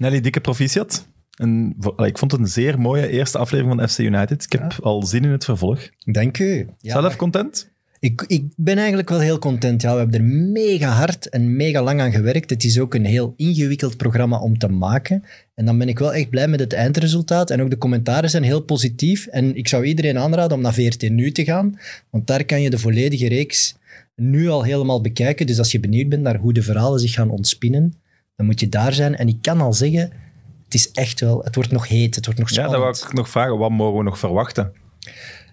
Nelly, 0.00 0.20
dikke 0.20 0.40
proficiat. 0.40 1.06
En, 1.36 1.76
ik 1.96 2.18
vond 2.18 2.32
het 2.32 2.40
een 2.40 2.46
zeer 2.46 2.80
mooie 2.80 3.08
eerste 3.08 3.38
aflevering 3.38 3.78
van 3.78 3.88
FC 3.88 3.98
United. 3.98 4.44
Ik 4.44 4.52
heb 4.52 4.78
al 4.82 5.02
zin 5.02 5.24
in 5.24 5.30
het 5.30 5.44
vervolg. 5.44 5.88
Dank 5.98 6.38
u. 6.38 6.68
Ja, 6.78 7.00
Zelf 7.00 7.16
content? 7.16 7.70
ik, 7.98 8.24
ik 8.26 8.44
ben 8.56 8.76
eigenlijk 8.76 9.08
wel 9.08 9.20
heel 9.20 9.38
content. 9.38 9.82
Ja, 9.82 9.92
we 9.92 9.98
hebben 9.98 10.20
er 10.20 10.26
mega 10.26 10.88
hard 10.88 11.28
en 11.28 11.56
mega 11.56 11.82
lang 11.82 12.00
aan 12.00 12.12
gewerkt. 12.12 12.50
Het 12.50 12.64
is 12.64 12.78
ook 12.78 12.94
een 12.94 13.04
heel 13.04 13.34
ingewikkeld 13.36 13.96
programma 13.96 14.38
om 14.38 14.58
te 14.58 14.68
maken. 14.68 15.24
En 15.54 15.64
dan 15.64 15.78
ben 15.78 15.88
ik 15.88 15.98
wel 15.98 16.14
echt 16.14 16.30
blij 16.30 16.48
met 16.48 16.60
het 16.60 16.72
eindresultaat. 16.72 17.50
En 17.50 17.62
ook 17.62 17.70
de 17.70 17.78
commentaren 17.78 18.30
zijn 18.30 18.42
heel 18.42 18.60
positief. 18.60 19.26
En 19.26 19.56
ik 19.56 19.68
zou 19.68 19.84
iedereen 19.84 20.18
aanraden 20.18 20.56
om 20.56 20.62
naar 20.62 20.74
VRT 20.74 21.08
Nu 21.08 21.32
te 21.32 21.44
gaan. 21.44 21.78
Want 22.10 22.26
daar 22.26 22.44
kan 22.44 22.62
je 22.62 22.70
de 22.70 22.78
volledige 22.78 23.28
reeks 23.28 23.74
nu 24.16 24.48
al 24.48 24.62
helemaal 24.62 25.00
bekijken. 25.00 25.46
Dus 25.46 25.58
als 25.58 25.72
je 25.72 25.80
benieuwd 25.80 26.08
bent 26.08 26.22
naar 26.22 26.36
hoe 26.36 26.52
de 26.52 26.62
verhalen 26.62 27.00
zich 27.00 27.12
gaan 27.12 27.30
ontspinnen, 27.30 27.94
dan 28.40 28.48
moet 28.48 28.60
je 28.60 28.68
daar 28.68 28.92
zijn. 28.92 29.16
En 29.16 29.28
ik 29.28 29.36
kan 29.40 29.60
al 29.60 29.72
zeggen, 29.72 30.00
het 30.64 30.74
is 30.74 30.90
echt 30.90 31.20
wel... 31.20 31.42
Het 31.44 31.54
wordt 31.54 31.70
nog 31.70 31.88
heet, 31.88 32.14
het 32.14 32.24
wordt 32.24 32.40
nog 32.40 32.48
Ja, 32.48 32.54
spannend. 32.54 32.84
dat 32.84 32.98
wou 32.98 33.10
ik 33.10 33.16
nog 33.16 33.28
vragen. 33.28 33.58
Wat 33.58 33.70
mogen 33.70 33.98
we 33.98 34.04
nog 34.04 34.18
verwachten? 34.18 34.72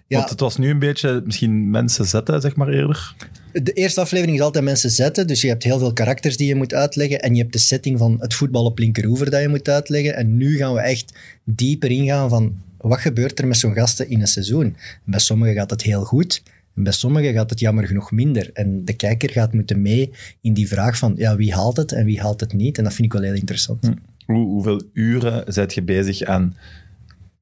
Ja. 0.06 0.18
Want 0.18 0.30
het 0.30 0.40
was 0.40 0.56
nu 0.56 0.70
een 0.70 0.78
beetje 0.78 1.22
misschien 1.24 1.70
mensen 1.70 2.04
zetten, 2.04 2.40
zeg 2.40 2.56
maar 2.56 2.68
eerder. 2.68 3.14
De 3.52 3.72
eerste 3.72 4.00
aflevering 4.00 4.36
is 4.36 4.42
altijd 4.42 4.64
mensen 4.64 4.90
zetten, 4.90 5.26
dus 5.26 5.40
je 5.40 5.48
hebt 5.48 5.62
heel 5.62 5.78
veel 5.78 5.92
karakters 5.92 6.36
die 6.36 6.46
je 6.46 6.54
moet 6.54 6.74
uitleggen 6.74 7.20
en 7.20 7.34
je 7.34 7.40
hebt 7.40 7.52
de 7.52 7.58
setting 7.58 7.98
van 7.98 8.16
het 8.20 8.34
voetbal 8.34 8.64
op 8.64 8.78
linkeroever 8.78 9.30
dat 9.30 9.40
je 9.40 9.48
moet 9.48 9.68
uitleggen. 9.68 10.16
En 10.16 10.36
nu 10.36 10.56
gaan 10.56 10.74
we 10.74 10.80
echt 10.80 11.12
dieper 11.44 11.90
ingaan 11.90 12.28
van 12.28 12.56
wat 12.78 12.98
gebeurt 12.98 13.38
er 13.38 13.46
met 13.46 13.56
zo'n 13.56 13.74
gasten 13.74 14.08
in 14.10 14.20
een 14.20 14.26
seizoen. 14.26 14.64
En 14.64 14.74
bij 15.04 15.20
sommigen 15.20 15.54
gaat 15.54 15.70
het 15.70 15.82
heel 15.82 16.04
goed, 16.04 16.42
bij 16.82 16.92
sommigen 16.92 17.32
gaat 17.32 17.50
het 17.50 17.60
jammer 17.60 17.86
genoeg 17.86 18.10
minder. 18.10 18.50
En 18.52 18.84
de 18.84 18.92
kijker 18.92 19.30
gaat 19.30 19.52
moeten 19.52 19.82
mee 19.82 20.10
in 20.40 20.54
die 20.54 20.68
vraag 20.68 20.98
van 20.98 21.14
ja, 21.16 21.36
wie 21.36 21.54
haalt 21.54 21.76
het 21.76 21.92
en 21.92 22.04
wie 22.04 22.20
haalt 22.20 22.40
het 22.40 22.52
niet. 22.52 22.78
En 22.78 22.84
dat 22.84 22.94
vind 22.94 23.06
ik 23.06 23.12
wel 23.12 23.22
heel 23.22 23.34
interessant. 23.34 23.90
Hoe, 24.26 24.46
hoeveel 24.46 24.82
uren 24.92 25.52
zet 25.52 25.74
je 25.74 25.82
bezig 25.82 26.22
aan 26.22 26.56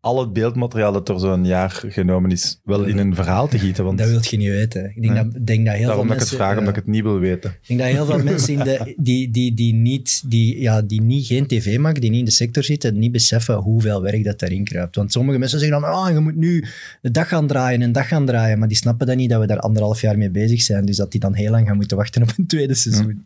al 0.06 0.20
het 0.20 0.32
beeldmateriaal 0.32 0.92
dat 0.92 1.08
er 1.08 1.20
zo'n 1.20 1.44
jaar 1.44 1.82
genomen 1.88 2.30
is, 2.30 2.60
wel 2.64 2.84
in 2.84 2.98
een 2.98 3.14
verhaal 3.14 3.48
te 3.48 3.58
gieten? 3.58 3.84
Want 3.84 3.98
Dat 3.98 4.08
wil 4.08 4.20
je 4.22 4.36
niet 4.36 4.48
weten. 4.48 4.84
Ik 4.94 5.02
denk, 5.02 5.14
Nee. 5.14 5.24
dat, 5.24 5.46
denk 5.46 5.66
dat 5.66 5.74
heel 5.74 5.86
daarom 5.86 5.86
veel 5.86 5.94
dat 5.94 6.02
ik 6.02 6.08
het 6.08 6.18
mensen... 6.18 6.36
vraag, 6.36 6.58
omdat 6.58 6.68
ik 6.68 6.74
het 6.84 6.86
niet 6.86 7.02
wil 7.02 7.18
weten. 7.18 7.50
Ik 7.50 7.66
denk 7.66 7.80
dat 7.80 7.88
heel 7.88 8.06
veel 8.06 8.24
mensen 8.32 8.52
in 8.52 8.58
de, 8.58 8.94
die, 8.96 9.30
die, 9.30 9.54
die, 9.54 9.74
niet, 9.74 10.22
die, 10.30 10.60
ja, 10.60 10.82
die 10.82 11.02
niet 11.02 11.26
geen 11.26 11.46
tv 11.46 11.78
maken, 11.78 12.00
die 12.00 12.10
niet 12.10 12.18
in 12.18 12.24
de 12.24 12.30
sector 12.30 12.64
zitten, 12.64 12.98
niet 12.98 13.12
beseffen 13.12 13.54
hoeveel 13.56 14.02
werk 14.02 14.24
dat 14.24 14.38
daarin 14.38 14.64
kruipt. 14.64 14.96
Want 14.96 15.12
sommige 15.12 15.38
mensen 15.38 15.58
zeggen 15.58 15.80
dan, 15.80 15.90
ah, 15.90 16.12
je 16.12 16.20
moet 16.20 16.36
nu 16.36 16.64
de 17.02 17.10
dag 17.10 17.28
gaan 17.28 17.46
draaien 17.46 17.82
en 17.82 17.92
dag 17.92 18.08
gaan 18.08 18.26
draaien. 18.26 18.58
Maar 18.58 18.68
die 18.68 18.76
snappen 18.76 19.06
dan 19.06 19.16
niet 19.16 19.30
dat 19.30 19.40
we 19.40 19.46
daar 19.46 19.60
anderhalf 19.60 20.00
jaar 20.00 20.18
mee 20.18 20.30
bezig 20.30 20.62
zijn. 20.62 20.84
Dus 20.84 20.96
dat 20.96 21.10
die 21.10 21.20
dan 21.20 21.34
heel 21.34 21.50
lang 21.50 21.66
gaan 21.66 21.76
moeten 21.76 21.96
wachten 21.96 22.22
op 22.22 22.32
een 22.36 22.46
tweede 22.46 22.74
seizoen. 22.74 23.24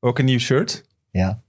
Ook 0.00 0.18
een 0.18 0.24
nieuw 0.24 0.38
shirt. 0.38 0.84
Ja. 1.10 1.42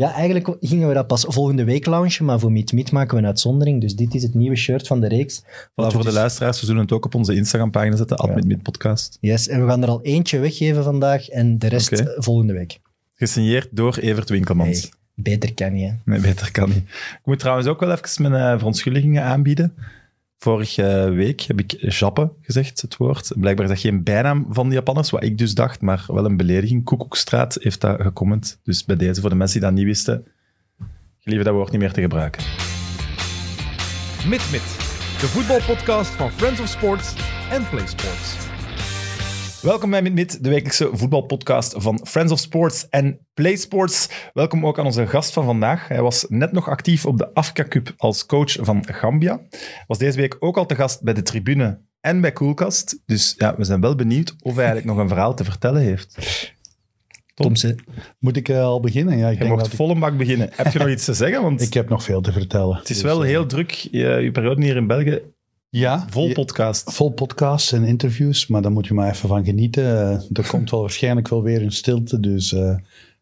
Ja, 0.00 0.12
eigenlijk 0.12 0.56
gingen 0.60 0.88
we 0.88 0.94
dat 0.94 1.06
pas 1.06 1.24
volgende 1.28 1.64
week 1.64 1.86
launchen, 1.86 2.24
maar 2.24 2.38
voor 2.38 2.52
Meet 2.52 2.72
Meet 2.72 2.92
maken 2.92 3.14
we 3.14 3.22
een 3.22 3.26
uitzondering. 3.26 3.80
Dus 3.80 3.94
dit 3.96 4.14
is 4.14 4.22
het 4.22 4.34
nieuwe 4.34 4.56
shirt 4.56 4.86
van 4.86 5.00
de 5.00 5.08
reeks. 5.08 5.42
Voilà, 5.42 5.74
voor 5.74 6.04
de 6.04 6.12
luisteraars, 6.12 6.60
we 6.60 6.66
zullen 6.66 6.82
het 6.82 6.92
ook 6.92 7.04
op 7.04 7.14
onze 7.14 7.34
Instagram-pagina 7.34 7.96
zetten, 7.96 8.28
Ja. 8.28 8.40
ja. 8.46 8.56
podcast. 8.62 9.18
Yes, 9.20 9.48
en 9.48 9.60
we 9.62 9.68
gaan 9.68 9.82
er 9.82 9.88
al 9.88 10.02
eentje 10.02 10.38
weggeven 10.38 10.84
vandaag 10.84 11.28
en 11.28 11.58
de 11.58 11.66
rest 11.66 12.02
volgende 12.16 12.52
week. 12.52 12.80
Gesigneerd 13.14 13.68
door 13.70 13.96
Evert 13.96 14.28
Winkelmans. 14.28 14.80
Hey, 14.80 14.90
beter 15.14 15.54
kan 15.54 15.72
niet, 15.72 15.90
hè. 15.90 15.94
Nee, 16.04 16.20
beter 16.20 16.50
kan 16.50 16.68
niet. 16.68 16.84
Ik 16.88 17.20
moet 17.24 17.38
trouwens 17.38 17.66
ook 17.68 17.80
wel 17.80 17.92
even 17.92 18.30
mijn 18.30 18.52
eh, 18.52 18.56
verontschuldigingen 18.58 19.22
aanbieden. 19.22 19.74
Vorige 20.42 21.10
week 21.14 21.40
heb 21.40 21.58
ik 21.58 21.92
jappe 21.92 22.32
gezegd, 22.40 22.80
het 22.80 22.96
woord. 22.96 23.32
Blijkbaar 23.36 23.64
is 23.64 23.72
dat 23.72 23.80
geen 23.80 24.02
bijnaam 24.02 24.46
van 24.48 24.68
de 24.68 24.74
Japanners, 24.74 25.10
wat 25.10 25.22
ik 25.22 25.38
dus 25.38 25.54
dacht, 25.54 25.80
maar 25.80 26.04
wel 26.06 26.24
een 26.24 26.36
belediging. 26.36 26.84
Koekoekstraat 26.84 27.58
heeft 27.60 27.80
dat 27.80 28.00
gecomment. 28.00 28.60
Dus 28.62 28.84
bij 28.84 28.96
deze, 28.96 29.20
voor 29.20 29.30
de 29.30 29.36
mensen 29.36 29.60
die 29.60 29.68
dat 29.68 29.78
niet 29.78 29.86
wisten, 29.86 30.26
gelieve 31.18 31.44
dat 31.44 31.54
woord 31.54 31.70
niet 31.70 31.80
meer 31.80 31.92
te 31.92 32.00
gebruiken. 32.00 32.42
MidMid, 34.26 34.76
de 35.20 35.26
voetbalpodcast 35.26 36.10
van 36.10 36.30
Friends 36.30 36.60
of 36.60 36.68
Sports 36.68 37.14
en 37.50 37.68
Play 37.68 37.86
Sports. 37.86 38.49
Welkom 39.62 39.90
bij 39.90 40.02
MidMid, 40.02 40.44
de 40.44 40.48
wekelijkse 40.48 40.88
voetbalpodcast 40.92 41.74
van 41.76 42.00
Friends 42.06 42.32
of 42.32 42.38
Sports 42.38 42.88
en 42.88 43.26
Play 43.34 43.56
Sports. 43.56 44.08
Welkom 44.32 44.66
ook 44.66 44.78
aan 44.78 44.84
onze 44.84 45.06
gast 45.06 45.32
van 45.32 45.44
vandaag. 45.44 45.88
Hij 45.88 46.02
was 46.02 46.26
net 46.28 46.52
nog 46.52 46.68
actief 46.68 47.06
op 47.06 47.18
de 47.18 47.34
Afrika 47.34 47.68
Cup 47.68 47.94
als 47.96 48.26
coach 48.26 48.56
van 48.60 48.84
Gambia. 48.86 49.40
Was 49.86 49.98
deze 49.98 50.16
week 50.16 50.36
ook 50.38 50.56
al 50.56 50.66
te 50.66 50.74
gast 50.74 51.02
bij 51.02 51.14
de 51.14 51.22
tribune 51.22 51.80
en 52.00 52.20
bij 52.20 52.32
Koelkast. 52.32 53.02
Dus 53.06 53.34
ja, 53.36 53.56
we 53.56 53.64
zijn 53.64 53.80
wel 53.80 53.94
benieuwd 53.94 54.34
of 54.42 54.54
hij 54.54 54.64
eigenlijk 54.64 54.94
nog 54.94 55.02
een 55.04 55.08
verhaal 55.08 55.34
te 55.34 55.44
vertellen 55.44 55.82
heeft. 55.82 56.16
Tom, 57.34 57.54
Moet 58.18 58.36
ik 58.36 58.48
eh, 58.48 58.62
al 58.62 58.80
beginnen? 58.80 59.18
Ja, 59.18 59.26
ik, 59.26 59.32
Je 59.32 59.38
denk 59.38 59.50
mocht 59.50 59.62
dat 59.62 59.72
ik, 59.72 59.78
volle 59.78 59.98
bak 59.98 60.16
beginnen. 60.16 60.50
Heb 60.52 60.72
je 60.72 60.78
nog 60.78 60.88
iets 60.96 61.04
te 61.04 61.14
zeggen? 61.14 61.42
Want 61.42 61.60
ik 61.60 61.74
heb 61.74 61.88
nog 61.88 62.02
veel 62.02 62.20
te 62.20 62.32
vertellen. 62.32 62.76
het 62.76 62.90
is 62.90 62.96
Dus, 62.96 63.04
wel 63.04 63.22
eh, 63.22 63.28
heel 63.28 63.46
druk, 63.46 63.70
je, 63.70 63.98
je 64.00 64.30
periode 64.30 64.62
hier 64.62 64.76
in 64.76 64.86
België, 64.86 65.22
ja, 65.70 66.06
vol 66.08 66.32
podcast. 66.32 66.92
vol 66.92 67.10
podcasts 67.10 67.72
en 67.72 67.84
interviews, 67.84 68.46
maar 68.46 68.62
daar 68.62 68.72
moet 68.72 68.86
je 68.86 68.94
maar 68.94 69.10
even 69.10 69.28
van 69.28 69.44
genieten. 69.44 69.84
Eh, 69.84 70.22
er 70.32 70.48
komt 70.48 70.70
wel 70.70 70.80
waarschijnlijk 70.88 71.28
wel 71.28 71.42
weer 71.42 71.62
een 71.62 71.72
stilte, 71.72 72.20
dus 72.20 72.52
eh, 72.52 72.76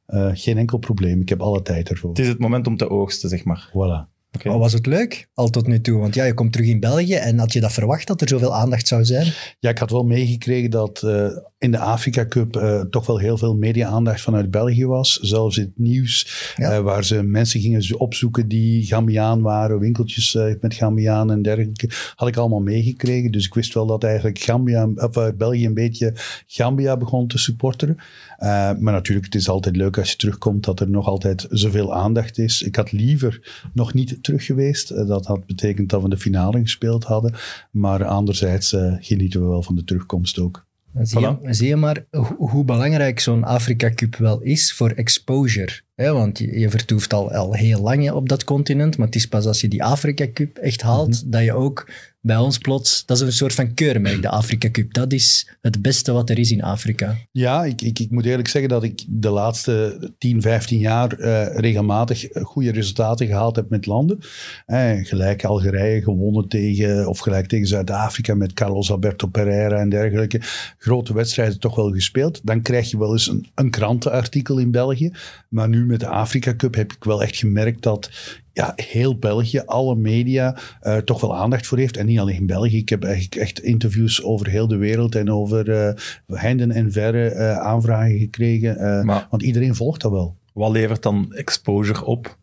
eh, 0.06 0.30
geen 0.32 0.58
enkel 0.58 0.78
probleem. 0.78 1.20
Ik 1.20 1.28
heb 1.28 1.40
alle 1.40 1.62
tijd 1.62 1.88
ervoor. 1.90 2.10
Het 2.10 2.18
is 2.18 2.28
het 2.28 2.38
moment 2.38 2.66
om 2.66 2.76
te 2.76 2.90
oogsten, 2.90 3.28
zeg 3.28 3.44
maar. 3.44 3.70
Voilà. 3.70 4.17
Maar 4.44 4.58
was 4.58 4.72
het 4.72 4.86
leuk, 4.86 5.28
al 5.34 5.48
tot 5.48 5.66
nu 5.66 5.80
toe? 5.80 5.98
Want 6.00 6.14
ja, 6.14 6.24
je 6.24 6.34
komt 6.34 6.52
terug 6.52 6.66
in 6.68 6.80
België 6.80 7.14
en 7.14 7.38
had 7.38 7.52
je 7.52 7.60
dat 7.60 7.72
verwacht 7.72 8.06
dat 8.06 8.20
er 8.20 8.28
zoveel 8.28 8.54
aandacht 8.54 8.86
zou 8.88 9.04
zijn? 9.04 9.32
Ja, 9.58 9.70
ik 9.70 9.78
had 9.78 9.90
wel 9.90 10.04
meegekregen 10.04 10.70
dat 10.70 11.02
eh, 11.02 11.26
in 11.58 11.70
de 11.70 11.78
Afrika 11.78 12.26
Cup 12.26 12.56
eh, 12.56 12.80
toch 12.80 13.06
wel 13.06 13.18
heel 13.18 13.38
veel 13.38 13.54
media-aandacht 13.54 14.20
vanuit 14.20 14.50
België 14.50 14.86
was. 14.86 15.18
Zelfs 15.20 15.56
in 15.56 15.62
het 15.64 15.78
nieuws, 15.78 16.52
Ja. 16.56 16.72
eh, 16.72 16.80
waar 16.80 17.04
ze 17.04 17.22
mensen 17.22 17.60
gingen 17.60 17.98
opzoeken 17.98 18.48
die 18.48 18.86
Gambiaan 18.86 19.40
waren, 19.42 19.78
winkeltjes 19.78 20.38
met 20.60 20.74
Gambiaan 20.74 21.30
en 21.30 21.42
dergelijke. 21.42 21.90
Had 22.14 22.28
ik 22.28 22.36
allemaal 22.36 22.60
meegekregen. 22.60 23.30
Dus 23.30 23.46
ik 23.46 23.54
wist 23.54 23.74
wel 23.74 23.86
dat 23.86 24.04
eigenlijk 24.04 24.38
Gambia, 24.38 24.88
of, 24.94 25.34
België 25.36 25.66
een 25.66 25.74
beetje 25.74 26.14
Gambia 26.46 26.96
begon 26.96 27.26
te 27.28 27.38
supporteren. 27.38 27.96
Eh, 28.38 28.48
maar 28.78 28.92
natuurlijk, 28.92 29.26
het 29.26 29.34
is 29.34 29.48
altijd 29.48 29.76
leuk 29.76 29.98
als 29.98 30.10
je 30.10 30.16
terugkomt 30.16 30.64
dat 30.64 30.80
er 30.80 30.90
nog 30.90 31.06
altijd 31.06 31.46
zoveel 31.50 31.94
aandacht 31.94 32.38
is. 32.38 32.62
Ik 32.62 32.76
had 32.76 32.92
liever 32.92 33.66
nog 33.72 33.94
niet 33.94 34.18
terug 34.22 34.44
geweest. 34.44 34.90
Eh, 34.90 35.06
dat 35.06 35.26
had 35.26 35.46
betekend 35.46 35.90
dat 35.90 36.02
we 36.02 36.08
de 36.08 36.18
finale 36.18 36.60
gespeeld 36.60 37.04
hadden. 37.04 37.34
Maar 37.70 38.04
anderzijds 38.04 38.72
eh, 38.72 38.94
genieten 39.00 39.40
we 39.40 39.46
wel 39.46 39.62
van 39.62 39.74
de 39.74 39.84
terugkomst 39.84 40.38
ook. 40.38 40.66
Dan 40.92 41.06
zie, 41.06 41.20
je, 41.20 41.36
zie 41.54 41.68
je 41.68 41.76
maar 41.76 42.04
ho- 42.10 42.36
hoe 42.38 42.64
belangrijk 42.64 43.20
zo'n 43.20 43.44
Afrika 43.44 43.90
Cup 43.94 44.16
wel 44.16 44.40
is 44.40 44.72
voor 44.72 44.90
exposure. 44.90 45.80
Hè? 45.94 46.12
Want 46.12 46.38
je, 46.38 46.58
je 46.58 46.70
vertoeft 46.70 47.12
al, 47.12 47.32
al 47.32 47.52
heel 47.54 47.80
lang 47.82 48.10
op 48.10 48.28
dat 48.28 48.44
continent, 48.44 48.96
maar 48.96 49.06
het 49.06 49.16
is 49.16 49.28
pas 49.28 49.46
als 49.46 49.60
je 49.60 49.68
die 49.68 49.84
Afrika 49.84 50.26
Cup 50.32 50.56
echt 50.56 50.82
haalt, 50.82 51.32
dat 51.32 51.42
je 51.44 51.52
ook 51.52 51.90
bij 52.28 52.36
ons 52.36 52.58
plots... 52.58 53.04
Dat 53.06 53.16
is 53.16 53.22
een 53.22 53.32
soort 53.32 53.54
van 53.54 53.74
keurmerk, 53.74 54.22
de 54.22 54.28
Afrika 54.28 54.70
Cup. 54.70 54.94
Dat 54.94 55.12
is 55.12 55.56
het 55.60 55.82
beste 55.82 56.12
wat 56.12 56.30
er 56.30 56.38
is 56.38 56.50
in 56.50 56.62
Afrika. 56.62 57.16
Ja, 57.32 57.64
ik, 57.64 57.80
ik, 57.80 57.98
ik 57.98 58.10
moet 58.10 58.24
eerlijk 58.24 58.48
zeggen 58.48 58.70
dat 58.70 58.82
ik 58.82 59.04
de 59.08 59.30
laatste 59.30 59.98
10, 60.18 60.42
15 60.42 60.78
jaar 60.78 61.12
eh, 61.12 61.56
regelmatig 61.56 62.26
goede 62.42 62.72
resultaten 62.72 63.26
gehaald 63.26 63.56
heb 63.56 63.70
met 63.70 63.86
landen. 63.86 64.18
Eh, 64.66 64.92
gelijk 65.02 65.44
Algerije 65.44 66.02
gewonnen 66.02 66.48
tegen, 66.48 67.08
of 67.08 67.18
gelijk 67.18 67.46
tegen 67.46 67.66
Zuid-Afrika 67.66 68.34
met 68.34 68.52
Carlos 68.52 68.90
Alberto 68.90 69.26
Pereira 69.26 69.76
en 69.76 69.88
dergelijke. 69.88 70.40
Grote 70.78 71.14
wedstrijden 71.14 71.60
toch 71.60 71.74
wel 71.74 71.90
gespeeld. 71.90 72.40
Dan 72.42 72.62
krijg 72.62 72.90
je 72.90 72.98
wel 72.98 73.12
eens 73.12 73.28
een, 73.28 73.46
een 73.54 73.70
krantenartikel 73.70 74.58
in 74.58 74.70
België. 74.70 75.10
Maar 75.48 75.68
nu 75.68 75.86
met 75.86 76.00
de 76.00 76.08
Afrika 76.08 76.56
Cup 76.56 76.74
heb 76.74 76.92
ik 76.92 77.04
wel 77.04 77.22
echt 77.22 77.36
gemerkt 77.36 77.82
dat 77.82 78.10
ja, 78.58 78.72
heel 78.76 79.18
België, 79.18 79.58
alle 79.58 79.96
media, 79.96 80.56
eh, 80.80 80.96
toch 80.96 81.20
wel 81.20 81.36
aandacht 81.36 81.66
voor 81.66 81.78
heeft. 81.78 81.96
En 81.96 82.06
niet 82.06 82.18
alleen 82.18 82.36
in 82.36 82.46
België. 82.46 82.76
Ik 82.78 82.88
heb 82.88 83.04
eigenlijk 83.04 83.34
echt 83.34 83.58
interviews 83.60 84.22
over 84.22 84.48
heel 84.48 84.68
de 84.68 84.76
wereld 84.76 85.14
en 85.14 85.30
over 85.30 85.70
eh 85.70 85.94
heinden 86.26 86.70
en 86.70 86.92
verre 86.92 87.28
eh, 87.28 87.58
aanvragen 87.58 88.18
gekregen. 88.18 88.78
eh, 88.78 89.02
Maar 89.04 89.26
want 89.30 89.42
iedereen 89.42 89.74
volgt 89.74 90.00
dat 90.00 90.10
wel. 90.10 90.36
wat 90.52 90.70
levert 90.70 91.02
dan 91.02 91.32
exposure 91.34 92.04
op? 92.04 92.36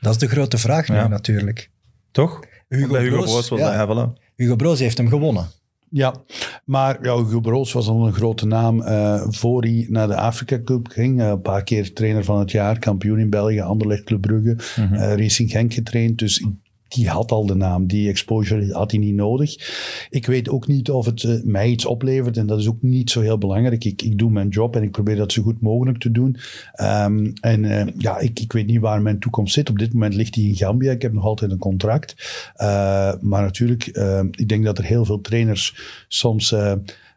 Dat 0.00 0.12
is 0.12 0.18
de 0.18 0.28
grote 0.28 0.58
vraag 0.58 0.88
nu 0.88 1.08
natuurlijk. 1.08 1.70
Toch? 2.10 2.40
Hugo 2.68 2.94
Hugo 2.96 3.16
Broos, 3.16 3.30
Broos 3.30 3.48
was 3.48 3.58
ja. 3.58 3.86
dat. 3.86 4.12
Hugo 4.36 4.56
Broos 4.56 4.78
heeft 4.78 4.98
hem 4.98 5.08
gewonnen. 5.08 5.46
Ja, 5.96 6.14
maar 6.64 6.98
ja, 7.02 7.16
Hugo 7.16 7.40
Broos 7.40 7.72
was 7.72 7.88
al 7.88 8.06
een 8.06 8.12
grote 8.12 8.46
naam 8.46 8.82
eh, 8.82 9.22
voor 9.28 9.62
hij 9.62 9.86
naar 9.88 10.06
de 10.08 10.16
Afrika 10.16 10.60
Cup 10.64 10.88
ging. 10.88 11.20
Eh, 11.20 11.28
een 11.28 11.40
paar 11.40 11.62
keer 11.64 11.92
trainer 11.92 12.24
van 12.24 12.38
het 12.38 12.50
jaar, 12.50 12.78
kampioen 12.78 13.18
in 13.18 13.30
België, 13.30 13.60
Anderlecht 13.60 14.04
Club 14.04 14.20
Brugge, 14.20 14.56
Mhm. 14.80 14.94
eh, 14.94 15.14
Racing 15.16 15.50
Genk 15.50 15.72
getraind. 15.74 16.18
Dus 16.18 16.46
die 16.94 17.08
had 17.08 17.30
al 17.30 17.46
de 17.46 17.54
naam. 17.54 17.86
Die 17.86 18.08
exposure 18.08 18.72
had 18.72 18.90
hij 18.90 19.00
niet 19.00 19.14
nodig. 19.14 19.56
Ik 20.10 20.26
weet 20.26 20.48
ook 20.48 20.66
niet 20.66 20.90
of 20.90 21.06
het 21.06 21.24
eh, 21.24 21.42
mij 21.44 21.68
iets 21.68 21.86
oplevert. 21.86 22.36
En 22.36 22.46
dat 22.46 22.58
is 22.58 22.68
ook 22.68 22.82
niet 22.82 23.10
zo 23.10 23.20
heel 23.20 23.38
belangrijk. 23.38 23.84
Ik, 23.84 24.02
ik 24.02 24.18
doe 24.18 24.30
mijn 24.30 24.48
job 24.48 24.76
en 24.76 24.82
ik 24.82 24.90
probeer 24.90 25.16
dat 25.16 25.32
zo 25.32 25.42
goed 25.42 25.60
mogelijk 25.60 25.98
te 25.98 26.10
doen. 26.10 26.36
Ehm, 26.72 27.30
en 27.40 27.64
eh, 27.64 27.86
ja, 27.98 28.18
ik, 28.18 28.40
ik 28.40 28.52
weet 28.52 28.66
niet 28.66 28.80
waar 28.80 29.02
mijn 29.02 29.18
toekomst 29.18 29.54
zit. 29.54 29.70
Op 29.70 29.78
dit 29.78 29.92
moment 29.92 30.14
ligt 30.14 30.34
hij 30.34 30.44
in 30.44 30.56
Gambia. 30.56 30.92
Ik 30.92 31.02
heb 31.02 31.12
nog 31.12 31.24
altijd 31.24 31.50
een 31.50 31.58
contract. 31.58 32.14
Eh, 32.54 33.12
maar 33.20 33.42
natuurlijk, 33.42 33.86
eh, 33.86 34.22
ik 34.30 34.48
denk 34.48 34.64
dat 34.64 34.78
er 34.78 34.84
heel 34.84 35.04
veel 35.04 35.20
trainers 35.20 35.74
soms... 36.08 36.54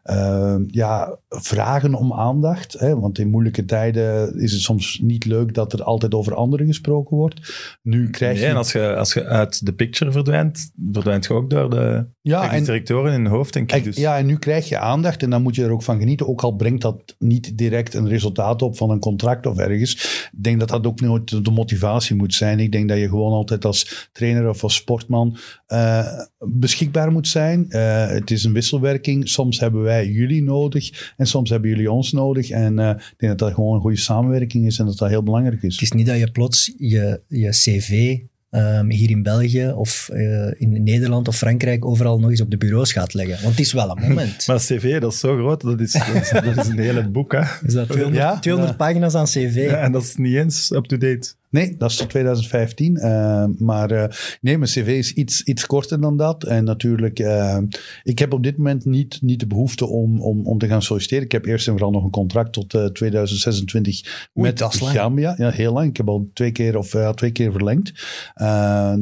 eh, 0.02 0.28
eh, 0.28 0.60
ja, 0.66 1.18
vragen 1.28 1.94
om 1.94 2.12
aandacht. 2.12 2.72
Hè? 2.72 2.98
Want 2.98 3.18
in 3.18 3.30
moeilijke 3.30 3.64
tijden 3.64 4.40
is 4.40 4.52
het 4.52 4.60
soms 4.60 4.98
niet 5.02 5.24
leuk 5.24 5.54
dat 5.54 5.72
er 5.72 5.82
altijd 5.82 6.14
over 6.14 6.34
anderen 6.34 6.66
gesproken 6.66 7.16
wordt. 7.16 7.76
Nu 7.82 8.10
krijg 8.10 8.34
Nee, 8.34 8.42
je... 8.42 8.50
en 8.50 8.56
als 8.56 8.72
je, 8.72 8.96
als 8.96 9.14
je 9.14 9.24
uit 9.24 9.66
de 9.66 9.72
picture 9.72 10.12
verdwijnt, 10.12 10.72
verdwijnt 10.92 11.26
je 11.26 11.32
ook 11.32 11.50
door 11.50 11.70
de 11.70 12.06
ja, 12.20 12.40
technisch 12.40 12.58
en, 12.58 12.64
directeuren 12.64 13.12
in 13.12 13.20
hun 13.22 13.32
hoofd, 13.32 13.52
denk 13.52 13.72
ik. 13.72 13.84
Dus. 13.84 13.96
Ja, 13.96 14.18
en 14.18 14.26
nu 14.26 14.38
krijg 14.38 14.68
je 14.68 14.78
aandacht 14.78 15.22
en 15.22 15.30
dan 15.30 15.42
moet 15.42 15.54
je 15.54 15.64
er 15.64 15.70
ook 15.70 15.82
van 15.82 15.98
genieten. 15.98 16.28
Ook 16.28 16.42
al 16.42 16.56
brengt 16.56 16.82
dat 16.82 17.14
niet 17.18 17.58
direct 17.58 17.94
een 17.94 18.08
resultaat 18.08 18.62
op 18.62 18.76
van 18.76 18.90
een 18.90 19.00
contract 19.00 19.46
of 19.46 19.58
ergens. 19.58 19.92
Ik 20.32 20.42
denk 20.42 20.60
dat 20.60 20.68
dat 20.68 20.86
ook 20.86 21.00
nooit 21.00 21.44
de 21.44 21.50
motivatie 21.50 22.16
moet 22.16 22.34
zijn. 22.34 22.60
Ik 22.60 22.72
denk 22.72 22.88
dat 22.88 22.98
je 22.98 23.08
gewoon 23.08 23.32
altijd 23.32 23.64
als 23.64 24.08
trainer 24.12 24.48
of 24.48 24.62
als 24.62 24.74
sportman 24.74 25.36
eh, 25.68 26.20
beschikbaar 26.38 27.12
moet 27.12 27.28
zijn. 27.28 27.70
Eh, 27.70 28.08
het 28.08 28.30
is 28.30 28.44
een 28.44 28.52
wisselwerking. 28.52 29.28
Soms 29.28 29.60
hebben 29.60 29.82
wij 29.82 30.06
jullie 30.06 30.42
nodig 30.42 31.12
en 31.16 31.26
soms 31.26 31.50
hebben 31.50 31.70
jullie 31.70 31.90
ons 31.92 32.12
nodig. 32.12 32.50
En 32.50 32.78
eh, 32.78 32.88
ik 32.88 33.14
denk 33.16 33.32
dat 33.32 33.38
dat 33.38 33.54
gewoon 33.54 33.74
een 33.74 33.80
goede 33.80 33.96
samenwerking 33.96 34.66
is 34.66 34.78
en 34.78 34.86
dat 34.86 34.98
dat 34.98 35.08
heel 35.08 35.22
belangrijk 35.22 35.62
is. 35.62 35.72
Het 35.72 35.82
is 35.82 35.92
niet 35.92 36.06
dat 36.06 36.18
je 36.18 36.30
plots 36.30 36.72
je, 36.76 37.20
je 37.26 37.48
cv 37.48 38.18
ehm, 38.50 38.90
hier 38.90 39.10
in 39.10 39.22
België 39.22 39.70
of 39.70 40.08
eh, 40.08 40.60
in 40.60 40.82
Nederland 40.82 41.28
of 41.28 41.36
Frankrijk 41.36 41.84
overal 41.84 42.18
nog 42.20 42.30
eens 42.30 42.40
op 42.40 42.50
de 42.50 42.56
bureaus 42.56 42.92
gaat 42.92 43.14
leggen. 43.14 43.42
Want 43.42 43.56
het 43.56 43.66
is 43.66 43.72
wel 43.72 43.90
een 43.90 44.02
moment. 44.08 44.46
Maar 44.46 44.58
cv, 44.58 45.00
dat 45.00 45.12
is 45.12 45.18
zo 45.18 45.36
groot, 45.36 45.60
dat 45.60 45.80
is, 45.80 45.92
dat 45.92 46.14
is, 46.14 46.30
dat 46.30 46.56
is 46.56 46.66
een 46.66 46.78
hele 46.78 47.08
boek. 47.08 47.32
Hè? 47.32 47.66
is 47.66 47.72
dat 47.72 47.88
200, 47.88 48.22
Ja? 48.22 48.38
200 48.38 48.76
pagina's 48.76 49.14
aan 49.14 49.24
cv? 49.24 49.66
Ja, 49.70 49.76
en 49.76 49.92
dat 49.92 50.02
is 50.02 50.16
niet 50.16 50.34
eens 50.34 50.70
up-to-date. 50.70 51.34
Nee, 51.50 51.74
dat 51.78 51.90
is 51.90 51.96
tot 51.96 52.08
2015. 52.10 52.96
eh, 52.96 53.44
maar 53.58 53.90
eh, 53.90 54.08
nee, 54.40 54.58
mijn 54.58 54.70
cv 54.70 54.86
is 54.88 55.12
iets, 55.12 55.42
iets 55.42 55.66
korter 55.66 56.00
dan 56.00 56.16
dat. 56.16 56.44
En 56.44 56.64
natuurlijk, 56.64 57.18
eh, 57.18 57.58
ik 58.02 58.18
heb 58.18 58.32
op 58.32 58.42
dit 58.42 58.56
moment 58.56 58.84
niet, 58.84 59.18
niet 59.22 59.40
de 59.40 59.46
behoefte 59.46 59.86
om, 59.86 60.20
om, 60.20 60.46
om 60.46 60.58
te 60.58 60.66
gaan 60.66 60.82
solliciteren. 60.82 61.24
Ik 61.24 61.32
heb 61.32 61.44
eerst 61.46 61.66
en 61.66 61.72
vooral 61.72 61.90
nog 61.90 62.04
een 62.04 62.10
contract 62.10 62.52
tot 62.52 62.74
eh, 62.74 62.84
2026 62.84 64.04
Oei, 64.38 64.48
met. 64.50 64.62
Gambia. 64.62 65.34
Ja, 65.38 65.50
heel 65.50 65.72
lang. 65.72 65.88
Ik 65.88 65.96
heb 65.96 66.08
al 66.08 66.30
twee 66.32 66.52
keer, 66.52 66.76
of, 66.78 66.94
twee 67.14 67.30
keer 67.32 67.52
verlengd. 67.52 67.92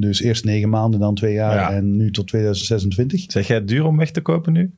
Dus 0.00 0.20
eerst 0.20 0.44
negen 0.44 0.68
maanden, 0.68 1.00
dan 1.00 1.14
twee 1.14 1.32
jaar 1.34 1.54
Ja. 1.54 1.72
en 1.72 1.96
nu 1.96 2.10
tot 2.10 2.26
2026. 2.26 3.24
Zeg 3.32 3.46
jij 3.46 3.56
het 3.56 3.68
duur 3.68 3.84
om 3.84 3.96
weg 3.96 4.10
te 4.10 4.20
kopen 4.20 4.52
nu? 4.52 4.74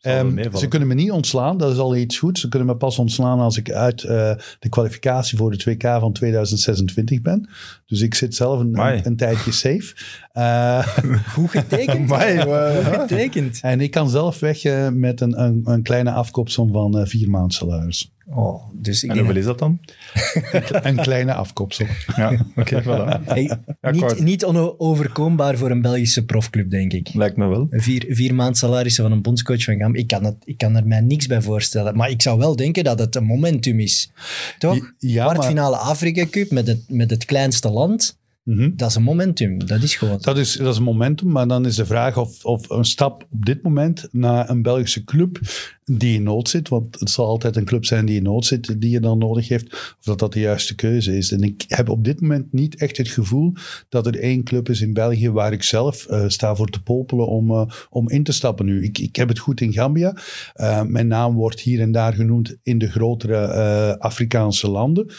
Ehm, 0.00 0.56
ze 0.56 0.68
kunnen 0.68 0.88
me 0.88 0.94
niet 0.94 1.10
ontslaan, 1.10 1.58
dat 1.58 1.72
is 1.72 1.78
al 1.78 1.96
iets 1.96 2.18
goed. 2.18 2.38
Ze 2.38 2.48
kunnen 2.48 2.68
me 2.68 2.76
pas 2.76 2.98
ontslaan 2.98 3.38
als 3.38 3.56
ik 3.56 3.70
uit 3.70 4.02
eh, 4.02 4.32
de 4.58 4.68
kwalificatie 4.68 5.38
voor 5.38 5.50
het 5.50 5.64
WK 5.64 5.82
van 5.82 6.12
2026 6.12 7.20
ben. 7.20 7.48
Dus 7.86 8.00
ik 8.00 8.14
zit 8.14 8.34
zelf 8.34 8.60
een, 8.60 8.78
een, 8.78 9.06
een 9.06 9.16
tijdje 9.16 9.52
safe. 9.52 9.94
Eh, 10.32 10.86
Goed 11.34 11.50
getekend. 11.50 12.12
Amai, 12.12 12.40
Goed 12.84 12.94
getekend. 12.94 13.58
en 13.62 13.80
ik 13.80 13.90
kan 13.90 14.10
zelf 14.10 14.40
weg 14.40 14.64
eh, 14.64 14.88
met 14.88 15.20
een, 15.20 15.40
een, 15.42 15.60
een 15.64 15.82
kleine 15.82 16.10
afkoopsom 16.10 16.72
van 16.72 16.98
eh, 16.98 17.06
vier 17.06 17.30
maanden 17.30 17.50
salaris. 17.50 18.12
Oh, 18.26 18.62
dus 18.72 19.02
ik 19.02 19.10
En 19.10 19.18
hoeveel 19.18 19.36
is 19.36 19.44
dat 19.44 19.58
dan? 19.58 19.80
een 20.82 20.96
kleine 20.96 21.34
afkoopsom. 21.34 21.86
Ja, 22.16 22.30
oké, 22.56 22.82
voilà. 22.82 23.24
Hey, 23.24 23.58
Ja, 23.80 23.90
niet, 23.90 24.20
niet 24.20 24.44
onoverkombaar 24.44 25.56
voor 25.56 25.70
een 25.70 25.82
Belgische 25.82 26.24
profclub, 26.24 26.70
denk 26.70 26.92
ik. 26.92 27.14
Lijkt 27.14 27.36
me 27.36 27.46
wel. 27.46 27.66
Vier, 27.70 28.04
vier 28.08 28.34
maand 28.34 28.58
salarissen 28.58 29.04
van 29.04 29.12
een 29.12 29.22
bondscoach 29.22 29.64
van 29.64 29.76
Gam. 29.76 29.94
Ik 29.94 30.06
kan, 30.06 30.24
het, 30.24 30.36
ik 30.44 30.58
kan 30.58 30.76
er 30.76 30.86
mij 30.86 31.00
niks 31.00 31.26
bij 31.26 31.42
voorstellen. 31.42 31.96
Maar 31.96 32.10
ik 32.10 32.22
zou 32.22 32.38
wel 32.38 32.56
denken 32.56 32.84
dat 32.84 32.98
het 32.98 33.16
een 33.16 33.24
momentum 33.24 33.80
is. 33.80 34.10
Toch? 34.58 34.92
Ja, 34.98 35.24
maar 35.24 35.34
Kwartfinale 35.34 35.76
Afrika 35.76 36.26
Cup 36.30 36.50
met 36.50 36.66
het, 36.66 36.84
met 36.88 37.10
het 37.10 37.24
kleinste 37.24 37.70
land. 37.70 38.18
Mhm. 38.44 38.70
Dat 38.76 38.88
is 38.88 38.94
een 38.94 39.02
momentum. 39.02 39.66
Dat 39.66 39.82
is 39.82 39.96
gewoon. 39.96 40.18
Dat 40.20 40.38
is, 40.38 40.52
dat 40.52 40.72
is 40.72 40.76
een 40.76 40.82
momentum, 40.82 41.30
maar 41.30 41.48
dan 41.48 41.66
is 41.66 41.76
de 41.76 41.86
vraag 41.86 42.16
of, 42.16 42.44
of 42.44 42.70
een 42.70 42.84
stap 42.84 43.26
op 43.30 43.46
dit 43.46 43.62
moment 43.62 44.08
naar 44.10 44.50
een 44.50 44.62
Belgische 44.62 45.04
club 45.04 45.40
die 45.84 46.14
in 46.14 46.22
nood 46.22 46.48
zit, 46.48 46.68
want 46.68 47.00
het 47.00 47.10
zal 47.10 47.26
altijd 47.26 47.56
een 47.56 47.64
club 47.64 47.84
zijn 47.84 48.06
die 48.06 48.16
in 48.16 48.22
nood 48.22 48.46
zit, 48.46 48.80
die 48.80 48.90
je 48.90 49.00
dan 49.00 49.18
nodig 49.18 49.48
heeft, 49.48 49.72
of 49.72 50.04
dat 50.04 50.18
dat 50.18 50.32
de 50.32 50.40
juiste 50.40 50.74
keuze 50.74 51.16
is. 51.16 51.32
En 51.32 51.42
ik 51.42 51.64
heb 51.68 51.88
op 51.88 52.04
dit 52.04 52.20
moment 52.20 52.52
niet 52.52 52.76
echt 52.76 52.96
het 52.96 53.08
gevoel 53.08 53.52
dat 53.88 54.06
er 54.06 54.18
één 54.18 54.42
club 54.42 54.68
is 54.68 54.80
in 54.80 54.92
België 54.92 55.30
waar 55.30 55.52
ik 55.52 55.62
zelf 55.62 56.06
eh, 56.06 56.24
sta 56.28 56.54
voor 56.54 56.68
te 56.68 56.82
popelen 56.82 57.26
om, 57.26 57.50
eh, 57.50 57.66
om 57.90 58.10
in 58.10 58.22
te 58.22 58.32
stappen 58.32 58.66
nu. 58.66 58.84
Ik, 58.84 58.98
ik 58.98 59.16
heb 59.16 59.28
het 59.28 59.38
goed 59.38 59.60
in 59.60 59.72
Gambia. 59.72 60.16
Eh, 60.54 60.82
mijn 60.82 61.06
naam 61.06 61.34
wordt 61.34 61.60
hier 61.60 61.80
en 61.80 61.92
daar 61.92 62.14
genoemd 62.14 62.56
in 62.62 62.78
de 62.78 62.90
grotere 62.90 63.98
Afrikaanse 63.98 64.70
landen. 64.70 65.12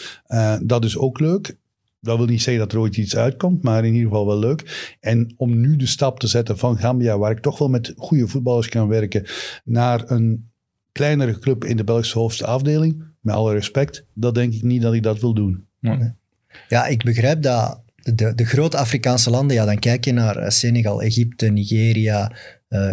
Dat 0.63 0.86
is 0.86 0.98
ook 0.98 1.19
leuk. 1.19 1.56
Dat 2.06 2.18
wil 2.18 2.25
niet 2.25 2.42
zeggen 2.42 2.63
dat 2.63 2.74
er 2.74 2.80
ooit 2.80 2.98
iets 2.98 3.16
uitkomt, 3.16 3.63
maar 3.63 3.86
in 3.86 3.94
ieder 3.94 4.10
geval 4.10 4.25
wel 4.25 4.40
leuk. 4.40 4.96
En 5.00 5.34
om 5.38 5.60
nu 5.60 5.75
de 5.75 5.86
stap 5.86 6.19
te 6.19 6.28
zetten 6.28 6.57
van 6.57 6.78
Gambia, 6.78 7.18
waar 7.18 7.31
ik 7.31 7.40
toch 7.40 7.57
wel 7.57 7.69
met 7.69 7.94
goede 7.98 8.28
voetballers 8.28 8.69
kan 8.69 8.88
werken, 8.88 9.25
naar 9.63 10.12
een 10.12 10.50
kleinere 10.92 11.40
club 11.40 11.63
in 11.63 11.78
de 11.78 11.84
Belgische 11.84 12.19
hoogste 12.19 12.46
afdeling, 12.46 13.04
met 13.19 13.36
alle 13.36 13.54
respect, 13.54 14.06
dat 14.13 14.36
denk 14.36 14.54
ik 14.54 14.62
niet 14.62 14.81
dat 14.81 14.94
ik 14.94 15.04
dat 15.04 15.19
wil 15.19 15.34
doen. 15.34 15.66
Ja, 16.68 16.86
ik 16.86 17.04
begrijp 17.04 17.42
dat 17.42 17.81
de, 17.96 18.36
de 18.36 18.46
grote 18.46 18.78
Afrikaanse 18.78 19.30
landen, 19.30 19.56
ja, 19.56 19.66
dan 19.66 19.80
kijk 19.80 20.06
je 20.06 20.12
naar 20.12 20.38
eh, 20.38 20.50
Senegal, 20.50 21.01
Egypte, 21.01 21.48
Nigeria, 21.48 22.31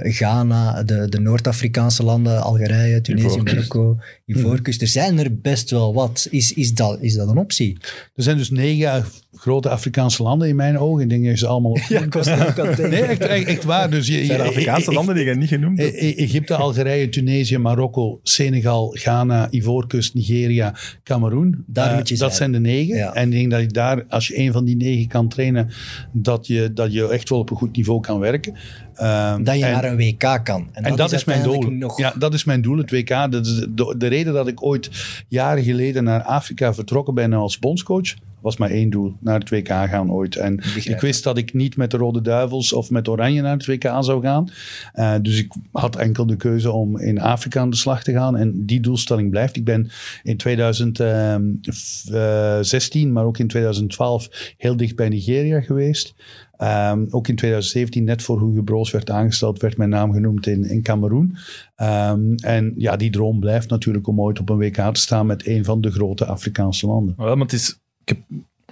eh, 0.03 0.13
Ghana, 0.15 0.83
de, 0.83 1.09
de 1.09 1.21
Noord-Afrikaanse 1.21 2.03
landen, 2.03 2.43
Algerije, 2.43 3.01
Tunesië. 3.01 3.41
Marokko, 3.43 3.99
Ivoorkust. 4.27 4.81
Er 4.83 4.89
zijn 4.89 5.19
er 5.19 5.41
best 5.41 5.71
wel 5.71 5.95
wat. 5.95 6.27
Is, 6.31 6.53
is, 6.53 6.75
dat, 6.75 6.99
is 7.01 7.15
dat 7.15 7.29
een 7.29 7.37
optie? 7.39 7.79
Er 8.15 8.23
zijn 8.23 8.37
dus 8.37 8.51
negen 8.51 9.05
grote 9.35 9.69
Afrikaanse 9.69 10.23
landen 10.23 10.49
in 10.49 10.57
mijn 10.57 10.79
ogen. 10.79 11.03
Ik 11.03 11.09
denk 11.09 11.23
dat 11.23 11.31
je 11.33 11.39
ze 11.39 11.47
allemaal 11.47 11.79
Ja, 11.89 12.01
ik 12.01 12.13
was 12.13 12.29
ook 12.29 12.39
aan 12.39 12.47
het 12.49 12.57
denken. 12.57 12.91
Nee, 12.91 13.03
echt, 13.03 13.21
echt, 13.21 13.47
echt 13.47 13.65
waar. 13.65 13.91
Dus 13.91 14.07
je, 14.07 14.25
Zijn 14.25 14.41
er 14.41 14.47
Afrikaanse 14.47 14.91
ik- 14.91 14.97
landen 14.97 15.15
die 15.15 15.25
je 15.25 15.35
niet 15.35 15.49
genoemd 15.49 15.79
hebt? 15.79 15.95
E- 15.95 16.13
Egypte, 16.15 16.55
Algerije, 16.55 17.09
Tunesië, 17.09 17.59
Marokko, 17.59 18.21
Senegal, 18.23 18.89
Ghana, 18.99 19.49
Ivoorkust, 19.51 20.15
Nigeria, 20.15 20.75
Cameroen. 21.05 21.65
Daar 21.67 21.91
Eh, 21.91 21.97
moet 21.97 22.09
je 22.09 22.17
dat 22.17 22.35
zijn. 22.35 22.53
zijn 22.53 22.63
de 22.63 22.69
negen. 22.69 22.97
Ja. 22.97 23.15
En 23.15 23.25
ik 23.33 23.39
denk 23.39 23.51
dat 23.51 23.61
je 23.61 23.67
daar, 23.67 24.05
als 24.09 24.29
je 24.29 24.39
een 24.39 24.53
van 24.53 24.65
die 24.65 24.77
negen 24.77 25.09
kan 25.09 25.29
trainen, 25.29 25.69
dat 26.13 26.47
je, 26.47 26.71
dat 26.75 26.93
je 26.93 27.09
echt 27.09 27.29
wel 27.29 27.39
op 27.39 27.51
een 27.51 27.57
goed 27.57 27.77
niveau 27.77 28.01
kan 28.01 28.19
werken. 28.19 28.55
Ehm, 28.97 29.45
Dat 29.45 29.59
je 29.59 29.65
en- 29.65 29.73
naar 29.73 29.85
een 29.85 29.97
WK 29.97 30.41
kan. 30.45 30.69
En, 30.73 30.85
en 30.85 30.97
dat, 30.97 31.13
is 31.13 31.25
mijn 31.25 31.43
doel. 31.43 31.61
Nog, 31.61 31.99
Ja, 31.99 32.15
dat 32.19 32.35
is 32.35 32.45
mijn 32.45 32.63
doel, 32.63 32.79
het 32.79 32.91
WK. 32.91 33.09
Dat 33.09 33.47
is 33.47 33.67
de, 33.69 33.95
de 33.99 34.07
reden 34.07 34.33
dat 34.33 34.49
ik 34.49 34.63
ooit 34.63 34.91
jaren 35.29 35.63
geleden 35.63 36.05
naar 36.05 36.23
Afrika 36.23 36.75
vertrokken 36.75 37.15
ben 37.15 37.33
als 37.33 37.59
bondscoach, 37.59 38.15
was 38.41 38.57
maar 38.57 38.71
één 38.71 38.91
doel. 38.91 39.15
Naar 39.21 39.39
het 39.39 39.51
WK 39.51 39.69
gaan 39.69 40.13
ooit. 40.13 40.37
En 40.37 40.57
Begrijp. 40.57 40.87
ik 40.87 41.01
wist 41.01 41.25
dat 41.25 41.39
ik 41.39 41.55
niet 41.55 41.77
met 41.77 41.91
de 41.91 41.97
Rode 41.97 42.21
Duivels 42.21 42.73
of 42.73 42.91
met 42.91 43.09
Oranje 43.09 43.43
naar 43.43 43.57
het 43.57 43.67
WK 43.67 43.91
zou 44.01 44.23
gaan. 44.23 44.49
Eh, 44.93 45.15
dus 45.23 45.39
ik 45.39 45.53
had 45.73 45.97
enkel 45.97 46.27
de 46.27 46.37
keuze 46.37 46.71
om 46.71 46.99
in 46.99 47.21
Afrika 47.21 47.61
aan 47.61 47.71
de 47.71 47.77
slag 47.77 48.03
te 48.03 48.13
gaan. 48.13 48.37
En 48.37 48.67
die 48.67 48.81
doelstelling 48.81 49.31
blijft. 49.31 49.57
Ik 49.57 49.65
ben 49.65 49.91
in 50.23 50.37
2016, 50.37 53.13
maar 53.13 53.25
ook 53.25 53.39
in 53.39 53.49
2012 53.49 54.29
heel 54.57 54.77
dicht 54.77 54.97
bij 54.97 55.09
Nigeria 55.09 55.61
geweest. 55.61 56.15
Ehm, 56.63 57.05
ook 57.11 57.29
in 57.29 57.37
2017, 57.37 58.05
net 58.05 58.23
voor 58.23 58.41
Hugo 58.49 58.63
Broos 58.63 58.91
werd 58.91 59.11
aangesteld, 59.11 59.61
werd 59.61 59.77
mijn 59.77 59.91
naam 59.91 60.13
genoemd 60.13 60.47
in, 60.47 60.65
in 60.65 60.83
Cameroen. 60.83 61.37
Ehm, 61.75 62.35
en 62.35 62.75
ja, 62.77 62.97
die 62.97 63.11
droom 63.11 63.41
blijft 63.41 63.71
natuurlijk 63.71 64.07
om 64.07 64.21
ooit 64.21 64.41
op 64.41 64.49
een 64.49 64.57
WK 64.57 64.75
te 64.95 65.01
staan 65.01 65.27
met 65.27 65.47
een 65.47 65.65
van 65.65 65.81
de 65.81 65.91
grote 65.91 66.25
Afrikaanse 66.27 66.87
landen. 66.87 67.15
Wel, 67.17 67.35
maar 67.35 67.45
het 67.45 67.53
is, 67.53 67.81
ik 68.05 68.09
heb, 68.09 68.19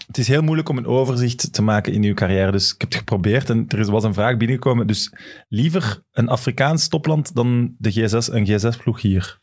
het 0.07 0.19
is 0.19 0.29
heel 0.29 0.43
moeilijk 0.43 0.69
om 0.69 0.77
een 0.79 0.87
overzicht 0.87 1.53
te 1.53 1.63
maken 1.63 1.93
in 1.93 2.03
uw 2.05 2.15
carrière. 2.15 2.53
Dus 2.53 2.73
ik 2.75 2.81
heb 2.81 2.89
het 2.89 2.99
geprobeerd 2.99 3.51
en 3.51 3.65
er 3.69 3.79
is- 3.79 3.89
was 3.89 4.05
een 4.05 4.15
vraag 4.15 4.37
binnengekomen. 4.37 4.87
Dus 4.87 5.13
liever 5.49 6.03
een 6.13 6.29
Afrikaans 6.29 6.89
topland 6.89 7.35
dan 7.35 7.75
de 7.79 7.93
G6, 7.93 8.33
een 8.33 8.47
G6-ploeg 8.47 9.01
hier. 9.01 9.41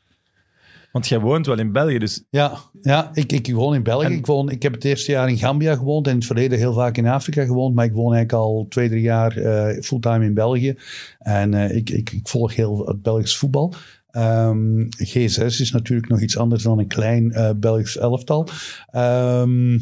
Want 0.97 1.09
jij 1.09 1.19
woont 1.19 1.45
wel 1.45 1.59
in 1.59 1.71
België, 1.71 1.97
dus 1.97 2.23
Ja, 2.29 2.57
ja 2.81 3.09
ik, 3.13 3.31
ik 3.31 3.51
woon 3.53 3.75
in 3.75 3.83
België. 3.83 4.05
En- 4.05 4.11
Ik, 4.11 4.25
woon, 4.25 4.49
ik 4.49 4.63
heb 4.63 4.73
het 4.73 4.83
eerste 4.85 5.11
jaar 5.11 5.29
in 5.29 5.37
Gambia 5.37 5.75
gewoond 5.75 6.05
en 6.05 6.11
in 6.11 6.17
het 6.17 6.25
verleden 6.27 6.57
heel 6.57 6.73
vaak 6.73 6.97
in 6.97 7.07
Afrika 7.07 7.45
gewoond. 7.45 7.75
Maar 7.75 7.85
ik 7.85 7.93
woon 7.93 8.13
eigenlijk 8.13 8.43
al 8.43 8.65
twee, 8.69 8.89
drie 8.89 9.01
jaar 9.01 9.37
eh, 9.37 9.81
fulltime 9.81 10.25
in 10.25 10.33
België. 10.33 10.75
En 11.19 11.53
eh, 11.53 11.75
ik, 11.75 11.89
ik, 11.89 12.11
ik 12.11 12.27
volg 12.27 12.55
heel 12.55 12.85
het 12.87 13.01
Belgisch 13.01 13.37
voetbal. 13.37 13.73
Ehm, 14.09 14.81
G6 14.81 15.45
is 15.45 15.71
natuurlijk 15.71 16.09
nog 16.09 16.21
iets 16.21 16.37
anders 16.37 16.63
dan 16.63 16.79
een 16.79 16.87
klein 16.87 17.31
eh, 17.31 17.49
Belgisch 17.57 17.97
elftal. 17.97 18.47
Ehm, 18.91 19.77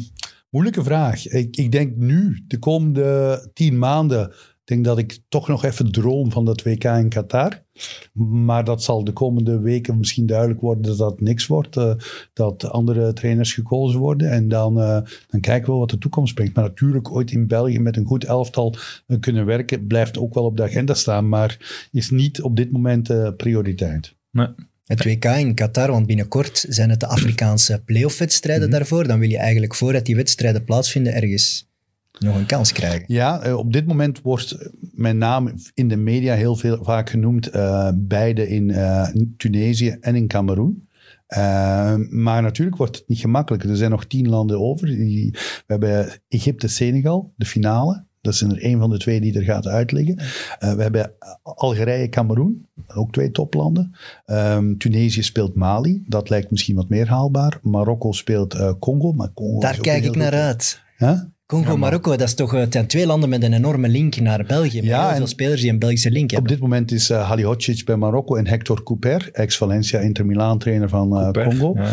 moeilijke 0.50 0.82
vraag. 0.84 1.26
Ik, 1.28 1.56
ik 1.56 1.72
denk 1.72 1.96
nu, 1.96 2.44
de 2.46 2.58
komende 2.58 3.50
tien 3.54 3.78
maanden, 3.78 4.32
denk 4.66 4.84
dat 4.84 4.98
ik 4.98 5.18
toch 5.28 5.48
nog 5.48 5.64
even 5.64 5.92
droom 5.92 6.32
van 6.32 6.44
dat 6.44 6.62
WK 6.62 6.84
in 6.84 7.08
Qatar. 7.08 7.64
Maar 8.12 8.64
dat 8.64 8.82
zal 8.82 9.04
de 9.04 9.12
komende 9.12 9.60
weken 9.60 9.98
misschien 9.98 10.26
duidelijk 10.26 10.60
worden 10.60 10.82
dat 10.82 10.98
dat 10.98 11.20
niks 11.20 11.46
wordt. 11.46 11.76
eh, 11.76 11.94
dat 12.32 12.64
andere 12.70 13.12
trainers 13.12 13.52
gekozen 13.52 14.00
worden. 14.00 14.30
En 14.30 14.48
dan, 14.48 14.80
eh, 14.80 15.00
dan 15.28 15.40
kijken 15.40 15.72
we 15.72 15.78
wat 15.78 15.90
de 15.90 15.98
toekomst 15.98 16.34
brengt. 16.34 16.54
Maar 16.54 16.64
natuurlijk 16.64 17.10
ooit 17.12 17.30
in 17.30 17.46
België 17.46 17.78
met 17.78 17.96
een 17.96 18.04
goed 18.06 18.24
elftal 18.24 18.74
eh, 19.06 19.16
kunnen 19.20 19.46
werken, 19.46 19.86
blijft 19.86 20.18
ook 20.18 20.34
wel 20.34 20.44
op 20.44 20.56
de 20.56 20.62
agenda 20.62 20.94
staan. 20.94 21.28
Maar 21.28 21.86
is 21.90 22.10
niet 22.10 22.42
op 22.42 22.56
dit 22.56 22.72
moment 22.72 23.10
eh, 23.10 23.28
prioriteit. 23.36 24.14
nee. 24.30 24.48
Het 24.86 25.04
WK 25.04 25.24
in 25.24 25.54
Qatar, 25.54 25.90
want 25.90 26.06
binnenkort 26.06 26.64
zijn 26.68 26.90
het 26.90 27.00
de 27.00 27.06
Afrikaanse 27.06 27.82
playoff-wedstrijden 27.84 28.68
Mhm. 28.68 28.76
daarvoor. 28.78 29.06
Dan 29.06 29.18
wil 29.18 29.28
je 29.28 29.36
eigenlijk 29.36 29.74
voordat 29.74 30.04
die 30.06 30.16
wedstrijden 30.16 30.64
plaatsvinden 30.64 31.14
ergens 31.14 31.65
nog 32.18 32.36
een 32.36 32.46
kans 32.46 32.72
krijgen. 32.72 33.04
Ja, 33.06 33.40
eh, 33.40 33.56
op 33.56 33.72
dit 33.72 33.86
moment 33.86 34.22
wordt 34.22 34.70
mijn 34.94 35.18
naam 35.18 35.54
in 35.74 35.88
de 35.88 35.96
media 35.96 36.34
heel 36.34 36.56
veel, 36.56 36.84
vaak 36.84 37.10
genoemd. 37.10 37.46
eh, 37.46 37.90
beide 37.94 38.48
in 38.48 38.70
eh, 38.70 39.08
Tunesië 39.36 39.96
en 40.00 40.14
in 40.14 40.26
Cameroen. 40.26 40.88
Maar 42.10 42.42
natuurlijk 42.42 42.76
wordt 42.76 42.96
het 42.96 43.08
niet 43.08 43.18
gemakkelijker. 43.18 43.70
Er 43.70 43.76
zijn 43.76 43.90
nog 43.90 44.04
tien 44.04 44.28
landen 44.28 44.60
over. 44.60 44.88
We 44.88 45.32
hebben 45.66 46.20
Egypte-Senegal, 46.28 47.32
de 47.36 47.46
finale. 47.46 48.04
Dat 48.20 48.34
is 48.34 48.40
er 48.40 48.62
één 48.62 48.78
van 48.78 48.90
de 48.90 48.98
twee 48.98 49.20
die 49.20 49.38
er 49.38 49.42
gaat 49.42 49.66
uitliggen. 49.66 50.18
Eh, 50.58 50.72
we 50.72 50.82
hebben 50.82 51.12
Algerije-Cameroen, 51.42 52.66
ook 52.94 53.12
twee 53.12 53.30
toplanden. 53.30 53.94
Ehm, 54.24 54.76
Tunesië 54.76 55.22
speelt 55.22 55.54
Mali, 55.54 56.04
dat 56.06 56.30
lijkt 56.30 56.50
misschien 56.50 56.76
wat 56.76 56.88
meer 56.88 57.08
haalbaar. 57.08 57.58
Marokko 57.62 58.12
speelt 58.12 58.78
Congo, 58.78 59.12
maar 59.12 59.32
Congo 59.34 59.60
Daar 59.60 59.80
kijk 59.80 60.04
een 60.04 60.10
ik 60.10 60.16
naar 60.16 60.32
uit. 60.32 60.82
Huh? 60.96 61.20
Congo, 61.46 61.76
Marokko, 61.76 62.10
dat 62.10 62.20
is 62.28 62.34
toch, 62.34 62.54
eh, 62.54 62.60
het 62.60 62.72
zijn 62.72 62.86
twee 62.86 63.06
landen 63.06 63.28
met 63.28 63.42
een 63.42 63.52
enorme 63.52 63.88
link 63.88 64.16
naar 64.20 64.44
België. 64.46 64.76
Met 64.76 64.84
Ja, 64.84 65.08
heel 65.08 65.16
veel 65.16 65.26
spelers 65.26 65.60
die 65.60 65.70
een 65.70 65.78
Belgische 65.78 66.10
link 66.10 66.24
Op 66.24 66.30
hebben. 66.30 66.50
dit 66.52 66.60
moment 66.60 66.92
is 66.92 67.10
uh, 67.10 67.28
Halihocic 67.28 67.84
bij 67.84 67.96
Marokko 67.96 68.36
en 68.36 68.46
Hector 68.46 68.82
Couper, 68.82 69.28
ex-Valencia 69.32 69.98
Inter 69.98 70.26
Milan 70.26 70.58
trainer 70.58 70.88
van 70.88 71.08
uh, 71.12 71.20
Couper, 71.30 71.44
Congo. 71.48 71.74
ja. 71.82 71.90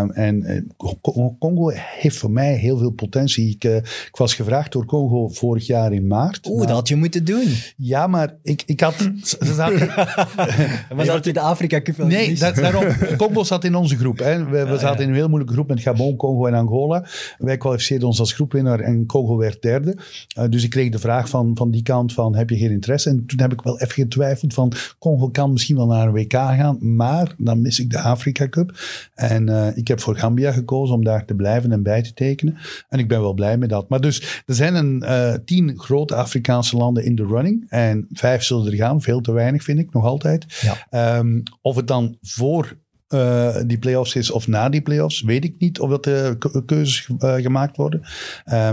Ehm, 0.00 0.10
en 0.10 0.42
eh, 0.44 0.60
Co- 1.02 1.36
Congo 1.38 1.70
heeft 1.74 2.16
voor 2.16 2.30
mij 2.30 2.54
heel 2.54 2.78
veel 2.78 2.90
potentie. 2.90 3.50
Ik, 3.50 3.64
eh, 3.64 3.76
ik 3.76 4.16
was 4.18 4.34
gevraagd 4.34 4.72
door 4.72 4.84
Congo 4.84 5.28
vorig 5.28 5.66
jaar 5.66 5.92
in 5.92 6.06
maart. 6.06 6.46
Oeh, 6.46 6.58
Maar- 6.58 6.66
dat 6.66 6.76
had 6.76 6.88
je 6.88 6.96
moeten 6.96 7.24
doen. 7.24 7.44
Ja, 7.76 8.06
maar 8.06 8.34
ik, 8.42 8.62
ik 8.66 8.80
had... 8.80 9.10
Zaten, 9.40 9.86
Maar 10.96 11.06
dat 11.06 11.24
je 11.24 11.32
de 11.32 11.40
Afrika 11.40 11.80
Cup 11.82 11.96
wel 11.96 12.06
Nee, 12.06 12.34
dat, 12.34 12.54
daarom. 12.54 12.84
Congo 13.16 13.44
zat 13.44 13.64
in 13.64 13.74
onze 13.74 13.96
groep. 13.96 14.18
Hè. 14.18 14.44
We, 14.44 14.66
we 14.66 14.78
zaten 14.78 15.02
in 15.02 15.08
een 15.08 15.14
heel 15.14 15.28
moeilijke 15.28 15.54
groep 15.54 15.68
met 15.68 15.80
Gabon, 15.80 16.16
Congo 16.16 16.46
en 16.46 16.54
Angola. 16.54 17.06
Wij 17.38 17.56
kwalificeerden 17.56 18.06
ons 18.08 18.18
als 18.20 18.32
groepwinnaar 18.32 18.76
en 18.80 19.06
Congo 19.06 19.36
werd 19.36 19.62
derde. 19.62 19.96
Uh, 20.38 20.44
dus 20.48 20.64
ik 20.64 20.70
kreeg 20.70 20.90
de 20.90 20.98
vraag 20.98 21.28
van, 21.28 21.50
van 21.54 21.70
die 21.70 21.82
kant 21.82 22.12
van, 22.12 22.36
heb 22.36 22.50
je 22.50 22.56
geen 22.56 22.70
interesse? 22.70 23.10
En 23.10 23.26
toen 23.26 23.40
heb 23.40 23.52
ik 23.52 23.60
wel 23.60 23.80
even 23.80 23.94
getwijfeld 23.94 24.54
van, 24.54 24.72
Congo 24.98 25.28
kan 25.28 25.52
misschien 25.52 25.76
wel 25.76 25.86
naar 25.86 26.06
een 26.06 26.12
WK 26.12 26.32
gaan, 26.32 26.96
maar 26.96 27.34
dan 27.38 27.62
mis 27.62 27.78
ik 27.78 27.90
de 27.90 28.00
Afrika 28.00 28.48
Cup. 28.48 28.78
En 29.14 29.48
uh, 29.48 29.76
ik 29.76 29.88
heb 29.88 30.00
voor 30.00 30.16
Gambia 30.16 30.52
gekozen 30.52 30.94
om 30.94 31.04
daar 31.04 31.24
te 31.24 31.34
blijven 31.34 31.72
en 31.72 31.82
bij 31.82 32.02
te 32.02 32.12
tekenen. 32.14 32.56
En 32.88 32.98
ik 32.98 33.08
ben 33.08 33.20
wel 33.20 33.34
blij 33.34 33.58
met 33.58 33.68
dat. 33.68 33.88
Maar 33.88 34.00
dus, 34.00 34.42
er 34.46 34.54
zijn 34.54 34.74
een 34.74 35.02
uh, 35.04 35.34
tien 35.44 35.78
grote 35.78 36.14
Afrikaanse 36.14 36.76
landen 36.76 37.04
in 37.04 37.14
de 37.14 37.26
running. 37.26 37.66
En 37.68 38.06
vijf 38.12 38.42
zullen 38.42 38.66
er 38.66 38.76
gaan. 38.76 39.02
Veel 39.02 39.20
te 39.20 39.32
weinig, 39.32 39.62
vind 39.62 39.78
ik, 39.78 39.92
nog 39.92 40.04
altijd. 40.04 40.46
Ja. 40.90 41.18
Um, 41.18 41.42
of 41.62 41.76
het 41.76 41.86
dan 41.86 42.16
voor 42.22 42.76
uh, 43.14 43.56
die 43.66 43.78
play-offs 43.78 44.14
is 44.14 44.30
of 44.30 44.46
na 44.46 44.68
die 44.68 44.80
play-offs, 44.80 45.22
weet 45.22 45.44
ik 45.44 45.54
niet 45.58 45.80
of 45.80 45.90
dat 45.90 46.04
de 46.04 46.36
ke 46.38 46.64
keuzes 46.64 47.08
uh, 47.18 47.34
gemaakt 47.34 47.76
worden. 47.76 48.02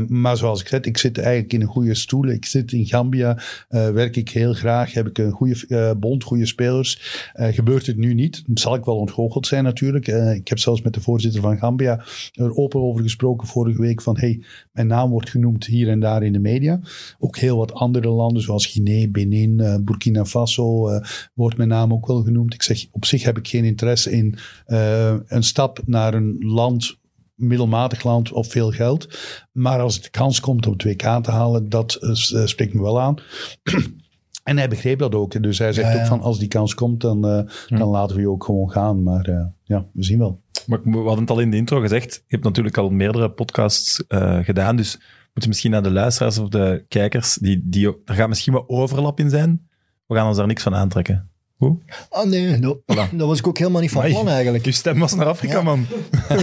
Maar 0.08 0.38
zoals 0.38 0.62
ik 0.62 0.68
zei, 0.68 0.82
ik 0.82 0.98
zit 0.98 1.18
eigenlijk 1.18 1.54
in 1.54 1.62
een 1.62 1.68
goede 1.68 1.96
stoel. 1.96 2.28
Ik 2.28 2.46
zit 2.46 2.72
in 2.72 2.86
Gambia, 2.86 3.38
werk 3.70 4.16
ik 4.16 4.30
heel 4.30 4.54
graag, 4.54 4.94
heb 4.94 5.08
ik 5.08 5.18
een 5.18 5.32
goede 5.32 5.96
bond, 6.00 6.24
goede 6.24 6.46
spelers. 6.46 7.30
Gebeurt 7.34 7.86
het 7.86 7.98
nu 7.98 8.14
niet, 8.14 8.44
zal 8.54 8.76
ik 8.76 8.86
wel 8.86 8.98
ontgoocheld 8.98 9.48
zijn 9.48 9.64
natuurlijk. 9.64 10.08
Ik 10.08 10.48
heb 10.48 10.60
zelfs 10.60 10.82
met 10.82 10.94
de 10.94 11.02
voorzitter 11.02 11.42
van 11.42 11.58
Gambia 11.58 12.04
er 12.34 12.56
open 12.56 12.82
over 12.82 13.04
gesproken 13.04 13.48
vorige 13.48 13.82
week 13.82 14.02
van 14.02 14.18
hey, 14.18 14.44
mijn 14.72 14.88
naam 14.88 15.10
wordt 15.10 15.30
genoemd 15.30 15.66
hier 15.66 15.90
en 15.90 16.00
daar 16.00 16.24
in 16.24 16.34
de 16.34 16.40
media. 16.40 16.80
Ook 17.20 17.38
heel 17.38 17.58
wat 17.58 17.74
andere 17.74 18.10
landen 18.10 18.42
zoals 18.42 18.66
Guinea, 18.66 19.08
Benin, 19.08 19.82
Burkina 19.86 20.26
Faso 20.26 21.00
wordt 21.34 21.58
mijn 21.58 21.70
naam 21.70 21.94
ook 21.94 22.08
wel 22.08 22.24
genoemd. 22.24 22.54
Ik 22.54 22.64
zeg, 22.64 22.86
op 22.92 23.06
zich 23.06 23.24
heb 23.24 23.38
ik 23.38 23.48
geen 23.48 23.66
interesse 23.66 24.12
in 24.12 24.24
uh, 24.68 25.14
een 25.26 25.44
stap 25.44 25.80
naar 25.86 26.14
een 26.14 26.38
land, 26.40 26.98
middelmatig 27.36 28.04
land 28.04 28.32
of 28.32 28.52
veel 28.52 28.72
geld. 28.72 29.18
Maar 29.52 29.80
als 29.80 29.96
het 29.96 30.04
de 30.04 30.10
kans 30.10 30.40
komt 30.40 30.66
om 30.66 30.74
het 30.74 30.84
WK 30.84 31.24
te 31.24 31.32
halen, 31.32 31.70
dat 31.70 31.98
uh, 32.02 32.46
spreekt 32.46 32.74
me 32.74 32.82
wel 32.82 33.02
aan. 33.02 33.16
En 34.46 34.58
hij 34.58 34.70
begreep 34.70 35.00
dat 35.00 35.16
ook. 35.16 35.42
Dus 35.42 35.58
hij 35.58 35.74
zegt 35.74 35.88
ja, 35.88 35.94
ja. 35.94 36.02
ook 36.02 36.08
van 36.08 36.22
als 36.22 36.40
die 36.40 36.48
kans 36.48 36.74
komt, 36.74 37.02
dan, 37.02 37.26
uh, 37.26 37.78
dan 37.80 37.88
laten 37.88 38.16
we 38.16 38.22
je 38.22 38.30
ook 38.30 38.44
gewoon 38.44 38.72
gaan. 38.72 39.04
Maar 39.04 39.30
uh, 39.30 39.46
ja, 39.64 39.86
we 39.94 40.04
zien 40.04 40.20
wel. 40.20 40.42
Maar 40.66 40.82
we 40.84 40.98
hadden 40.98 41.20
het 41.20 41.30
al 41.30 41.40
in 41.40 41.52
de 41.52 41.58
intro 41.58 41.80
gezegd. 41.80 42.14
Je 42.14 42.22
hebt 42.28 42.44
natuurlijk 42.44 42.78
al 42.78 42.90
meerdere 42.90 43.32
podcasts 43.32 44.04
uh, 44.08 44.40
gedaan. 44.44 44.76
Dus 44.76 45.00
moeten 45.26 45.50
misschien 45.50 45.72
naar 45.72 45.84
de 45.84 45.92
luisteraars 45.92 46.38
of 46.38 46.50
de 46.50 46.86
kijkers, 46.88 47.34
die, 47.34 47.62
die, 47.64 47.88
er 48.06 48.16
gaat 48.16 48.28
misschien 48.28 48.54
wat 48.54 48.68
overlap 48.68 49.20
in 49.20 49.30
zijn. 49.30 49.68
We 50.08 50.16
gaan 50.16 50.28
ons 50.28 50.38
daar 50.38 50.48
niks 50.48 50.64
van 50.64 50.76
aantrekken. 50.76 51.30
Hoe? 51.56 51.78
Ah 52.10 52.30
nee, 52.30 52.58
no, 52.58 52.82
voilà. 52.82 53.10
dat 53.18 53.28
was 53.28 53.40
ik 53.40 53.48
ook 53.48 53.58
helemaal 53.58 53.82
niet 53.82 53.92
van 53.92 54.10
plan 54.10 54.30
eigenlijk. 54.30 54.66
Je 54.66 54.72
stem 54.72 55.00
was 55.00 55.16
naar 55.16 55.26
Afrika, 55.26 55.54
ja. 55.54 55.62
man. 55.62 55.86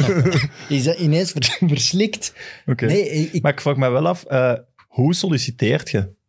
Is 0.69 0.85
dat 0.85 0.99
ineens 0.99 1.33
verslikt? 1.61 2.33
Oké. 2.61 2.71
Okay. 2.71 2.89
Nee, 2.89 3.31
ik... 3.33 3.43
Maar 3.43 3.53
ik 3.53 3.61
vraag 3.61 3.77
me 3.77 3.91
wel 3.91 4.07
af, 4.07 4.25
uh, 4.31 4.55
hoe 4.89 5.15
solliciteert 5.15 5.91
je? 5.91 6.21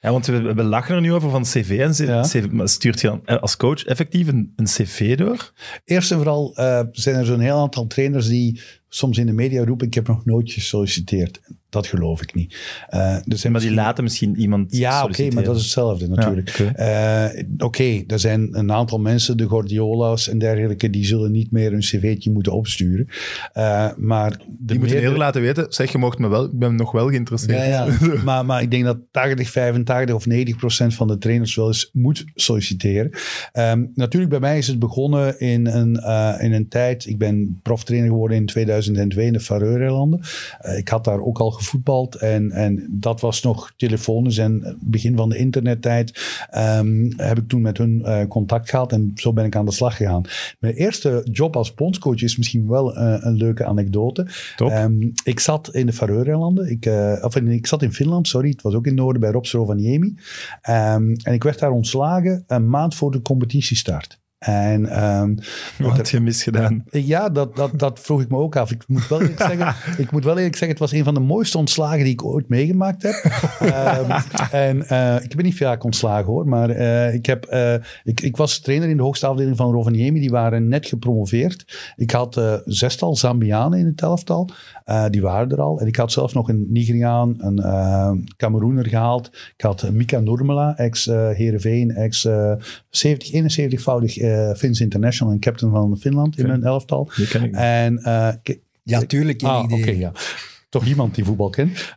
Ja, 0.00 0.10
want 0.10 0.26
we, 0.26 0.54
we 0.54 0.62
lachen 0.62 0.94
er 0.94 1.00
nu 1.00 1.12
over 1.12 1.30
van 1.30 1.42
cv 1.42 1.78
en 1.80 1.90
cv, 1.90 2.06
ja. 2.06 2.20
CV, 2.22 2.46
maar 2.50 2.68
stuurt 2.68 3.00
je 3.00 3.06
dan 3.06 3.40
als 3.40 3.56
coach 3.56 3.84
effectief 3.84 4.28
een, 4.28 4.52
een 4.56 4.64
cv 4.64 5.16
door? 5.16 5.52
Eerst 5.84 6.10
en 6.10 6.16
vooral 6.16 6.58
uh, 6.58 6.82
zijn 6.90 7.16
er 7.16 7.24
zo'n 7.24 7.40
heel 7.40 7.58
aantal 7.58 7.86
trainers 7.86 8.28
die 8.28 8.60
soms 8.94 9.18
in 9.18 9.26
de 9.26 9.32
media 9.32 9.64
roepen, 9.64 9.86
ik 9.86 9.94
heb 9.94 10.06
nog 10.06 10.24
nooit 10.24 10.52
gesolliciteerd. 10.52 11.40
Dat 11.68 11.86
geloof 11.86 12.22
ik 12.22 12.34
niet. 12.34 12.56
Uh, 12.90 13.00
er 13.00 13.22
maar 13.26 13.26
die 13.38 13.50
misschien... 13.50 13.74
laten 13.74 14.04
misschien 14.04 14.36
iemand 14.36 14.76
Ja, 14.76 15.02
oké, 15.02 15.12
okay, 15.12 15.28
maar 15.28 15.44
dat 15.44 15.56
is 15.56 15.62
hetzelfde 15.62 16.08
natuurlijk. 16.08 16.48
Ja, 16.48 16.64
Oké, 16.64 16.72
okay. 16.72 17.44
uh, 17.44 17.54
okay, 17.58 18.04
er 18.06 18.18
zijn 18.18 18.48
een 18.58 18.72
aantal 18.72 18.98
mensen, 18.98 19.36
de 19.36 19.44
Gordiola's 19.44 20.28
en 20.28 20.38
dergelijke, 20.38 20.90
die 20.90 21.04
zullen 21.04 21.30
niet 21.30 21.50
meer 21.50 21.72
een 21.72 21.80
cv'tje 21.80 22.30
moeten 22.30 22.52
opsturen. 22.52 23.06
Uh, 23.56 23.88
maar 23.96 24.40
die 24.48 24.78
moeten 24.78 24.98
heel 24.98 25.16
laten 25.16 25.42
weten, 25.42 25.66
zeg, 25.68 25.92
je 25.92 25.98
mocht 25.98 26.18
me 26.18 26.28
wel, 26.28 26.44
ik 26.44 26.58
ben 26.58 26.74
nog 26.74 26.92
wel 26.92 27.08
geïnteresseerd. 27.08 27.58
Ja, 27.58 27.64
ja. 27.64 28.22
maar, 28.24 28.46
maar 28.46 28.62
ik 28.62 28.70
denk 28.70 28.84
dat 28.84 28.98
80, 29.10 29.50
85 29.50 30.14
of 30.14 30.26
90 30.26 30.56
procent 30.56 30.94
van 30.94 31.08
de 31.08 31.18
trainers 31.18 31.54
wel 31.54 31.66
eens 31.66 31.90
moet 31.92 32.24
solliciteren. 32.34 33.10
Um, 33.52 33.92
natuurlijk, 33.94 34.30
bij 34.30 34.40
mij 34.40 34.58
is 34.58 34.66
het 34.66 34.78
begonnen 34.78 35.40
in 35.40 35.66
een, 35.66 36.00
uh, 36.02 36.34
in 36.38 36.52
een 36.52 36.68
tijd, 36.68 37.06
ik 37.06 37.18
ben 37.18 37.60
proftrainer 37.62 38.10
geworden 38.10 38.36
in 38.36 38.46
2002 38.82 39.26
in 39.26 39.32
de 39.32 39.40
Faroe-eilanden. 39.40 40.20
Uh, 40.66 40.78
ik 40.78 40.88
had 40.88 41.04
daar 41.04 41.20
ook 41.20 41.38
al 41.38 41.50
gevoetbald 41.50 42.14
en, 42.14 42.50
en 42.50 42.86
dat 42.90 43.20
was 43.20 43.42
nog 43.42 43.72
telefonisch 43.76 44.38
en 44.38 44.76
begin 44.80 45.16
van 45.16 45.28
de 45.28 45.36
internettijd 45.36 46.20
um, 46.56 47.12
heb 47.16 47.38
ik 47.38 47.48
toen 47.48 47.60
met 47.60 47.78
hun 47.78 48.02
uh, 48.04 48.20
contact 48.28 48.70
gehad 48.70 48.92
en 48.92 49.12
zo 49.14 49.32
ben 49.32 49.44
ik 49.44 49.56
aan 49.56 49.64
de 49.64 49.72
slag 49.72 49.96
gegaan. 49.96 50.22
Mijn 50.58 50.74
eerste 50.74 51.26
job 51.30 51.56
als 51.56 51.74
bondscoach 51.74 52.22
is 52.22 52.36
misschien 52.36 52.68
wel 52.68 52.98
uh, 52.98 53.16
een 53.20 53.34
leuke 53.34 53.64
anekdote. 53.64 54.26
Um, 54.58 55.12
ik 55.24 55.40
zat 55.40 55.74
in 55.74 55.86
de 55.86 55.92
Faroe-eilanden, 55.92 56.70
ik, 56.70 56.86
of 57.22 57.36
in, 57.36 57.48
ik 57.48 57.66
zat 57.66 57.82
in 57.82 57.92
Finland, 57.92 58.28
sorry, 58.28 58.50
het 58.50 58.62
was 58.62 58.74
ook 58.74 58.86
in 58.86 58.94
Noorden 58.94 59.20
bij 59.20 59.30
Rob 59.30 59.44
Rovaniemi. 59.44 60.06
Um, 60.06 61.16
en 61.22 61.32
ik 61.32 61.42
werd 61.42 61.58
daar 61.58 61.70
ontslagen 61.70 62.44
een 62.46 62.68
maand 62.68 62.94
voor 62.94 63.10
de 63.10 63.22
competitiestart. 63.22 64.21
En, 64.42 65.04
um, 65.04 65.38
Wat 65.78 65.96
had 65.96 66.08
je 66.08 66.20
misgedaan? 66.20 66.84
Ja, 66.90 67.28
dat, 67.28 67.56
dat, 67.56 67.78
dat 67.78 68.00
vroeg 68.00 68.20
ik 68.20 68.28
me 68.28 68.36
ook 68.36 68.56
af. 68.56 68.70
Ik 68.70 68.84
moet 68.86 69.08
wel 69.08 69.20
eerlijk 69.20 69.42
zeggen, 69.50 69.74
ik 69.98 70.10
moet 70.10 70.24
wel 70.24 70.36
eerlijk 70.36 70.56
zeggen 70.56 70.68
het 70.68 70.78
was 70.78 70.92
een 70.92 71.04
van 71.04 71.14
de 71.14 71.20
mooiste 71.20 71.58
ontslagen 71.58 72.04
die 72.04 72.12
ik 72.12 72.24
ooit 72.24 72.48
meegemaakt 72.48 73.02
heb. 73.02 73.24
um, 73.62 74.16
en 74.66 74.76
uh, 74.90 75.22
ik 75.22 75.36
ben 75.36 75.44
niet 75.44 75.56
vaak 75.56 75.84
ontslagen 75.84 76.26
hoor, 76.26 76.48
maar 76.48 76.70
uh, 76.70 77.14
ik, 77.14 77.26
heb, 77.26 77.46
uh, 77.52 77.74
ik, 78.04 78.20
ik 78.20 78.36
was 78.36 78.58
trainer 78.58 78.88
in 78.88 78.96
de 78.96 79.02
hoogste 79.02 79.26
afdeling 79.26 79.56
van 79.56 79.72
Rovaniemi. 79.72 80.20
Die 80.20 80.30
waren 80.30 80.68
net 80.68 80.86
gepromoveerd. 80.86 81.92
Ik 81.96 82.10
had 82.10 82.40
zestal 82.64 83.16
Zambianen 83.16 83.78
in 83.78 83.86
het 83.86 84.02
elftal. 84.02 84.50
Die 85.10 85.22
waren 85.22 85.50
er 85.50 85.60
al. 85.60 85.80
En 85.80 85.86
ik 85.86 85.96
had 85.96 86.12
zelfs 86.12 86.32
nog 86.32 86.48
een 86.48 86.66
Nigeriaan, 86.68 87.34
een 87.38 88.26
Cameroener 88.36 88.86
gehaald. 88.86 89.30
Ik 89.56 89.64
had 89.64 89.90
Mika 89.90 90.20
Nurmela, 90.20 90.76
ex-Heerenveen, 90.76 91.90
ex-70, 91.90 92.28
71-voudig 93.32 94.16
uh, 94.16 94.54
Fins 94.54 94.80
International 94.80 95.32
en 95.32 95.40
captain 95.40 95.72
van 95.72 95.96
Finland 95.96 96.38
in 96.38 96.46
mijn 96.46 96.64
elftal. 96.64 97.10
Die 97.16 97.26
ken 97.26 97.42
ik 97.42 97.54
en, 97.54 98.00
uh, 98.04 98.28
ja, 98.82 99.00
tuurlijk 99.00 99.42
ah. 99.42 99.62
Oké, 99.64 99.74
okay, 99.74 99.98
ja. 99.98 100.12
Toch 100.72 100.84
iemand 100.84 101.14
die 101.14 101.24
voetbal 101.24 101.50
kent. 101.50 101.94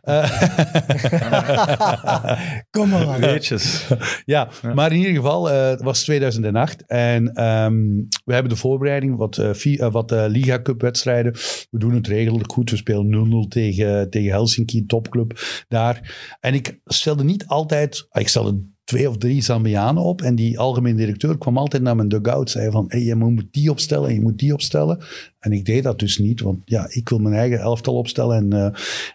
Kom 2.76 2.88
maar. 2.88 3.20
Weetjes. 3.20 3.86
ja, 4.24 4.48
ja, 4.62 4.74
maar 4.74 4.92
in 4.92 4.98
ieder 4.98 5.14
geval, 5.14 5.50
uh, 5.50 5.68
het 5.68 5.82
was 5.82 6.02
2008. 6.02 6.86
En 6.86 7.44
um, 7.44 8.08
we 8.24 8.32
hebben 8.32 8.52
de 8.52 8.58
voorbereiding, 8.58 9.16
wat, 9.16 9.38
uh, 9.38 9.90
wat 9.90 10.10
Liga 10.10 10.62
Cup 10.62 10.80
wedstrijden. 10.80 11.32
We 11.70 11.78
doen 11.78 11.94
het 11.94 12.06
redelijk 12.06 12.52
goed. 12.52 12.70
We 12.70 12.76
spelen 12.76 13.44
0-0 13.46 13.48
tegen, 13.48 14.10
tegen 14.10 14.30
Helsinki, 14.30 14.86
topclub 14.86 15.40
daar. 15.68 16.16
En 16.40 16.54
ik 16.54 16.80
stelde 16.84 17.24
niet 17.24 17.46
altijd, 17.46 18.06
ik 18.10 18.28
stelde 18.28 18.74
twee 18.86 19.08
of 19.08 19.16
drie 19.16 19.42
Zambianen 19.42 20.02
op. 20.02 20.22
En 20.22 20.34
die 20.34 20.58
algemeen 20.58 20.96
directeur 20.96 21.38
kwam 21.38 21.58
altijd 21.58 21.82
naar 21.82 21.96
mijn 21.96 22.08
dugout. 22.08 22.50
Zei 22.50 22.70
van, 22.70 22.86
je 22.88 23.14
moet 23.14 23.46
die 23.50 23.70
opstellen 23.70 24.08
en 24.08 24.14
je 24.14 24.20
moet 24.20 24.38
die 24.38 24.52
opstellen. 24.52 24.98
En 25.38 25.52
ik 25.52 25.64
deed 25.64 25.82
dat 25.82 25.98
dus 25.98 26.18
niet. 26.18 26.40
Want 26.40 26.58
ja, 26.64 26.86
ik 26.90 27.08
wil 27.08 27.18
mijn 27.18 27.34
eigen 27.34 27.58
elftal 27.58 27.94
opstellen. 27.94 28.36
En, 28.36 28.54
uh, 28.54 28.68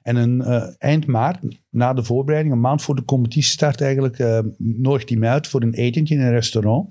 en 0.04 0.16
een, 0.16 0.40
uh, 0.40 0.63
eind 0.78 1.06
maart, 1.06 1.40
na 1.70 1.94
de 1.94 2.04
voorbereiding, 2.04 2.54
een 2.54 2.62
maand 2.62 2.82
voor 2.82 2.96
de 2.96 3.06
competitiestart 3.06 3.82
eigenlijk, 3.82 4.20
uh, 4.20 4.40
hij 4.84 5.18
mij 5.18 5.30
uit 5.30 5.48
voor 5.48 5.62
een 5.62 5.74
etentje 5.74 6.16
in 6.16 6.22
een 6.22 6.32
restaurant. 6.32 6.90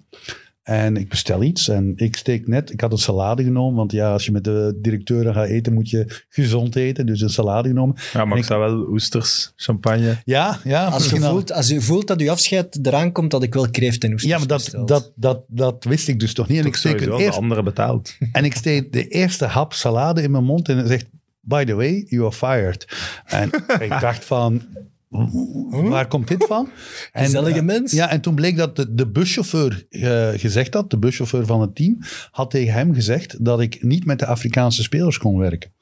En 0.71 0.97
ik 0.97 1.09
bestel 1.09 1.43
iets 1.43 1.69
en 1.69 1.93
ik 1.97 2.17
steek 2.17 2.47
net, 2.49 2.73
ik 2.73 2.81
had 2.81 2.93
een 2.93 2.99
salade 2.99 3.43
genomen, 3.45 3.75
want 3.77 3.93
ja, 3.93 4.13
als 4.13 4.25
je 4.25 4.33
met 4.33 4.45
de 4.45 4.79
directeur 4.83 5.33
gaat 5.33 5.47
eten, 5.49 5.73
moet 5.73 5.91
je 5.91 6.25
gezond 6.29 6.77
eten. 6.77 7.07
Dus 7.07 7.21
een 7.21 7.31
salade 7.31 7.69
genomen. 7.69 7.97
Ja, 8.13 8.25
maar 8.25 8.39
ik 8.39 8.45
zou 8.45 8.61
wel 8.61 8.89
oesters, 8.89 9.53
champagne. 9.57 10.17
Ja, 10.25 10.59
ja. 10.65 10.85
Als 10.87 11.11
je, 11.11 11.21
al- 11.21 11.31
voelt, 11.33 11.53
als 11.53 11.69
je 11.69 11.81
voelt 11.81 12.07
dat 12.07 12.21
je 12.21 12.31
afscheid 12.31 12.87
eraan 12.87 13.13
komt, 13.13 13.31
dat 13.31 13.43
ik 13.43 13.55
wel 13.55 13.71
kreeft 13.71 14.05
en 14.05 14.13
oesters 14.13 14.33
Ja, 14.33 14.39
maar 14.39 14.47
dat, 14.47 14.59
besteld. 14.63 14.89
dat, 14.89 15.13
dat, 15.15 15.43
dat 15.49 15.85
wist 15.85 16.09
ik 16.09 16.21
dus 16.21 16.35
toch 16.35 16.49
niet. 16.49 16.59
En 16.59 16.67
ik 16.67 16.77
steek, 16.77 16.93
sowieso 16.93 17.11
als 17.11 17.21
de 17.21 17.27
eerst, 17.27 17.39
andere 17.39 17.63
betaalt. 17.63 18.17
en 18.33 18.45
ik 18.45 18.55
steek 18.55 18.93
de 18.93 19.09
eerste 19.09 19.45
hap 19.45 19.73
salade 19.73 20.23
in 20.23 20.31
mijn 20.31 20.45
mond 20.45 20.69
en 20.69 20.77
hij 20.79 20.87
zegt, 20.87 21.07
by 21.41 21.65
the 21.65 21.75
way, 21.75 22.05
you 22.09 22.23
are 22.25 22.33
fired. 22.33 22.87
En 23.25 23.51
ik 23.81 24.01
dacht 24.01 24.25
van, 24.25 24.63
waar 25.71 26.07
komt 26.07 26.29
dit 26.29 26.45
van? 26.45 26.69
En, 27.13 27.25
Gezellige 27.25 27.59
eh, 27.59 27.65
mens. 27.65 27.93
Ja, 27.93 28.11
en 28.11 28.21
toen 28.21 28.35
bleek 28.35 28.57
dat 28.57 28.77
de, 28.77 28.95
de 28.95 29.09
buschauffeur 29.09 29.87
eh, 29.89 30.29
gezegd 30.29 30.75
had, 30.75 30.91
de 30.91 30.99
buschauffeur 30.99 31.47
van 31.47 31.61
het 31.61 31.75
team, 31.75 31.99
had 32.31 32.51
tegen 32.51 32.73
hem 32.73 32.95
gezegd 32.95 33.45
dat 33.45 33.61
ik 33.61 33.83
niet 33.83 34.05
met 34.05 34.19
de 34.19 34.27
Afrikaanse 34.27 34.83
spelers 34.83 35.19
kon 35.19 35.39
werken. 35.39 35.73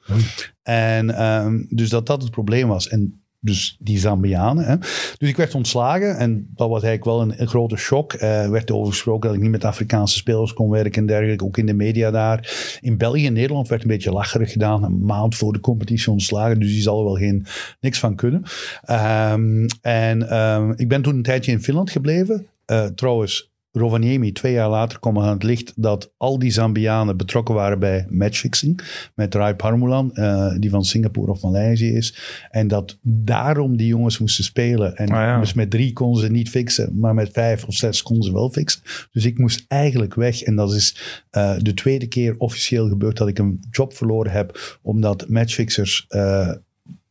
En 0.63 1.15
ehm, 1.15 1.63
dus 1.69 1.89
dat 1.89 2.05
dat 2.05 2.21
het 2.21 2.31
probleem 2.31 2.67
was. 2.67 2.87
En 2.87 3.23
dus 3.39 3.77
die 3.79 3.99
Zambianen. 3.99 4.65
Hè. 4.65 4.77
Dus 5.17 5.29
ik 5.29 5.37
werd 5.37 5.55
ontslagen 5.55 6.17
en 6.17 6.49
dat 6.55 6.69
was 6.69 6.83
eigenlijk 6.83 7.03
wel 7.03 7.37
een, 7.39 7.47
grote 7.47 7.75
shock. 7.75 8.13
Eh, 8.13 8.43
Er 8.43 8.51
werd 8.51 8.71
over 8.71 8.91
gesproken 8.91 9.27
dat 9.27 9.37
ik 9.37 9.43
niet 9.43 9.51
met 9.51 9.65
Afrikaanse 9.65 10.17
spelers 10.17 10.53
kon 10.53 10.69
werken 10.69 11.01
en 11.01 11.05
dergelijke. 11.05 11.45
Ook 11.45 11.57
in 11.57 11.65
de 11.65 11.73
media 11.73 12.11
daar. 12.11 12.77
In 12.81 12.97
België 12.97 13.25
en 13.25 13.33
Nederland 13.33 13.67
werd 13.67 13.81
een 13.81 13.87
beetje 13.87 14.11
lacherig 14.11 14.51
gedaan. 14.51 14.83
Een 14.83 15.05
maand 15.05 15.35
voor 15.35 15.53
de 15.53 15.59
competitie 15.59 16.11
ontslagen. 16.11 16.59
Dus 16.59 16.69
die 16.69 16.81
zal 16.81 16.99
er 16.99 17.05
wel 17.05 17.15
geen, 17.15 17.45
niks 17.79 17.99
van 17.99 18.15
kunnen. 18.15 18.43
Ehm, 18.81 19.67
en 19.81 20.29
ehm, 20.29 20.71
ik 20.75 20.87
ben 20.87 21.01
toen 21.01 21.15
een 21.15 21.23
tijdje 21.23 21.51
in 21.51 21.63
Finland 21.63 21.91
gebleven. 21.91 22.47
Eh, 22.65 22.85
trouwens, 22.85 23.48
Rovaniemi, 23.71 24.31
twee 24.31 24.53
jaar 24.53 24.69
later 24.69 24.99
kwam 24.99 25.19
aan 25.19 25.33
het 25.33 25.43
licht 25.43 25.73
dat 25.75 26.13
al 26.17 26.39
die 26.39 26.51
Zambianen 26.51 27.17
betrokken 27.17 27.55
waren 27.55 27.79
bij 27.79 28.05
matchfixing. 28.09 28.81
Met 29.15 29.35
Rai 29.35 29.53
Parmulan, 29.53 30.13
eh, 30.13 30.53
die 30.57 30.69
van 30.69 30.83
Singapore 30.85 31.31
of 31.31 31.41
Maleisië 31.41 31.93
is. 31.95 32.17
En 32.49 32.67
dat 32.67 32.97
daarom 33.01 33.77
die 33.77 33.87
jongens 33.87 34.17
moesten 34.19 34.43
spelen. 34.43 34.95
En 34.95 35.09
Ah, 35.09 35.15
ja. 35.15 35.39
dus 35.39 35.53
met 35.53 35.69
drie 35.69 35.93
konden 35.93 36.21
ze 36.21 36.31
niet 36.31 36.49
fixen, 36.49 36.99
maar 36.99 37.13
met 37.13 37.29
vijf 37.31 37.65
of 37.65 37.73
zes 37.73 38.01
konden 38.01 38.23
ze 38.25 38.33
wel 38.33 38.49
fixen. 38.49 38.81
Dus 39.11 39.25
ik 39.25 39.37
moest 39.37 39.65
eigenlijk 39.67 40.13
weg. 40.13 40.41
En 40.41 40.55
dat 40.55 40.73
is 40.73 40.97
eh, 41.29 41.55
de 41.57 41.73
tweede 41.73 42.07
keer 42.07 42.35
officieel 42.37 42.87
gebeurd 42.89 43.17
dat 43.17 43.27
ik 43.27 43.39
een 43.39 43.59
job 43.71 43.93
verloren 43.93 44.31
heb. 44.31 44.77
Omdat 44.81 45.29
matchfixers 45.29 46.05
eh, 46.07 46.49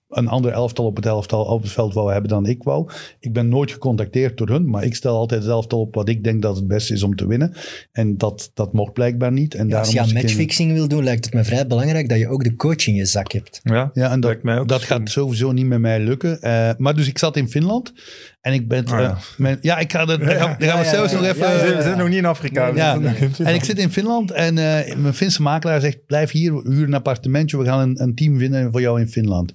een 0.08 0.28
ander 0.28 0.52
elftal 0.52 0.84
op 0.84 0.96
het 0.96 1.06
elftal 1.06 1.44
op 1.44 1.62
het 1.62 1.70
veld 1.72 1.94
wou 1.94 2.12
hebben 2.12 2.30
dan 2.30 2.46
ik 2.46 2.62
wou. 2.62 2.90
Ik 3.20 3.32
ben 3.32 3.48
nooit 3.48 3.72
gecontacteerd 3.72 4.36
door 4.38 4.48
hun, 4.48 4.70
maar 4.70 4.84
ik 4.84 4.94
stel 4.94 5.16
altijd 5.16 5.42
het 5.42 5.50
elftal 5.50 5.80
op 5.80 5.94
wat 5.94 6.08
ik 6.08 6.24
denk 6.24 6.42
dat 6.42 6.56
het 6.56 6.66
beste 6.68 6.92
is 6.92 7.02
om 7.02 7.16
te 7.16 7.26
winnen. 7.26 7.52
En 7.92 8.16
dat, 8.16 8.50
dat 8.54 8.72
mocht 8.72 8.92
blijkbaar 8.92 9.32
niet. 9.32 9.54
En 9.54 9.68
Ja, 9.68 9.78
als 9.78 9.86
daarom 9.92 10.10
je 10.12 10.16
aan 10.16 10.20
in- 10.20 10.26
matchfixing 10.26 10.72
wil 10.72 10.88
doen, 10.88 11.04
lijkt 11.04 11.24
het 11.24 11.34
me 11.34 11.44
vrij 11.44 11.66
belangrijk 11.66 12.08
dat 12.08 12.18
je 12.18 12.28
ook 12.28 12.44
de 12.44 12.56
coach 12.56 12.86
in 12.86 12.94
je 12.94 13.04
zak 13.04 13.32
hebt. 13.32 13.60
Ja, 13.62 13.90
Ja, 13.94 14.10
en 14.10 14.20
dat, 14.20 14.38
dat 14.66 14.82
gaat 14.82 15.10
sowieso 15.10 15.52
niet 15.52 15.66
met 15.66 15.80
mij 15.80 16.00
lukken. 16.00 16.40
Eh, 16.42 16.70
maar 16.76 16.94
dus 16.94 17.08
ik 17.08 17.18
zat 17.18 17.36
in 17.36 17.48
Finland 17.48 17.92
en 18.40 18.52
ik 18.52 18.68
ben... 18.68 18.86
Ah, 18.86 19.00
ja. 19.00 19.10
eh, 19.10 19.16
mijn- 19.36 19.58
ja, 19.60 19.78
ik 19.78 19.92
ga 19.92 20.00
er, 20.00 20.06
daar 20.06 20.18
gaan, 20.36 20.56
we 20.58 20.64
ja, 20.64 20.84
zelfs 20.84 21.12
ja, 21.12 21.16
nog 21.18 21.26
ja. 21.26 21.32
even... 21.34 21.48
Ja, 21.48 21.64
ja, 21.64 21.76
We 21.76 21.82
zijn 21.82 21.98
nog 21.98 22.08
niet 22.08 22.18
in 22.18 22.24
Afrika. 22.24 22.66
Ja, 22.74 22.98
en 23.38 23.54
ik 23.54 23.64
zit 23.64 23.78
in 23.78 23.90
Finland 23.90 24.30
en 24.30 24.58
eh, 24.58 24.96
mijn 24.96 25.14
Finse 25.14 25.42
makelaar 25.42 25.80
zegt: 25.80 26.06
blijf 26.06 26.30
hier, 26.30 26.52
huur 26.52 26.82
een 26.86 26.94
appartementje. 26.94 27.58
We 27.58 27.64
gaan 27.64 27.80
een, 27.80 28.02
een 28.02 28.14
team 28.14 28.38
vinden 28.38 28.72
voor 28.72 28.80
jou 28.80 29.00
in 29.00 29.08
Finland. 29.08 29.54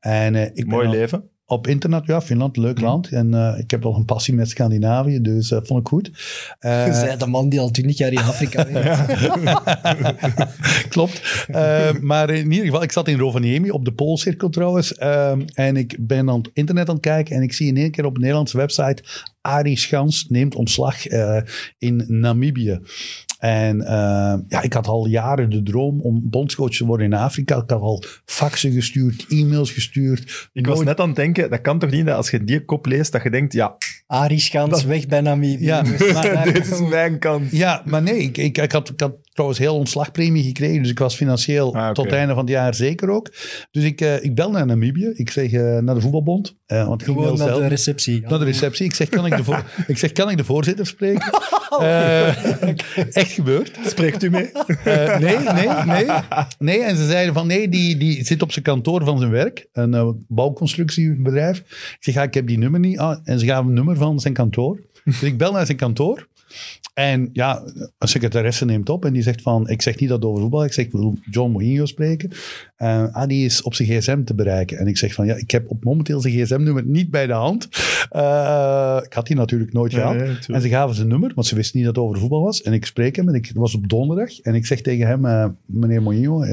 En 0.00 0.34
eh, 0.34 0.42
ik 0.42 0.54
ben 0.54 0.68
Mooi 0.68 0.86
al- 0.86 0.92
leven. 0.92 1.30
Op 1.52 1.66
internet, 1.66 2.06
ja, 2.06 2.20
Finland, 2.20 2.56
leuk 2.56 2.80
land. 2.80 3.08
En 3.08 3.34
eh, 3.34 3.58
ik 3.58 3.70
heb 3.70 3.82
wel 3.82 3.96
een 3.96 4.04
passie 4.04 4.34
met 4.34 4.48
Scandinavië, 4.48 5.20
dus 5.20 5.48
dat 5.48 5.66
vond 5.66 5.80
ik 5.80 5.88
goed. 5.88 6.10
Eh, 6.58 6.86
Je 6.86 6.92
zei 6.92 7.16
de 7.16 7.26
man 7.26 7.48
die 7.48 7.60
al 7.60 7.70
twintig 7.70 7.98
jaar 7.98 8.12
in 8.12 8.18
Afrika 8.32 8.66
werkt. 8.72 9.28
Klopt. 10.88 11.44
Eh, 11.48 11.90
maar 12.00 12.30
in 12.30 12.50
ieder 12.50 12.66
geval, 12.66 12.82
ik 12.82 12.92
zat 12.92 13.08
in 13.08 13.18
Rovaniemi 13.18 13.70
op 13.70 13.84
de 13.84 13.92
Poolcirkel 13.92 14.48
trouwens. 14.48 14.94
Eh, 14.94 15.32
en 15.54 15.76
ik 15.76 15.96
ben 16.00 16.30
aan 16.30 16.38
het 16.38 16.50
internet 16.52 16.88
aan 16.88 16.94
het 16.94 17.04
kijken 17.04 17.36
en 17.36 17.42
ik 17.42 17.52
zie 17.52 17.66
in 17.66 17.76
één 17.76 17.90
keer 17.90 18.04
op 18.04 18.14
een 18.14 18.20
Nederlandse 18.20 18.56
website 18.56 19.02
Arie 19.40 19.78
Schans 19.78 20.26
neemt 20.28 20.54
ontslag 20.54 21.06
eh, 21.06 21.40
in 21.78 22.04
Namibië. 22.08 22.78
En 23.42 23.80
eh, 23.80 24.34
ja, 24.48 24.62
ik 24.62 24.72
had 24.72 24.86
al 24.86 25.06
jaren 25.06 25.50
de 25.50 25.62
droom 25.62 26.00
om 26.00 26.20
bondscoach 26.30 26.70
te 26.76 26.84
worden 26.84 27.06
in 27.06 27.14
Afrika. 27.14 27.54
Ik 27.54 27.68
had 27.68 27.80
al 27.80 28.04
faxen 28.24 28.72
gestuurd, 28.72 29.26
e-mails 29.28 29.70
gestuurd. 29.70 30.50
Ik 30.52 30.66
was 30.66 30.82
net 30.82 31.00
aan 31.00 31.06
het 31.06 31.16
denken, 31.16 31.50
dat 31.50 31.60
kan 31.60 31.78
toch 31.78 31.90
niet 31.90 32.06
dat 32.06 32.16
als 32.16 32.30
je 32.30 32.44
die 32.44 32.64
kop 32.64 32.86
leest, 32.86 33.12
dat 33.12 33.22
je 33.22 33.30
denkt, 33.30 33.52
ja, 33.52 33.76
Arie 34.06 34.38
Schans, 34.38 34.84
weg 34.84 35.06
bij 35.06 35.20
Namibië. 35.20 35.64
Ja, 35.64 35.82
maar- 36.14 36.52
dit 36.52 36.70
is 36.72 36.80
mijn 36.80 37.18
kans. 37.18 37.50
Ja, 37.50 37.82
maar 37.84 38.02
nee, 38.02 38.18
ik, 38.18 38.38
ik, 38.38 38.58
ik, 38.58 38.72
had, 38.72 38.88
ik 38.88 39.00
had 39.00 39.14
trouwens 39.32 39.60
heel 39.60 39.74
ontslagpremie 39.76 40.42
gekregen. 40.44 40.82
Dus 40.82 40.90
ik 40.90 40.98
was 40.98 41.14
financieel 41.16 41.74
Ah, 41.74 41.90
tot 41.90 42.04
het 42.04 42.14
einde 42.14 42.34
van 42.34 42.42
het 42.42 42.52
jaar 42.52 42.74
zeker 42.74 43.10
ook. 43.10 43.30
Dus 43.70 43.84
ik, 43.84 44.00
eh, 44.00 44.24
ik 44.24 44.34
bel 44.34 44.50
naar 44.50 44.66
Namibië. 44.66 45.10
Ik 45.14 45.30
zeg 45.30 45.52
eh, 45.52 45.78
naar 45.78 45.94
de 45.94 46.00
voetbalbond. 46.00 46.56
eh, 46.66 46.86
want 46.88 47.02
Gewoon 47.02 47.38
naar 47.38 47.54
de 47.54 47.66
receptie. 47.66 48.20
Naar 48.20 48.38
de 48.38 48.44
receptie. 48.44 48.84
Ik 48.86 48.94
zeg, 48.94 49.08
kan 49.08 49.26
ik 49.26 49.36
de, 49.36 49.44
voor- 49.44 49.64
ik 49.86 49.98
zeg, 49.98 50.12
kan 50.12 50.30
ik 50.30 50.36
de 50.36 50.44
voorzitter 50.44 50.86
spreken? 50.86 51.30
Eh, 51.80 52.28
echt 53.16 53.32
gebeurd. 53.32 53.78
Spreekt 53.86 54.22
u 54.22 54.30
mee? 54.30 54.50
Eh, 54.84 55.18
nee, 55.18 55.36
nee, 55.38 55.68
nee. 55.86 56.06
Nee, 56.58 56.82
en 56.82 56.96
ze 56.96 57.06
zeiden 57.06 57.34
van 57.34 57.46
nee, 57.46 57.68
die, 57.68 57.96
die 57.96 58.24
zit 58.24 58.42
op 58.42 58.52
zijn 58.52 58.64
kantoor 58.64 59.04
van 59.04 59.18
zijn 59.18 59.30
werk. 59.30 59.68
Een 59.72 60.24
bouwconstructiebedrijf. 60.28 61.58
Ik 61.58 61.96
zeg, 62.00 62.14
ja, 62.14 62.22
ik 62.22 62.34
heb 62.34 62.46
die 62.46 62.58
nummer 62.58 62.80
niet. 62.80 62.98
Ah, 62.98 63.18
en 63.24 63.38
ze 63.38 63.46
gaven 63.46 63.66
een 63.68 63.74
nummer 63.74 63.96
van 63.96 64.20
zijn 64.20 64.34
kantoor. 64.34 64.80
Dus 65.04 65.22
ik 65.22 65.38
bel 65.38 65.52
naar 65.52 65.66
zijn 65.66 65.78
kantoor. 65.78 66.28
En 66.94 67.28
ja, 67.32 67.62
een 67.98 68.08
secretaresse 68.08 68.64
neemt 68.64 68.88
op 68.88 69.04
en 69.04 69.12
die 69.12 69.22
zegt 69.22 69.42
van, 69.42 69.68
ik 69.68 69.82
zeg 69.82 69.98
niet 69.98 70.08
dat 70.08 70.24
over 70.24 70.40
voetbal, 70.40 70.64
ik 70.64 70.72
zeg, 70.72 70.84
ik 70.84 70.92
wil 70.92 71.18
John 71.30 71.50
Mourinho 71.52 71.86
spreken. 71.86 72.30
Eh, 72.76 73.14
ah, 73.14 73.28
die 73.28 73.44
is 73.44 73.62
op 73.62 73.74
zijn 73.74 73.88
gsm 73.88 74.24
te 74.24 74.34
bereiken. 74.34 74.78
En 74.78 74.86
ik 74.86 74.96
zeg 74.96 75.14
van, 75.14 75.26
ja, 75.26 75.34
ik 75.34 75.50
heb 75.50 75.70
op 75.70 75.84
momenteel 75.84 76.20
zijn 76.20 76.34
gsm-nummer 76.34 76.84
niet 76.84 77.10
bij 77.10 77.26
de 77.26 77.32
hand. 77.32 77.68
Eh, 78.10 79.00
ik 79.04 79.12
had 79.12 79.26
die 79.26 79.36
natuurlijk 79.36 79.72
nooit 79.72 79.94
gehad. 79.94 80.16
nee, 80.16 80.36
en 80.46 80.60
ze 80.60 80.68
gaven 80.68 80.94
zijn 80.94 81.08
nummer, 81.08 81.32
want 81.34 81.46
ze 81.46 81.54
wisten 81.54 81.76
niet 81.76 81.86
dat 81.86 81.96
het 81.96 82.04
over 82.04 82.18
voetbal 82.18 82.42
was. 82.42 82.62
En 82.62 82.72
ik 82.72 82.86
spreek 82.86 83.16
hem 83.16 83.28
en 83.28 83.34
ik 83.34 83.46
het 83.46 83.56
was 83.56 83.74
op 83.74 83.88
donderdag. 83.88 84.40
En 84.40 84.54
ik 84.54 84.66
zeg 84.66 84.80
tegen 84.80 85.06
hem, 85.06 85.24
eh, 85.24 85.46
meneer 85.66 86.02
Mourinho, 86.02 86.44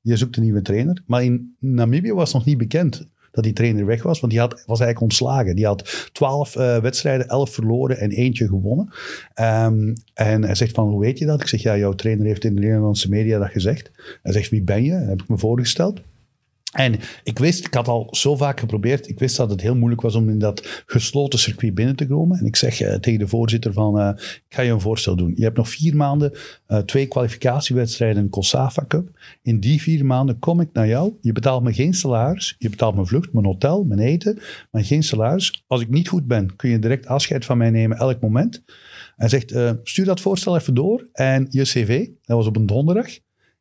je 0.00 0.16
zoekt 0.16 0.36
een 0.36 0.42
nieuwe 0.42 0.62
trainer. 0.62 1.02
Maar 1.06 1.24
in 1.24 1.56
Namibië 1.58 2.12
was 2.12 2.32
nog 2.32 2.44
niet 2.44 2.58
bekend 2.58 3.06
dat 3.36 3.44
die 3.44 3.52
trainer 3.52 3.86
weg 3.86 4.02
was, 4.02 4.20
want 4.20 4.32
die 4.32 4.40
had, 4.40 4.52
was 4.52 4.80
eigenlijk 4.80 5.00
ontslagen. 5.00 5.56
Die 5.56 5.66
had 5.66 6.10
twaalf 6.12 6.56
eh, 6.56 6.78
wedstrijden, 6.78 7.28
elf 7.28 7.50
verloren 7.50 7.98
en 7.98 8.10
eentje 8.10 8.48
gewonnen. 8.48 8.88
Ehm, 9.34 9.94
en 10.14 10.44
hij 10.44 10.54
zegt 10.54 10.74
van, 10.74 10.88
hoe 10.88 11.00
weet 11.00 11.18
je 11.18 11.26
dat? 11.26 11.40
Ik 11.40 11.48
zeg, 11.48 11.62
ja, 11.62 11.76
jouw 11.76 11.92
trainer 11.92 12.26
heeft 12.26 12.44
in 12.44 12.54
de 12.54 12.60
Nederlandse 12.60 13.08
media 13.08 13.38
dat 13.38 13.50
gezegd. 13.50 13.90
Hij 14.22 14.32
zegt, 14.32 14.50
wie 14.50 14.62
ben 14.62 14.84
je? 14.84 14.98
Dat 14.98 15.08
heb 15.08 15.22
ik 15.22 15.28
me 15.28 15.38
voorgesteld. 15.38 16.00
En 16.76 16.94
ik 17.24 17.38
wist, 17.38 17.66
ik 17.66 17.74
had 17.74 17.88
al 17.88 18.08
zo 18.10 18.36
vaak 18.36 18.60
geprobeerd, 18.60 19.08
ik 19.08 19.18
wist 19.18 19.36
dat 19.36 19.50
het 19.50 19.60
heel 19.60 19.74
moeilijk 19.76 20.00
was 20.00 20.14
om 20.14 20.28
in 20.28 20.38
dat 20.38 20.82
gesloten 20.86 21.38
circuit 21.38 21.74
binnen 21.74 21.96
te 21.96 22.06
komen. 22.06 22.38
En 22.38 22.46
ik 22.46 22.56
zeg 22.56 22.80
eh, 22.80 22.94
tegen 22.94 23.18
de 23.18 23.28
voorzitter 23.28 23.72
van, 23.72 24.00
eh, 24.00 24.08
ik 24.16 24.42
ga 24.48 24.62
je 24.62 24.70
een 24.70 24.80
voorstel 24.80 25.16
doen. 25.16 25.32
Je 25.36 25.42
hebt 25.42 25.56
nog 25.56 25.68
vier 25.68 25.96
maanden, 25.96 26.32
eh, 26.66 26.78
twee 26.78 27.06
kwalificatiewedstrijden 27.06 28.22
in 28.22 28.28
Kosafa 28.28 28.84
Cup. 28.88 29.08
In 29.42 29.60
die 29.60 29.82
vier 29.82 30.06
maanden 30.06 30.38
kom 30.38 30.60
ik 30.60 30.68
naar 30.72 30.88
jou. 30.88 31.12
Je 31.20 31.32
betaalt 31.32 31.62
me 31.62 31.72
geen 31.72 31.94
salaris. 31.94 32.54
Je 32.58 32.70
betaalt 32.70 32.94
mijn 32.94 33.06
vlucht, 33.06 33.32
mijn 33.32 33.46
hotel, 33.46 33.84
mijn 33.84 34.00
eten, 34.00 34.38
maar 34.70 34.84
geen 34.84 35.02
salaris. 35.02 35.64
Als 35.66 35.80
ik 35.80 35.88
niet 35.88 36.08
goed 36.08 36.26
ben, 36.26 36.56
kun 36.56 36.70
je 36.70 36.78
direct 36.78 37.06
afscheid 37.06 37.44
van 37.44 37.58
mij 37.58 37.70
nemen 37.70 37.96
elk 37.96 38.20
moment. 38.20 38.62
Hij 39.16 39.28
zegt, 39.28 39.54
stuur 39.82 40.04
dat 40.04 40.20
voorstel 40.20 40.56
even 40.56 40.74
door 40.74 41.06
en 41.12 41.46
je 41.50 41.62
cv. 41.62 42.08
Dat 42.24 42.36
was 42.36 42.46
op 42.46 42.56
een 42.56 42.66
donderdag. 42.66 43.08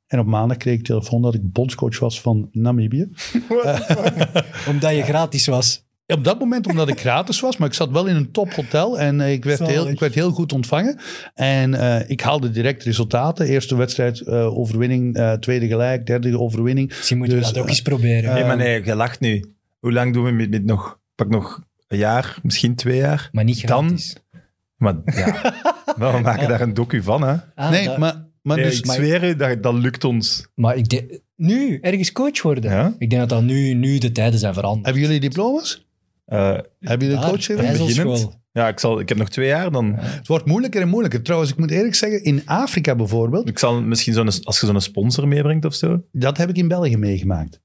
En 0.07 0.19
op 0.19 0.25
maandag 0.25 0.57
kreeg 0.57 0.77
ik 0.79 0.85
telefoon 0.85 1.21
dat 1.21 1.33
ik 1.33 1.51
bondscoach 1.51 1.99
was 1.99 2.21
van 2.21 2.49
Namibië. 2.51 3.09
Omdat 4.69 4.95
je 4.95 5.03
gratis 5.11 5.47
was. 5.47 5.83
Op 6.07 6.23
dat 6.23 6.39
moment 6.39 6.67
omdat 6.67 6.87
ik 6.89 6.99
gratis 6.99 7.39
was, 7.39 7.57
maar 7.57 7.67
ik 7.67 7.73
zat 7.73 7.89
wel 7.91 8.05
in 8.07 8.15
een 8.15 8.31
tophotel 8.31 8.99
en 8.99 9.21
eh, 9.21 9.31
ik 9.31 9.43
werd, 9.45 9.57
Zalig. 9.57 9.73
heel, 9.73 9.87
ik 9.87 9.99
werd 9.99 10.13
heel 10.13 10.31
goed 10.31 10.53
ontvangen. 10.53 10.99
En 11.33 11.73
eh, 11.73 12.09
ik 12.09 12.21
haalde 12.21 12.51
direct 12.51 12.83
resultaten. 12.83 13.45
Eerste 13.47 13.75
wedstrijd 13.75 14.19
eh, 14.21 14.57
overwinning, 14.57 15.15
eh, 15.15 15.33
tweede 15.33 15.67
gelijk, 15.67 16.05
derde 16.05 16.39
overwinning. 16.39 16.87
Misschien 16.89 17.17
moeten 17.17 17.37
Dus, 17.37 17.47
we 17.47 17.53
dat 17.53 17.61
ook 17.61 17.67
eh, 17.69 17.73
eens 17.75 17.81
proberen. 17.81 18.33
Nee, 18.33 18.43
maar 18.43 18.57
nee, 18.57 18.85
je 18.85 18.95
lacht 18.95 19.19
nu. 19.19 19.53
Hoe 19.79 19.91
lang 19.93 20.13
doen 20.13 20.23
we 20.23 20.31
met, 20.31 20.49
met 20.49 20.65
nog? 20.65 20.99
Pak 21.15 21.29
nog 21.29 21.63
een 21.87 21.97
jaar, 21.97 22.37
misschien 22.43 22.75
twee 22.75 22.97
jaar. 22.97 23.29
maar 23.31 23.43
niet 23.43 23.67
dan- 23.67 23.85
gratis. 23.87 24.15
Maar 24.77 24.95
ja, 25.05 25.53
maar 25.97 26.13
we 26.13 26.19
maken 26.19 26.47
daar 26.47 26.61
een 26.61 26.73
docu 26.73 27.01
van, 27.03 27.21
hè. 27.21 27.35
Ah, 27.55 27.69
nee, 27.69 27.85
dat- 27.85 27.97
maar, 27.97 28.24
maar 28.45 28.57
Nee, 28.57 28.65
dus... 28.65 28.79
ik 28.79 28.85
zweer 28.91 29.37
dat, 29.37 29.63
dat 29.63 29.73
lukt 29.73 30.03
ons. 30.03 30.47
maar 30.55 30.75
ik 30.75 30.89
denk, 30.89 31.19
nu 31.35 31.79
ergens 31.81 32.11
coach 32.11 32.41
worden. 32.41 32.71
Ja? 32.71 32.95
Ik 32.97 33.09
denk 33.09 33.21
dat 33.21 33.29
dat 33.29 33.43
nu, 33.43 33.73
nu 33.73 33.97
de 33.97 34.11
tijden 34.11 34.39
zijn 34.39 34.53
veranderd. 34.53 34.85
Hebben 34.85 35.03
jullie 35.03 35.19
diploma's? 35.19 35.85
Eh, 36.25 36.57
Hebben 36.79 37.07
jullie 37.07 37.21
Daar, 37.21 37.29
coach 37.29 37.47
beginnend. 37.47 38.37
ja, 38.51 38.67
ik, 38.67 38.79
zal, 38.79 38.99
ik 38.99 39.09
heb 39.09 39.17
nog 39.17 39.29
twee 39.29 39.47
jaar, 39.47 39.71
dan... 39.71 39.93
Het 39.95 40.27
wordt 40.27 40.45
moeilijker 40.45 40.81
en 40.81 40.87
moeilijker. 40.87 41.21
Trouwens, 41.21 41.51
ik 41.51 41.57
moet 41.57 41.71
eerlijk 41.71 41.95
zeggen, 41.95 42.23
in 42.23 42.41
Afrika 42.45 42.95
bijvoorbeeld, 42.95 43.47
Ik 43.49 43.59
zal 43.59 43.81
misschien 43.81 44.13
zo'n... 44.13 44.43
Als 44.43 44.59
je 44.59 44.65
zo'n 44.65 44.81
sponsor 44.81 45.27
meebrengt 45.27 45.65
of 45.65 45.73
zo. 45.73 46.03
dat 46.11 46.37
heb 46.37 46.49
ik 46.49 46.57
in 46.57 46.67
België 46.67 46.97
meegemaakt. 46.97 47.59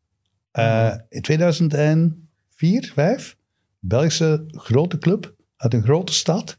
Eh, 0.51 0.95
in 1.09 1.21
2004, 1.23 2.93
5, 2.95 3.37
Belgische 3.79 4.45
grote 4.49 4.99
club 4.99 5.35
uit 5.57 5.75
een 5.75 5.83
grote 5.83 6.13
stad. 6.13 6.59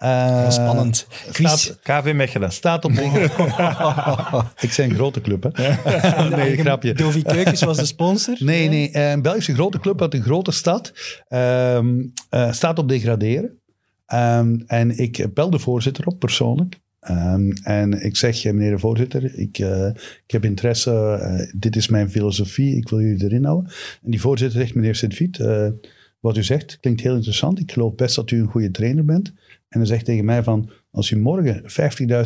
Eh, 0.00 0.50
spannend. 0.50 1.06
Staat, 1.30 1.78
KV 2.02 2.12
Mechelen. 2.14 2.52
staat 2.52 2.84
op. 2.84 2.92
Ik 4.66 4.72
zijn 4.72 4.90
een 4.90 4.96
grote 4.96 5.20
club, 5.20 5.50
hè? 5.52 5.72
nee, 6.36 6.56
grapje. 6.56 6.92
Dovi 6.92 7.22
Keukens 7.22 7.62
was 7.62 7.76
de 7.76 7.84
sponsor. 7.84 8.36
Nee, 8.38 8.68
nee. 8.68 8.96
Een 8.96 9.22
Belgische 9.22 9.54
grote 9.54 9.80
club 9.80 10.02
uit 10.02 10.14
een 10.14 10.22
grote 10.22 10.50
stad 10.50 10.92
ehm, 11.28 12.06
eh, 12.28 12.52
staat 12.52 12.78
op 12.78 12.88
degraderen. 12.88 13.58
Ehm, 14.06 14.56
en 14.66 14.98
ik 14.98 15.34
bel 15.34 15.50
de 15.50 15.58
voorzitter 15.58 16.06
op 16.06 16.18
persoonlijk. 16.18 16.78
Ehm, 17.00 17.50
en 17.62 18.04
ik 18.04 18.16
zeg, 18.16 18.44
meneer 18.44 18.70
de 18.70 18.78
voorzitter, 18.78 19.38
ik, 19.38 19.58
eh, 19.58 19.86
ik 20.26 20.30
heb 20.30 20.44
interesse, 20.44 21.50
dit 21.56 21.76
is 21.76 21.88
mijn 21.88 22.10
filosofie, 22.10 22.76
ik 22.76 22.88
wil 22.88 23.00
jullie 23.00 23.24
erin 23.24 23.44
houden. 23.44 23.72
En 24.04 24.10
die 24.10 24.20
voorzitter 24.20 24.60
zegt, 24.60 24.74
meneer 24.74 24.94
Sint-Viet, 24.94 25.38
eh, 25.38 25.68
wat 26.20 26.36
u 26.36 26.42
zegt 26.42 26.78
klinkt 26.80 27.00
heel 27.00 27.14
interessant. 27.14 27.58
Ik 27.58 27.72
geloof 27.72 27.94
best 27.94 28.16
dat 28.16 28.30
u 28.30 28.40
een 28.40 28.50
goede 28.50 28.70
trainer 28.70 29.04
bent. 29.04 29.32
En 29.70 29.78
hij 29.78 29.86
zegt 29.86 30.04
tegen 30.04 30.24
mij 30.24 30.42
van, 30.42 30.70
als 30.90 31.10
u 31.10 31.18
morgen 31.18 31.62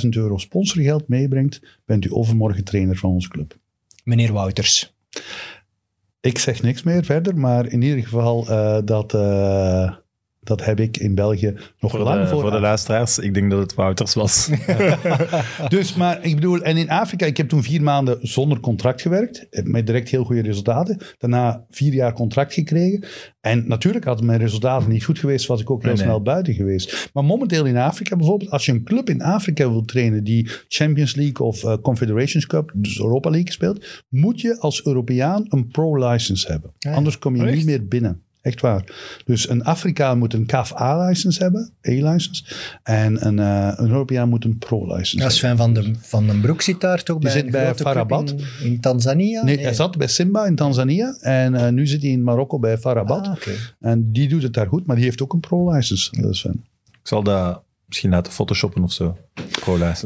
50.000 0.05 0.09
euro 0.09 0.39
sponsorgeld 0.39 1.09
meebrengt, 1.09 1.81
bent 1.85 2.05
u 2.05 2.13
overmorgen 2.13 2.65
trainer 2.65 2.97
van 2.97 3.11
onze 3.11 3.29
club. 3.29 3.59
Meneer 4.05 4.33
Wouters. 4.33 4.97
Ik 6.21 6.39
zeg 6.39 6.63
niks 6.63 6.83
meer 6.83 7.05
verder, 7.05 7.37
maar 7.37 7.67
in 7.67 7.83
ieder 7.83 8.03
geval, 8.03 8.49
eh, 8.49 8.79
dat, 8.85 9.15
eh, 9.15 9.95
dat 10.45 10.65
heb 10.65 10.81
ik 10.81 10.97
in 10.97 11.15
België 11.15 11.55
nog 11.81 11.91
Voor 11.91 12.01
lang 12.01 12.23
de, 12.23 12.29
voor. 12.29 12.41
voor 12.41 12.51
de 12.51 12.61
luisteraars, 12.61 13.19
ik 13.19 13.35
denk 13.35 13.51
dat 13.51 13.61
het 13.61 13.75
Wouters 13.75 14.15
was. 14.15 14.49
Dus, 15.69 15.95
maar 15.95 16.25
ik 16.25 16.35
bedoel, 16.35 16.63
en 16.63 16.77
in 16.77 16.91
Afrika, 16.91 17.27
ik 17.27 17.37
heb 17.37 17.49
toen 17.49 17.63
vier 17.63 17.83
maanden 17.83 18.19
zonder 18.23 18.61
contract 18.61 19.03
gewerkt, 19.03 19.49
eh, 19.51 19.65
met 19.65 19.87
direct 19.87 20.09
heel 20.09 20.25
goede 20.25 20.43
resultaten. 20.43 20.99
Daarna 21.19 21.65
vier 21.71 21.93
jaar 21.93 22.13
contract 22.13 22.53
gekregen. 22.55 23.05
En 23.41 23.69
natuurlijk 23.69 24.05
had 24.05 24.23
mijn 24.23 24.39
resultaten 24.39 24.91
niet 24.91 25.05
goed 25.05 25.19
geweest, 25.19 25.47
was 25.47 25.61
ik 25.61 25.71
ook 25.71 25.83
heel 25.83 25.89
Nee, 25.91 25.99
nee. 25.99 26.07
snel 26.07 26.23
buiten 26.23 26.55
geweest. 26.55 27.11
Maar 27.13 27.25
momenteel 27.25 27.65
in 27.65 27.77
Afrika 27.77 28.17
bijvoorbeeld, 28.17 28.51
als 28.51 28.67
je 28.67 28.73
een 28.73 28.85
club 28.85 29.11
in 29.11 29.23
Afrika 29.23 29.71
wil 29.71 29.85
trainen 29.85 30.25
die 30.25 30.51
Champions 30.69 31.15
League 31.15 31.47
of 31.47 31.65
eh, 31.65 31.77
Confederations 31.83 32.47
Cup, 32.47 32.71
dus 32.75 32.99
Europa 32.99 33.31
League 33.31 33.53
speelt, 33.53 34.03
moet 34.09 34.41
je 34.41 34.61
als 34.61 34.85
Europeaan 34.87 35.45
een 35.49 35.69
pro-license 35.69 36.53
hebben. 36.53 36.73
ja. 36.79 36.93
Anders 36.95 37.19
kom 37.19 37.37
je 37.37 37.43
Oh, 37.43 37.51
niet 37.53 37.65
meer 37.65 37.89
binnen. 37.89 38.23
Echt 38.45 38.61
waar. 38.61 38.85
Dus 39.25 39.49
een 39.49 39.65
Afrikaan 39.65 40.19
moet 40.19 40.35
een 40.35 40.47
CAF-A-license 40.47 41.43
hebben, 41.43 41.71
A-license. 41.89 42.45
En 42.83 43.27
een, 43.27 43.39
eh, 43.39 43.73
een 43.77 43.89
Europeaan 43.89 44.29
moet 44.29 44.45
een 44.45 44.59
pro-license 44.59 45.17
Ja, 45.17 45.21
hebben. 45.21 45.37
Sven 45.37 45.57
van 45.57 45.75
den, 45.75 45.97
van 46.01 46.27
den 46.27 46.41
Broek 46.41 46.63
zit 46.63 46.81
daar 46.81 47.03
toch 47.03 47.19
Die 47.19 47.29
bij 47.29 47.41
zit 47.41 47.51
bij 47.51 47.75
Farabat. 47.75 48.31
In, 48.31 48.39
in 48.65 48.81
Tanzania? 48.81 49.45
Nee, 49.45 49.59
hij 49.59 49.75
zat 49.75 49.97
bij 49.97 50.07
Simba 50.07 50.47
in 50.47 50.55
Tanzania 50.55 51.17
en 51.21 51.55
eh, 51.55 51.69
nu 51.69 51.87
zit 51.87 52.03
hij 52.03 52.11
in 52.11 52.23
Marokko 52.23 52.59
bij 52.59 52.79
Farabat. 52.79 53.27
Ah, 53.27 53.33
oké. 53.33 53.53
En 53.81 54.13
die 54.13 54.29
doet 54.29 54.43
het 54.43 54.53
daar 54.53 54.69
goed, 54.69 54.87
maar 54.87 54.97
die 54.97 55.05
heeft 55.05 55.23
ook 55.23 55.33
een 55.33 55.41
pro-license, 55.41 56.11
eh, 56.11 56.27
Sven. 56.31 56.65
ik 56.85 57.09
zal 57.09 57.23
dat 57.23 57.63
misschien 57.95 58.15
laten 58.15 58.33
photoshoppen 58.33 58.83
of 58.83 58.93
zo. 58.93 59.17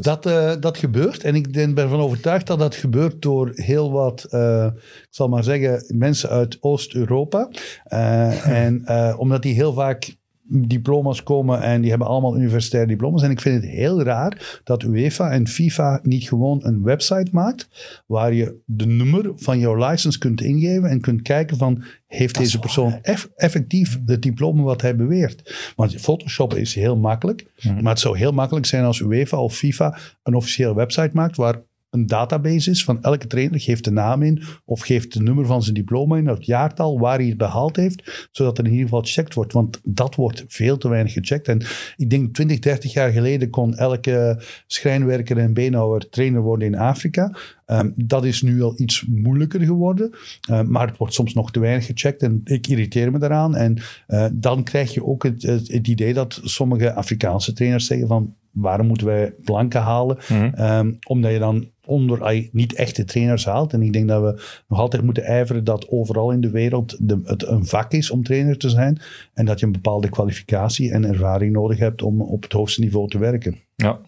Dat, 0.03 0.25
eh, 0.25 0.53
dat 0.59 0.77
gebeurt 0.77 1.23
en 1.23 1.35
ik 1.35 1.51
ben 1.51 1.77
ervan 1.77 1.99
overtuigd 1.99 2.47
dat 2.47 2.59
dat 2.59 2.75
gebeurt 2.75 3.21
door 3.21 3.51
heel 3.53 3.91
wat, 3.91 4.23
eh, 4.23 4.65
ik 4.75 5.07
zal 5.09 5.27
maar 5.27 5.43
zeggen, 5.43 5.97
mensen 5.97 6.29
uit 6.29 6.57
Oost-Europa. 6.59 7.49
Eh, 7.83 8.47
en 8.65 8.89
omdat 9.17 9.41
die 9.41 9.53
heel 9.53 9.73
vaak 9.73 10.15
diploma's 10.49 11.23
komen 11.23 11.61
en 11.61 11.81
die 11.81 11.89
hebben 11.89 12.07
allemaal 12.07 12.37
universitaire 12.37 12.87
diploma's. 12.87 13.23
En 13.23 13.31
ik 13.31 13.41
vind 13.41 13.63
het 13.63 13.71
heel 13.71 14.01
raar 14.01 14.59
dat 14.63 14.83
UEFA 14.83 15.31
en 15.31 15.47
FIFA 15.47 15.99
niet 16.03 16.27
gewoon 16.27 16.59
een 16.63 16.83
website 16.83 17.27
maakt 17.31 17.69
waar 18.05 18.33
je 18.33 18.55
de 18.65 18.85
nummer 18.85 19.31
van 19.35 19.59
jouw 19.59 19.89
license 19.89 20.19
kunt 20.19 20.41
ingeven 20.41 20.89
en 20.89 21.01
kunt 21.01 21.21
kijken 21.21 21.57
van 21.57 21.83
heeft 22.07 22.33
Dat 22.33 22.43
deze 22.43 22.59
persoon 22.59 22.99
eff- 23.01 23.29
effectief 23.35 23.99
het 24.05 24.21
diploma 24.21 24.61
wat 24.63 24.81
hij 24.81 24.95
beweert. 24.95 25.71
Want 25.75 25.95
Photoshop 26.01 26.53
is 26.55 26.75
heel 26.75 26.97
makkelijk, 26.97 27.45
maar 27.81 27.91
het 27.91 27.99
zou 27.99 28.17
heel 28.17 28.31
makkelijk 28.31 28.65
zijn 28.65 28.83
als 28.83 28.99
UEFA 28.99 29.37
of 29.37 29.55
FIFA 29.55 29.97
een 30.23 30.33
officiële 30.35 30.75
website 30.75 31.09
maakt 31.13 31.35
waar 31.35 31.61
een 31.89 32.07
database 32.07 32.69
is 32.69 32.83
van 32.83 33.01
elke 33.01 33.27
trainer, 33.27 33.59
geeft 33.59 33.83
de 33.83 33.91
naam 33.91 34.23
in 34.23 34.43
of 34.65 34.81
geeft 34.81 35.13
de 35.13 35.21
nummer 35.21 35.45
van 35.45 35.63
zijn 35.63 35.75
diploma 35.75 36.17
in, 36.17 36.27
het 36.27 36.45
jaartal 36.45 36.99
waar 36.99 37.17
hij 37.17 37.27
het 37.27 37.37
behaald 37.37 37.75
heeft, 37.75 38.27
zodat 38.31 38.57
er 38.57 38.65
in 38.65 38.71
ieder 38.71 38.85
geval 38.85 39.01
gecheckt 39.01 39.33
wordt. 39.33 39.53
Want 39.53 39.79
dat 39.83 40.15
wordt 40.15 40.43
veel 40.47 40.77
te 40.77 40.89
weinig 40.89 41.13
gecheckt. 41.13 41.47
En 41.47 41.61
ik 41.95 42.09
denk 42.09 42.33
20, 42.33 42.59
30 42.59 42.93
jaar 42.93 43.11
geleden 43.11 43.49
kon 43.49 43.75
elke 43.75 44.43
schrijnwerker 44.67 45.37
en 45.37 45.53
beenhouwer 45.53 46.09
trainer 46.09 46.41
worden 46.41 46.67
in 46.67 46.77
Afrika. 46.77 47.37
Ehm, 47.65 47.89
dat 47.95 48.25
is 48.25 48.41
nu 48.41 48.61
al 48.61 48.73
iets 48.79 49.05
moeilijker 49.05 49.61
geworden, 49.61 50.11
Eh, 50.49 50.61
maar 50.61 50.87
het 50.87 50.97
wordt 50.97 51.13
soms 51.13 51.33
nog 51.33 51.51
te 51.51 51.59
weinig 51.59 51.85
gecheckt 51.85 52.21
en 52.21 52.41
ik 52.43 52.67
irriteer 52.67 53.11
me 53.11 53.19
daaraan. 53.19 53.55
En 53.55 53.81
eh, 54.07 54.25
dan 54.33 54.63
krijg 54.63 54.93
je 54.93 55.05
ook 55.05 55.23
het, 55.23 55.41
het, 55.41 55.71
het 55.71 55.87
idee 55.87 56.13
dat 56.13 56.39
sommige 56.43 56.93
Afrikaanse 56.93 57.53
trainers 57.53 57.85
zeggen 57.85 58.07
van 58.07 58.35
waarom 58.51 58.87
moeten 58.87 59.07
wij 59.07 59.33
blanken 59.43 59.81
halen? 59.81 60.17
Mhm. 60.29 60.53
Ehm, 60.53 60.91
omdat 61.07 61.31
je 61.31 61.39
dan 61.39 61.69
onder 61.85 62.47
niet 62.51 62.73
echte 62.73 63.05
trainers 63.05 63.45
haalt. 63.45 63.73
En 63.73 63.81
ik 63.81 63.93
denk 63.93 64.07
dat 64.07 64.21
we 64.21 64.41
nog 64.67 64.79
altijd 64.79 65.03
moeten 65.03 65.23
ijveren 65.23 65.63
dat 65.63 65.89
overal 65.89 66.31
in 66.31 66.41
de 66.41 66.49
wereld 66.49 66.97
de, 66.99 67.21
het 67.23 67.47
een 67.47 67.65
vak 67.65 67.91
is 67.91 68.11
om 68.11 68.23
trainer 68.23 68.57
te 68.57 68.69
zijn. 68.69 69.01
En 69.33 69.45
dat 69.45 69.59
je 69.59 69.65
een 69.65 69.71
bepaalde 69.71 70.09
kwalificatie 70.09 70.91
en 70.91 71.05
ervaring 71.05 71.53
nodig 71.53 71.79
hebt 71.79 72.01
om 72.01 72.21
op 72.21 72.43
het 72.43 72.51
hoogste 72.51 72.81
niveau 72.81 73.09
te 73.09 73.17
werken. 73.17 73.57
Ja. 73.75 73.99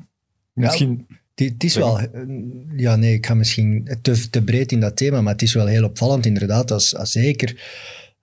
Misschien... 0.54 1.06
Het 1.36 1.50
het 1.50 1.64
is 1.64 1.76
wel... 1.76 2.00
Ja, 2.76 2.96
nee, 2.96 3.14
ik 3.14 3.26
ga 3.26 3.34
misschien 3.34 3.98
te, 4.02 4.30
te 4.30 4.44
breed 4.44 4.72
in 4.72 4.80
dat 4.80 4.98
thema, 4.98 5.22
maar 5.22 5.34
het 5.34 5.42
is 5.42 5.54
wel 5.54 5.66
heel 5.66 5.84
opvallend 5.84 6.26
inderdaad. 6.26 6.72
Als, 6.72 6.96
als 6.96 7.12
zeker, 7.12 7.56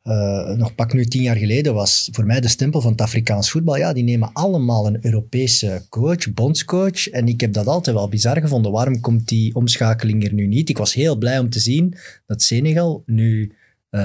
eh, 0.09 0.57
nog 0.57 0.75
pak 0.75 0.93
nu 0.93 1.05
tien 1.05 1.23
jaar 1.23 1.37
geleden, 1.37 1.75
was 1.75 2.09
voor 2.13 2.27
mij 2.27 2.41
de 2.41 2.49
stempel 2.49 2.81
van 2.81 2.93
het 2.93 3.01
Afrikaans 3.01 3.51
voetbal. 3.51 3.77
Ja, 3.77 3.93
die 3.93 4.05
nemen 4.05 4.31
allemaal 4.33 4.87
een 4.87 4.99
Europese 5.01 5.87
coach, 5.89 6.33
bondscoach. 6.33 7.09
En 7.09 7.29
ik 7.29 7.41
heb 7.41 7.53
dat 7.53 7.67
altijd 7.67 7.97
wel 7.97 8.09
bizar 8.09 8.41
gevonden. 8.41 8.73
Waarom 8.73 9.01
komt 9.01 9.29
die 9.29 9.55
omschakeling 9.55 10.25
er 10.25 10.33
nu 10.33 10.47
niet? 10.47 10.69
Ik 10.69 10.79
was 10.79 10.95
heel 10.95 11.17
blij 11.17 11.39
om 11.39 11.51
te 11.51 11.61
zien 11.61 11.95
dat 12.27 12.43
Senegal 12.43 13.03
nu 13.07 13.53
eh, 13.91 14.01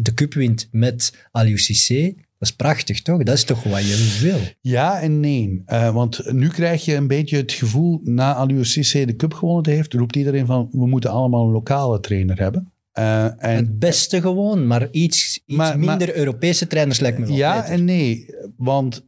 de 0.00 0.14
cup 0.14 0.34
wint 0.34 0.68
met 0.70 1.28
Aliou 1.30 1.58
Cissé. 1.58 2.02
Dat 2.38 2.48
is 2.48 2.56
prachtig, 2.56 3.02
toch? 3.02 3.22
Dat 3.22 3.34
is 3.34 3.44
toch 3.44 3.62
wat 3.62 3.86
je 3.86 4.18
wil? 4.20 4.38
Ja 4.60 5.00
en 5.00 5.20
nee. 5.20 5.62
Eh, 5.66 5.94
want 5.94 6.32
nu 6.32 6.48
krijg 6.48 6.84
je 6.84 6.94
een 6.94 7.06
beetje 7.08 7.36
het 7.36 7.52
gevoel, 7.52 8.00
na 8.04 8.34
Aliou 8.34 8.64
Cissé 8.64 9.04
de 9.04 9.16
cup 9.16 9.34
gewonnen 9.34 9.72
heeft, 9.72 9.92
roept 9.92 10.16
iedereen 10.16 10.46
van, 10.46 10.68
we 10.72 10.86
moeten 10.86 11.10
allemaal 11.10 11.46
een 11.46 11.52
lokale 11.52 12.00
trainer 12.00 12.38
hebben. 12.38 12.72
Eh, 12.98 13.24
en 13.44 13.56
Het 13.56 13.78
beste 13.78 14.20
gewoon, 14.20 14.66
maar 14.66 14.88
iets, 14.90 15.40
iets 15.46 15.56
Maar- 15.56 15.78
maar- 15.78 15.88
minder 15.88 16.16
Europese 16.16 16.66
trainers 16.66 17.00
lijkt 17.00 17.18
me 17.18 17.26
wel 17.26 17.36
Ja 17.36 17.56
beter. 17.60 17.74
en 17.74 17.84
nee. 17.84 18.26
Want 18.56 19.06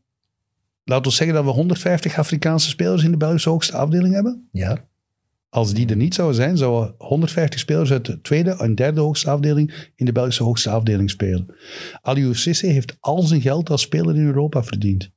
laten 0.85 1.11
we 1.11 1.17
zeggen 1.17 1.37
dat 1.37 1.45
we 1.45 1.51
150 1.51 2.19
Afrikaanse 2.19 2.69
spelers 2.69 3.03
in 3.03 3.11
de 3.11 3.17
Belgische 3.17 3.49
hoogste 3.49 3.77
afdeling 3.77 4.15
hebben. 4.15 4.49
Ja, 4.53 4.89
Als 5.49 5.75
die 5.75 5.87
er 5.89 5.97
niet 5.97 6.15
zouden 6.15 6.37
zijn, 6.37 6.57
zouden 6.57 6.95
150 6.99 7.61
spelers 7.61 7.91
uit 7.93 8.05
de 8.07 8.21
tweede 8.21 8.51
en 8.57 8.75
derde 8.75 9.01
hoogste 9.01 9.31
afdeling 9.31 9.91
in 9.97 10.05
de 10.07 10.13
Belgische 10.13 10.43
hoogste 10.43 10.71
afdeling 10.71 11.11
spelen. 11.11 11.55
Aliou 12.03 12.35
Cissé 12.35 12.67
heeft 12.67 12.97
al 13.01 13.23
zijn 13.23 13.41
geld 13.41 13.71
als 13.71 13.83
speler 13.83 14.15
in 14.17 14.27
Europa 14.27 14.63
verdiend. 14.65 15.11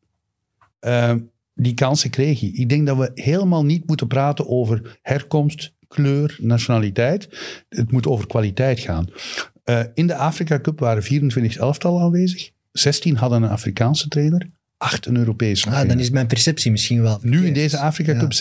Eh, 0.80 1.14
die 1.54 1.74
kansen 1.74 2.10
kreeg 2.10 2.40
hij. 2.40 2.50
Ik 2.50 2.70
denk 2.70 2.88
dat 2.88 2.98
we 2.98 3.12
helemaal 3.14 3.66
niet 3.66 3.88
moeten 3.88 4.08
praten 4.08 4.48
over 4.48 5.00
herkomst, 5.02 5.74
kleur, 5.94 6.38
nationaliteit. 6.42 7.30
Het 7.70 7.92
moet 7.92 8.08
over 8.08 8.28
kwaliteit 8.28 8.80
gaan. 8.80 9.08
Eh, 9.64 9.84
in 9.94 10.08
de 10.08 10.16
Afrika 10.16 10.60
Cup 10.60 10.80
waren 10.80 11.04
24 11.04 11.58
elftallen 11.58 12.02
aanwezig. 12.02 12.52
16 12.72 13.16
hadden 13.16 13.44
een 13.44 13.50
Afrikaanse 13.50 14.08
trainer, 14.08 14.50
8 14.84 15.06
een 15.06 15.18
Europese 15.18 15.70
ah, 15.70 15.88
dan 15.88 16.00
is 16.00 16.10
mijn 16.10 16.28
perceptie 16.28 16.72
misschien 16.72 17.02
wel 17.02 17.20
Nu 17.22 17.46
in 17.46 17.54
deze 17.54 17.78
Afrika 17.78 18.14
Ja. 18.14 18.20
Cup 18.20 18.34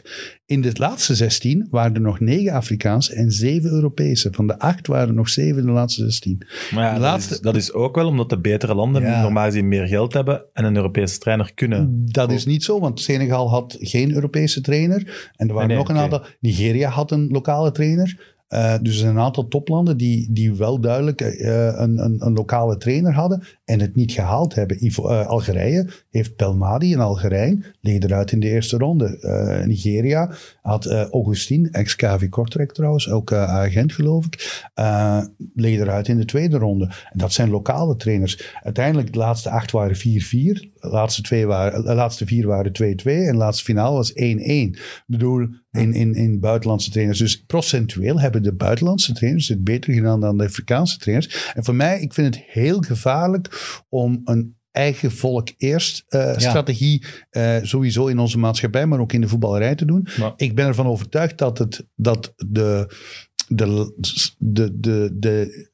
16-8. 0.00 0.10
In 0.46 0.60
de 0.60 0.70
laatste 0.74 1.14
16 1.14 1.66
waren 1.70 1.94
er 1.94 2.00
nog 2.00 2.20
9 2.20 2.52
Afrikaanse 2.52 3.14
en 3.14 3.30
7 3.30 3.70
Europese. 3.70 4.28
Van 4.32 4.46
de 4.46 4.58
8 4.58 4.86
waren 4.86 5.08
er 5.08 5.14
nog 5.14 5.28
7 5.28 5.60
in 5.60 5.66
de 5.66 5.72
laatste 5.72 6.02
16. 6.02 6.46
Maar 6.74 6.84
ja, 6.84 6.94
De 6.94 7.00
dat, 7.00 7.18
is, 7.18 7.40
dat 7.40 7.56
is 7.56 7.72
ook 7.72 7.94
wel 7.94 8.06
omdat 8.06 8.28
de 8.30 8.38
betere 8.40 8.74
landen 8.74 9.02
Ja. 9.02 9.22
normaal 9.22 9.44
gezien 9.44 9.68
meer 9.68 9.86
geld 9.86 10.12
hebben 10.12 10.44
en 10.52 10.64
een 10.64 10.76
Europese 10.76 11.18
trainer 11.18 11.54
kunnen. 11.54 12.02
Dat 12.04 12.32
is 12.32 12.44
niet 12.46 12.64
zo, 12.64 12.80
want 12.80 13.00
Senegal 13.00 13.50
had 13.50 13.76
geen 13.80 14.14
Europese 14.14 14.60
trainer. 14.60 15.30
En 15.36 15.48
er 15.48 15.54
waren 15.54 15.68
Nee, 15.68 15.76
nee, 15.76 15.86
nog 15.86 15.88
een 15.96 16.02
aantal. 16.02 16.24
Nigeria 16.40 16.88
had 16.88 17.10
een 17.10 17.28
lokale 17.28 17.72
trainer. 17.72 18.38
Eh, 18.50 18.74
dus 18.82 18.92
er 18.92 18.98
zijn 18.98 19.16
een 19.16 19.22
aantal 19.22 19.48
toplanden 19.48 19.96
die, 19.96 20.32
die 20.32 20.54
wel 20.54 20.80
duidelijk 20.80 21.20
eh, 21.20 21.66
een, 21.66 21.98
een, 22.04 22.16
een 22.18 22.32
lokale 22.32 22.76
trainer 22.76 23.12
hadden 23.14 23.42
en 23.64 23.80
het 23.80 23.94
niet 23.94 24.12
gehaald 24.12 24.54
hebben. 24.54 24.84
Ivo- 24.84 25.08
eh, 25.08 25.26
Algerije 25.26 25.86
heeft 26.10 26.36
Belmadi, 26.36 26.94
een 26.94 27.00
Algerijn, 27.00 27.64
leed 27.80 28.04
eruit 28.04 28.32
in 28.32 28.40
de 28.40 28.48
eerste 28.48 28.76
ronde. 28.76 29.18
Eh, 29.18 29.66
Nigeria 29.66 30.30
had 30.62 30.86
eh 30.86 31.08
Augustin, 31.08 31.70
ex-KV 31.70 32.28
Kortrijk 32.28 32.72
trouwens, 32.72 33.10
ook 33.10 33.30
eh, 33.30 33.44
agent 33.44 33.92
geloof 33.92 34.26
ik, 34.26 34.62
eh 34.74 35.22
leed 35.54 35.80
eruit 35.80 36.08
in 36.08 36.16
de 36.18 36.24
tweede 36.24 36.58
ronde. 36.58 36.84
En 36.84 37.18
dat 37.18 37.32
zijn 37.32 37.50
lokale 37.50 37.96
trainers. 37.96 38.54
Uiteindelijk 38.62 39.12
de 39.12 39.18
laatste 39.18 39.50
acht 39.50 39.70
waren 39.70 39.96
4-4, 39.96 40.00
de 40.00 40.68
laatste, 40.80 41.22
twee 41.22 41.46
waren, 41.46 41.84
de 41.84 41.94
laatste 41.94 42.26
vier 42.26 42.46
waren 42.46 42.72
2-2 42.72 43.04
en 43.04 43.32
de 43.32 43.38
laatste 43.38 43.64
finale 43.64 43.96
was 43.96 44.12
1-1. 44.12 44.14
Ik 44.16 45.02
bedoel, 45.06 45.48
in, 45.70 45.92
in, 45.92 46.14
in 46.14 46.40
buitenlandse 46.40 46.90
trainers. 46.90 47.18
Dus 47.18 47.42
procentueel 47.44 48.20
hebben 48.20 48.42
de 48.42 48.54
buitenlandse 48.54 49.12
trainers 49.12 49.48
het 49.48 49.64
beter 49.64 49.94
gedaan 49.94 50.20
dan 50.20 50.38
de 50.38 50.44
Afrikaanse 50.44 50.98
trainers. 50.98 51.52
En 51.54 51.64
voor 51.64 51.74
mij, 51.74 52.00
ik 52.00 52.14
vind 52.14 52.34
het 52.34 52.44
heel 52.46 52.80
gevaarlijk 52.80 53.82
om 53.88 54.20
een 54.24 54.58
eigen 54.70 55.10
volk 55.10 55.48
eerst 55.56 56.04
eh, 56.08 56.38
strategie, 56.38 57.04
eh, 57.30 57.56
sowieso 57.62 58.06
in 58.06 58.18
onze 58.18 58.38
maatschappij, 58.38 58.86
maar 58.86 59.00
ook 59.00 59.12
in 59.12 59.20
de 59.20 59.28
voetballerij 59.28 59.74
te 59.74 59.84
doen. 59.84 60.08
Ik 60.36 60.54
ben 60.54 60.66
ervan 60.66 60.86
overtuigd 60.86 61.38
dat, 61.38 61.58
het, 61.58 61.86
dat 61.94 62.32
de, 62.36 62.94
de, 63.48 63.94
de, 64.38 64.80
de, 64.80 65.16
de 65.18 65.70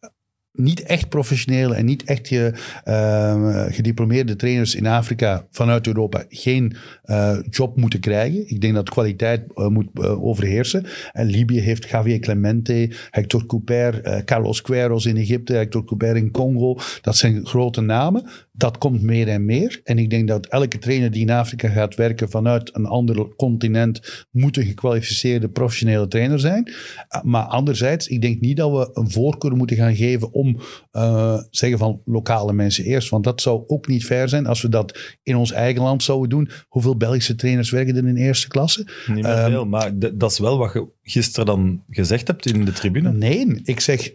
niet 0.57 0.83
echt 0.83 1.09
professionele 1.09 1.75
en 1.75 1.85
niet 1.85 2.05
echt 2.05 2.29
ge, 2.29 2.53
eh, 2.85 3.65
gediplomeerde 3.69 4.37
trainers 4.37 4.75
in 4.75 4.87
Afrika 4.87 5.47
vanuit 5.51 5.87
Europa 5.87 6.25
geen 6.29 6.77
eh, 7.03 7.39
job 7.51 7.77
moeten 7.77 8.01
krijgen. 8.01 8.49
Ik 8.49 8.61
denk 8.61 8.75
dat 8.75 8.91
kwaliteit 8.91 9.43
eh, 9.55 9.67
moet 9.67 9.89
eh, 9.95 10.25
overheersen. 10.25 10.87
En 11.13 11.27
Libië 11.27 11.61
heeft 11.61 11.89
Javier 11.89 12.19
Clemente, 12.19 12.91
Hector 13.11 13.47
Couper, 13.47 14.23
Carlos 14.25 14.63
Queiroz 14.63 15.07
in 15.07 15.17
Egypte, 15.17 15.53
Hector 15.53 15.85
Couper 15.85 16.17
in 16.17 16.31
Congo. 16.31 16.79
Dat 17.01 17.17
zijn 17.17 17.47
grote 17.47 17.81
namen. 17.81 18.29
Dat 18.57 18.79
komt 18.79 19.03
meer 19.03 19.29
en 19.29 19.45
meer. 19.45 19.81
En 19.85 19.99
ik 19.99 20.11
denk 20.11 20.29
dat 20.29 20.47
elke 20.47 20.79
trainer 20.79 21.11
die 21.11 21.23
in 21.23 21.31
Afrika 21.31 21.69
gaat 21.69 21.95
werken 21.95 22.31
vanuit 22.31 22.75
een 22.77 22.87
ander 22.87 23.35
continent 23.37 24.27
moet 24.31 24.57
een 24.57 24.65
gekwalificeerde 24.65 25.49
professionele 25.49 26.09
trainer 26.09 26.41
zijn. 26.41 26.69
Uh, 26.69 27.23
Maar 27.23 27.45
anderzijds, 27.45 28.07
ik 28.09 28.21
denk 28.21 28.41
niet 28.41 28.57
dat 28.57 28.71
we 28.71 28.91
een 29.01 29.11
voorkeur 29.11 29.57
moeten 29.57 29.77
gaan 29.77 29.97
geven 29.97 30.33
om 30.33 30.61
uh, 30.93 31.39
zeggen 31.51 31.79
van 31.79 32.01
lokale 32.05 32.53
mensen 32.53 32.85
eerst. 32.85 33.09
Want 33.09 33.25
dat 33.25 33.41
zou 33.41 33.63
ook 33.67 33.87
niet 33.89 34.05
fair 34.05 34.29
zijn 34.29 34.47
als 34.47 34.63
we 34.63 34.69
dat 34.69 34.99
in 35.23 35.37
ons 35.37 35.53
eigen 35.53 35.83
land 35.83 36.03
zouden 36.03 36.29
doen. 36.29 36.51
Hoeveel 36.69 36.97
Belgische 36.97 37.35
trainers 37.35 37.71
werken 37.71 37.97
er 37.97 38.07
in 38.09 38.17
eerste 38.17 38.49
klasse? 38.49 38.87
Niet 39.07 39.23
meer 39.23 39.33
Ehm, 39.33 39.51
veel, 39.51 39.67
maar 39.67 39.99
dat 40.15 40.31
is 40.31 40.39
wel 40.39 40.59
wat 40.59 40.73
je 40.73 40.89
gisteren 41.03 41.47
dan 41.47 41.83
gezegd 41.89 42.27
hebt 42.27 42.47
in 42.47 42.65
de 42.65 42.73
tribune. 42.73 43.13
Nee, 43.13 43.61
ik 43.65 43.81
zeg. 43.81 44.11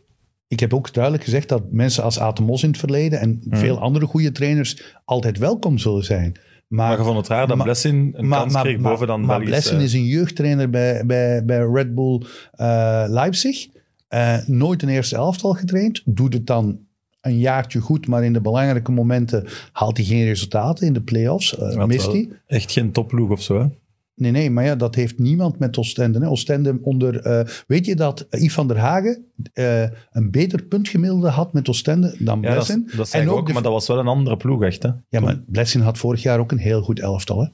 Ik 0.51 0.59
heb 0.59 0.73
ook 0.73 0.93
duidelijk 0.93 1.23
gezegd 1.23 1.49
dat 1.49 1.71
mensen 1.71 2.03
als 2.03 2.19
Atemos 2.19 2.63
in 2.63 2.69
het 2.69 2.79
verleden 2.79 3.19
en 3.19 3.41
veel 3.49 3.79
andere 3.79 4.05
goede 4.05 4.31
trainers 4.31 4.95
altijd 5.05 5.37
welkom 5.37 5.77
zullen 5.77 6.03
zijn. 6.03 6.39
Maar, 6.67 6.97
Maar 6.97 7.05
vond 7.05 7.17
het 7.17 7.27
raar 7.27 7.47
dat 7.47 7.55
maar- 7.55 7.65
Blessin 7.65 8.11
een 8.15 8.29
kans 8.29 8.61
kreeg 8.61 8.79
boven 8.79 9.07
dan 9.07 9.21
maar 9.25 9.43
Blessin 9.43 9.79
is 9.79 9.93
een 9.93 10.05
jeugdtrainer 10.05 10.69
bij, 10.69 11.05
bij, 11.05 11.45
bij 11.45 11.59
Red 11.73 11.95
Bull 11.95 12.21
eh, 12.51 13.03
Leipzig. 13.07 13.67
Eh, 14.07 14.37
nooit 14.45 14.81
een 14.83 14.89
eerste 14.89 15.15
elftal 15.15 15.53
getraind. 15.53 16.01
Doet 16.05 16.33
het 16.33 16.47
dan 16.47 16.79
een 17.21 17.37
jaartje 17.37 17.79
goed, 17.79 18.07
maar 18.07 18.23
in 18.23 18.33
de 18.33 18.41
belangrijke 18.41 18.91
momenten 18.91 19.47
haalt 19.71 19.97
hij 19.97 20.05
geen 20.05 20.23
resultaten. 20.25 20.87
In 20.87 20.93
de 20.93 21.01
play-offs 21.01 21.57
eh, 21.57 21.85
mist 21.85 22.11
hij. 22.11 22.29
Echt 22.47 22.71
geen 22.71 22.91
topploeg 22.91 23.29
of 23.29 23.41
zo, 23.41 23.59
hè? 23.59 23.65
Nee, 24.21 24.31
nee, 24.31 24.49
maar 24.51 24.63
ja, 24.65 24.75
dat 24.75 24.95
heeft 24.95 25.19
niemand 25.19 25.59
met 25.59 25.77
Oostende. 25.77 26.19
Hè. 26.19 26.29
Oostende 26.29 26.79
onder... 26.81 27.19
eh, 27.21 27.45
weet 27.67 27.85
je 27.85 27.95
dat 27.95 28.27
Yves 28.29 28.53
van 28.53 28.67
der 28.67 28.77
Hagen 28.77 29.25
eh, 29.53 29.81
een 30.11 30.31
beter 30.31 30.63
puntgemiddelde 30.63 31.29
had 31.29 31.53
met 31.53 31.69
Oostende 31.69 32.15
dan 32.19 32.41
Ja, 32.41 32.47
dat, 32.47 32.53
Blessin? 32.53 32.89
dat 32.95 33.09
zei 33.09 33.23
ik 33.23 33.31
ook, 33.31 33.47
de- 33.47 33.53
maar 33.53 33.63
dat 33.63 33.71
was 33.71 33.87
wel 33.87 33.99
een 33.99 34.07
andere 34.07 34.37
ploeg, 34.37 34.63
echt. 34.63 34.83
Hè? 34.83 34.89
Ja, 35.09 35.19
maar 35.19 35.43
Blessin 35.47 35.81
had 35.81 35.97
vorig 35.97 36.21
jaar 36.21 36.39
ook 36.39 36.51
een 36.51 36.57
heel 36.57 36.81
goed 36.81 36.99
elftal. 36.99 37.39
Hè? 37.41 37.47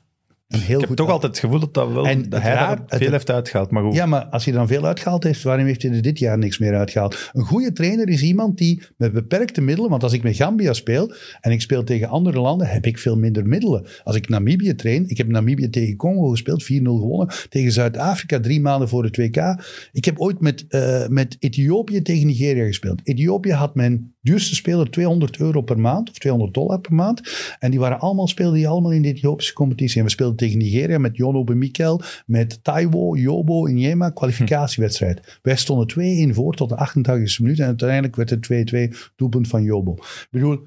Een 0.47 0.59
heel 0.59 0.81
ik 0.81 0.87
heb 0.87 0.97
toch 0.97 1.09
altijd 1.09 1.31
het 1.31 1.41
gevoel 1.45 1.59
dat, 1.59 1.73
dat, 1.73 1.91
wel, 1.91 2.07
En 2.07 2.29
dat 2.29 2.41
hij 2.41 2.53
raar- 2.53 2.75
daar 2.77 2.85
het- 2.87 2.97
veel 3.01 3.11
heeft 3.11 3.29
uitgehaald. 3.31 3.71
Maar 3.71 3.83
goed, 3.83 3.93
Ja, 3.95 4.05
maar 4.05 4.25
als 4.25 4.45
hij 4.45 4.53
dan 4.53 4.67
veel 4.67 4.85
uitgehaald 4.85 5.23
heeft, 5.23 5.43
waarom 5.43 5.65
heeft 5.65 5.81
hij 5.81 5.91
er 5.91 6.01
dit 6.01 6.19
jaar 6.19 6.37
niks 6.37 6.57
meer 6.57 6.75
uitgehaald? 6.75 7.29
Een 7.33 7.43
goede 7.43 7.73
trainer 7.73 8.07
is 8.09 8.21
iemand 8.21 8.57
die 8.57 8.81
met 8.97 9.13
beperkte 9.13 9.61
middelen, 9.61 9.89
want 9.89 10.03
als 10.03 10.13
ik 10.13 10.23
met 10.23 10.35
Gambia 10.35 10.73
speel 10.73 11.13
en 11.41 11.51
ik 11.51 11.61
speel 11.61 11.83
tegen 11.83 12.07
andere 12.09 12.39
landen, 12.39 12.67
heb 12.67 12.85
ik 12.85 12.97
veel 12.99 13.17
minder 13.17 13.45
middelen. 13.47 13.85
Als 14.03 14.15
ik 14.15 14.29
Namibië 14.29 14.75
train, 14.75 15.09
ik 15.09 15.17
heb 15.17 15.27
Namibië 15.27 15.69
tegen 15.69 15.95
Congo 15.95 16.27
gespeeld, 16.29 16.63
4-0 16.63 16.67
gewonnen, 16.99 17.35
tegen 17.49 17.71
Zuid-Afrika 17.71 18.39
drie 18.39 18.61
maanden 18.61 18.89
voor 18.89 19.03
het 19.03 19.17
WK. 19.17 19.63
Ik 19.91 20.05
heb 20.05 20.19
ooit 20.19 20.39
met, 20.41 20.65
eh, 20.67 21.07
met 21.07 21.35
Ethiopië 21.39 22.01
tegen 22.01 22.27
Nigeria 22.27 22.65
gespeeld. 22.65 23.01
Ethiopië 23.03 23.51
had 23.51 23.75
mijn 23.75 24.15
duurste 24.27 24.55
speler 24.55 24.89
200 24.89 25.37
euro 25.37 25.61
per 25.61 25.79
maand, 25.79 26.09
of 26.09 26.17
200 26.17 26.53
dollar 26.53 26.79
per 26.79 26.93
maand. 26.93 27.21
En 27.59 27.71
die 27.71 27.79
waren 27.79 27.99
allemaal, 27.99 28.27
speelden 28.27 28.55
die 28.55 28.67
allemaal 28.67 28.91
in 28.91 29.01
de 29.01 29.07
Ethiopische 29.07 29.53
competitie. 29.53 29.97
En 29.97 30.03
we 30.03 30.09
speelden 30.09 30.37
tegen 30.37 30.57
Nigeria 30.57 30.97
met 30.97 31.17
Jono 31.17 31.43
Bemikel, 31.43 32.01
met 32.25 32.63
Taiwo, 32.63 33.15
Jobo, 33.15 33.67
Inyema, 33.67 34.09
kwalificatiewedstrijd. 34.09 35.39
Wij 35.41 35.55
stonden 35.55 36.31
2-1 36.31 36.33
voor 36.33 36.53
tot 36.53 36.69
de 36.69 36.89
88e 36.89 37.41
minuut 37.41 37.59
en 37.59 37.65
uiteindelijk 37.65 38.15
werd 38.15 38.29
het 38.29 38.95
2-2 38.95 38.97
doelpunt 39.15 39.47
van 39.47 39.63
Jobo. 39.63 39.93
Ik 39.93 40.27
bedoel, 40.31 40.59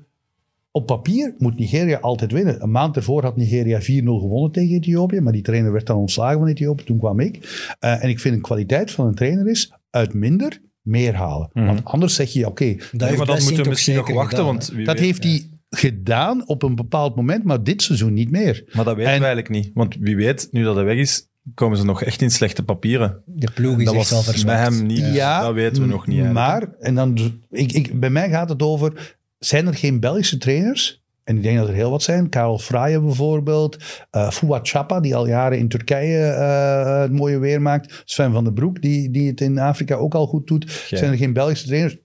op 0.72 0.86
papier 0.86 1.34
moet 1.38 1.58
Nigeria 1.58 1.98
altijd 1.98 2.32
winnen. 2.32 2.62
Een 2.62 2.70
maand 2.70 2.96
ervoor 2.96 3.22
had 3.22 3.36
Nigeria 3.36 3.80
4-0 3.80 3.84
gewonnen 4.04 4.52
tegen 4.52 4.76
Ethiopië, 4.76 5.20
maar 5.20 5.32
die 5.32 5.42
trainer 5.42 5.72
werd 5.72 5.86
dan 5.86 5.96
ontslagen 5.96 6.38
van 6.38 6.48
Ethiopië. 6.48 6.84
Toen 6.84 6.98
kwam 6.98 7.20
ik. 7.20 7.36
Uh, 7.80 8.04
en 8.04 8.08
ik 8.08 8.20
vind 8.20 8.34
een 8.34 8.40
kwaliteit 8.40 8.90
van 8.90 9.06
een 9.06 9.14
trainer 9.14 9.48
is 9.48 9.72
uit 9.90 10.14
minder 10.14 10.60
meer 10.90 11.14
halen. 11.14 11.50
Mhm. 11.52 11.66
Want 11.66 11.84
anders 11.84 12.14
zeg 12.14 12.32
je, 12.32 12.46
oké, 12.46 12.64
Dat 12.64 12.76
Nee, 12.92 13.08
heeft 13.08 13.16
maar 13.16 13.26
dan 13.26 13.42
moeten 13.42 13.62
we 13.62 13.68
misschien 13.68 13.94
nog 13.94 14.10
wachten, 14.12 14.28
gedaan, 14.38 14.44
want 14.44 14.66
dat 14.66 14.96
weet- 14.96 14.98
heeft 15.06 15.22
hij 15.24 15.50
gedaan 15.70 16.48
op 16.48 16.62
een 16.62 16.74
bepaald 16.74 17.16
moment, 17.16 17.44
maar 17.44 17.62
dit 17.62 17.82
seizoen 17.82 18.12
niet 18.12 18.30
meer. 18.30 18.64
Maar 18.72 18.84
dat 18.84 18.96
weten 18.96 19.12
En- 19.12 19.18
we 19.20 19.24
eigenlijk 19.26 19.48
niet. 19.48 19.70
Want 19.74 19.96
wie 20.00 20.16
weet, 20.16 20.48
nu 20.50 20.62
dat 20.62 20.74
hij 20.74 20.84
weg 20.84 20.96
is, 20.96 21.28
komen 21.54 21.78
ze 21.78 21.84
nog 21.84 22.02
echt 22.02 22.22
in 22.22 22.30
slechte 22.30 22.62
papieren. 22.62 23.22
De 23.26 23.50
ploeg 23.54 23.78
is 23.78 23.84
dat 23.84 23.94
echt 23.94 24.10
wel 24.10 24.18
was 24.24 24.26
bij 24.26 24.34
verzwakt. 24.56 24.74
hem 24.76 24.86
niet, 24.86 25.14
Ja, 25.14 25.42
dat 25.42 25.54
weten 25.54 25.82
we 25.82 25.88
nog 25.88 26.06
niet. 26.06 26.20
eigenlijk. 26.20 26.46
Maar, 26.48 26.74
en 26.78 26.94
dan, 26.94 27.18
ik, 27.50 27.72
ik, 27.72 28.00
bij 28.00 28.10
mij 28.10 28.28
gaat 28.30 28.48
het 28.48 28.62
over, 28.62 29.16
zijn 29.38 29.66
er 29.66 29.74
geen 29.74 30.00
Belgische 30.00 30.38
trainers? 30.38 30.99
En 31.30 31.36
ik 31.36 31.42
denk 31.42 31.58
dat 31.58 31.68
er 31.68 31.74
heel 31.74 31.90
wat 31.90 32.02
zijn. 32.02 32.28
Karel 32.28 32.58
Fraaien 32.58 33.04
bijvoorbeeld. 33.04 33.76
Uh, 34.12 34.30
Fouad 34.30 34.68
Chapa, 34.68 35.00
die 35.00 35.16
al 35.16 35.26
jaren 35.26 35.58
in 35.58 35.68
Turkije 35.68 36.36
uh, 36.38 37.00
het 37.00 37.12
mooie 37.12 37.38
weer 37.38 37.62
maakt. 37.62 38.02
Sven 38.04 38.32
van 38.32 38.44
den 38.44 38.54
Broek, 38.54 38.82
die, 38.82 39.10
die 39.10 39.28
het 39.28 39.40
in 39.40 39.58
Afrika 39.58 39.94
ook 39.94 40.14
al 40.14 40.26
goed 40.26 40.46
doet. 40.46 40.86
Ja. 40.88 40.96
Zijn 40.96 41.10
er 41.10 41.16
geen 41.16 41.32
Belgische 41.32 41.66
trainers 41.66 41.96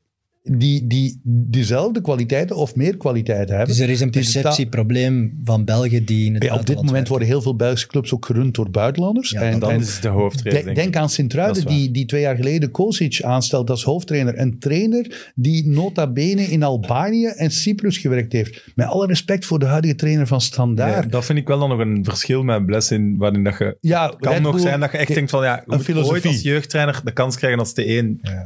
die, 0.51 0.88
die 0.88 1.19
dezelfde 1.23 2.01
kwaliteiten 2.01 2.55
of 2.55 2.75
meer 2.75 2.97
kwaliteiten 2.97 3.55
hebben? 3.55 3.75
Dus 3.75 3.84
er 3.84 3.89
is 3.89 4.01
een 4.01 4.10
perceptieprobleem 4.10 5.39
van 5.43 5.65
België 5.65 6.03
die 6.03 6.25
in 6.25 6.34
het 6.34 6.43
Ja, 6.43 6.53
op 6.53 6.65
dit 6.65 6.75
moment 6.75 6.91
werken. 6.91 7.10
worden 7.10 7.27
heel 7.27 7.41
veel 7.41 7.55
Belgische 7.55 7.88
clubs 7.88 8.13
ook 8.13 8.25
gerund 8.25 8.55
door 8.55 8.69
buitenlanders. 8.69 9.29
Ja, 9.29 9.41
en, 9.41 9.60
Dan 9.60 9.69
en- 9.69 9.79
is 9.79 9.99
de 9.99 10.08
hoofdreden, 10.08 10.63
Denk, 10.63 10.75
denk 10.75 10.95
aan 10.95 11.10
Sint-Truiden, 11.10 11.65
die, 11.65 11.91
die 11.91 12.05
twee 12.05 12.21
jaar 12.21 12.36
geleden 12.36 12.71
Kosic 12.71 13.21
aanstelt 13.21 13.69
als 13.69 13.84
hoofdtrainer. 13.84 14.39
Een 14.39 14.60
trainer 14.60 15.31
die 15.36 15.67
nota 15.67 16.08
bene 16.12 16.41
in 16.41 16.63
Albanië 16.63 17.25
en 17.25 17.51
Cyprus 17.51 17.97
gewerkt 17.97 18.34
heeft. 18.34 18.71
Met 18.75 18.88
alle 18.88 19.08
respect 19.08 19.45
voor 19.45 19.60
de 19.60 19.65
huidige 19.65 19.95
trainer 19.95 20.27
van 20.27 20.41
Standaard. 20.41 20.99
Nee, 21.01 21.10
dat 21.10 21.25
vind 21.25 21.39
ik 21.39 21.47
wel 21.47 21.60
dan 21.60 21.69
nog 21.69 21.79
een 21.79 22.03
verschil 22.03 22.43
met 22.43 22.65
Blessing, 22.65 23.17
waarin 23.17 23.43
dat 23.43 23.58
je... 23.58 23.77
ja, 23.81 24.13
kan 24.19 24.34
Red 24.34 24.41
nog 24.41 24.51
Bull- 24.51 24.62
zijn 24.62 24.79
dat 24.79 24.91
je 24.91 24.97
echt 24.97 25.13
denkt 25.13 25.29
van, 25.29 25.43
ja, 25.43 25.55
je 25.55 25.62
moet 25.75 25.84
filosofie. 25.84 26.13
ooit 26.13 26.25
als 26.25 26.41
jeugdtrainer 26.41 27.01
de 27.03 27.12
kans 27.13 27.38
krijgen 27.38 27.60
als 27.60 27.71
T1. 27.81 27.86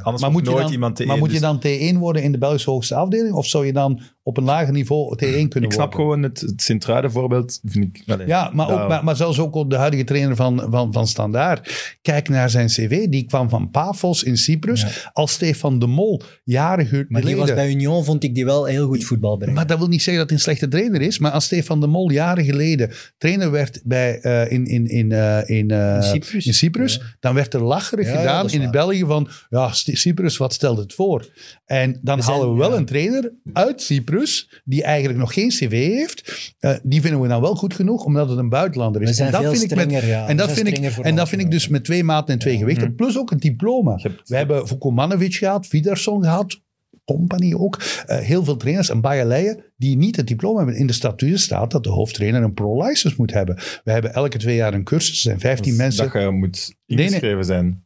Anders 0.02 0.22
Maar 0.22 0.30
moet, 0.30 0.44
je 0.44 0.50
nooit 0.50 0.62
dan, 0.62 0.72
iemand 0.72 1.02
T1. 1.02 1.06
maar 1.06 1.18
moet 1.18 1.26
je 1.32 1.32
dus 1.32 1.42
dan 1.42 1.58
T1 1.60 1.89
worden 1.98 2.22
in 2.22 2.32
de 2.32 2.38
Belgische 2.38 2.70
hoogste 2.70 2.94
afdeling? 2.94 3.34
Of 3.34 3.46
zou 3.46 3.66
je 3.66 3.72
dan 3.72 4.00
op 4.30 4.36
een 4.36 4.44
lager 4.44 4.72
niveau 4.72 5.14
T1 5.14 5.18
kunnen 5.18 5.48
worden? 5.48 5.62
ik 5.62 5.72
snap 5.72 5.94
gewoon 5.94 6.22
het, 6.22 6.40
het 6.40 6.62
Sint-Truiden 6.62 7.10
voorbeeld, 7.10 7.60
vind 7.64 7.84
ik... 7.96 8.26
Ja, 8.26 8.50
maar, 8.54 8.70
ook, 8.70 8.88
maar, 8.88 9.04
maar 9.04 9.16
zelfs 9.16 9.38
ook 9.38 9.70
de 9.70 9.76
huidige 9.76 10.04
trainer 10.04 10.36
van, 10.36 10.66
van, 10.70 10.92
van 10.92 11.06
Standaard. 11.06 11.96
Kijk 12.02 12.28
naar 12.28 12.50
zijn 12.50 12.66
cv. 12.66 13.08
Die 13.08 13.24
kwam 13.24 13.48
van 13.48 13.70
Pafos 13.70 14.22
in 14.22 14.36
Cyprus. 14.36 15.08
Als 15.12 15.32
Stefan 15.32 15.78
de 15.78 15.86
Mol, 15.86 16.22
jaren 16.44 16.86
geleden. 16.86 17.06
Maar 17.08 17.22
die 17.22 17.36
was 17.36 17.54
bij 17.54 17.68
Union, 17.70 18.04
vond 18.04 18.24
ik 18.24 18.34
die 18.34 18.44
wel 18.44 18.64
heel 18.64 18.86
goed 18.86 19.04
voetbal 19.04 19.36
brengen. 19.36 19.54
Maar 19.54 19.66
dat 19.66 19.78
wil 19.78 19.88
niet 19.88 20.02
zeggen 20.02 20.16
dat 20.18 20.26
hij 20.28 20.36
een 20.38 20.44
slechte 20.44 20.68
trainer 20.68 21.00
is. 21.00 21.18
Maar 21.18 21.30
als 21.30 21.44
Stefan 21.44 21.80
de 21.80 21.86
Mol 21.86 22.10
jaren 22.10 22.44
geleden 22.44 22.90
trainer 23.18 23.50
werd 23.50 23.80
bij, 23.84 24.18
eh, 24.20 24.50
in, 24.52 24.66
in, 24.66 24.86
in, 24.86 25.12
eh, 25.12 25.48
in, 25.58 25.70
eh, 25.70 25.94
In 25.96 26.02
Cyprus? 26.02 26.46
in 26.46 26.54
Cyprus, 26.54 26.94
Ja. 26.94 27.00
dan 27.20 27.34
werd 27.34 27.54
er 27.54 27.62
lacherig 27.62 28.06
Ja, 28.06 28.16
gedaan 28.16 28.50
in 28.50 28.60
waar. 28.60 28.70
België 28.70 29.04
van, 29.04 29.28
ja, 29.48 29.68
Cyprus, 29.72 30.36
wat 30.36 30.52
stelt 30.52 30.78
het 30.78 30.94
voor? 30.94 31.28
En 31.64 31.98
dan 32.02 32.16
We 32.16 32.22
zijn- 32.22 32.36
halen 32.36 32.52
we 32.52 32.58
wel 32.58 32.70
ja. 32.70 32.76
een 32.76 32.84
trainer 32.84 33.32
uit 33.52 33.82
Cyprus, 33.82 34.19
die 34.64 34.82
eigenlijk 34.82 35.18
nog 35.18 35.32
geen 35.32 35.48
cv 35.48 35.70
heeft. 35.70 36.52
Eh, 36.58 36.74
die 36.82 37.00
vinden 37.00 37.20
we 37.20 37.28
dan 37.28 37.40
wel 37.40 37.54
goed 37.54 37.74
genoeg, 37.74 38.04
omdat 38.04 38.28
het 38.28 38.38
een 38.38 38.48
buitenlander 38.48 39.02
is. 39.02 39.08
We 39.08 39.14
zijn 39.14 39.26
en 39.26 39.32
dat 39.32 39.42
veel 39.42 39.50
vind 39.50 39.70
ik 39.70 39.76
met- 39.76 39.86
strenger, 39.86 40.08
ja. 40.08 40.28
En 40.28 40.36
dat 40.36 40.52
vind 40.52 40.66
ik, 40.66 40.78
en 40.78 41.16
dat 41.16 41.28
vind 41.28 41.50
dus 41.50 41.68
met 41.68 41.84
twee 41.84 42.04
maten 42.04 42.32
en 42.34 42.40
twee 42.40 42.56
gewichten, 42.58 42.94
plus 42.94 43.18
ook 43.18 43.30
een 43.30 43.38
diploma. 43.38 43.98
Hebt- 44.02 44.28
We 44.28 44.36
hebben 44.36 44.66
Vukomanovic 44.68 45.34
gehad, 45.34 45.66
Vidarsson 45.66 46.22
gehad, 46.22 46.60
Company 47.04 47.54
ook. 47.54 47.82
Eh, 48.06 48.18
heel 48.18 48.44
veel 48.44 48.56
trainers 48.56 48.88
en 48.90 49.00
Bayerleien 49.00 49.64
die 49.76 49.96
niet 49.96 50.16
het 50.16 50.26
diploma 50.26 50.56
hebben. 50.58 50.76
In 50.76 50.86
de 50.86 50.92
statuten 50.92 51.38
staat 51.38 51.70
dat 51.70 51.84
de 51.84 51.90
hoofdtrainer 51.90 52.42
een 52.42 52.54
pro-license 52.54 53.14
moet 53.18 53.32
hebben. 53.32 53.54
We 53.84 53.92
hebben 53.92 54.14
elke 54.14 54.38
twee 54.38 54.56
jaar 54.56 54.74
een 54.74 54.84
cursus. 54.84 55.14
Er 55.16 55.20
zijn 55.22 55.40
15 55.40 55.70
dus 55.72 55.80
mensen. 55.80 56.04
Dat 56.12 56.22
je 56.22 56.30
moet 56.30 56.74
Nee, 56.86 56.96
nee. 56.96 57.06
ingeschreven 57.06 57.44
zijn. 57.44 57.84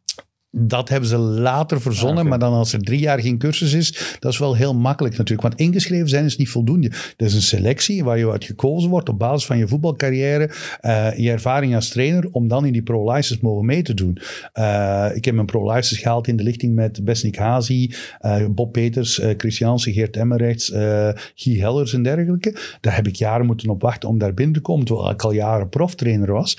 Dat 0.56 0.88
hebben 0.88 1.08
ze 1.08 1.18
later 1.18 1.80
verzonnen. 1.80 2.22
Ah. 2.22 2.28
Maar 2.28 2.38
dan 2.38 2.52
als 2.52 2.72
er 2.72 2.80
drie 2.80 3.00
jaar 3.00 3.20
geen 3.20 3.38
cursus 3.38 3.72
is, 3.72 4.16
dat 4.18 4.32
is 4.32 4.38
wel 4.38 4.54
heel 4.54 4.74
makkelijk 4.74 5.16
natuurlijk. 5.16 5.48
Want 5.48 5.60
ingeschreven 5.60 6.08
zijn 6.08 6.24
is 6.24 6.36
niet 6.36 6.48
voldoende. 6.48 6.88
Dat 7.16 7.28
is 7.28 7.34
een 7.34 7.42
selectie 7.42 8.04
waar 8.04 8.18
je 8.18 8.30
uit 8.30 8.44
gekozen 8.44 8.90
wordt 8.90 9.08
op 9.08 9.18
basis 9.18 9.46
van 9.46 9.58
je 9.58 9.68
voetbalcarrière, 9.68 10.50
eh, 10.80 11.18
je 11.18 11.30
ervaring 11.30 11.74
als 11.74 11.88
trainer, 11.88 12.28
om 12.30 12.48
dan 12.48 12.66
in 12.66 12.72
die 12.72 12.82
pro-license 12.82 13.38
mogen 13.42 13.66
mee 13.66 13.82
te 13.82 13.94
doen. 13.94 14.18
Eh, 14.52 15.10
ik 15.14 15.24
heb 15.24 15.34
mijn 15.34 15.46
pro-license 15.46 16.02
gehaald 16.02 16.26
in 16.26 16.36
de 16.36 16.42
lichting 16.42 16.74
met 16.74 17.04
Besnik 17.04 17.36
Hazi, 17.36 17.94
eh, 18.20 18.44
Bob 18.50 18.72
Peters, 18.72 19.20
Christianse, 19.36 19.92
Geert 19.92 20.16
Emmerrechts, 20.16 20.72
Guy 21.34 21.58
Hellers 21.58 21.92
en 21.92 22.02
dergelijke. 22.02 22.56
Daar 22.80 22.94
heb 22.94 23.06
ik 23.06 23.16
jaren 23.16 23.46
moeten 23.46 23.68
op 23.68 23.82
wachten 23.82 24.08
om 24.08 24.18
daar 24.18 24.34
binnen 24.34 24.54
te 24.54 24.60
komen, 24.60 24.86
terwijl 24.86 25.10
ik 25.10 25.22
al 25.22 25.32
jaren 25.32 25.68
proftrainer 25.68 26.32
was. 26.32 26.58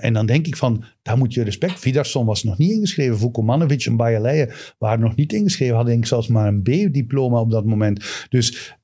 En 0.00 0.12
dan 0.12 0.26
denk 0.26 0.46
ik 0.46 0.56
van, 0.56 0.84
daar 1.02 1.18
moet 1.18 1.34
je 1.34 1.42
respect. 1.42 1.78
Vidarsson 1.78 2.26
was 2.26 2.44
nog 2.44 2.58
niet 2.58 2.70
ingeschreven. 2.70 3.18
Vukomanovic 3.18 3.84
en 3.84 3.96
Bayerleien 3.96 4.52
waren 4.78 5.00
nog 5.00 5.16
niet 5.16 5.32
ingeschreven. 5.32 5.74
Hadden 5.74 5.92
denk 5.92 6.04
ik 6.04 6.10
zelfs 6.10 6.28
maar 6.28 6.46
een 6.46 6.62
B-diploma 6.62 7.40
op 7.40 7.50
dat 7.50 7.64
moment. 7.64 8.26
Dus 8.28 8.76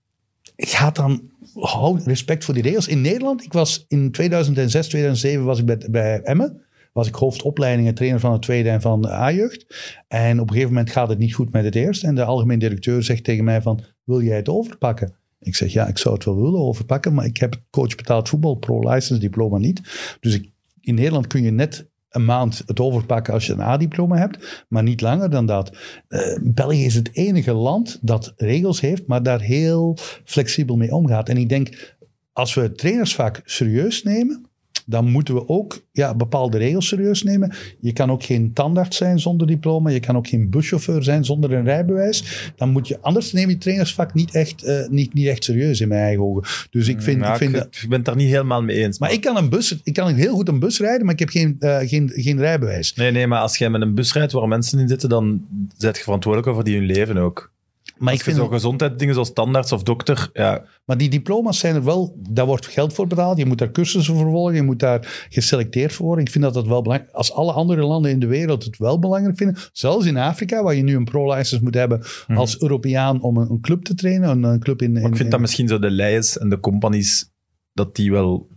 ga 0.57 0.91
dan 0.91 1.31
hou 1.55 2.01
respect 2.05 2.45
voor 2.45 2.55
die 2.55 2.63
regels. 2.63 2.89
In 2.89 3.01
Nederland, 3.01 3.45
ik 3.45 3.53
was 3.53 3.85
in 3.89 4.11
2006, 4.11 4.87
2007 4.89 5.45
was 5.45 5.59
ik 5.59 5.67
bij, 5.67 5.87
bij 5.91 6.21
Emmen. 6.21 6.61
Was 6.93 7.09
ik 7.09 7.15
hoofdopleiding 7.15 7.89
en 7.89 7.95
trainer 7.95 8.21
van 8.21 8.33
het 8.33 8.43
tweede 8.43 8.69
en 8.69 8.81
van 8.81 9.03
de 9.03 9.11
A-jeugd. 9.11 9.67
En 10.09 10.41
op 10.41 10.47
een 10.47 10.53
gegeven 10.53 10.75
moment 10.75 10.91
gaat 10.91 11.09
het 11.09 11.19
niet 11.19 11.35
goed 11.35 11.53
met 11.53 11.65
het 11.65 11.75
eerste. 11.75 12.07
En 12.07 12.15
de 12.15 12.25
algemeen 12.25 12.59
directeur 12.59 13.03
zegt 13.03 13.25
tegen 13.25 13.45
mij 13.45 13.63
van, 13.63 13.85
wil 14.05 14.23
jij 14.23 14.37
het 14.37 14.49
overpakken? 14.49 15.15
Ik 15.41 15.55
zeg, 15.55 15.73
ja, 15.73 15.87
ik 15.87 15.99
zou 15.99 16.15
het 16.15 16.25
wel 16.25 16.43
willen 16.43 16.61
overpakken, 16.61 17.15
maar 17.15 17.25
ik 17.25 17.37
heb 17.37 17.63
coach 17.71 17.95
betaald 17.95 18.29
voetbal, 18.29 18.55
pro-license 18.55 19.19
diploma 19.19 19.59
niet. 19.59 19.81
Dus 20.21 20.35
ik, 20.35 20.51
in 20.81 20.95
Nederland 20.95 21.27
kun 21.27 21.43
je 21.43 21.51
net 21.51 21.89
een 22.17 22.25
maand 22.25 22.63
het 22.67 22.81
overpakken 22.81 23.33
als 23.33 23.47
je 23.47 23.53
een 23.53 23.61
A-diploma 23.61 24.17
hebt, 24.17 24.65
maar 24.69 24.83
niet 24.83 25.01
langer 25.01 25.31
dan 25.31 25.47
dat. 25.47 25.77
Uh, 26.09 26.21
België 26.43 26.85
is 26.85 26.95
het 26.95 27.11
enige 27.13 27.53
land 27.53 27.99
dat 28.01 28.33
regels 28.37 28.81
heeft, 28.81 29.07
maar 29.07 29.23
daar 29.23 29.41
heel 29.41 29.99
flexibel 30.25 30.77
mee 30.77 30.95
omgaat. 30.95 31.29
En 31.29 31.37
ik 31.37 31.49
denk, 31.49 31.97
als 32.33 32.55
we 32.55 32.61
het 32.61 32.79
trainersvak 32.79 33.41
serieus 33.45 34.03
nemen, 34.03 34.46
dan 34.89 35.11
moeten 35.11 35.35
we 35.35 35.49
ook 35.49 35.85
ja, 35.93 36.15
bepaalde 36.15 36.59
regels 36.59 36.89
serieus 36.89 37.23
nemen. 37.23 37.55
Je 37.81 37.93
kan 37.93 38.11
ook 38.11 38.23
geen 38.23 38.53
tandarts 38.53 38.97
zijn 38.97 39.19
zonder 39.19 39.47
diploma. 39.47 39.91
Je 39.91 40.01
kan 40.01 40.17
ook 40.17 40.29
geen 40.29 40.51
buschauffeur 40.51 41.03
zijn 41.03 41.25
zonder 41.25 41.53
een 41.53 41.65
rijbewijs. 41.65 42.51
Dan 42.57 42.71
moet 42.71 42.89
je, 42.89 43.01
anders 43.01 43.33
neem 43.33 43.49
je 43.49 43.59
trainersvak 43.59 44.15
niet 44.15 44.35
echt, 44.35 44.65
uh, 44.65 44.89
niet, 44.89 45.15
niet 45.15 45.27
echt 45.27 45.45
serieus 45.45 45.81
in 45.81 45.89
mijn 45.89 46.01
eigen 46.01 46.23
ogen. 46.23 46.43
Dus 46.71 46.89
ik 46.89 47.03
vind... 47.03 47.25
Ik, 47.25 47.37
vind 47.37 47.55
ik, 47.55 47.59
dat, 47.59 47.67
ik 47.83 47.89
ben 47.89 47.97
het 47.97 48.05
daar 48.05 48.17
niet 48.17 48.29
helemaal 48.29 48.63
mee 48.63 48.83
eens. 48.83 48.99
maar 48.99 49.13
ik 49.13 49.21
kan, 49.21 49.37
een 49.37 49.49
bus, 49.49 49.81
ik 49.85 49.95
kan 49.95 50.15
heel 50.15 50.35
goed 50.35 50.49
een 50.49 50.59
bus 50.59 50.79
rijden, 50.79 51.05
maar 51.05 51.15
ik 51.15 51.21
heb 51.21 51.29
geen, 51.29 51.57
uh, 51.61 51.79
geen, 51.79 52.11
geen 52.15 52.39
rijbewijs. 52.39 52.95
Nee, 52.95 53.11
nee, 53.11 53.27
maar 53.27 53.41
als 53.41 53.57
jij 53.57 53.71
met 53.71 53.81
een 53.81 53.95
bus 53.95 54.13
rijdt 54.13 54.33
waar 54.33 54.49
mensen 54.49 54.79
in 54.79 54.89
zitten, 54.89 55.09
dan 55.09 55.47
zet 55.77 55.97
je 55.97 56.03
verantwoordelijk 56.03 56.53
over 56.53 56.65
die 56.65 56.77
hun 56.77 56.87
leven 56.87 57.17
ook. 57.17 57.55
Maar 57.99 58.09
Als 58.09 58.19
ik 58.19 58.25
vind 58.25 58.37
zo 58.37 58.49
gezondheidsdingen 58.49 59.15
zoals 59.15 59.33
tandarts 59.33 59.73
of 59.73 59.83
dokter, 59.83 60.31
ja, 60.33 60.65
Maar 60.85 60.97
die 60.97 61.09
diploma's 61.09 61.59
zijn 61.59 61.75
er 61.75 61.85
wel, 61.85 62.17
daar 62.31 62.47
wordt 62.47 62.67
geld 62.67 62.93
voor 62.93 63.07
betaald. 63.07 63.39
Je 63.39 63.47
moet 63.47 63.59
daar 63.59 63.71
cursussen 63.71 64.15
voor 64.17 64.31
volgen, 64.31 64.55
je 64.55 64.63
moet 64.63 64.79
daar 64.79 65.27
geselecteerd 65.29 65.93
voor 65.93 66.07
worden. 66.07 66.25
Ik 66.25 66.31
vind 66.31 66.45
dat 66.45 66.55
dat 66.55 66.67
wel 66.67 66.83
belangrijk 66.83 67.13
Als 67.15 67.33
alle 67.33 67.53
andere 67.53 67.83
landen 67.83 68.11
in 68.11 68.21
de 68.21 68.27
wereld 68.27 68.65
het 68.65 68.79
wel 68.79 68.99
belangrijk 68.99 69.37
vinden, 69.37 69.57
zelfs 69.73 70.07
in 70.07 70.17
Afrika, 70.17 70.63
waar 70.63 70.75
je 70.75 70.83
nu 70.83 70.97
een 70.97 71.05
pro-license 71.05 71.63
moet 71.63 71.75
hebben 71.75 72.03
als 72.29 72.61
Europeaan 72.61 73.21
om 73.23 73.37
een, 73.37 73.51
een 73.51 73.61
club 73.61 73.85
te 73.85 73.95
trainen, 73.95 74.31
een, 74.31 74.43
een 74.43 74.61
club 74.61 74.83
in... 74.83 74.91
In 74.97 74.97
ik 74.97 75.03
vind 75.09 75.21
in- 75.21 75.31
dat 75.31 75.41
misschien 75.41 75.69
zo 75.69 75.79
de 75.79 75.91
leiders 75.91 76.39
en 76.39 76.49
de 76.49 76.61
companies, 76.61 77.31
dat 77.73 77.97
die 77.97 78.11
wel, 78.11 78.49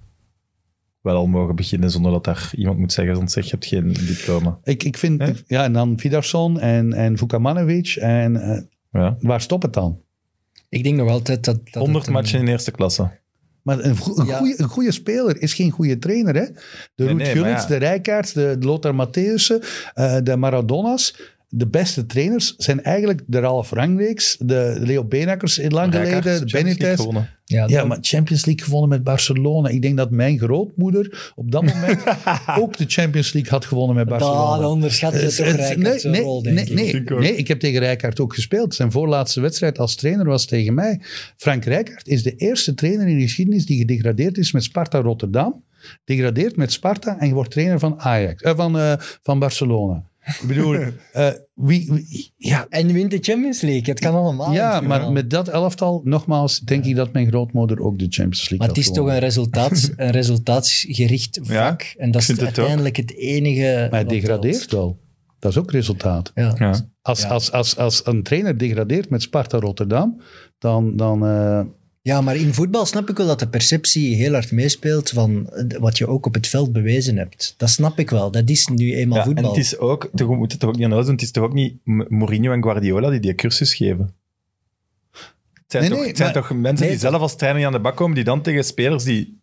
wel 1.01 1.15
al 1.15 1.27
mogen 1.27 1.55
beginnen 1.55 1.91
zonder 1.91 2.11
dat 2.11 2.23
daar 2.23 2.51
iemand 2.55 2.77
moet 2.79 2.93
zeggen, 2.93 3.15
want 3.15 3.31
zeg 3.31 3.43
je 3.43 3.51
hebt 3.51 3.65
geen 3.65 3.93
diploma. 3.93 4.59
ik, 4.63 4.83
ik 4.83 4.97
vind, 4.97 5.43
ja, 5.47 5.63
en 5.63 5.73
dan 5.73 5.99
Vidarsson 5.99 6.59
en, 6.59 6.93
en 6.93 7.17
Vukamanovic 7.17 7.95
en 7.95 8.35
eh, 8.35 8.61
Ja. 8.91 9.17
waar 9.19 9.41
stopt 9.41 9.63
het 9.63 9.73
dan? 9.73 10.01
Ik 10.69 10.83
denk 10.83 10.95
nog 10.95 11.09
altijd 11.09 11.45
dat... 11.45 11.55
dat 11.65 11.73
100 11.73 11.97
het 11.97 12.07
een- 12.07 12.13
matchen 12.13 12.39
in 12.39 12.47
eerste 12.47 12.71
klasse. 12.71 13.17
Maar 13.63 13.79
een, 13.83 13.97
go- 13.97 14.17
een, 14.17 14.25
Ja. 14.25 14.37
goede, 14.37 14.53
een 14.57 14.67
goede 14.67 14.91
speler 14.91 15.41
is 15.41 15.53
geen 15.53 15.71
goede 15.71 15.97
trainer. 15.99 16.35
Hè? 16.35 16.45
De 16.45 16.53
Nee, 16.95 17.07
Ruud 17.07 17.17
nee, 17.17 17.25
maar 17.25 17.35
Gullits, 17.43 17.61
ja. 17.61 17.67
de 17.67 17.75
Rijkaards, 17.75 18.33
de, 18.33 18.55
de 18.59 18.65
Lothar 18.65 18.93
Matthäussen, 19.07 19.65
eh, 19.93 20.17
de 20.23 20.35
Maradonas. 20.35 21.15
De 21.51 21.67
beste 21.67 22.05
trainers 22.05 22.55
zijn 22.57 22.83
eigenlijk 22.83 23.21
de 23.27 23.39
Ralf 23.39 23.71
Rangreeks, 23.71 24.37
de 24.39 24.75
Leo 24.79 25.03
Benakkers 25.03 25.57
in 25.59 25.71
lang 25.71 25.93
Rijkaard, 25.93 26.23
geleden, 26.23 26.45
de 26.45 26.49
Champions 26.51 26.63
League 26.63 26.77
Benitez. 26.77 26.99
gewonnen. 26.99 27.29
Ja, 27.45 27.67
Ja, 27.67 27.85
maar 27.85 27.97
Champions 28.01 28.45
League 28.45 28.63
gewonnen 28.65 28.89
met 28.89 29.03
Barcelona. 29.03 29.69
Ik 29.69 29.81
denk 29.81 29.97
dat 29.97 30.11
mijn 30.11 30.39
grootmoeder 30.39 31.31
op 31.35 31.51
dat 31.51 31.61
moment 31.61 32.03
ook 32.61 32.77
de 32.77 32.85
Champions 32.87 33.33
League 33.33 33.51
had 33.51 33.65
gewonnen 33.65 33.95
met 33.95 34.07
Barcelona. 34.07 34.57
dat 34.57 34.69
onderschatten 34.71 35.21
Eh, 35.21 35.27
ze 35.27 35.43
toch 35.43 35.51
eh, 35.51 35.57
Rijkaard 35.57 35.77
nee, 35.83 35.99
zijn 35.99 36.13
nee, 36.13 36.21
rol, 36.21 36.41
denk 36.41 36.55
nee, 36.55 36.65
ik. 36.65 36.73
nee, 36.73 36.87
Ik 36.87 37.19
nee, 37.19 37.35
ik 37.35 37.47
heb 37.47 37.59
tegen 37.59 37.79
Rijkaard 37.79 38.19
ook 38.19 38.33
gespeeld. 38.33 38.75
Zijn 38.75 38.91
voorlaatste 38.91 39.41
wedstrijd 39.41 39.79
als 39.79 39.95
trainer 39.95 40.25
was 40.25 40.45
tegen 40.45 40.73
mij. 40.73 41.01
Frank 41.37 41.65
Rijkaard 41.65 42.07
is 42.07 42.23
de 42.23 42.35
eerste 42.35 42.73
trainer 42.73 43.07
in 43.07 43.15
de 43.17 43.23
geschiedenis 43.23 43.65
die 43.65 43.77
gedegradeerd 43.77 44.37
is 44.37 44.51
met 44.51 44.63
Sparta 44.63 44.99
Rotterdam. 44.99 45.63
Degradeert 46.05 46.55
met 46.55 46.71
Sparta 46.71 47.19
en 47.19 47.27
je 47.27 47.33
wordt 47.33 47.51
trainer 47.51 47.79
van 47.79 47.99
Ajax, 47.99 48.41
eh, 48.41 48.55
van, 48.55 48.79
eh, 48.79 48.93
van 49.23 49.39
Barcelona. 49.39 50.03
Ik 50.25 50.47
bedoel, 50.47 50.75
eh, 51.13 51.27
wie, 51.53 51.91
wie- 51.91 52.33
ja, 52.37 52.65
En 52.69 52.93
wint 52.93 53.11
de 53.11 53.17
Champions 53.21 53.61
League. 53.61 53.83
Het 53.85 53.99
kan 53.99 54.13
allemaal. 54.15 54.53
ja, 54.53 54.75
het 54.75 54.87
maar 54.87 55.11
met 55.11 55.29
dat 55.29 55.47
elftal, 55.47 56.01
nogmaals, 56.03 56.59
denk 56.59 56.85
ik 56.85 56.95
dat 56.95 57.13
mijn 57.13 57.27
grootmoeder 57.27 57.79
ook 57.79 57.99
de 57.99 58.05
Champions 58.09 58.39
League 58.49 58.57
Maar 58.57 58.67
het 58.67 58.77
is 58.77 58.85
toch 58.85 58.95
een, 58.95 59.01
gewonnen. 59.01 59.21
resultaats, 59.23 59.89
een 59.95 60.11
resultaatsgericht 60.11 61.39
vak. 61.41 61.81
en 61.97 62.11
dat 62.11 62.21
is 62.21 62.27
het 62.27 62.41
uiteindelijk 62.43 62.95
het 62.97 63.13
enige... 63.15 63.61
Maar 63.79 63.89
hij 63.89 64.01
wat 64.03 64.09
degradeert 64.09 64.57
telt. 64.69 64.71
wel. 64.71 64.99
Dat 65.39 65.51
is 65.51 65.57
ook 65.57 65.71
resultaat. 65.71 66.31
Ja. 66.35 66.55
Ja. 66.57 66.89
Als, 67.01 67.21
Ja. 67.21 67.27
als, 67.27 67.51
als, 67.51 67.77
als 67.77 68.01
een 68.05 68.23
trainer 68.23 68.57
degradeert 68.57 69.09
met 69.09 69.21
Sparta 69.21 69.59
Rotterdam, 69.59 70.21
dan... 70.57 70.95
dan 70.95 71.25
eh, 71.25 71.61
ja, 72.01 72.21
maar 72.21 72.35
in 72.35 72.53
voetbal 72.53 72.85
snap 72.85 73.09
ik 73.09 73.17
wel 73.17 73.27
dat 73.27 73.39
de 73.39 73.47
perceptie 73.49 74.15
heel 74.15 74.31
hard 74.33 74.51
meespeelt 74.51 75.09
van 75.09 75.49
eh, 75.49 75.77
wat 75.79 75.97
je 75.97 76.07
ook 76.07 76.25
op 76.25 76.33
het 76.33 76.47
veld 76.47 76.71
bewezen 76.71 77.17
hebt. 77.17 77.53
Dat 77.57 77.69
snap 77.69 77.99
ik 77.99 78.09
wel. 78.09 78.31
Dat 78.31 78.49
is 78.49 78.67
nu 78.67 78.95
eenmaal 78.95 79.17
Ja, 79.17 79.23
en 79.23 79.29
voetbal. 79.29 79.49
het 79.53 79.63
is 79.63 79.77
ook, 79.77 80.09
we 80.13 80.23
moeten 80.25 80.47
het 80.49 80.59
toch 80.59 80.69
ook 80.69 80.75
niet 80.75 80.85
aan 80.85 81.01
doen, 81.01 81.11
het 81.11 81.21
is 81.21 81.31
toch 81.31 81.43
ook 81.43 81.53
niet 81.53 81.75
Mourinho 81.83 82.51
en 82.51 82.63
Guardiola 82.63 83.09
die 83.09 83.19
die 83.19 83.35
cursus 83.35 83.73
geven. 83.75 84.13
Het 85.69 85.77
zijn, 85.77 85.83
Nee, 85.83 85.89
toch, 85.91 85.99
nee, 85.99 86.07
het 86.07 86.17
zijn 86.17 86.33
maar- 86.33 86.41
toch 86.41 86.57
mensen 86.57 86.85
Nee, 86.85 86.89
die 86.95 86.99
zelf 87.07 87.21
als 87.21 87.35
trainer 87.35 87.65
aan 87.65 87.71
de 87.71 87.79
bak 87.79 87.95
komen, 87.95 88.15
die 88.15 88.23
dan 88.23 88.41
tegen 88.41 88.63
spelers 88.63 89.03
die 89.03 89.38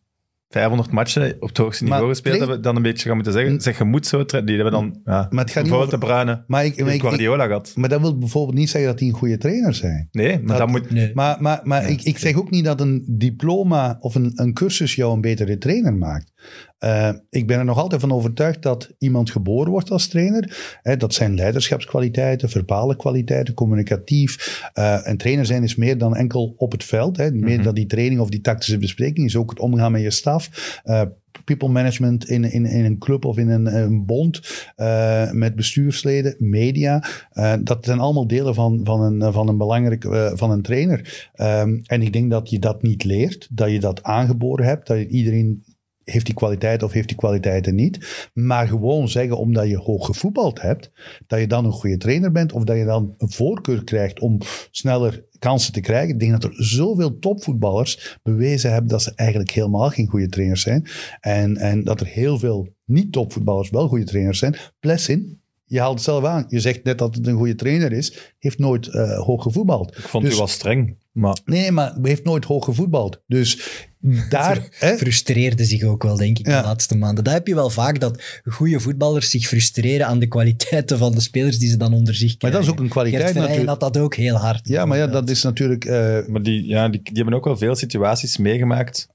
500 0.48 0.90
matchen 0.90 1.37
op 1.40 1.48
het 1.48 1.56
hoogste 1.56 1.82
Maar 1.85 1.92
niveau 1.92 2.11
gespeeld 2.11 2.38
hebben, 2.38 2.62
dan 2.62 2.76
een 2.76 2.82
beetje 2.82 3.06
gaan 3.06 3.14
moeten 3.14 3.32
zeggen, 3.32 3.61
zeg 3.61 3.78
je 3.78 3.85
moet 3.85 4.06
zo 4.06 4.24
trainen. 4.24 4.54
Die 4.54 4.62
hebben 4.62 4.80
dan, 4.80 5.00
ja, 5.04 5.12
Maar 5.30 5.44
het 5.44 5.52
gaat 5.52 5.62
niet 5.62 5.72
bijvoorbeeld 5.72 6.02
over- 6.04 6.16
de 6.16 6.22
Bruyne, 6.24 6.44
maar, 6.46 6.64
ik, 6.64 6.85
maar, 6.85 6.94
ik, 6.94 7.00
Guardiola 7.00 7.46
gehad. 7.46 7.72
maar 7.74 7.88
dat 7.88 8.00
wil 8.00 8.18
bijvoorbeeld 8.18 8.59
niet 8.59 8.70
zeggen 8.70 8.90
dat 8.90 8.98
die 8.98 9.09
een 9.09 9.18
goede 9.18 9.38
trainer 9.38 9.74
zijn. 9.74 10.09
Nee, 10.12 10.38
maar 10.38 10.46
Dat- 10.46 10.59
dat 10.59 10.68
moet... 10.68 10.90
Nee. 10.90 11.11
Maar, 11.14 11.37
maar, 11.40 11.61
maar 11.64 11.88
ik, 11.90 12.02
ik 12.02 12.18
zeg 12.18 12.37
ook 12.37 12.50
niet 12.50 12.64
dat 12.64 12.80
een 12.80 13.04
diploma 13.09 13.96
of 14.00 14.14
een, 14.14 14.32
een 14.35 14.52
cursus 14.52 14.94
jou 14.94 15.14
een 15.14 15.20
betere 15.20 15.59
trainer 15.59 15.94
maakt. 15.94 16.32
Eh, 16.78 17.12
ik 17.30 17.46
ben 17.46 17.58
er 17.58 17.64
nog 17.64 17.78
altijd 17.78 18.00
van 18.00 18.12
overtuigd 18.12 18.62
dat 18.62 18.94
iemand 18.98 19.30
geboren 19.30 19.70
wordt 19.70 19.90
als 19.90 20.08
trainer. 20.08 20.78
Hè, 20.82 20.96
dat 20.96 21.14
zijn 21.14 21.34
leiderschapskwaliteiten, 21.34 22.48
verbale 22.50 22.96
kwaliteiten, 22.96 23.54
communicatief. 23.54 24.60
Eh, 24.72 25.08
en 25.08 25.16
trainer 25.16 25.46
zijn 25.46 25.62
is 25.62 25.76
meer 25.76 25.98
dan 25.98 26.16
enkel 26.16 26.54
op 26.56 26.72
het 26.72 26.84
veld. 26.84 27.16
Hè. 27.16 27.30
Meer 27.30 27.54
Mhm. 27.54 27.62
dan 27.64 27.74
die 27.74 27.86
training 27.86 28.20
of 28.20 28.28
die 28.28 28.40
tactische 28.40 28.78
bespreking. 28.78 29.26
Is 29.26 29.36
ook 29.36 29.50
het 29.50 29.58
omgaan 29.60 29.92
met 29.92 30.02
je 30.02 30.10
staf. 30.10 30.50
Eh, 30.84 31.02
people 31.44 31.68
management 31.68 32.28
in, 32.28 32.44
in, 32.52 32.66
in 32.66 32.84
een 32.84 32.98
club 32.98 33.24
of 33.24 33.38
in 33.38 33.48
een, 33.48 33.76
een 33.76 34.06
bond. 34.06 34.40
eh, 34.76 35.30
met 35.30 35.56
bestuursleden, 35.56 36.34
media. 36.38 37.04
Eh, 37.30 37.54
dat 37.60 37.84
zijn 37.84 37.98
allemaal 37.98 38.26
delen 38.26 38.54
van, 38.54 38.80
van, 38.84 39.00
een, 39.02 39.32
van 39.32 39.48
een 39.48 39.56
belangrijk 39.58 40.04
eh, 40.04 40.30
van 40.34 40.50
een 40.50 40.62
trainer. 40.62 41.28
Ehm, 41.34 41.78
en 41.82 42.02
ik 42.02 42.12
denk 42.12 42.30
dat 42.30 42.50
je 42.50 42.58
dat 42.58 42.82
niet 42.82 43.04
leert. 43.04 43.48
Dat 43.50 43.70
je 43.70 43.80
dat 43.80 44.02
aangeboren 44.02 44.66
hebt. 44.66 44.86
Dat 44.86 44.98
je 44.98 45.08
iedereen 45.08 45.64
heeft 46.10 46.26
die 46.26 46.34
kwaliteit 46.34 46.82
of 46.82 46.92
heeft 46.92 47.08
die 47.08 47.16
kwaliteiten 47.16 47.74
niet. 47.74 48.28
Maar 48.34 48.68
gewoon 48.68 49.08
zeggen, 49.08 49.38
omdat 49.38 49.68
je 49.68 49.76
hoog 49.76 50.06
gevoetbald 50.06 50.60
hebt, 50.60 50.90
dat 51.26 51.40
je 51.40 51.46
dan 51.46 51.64
een 51.64 51.72
goede 51.72 51.96
trainer 51.96 52.32
bent 52.32 52.52
of 52.52 52.64
dat 52.64 52.76
je 52.76 52.84
dan 52.84 53.14
een 53.18 53.30
voorkeur 53.30 53.84
krijgt 53.84 54.20
om 54.20 54.38
sneller 54.70 55.24
kansen 55.38 55.72
te 55.72 55.80
krijgen. 55.80 56.08
Ik 56.14 56.20
denk 56.20 56.32
dat 56.32 56.44
er 56.44 56.64
zoveel 56.64 57.18
topvoetballers 57.18 58.18
bewezen 58.22 58.70
hebben 58.72 58.90
dat 58.90 59.02
ze 59.02 59.12
eigenlijk 59.14 59.50
helemaal 59.50 59.90
geen 59.90 60.06
goede 60.06 60.28
trainers 60.28 60.62
zijn. 60.62 60.86
En, 61.20 61.56
en 61.56 61.84
dat 61.84 62.00
er 62.00 62.06
heel 62.06 62.38
veel 62.38 62.68
niet-topvoetballers 62.84 63.70
wel 63.70 63.88
goede 63.88 64.04
trainers 64.04 64.38
zijn. 64.38 64.56
Plessin, 64.80 65.40
je 65.64 65.80
haalt 65.80 65.94
het 65.94 66.02
zelf 66.02 66.24
aan. 66.24 66.44
Je 66.48 66.60
zegt 66.60 66.84
net 66.84 66.98
dat 66.98 67.14
het 67.14 67.26
een 67.26 67.36
goede 67.36 67.54
trainer 67.54 67.92
is. 67.92 68.34
Heeft 68.38 68.58
nooit 68.58 68.86
eh, 68.86 69.18
hoog 69.18 69.42
gevoetbald. 69.42 69.96
Ik 69.98 70.08
vond 70.08 70.24
Dus- 70.24 70.34
u 70.34 70.36
wel 70.36 70.46
streng, 70.46 70.96
maar 71.12 71.36
Nee, 71.44 71.60
nee, 71.60 71.70
maar 71.70 71.98
heeft 72.02 72.24
nooit 72.24 72.44
hoog 72.44 72.64
gevoetbald. 72.64 73.22
Dus 73.26 73.86
daar... 74.28 74.60
hè, 74.70 74.96
frustreerde 74.96 75.64
zich 75.64 75.82
ook 75.82 76.02
wel, 76.02 76.16
denk 76.16 76.38
ik, 76.38 76.46
Ja. 76.46 76.60
de 76.60 76.66
laatste 76.66 76.96
maanden. 76.96 77.24
Dat 77.24 77.32
heb 77.32 77.46
je 77.46 77.54
wel 77.54 77.70
vaak, 77.70 78.00
dat 78.00 78.40
goede 78.44 78.80
voetballers 78.80 79.30
zich 79.30 79.46
frustreren 79.46 80.06
aan 80.06 80.18
de 80.18 80.26
kwaliteiten 80.26 80.98
van 80.98 81.12
de 81.12 81.20
spelers 81.20 81.58
die 81.58 81.68
ze 81.68 81.76
dan 81.76 81.92
onder 81.94 82.14
zich 82.14 82.28
maar 82.28 82.36
krijgen. 82.38 82.60
dat 82.60 82.68
is 82.68 82.74
ook 82.74 82.84
een 82.84 82.88
kwaliteit 82.90 83.22
Gert 83.22 83.34
natuurlijk. 83.34 83.68
had 83.68 83.80
dat 83.80 83.98
ook 83.98 84.14
heel 84.14 84.36
hard. 84.36 84.68
Ja, 84.68 84.84
maar 84.84 84.98
ja, 84.98 85.06
dat 85.06 85.30
is 85.30 85.42
natuurlijk... 85.42 85.84
eh, 85.84 86.26
Maar 86.26 86.42
die, 86.42 86.66
ja, 86.66 86.88
die, 86.88 87.00
die 87.02 87.14
hebben 87.16 87.34
ook 87.34 87.44
wel 87.44 87.56
veel 87.56 87.74
situaties 87.74 88.36
meegemaakt, 88.36 89.08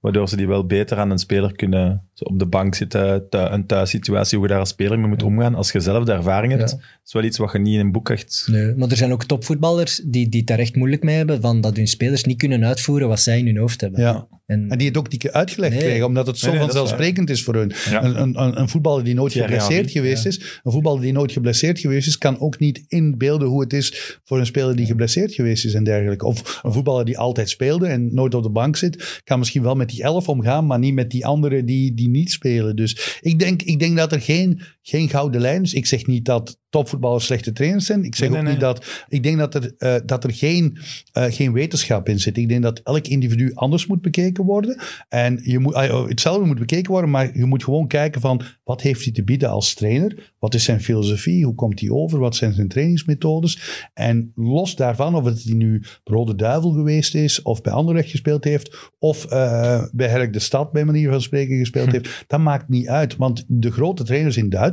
waardoor 0.00 0.28
ze 0.28 0.36
die 0.36 0.46
wel 0.48 0.66
beter 0.66 0.98
aan 0.98 1.10
een 1.10 1.18
speler 1.18 1.52
kunnen 1.52 2.10
op 2.22 2.38
de 2.38 2.46
bank 2.46 2.74
zitten, 2.74 3.26
thu- 3.30 3.38
een 3.38 3.66
thuissituatie, 3.66 4.38
hoe 4.38 4.46
je 4.46 4.52
daar 4.52 4.62
als 4.62 4.68
speler 4.70 4.98
mee 4.98 5.08
moet 5.08 5.22
omgaan. 5.22 5.54
Als 5.54 5.72
je 5.72 5.80
zelf 5.80 6.04
de 6.04 6.12
ervaring 6.12 6.52
hebt, 6.52 6.70
Ja. 6.70 6.76
is 7.04 7.12
wel 7.12 7.22
iets 7.24 7.38
wat 7.38 7.52
je 7.52 7.58
niet 7.58 7.74
in 7.74 7.80
een 7.80 7.92
boek 7.92 8.10
echt... 8.10 8.46
Nee, 8.50 8.74
maar 8.74 8.90
er 8.90 8.96
zijn 8.96 9.12
ook 9.12 9.24
topvoetballers 9.24 10.00
die, 10.04 10.28
die 10.28 10.38
het 10.40 10.48
daar 10.48 10.58
echt 10.58 10.76
moeilijk 10.76 11.02
mee 11.02 11.16
hebben, 11.16 11.40
van 11.40 11.60
dat 11.60 11.76
hun 11.76 11.86
spelers 11.86 12.24
niet 12.24 12.38
kunnen 12.38 12.64
uitvoeren 12.64 13.08
wat 13.08 13.20
zij 13.20 13.38
in 13.38 13.46
hun 13.46 13.56
hoofd 13.56 13.80
hebben. 13.80 14.00
ja. 14.00 14.26
En, 14.46 14.68
En 14.68 14.78
die 14.78 14.88
het 14.88 14.96
ook 14.96 15.10
niet 15.10 15.30
uitgelegd 15.30 15.72
Nee. 15.72 15.82
krijgen, 15.82 16.06
omdat 16.06 16.26
het 16.26 16.38
zo 16.38 16.46
Nee, 16.46 16.54
nee, 16.56 16.66
dat 16.66 16.74
is 16.74 16.78
vanzelfsprekend 16.80 17.30
is 17.30 17.42
voor 17.44 17.54
hun. 17.54 17.72
Ja. 17.90 18.04
Een, 18.04 18.20
een, 18.20 18.42
een, 18.42 18.60
een 18.60 18.68
voetballer 18.68 19.04
die 19.04 19.14
nooit 19.14 19.32
geblesseerd 19.32 19.90
geweest 19.90 20.26
is, 20.26 20.60
een 20.62 20.72
voetballer 20.72 21.00
die 21.00 21.12
nooit 21.12 21.32
geblesseerd 21.32 21.78
geweest 21.78 22.06
is, 22.06 22.18
kan 22.18 22.40
ook 22.40 22.58
niet 22.58 22.84
inbeelden 22.88 23.48
hoe 23.48 23.60
het 23.60 23.72
is 23.72 24.18
voor 24.24 24.38
een 24.38 24.46
speler 24.46 24.76
die 24.76 24.86
geblesseerd 24.86 25.34
geweest 25.34 25.64
is 25.64 25.74
en 25.74 25.84
dergelijke. 25.84 26.26
Of 26.26 26.60
een 26.62 26.72
voetballer 26.72 27.04
die 27.04 27.18
altijd 27.18 27.48
speelde 27.48 27.86
en 27.86 28.14
nooit 28.14 28.34
op 28.34 28.42
de 28.42 28.50
bank 28.50 28.76
zit, 28.76 29.20
kan 29.24 29.38
misschien 29.38 29.62
wel 29.62 29.74
met 29.74 29.88
die 29.88 30.02
elf 30.02 30.28
omgaan, 30.28 30.66
maar 30.66 30.78
niet 30.78 30.94
met 30.94 31.10
die 31.10 31.26
anderen 31.26 31.66
die, 31.66 31.94
die 31.94 32.08
niet 32.12 32.30
spelen. 32.30 32.76
Dus 32.76 33.18
ik 33.20 33.38
denk, 33.38 33.62
ik 33.62 33.78
denk 33.78 33.96
dat 33.96 34.12
er 34.12 34.20
geen, 34.20 34.60
geen 34.82 35.08
gouden 35.08 35.40
lijn. 35.40 35.62
Dus 35.62 35.74
ik 35.74 35.86
zeg 35.86 36.06
niet 36.06 36.24
dat 36.24 36.60
topvoetballers 36.68 37.24
slechte 37.24 37.52
trainers 37.52 37.86
zijn. 37.86 38.04
Ik 38.04 38.14
zeg 38.14 38.28
Nee, 38.28 38.38
ook 38.38 38.44
nee, 38.44 38.52
niet 38.52 38.62
dat... 38.62 39.04
Ik 39.08 39.22
denk 39.22 39.38
dat 39.38 39.54
er, 39.54 39.74
eh, 39.78 39.94
dat 40.06 40.24
er 40.24 40.32
geen, 40.32 40.78
eh, 41.12 41.24
geen 41.24 41.52
wetenschap 41.52 42.08
in 42.08 42.20
zit. 42.20 42.36
Ik 42.36 42.48
denk 42.48 42.62
dat 42.62 42.80
elk 42.84 43.06
individu 43.06 43.50
anders 43.54 43.86
moet 43.86 44.00
bekeken 44.00 44.44
worden. 44.44 44.80
En 45.08 45.40
je 45.42 45.58
moet, 45.58 45.74
ah, 45.74 46.08
hetzelfde 46.08 46.46
moet 46.46 46.58
bekeken 46.58 46.92
worden, 46.92 47.10
maar 47.10 47.38
je 47.38 47.44
moet 47.44 47.64
gewoon 47.64 47.86
kijken 47.86 48.20
van... 48.20 48.42
Wat 48.64 48.80
heeft 48.80 49.04
hij 49.04 49.12
te 49.12 49.24
bieden 49.24 49.48
als 49.50 49.74
trainer? 49.74 50.32
Wat 50.38 50.54
is 50.54 50.64
zijn 50.64 50.80
filosofie? 50.80 51.44
Hoe 51.44 51.54
komt 51.54 51.80
hij 51.80 51.90
over? 51.90 52.18
Wat 52.18 52.36
zijn 52.36 52.54
zijn 52.54 52.68
trainingsmethodes? 52.68 53.88
En 53.94 54.32
los 54.34 54.76
daarvan, 54.76 55.14
of 55.14 55.24
het 55.24 55.42
hij 55.44 55.54
nu 55.54 55.82
Rode 56.04 56.34
Duivel 56.34 56.70
geweest 56.70 57.14
is... 57.14 57.42
of 57.42 57.60
bij 57.60 57.72
Anderlecht 57.72 58.10
gespeeld 58.10 58.44
heeft... 58.44 58.90
of 58.98 59.24
eh, 59.24 59.84
bij 59.92 60.08
Herk 60.08 60.32
de 60.32 60.38
Stad, 60.38 60.72
bij 60.72 60.84
manier 60.84 61.10
van 61.10 61.22
spreken, 61.22 61.58
gespeeld 61.58 61.92
heeft... 61.92 62.24
Dat 62.26 62.40
maakt 62.40 62.68
niet 62.68 62.88
uit. 62.88 63.16
Want 63.16 63.44
de 63.48 63.70
grote 63.70 64.04
trainers 64.04 64.36
in 64.36 64.48
Duitsland... 64.48 64.70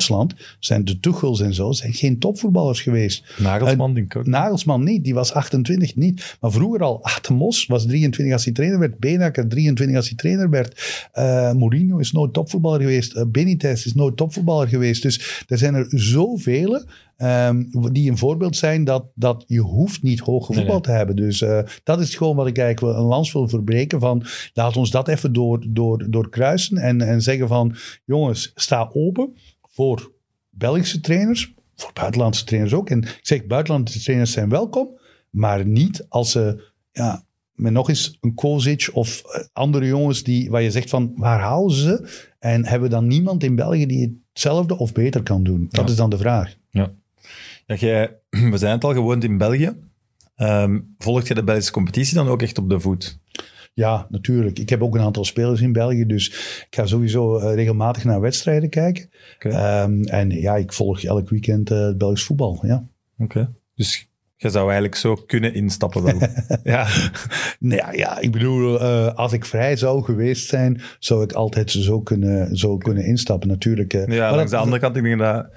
zijn 0.59 0.85
de 0.85 0.99
Tuchels 0.99 1.41
en 1.41 1.53
zo... 1.53 1.71
zijn 1.71 1.93
geen 1.93 2.19
topvoetballers 2.19 2.81
geweest. 2.81 3.23
Nagelsman, 3.37 3.93
denk 3.93 4.13
ik 4.13 4.19
ook. 4.19 4.27
Nagelsman 4.27 4.83
niet, 4.83 5.03
die 5.03 5.13
was 5.13 5.33
28 5.33 5.95
niet. 5.95 6.37
Maar 6.39 6.51
vroeger 6.51 6.81
al, 6.81 7.03
Atemos 7.03 7.65
was 7.65 7.85
23 7.85 8.33
als 8.33 8.43
hij 8.43 8.53
trainer 8.53 8.79
werd. 8.79 8.99
Benaker 8.99 9.47
23 9.47 9.97
als 9.97 10.07
hij 10.07 10.17
trainer 10.17 10.49
werd. 10.49 11.07
Eh, 11.11 11.53
Mourinho 11.53 11.97
is 11.97 12.11
nooit 12.11 12.33
topvoetballer 12.33 12.79
geweest. 12.79 13.15
Uh, 13.15 13.23
Benitez 13.27 13.85
is 13.85 13.93
nooit 13.93 14.17
topvoetballer 14.17 14.67
geweest. 14.67 15.01
Dus 15.01 15.43
er 15.47 15.57
zijn 15.57 15.73
er 15.73 15.85
zoveel 15.89 16.83
um, 17.21 17.69
die 17.91 18.09
een 18.09 18.17
voorbeeld 18.17 18.55
zijn 18.55 18.83
dat, 18.83 19.05
dat 19.15 19.43
je 19.47 19.59
hoeft 19.59 20.03
niet 20.03 20.19
hoog 20.19 20.45
voetbal 20.45 20.63
Nee, 20.63 20.71
nee. 20.71 20.81
te 20.81 20.91
hebben. 20.91 21.15
Dus 21.15 21.41
uh, 21.41 21.59
dat 21.83 21.99
is 21.99 22.15
gewoon 22.15 22.35
wat 22.35 22.47
ik 22.47 22.57
eigenlijk 22.57 22.97
een 22.97 23.03
lans 23.03 23.31
wil 23.31 23.47
verbreken 23.47 23.99
van 23.99 24.25
laat 24.53 24.77
ons 24.77 24.91
dat 24.91 25.07
even 25.07 25.33
door, 25.33 25.65
door, 25.67 26.05
doorkruisen 26.09 26.77
en, 26.77 27.01
en 27.01 27.21
zeggen 27.21 27.47
van 27.47 27.75
jongens, 28.05 28.51
sta 28.55 28.89
open 28.93 29.33
voor 29.69 30.11
Belgische 30.49 30.99
trainers, 30.99 31.53
voor 31.75 31.91
buitenlandse 31.93 32.43
trainers 32.43 32.73
ook. 32.73 32.89
En 32.89 33.01
ik 33.01 33.19
zeg, 33.21 33.45
buitenlandse 33.45 33.99
trainers 33.99 34.31
zijn 34.31 34.49
welkom, 34.49 34.99
maar 35.29 35.65
niet 35.65 36.05
als 36.09 36.31
ze, 36.31 36.63
ja, 36.91 37.23
met 37.53 37.71
nog 37.71 37.89
eens 37.89 38.17
een 38.21 38.33
Kozic 38.33 38.89
of 38.93 39.21
eh, 39.25 39.43
andere 39.53 39.85
jongens 39.85 40.23
die, 40.23 40.49
waar 40.49 40.61
je 40.61 40.71
zegt 40.71 40.89
van, 40.89 41.13
waar 41.15 41.39
halen 41.39 41.71
ze? 41.71 42.09
En 42.39 42.65
hebben 42.65 42.89
we 42.89 42.95
dan 42.95 43.07
niemand 43.07 43.43
in 43.43 43.55
België 43.55 43.85
die 43.85 44.21
hetzelfde 44.33 44.77
of 44.77 44.91
beter 44.93 45.23
kan 45.23 45.43
doen? 45.43 45.67
Dat 45.69 45.85
Ja. 45.85 45.91
is 45.91 45.95
dan 45.97 46.09
de 46.09 46.17
vraag. 46.17 46.55
Ja, 46.71 46.91
jij, 47.65 48.15
we 48.51 48.57
zijn 48.57 48.71
het 48.73 48.83
al 48.83 48.93
gewoond 48.93 49.23
in 49.23 49.37
België. 49.37 49.75
Ehm 50.35 50.79
volgt 50.97 51.27
je 51.27 51.33
de 51.35 51.43
Belgische 51.43 51.71
competitie 51.71 52.15
dan 52.15 52.27
ook 52.27 52.41
echt 52.41 52.57
op 52.57 52.69
de 52.69 52.79
voet? 52.79 53.19
Ja, 53.73 54.07
natuurlijk. 54.09 54.59
Ik 54.59 54.69
heb 54.69 54.81
ook 54.83 54.95
een 54.95 55.01
aantal 55.01 55.25
spelers 55.25 55.61
in 55.61 55.71
België, 55.71 56.05
dus 56.05 56.27
ik 56.69 56.75
ga 56.75 56.85
sowieso 56.85 57.37
eh, 57.37 57.53
regelmatig 57.53 58.03
naar 58.03 58.21
wedstrijden 58.21 58.69
kijken. 58.69 59.09
Ehm, 59.39 60.01
en 60.01 60.29
ja, 60.29 60.55
ik 60.55 60.73
volg 60.73 61.03
elk 61.03 61.29
weekend 61.29 61.71
eh, 61.71 61.79
het 61.79 61.97
Belgisch 61.97 62.23
voetbal, 62.23 62.59
ja. 62.61 62.83
Oké. 63.17 63.53
Dus 63.75 64.07
je 64.35 64.49
zou 64.49 64.63
eigenlijk 64.63 64.95
zo 64.95 65.15
kunnen 65.15 65.53
instappen 65.53 66.03
wel. 66.03 66.19
ja. 66.73 66.87
Nou 67.59 67.75
ja, 67.75 67.91
ja, 67.91 68.19
ik 68.19 68.31
bedoel, 68.31 68.79
eh, 68.81 69.13
als 69.13 69.33
ik 69.33 69.45
vrij 69.45 69.75
zou 69.75 70.03
geweest 70.03 70.47
zijn, 70.47 70.81
zou 70.99 71.23
ik 71.23 71.31
altijd 71.31 71.71
zo 71.71 72.01
kunnen, 72.01 72.57
zo 72.57 72.77
kunnen 72.77 73.05
instappen, 73.05 73.47
natuurlijk. 73.47 73.91
ja, 73.91 74.05
Maar 74.07 74.35
langs 74.35 74.51
de 74.51 74.57
andere 74.57 74.81
kant, 74.81 74.95
ik 74.95 75.03
denk 75.03 75.19
dat 75.19 75.47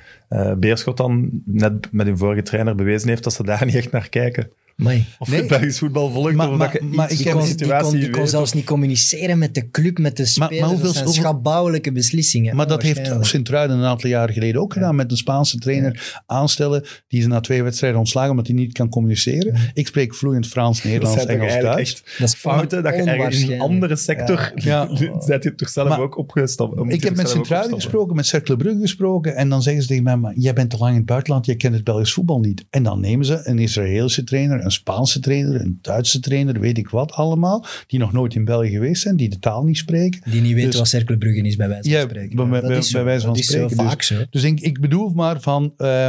Beerschot 0.58 0.96
dan 0.96 1.42
net 1.44 1.92
met 1.92 2.06
hun 2.06 2.18
vorige 2.18 2.42
trainer 2.42 2.74
bewezen 2.74 3.08
heeft 3.08 3.24
dat 3.24 3.32
ze 3.32 3.42
daar 3.42 3.64
niet 3.64 3.74
echt 3.74 3.90
naar 3.90 4.08
kijken. 4.08 4.50
Amai. 4.78 5.04
Of 5.18 5.28
Nee. 5.28 5.42
je 5.42 5.48
Belgisch 5.48 5.78
voetbal 5.78 6.10
volgt, 6.10 6.34
Maar- 6.34 6.50
maar- 6.56 6.72
je 6.72 6.84
maar 6.84 7.10
ik 7.10 7.16
kon, 7.16 7.24
de 7.24 7.24
die 7.24 7.32
kon, 7.32 7.46
situatie 7.46 7.98
die 7.98 8.10
kon 8.10 8.28
zelfs 8.28 8.48
of- 8.50 8.54
niet 8.56 8.64
communiceren 8.64 9.38
met 9.38 9.54
de 9.54 9.70
club, 9.70 9.98
met 9.98 10.16
de 10.16 10.22
Maar- 10.22 10.30
spelers. 10.32 10.60
maar 10.60 10.68
hoeveel- 10.68 10.86
dat 10.86 10.96
zijn 10.96 11.08
schabouwelijke 11.08 11.92
beslissingen. 11.92 12.56
Maar 12.56 12.66
dat 12.66 12.82
heeft. 12.82 13.10
Sint-Truiden 13.20 13.76
een 13.78 13.84
aantal 13.84 14.10
jaren 14.10 14.34
geleden 14.34 14.60
ook 14.60 14.72
gedaan 14.72 14.94
met 14.94 15.10
een 15.10 15.16
Spaanse 15.16 15.58
trainer 15.58 16.22
aanstellen 16.26 16.84
die 17.08 17.22
ze 17.22 17.28
na 17.28 17.40
twee 17.40 17.62
wedstrijden 17.62 17.98
ontslagen 17.98 18.30
omdat 18.30 18.46
hij 18.46 18.56
niet 18.56 18.72
kan 18.72 18.88
communiceren. 18.88 19.54
Ik 19.74 19.86
spreek 19.86 20.14
vloeiend 20.14 20.46
Frans, 20.46 20.82
Nederlands, 20.82 21.24
Engels, 21.26 21.52
Duits. 21.60 21.92
echt 21.92 22.14
Dat 22.18 22.28
is 22.28 22.34
fouten 22.34 22.82
dat 22.82 22.94
je 22.94 23.02
ergens 23.02 23.40
in 23.42 23.52
een 23.52 23.60
andere 23.60 23.96
sector... 23.96 24.52
Ja. 24.54 24.88
Ja. 25.02 25.20
Zet 25.20 25.42
je 25.42 25.54
toch 25.54 25.68
zelf 25.68 25.88
Maar- 25.88 26.00
ook 26.00 26.16
opgestapt? 26.18 26.92
Ik 26.92 27.02
heb 27.02 27.16
met 27.16 27.28
Sint-Truiden 27.28 27.74
gesproken, 27.74 28.16
met 28.16 28.26
Cercle 28.26 28.56
Brugge 28.56 28.80
gesproken. 28.80 29.36
En 29.36 29.48
dan 29.48 29.62
zeggen 29.62 29.82
ze 29.82 29.88
tegen 29.88 30.04
mij, 30.04 30.16
maar 30.16 30.32
jij 30.36 30.52
bent 30.52 30.70
te 30.70 30.76
lang 30.76 30.90
in 30.90 30.96
het 30.96 31.06
buitenland, 31.06 31.46
je 31.46 31.54
kent 31.54 31.74
het 31.74 31.84
Belgisch 31.84 32.12
voetbal 32.12 32.40
niet. 32.40 32.64
En 32.70 32.82
dan 32.82 33.00
nemen 33.00 33.26
ze 33.26 33.40
een 33.44 33.58
Israëlische 33.58 34.24
trainer, 34.24 34.61
een 34.64 34.70
Spaanse 34.70 35.20
trainer, 35.20 35.60
een 35.60 35.78
Duitse 35.82 36.20
trainer, 36.20 36.60
weet 36.60 36.78
ik 36.78 36.88
wat 36.88 37.12
allemaal. 37.12 37.66
Die 37.86 37.98
nog 37.98 38.12
nooit 38.12 38.34
in 38.34 38.44
België 38.44 38.70
geweest 38.70 39.02
zijn, 39.02 39.16
die 39.16 39.28
de 39.28 39.38
taal 39.38 39.62
niet 39.64 39.76
spreken. 39.76 40.30
Die 40.30 40.40
niet 40.40 40.52
weten 40.54 40.70
Dus- 40.70 40.78
wat 40.78 40.88
Cercle 40.88 41.18
Brugge 41.18 41.40
is, 41.42 41.56
bij 41.56 41.68
wijze 41.68 41.90
van 41.90 41.98
Ja, 41.98 42.04
spreken. 42.04 42.36
bij- 42.36 42.60
bij- 42.60 42.60
wijze 43.04 43.20
van 43.26 43.32
dat 43.34 43.38
is 43.38 43.46
zo 43.46 43.66
Dus- 43.66 43.76
vaak 43.76 44.02
zo. 44.02 44.14
Dus 44.30 44.42
ik, 44.42 44.60
ik 44.60 44.80
bedoel 44.80 45.08
maar 45.14 45.40
van... 45.40 45.72
eh, 45.76 46.08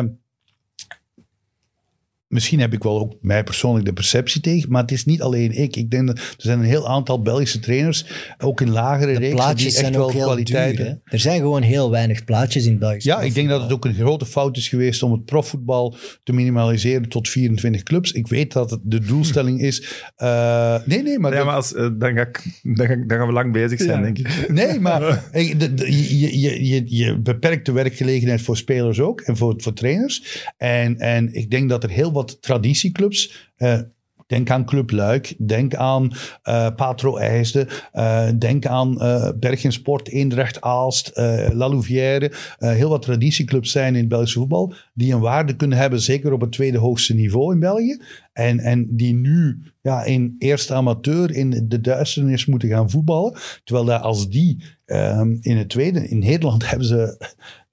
misschien 2.34 2.60
heb 2.60 2.74
ik 2.74 2.84
wel 2.84 3.00
ook 3.00 3.14
mij 3.22 3.44
persoonlijk 3.44 3.86
de 3.86 3.94
perceptie 3.94 4.42
tegen, 4.42 4.72
maar 4.72 4.82
het 4.82 4.92
is 4.92 5.06
niet 5.06 5.22
alleen 5.22 5.52
ik. 5.52 5.76
Ik 5.76 5.92
denk 5.92 6.08
dat 6.08 6.18
er 6.18 6.24
zijn 6.38 6.60
een 6.60 6.66
heel 6.66 6.88
aantal 6.88 7.22
Belgische 7.22 7.60
trainers, 7.60 8.06
ook 8.38 8.62
in 8.62 8.70
lagere 8.70 9.14
De 9.14 9.20
reeksen, 9.20 9.56
die 9.56 9.66
echt 9.66 9.76
zijn 9.76 9.94
wel 9.94 10.04
ook 10.04 10.12
heel 10.12 10.24
kwaliteit 10.26 10.78
duur. 10.78 11.00
Er 11.04 11.20
zijn 11.20 11.40
gewoon 11.40 11.62
heel 11.62 11.92
weinig 11.92 12.24
plaatjes 12.24 12.66
in 12.66 12.78
Belgisch 12.80 13.04
Ja, 13.04 13.22
ik 13.22 13.34
denk 13.34 13.50
dat 13.50 13.62
het 13.62 13.72
ook 13.72 13.86
een 13.86 13.94
grote 13.94 14.26
fout 14.26 14.58
is 14.58 14.68
geweest 14.68 15.04
om 15.04 15.12
het 15.12 15.26
profvoetbal 15.26 15.96
te 16.24 16.34
minimaliseren 16.34 17.10
tot 17.10 17.30
24 17.30 17.84
clubs. 17.84 18.12
Ik 18.12 18.28
weet 18.28 18.52
dat 18.54 18.70
het 18.70 18.80
de 18.84 19.00
doelstelling 19.00 19.62
is. 19.62 20.04
eh, 20.16 20.76
nee, 20.86 21.04
nee, 21.04 21.20
maar, 21.20 21.32
Ja, 21.32 21.38
dat- 21.38 21.46
maar 21.46 21.56
als, 21.56 21.74
eh, 21.74 21.90
dan, 21.94 22.14
ga 22.14 22.22
ik, 22.22 22.44
dan, 22.64 22.88
ga 22.88 22.94
ik- 22.94 23.10
dan 23.10 23.18
gaan 23.18 23.28
we 23.28 23.34
lang 23.34 23.52
bezig 23.54 23.80
zijn, 23.82 23.98
Ja. 23.98 24.04
denk 24.04 24.18
ik. 24.18 24.48
Nee, 24.54 24.80
maar 24.80 25.24
de- 25.32 25.74
de- 25.74 25.92
je, 26.20 26.40
je, 26.40 26.66
je, 26.66 26.84
je 26.86 27.18
beperkt 27.18 27.66
de 27.66 27.72
werkgelegenheid 27.72 28.42
voor 28.42 28.58
spelers 28.58 29.00
ook 29.00 29.22
en 29.22 29.38
voor, 29.38 29.54
voor 29.58 29.74
trainers. 29.74 30.44
En, 30.58 30.98
en 31.00 31.34
ik 31.34 31.50
denk 31.52 31.70
dat 31.70 31.84
er 31.84 31.90
heel 31.90 32.12
wat 32.12 32.23
traditieclubs. 32.26 33.50
eh, 33.56 33.80
Denk 34.28 34.50
aan 34.50 34.66
Club 34.66 34.92
Luik, 34.92 35.36
denk 35.38 35.76
aan 35.76 36.12
eh, 36.44 36.68
Patro 36.76 37.18
IJsden, 37.18 37.68
eh, 37.92 38.28
denk 38.40 38.66
aan 38.66 38.98
Bergen 39.40 39.72
Sport, 39.72 40.10
Eendracht 40.10 40.62
Aalst, 40.62 41.12
La 41.54 41.70
Louvière. 41.70 42.32
Heel 42.58 42.90
wat 42.90 43.02
traditieclubs 43.02 43.72
zijn 43.72 43.94
in 43.94 44.00
het 44.00 44.08
Belgische 44.08 44.40
voetbal 44.40 44.74
die 44.94 45.14
een 45.14 45.20
waarde 45.20 45.56
kunnen 45.56 45.78
hebben, 45.78 46.02
zeker 46.02 46.34
op 46.34 46.42
het 46.42 46.52
tweede 46.52 46.78
hoogste 46.78 47.14
niveau 47.14 47.54
in 47.54 47.60
België. 47.60 48.02
En, 48.34 48.60
en 48.60 48.88
die 48.90 49.14
nu 49.14 49.62
ja, 49.82 50.04
in 50.04 50.36
eerste 50.40 50.74
amateur 50.74 51.32
in 51.32 51.66
de 51.68 51.82
duisternis 51.82 52.46
moeten 52.46 52.70
gaan 52.70 52.90
voetballen. 52.90 53.38
Terwijl 53.64 53.86
dat 53.86 54.02
als 54.02 54.30
die 54.30 54.64
ehm, 54.94 55.38
in 55.42 55.58
het 55.58 55.70
tweede, 55.70 56.08
in 56.10 56.20
Nederland 56.20 56.66
hebben 56.70 56.88
ze 56.88 57.18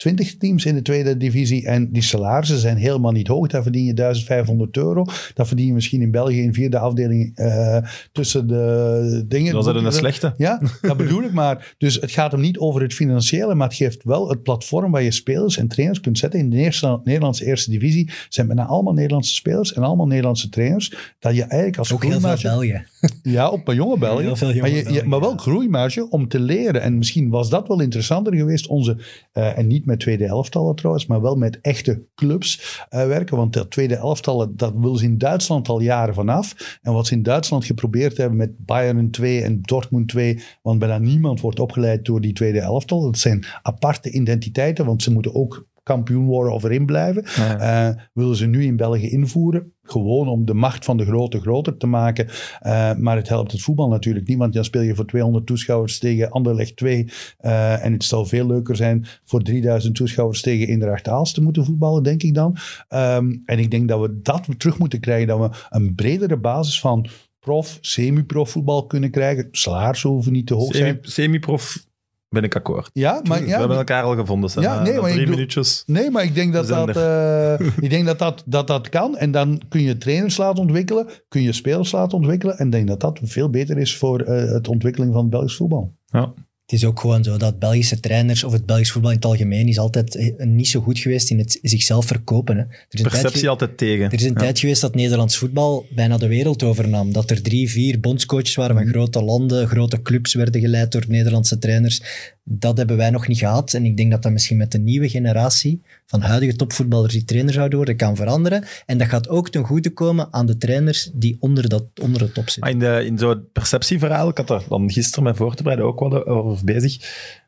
20 0.00 0.36
teams 0.36 0.64
in 0.64 0.74
de 0.74 0.82
tweede 0.82 1.16
divisie 1.16 1.66
en 1.66 1.92
die 1.92 2.02
salarissen 2.02 2.58
zijn 2.58 2.76
helemaal 2.76 3.12
niet 3.12 3.26
hoog. 3.26 3.48
Daar 3.48 3.62
verdien 3.62 3.84
je 3.84 3.94
1500 3.94 4.76
euro. 4.76 5.04
Dat 5.34 5.46
verdien 5.46 5.66
je 5.66 5.72
misschien 5.72 6.02
in 6.02 6.10
België 6.10 6.42
in 6.42 6.54
vierde 6.54 6.78
afdeling 6.78 7.36
eh, 7.36 7.76
tussen 8.12 8.46
de 8.46 9.24
dingen. 9.28 9.52
Dat 9.52 9.76
is 9.76 9.82
een 9.82 9.92
slechte. 9.92 10.34
Ja, 10.36 10.62
dat 10.80 10.96
bedoel 10.96 11.22
ik 11.22 11.32
maar. 11.32 11.74
Dus 11.78 11.94
het 11.94 12.10
gaat 12.10 12.32
hem 12.32 12.40
niet 12.40 12.58
over 12.58 12.82
het 12.82 12.94
financiële, 12.94 13.54
maar 13.54 13.68
het 13.68 13.76
geeft 13.76 14.04
wel 14.04 14.28
het 14.28 14.42
platform 14.42 14.92
waar 14.92 15.02
je 15.02 15.10
spelers 15.10 15.56
en 15.56 15.68
trainers 15.68 16.00
kunt 16.00 16.18
zetten. 16.18 16.40
In 16.40 16.50
de 16.50 16.56
eerste, 16.56 17.00
Nederlandse 17.04 17.44
eerste 17.44 17.70
divisie 17.70 18.10
zijn 18.28 18.46
bijna 18.46 18.66
allemaal 18.66 18.94
Nederlandse 18.94 19.34
spelers 19.34 19.72
en 19.72 19.82
allemaal 19.82 20.06
Nederlandse 20.06 20.48
trainers. 20.48 21.14
Dat 21.18 21.34
je 21.34 21.42
eigenlijk 21.42 21.78
als 21.78 21.92
Ook 21.92 22.04
heel 22.04 22.20
veel 22.20 22.36
België. 22.42 22.84
ja, 23.22 23.48
op 23.48 23.68
een 23.68 23.74
jonge 23.74 23.98
België. 23.98 24.24
Jonge 24.24 24.60
maar, 24.60 24.70
je, 24.70 25.02
maar 25.04 25.20
wel 25.20 25.36
groeimarge 25.36 26.10
om 26.10 26.28
te 26.28 26.40
leren. 26.40 26.82
En 26.82 26.98
misschien 26.98 27.28
was 27.28 27.50
dat 27.50 27.68
wel 27.68 27.80
interessanter 27.80 28.34
geweest. 28.34 28.66
Onze, 28.66 28.96
eh, 29.32 29.58
en 29.58 29.66
niet 29.66 29.86
met 29.86 30.00
tweede 30.00 30.24
elftallen 30.24 30.74
trouwens, 30.74 31.06
maar 31.06 31.20
wel 31.20 31.36
met 31.36 31.60
echte 31.60 32.06
clubs 32.14 32.84
eh, 32.88 33.06
werken. 33.06 33.36
Want 33.36 33.52
dat 33.52 33.70
tweede 33.70 33.96
elftallen, 33.96 34.56
dat 34.56 34.72
wil 34.76 34.96
ze 34.96 35.04
in 35.04 35.18
Duitsland 35.18 35.68
al 35.68 35.80
jaren 35.80 36.14
vanaf. 36.14 36.78
En 36.82 36.92
wat 36.92 37.06
ze 37.06 37.14
in 37.14 37.22
Duitsland 37.22 37.64
geprobeerd 37.64 38.16
hebben 38.16 38.36
met 38.36 38.64
Bayern 38.64 39.10
2 39.10 39.42
en 39.42 39.60
Dortmund 39.62 40.08
2. 40.08 40.42
Want 40.62 40.78
bijna 40.78 40.98
niemand 40.98 41.40
wordt 41.40 41.60
opgeleid 41.60 42.04
door 42.04 42.20
die 42.20 42.32
tweede 42.32 42.60
elftal. 42.60 43.02
Dat 43.02 43.18
zijn 43.18 43.44
aparte 43.62 44.10
identiteiten, 44.10 44.84
want 44.84 45.02
ze 45.02 45.12
moeten 45.12 45.34
ook 45.34 45.68
kampioen 45.82 46.26
worden 46.26 46.52
of 46.52 46.64
erin 46.64 46.86
blijven. 46.86 47.24
Ja. 47.36 47.58
Eh, 47.58 48.02
willen 48.12 48.36
ze 48.36 48.46
nu 48.46 48.64
in 48.64 48.76
België 48.76 49.10
invoeren. 49.10 49.72
Gewoon 49.90 50.28
om 50.28 50.44
de 50.44 50.54
macht 50.54 50.84
van 50.84 50.96
de 50.96 51.04
grote 51.04 51.40
groter 51.40 51.76
te 51.76 51.86
maken. 51.86 52.28
Eh, 52.60 52.94
maar 52.94 53.16
het 53.16 53.28
helpt 53.28 53.52
het 53.52 53.62
voetbal 53.62 53.88
natuurlijk 53.88 54.28
niet. 54.28 54.38
Want 54.38 54.52
dan 54.52 54.64
speel 54.64 54.82
je 54.82 54.94
voor 54.94 55.06
200 55.06 55.46
toeschouwers 55.46 55.98
tegen 55.98 56.30
Anderlecht 56.30 56.76
2. 56.76 57.08
eh, 57.38 57.84
en 57.84 57.92
het 57.92 58.04
zal 58.04 58.26
veel 58.26 58.46
leuker 58.46 58.76
zijn 58.76 59.06
voor 59.24 59.42
3000 59.42 59.94
toeschouwers 59.94 60.40
tegen 60.40 60.68
Inderdaad 60.68 61.08
Aalst 61.08 61.34
te 61.34 61.42
moeten 61.42 61.64
voetballen, 61.64 62.02
denk 62.02 62.22
ik 62.22 62.34
dan. 62.34 62.56
Ehm, 62.88 63.36
en 63.44 63.58
ik 63.58 63.70
denk 63.70 63.88
dat 63.88 64.00
we 64.00 64.20
dat 64.22 64.48
terug 64.58 64.78
moeten 64.78 65.00
krijgen. 65.00 65.26
Dat 65.26 65.38
we 65.38 65.56
een 65.70 65.94
bredere 65.94 66.36
basis 66.36 66.80
van 66.80 67.06
prof, 67.40 67.78
semi-prof 67.80 68.50
voetbal 68.50 68.86
kunnen 68.86 69.10
krijgen. 69.10 69.48
Salarissen 69.50 70.10
hoeven 70.10 70.32
niet 70.32 70.46
te 70.46 70.54
hoog 70.54 70.74
zijn. 70.74 70.98
Semi-prof 71.02 71.88
ben 72.30 72.42
ik 72.42 72.56
akkoord. 72.56 72.90
Ja, 72.92 73.20
maar 73.28 73.40
we 73.40 73.46
ja, 73.46 73.58
hebben 73.58 73.76
elkaar 73.76 74.02
al 74.02 74.14
gevonden. 74.14 74.50
Sam. 74.50 74.62
Ja, 74.62 74.82
nee, 74.82 74.92
maar 74.92 75.02
ik 75.02 75.06
drie 75.06 75.18
bedoel- 75.18 75.34
minuutjes. 75.34 75.82
Nee, 75.86 76.10
maar 76.10 76.24
ik 76.24 76.34
denk 76.34 76.52
dat 76.52 76.66
We 76.66 76.72
zijn 76.72 76.86
dat, 76.86 76.96
eh, 76.96 77.66
ik 77.84 77.90
denk 77.90 78.06
dat, 78.06 78.18
dat, 78.18 78.42
dat 78.46 78.66
dat 78.66 78.88
kan. 78.88 79.16
En 79.16 79.30
dan 79.30 79.62
kun 79.68 79.82
je 79.82 79.98
trainers 79.98 80.36
laten 80.36 80.62
ontwikkelen, 80.62 81.06
kun 81.28 81.42
je 81.42 81.52
spelers 81.52 81.92
laten 81.92 82.16
ontwikkelen. 82.18 82.58
En 82.58 82.66
ik 82.66 82.72
denk 82.72 82.88
dat 82.88 83.00
dat 83.00 83.20
veel 83.22 83.50
beter 83.50 83.78
is 83.78 83.96
voor 83.96 84.20
eh, 84.20 84.52
het 84.52 84.68
ontwikkeling 84.68 85.12
van 85.12 85.20
het 85.22 85.30
Belgisch 85.30 85.56
voetbal. 85.56 85.94
Ja. 86.06 86.32
Het 86.70 86.78
is 86.78 86.84
ook 86.84 87.00
gewoon 87.00 87.24
zo 87.24 87.36
dat 87.36 87.58
Belgische 87.58 88.00
trainers 88.00 88.44
of 88.44 88.52
het 88.52 88.66
Belgisch 88.66 88.90
voetbal 88.90 89.10
in 89.10 89.16
het 89.16 89.24
algemeen 89.26 89.68
is 89.68 89.78
altijd 89.78 90.14
eh, 90.16 90.46
niet 90.46 90.68
zo 90.68 90.80
goed 90.80 90.98
geweest 90.98 91.30
in 91.30 91.38
het 91.38 91.58
zichzelf 91.62 92.06
verkopen. 92.06 92.56
Hè. 92.56 92.62
Er 92.62 92.68
is 92.70 93.00
een 93.00 93.08
tijd 93.08 93.22
Perceptie 93.22 93.48
altijd 93.48 93.76
tegen. 93.78 94.04
Er 94.04 94.12
is 94.12 94.22
een 94.24 94.28
Ja. 94.32 94.38
tijd 94.38 94.58
geweest 94.58 94.80
dat 94.80 94.94
Nederlands 94.94 95.36
voetbal 95.36 95.86
bijna 95.94 96.16
de 96.18 96.28
wereld 96.28 96.62
overnam. 96.62 97.12
Dat 97.12 97.30
er 97.30 97.42
drie, 97.42 97.70
vier 97.70 98.00
bondscoaches 98.00 98.54
waren 98.54 98.74
Mhm. 98.74 98.84
van 98.84 98.92
grote 98.92 99.22
landen, 99.22 99.68
grote 99.68 100.02
clubs 100.02 100.34
werden 100.34 100.60
geleid 100.60 100.92
door 100.92 101.04
Nederlandse 101.08 101.58
trainers. 101.58 102.02
Dat 102.44 102.76
hebben 102.76 102.96
wij 102.96 103.10
nog 103.10 103.28
niet 103.28 103.38
gehad. 103.38 103.74
En 103.74 103.84
ik 103.84 103.96
denk 103.96 104.10
dat 104.10 104.22
dat 104.22 104.32
misschien 104.32 104.56
met 104.56 104.72
de 104.72 104.78
nieuwe 104.78 105.08
generatie 105.08 105.82
van 106.06 106.20
huidige 106.20 106.56
topvoetballers 106.56 107.12
die 107.12 107.24
trainer 107.24 107.52
zouden 107.52 107.76
worden, 107.76 107.96
kan 107.96 108.16
veranderen. 108.16 108.64
En 108.86 108.98
dat 108.98 109.08
gaat 109.08 109.28
ook 109.28 109.48
ten 109.50 109.64
goede 109.64 109.90
komen 109.90 110.28
aan 110.30 110.46
de 110.46 110.56
trainers 110.56 111.10
die 111.14 111.36
onder, 111.40 111.68
dat, 111.68 111.84
onder 112.02 112.18
de 112.20 112.32
top 112.32 112.48
zitten. 112.48 112.72
In, 112.72 112.78
de, 112.78 113.02
in 113.06 113.18
zo'n 113.18 113.44
perceptieverhaal, 113.52 114.28
ik 114.28 114.36
had 114.36 114.50
er 114.50 114.62
dan 114.68 114.90
gisteren 114.90 115.24
mee 115.24 115.34
voor 115.34 115.54
te 115.54 115.62
bereiden 115.62 115.88
ook 115.88 116.00
wel 116.00 116.26
over 116.26 116.59
bezig. 116.64 116.96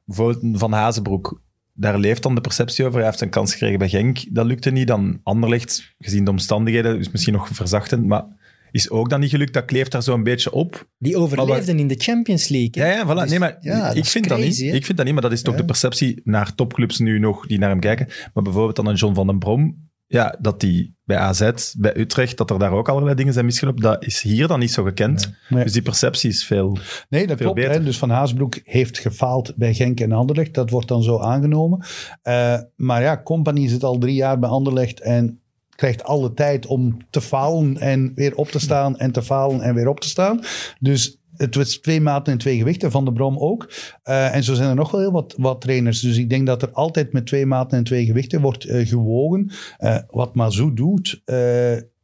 Bijvoorbeeld 0.04 0.58
Van 0.58 0.72
Hazenbroek. 0.72 1.42
Daar 1.74 1.98
leeft 1.98 2.22
dan 2.22 2.34
de 2.34 2.40
perceptie 2.40 2.84
over. 2.84 2.98
Hij 2.98 3.08
heeft 3.08 3.20
een 3.20 3.28
kans 3.28 3.52
gekregen 3.52 3.78
bij 3.78 3.88
Genk. 3.88 4.18
Dat 4.30 4.46
lukte 4.46 4.70
niet. 4.70 4.86
Dan 4.86 5.20
Anderlecht, 5.22 5.94
gezien 5.98 6.24
de 6.24 6.30
omstandigheden, 6.30 6.98
is 6.98 7.10
misschien 7.10 7.32
nog 7.32 7.48
verzachtend. 7.52 8.06
Maar 8.06 8.24
is 8.70 8.90
ook 8.90 9.10
dan 9.10 9.20
niet 9.20 9.30
gelukt. 9.30 9.52
Dat 9.52 9.64
kleeft 9.64 9.92
daar 9.92 10.02
zo'n 10.02 10.22
beetje 10.22 10.52
op. 10.52 10.88
Die 10.98 11.16
overleefden 11.16 11.78
in 11.78 11.86
de 11.88 11.94
Champions 11.98 12.48
League. 12.48 12.70
Ja, 12.72 12.84
hè. 12.84 12.92
ja, 12.92 13.04
voilà. 13.06 13.20
Dus- 13.20 13.30
nee, 13.30 13.38
maar 13.38 13.56
ja, 13.60 13.90
ik 13.90 14.04
vind 14.04 14.28
dat 14.28 14.38
niet. 14.38 14.60
Ik 14.60 14.84
vind 14.84 14.96
dat 14.96 15.04
niet, 15.06 15.14
maar 15.14 15.22
dat 15.22 15.32
is 15.32 15.42
toch 15.42 15.54
Ja. 15.54 15.60
de 15.60 15.66
perceptie 15.66 16.20
naar 16.24 16.54
topclubs 16.54 16.98
nu 16.98 17.18
nog 17.18 17.46
die 17.46 17.58
naar 17.58 17.70
hem 17.70 17.80
kijken. 17.80 18.06
Maar 18.34 18.42
bijvoorbeeld 18.42 18.76
dan 18.76 18.86
een 18.86 18.94
John 18.94 19.14
van 19.14 19.26
den 19.26 19.38
Brom, 19.38 19.90
ja, 20.12 20.36
dat 20.40 20.60
die 20.60 20.94
bij 21.04 21.16
AZ, 21.16 21.50
bij 21.78 21.96
Utrecht, 21.96 22.36
dat 22.36 22.50
er 22.50 22.58
daar 22.58 22.72
ook 22.72 22.88
allerlei 22.88 23.14
dingen 23.14 23.32
zijn 23.32 23.44
misgelopen, 23.44 23.82
dat 23.82 24.04
is 24.04 24.22
hier 24.22 24.48
dan 24.48 24.58
niet 24.58 24.72
zo 24.72 24.82
gekend. 24.82 25.32
Nee. 25.48 25.64
Dus 25.64 25.72
die 25.72 25.82
perceptie 25.82 26.30
is 26.30 26.44
veel... 26.44 26.78
Nee, 27.08 27.26
dat 27.26 27.36
Veel 27.36 27.46
klopt. 27.46 27.54
beter. 27.54 27.72
Hè? 27.72 27.82
Dus 27.82 27.98
Van 27.98 28.10
Haasbroek 28.10 28.60
heeft 28.64 28.98
gefaald 28.98 29.56
bij 29.56 29.74
Genk 29.74 30.00
en 30.00 30.12
Anderlecht. 30.12 30.54
Dat 30.54 30.70
wordt 30.70 30.88
dan 30.88 31.02
zo 31.02 31.18
aangenomen. 31.18 31.84
Eh, 32.22 32.58
maar 32.76 33.02
ja, 33.02 33.22
Company 33.22 33.68
zit 33.68 33.84
al 33.84 33.98
drie 33.98 34.14
jaar 34.14 34.38
bij 34.38 34.48
Anderlecht 34.48 35.00
en 35.00 35.40
krijgt 35.76 36.04
alle 36.04 36.34
tijd 36.34 36.66
om 36.66 36.96
te 37.10 37.20
falen 37.20 37.78
en 37.78 38.12
weer 38.14 38.34
op 38.34 38.48
te 38.48 38.58
staan 38.58 38.98
en 38.98 39.12
te 39.12 39.22
falen 39.22 39.60
en 39.60 39.74
weer 39.74 39.88
op 39.88 40.00
te 40.00 40.08
staan. 40.08 40.40
Dus 40.80 41.21
het 41.42 41.54
was 41.54 41.76
twee 41.76 42.00
maten 42.00 42.32
en 42.32 42.38
twee 42.38 42.58
gewichten, 42.58 42.90
Van 42.90 43.04
de 43.04 43.12
Brom 43.12 43.38
ook. 43.38 43.72
Eh, 44.02 44.34
en 44.34 44.44
zo 44.44 44.54
zijn 44.54 44.68
er 44.68 44.74
nog 44.74 44.90
wel 44.90 45.00
heel 45.00 45.12
wat, 45.12 45.34
wat 45.36 45.60
trainers. 45.60 46.00
Dus 46.00 46.16
ik 46.16 46.28
denk 46.28 46.46
dat 46.46 46.62
er 46.62 46.70
altijd 46.70 47.12
met 47.12 47.26
twee 47.26 47.46
maten 47.46 47.78
en 47.78 47.84
twee 47.84 48.04
gewichten 48.04 48.40
wordt 48.40 48.64
eh, 48.64 48.86
gewogen. 48.86 49.50
Eh, 49.78 49.98
wat 50.10 50.34
Mazou 50.34 50.74
doet, 50.74 51.22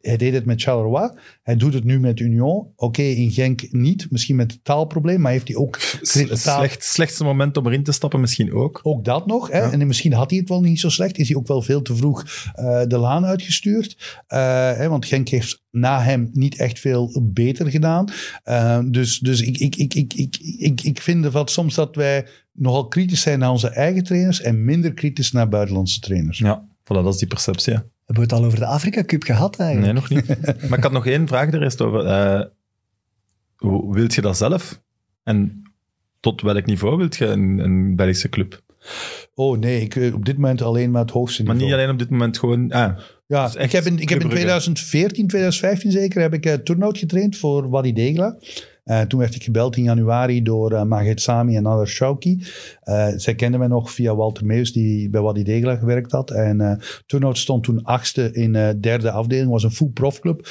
hij 0.00 0.16
deed 0.16 0.32
het 0.32 0.44
met 0.44 0.62
Charleroi. 0.62 1.10
Hij 1.42 1.56
doet 1.56 1.74
het 1.74 1.84
nu 1.84 2.00
met 2.00 2.20
Union. 2.20 2.66
Oké, 2.76 3.02
in 3.02 3.30
Genk 3.30 3.72
niet. 3.72 4.06
Misschien 4.10 4.36
met 4.36 4.52
het 4.52 4.64
taalprobleem, 4.64 5.20
maar 5.20 5.32
heeft 5.32 5.48
hij 5.48 5.56
ook... 5.56 5.78
Het 6.00 6.42
taal- 6.42 6.58
slecht, 6.58 6.84
slechtste 6.84 7.24
moment 7.24 7.56
om 7.56 7.66
erin 7.66 7.82
te 7.82 7.92
stappen 7.92 8.20
misschien 8.20 8.52
ook. 8.52 8.80
ook 8.82 9.04
dat 9.04 9.26
nog. 9.26 9.50
Hè? 9.50 9.58
Ja. 9.58 9.70
En 9.72 9.86
misschien 9.86 10.12
had 10.12 10.30
hij 10.30 10.38
het 10.38 10.48
wel 10.48 10.60
niet 10.60 10.80
zo 10.80 10.88
slecht. 10.88 11.18
Is 11.18 11.28
hij 11.28 11.36
ook 11.36 11.46
wel 11.46 11.62
veel 11.62 11.82
te 11.82 11.96
vroeg 11.96 12.24
eh, 12.54 12.82
de 12.86 12.98
laan 12.98 13.24
uitgestuurd. 13.26 14.22
Eh, 14.26 14.38
hè, 14.72 14.88
want 14.88 15.06
Genk 15.06 15.28
heeft 15.28 15.62
na 15.70 16.02
hem 16.02 16.28
niet 16.32 16.56
echt 16.56 16.78
veel 16.78 17.20
beter 17.22 17.70
gedaan. 17.70 18.08
Eh, 18.42 18.78
dus 18.90 19.18
dus 19.18 19.40
ik, 19.40 19.58
ik, 19.58 19.76
ik, 19.76 19.94
ik, 19.94 20.14
ik, 20.14 20.36
ik, 20.58 20.80
ik 20.82 21.00
vind 21.02 21.32
dat 21.32 21.50
soms 21.50 21.74
dat 21.74 21.96
wij 21.96 22.26
nogal 22.52 22.88
kritisch 22.88 23.20
zijn 23.20 23.38
naar 23.38 23.50
onze 23.50 23.68
eigen 23.68 24.04
trainers 24.04 24.40
en 24.40 24.64
minder 24.64 24.94
kritisch 24.94 25.32
naar 25.32 25.48
buitenlandse 25.48 26.00
trainers. 26.00 26.38
Ja, 26.38 26.68
voilà, 26.82 26.86
dat 26.86 27.14
is 27.14 27.18
die 27.18 27.28
perceptie. 27.28 27.72
hè. 27.74 27.80
Hebben 28.08 28.28
we 28.28 28.34
het 28.34 28.42
al 28.42 28.44
over 28.48 28.58
de 28.58 28.66
Afrika 28.66 29.04
Cup 29.04 29.22
gehad 29.22 29.58
eigenlijk? 29.58 29.92
Nee, 29.92 30.02
nog 30.02 30.10
niet. 30.10 30.26
maar 30.68 30.78
ik 30.78 30.84
had 30.84 30.92
nog 30.92 31.06
één 31.06 31.26
vraag 31.28 31.52
er 31.52 31.62
eerst 31.62 31.80
over. 31.80 32.06
Eh, 32.06 32.44
hoe 33.56 33.94
wilt 33.94 34.14
je 34.14 34.20
dat 34.20 34.36
zelf? 34.36 34.82
En 35.22 35.62
tot 36.20 36.40
welk 36.40 36.66
niveau 36.66 36.96
wilt 36.96 37.16
je 37.16 37.26
een, 37.26 37.58
een 37.58 37.96
Belgische 37.96 38.28
club? 38.28 38.62
Oh 39.34 39.58
nee, 39.58 39.80
ik, 39.80 39.96
eh, 39.96 40.14
op 40.14 40.24
dit 40.24 40.34
moment 40.34 40.62
alleen 40.62 40.90
maar 40.90 41.02
het 41.02 41.10
hoogste 41.10 41.42
Maar 41.42 41.52
niveau. 41.54 41.70
niet 41.72 41.80
alleen 41.80 41.92
op 41.94 41.98
dit 41.98 42.10
moment 42.10 42.38
gewoon... 42.38 42.70
Ah, 42.72 42.98
Ja, 43.26 43.44
Dus 43.44 43.54
ik 43.54 43.72
heb 43.72 43.84
in, 43.84 43.98
ik 43.98 44.08
heb 44.08 44.20
in 44.20 44.28
Club 44.28 44.30
Brugge. 44.30 44.34
2014, 44.34 45.26
2015 45.26 45.90
zeker, 45.90 46.20
heb 46.20 46.34
ik 46.34 46.46
uh, 46.46 46.52
turnout 46.54 46.98
getraind 46.98 47.36
voor 47.36 47.68
Wadi 47.68 47.92
Degla. 47.92 48.36
Eh, 48.88 49.00
toen 49.00 49.18
werd 49.18 49.34
ik 49.34 49.42
gebeld 49.42 49.76
in 49.76 49.82
januari 49.82 50.42
door 50.42 50.72
uh, 50.72 50.82
Maget 50.82 51.20
Sami 51.20 51.56
en 51.56 51.66
Adar 51.66 51.86
Shauki. 51.88 52.42
Uh, 52.84 53.08
zij 53.16 53.34
kenden 53.34 53.60
mij 53.60 53.68
nog 53.68 53.90
via 53.90 54.16
Walter 54.16 54.46
Meus, 54.46 54.72
die 54.72 55.10
bij 55.10 55.20
Wadi 55.20 55.42
Degla 55.42 55.76
gewerkt 55.76 56.12
had. 56.12 56.30
En 56.30 56.60
uh, 56.60 56.72
turnout 57.06 57.38
stond 57.38 57.64
toen 57.64 57.82
achtste 57.82 58.32
in 58.32 58.54
uh, 58.54 58.68
derde 58.80 59.10
afdeling. 59.10 59.50
was 59.50 59.62
een 59.62 59.70
full 59.70 59.88
profclub 59.88 60.48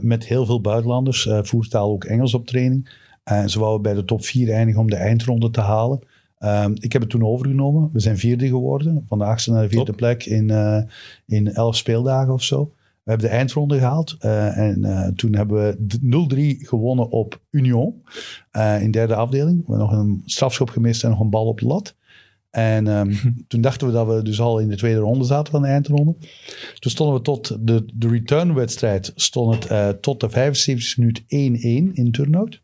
met 0.00 0.26
heel 0.26 0.46
veel 0.46 0.60
buitenlanders. 0.60 1.28
Voertaal 1.42 1.90
ook 1.90 2.04
Engels 2.04 2.34
op 2.34 2.46
training. 2.46 2.90
En 3.24 3.50
ze 3.50 3.58
wouden 3.58 3.82
bij 3.82 3.94
de 3.94 4.04
top 4.04 4.24
4 4.24 4.52
eindigen 4.52 4.80
om 4.80 4.90
de 4.90 4.96
eindronde 4.96 5.50
te 5.50 5.60
halen. 5.60 6.00
Um, 6.38 6.74
ik 6.78 6.92
heb 6.92 7.02
het 7.02 7.10
toen 7.10 7.24
overgenomen. 7.24 7.90
We 7.92 8.00
zijn 8.00 8.18
vierde 8.18 8.46
geworden. 8.46 9.04
Van 9.08 9.18
de 9.18 9.24
achtste 9.24 9.50
naar 9.50 9.62
de 9.62 9.68
vierde 9.68 9.84
Top. 9.84 9.96
plek 9.96 10.24
in, 10.24 10.48
uh, 10.48 10.82
in 11.26 11.52
elf 11.52 11.76
speeldagen 11.76 12.32
of 12.32 12.42
zo. 12.42 12.72
We 13.10 13.16
hebben 13.16 13.34
de 13.34 13.38
eindronde 13.38 13.78
gehaald. 13.78 14.16
Uh, 14.20 14.56
en 14.58 14.78
uh, 14.84 15.06
toen 15.06 15.34
hebben 15.34 15.76
we 16.00 16.56
0-3 16.60 16.66
gewonnen 16.66 17.10
op 17.10 17.40
Union. 17.50 18.02
Uh, 18.52 18.82
in 18.82 18.90
derde 18.90 19.14
afdeling. 19.14 19.56
We 19.56 19.64
hebben 19.66 19.78
nog 19.78 19.92
een 19.92 20.22
strafschop 20.24 20.70
gemist 20.70 21.04
en 21.04 21.10
nog 21.10 21.20
een 21.20 21.30
bal 21.30 21.46
op 21.46 21.60
de 21.60 21.66
lat. 21.66 21.94
En 22.50 22.86
um, 22.86 23.18
toen 23.48 23.60
dachten 23.60 23.86
we 23.86 23.92
dat 23.92 24.06
we 24.06 24.22
dus 24.22 24.40
al 24.40 24.58
in 24.58 24.68
de 24.68 24.76
tweede 24.76 25.00
ronde 25.00 25.24
zaten 25.24 25.52
van 25.52 25.62
de 25.62 25.68
eindronde. 25.68 26.16
Toen 26.78 26.90
stonden 26.90 27.16
we 27.16 27.22
tot 27.22 27.66
de, 27.66 27.84
de 27.94 28.08
returnwedstrijd. 28.08 29.12
Stond 29.14 29.68
het 29.68 30.02
tot 30.02 30.20
de 30.20 30.30
75 30.30 30.96
minuut 30.96 31.22
1-1 31.22 31.26
in 31.92 32.08
turnout. 32.12 32.62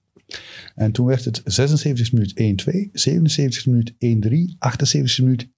En 0.75 0.93
toen 0.93 1.07
werd 1.07 1.25
het 1.25 1.41
76 1.45 2.13
minuut 2.13 2.63
1-2, 2.87 2.91
77 2.93 3.67
minuut 3.67 3.93
1-3, 4.55 4.59
78 4.59 5.19
minuut 5.25 5.49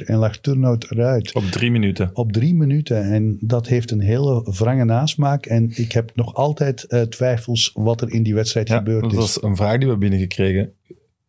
1-4 0.00 0.06
en 0.06 0.16
lag 0.16 0.38
turnout 0.40 0.90
eruit. 0.90 1.32
op 1.32 1.44
drie 1.44 1.70
minuten. 1.70 2.10
Op 2.12 2.32
drie 2.32 2.54
minuten. 2.54 3.02
En 3.12 3.36
dat 3.40 3.66
heeft 3.68 3.90
een 3.90 4.00
hele 4.00 4.52
wrange 4.58 4.84
nasmaak. 4.84 5.46
En 5.46 5.70
ik 5.74 5.92
heb 5.92 6.12
nog 6.14 6.34
altijd 6.34 6.84
uh, 6.88 7.00
twijfels 7.00 7.70
wat 7.74 8.00
er 8.00 8.10
in 8.10 8.22
die 8.22 8.34
wedstrijd 8.34 8.68
Ja, 8.68 8.76
gebeurd 8.76 9.02
dat 9.02 9.12
is. 9.12 9.16
was 9.18 9.42
een 9.42 9.56
vraag 9.56 9.78
die 9.78 9.88
we 9.88 9.96
binnengekregen. 9.96 10.72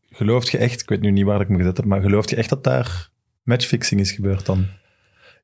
Gelooft 0.10 0.49
je 0.49 0.58
echt, 0.58 0.82
ik 0.82 0.89
weet 0.89 1.01
nu 1.01 1.12
niet 1.12 1.26
waar 1.26 1.41
ik 1.41 1.49
me 1.49 1.58
gezet 1.58 1.78
heb, 1.78 1.86
maar 1.86 2.01
gelooft 2.01 2.30
je 2.30 2.36
echt 2.36 2.49
dat 2.49 2.64
daar 2.64 3.10
matchfixing 3.43 4.01
is 4.01 4.12
gebeurd 4.12 4.45
dan? 4.45 4.66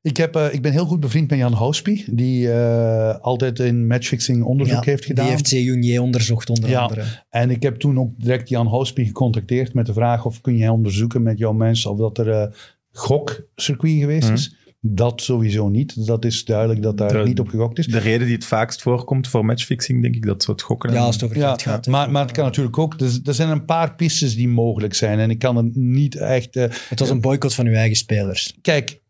Ik, 0.02 0.16
heb, 0.16 0.36
uh, 0.36 0.52
ik 0.54 0.62
ben 0.62 0.72
heel 0.72 0.84
goed 0.86 1.00
bevriend 1.00 1.30
met 1.30 1.38
Jan 1.38 1.52
Houspie, 1.52 2.04
die 2.10 2.46
uh, 2.46 3.14
altijd 3.18 3.58
in 3.58 3.86
matchfixing 3.86 4.44
onderzoek 4.44 4.84
ja, 4.84 4.90
heeft 4.90 5.04
gedaan. 5.04 5.24
Die 5.24 5.34
heeft 5.34 5.48
C. 5.48 5.52
Junier 5.52 6.00
onderzocht 6.02 6.50
onder 6.50 6.70
ja, 6.70 6.80
andere. 6.80 7.04
En 7.30 7.50
ik 7.50 7.62
heb 7.62 7.76
toen 7.76 7.98
ook 7.98 8.10
direct 8.18 8.48
Jan 8.48 8.66
Houspie 8.66 9.06
gecontacteerd 9.06 9.74
met 9.74 9.86
de 9.86 9.92
vraag 9.92 10.24
of 10.24 10.40
kun 10.40 10.56
jij 10.56 10.68
onderzoeken 10.68 11.22
met 11.22 11.38
jouw 11.38 11.52
mensen 11.52 11.90
of 11.90 11.98
dat 11.98 12.18
er 12.18 12.28
uh, 12.28 12.44
gokcircuit 12.92 13.98
geweest 14.00 14.24
Mhm. 14.26 14.32
is. 14.34 14.54
Dat 14.82 15.22
sowieso 15.22 15.68
niet. 15.68 16.06
Dat 16.06 16.24
is 16.24 16.44
duidelijk 16.44 16.82
dat 16.82 16.98
daar 16.98 17.12
De- 17.12 17.22
niet 17.28 17.40
op 17.40 17.48
gegokt 17.48 17.78
is. 17.78 17.86
De 17.86 17.98
reden 17.98 18.26
die 18.26 18.34
het 18.34 18.44
vaakst 18.44 18.82
voorkomt 18.82 19.28
voor 19.28 19.44
matchfixing, 19.44 20.02
denk 20.02 20.14
ik, 20.14 20.26
dat 20.26 20.42
soort 20.42 20.62
gokken. 20.62 20.92
Ja, 20.92 21.00
als 21.00 21.14
het 21.14 21.24
over 21.24 21.36
Ja, 21.36 21.46
geld 21.46 21.62
gaat. 21.62 21.86
maar, 21.86 22.10
maar 22.10 22.22
het 22.22 22.32
kan 22.32 22.44
natuurlijk 22.44 22.78
ook. 22.78 23.00
Er, 23.00 23.18
er 23.24 23.34
zijn 23.34 23.48
een 23.48 23.64
paar 23.64 23.94
pistes 23.94 24.34
die 24.34 24.48
mogelijk 24.48 24.94
zijn. 24.94 25.18
En 25.18 25.30
ik 25.30 25.38
kan 25.38 25.56
het 25.56 25.76
niet 25.76 26.16
echt. 26.16 26.56
Uh, 26.56 26.64
Het 26.88 26.98
was 27.00 27.10
een 27.10 27.20
boycott 27.20 27.54
van 27.54 27.66
uw 27.66 27.72
eigen 27.74 27.96
spelers. 27.96 28.58
kijk, 28.62 29.00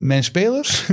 mijn 0.00 0.24
spelers. 0.24 0.86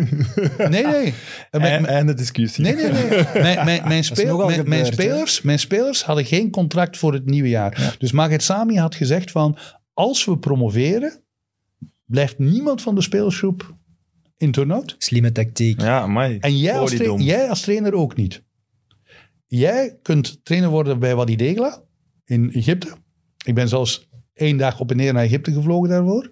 nee, 0.58 0.86
nee. 0.86 1.14
en, 1.51 1.62
Mijn- 1.62 1.86
en 1.86 2.05
de 2.05 2.14
discussie. 2.14 2.64
Nee, 2.64 2.76
nee, 2.76 2.91
nee. 2.91 3.24
Mijn, 3.34 3.66
mijn, 3.66 3.88
mijn, 3.88 4.03
speel, 4.03 4.49
spelers, 4.86 5.41
mijn 5.41 5.60
spelers 5.60 6.03
hadden 6.03 6.26
geen 6.26 6.49
contract 6.49 6.97
voor 6.97 7.14
het 7.14 7.26
nieuwe 7.26 7.49
jaar. 7.49 7.95
Dus 7.99 8.12
Maget 8.12 8.43
Sami 8.43 8.78
had 8.78 8.95
gezegd 8.95 9.32
van... 9.32 9.58
Als 9.93 10.26
we 10.26 10.38
promoveren, 10.38 11.24
blijft 12.05 12.39
niemand 12.39 12.82
van 12.82 12.95
de 12.95 13.01
spelersgroep 13.01 13.76
in 14.38 14.51
turnout. 14.51 14.95
Slimme 14.97 15.32
tactiek. 15.32 15.82
Ja, 15.82 15.99
amai. 15.99 16.38
En 16.39 16.58
jij 16.58 16.78
als, 16.78 16.91
jij 17.18 17.53
trainer 17.53 17.93
ook 17.93 18.16
niet. 18.16 18.43
Jij 19.47 19.97
kunt 20.01 20.45
trainer 20.45 20.70
worden 20.70 20.99
bij 20.99 21.16
Wadi 21.16 21.36
Degla 21.36 21.84
in 22.26 22.51
Egypte. 22.53 22.95
Ik 23.45 23.55
ben 23.55 23.68
zelfs 23.68 24.10
één 24.34 24.58
dag 24.58 24.80
op 24.80 24.91
en 24.91 24.97
neer 24.97 25.14
naar 25.14 25.24
Egypte 25.24 25.51
gevlogen 25.53 25.89
daarvoor. 25.89 26.32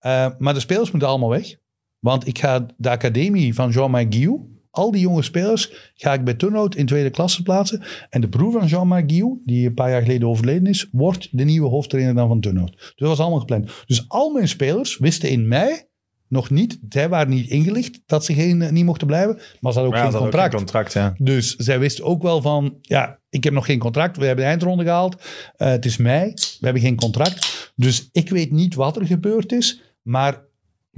Uh, 0.00 0.28
maar 0.38 0.54
de 0.54 0.60
spelers 0.60 0.90
moeten 0.90 1.08
allemaal 1.08 1.28
weg. 1.28 1.56
Want 1.98 2.26
ik 2.26 2.38
ga 2.38 2.66
de 2.76 2.90
academie 2.90 3.54
van 3.54 3.70
Jean-Marc 3.70 4.14
Guillou, 4.14 4.40
al 4.70 4.90
die 4.90 5.00
jonge 5.00 5.22
spelers, 5.22 5.92
ga 5.94 6.12
ik 6.12 6.24
bij 6.24 6.34
Turnhout 6.34 6.74
in 6.74 6.86
tweede 6.86 7.10
klasse 7.10 7.42
plaatsen. 7.42 7.82
En 8.10 8.20
de 8.20 8.28
broer 8.28 8.52
van 8.52 8.66
Jean-Marc 8.66 9.10
Guillou, 9.10 9.40
die 9.44 9.66
een 9.66 9.74
paar 9.74 9.90
jaar 9.90 10.02
geleden 10.02 10.28
overleden 10.28 10.66
is, 10.66 10.88
wordt 10.92 11.28
de 11.30 11.44
nieuwe 11.44 11.68
hoofdtrainer 11.68 12.14
dan 12.14 12.28
van 12.28 12.40
Turnhout. 12.40 12.76
Dus 12.76 12.92
dat 12.96 13.08
was 13.08 13.20
allemaal 13.20 13.38
gepland. 13.38 13.70
Dus 13.86 14.04
al 14.08 14.30
mijn 14.30 14.48
spelers 14.48 14.98
wisten 14.98 15.30
in 15.30 15.48
mei 15.48 15.86
nog 16.28 16.50
niet, 16.50 16.78
zij 16.88 17.08
waren 17.08 17.28
niet 17.28 17.50
ingelicht 17.50 18.00
dat 18.06 18.24
ze 18.24 18.34
geen, 18.34 18.74
niet 18.74 18.84
mochten 18.84 19.06
blijven, 19.06 19.40
maar 19.60 19.72
ze 19.72 19.78
hadden 19.78 19.96
ook 19.96 20.04
Ja, 20.04 20.10
geen 20.10 20.20
contract. 20.20 20.44
Ook 20.44 20.50
geen 20.50 20.58
contract 20.58 20.92
ja. 20.92 21.14
Dus 21.18 21.56
zij 21.56 21.78
wisten 21.78 22.04
ook 22.04 22.22
wel 22.22 22.42
van, 22.42 22.78
ja, 22.80 23.18
ik 23.30 23.44
heb 23.44 23.52
nog 23.52 23.64
geen 23.66 23.78
contract. 23.78 24.16
We 24.16 24.24
hebben 24.24 24.44
de 24.44 24.50
eindronde 24.50 24.84
gehaald. 24.84 25.14
Uh, 25.14 25.68
het 25.68 25.84
is 25.84 25.96
mei. 25.96 26.32
We 26.34 26.64
hebben 26.64 26.82
geen 26.82 26.96
contract. 26.96 27.72
Dus 27.76 28.08
ik 28.12 28.28
weet 28.30 28.50
niet 28.50 28.74
wat 28.74 28.96
er 28.96 29.06
gebeurd 29.06 29.52
is. 29.52 29.82
Maar 30.02 30.46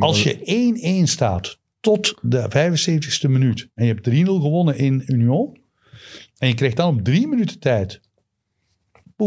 als 0.01 0.23
je 0.23 1.03
1-1 1.07 1.09
staat 1.09 1.59
tot 1.81 2.15
de 2.23 2.49
75ste 2.49 3.31
minuut 3.31 3.69
en 3.75 3.87
je 3.87 3.93
hebt 3.93 4.11
3-0 4.11 4.13
gewonnen 4.25 4.77
in 4.77 5.03
Union 5.07 5.59
en 6.39 6.49
je 6.49 6.55
krijgt 6.55 6.77
dan 6.77 6.99
op 6.99 7.05
drie 7.05 7.27
minuten 7.27 7.59
tijd 7.59 8.01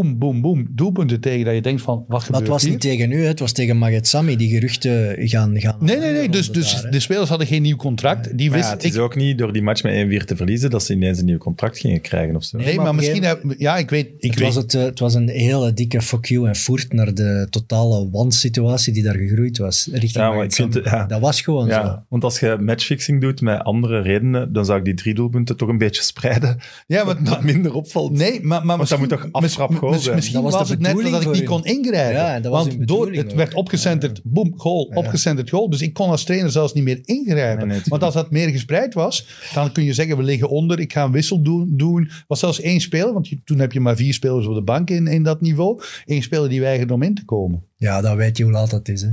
boem, 0.00 0.18
boem, 0.18 0.40
boem, 0.40 0.66
doelpunten 0.70 1.20
tegen 1.20 1.44
dat 1.44 1.54
je 1.54 1.60
denkt 1.60 1.82
van, 1.82 1.96
wat 1.96 2.08
Maar 2.08 2.20
gebeurt 2.20 2.42
het 2.42 2.52
was 2.52 2.62
hier? 2.62 2.70
niet 2.70 2.80
tegen 2.80 3.10
u, 3.10 3.24
het 3.24 3.38
was 3.38 3.52
tegen 3.52 3.78
Magetsami. 3.78 4.36
Die 4.36 4.48
geruchten 4.48 5.28
gaan... 5.28 5.60
gaan 5.60 5.76
Nee, 5.80 5.98
nee, 5.98 6.12
nee. 6.12 6.28
Dus, 6.28 6.52
dus 6.52 6.82
daar, 6.82 6.90
de 6.90 7.00
spelers 7.00 7.28
hadden 7.28 7.46
geen 7.46 7.62
nieuw 7.62 7.76
contract. 7.76 8.38
Die 8.38 8.50
Maar 8.50 8.58
ja, 8.58 8.70
het 8.70 8.84
is 8.84 8.94
ik, 8.94 9.00
ook 9.00 9.16
niet 9.16 9.38
door 9.38 9.52
die 9.52 9.62
match 9.62 9.82
met 9.82 10.22
1-4 10.22 10.24
te 10.24 10.36
verliezen 10.36 10.70
dat 10.70 10.84
ze 10.84 10.92
ineens 10.92 11.18
een 11.18 11.24
nieuw 11.24 11.38
contract 11.38 11.78
gingen 11.78 12.00
krijgen 12.00 12.36
of 12.36 12.44
zo. 12.44 12.58
nee, 12.58 12.76
maar 12.76 12.94
misschien... 12.94 13.22
gegeven 13.24 13.54
ja, 13.58 13.76
ik 13.76 13.90
weet... 13.90 14.06
Ik 14.18 14.30
het, 14.30 14.38
weet 14.38 14.54
was 14.54 14.54
het, 14.54 14.74
eh, 14.74 14.82
het 14.82 14.98
was 14.98 15.14
een 15.14 15.28
hele 15.28 15.72
dikke 15.72 16.02
fuck 16.02 16.24
you 16.24 16.48
en 16.48 16.56
voert 16.56 16.92
naar 16.92 17.14
de 17.14 17.46
totale 17.50 18.10
wansituatie 18.10 18.92
die 18.92 19.02
daar 19.02 19.16
gegroeid 19.16 19.58
was. 19.58 19.88
Richting 19.92 20.12
Ja, 20.12 20.32
maar 20.32 20.44
ik 20.44 20.52
vind 20.52 20.80
ja. 20.84 21.06
Dat 21.06 21.20
was 21.20 21.40
gewoon 21.40 21.68
zo. 21.68 21.74
Ja, 21.74 22.04
want 22.08 22.24
als 22.24 22.40
je 22.40 22.56
matchfixing 22.60 23.20
doet 23.20 23.40
met 23.40 23.60
andere 23.62 24.00
redenen, 24.00 24.52
dan 24.52 24.64
zou 24.64 24.78
ik 24.78 24.84
die 24.84 24.94
drie 24.94 25.14
doelpunten 25.14 25.56
toch 25.56 25.68
een 25.68 25.78
beetje 25.78 26.02
spreiden. 26.02 26.58
ja, 26.86 27.04
Wat 27.04 27.26
dat 27.26 27.42
minder 27.42 27.74
opvalt. 27.74 28.12
Nee, 28.12 28.40
maar, 28.42 28.66
maar 28.66 28.76
Want 28.76 28.88
dat 28.88 28.98
moet 28.98 29.08
toch 29.08 29.28
mis- 29.40 29.56
goal 29.84 29.94
mis- 29.94 30.02
zijn? 30.04 30.14
Misschien 30.16 30.42
Dat 30.42 30.52
was, 30.52 30.68
het 30.68 30.78
net 30.80 31.10
dat 31.10 31.22
ik 31.22 31.32
niet 31.32 31.44
kon 31.44 31.64
ingrijpen. 31.64 32.14
Ja, 32.22 32.40
dat 32.40 32.52
was 32.52 32.66
Want 32.66 32.88
door, 32.88 33.12
het 33.12 33.30
ook. 33.30 33.36
werd 33.36 33.54
opgecenterd, 33.54 34.20
boem, 34.24 34.52
goal, 34.56 34.82
opgecenterd 34.94 35.50
goal. 35.50 35.70
Dus 35.70 35.82
ik 35.82 35.92
kon 35.92 36.10
als 36.10 36.24
trainer 36.24 36.50
zelfs 36.50 36.72
niet 36.72 36.84
meer 36.84 37.00
ingrijpen. 37.04 37.66
Nee, 37.68 37.76
nee, 37.76 37.86
Want 37.88 38.02
als 38.02 38.14
dat 38.14 38.30
meer 38.30 38.48
gespreid 38.48 38.94
was, 38.94 39.26
dan 39.54 39.72
kun 39.72 39.84
je 39.84 39.92
zeggen, 39.92 40.16
we 40.16 40.22
liggen 40.22 40.48
onder, 40.48 40.80
ik 40.80 40.92
ga 40.92 41.04
een 41.04 41.12
wissel 41.12 41.42
doen. 41.42 41.68
doen. 41.76 42.10
was 42.26 42.38
zelfs 42.40 42.60
één 42.60 42.80
speler, 42.80 43.12
want 43.12 43.28
je- 43.28 43.40
toen 43.44 43.58
heb 43.58 43.72
je 43.72 43.80
maar 43.80 43.96
vier 43.96 44.14
spelers 44.14 44.46
op 44.46 44.54
de 44.54 44.62
bank 44.62 44.90
in, 44.90 45.06
in 45.06 45.22
dat 45.22 45.40
niveau. 45.40 45.80
Eén 46.04 46.22
speler 46.22 46.48
die 46.48 46.60
weigerde 46.60 46.92
om 46.92 47.02
in 47.02 47.14
te 47.14 47.24
komen. 47.24 47.62
Ja, 47.76 48.00
dan 48.00 48.16
weet 48.16 48.36
je 48.36 48.42
hoe 48.42 48.52
laat 48.52 48.70
dat 48.70 48.88
is. 48.88 49.02
Hè. 49.02 49.08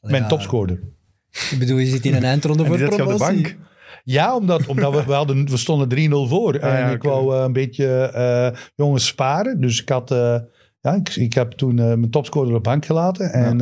Mijn 0.00 0.22
Ja, 0.22 0.28
topscorer. 0.28 0.80
Ik 1.50 1.56
bedoel, 1.58 1.78
je 1.78 1.86
zit 1.86 2.06
in 2.06 2.14
een 2.14 2.24
eindronde 2.24 2.64
voor 2.64 2.74
op 2.74 2.80
de 2.80 2.86
promotie. 2.96 3.18
bank. 3.18 3.56
Ja, 4.04 4.36
omdat, 4.36 4.66
omdat 4.72 4.92
we, 4.94 5.04
we, 5.04 5.12
hadden, 5.12 5.48
we 5.48 5.56
stonden 5.56 6.10
3-0 6.10 6.28
voor. 6.28 6.54
Ah, 6.54 6.60
ja, 6.60 6.86
en 6.88 6.92
ik 6.92 7.02
wou 7.02 7.36
eh, 7.36 7.42
een 7.42 7.52
beetje 7.52 7.86
eh, 7.86 8.60
jongens 8.74 9.06
sparen. 9.06 9.60
Dus 9.60 9.80
ik 9.82 9.88
had... 9.88 10.10
eh, 10.10 10.36
ja, 10.80 10.94
ik, 10.94 11.08
ik 11.16 11.32
heb 11.32 11.52
toen 11.52 11.74
mijn 11.74 12.10
topscorer 12.10 12.54
op 12.54 12.62
bank 12.62 12.84
gelaten. 12.86 13.32
En 13.32 13.58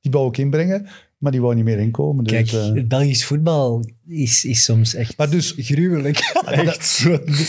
die 0.00 0.10
wou 0.10 0.28
ik 0.28 0.38
inbrengen. 0.38 0.86
Maar 1.18 1.32
die 1.32 1.40
wou 1.40 1.54
niet 1.54 1.64
meer 1.64 1.78
inkomen. 1.78 2.24
Dus, 2.24 2.32
Kijk, 2.32 2.52
eh, 2.52 2.74
het 2.74 2.88
Belgisch 2.88 3.24
voetbal 3.24 3.84
is, 4.06 4.44
is 4.44 4.64
soms 4.64 4.94
echt 4.94 5.16
maar 5.16 5.30
dus, 5.30 5.54
gruwelijk. 5.56 6.18
Echt. 6.46 7.06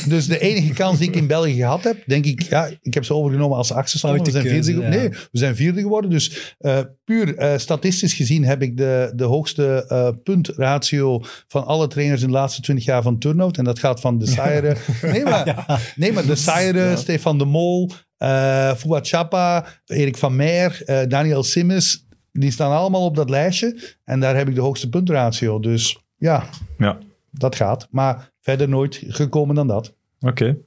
dus 0.09 0.27
de 0.27 0.39
enige 0.39 0.73
kans 0.73 0.99
die 0.99 1.07
ik 1.07 1.15
in 1.15 1.27
België 1.27 1.55
gehad 1.55 1.83
heb, 1.83 2.03
denk 2.05 2.25
ik, 2.25 2.41
ja, 2.41 2.69
ik 2.81 2.93
heb 2.93 3.05
ze 3.05 3.13
overgenomen 3.13 3.57
als 3.57 3.71
achterstander. 3.71 4.23
We 4.23 4.31
zijn 4.31 4.47
vierde, 4.47 4.81
ja. 4.81 4.89
nee, 4.89 5.09
we 5.09 5.27
zijn 5.31 5.55
vierde 5.55 5.81
geworden. 5.81 6.09
Dus 6.09 6.55
eh, 6.57 6.79
puur 7.03 7.37
eh, 7.37 7.57
statistisch 7.57 8.13
gezien 8.13 8.45
heb 8.45 8.61
ik 8.61 8.77
de, 8.77 9.11
de 9.15 9.23
hoogste 9.23 9.85
eh, 9.87 10.09
puntratio 10.23 11.21
van 11.47 11.65
alle 11.65 11.87
trainers 11.87 12.21
in 12.21 12.27
de 12.27 12.33
laatste 12.33 12.61
twintig 12.61 12.85
jaar 12.85 13.01
van 13.01 13.19
Turnhout. 13.19 13.57
En 13.57 13.63
dat 13.63 13.79
gaat 13.79 13.99
van 13.99 14.17
de 14.17 14.27
Saire. 14.27 14.75
Nee, 15.01 15.23
maar, 15.23 15.93
nee, 15.95 16.13
maar 16.13 16.25
de 16.25 16.35
Saire, 16.35 16.97
Stefan 16.97 17.37
de 17.37 17.45
Mol, 17.45 17.91
eh 18.17 18.73
Fouad 18.75 19.07
Chapa, 19.07 19.65
Erik 19.85 20.17
van 20.17 20.35
Meer, 20.35 20.81
eh, 20.85 21.07
Daniel 21.07 21.43
Simmes. 21.43 22.07
Die 22.39 22.51
staan 22.51 22.71
allemaal 22.71 23.05
op 23.05 23.15
dat 23.15 23.29
lijstje. 23.29 23.95
En 24.03 24.19
daar 24.19 24.35
heb 24.35 24.47
ik 24.47 24.55
de 24.55 24.61
hoogste 24.61 24.89
puntratio. 24.89 25.59
Dus 25.59 25.99
ja, 26.17 26.49
Ja, 26.77 26.97
dat 27.31 27.55
gaat. 27.55 27.87
Maar 27.91 28.31
verder 28.41 28.69
nooit 28.69 29.03
gekomen 29.07 29.55
dan 29.55 29.67
dat. 29.67 29.93
oké. 30.19 30.57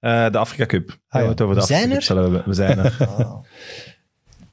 Eh, 0.00 0.30
de 0.30 0.38
Afrika 0.38 0.66
Cup. 0.66 0.98
We 1.08 1.18
het 1.18 1.40
over 1.40 1.54
de 1.54 1.60
We 1.60 1.66
zijn 1.66 1.80
Afrika 1.80 1.88
Cup 1.88 1.96
er? 1.96 2.02
zullen 2.02 2.32
we, 2.32 2.42
we 2.46 2.54
zijn 2.54 2.78
er. 2.78 2.96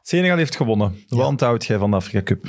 Senegal 0.01 0.37
heeft 0.37 0.55
gewonnen. 0.55 0.95
Wat 1.07 1.27
onthoudt 1.27 1.65
jij 1.65 1.77
van 1.77 1.89
de 1.89 1.95
Afrika 1.95 2.23
Cup? 2.23 2.45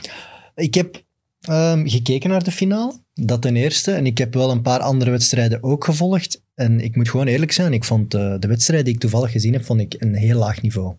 Ik 0.55 0.75
heb 0.75 1.03
ehm, 1.41 1.87
gekeken 1.87 2.31
naar 2.31 2.45
de 2.45 2.51
finale, 2.51 2.93
dat 3.15 3.43
ten 3.43 3.57
eerste. 3.57 3.93
En 3.93 4.07
ik 4.07 4.19
heb 4.19 4.35
wel 4.35 4.51
een 4.51 4.63
paar 4.63 4.81
andere 4.81 5.11
wedstrijden 5.11 5.63
ook 5.63 5.85
gevolgd. 5.85 6.43
En 6.55 6.81
ik 6.81 6.97
moet 6.97 7.09
gewoon 7.09 7.27
eerlijk 7.27 7.53
zijn, 7.53 7.73
ik 7.73 7.85
vond 7.85 8.15
eh, 8.15 8.35
de 8.39 8.49
wedstrijd 8.49 8.85
die 8.85 8.95
ik 8.95 9.01
toevallig 9.01 9.31
gezien 9.31 9.53
heb, 9.53 9.65
vond 9.65 9.81
ik 9.81 9.95
een 9.99 10.15
heel 10.15 10.39
laag 10.39 10.63
niveau. 10.63 10.95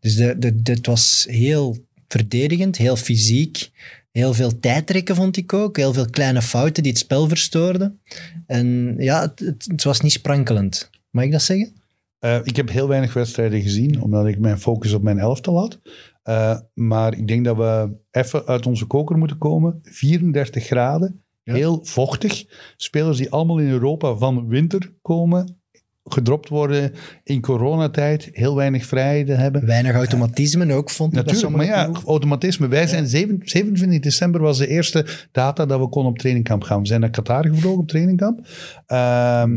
Dus 0.00 0.16
de, 0.16 0.60
het 0.62 0.86
was 0.86 1.26
heel 1.28 1.85
verdedigend, 2.08 2.76
heel 2.76 2.96
fysiek. 2.96 3.70
Heel 4.10 4.34
veel 4.34 4.58
tijdrekken 4.58 5.14
vond 5.14 5.36
ik 5.36 5.52
ook. 5.52 5.76
Heel 5.76 5.92
veel 5.92 6.10
kleine 6.10 6.42
fouten 6.42 6.82
die 6.82 6.92
het 6.92 7.00
spel 7.00 7.28
verstoorden. 7.28 8.00
En 8.46 8.94
ja, 8.98 9.20
het, 9.20 9.38
het, 9.38 9.64
het 9.70 9.84
was 9.84 10.00
niet 10.00 10.12
sprankelend. 10.12 10.90
Mag 11.10 11.24
ik 11.24 11.32
dat 11.32 11.42
zeggen? 11.42 11.72
Eh, 12.18 12.38
ik 12.42 12.56
heb 12.56 12.70
heel 12.70 12.88
weinig 12.88 13.12
wedstrijden 13.12 13.62
gezien, 13.62 14.02
omdat 14.02 14.26
ik 14.26 14.38
mijn 14.38 14.58
focus 14.58 14.92
op 14.92 15.02
mijn 15.02 15.18
elftal 15.18 15.58
had. 15.58 15.80
Eh, 16.22 16.58
maar 16.74 17.18
ik 17.18 17.28
denk 17.28 17.44
dat 17.44 17.56
we 17.56 17.96
even 18.10 18.46
uit 18.46 18.66
onze 18.66 18.86
koker 18.86 19.18
moeten 19.18 19.38
komen. 19.38 19.78
34 19.82 20.64
graden, 20.64 21.24
heel 21.42 21.80
vochtig. 21.84 22.44
Spelers 22.76 23.16
die 23.16 23.30
allemaal 23.30 23.58
in 23.58 23.68
Europa 23.68 24.14
van 24.14 24.48
winter 24.48 24.92
komen, 25.02 25.55
gedropt 26.08 26.48
worden 26.48 26.92
in 27.24 27.40
coronatijd, 27.40 28.28
heel 28.32 28.56
weinig 28.56 28.86
vrijheden 28.86 29.38
hebben. 29.38 29.66
Weinig 29.66 29.94
automatisme 29.94 30.72
ook, 30.74 30.90
vond 30.90 31.16
ik. 31.16 31.24
Natuurlijk, 31.24 31.56
maar 31.56 31.64
ja, 31.66 31.90
automatisme. 32.06 32.68
Wij 32.68 32.86
zijn 32.86 33.06
zeven- 33.06 33.40
27 33.42 34.00
december 34.00 34.40
was 34.40 34.58
de 34.58 34.66
eerste 34.68 35.06
data 35.32 35.66
dat 35.66 35.80
we 35.80 35.88
konden 35.88 36.12
op 36.12 36.18
trainingkamp 36.18 36.62
gaan. 36.62 36.80
We 36.80 36.86
zijn 36.86 37.00
naar 37.00 37.10
Qatar 37.10 37.46
gevlogen 37.46 37.78
op 37.80 37.88
trainingkamp. 37.88 38.46
Ehm, 38.86 39.56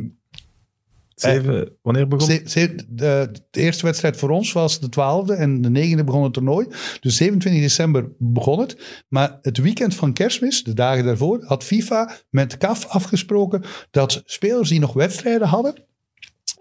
Zeven, 1.15 1.71
wanneer 1.81 2.07
begon 2.07 2.27
ze- 2.45 2.75
de, 2.89 3.29
de 3.51 3.61
eerste 3.61 3.85
wedstrijd 3.85 4.17
voor 4.17 4.29
ons 4.29 4.51
was 4.51 4.79
de 4.79 4.89
12e 4.89 5.33
en 5.35 5.61
de 5.61 5.69
9e 5.69 6.03
begon 6.03 6.23
het 6.23 6.33
toernooi. 6.33 6.67
Dus 6.99 7.15
27 7.15 7.61
december 7.61 8.07
begon 8.17 8.59
het. 8.59 9.03
Maar 9.07 9.37
het 9.41 9.57
weekend 9.57 9.95
van 9.95 10.13
kerstmis, 10.13 10.63
de 10.63 10.73
dagen 10.73 11.05
daarvoor, 11.05 11.43
had 11.45 11.63
FIFA 11.63 12.11
met 12.29 12.57
CAF 12.57 12.85
afgesproken 12.85 13.61
dat 13.91 14.21
spelers 14.25 14.69
die 14.69 14.79
nog 14.79 14.93
wedstrijden 14.93 15.47
hadden, 15.47 15.73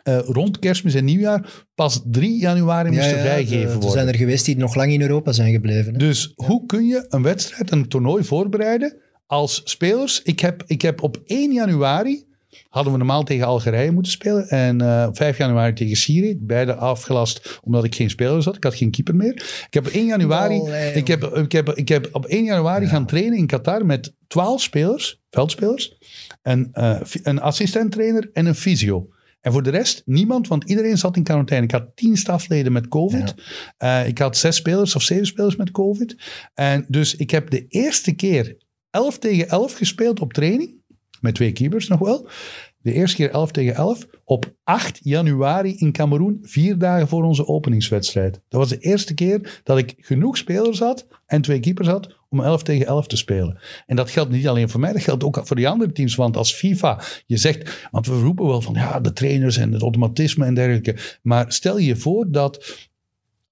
eh, 0.09 0.19
rond 0.25 0.59
kerstmis 0.59 0.95
en 0.95 1.05
nieuwjaar, 1.05 1.65
pas 1.75 2.03
3 2.05 2.39
januari 2.41 2.91
moesten 2.91 3.09
Ja, 3.11 3.17
ja, 3.17 3.23
vrijgegeven 3.23 3.59
er- 3.63 3.67
Er 3.69 3.73
worden. 3.73 3.91
zijn 3.91 4.09
er 4.09 4.15
geweest 4.17 4.45
die 4.45 4.57
nog 4.57 4.75
lang 4.75 4.93
in 4.93 5.01
Europa 5.03 5.33
zijn 5.33 5.53
gebleven. 5.53 5.93
hè. 5.93 5.99
Dus 5.99 6.33
hoe 6.35 6.67
kun 6.67 6.87
je 6.87 7.07
een 7.09 7.23
wedstrijd, 7.23 7.71
een 7.71 7.89
toernooi 7.89 8.25
voorbereiden 8.25 8.97
als 9.27 9.61
spelers? 9.65 10.23
Ik 10.23 10.41
heb, 10.41 10.63
ik 10.67 10.83
heb 10.83 11.03
op 11.03 11.21
1 11.27 11.53
januari, 11.53 12.27
hadden 12.69 12.93
we 12.93 12.99
normaal 12.99 13.23
tegen 13.25 13.47
Algerije 13.47 13.91
moeten 13.91 14.13
spelen. 14.13 14.49
En 14.49 14.81
eh, 14.81 15.05
op 15.09 15.17
5 15.17 15.39
januari 15.39 15.73
tegen 15.73 15.97
Syrië. 15.97 16.37
Beide 16.41 16.75
afgelast 16.75 17.61
omdat 17.65 17.85
ik 17.85 17.95
geen 17.95 18.11
spelers 18.11 18.45
had. 18.45 18.57
Ik 18.57 18.65
had 18.65 18.75
geen 18.75 18.91
keeper 18.91 19.15
meer. 19.17 19.33
Ik 19.67 19.67
heb 19.75 19.87
op 19.87 19.93
1 19.93 20.07
januari, 20.07 20.55
ik 20.95 21.07
heb, 21.07 21.25
ik 21.25 21.53
heb, 21.53 21.69
ik 21.75 21.89
heb 21.89 22.09
op 22.13 22.25
1 22.27 22.45
januari 22.45 22.87
gaan 22.87 23.07
trainen 23.07 23.39
in 23.39 23.47
Qatar 23.47 23.87
met 23.87 24.13
12 24.27 24.63
spelers, 24.63 25.21
veldspelers. 25.31 25.97
Eh, 26.43 26.97
fi- 27.07 27.21
een 27.23 27.41
assistent-trainer 27.41 28.31
en 28.33 28.47
een 28.47 28.55
fysio. 28.55 29.09
En 29.41 29.53
voor 29.53 29.63
de 29.63 29.71
rest 29.71 30.03
niemand, 30.05 30.49
want 30.49 30.65
iedereen 30.65 30.99
zat 30.99 31.17
in 31.17 31.23
quarantaine. 31.23 31.67
Ik 31.67 31.73
had 31.73 31.97
tien 31.97 32.17
stafleden 32.17 32.73
met 32.73 32.89
COVID. 32.89 33.35
Eh, 33.77 34.07
ik 34.07 34.19
had 34.19 34.37
zes 34.37 34.57
spelers 34.57 34.95
of 34.95 35.03
zeven 35.03 35.27
spelers 35.27 35.57
met 35.57 35.71
COVID. 35.71 36.17
En 36.55 36.85
dus 36.89 37.17
ik 37.17 37.31
heb 37.31 37.51
de 37.51 37.67
eerste 37.69 38.15
keer 38.15 38.57
11 38.91 39.19
tegen 39.19 39.49
11 39.49 39.73
gespeeld 39.73 40.21
op 40.21 40.33
training. 40.33 40.77
Met 41.21 41.35
twee 41.35 41.53
keepers 41.53 41.89
nog 41.89 41.99
wel. 41.99 42.29
De 42.79 42.93
eerste 42.93 43.17
keer 43.17 43.31
11 43.31 43.51
tegen 43.51 43.75
11 43.75 44.07
op 44.25 44.55
8 44.65 45.01
januari 45.03 45.77
in 45.77 45.93
Cameroen, 45.93 46.39
vier 46.43 46.79
dagen 46.79 47.09
voor 47.09 47.23
onze 47.23 47.47
openingswedstrijd. 47.47 48.33
Dat 48.49 48.61
was 48.61 48.69
de 48.69 48.79
eerste 48.79 49.15
keer 49.15 49.61
dat 49.63 49.79
ik 49.79 49.95
genoeg 49.99 50.37
spelers 50.37 50.79
had 50.79 51.07
en 51.27 51.43
twee 51.43 51.61
keepers 51.61 51.89
had 51.89 52.18
om 52.29 52.41
11 52.41 52.63
tegen 52.63 52.87
11 52.87 53.07
te 53.07 53.17
spelen. 53.17 53.59
En 53.87 53.97
dat 53.97 54.11
geldt 54.11 54.31
niet 54.31 54.49
alleen 54.49 54.69
voor 54.69 54.81
mij, 54.81 54.93
dat 54.93 55.03
geldt 55.03 55.25
ook 55.25 55.41
voor 55.45 55.57
die 55.57 55.69
andere 55.69 55.93
teams. 55.93 56.15
Want 56.15 56.37
als 56.37 56.53
FIFA 56.53 57.01
je 57.27 57.37
zegt, 57.37 57.89
want 57.91 58.07
we 58.07 58.21
roepen 58.21 58.47
wel 58.47 58.61
van 58.61 58.75
ja, 58.75 59.01
de 59.01 59.13
trainers 59.13 59.57
en 59.57 59.73
het 59.73 59.83
automatisme 59.83 60.45
en 60.45 60.55
dergelijke. 60.55 60.97
Maar 61.23 61.53
stel 61.53 61.79
je 61.79 61.97
voor 61.97 62.27
dat 62.31 62.79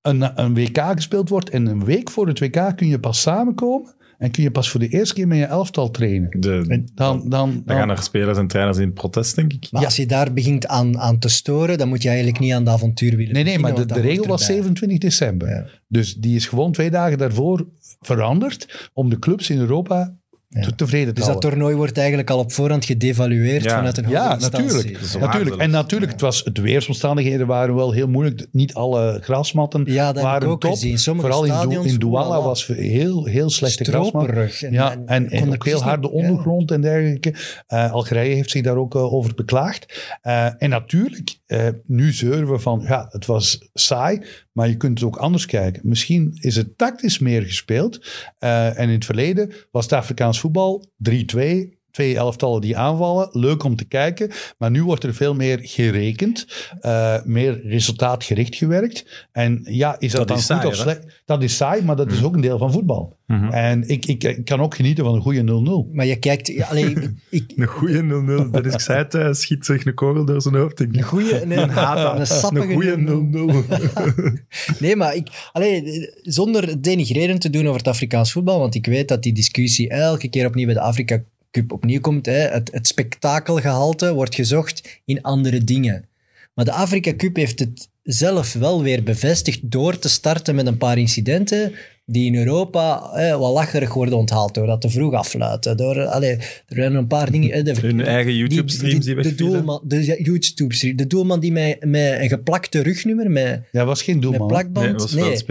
een, 0.02 0.40
een 0.40 0.54
WK 0.54 0.78
gespeeld 0.78 1.28
wordt 1.28 1.50
en 1.50 1.66
een 1.66 1.84
week 1.84 2.10
voor 2.10 2.26
het 2.26 2.38
WK 2.40 2.76
kun 2.76 2.88
je 2.88 3.00
pas 3.00 3.20
samenkomen 3.20 3.94
en 4.18 4.30
kun 4.30 4.42
je 4.42 4.50
pas 4.50 4.70
voor 4.70 4.80
de 4.80 4.88
eerste 4.88 5.14
keer 5.14 5.26
met 5.26 5.38
je 5.38 5.44
elftal 5.44 5.90
trainen. 5.90 6.40
De, 6.40 6.64
Dan, 6.66 6.86
dan, 6.94 7.28
dan 7.28 7.62
dan- 7.64 7.76
gaan 7.76 7.90
er 7.90 8.02
spelers 8.02 8.38
en 8.38 8.46
trainers 8.46 8.78
in 8.78 8.92
protest, 8.92 9.34
denk 9.34 9.52
ik. 9.52 9.68
Maar 9.70 9.84
als 9.84 9.96
je 9.96 10.06
daar 10.06 10.32
begint 10.32 10.66
aan, 10.66 10.98
aan 10.98 11.18
te 11.18 11.28
storen, 11.28 11.78
dan 11.78 11.88
moet 11.88 12.02
je 12.02 12.08
eigenlijk 12.08 12.38
niet 12.38 12.52
aan 12.52 12.64
de 12.64 12.70
avontuur 12.70 13.16
willen 13.16 13.32
Nee, 13.32 13.44
nee, 13.44 13.58
maar 13.58 13.86
de, 13.86 14.00
regel 14.00 14.26
was 14.26 14.26
hoort 14.26 14.40
erbij. 14.40 14.54
27 14.54 14.98
december. 14.98 15.48
Ja. 15.48 15.66
Dus 15.88 16.14
die 16.14 16.36
is 16.36 16.46
gewoon 16.46 16.72
twee 16.72 16.90
dagen 16.90 17.18
daarvoor 17.18 17.66
veranderd 18.00 18.90
om 18.92 19.10
de 19.10 19.18
clubs 19.18 19.50
in 19.50 19.58
Europa 19.58 20.14
Ja. 20.48 20.60
te- 20.62 20.74
tevreden 20.74 21.14
te 21.14 21.20
Dus 21.20 21.28
dat 21.28 21.40
toernooi 21.40 21.74
wordt 21.76 21.98
eigenlijk 21.98 22.30
al 22.30 22.38
op 22.38 22.52
voorhand 22.52 22.84
gedevalueerd 22.84 23.64
Ja. 23.64 23.76
vanuit 23.76 23.96
een 23.98 24.04
hoge 24.04 24.16
Ja, 24.16 24.32
instantie. 24.34 24.66
natuurlijk. 24.66 24.98
Waar 25.12 25.20
Natuurlijk. 25.20 25.56
En 25.62 25.70
natuurlijk, 25.70 26.12
het 26.12 26.20
was, 26.20 26.44
de 26.52 26.60
weersomstandigheden 26.60 27.46
waren 27.46 27.74
wel 27.74 27.92
heel 27.92 28.08
moeilijk. 28.08 28.46
Niet 28.52 28.74
alle 28.74 29.18
grasmatten 29.22 29.82
Ja, 29.86 30.06
dat 30.06 30.06
heb 30.06 30.16
ik 30.16 30.22
waren 30.22 30.48
ook 30.48 30.60
top. 30.60 30.70
gezien. 30.70 30.98
Sommige 30.98 31.26
Vooral 31.28 31.44
in, 31.46 31.52
Du- 31.52 31.58
stadions, 31.58 31.86
in 31.92 31.98
Douala 31.98 32.42
was 32.42 32.66
heel, 32.66 33.24
heel 33.24 33.50
slechte 33.50 33.84
grasmat. 33.84 34.22
Stroperig. 34.22 34.62
En, 34.62 34.72
Ja, 34.72 34.90
en, 34.92 35.06
en, 35.06 35.30
en 35.30 35.40
kon 35.40 35.52
ook 35.52 35.64
heel 35.64 35.82
harde 35.82 36.08
niet- 36.08 36.20
ja. 36.20 36.28
ondergrond 36.28 36.70
en 36.70 36.80
dergelijke. 36.80 37.34
Eh, 37.66 37.92
Algerije 37.92 38.34
heeft 38.34 38.50
zich 38.50 38.62
daar 38.62 38.76
ook 38.76 38.94
eh, 38.94 39.12
over 39.12 39.34
beklaagd. 39.34 40.16
Eh, 40.22 40.48
en 40.62 40.70
natuurlijk, 40.70 41.38
eh, 41.46 41.68
nu 41.84 42.12
zeuren 42.12 42.50
we 42.50 42.58
van, 42.58 42.82
ja, 42.86 43.06
het 43.10 43.26
was 43.26 43.68
saai, 43.74 44.22
maar 44.52 44.68
je 44.68 44.76
kunt 44.76 44.98
het 44.98 45.08
ook 45.08 45.16
anders 45.16 45.46
kijken. 45.46 45.82
Misschien 45.84 46.36
is 46.40 46.56
het 46.56 46.78
tactisch 46.78 47.18
meer 47.18 47.42
gespeeld. 47.42 48.06
Eh, 48.38 48.78
en 48.78 48.88
in 48.88 48.94
het 48.94 49.04
verleden 49.04 49.52
was 49.70 49.84
het 49.84 49.92
Afrikaans 49.92 50.40
voetbal 50.40 50.90
3-2, 50.96 51.75
twee 51.96 52.16
elftallen 52.16 52.60
die 52.60 52.76
aanvallen. 52.76 53.28
Leuk 53.32 53.64
om 53.64 53.76
te 53.76 53.84
kijken. 53.84 54.30
Maar 54.58 54.70
nu 54.70 54.84
wordt 54.84 55.04
er 55.04 55.14
veel 55.14 55.34
meer 55.34 55.58
gerekend. 55.62 56.46
eh, 56.80 57.16
meer 57.24 57.60
resultaatgericht 57.66 58.54
gewerkt. 58.56 59.26
En 59.32 59.60
ja, 59.64 59.96
is 59.98 60.10
dat, 60.12 60.18
Dat 60.18 60.28
dan 60.28 60.36
is 60.36 60.42
goed 60.46 60.54
saai, 60.56 60.66
of 60.68 60.74
hè? 60.76 60.80
slecht? 60.82 61.22
Dat 61.24 61.42
is 61.42 61.56
saai, 61.56 61.82
maar 61.82 61.96
dat 61.96 62.12
is 62.12 62.22
ook 62.22 62.34
een 62.34 62.40
deel 62.40 62.58
van 62.58 62.72
voetbal. 62.72 63.16
Mhm. 63.26 63.48
En 63.52 63.88
ik, 63.88 64.06
ik, 64.06 64.24
ik 64.24 64.44
kan 64.44 64.60
ook 64.60 64.74
genieten 64.74 65.04
van 65.04 65.14
een 65.14 65.20
goede 65.20 65.42
0-0. 65.90 65.94
Maar 65.94 66.06
je 66.06 66.16
kijkt... 66.18 66.46
Ja, 66.46 66.66
allee, 66.66 66.84
ik, 66.90 67.10
ik- 67.30 67.52
Een 67.56 67.66
goede 67.66 68.02
0-0. 68.46 68.50
Dat 68.50 68.66
is 68.66 68.72
gezegd, 68.74 69.12
hij 69.12 69.34
schiet 69.34 69.64
zich 69.64 69.84
een 69.84 69.94
kogel 69.94 70.24
door 70.24 70.42
zijn 70.42 70.54
hoofd. 70.54 70.80
Ik 70.80 70.96
een 70.96 71.02
goede... 71.02 71.42
Nee, 71.46 71.58
een 71.58 71.68
haat 71.68 71.98
aan. 71.98 72.20
een 72.20 72.26
sappige 72.26 72.66
Een 72.72 72.72
goede 72.72 73.64
0-0. 73.68 74.34
Nee, 74.78 74.96
maar 74.96 75.14
ik, 75.14 75.28
allee, 75.52 76.10
zonder 76.22 76.82
denigrerend 76.82 77.40
te 77.40 77.50
doen 77.50 77.64
over 77.66 77.78
het 77.78 77.88
Afrikaans 77.88 78.32
voetbal, 78.32 78.58
want 78.58 78.74
ik 78.74 78.86
weet 78.86 79.08
dat 79.08 79.22
die 79.22 79.32
discussie 79.32 79.88
elke 79.88 80.28
keer 80.28 80.46
opnieuw 80.46 80.64
bij 80.66 80.74
de 80.74 80.80
Afrika 80.80 81.22
Opnieuw 81.68 82.00
komt. 82.00 82.26
Hè. 82.26 82.32
Het, 82.32 82.70
het 82.72 82.86
spektakelgehalte 82.86 84.14
wordt 84.14 84.34
gezocht 84.34 85.00
in 85.04 85.22
andere 85.22 85.64
dingen. 85.64 86.08
Maar 86.54 86.64
de 86.64 86.72
Afrika 86.72 87.14
Cup 87.16 87.36
heeft 87.36 87.58
het 87.58 87.88
zelf 88.02 88.52
wel 88.52 88.82
weer 88.82 89.02
bevestigd 89.02 89.60
door 89.62 89.98
te 89.98 90.08
starten 90.08 90.54
met 90.54 90.66
een 90.66 90.78
paar 90.78 90.98
incidenten 90.98 91.72
die 92.08 92.26
in 92.26 92.34
Europa 92.34 93.10
hè, 93.12 93.38
wat 93.38 93.52
lacherig 93.52 93.94
worden 93.94 94.18
onthaald 94.18 94.54
door 94.54 94.66
dat 94.66 94.80
te 94.80 94.88
vroeg 94.90 95.14
afluiten. 95.14 95.76
Door, 95.76 96.06
allee, 96.06 96.30
er 96.36 96.42
zijn 96.66 96.94
een 96.94 97.06
paar 97.06 97.30
dingen... 97.30 97.50
hè, 97.50 97.62
de- 97.62 97.74
Hun 97.80 98.00
eigen 98.00 98.34
YouTube-streams 98.36 99.04
die 99.04 99.14
de, 99.14 99.22
wegvielen. 99.22 99.52
doelman, 99.52 99.80
de 99.84 100.04
ja, 100.04 100.14
YouTube-stream, 100.18 100.96
de 100.96 101.06
doelman 101.06 101.40
die 101.40 101.52
met, 101.52 101.84
met 101.84 102.20
een 102.20 102.28
geplakte 102.28 102.82
rugnummer, 102.82 103.30
met, 103.30 103.62
Ja, 103.72 103.84
was 103.84 104.02
geen 104.02 104.14
met 104.14 104.22
doelman. 104.22 104.40
hè? 104.40 104.46
plakband, 104.46 104.86
Nee, 104.86 104.94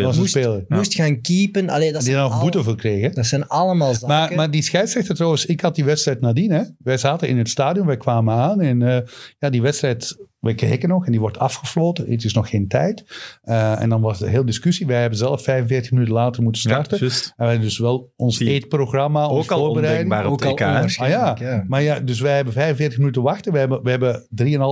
was 0.06 0.18
moest, 0.18 0.30
speler. 0.30 0.66
Ja. 0.70 0.76
moest 0.76 0.95
gaan 0.95 1.22
keepen. 1.22 1.70
Allee, 1.70 1.91
dat, 1.91 2.01
Die 2.01 2.14
daar 2.14 2.30
nog 2.30 2.41
boete 2.41 2.64
voor 2.64 2.76
kregen. 2.76 3.12
dat 3.14 3.26
zijn 3.26 3.47
allemaal 3.47 3.93
zaken. 3.93 4.08
Maar, 4.08 4.36
maar 4.36 4.51
die 4.51 4.62
scheidsrechter 4.64 5.16
trouwens, 5.16 5.45
ik 5.45 5.62
had 5.62 5.76
die 5.76 5.84
wedstrijd 5.86 6.22
nadien. 6.22 6.51
Hè. 6.51 6.62
Wij 6.84 6.97
zaten 6.97 7.28
in 7.28 7.38
het 7.38 7.49
stadion, 7.49 7.86
wij 7.86 7.97
kwamen 7.97 8.34
aan. 8.36 8.62
En 8.62 8.82
eh, 8.82 8.97
ja, 9.39 9.49
die 9.49 9.62
wedstrijd, 9.62 10.18
we 10.46 10.56
kijken 10.56 10.89
nog 10.89 11.06
en 11.06 11.12
die 11.12 11.20
wordt 11.20 11.39
afgefloten. 11.39 12.12
Het 12.12 12.24
is 12.24 12.34
nog 12.34 12.50
geen 12.50 12.68
tijd. 12.68 13.06
Eh, 13.41 13.82
en 13.82 13.89
dan 13.89 14.02
was 14.02 14.20
de 14.20 14.30
hele 14.30 14.46
discussie. 14.46 14.86
Wij 14.86 15.00
hebben 15.02 15.18
zelf 15.18 15.43
45 15.43 15.91
minuten 15.91 16.14
later 16.14 16.43
moeten 16.43 16.62
starten. 16.62 17.00
en 17.00 17.10
wij 17.36 17.48
hebben 17.48 17.68
dus 17.68 17.78
wel 17.78 18.12
ons 18.16 18.39
eetprogramma, 18.39 19.28
ons 19.28 19.43
Ook 19.43 19.52
al 19.52 19.66
voorbereiding. 19.66 20.04
ondenkbaar 20.04 20.32
op 20.32 20.52
Ook 20.52 20.62
al? 20.62 21.06
Ah 21.06 21.10
ja. 21.10 21.38
ja. 21.39 21.64
maar 21.68 21.82
ja, 21.82 22.00
dus 22.00 22.20
wij 22.20 22.36
hebben 22.36 22.54
45 22.54 22.98
minuten 22.98 23.22
wachten. 23.22 23.52
We 23.52 23.60
hebben, 23.60 23.84
we 23.84 23.89
hebben 23.89 24.28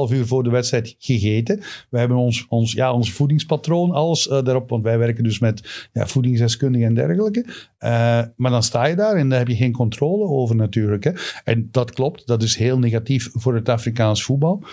3,5 0.09 0.15
uur 0.15 0.27
voor 0.27 0.43
de 0.43 0.49
wedstrijd 0.49 0.95
gegeten. 0.97 1.61
We 1.89 1.99
hebben 1.99 2.17
ons, 2.17 2.45
ons, 2.49 2.71
ja, 2.71 2.93
ons 2.93 3.11
voedingspatroon, 3.11 3.91
alles 3.91 4.27
eh, 4.27 4.43
daarop. 4.43 4.69
Want 4.69 4.83
wij 4.83 4.97
werken 4.97 5.23
dus 5.23 5.39
met 5.39 5.89
ja, 5.93 6.07
voedingsdeskundigen 6.07 6.87
en 6.87 6.93
dergelijke. 6.93 7.45
Eh, 7.77 8.21
maar 8.35 8.51
dan 8.51 8.63
sta 8.63 8.85
je 8.85 8.95
daar 8.95 9.15
en 9.15 9.29
daar 9.29 9.39
heb 9.39 9.47
je 9.47 9.55
geen 9.55 9.71
controle 9.71 10.27
over 10.27 10.55
natuurlijk. 10.55 11.03
Hè. 11.03 11.11
En 11.43 11.67
dat 11.71 11.91
klopt, 11.91 12.27
dat 12.27 12.43
is 12.43 12.55
heel 12.55 12.79
negatief 12.79 13.29
voor 13.33 13.55
het 13.55 13.69
Afrikaans 13.69 14.23
voetbal. 14.23 14.63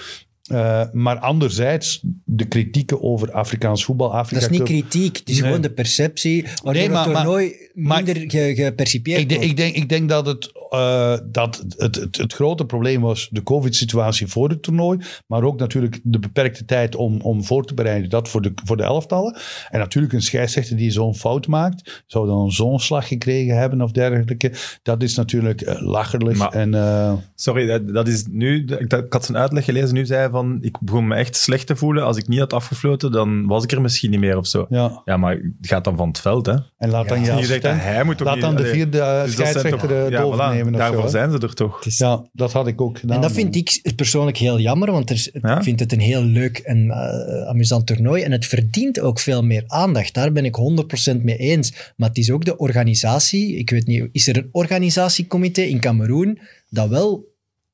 Eh, 0.51 0.83
maar 0.93 1.19
anderzijds, 1.19 2.01
de 2.25 2.45
kritieken 2.45 3.03
over 3.03 3.33
Afrikaans 3.33 3.85
voetbal, 3.85 4.15
Afrika 4.15 4.41
dat 4.41 4.51
is 4.51 4.59
niet 4.59 4.67
kritiek, 4.69 5.17
het 5.17 5.29
is 5.29 5.35
Nee. 5.35 5.45
gewoon 5.47 5.61
de 5.61 5.71
perceptie 5.71 6.43
waardoor 6.43 6.73
Nee, 6.73 6.89
maar- 6.91 7.05
het 7.05 7.13
maar- 7.13 7.23
toernooi 7.23 7.53
maar- 7.75 8.03
minder 8.05 8.31
ge, 8.31 8.53
gepercipieerd 8.55 9.21
Ik, 9.21 9.29
denk- 9.29 9.41
wordt. 9.43 9.59
ik, 9.59 9.65
denk, 9.65 9.77
ik 9.77 9.89
denk 9.89 10.09
dat, 10.09 10.27
het, 10.27 10.51
eh, 10.71 11.17
dat 11.27 11.65
het, 11.77 12.01
het, 12.01 12.17
het 12.17 12.33
grote 12.33 12.65
probleem 12.65 13.01
was 13.01 13.29
de 13.31 13.43
COVID-situatie 13.43 14.27
voor 14.27 14.49
het 14.49 14.63
toernooi. 14.63 14.99
Maar 15.27 15.43
ook 15.43 15.59
natuurlijk 15.59 16.01
de 16.03 16.19
beperkte 16.19 16.65
tijd 16.65 16.97
om, 16.97 17.21
om 17.21 17.45
voor 17.45 17.65
te 17.65 17.75
bereiden. 17.75 18.11
Dat 18.11 18.29
voor 18.29 18.43
de, 18.43 18.53
voor 18.65 18.77
de 18.77 18.83
elftallen. 18.83 19.37
En 19.71 19.79
natuurlijk 19.79 20.13
een 20.13 20.23
scheidsrechter 20.23 20.77
die 20.77 20.91
zo'n 20.91 21.15
fout 21.15 21.47
maakt. 21.47 22.03
Zou 22.07 22.27
dan 22.27 22.51
zo'n 22.51 22.81
slag 22.81 23.09
gekregen 23.09 23.57
hebben 23.59 23.81
of 23.83 23.91
dergelijke. 23.91 24.53
Dat 24.83 25.03
is 25.03 25.15
natuurlijk 25.17 25.61
eh, 25.61 25.81
lacherlijk. 25.83 26.37
Maar- 26.37 26.53
en, 26.53 26.75
eh, 26.75 27.13
Sorry, 27.35 27.67
dat, 27.67 27.89
dat 27.95 28.09
is 28.09 28.25
nu... 28.31 28.65
Ik, 28.79 28.93
ik 28.93 29.13
had 29.13 29.25
zijn 29.25 29.39
uitleg 29.39 29.65
gelezen, 29.65 29.95
nu 29.95 30.07
zei 30.07 30.21
hij 30.21 30.31
van... 30.41 30.59
Ik 30.61 30.77
begon 30.81 31.07
me 31.07 31.15
echt 31.15 31.37
slecht 31.37 31.67
te 31.67 31.77
voelen. 31.77 32.05
Als 32.05 32.17
ik 32.17 32.29
niet 32.29 32.39
had 32.39 32.53
afgefloten, 32.53 33.13
dan 33.13 33.47
was 33.47 33.65
ik 33.65 33.73
er 33.73 33.81
misschien 33.81 34.11
niet 34.11 34.21
meer 34.21 34.37
of 34.37 34.47
zo. 34.47 34.67
ja. 34.69 35.03
Ja, 35.05 35.17
maar 35.17 35.33
het 35.35 35.53
gaat 35.61 35.85
dan 35.85 35.97
van 35.97 36.09
het 36.09 36.21
veld, 36.21 36.47
hè? 36.47 36.53
En 36.79 36.91
laat 36.91 37.03
Ja, 37.05 37.09
dan 37.09 37.19
je 37.21 37.25
Je 37.47 37.61
dat 37.61 37.73
hij 37.75 38.05
moet 38.05 38.21
ook 38.21 38.27
laat 38.27 38.35
niet- 38.35 38.45
dan 38.45 38.57
de 38.57 38.67
vierde 38.67 39.23
dus 39.25 39.33
scheidsrechter 39.33 39.79
toch- 39.79 39.91
eh, 39.91 40.09
ja, 40.11 40.23
voilà, 40.65 40.71
Daarvoor 40.71 41.03
zo, 41.03 41.09
zijn 41.09 41.31
ze 41.31 41.39
er 41.39 41.55
toch. 41.55 41.85
Ja, 41.85 42.25
dat 42.33 42.53
had 42.53 42.67
ik 42.67 42.81
ook 42.81 42.99
gedaan. 42.99 43.17
En 43.17 43.23
dat 43.23 43.33
vind 43.33 43.57
ik 43.57 43.93
persoonlijk 43.97 44.37
heel 44.37 44.59
jammer, 44.61 44.91
want 44.93 45.11
er, 45.11 45.29
Ja? 45.43 45.57
ik 45.57 45.63
vind 45.63 45.81
het 45.81 45.93
een 45.93 46.01
heel 46.01 46.23
leuk 46.23 46.59
en 46.59 46.91
eh, 46.91 47.49
amusant 47.49 47.87
toernooi. 47.87 48.23
En 48.23 48.33
het 48.33 48.47
verdient 48.47 49.01
ook 49.01 49.19
veel 49.19 49.43
meer 49.45 49.65
aandacht. 49.67 50.15
Daar 50.15 50.33
ben 50.33 50.45
ik 50.45 50.55
100% 50.55 51.23
mee 51.23 51.37
eens. 51.37 51.93
Maar 51.97 52.09
het 52.09 52.19
is 52.19 52.31
ook 52.31 52.45
de 52.45 52.57
organisatie. 52.57 53.57
Ik 53.57 53.71
weet 53.71 53.87
niet, 53.87 54.09
is 54.13 54.27
er 54.29 54.37
een 54.37 54.49
organisatiecomité 54.53 55.61
in 55.63 55.81
Cameroen 55.81 56.39
dat 56.71 56.89
wel 56.89 57.29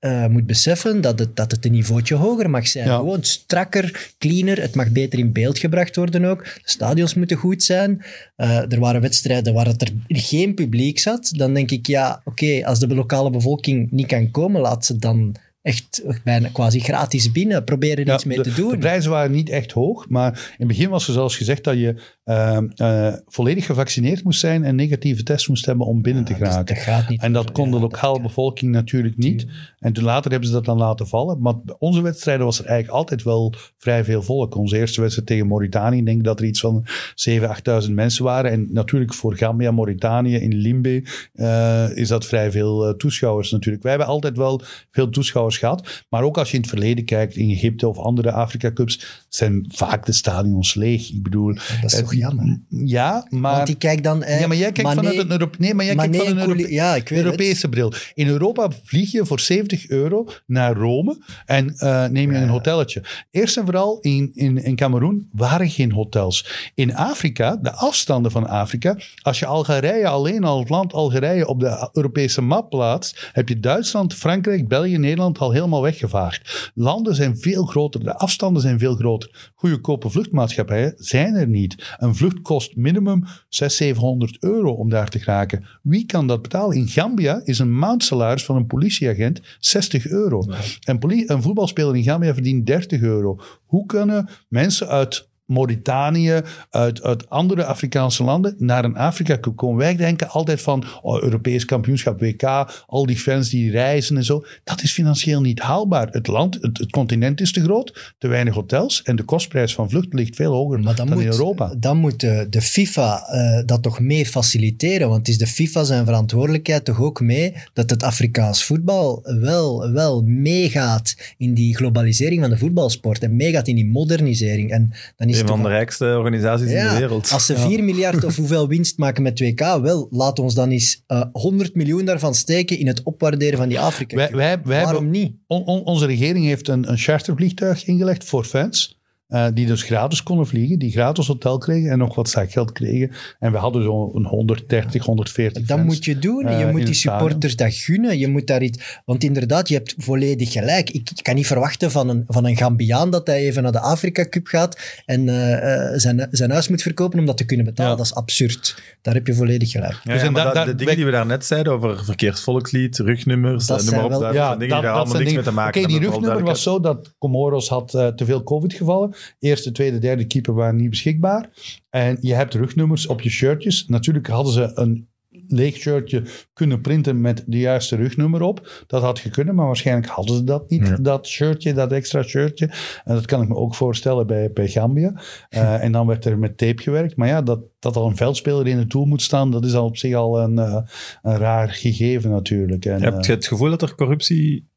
eh, 0.07 0.27
moet 0.27 0.47
beseffen 0.47 1.01
dat 1.01 1.19
het, 1.19 1.37
dat 1.37 1.51
het 1.51 1.65
een 1.65 1.73
niveautje 1.73 2.15
hoger 2.15 2.51
mag 2.51 2.67
zijn? 2.67 2.87
Ja. 2.87 2.97
Gewoon 2.97 3.25
strakker, 3.25 4.15
cleaner. 4.19 4.61
Het 4.61 4.75
mag 4.75 4.91
beter 4.91 5.19
in 5.19 5.33
beeld 5.33 5.59
gebracht 5.59 5.97
worden 5.97 6.25
ook. 6.25 6.45
De 6.45 6.61
stadions 6.65 7.15
moeten 7.15 7.37
goed 7.37 7.63
zijn. 7.63 8.05
Eh, 8.37 8.73
er 8.73 8.81
waren 8.81 9.01
wedstrijden 9.01 9.55
waar 9.55 9.67
het 9.67 9.83
er 9.83 9.93
geen 10.09 10.55
publiek 10.55 10.99
zat. 10.99 11.33
Dan 11.37 11.55
denk 11.55 11.71
ik, 11.71 11.87
ja, 11.87 12.21
oké, 12.25 12.67
als 12.67 12.79
de 12.79 12.95
lokale 12.95 13.31
bevolking 13.31 13.91
niet 13.91 14.07
kan 14.07 14.31
komen, 14.31 14.61
laat 14.61 14.87
ze 14.87 14.99
dan 14.99 15.37
echt 15.63 16.03
bijna 16.25 16.49
quasi 16.49 16.81
gratis 16.81 17.33
binnen. 17.33 17.65
Probeer 17.65 17.99
er 17.99 18.07
Ja, 18.07 18.15
iets 18.15 18.25
mee 18.25 18.37
de, 18.37 18.43
te 18.43 18.55
doen. 18.55 18.71
De 18.71 18.79
prijzen 18.79 19.11
waren 19.11 19.33
niet 19.33 19.49
echt 19.49 19.73
hoog, 19.73 20.09
maar 20.09 20.33
in 20.33 20.55
het 20.57 20.69
begin 20.69 20.89
was 20.89 21.07
er 21.07 21.13
zelfs 21.13 21.37
gezegd 21.37 21.65
dat 21.65 21.79
je 21.79 21.95
eh, 22.27 22.59
eh, 22.75 23.15
volledig 23.27 23.67
gevaccineerd 23.67 24.25
moest 24.25 24.41
zijn 24.41 24.65
en 24.65 24.75
negatieve 24.75 25.23
test 25.23 25.49
moest 25.49 25.67
hebben 25.67 25.87
om 25.87 26.03
binnen 26.03 26.25
te 26.25 26.33
dus 26.33 26.49
geraken. 26.49 26.75
dat 26.75 26.85
gaat 26.85 27.09
niet. 27.09 27.23
En 27.23 27.33
dat 27.33 27.53
kon 27.53 27.71
de 27.71 27.81
lokale 27.81 28.21
bevolking 28.21 28.73
natuurlijk 28.73 29.17
niet. 29.17 29.47
En 29.79 29.93
toen 29.93 30.05
later 30.05 30.31
hebben 30.31 30.49
ze 30.49 30.55
dat 30.55 30.65
dan 30.65 30.79
laten 30.79 31.09
vallen. 31.09 31.41
Maar 31.41 31.61
bij 31.61 31.75
onze 31.79 32.03
wedstrijden 32.03 32.45
was 32.45 32.59
er 32.59 32.65
eigenlijk 32.65 32.99
altijd 32.99 33.23
wel 33.23 33.55
vrij 33.79 34.05
veel 34.05 34.23
volk. 34.23 34.55
Onze 34.57 34.79
eerste 34.79 35.01
wedstrijd 35.01 35.29
tegen 35.29 35.47
Mauritanië, 35.47 35.99
ik 35.99 36.07
denk 36.07 36.25
dat 36.25 36.41
er 36.41 36.47
iets 36.47 36.61
van 36.61 36.87
7.000, 37.29 37.87
8.000 37.87 37.93
mensen 37.93 38.25
waren. 38.25 38.51
En 38.51 38.67
natuurlijk 38.73 39.15
voor 39.15 39.37
Gambia, 39.37 39.71
Mauritanië, 39.71 40.37
in 40.37 40.55
Limbe 40.55 41.05
eh, 41.33 41.97
is 41.97 42.09
dat 42.09 42.27
vrij 42.27 42.51
veel 42.51 42.87
eh, 42.87 42.95
toeschouwers 42.95 43.51
natuurlijk. 43.51 43.83
Wij 43.83 43.93
hebben 43.93 44.11
altijd 44.11 44.37
wel 44.37 44.63
veel 44.91 45.09
toeschouwers 45.09 45.59
gehad. 45.59 46.05
Maar 46.09 46.23
ook 46.23 46.39
als 46.39 46.49
je 46.49 46.55
in 46.55 46.61
het 46.61 46.71
verleden 46.71 47.05
kijkt, 47.05 47.37
in 47.37 47.51
Egypte 47.51 47.89
of 47.89 47.99
andere 47.99 48.33
Afrika 48.33 48.73
Cups, 48.73 49.25
zijn 49.29 49.65
vaak 49.69 50.07
de 50.07 50.13
stadions 50.13 50.75
leeg. 50.75 51.11
Ik 51.11 51.23
bedoel... 51.23 51.55
Dat 51.55 51.93
is 51.93 51.99
toch 51.99 52.15
jammer? 52.17 52.61
Ja, 52.69 53.27
maar... 53.31 53.57
Want 53.57 53.69
ik 53.69 53.79
kijk 53.79 54.03
dan... 54.03 54.23
eh, 54.23 54.41
ja, 54.41 54.47
maar 54.47 54.57
jij 54.57 54.73
kijkt 54.73 54.95
Mané- 54.95 55.09
vanuit 55.09 55.25
een 55.25 55.31
Europe... 55.31 55.57
Nee, 55.59 55.75
maar 55.75 55.85
jij 55.85 55.95
kijkt 55.95 56.13
Mané 56.13 56.25
van 56.25 56.33
een 56.33 56.39
en 56.41 56.45
Kouli- 56.47 56.61
Europe- 56.63 56.75
Ja, 56.83 56.95
ik 56.95 57.09
weet 57.09 57.19
het. 57.19 57.27
Europese 57.27 57.69
bril. 57.69 57.93
In 58.15 58.27
Europa 58.29 58.69
vlieg 58.85 59.13
je 59.13 59.27
voor 59.27 59.41
70 59.41 59.89
euro 59.89 60.29
naar 60.47 60.75
Rome 60.77 61.19
en 61.47 61.75
eh, 61.77 62.07
neem 62.07 62.33
je 62.33 62.39
een 62.39 62.49
hotelletje. 62.49 63.03
Eerst 63.31 63.57
en 63.57 63.65
vooral 63.65 63.99
in, 64.01 64.31
in, 64.35 64.65
in 64.65 64.77
Cameroen 64.77 65.29
waren 65.33 65.71
geen 65.71 65.93
hotels. 65.93 66.71
In 66.75 66.95
Afrika, 66.95 67.57
de 67.57 67.73
afstanden 67.73 68.31
van 68.31 68.49
Afrika, 68.49 68.97
als 69.23 69.39
je 69.39 69.47
Algerije 69.47 70.09
alleen 70.09 70.45
al 70.45 70.59
het 70.59 70.69
land 70.69 70.93
Algerije 70.93 71.47
op 71.47 71.61
de 71.61 71.89
Europese 71.93 72.43
map 72.43 72.71
plaatst, 72.71 73.31
heb 73.33 73.49
je 73.49 73.61
Duitsland, 73.61 74.15
Frankrijk, 74.15 74.69
België, 74.69 74.97
Nederland 74.99 75.39
al 75.39 75.51
helemaal 75.53 75.83
weggevaagd. 75.83 76.71
Landen 76.75 77.15
zijn 77.15 77.39
veel 77.39 77.65
groter, 77.65 78.05
de 78.05 78.15
afstanden 78.15 78.63
zijn 78.63 78.79
veel 78.79 78.95
groter. 78.95 79.51
Goedkope 79.55 80.11
vluchtmaatschappijen 80.11 80.93
zijn 80.97 81.35
er 81.35 81.49
niet. 81.49 81.95
Een 82.07 82.15
vlucht 82.15 82.41
kost 82.43 82.77
minimum 82.77 83.25
600, 83.49 83.73
700 83.73 84.37
euro 84.43 84.73
om 84.73 84.89
daar 84.89 85.09
te 85.09 85.19
geraken. 85.19 85.65
Wie 85.83 86.07
kan 86.07 86.27
dat 86.27 86.43
betalen? 86.43 86.77
In 86.77 86.89
Gambia 86.89 87.41
is 87.45 87.59
een 87.59 87.79
maandsalaris 87.79 88.45
van 88.45 88.57
een 88.57 88.67
politieagent 88.67 89.41
60 89.59 90.07
euro. 90.07 90.45
Een, 90.85 90.99
poli- 90.99 91.25
een 91.27 91.43
voetbalspeler 91.43 91.97
in 91.97 92.03
Gambia 92.03 92.35
verdient 92.35 92.67
30 92.67 93.01
euro. 93.01 93.41
Hoe 93.65 93.87
kunnen 93.87 94.29
mensen 94.49 94.89
uit 94.89 95.29
Mauritanië, 95.47 96.41
uit, 96.71 97.03
uit 97.03 97.31
andere 97.31 97.65
Afrikaanse 97.65 98.25
landen 98.25 98.55
naar 98.59 98.85
een 98.85 98.97
Afrika 98.97 99.39
Cup 99.39 99.57
komen. 99.57 99.79
Wij 99.79 99.97
denken 99.97 100.29
altijd 100.29 100.63
van 100.63 100.85
oh, 101.03 101.23
Europees 101.23 101.65
kampioenschap, 101.65 102.21
WK, 102.21 102.43
al 102.87 103.07
die 103.07 103.19
fans 103.19 103.51
die 103.51 103.71
reizen 103.71 104.17
en 104.17 104.25
zo. 104.25 104.45
Dat 104.65 104.83
is 104.83 104.93
financieel 104.93 105.41
niet 105.41 105.61
haalbaar. 105.61 106.09
Het 106.11 106.27
land, 106.27 106.59
het, 106.61 106.79
het 106.79 106.91
continent 106.91 107.41
is 107.41 107.53
te 107.53 107.63
groot, 107.63 108.15
te 108.19 108.29
weinig 108.29 108.55
hotels 108.55 109.03
en 109.03 109.17
de 109.17 109.23
kostprijs 109.23 109.75
van 109.75 109.91
vlucht 109.91 110.15
ligt 110.15 110.37
veel 110.37 110.53
hoger 110.53 110.81
Maar 110.81 110.95
dan 110.95 111.07
dan 111.07 111.17
moet, 111.17 111.27
in 111.27 111.31
Europa. 111.31 111.75
dan 111.79 111.97
moet 111.97 112.21
de, 112.21 112.47
de 112.51 112.61
FIFA 112.61 113.27
eh, 113.27 113.67
dat 113.67 113.83
toch 113.83 114.01
mee 114.01 114.27
faciliteren. 114.27 115.09
Want 115.09 115.19
het 115.19 115.29
is 115.29 115.39
de 115.39 115.47
FIFA 115.47 115.85
zijn 115.85 116.05
verantwoordelijkheid 116.05 116.85
toch 116.85 117.01
ook 117.01 117.21
mee 117.21 117.55
dat 117.73 117.91
het 117.91 118.03
Afrikaans 118.03 118.65
voetbal 118.65 119.21
wel, 119.41 119.93
wel 119.93 120.23
meegaat 120.23 121.17
in 121.37 121.55
die 121.55 121.77
globalisering 121.77 122.41
van 122.41 122.51
de 122.51 122.59
voetbalsport. 122.59 123.23
En 123.23 123.37
meegaat 123.37 123.69
in 123.69 123.75
die 123.75 123.87
modernisering. 123.87 124.71
En 124.71 124.93
dan 125.17 125.29
is 125.29 125.36
Een 125.41 125.47
van 125.47 125.63
de 125.63 125.69
rijkste 125.69 126.05
organisaties 126.19 126.71
in 126.71 126.89
de 126.89 126.99
wereld. 126.99 127.31
Als 127.33 127.47
ze 127.47 127.57
4 127.57 127.85
miljard 127.85 128.25
of 128.25 128.37
hoeveel 128.37 128.69
winst 128.69 128.99
maken 128.99 129.23
met 129.23 129.43
2K, 129.45 129.81
wel, 129.83 130.07
laat 130.11 130.39
ons 130.39 130.55
dan 130.55 130.71
eens 130.71 131.03
eh 131.07 131.23
100 131.33 131.75
miljoen 131.75 132.05
daarvan 132.05 132.35
steken 132.35 132.79
in 132.79 132.87
het 132.87 133.03
opwaarderen 133.03 133.59
van 133.59 133.69
die 133.69 133.81
Afrika. 133.81 134.17
Wij, 134.17 134.31
wij, 134.31 134.61
wij 134.65 134.83
Waarom 134.83 135.03
hebben, 135.03 135.21
niet? 135.21 135.33
on- 135.47 135.65
on- 135.65 135.85
onze 135.85 136.07
regering 136.07 136.45
heeft 136.45 136.69
een, 136.69 136.91
een 136.91 136.99
chartervliegtuig 136.99 137.85
ingelegd 137.85 138.25
voor 138.25 138.45
fans. 138.45 138.99
Eh, 139.27 139.47
die 139.55 139.67
dus 139.67 139.83
gratis 139.83 140.23
konden 140.23 140.47
vliegen, 140.47 140.79
die 140.79 140.91
gratis 140.91 141.27
hotel 141.27 141.59
kregen 141.59 141.91
en 141.91 141.99
nog 141.99 142.15
wat 142.15 142.29
zakgeld 142.29 142.73
kregen. 142.73 143.11
En 143.39 143.53
we 143.53 143.59
hadden 143.59 143.83
zo'n 143.83 144.27
130, 144.27 145.05
140 145.05 145.63
Dat 145.67 145.79
fans. 145.79 145.95
moet 145.95 146.05
je 146.05 146.19
doen. 146.19 146.47
eh, 146.47 146.59
je 146.59 146.67
moet 146.67 146.87
die 146.87 146.95
stadion. 146.95 147.21
supporters 147.21 147.57
dat 147.57 147.75
gunnen. 147.75 148.19
Je 148.19 148.29
moet 148.29 148.47
daar 148.47 148.63
iets... 148.63 149.01
Want 149.05 149.25
inderdaad, 149.25 149.69
je 149.69 149.75
hebt 149.75 149.95
volledig 149.99 150.53
gelijk. 150.53 150.91
Ik 150.91 151.11
kan 151.23 151.35
niet 151.35 151.47
verwachten 151.47 151.91
van 151.91 152.09
een, 152.09 152.25
van 152.27 152.45
een 152.45 152.57
Gambiaan 152.57 153.11
dat 153.11 153.27
hij 153.27 153.39
even 153.41 153.63
naar 153.63 153.73
de 153.73 153.81
Afrika 153.81 154.29
Cup 154.29 154.47
gaat 154.47 155.03
en 155.07 155.29
eh, 155.29 155.93
eh, 155.93 155.99
zijn, 155.99 156.29
zijn 156.31 156.51
huis 156.51 156.69
moet 156.69 156.83
verkopen 156.83 157.19
om 157.19 157.27
dat 157.27 157.37
te 157.37 157.45
kunnen 157.45 157.67
betalen. 157.67 157.91
Ja. 157.91 157.97
Dat 157.97 158.07
is 158.07 158.15
absurd. 158.15 158.83
Daar 159.03 159.15
heb 159.15 159.27
je 159.27 159.35
volledig 159.35 159.71
gelijk. 159.71 160.01
Ja, 160.05 160.13
Dus 160.13 160.23
ja, 160.23 160.31
maar 160.31 160.65
de 160.67 160.75
dingen 160.75 160.97
die 160.97 161.05
we 161.05 161.11
daarnet 161.11 161.45
zeiden 161.45 161.73
over 161.73 162.05
verkeersvolkslied, 162.05 162.99
rugnummers, 162.99 163.67
Dat 163.67 163.77
noem 163.85 163.87
maar 163.91 163.95
zijn 163.95 164.05
op, 164.05 164.11
wel- 164.11 164.21
dat 164.21 164.35
zijn 164.35 164.59
dingen 164.59 164.75
die 164.75 164.83
daar 164.83 164.93
allemaal 164.93 165.05
niks 165.05 165.19
dingen- 165.19 165.35
mee 165.35 165.43
te 165.45 165.51
maken 165.51 165.81
Oké, 165.81 165.89
die 165.89 165.99
hebben, 166.01 166.19
rugnummer 166.21 166.45
was 166.45 166.63
zo 166.63 166.81
dat 166.81 167.15
Comoros 167.19 167.69
had 167.69 167.95
eh, 167.95 168.07
te 168.09 168.25
veel 168.25 168.43
COVID-gevallen. 168.43 169.15
Eerste, 169.39 169.73
tweede, 169.73 169.99
derde 169.99 170.27
keeper 170.27 170.55
waren 170.55 170.77
niet 170.77 170.91
beschikbaar. 170.91 171.49
En 171.91 172.19
je 172.21 172.35
hebt 172.35 172.55
rugnummers 172.55 173.07
op 173.07 173.21
je 173.21 173.31
shirtjes. 173.31 173.87
Natuurlijk 173.87 174.27
hadden 174.27 174.53
ze 174.53 174.71
een 174.75 175.09
leeg 175.49 175.77
shirtje 175.77 176.23
kunnen 176.53 176.81
printen 176.81 177.21
met 177.21 177.45
de 177.47 177.59
juiste 177.59 177.97
rugnummer 177.97 178.43
op. 178.43 178.85
Dat 178.87 179.03
had 179.03 179.19
gekund, 179.19 179.53
maar 179.53 179.67
waarschijnlijk 179.67 180.07
hadden 180.07 180.37
ze 180.37 180.45
dat 180.45 180.71
niet, 180.71 180.87
Ja. 180.87 180.97
dat 180.97 181.27
shirtje, 181.27 181.73
dat 181.73 181.93
extra 181.93 182.23
shirtje. 182.23 182.67
En 183.05 183.15
dat 183.15 183.27
kan 183.27 183.43
ik 183.43 183.49
me 183.49 183.55
ook 183.55 183.75
voorstellen 183.75 184.27
bij, 184.27 184.53
bij 184.53 184.69
Gambia. 184.69 185.21
Eh, 185.49 185.83
en 185.83 185.93
dan 185.93 186.07
werd 186.07 186.25
er 186.25 186.39
met 186.39 186.59
tape 186.59 186.83
gewerkt. 186.83 187.17
Maar 187.17 187.29
ja, 187.29 187.43
dat, 187.43 187.61
dat 187.79 187.97
al 187.97 188.07
een 188.09 188.17
veldspeler 188.17 188.67
in 188.67 188.79
het 188.79 188.91
doel 188.91 189.05
moet 189.05 189.23
staan, 189.23 189.51
dat 189.51 189.65
is 189.65 189.75
al 189.75 189.85
op 189.87 189.97
zich 189.97 190.15
al 190.15 190.41
een, 190.41 190.59
eh, 190.59 190.83
een 191.23 191.37
raar 191.37 191.69
gegeven 191.69 192.31
natuurlijk. 192.31 192.85
En, 192.85 193.03
Heb 193.03 193.15
je 193.15 193.21
eh, 193.21 193.35
het 193.35 193.47
gevoel 193.47 193.71
dat 193.71 193.83
er 193.83 193.95
corruptie 193.95 194.69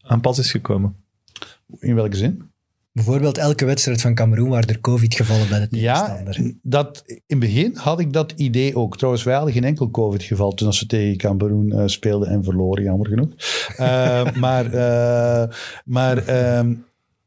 aan 0.00 0.20
pas 0.20 0.38
is 0.38 0.50
gekomen? 0.50 0.96
in 1.78 1.94
welke 1.94 2.16
zin? 2.16 2.47
Bijvoorbeeld 2.98 3.38
elke 3.38 3.64
wedstrijd 3.64 4.00
van 4.00 4.14
Cameroen 4.14 4.48
waar 4.48 4.64
er 4.64 4.80
COVID-gevallen 4.80 5.48
bij 5.48 5.58
de 5.58 5.80
Ja, 5.80 6.04
tegenstander. 6.06 6.54
dat, 6.62 7.02
in 7.06 7.20
het 7.26 7.38
begin 7.38 7.76
had 7.76 8.00
ik 8.00 8.12
dat 8.12 8.32
idee 8.36 8.76
ook. 8.76 8.96
Trouwens, 8.96 9.24
wij 9.24 9.34
hadden 9.34 9.52
geen 9.52 9.64
enkel 9.64 9.90
COVID-geval 9.90 10.52
toen 10.52 10.66
als 10.66 10.80
we 10.80 10.86
tegen 10.86 11.16
Cameroen 11.16 11.72
eh, 11.72 11.82
speelden 11.86 12.28
en 12.28 12.44
verloren, 12.44 12.82
jammer 12.82 13.06
genoeg. 13.08 13.28
Eh, 13.76 14.32
maar 14.44 14.66
eh, 14.72 15.54
maar 15.84 16.26
ehm, 16.26 16.74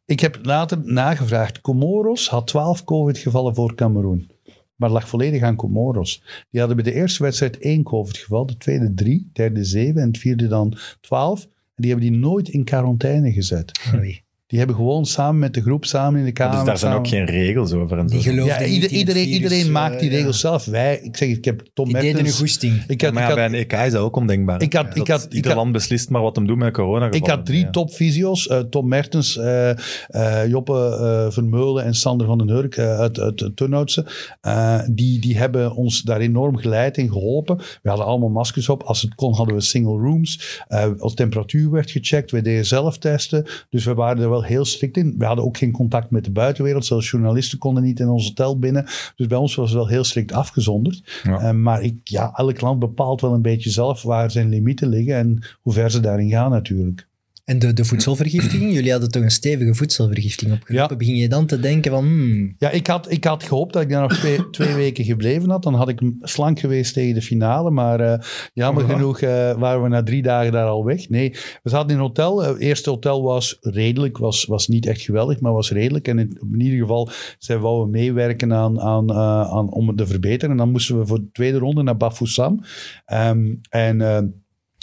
ik 0.06 0.20
heb 0.20 0.40
later 0.44 0.78
nagevraagd. 0.84 1.62
Comoros 1.62 2.30
had 2.30 2.48
12 2.48 2.84
COVID-gevallen 2.84 3.56
voor 3.56 3.76
Cameroen. 3.76 4.32
Maar 4.76 4.90
het 4.90 5.00
lag 5.00 5.10
volledig 5.10 5.42
aan 5.42 5.56
Comoros. 5.56 6.24
Die 6.50 6.60
hadden 6.60 6.84
bij 6.84 6.92
de 6.92 7.00
eerste 7.00 7.24
wedstrijd 7.24 7.58
één 7.58 7.84
COVID-geval, 7.84 8.46
de 8.46 8.58
tweede 8.58 8.94
drie, 8.94 9.30
derde 9.34 9.64
zeven 9.64 10.02
en 10.02 10.08
het 10.08 10.18
vierde 10.18 10.48
dan 10.48 10.78
12. 11.02 11.44
En 11.44 11.50
die 11.76 11.92
hebben 11.92 12.10
die 12.10 12.20
nooit 12.20 12.50
in 12.50 12.64
quarantaine 12.64 13.32
gezet. 13.32 13.80
Oei. 13.96 14.24
Die 14.52 14.60
hebben 14.60 14.78
gewoon 14.78 15.06
samen 15.06 15.40
met 15.40 15.54
de 15.54 15.62
groep, 15.62 15.86
samen 15.86 16.20
in 16.20 16.26
de 16.26 16.32
kamer. 16.32 16.56
dus 16.56 16.66
daar 16.66 16.78
zijn 16.78 16.94
ook 16.94 17.08
geen 17.08 17.26
regels 17.26 17.72
over. 17.72 17.98
En 17.98 18.10
zo. 18.10 18.16
Die 18.16 18.24
geloofden 18.24 18.56
ja, 18.56 18.60
niet 18.60 18.70
ieder- 18.74 18.90
in 18.92 18.98
het 18.98 19.00
iedereen, 19.00 19.24
virus, 19.24 19.42
iedereen 19.42 19.66
eh, 19.66 19.72
maakt 19.72 20.00
die 20.00 20.10
ja. 20.12 20.18
regels 20.18 20.40
zelf. 20.40 20.66
Wij, 20.66 21.00
ik 21.04 21.18
zeg, 21.18 21.30
ik 21.30 21.46
heb 21.46 21.62
Tom 21.74 21.86
Die 21.86 21.94
deden 21.94 22.10
een 22.10 22.16
Mertens... 22.16 22.38
goesting. 22.40 22.84
Ik 22.88 23.02
had, 23.02 23.14
maar 23.14 23.24
ja, 23.24 23.30
ik 23.30 23.36
bij 23.36 23.46
een 23.46 23.54
EK 23.54 23.72
is 23.74 23.92
dat 23.92 24.02
ook 24.02 24.16
ondenkbaar. 24.16 24.62
Ik 24.62 24.74
had- 24.74 24.96
ik 24.96 25.08
had- 25.08 25.24
ik 25.26 25.34
ieder 25.34 25.52
had- 25.52 25.60
land 25.60 25.72
beslist 25.72 26.10
maar 26.10 26.22
wat 26.22 26.36
hem 26.36 26.48
doet 26.48 26.58
met 26.58 26.74
corona. 26.74 27.12
ik 27.12 27.28
had 27.28 27.46
drie 27.46 27.60
ja. 27.64 27.70
topvisio's. 27.70 28.48
eh, 28.48 28.60
Tom 28.60 28.88
Mertens, 28.88 29.38
eh, 29.38 29.70
eh, 30.08 30.48
Joppe 30.50 30.74
eh, 31.02 31.32
Vermeulen 31.34 31.84
en 31.84 31.94
Sander 31.94 32.28
van 32.28 32.38
den 32.38 32.50
Hurk 32.50 32.78
eh, 32.78 33.00
uit, 33.00 33.20
uit 33.20 33.40
het 33.40 33.56
Turnhoutse. 33.56 34.06
Eh, 34.42 34.80
die, 34.92 35.20
die 35.20 35.38
hebben 35.38 35.76
ons 35.76 36.02
daar 36.02 36.20
enorm 36.20 36.58
geleid 36.58 36.98
en 36.98 37.12
geholpen. 37.12 37.58
We 37.58 37.90
hadden 37.90 38.06
allemaal 38.06 38.30
maskers 38.30 38.70
op. 38.70 38.84
Als 38.84 39.02
het 39.02 39.16
kon 39.16 39.34
hadden 39.34 39.56
we 39.56 39.62
single 39.62 39.98
rooms. 40.02 40.62
Eh 40.68 40.86
als 40.98 41.14
temperatuur 41.14 41.72
werd 41.72 41.92
gecheckt. 41.92 42.32
We 42.32 42.42
deden 42.42 42.66
zelf 42.66 42.98
testen. 42.98 43.46
Dus 43.70 43.86
we 43.86 43.94
waren 43.94 44.24
er 44.24 44.30
wel 44.30 44.41
heel 44.44 44.66
strikt 44.66 44.98
in. 44.98 45.16
We 45.18 45.26
hadden 45.26 45.46
ook 45.46 45.58
geen 45.58 45.72
contact 45.72 46.10
met 46.12 46.24
de 46.24 46.32
buitenwereld. 46.32 46.86
Zelfs 46.86 47.10
journalisten 47.10 47.58
konden 47.58 47.84
niet 47.84 48.00
in 48.00 48.10
ons 48.10 48.28
hotel 48.28 48.60
binnen. 48.60 48.86
Dus 49.16 49.28
bij 49.28 49.38
ons 49.38 49.56
was 49.56 49.70
het 49.70 49.78
wel 49.78 49.88
heel 49.88 50.04
strikt 50.04 50.34
afgezonderd. 50.34 51.22
Ja. 51.24 51.40
Eh, 51.40 51.52
maar 51.52 51.82
ik, 51.82 51.96
ja, 52.04 52.32
elk 52.36 52.62
land 52.62 52.80
bepaalt 52.80 53.22
wel 53.22 53.34
een 53.34 53.42
beetje 53.42 53.70
zelf 53.70 54.02
waar 54.02 54.32
zijn 54.32 54.50
limieten 54.50 54.90
liggen 54.90 55.16
en 55.16 55.44
hoe 55.62 55.74
ver 55.74 55.92
ze 55.92 56.00
daarin 56.00 56.30
gaan 56.30 56.52
natuurlijk. 56.52 57.10
En 57.46 57.60
de, 57.60 57.74
de 57.74 57.86
voedselvergiftiging? 57.86 58.74
Jullie 58.78 58.92
hadden 58.92 59.12
toch 59.12 59.24
een 59.24 59.32
stevige 59.32 59.74
voedselvergiftiging 59.76 60.56
opgelopen? 60.56 60.90
Ja. 60.90 60.96
Begin 60.96 61.16
je 61.16 61.30
dan 61.30 61.46
te 61.46 61.60
denken 61.60 61.92
van... 61.92 62.04
hmm, 62.04 62.56
Ja, 62.58 62.70
ik 62.70 62.88
had, 62.88 63.12
ik 63.12 63.24
had 63.24 63.44
gehoopt 63.44 63.74
dat 63.74 63.82
ik 63.82 63.90
daar 63.90 64.02
nog 64.02 64.14
twee, 64.18 64.50
twee 64.52 64.74
weken 64.74 65.04
gebleven 65.06 65.50
had. 65.50 65.64
Dan 65.64 65.74
had 65.74 65.90
ik 65.90 66.02
slank 66.22 66.60
geweest 66.60 66.94
tegen 66.94 67.14
de 67.14 67.22
finale. 67.22 67.72
Maar 67.72 68.00
eh, 68.00 68.20
jammer 68.54 68.84
Oh, 68.84 68.90
genoeg 68.90 69.22
eh, 69.22 69.54
waren 69.58 69.84
we 69.84 69.90
na 69.90 70.04
drie 70.04 70.22
dagen 70.22 70.52
daar 70.52 70.68
al 70.68 70.86
weg. 70.86 71.10
Nee, 71.10 71.30
we 71.64 71.70
zaten 71.70 71.90
in 71.90 71.96
een 71.96 72.02
hotel. 72.02 72.44
Eh, 72.44 72.50
Het 72.50 72.60
eerste 72.60 72.90
hotel 72.90 73.24
was 73.24 73.58
redelijk. 73.62 74.18
Was, 74.18 74.46
was 74.46 74.68
niet 74.68 74.86
echt 74.86 75.02
geweldig, 75.02 75.40
maar 75.40 75.54
was 75.54 75.72
redelijk. 75.72 76.08
En 76.08 76.20
in, 76.20 76.38
in 76.52 76.62
ieder 76.62 76.80
geval, 76.80 77.10
zij 77.38 77.58
wouden 77.58 77.90
meewerken 77.90 78.54
aan, 78.54 78.80
aan, 78.82 79.14
aan, 79.14 79.72
om 79.72 79.88
het 79.88 79.98
te 79.98 80.08
verbeteren. 80.08 80.50
En 80.52 80.58
dan 80.58 80.72
moesten 80.72 81.00
we 81.00 81.06
voor 81.06 81.20
de 81.20 81.30
tweede 81.32 81.58
ronde 81.58 81.84
naar 81.84 81.98
Bafoussam. 81.98 82.64
Ehm, 83.06 83.56
en... 83.70 84.02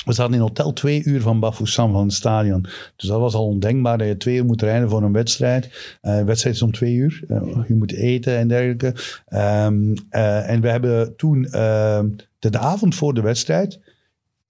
we 0.08 0.14
zaten 0.14 0.34
in 0.34 0.40
hotel 0.40 0.72
twee 0.72 1.02
uur 1.04 1.20
van 1.20 1.40
Bafoussam, 1.40 1.92
van 1.92 2.02
het 2.02 2.12
stadion. 2.12 2.66
Dus 2.96 3.08
dat 3.08 3.20
was 3.20 3.34
al 3.34 3.46
ondenkbaar 3.46 3.98
dat 3.98 4.06
je 4.06 4.16
twee 4.16 4.36
uur 4.36 4.44
moet 4.44 4.62
rijden 4.62 4.90
voor 4.90 5.02
een 5.02 5.12
wedstrijd. 5.12 5.98
Een 6.00 6.24
wedstrijd 6.24 6.54
is 6.54 6.62
om 6.62 6.72
twee 6.72 6.94
uur. 6.94 7.24
Eh, 7.28 7.42
je 7.68 7.74
moet 7.74 7.92
eten 7.92 8.36
en 8.36 8.48
dergelijke. 8.48 8.94
Ehm, 9.26 9.94
eh, 10.10 10.50
en 10.50 10.60
we 10.60 10.68
hebben 10.68 11.16
toen 11.16 11.44
ehm, 11.44 12.08
de 12.38 12.58
avond 12.58 12.94
voor 12.94 13.14
de 13.14 13.20
wedstrijd 13.20 13.80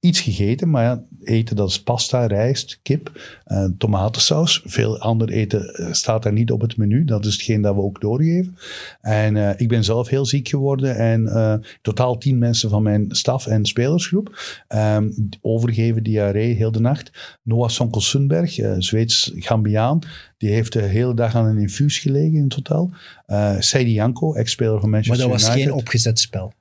iets 0.01 0.20
gegeten. 0.20 0.70
Maar 0.70 0.84
ja, 0.84 1.03
eten 1.22 1.57
dat 1.57 1.68
is 1.68 1.82
pasta, 1.82 2.26
rijst, 2.26 2.78
kip, 2.82 3.20
eh, 3.44 3.64
tomatensaus. 3.78 4.62
Veel 4.64 4.99
ander 4.99 5.28
eten 5.28 5.74
eh, 5.74 5.92
staat 5.92 6.22
daar 6.22 6.32
niet 6.32 6.51
op 6.51 6.61
het 6.61 6.76
menu. 6.76 7.05
Dat 7.05 7.24
is 7.24 7.32
hetgeen 7.32 7.62
dat 7.62 7.74
we 7.74 7.80
ook 7.80 8.01
doorgeven. 8.01 8.57
En 9.01 9.36
eh, 9.36 9.61
ik 9.61 9.68
ben 9.68 9.84
zelf 9.84 10.09
heel 10.09 10.26
ziek 10.26 10.49
geworden. 10.49 10.96
En 10.96 11.26
eh, 11.26 11.55
totaal 11.82 12.18
tien 12.18 12.38
mensen 12.38 12.70
van 12.70 12.82
mijn 12.82 13.07
staf 13.09 13.46
en 13.46 13.64
spelersgroep 13.64 14.38
ehm, 14.68 15.11
overgeven 15.40 16.03
diarree 16.03 16.55
heel 16.55 16.72
de 16.72 16.80
nacht. 16.80 17.38
Noah 17.42 17.68
Sonkel 17.68 18.01
Sundberg, 18.01 18.59
Zweeds 18.78 19.32
Gambiaan, 19.34 19.99
die 20.38 20.51
heeft 20.51 20.72
de 20.72 20.82
hele 20.82 21.14
dag 21.14 21.34
aan 21.34 21.46
een 21.46 21.59
infuus 21.59 21.99
gelegen 21.99 22.36
in 22.36 22.44
het 22.44 22.55
hotel. 22.55 22.90
Uh, 23.26 23.55
Seidi 23.59 23.92
Janko, 23.92 24.34
ex-speler 24.34 24.80
van 24.80 24.90
Maar 24.90 24.90
Manchester 24.90 25.28
dat 25.28 25.40
was 25.40 25.49
United. 25.49 25.62
geen 25.62 25.72
opgezet 25.72 26.18
spel. 26.18 26.53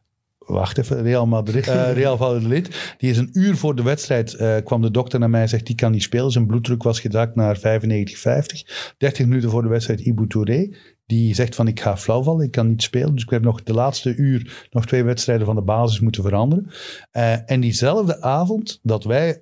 Wacht 0.48 0.78
even, 0.78 1.02
Real, 1.02 1.28
Madrid, 1.28 1.68
eh, 1.68 1.94
Real 2.02 2.18
Valladolid. 2.18 2.96
Die 2.98 3.10
is 3.10 3.18
een 3.18 3.30
uur 3.34 3.58
voor 3.58 3.76
de 3.76 3.84
wedstrijd, 3.84 4.34
eh, 4.34 4.56
kwam 4.64 4.82
de 4.82 4.92
dokter 4.92 5.20
naar 5.20 5.30
mij 5.30 5.42
en 5.42 5.50
zegt, 5.50 5.66
die 5.66 5.76
kan 5.76 5.92
niet 5.92 6.04
spelen. 6.04 6.32
Zijn 6.32 6.48
bloeddruk 6.48 6.84
was 6.84 7.00
gezakt 7.00 7.36
naar 7.36 7.58
95, 7.58 8.18
50. 8.18 8.94
30 8.98 9.26
minuten 9.26 9.50
voor 9.50 9.62
de 9.62 9.68
wedstrijd, 9.68 10.00
Ibu 10.00 10.28
Touré. 10.28 10.76
Die 11.06 11.36
zegt 11.36 11.56
van, 11.56 11.68
ik 11.68 11.80
ga 11.80 11.98
flauwvallen, 11.98 12.46
ik 12.46 12.52
kan 12.52 12.68
niet 12.68 12.84
spelen. 12.84 13.14
Dus 13.14 13.24
ik 13.24 13.30
heb 13.30 13.42
nog 13.42 13.64
de 13.64 13.74
laatste 13.74 14.16
uur 14.16 14.68
nog 14.72 14.86
twee 14.86 15.04
wedstrijden 15.04 15.46
van 15.46 15.56
de 15.56 15.62
basis 15.62 16.00
moeten 16.00 16.24
veranderen. 16.24 16.72
Eh, 17.12 17.52
en 17.52 17.60
diezelfde 17.60 18.22
avond 18.22 18.80
dat 18.84 19.04
wij 19.04 19.42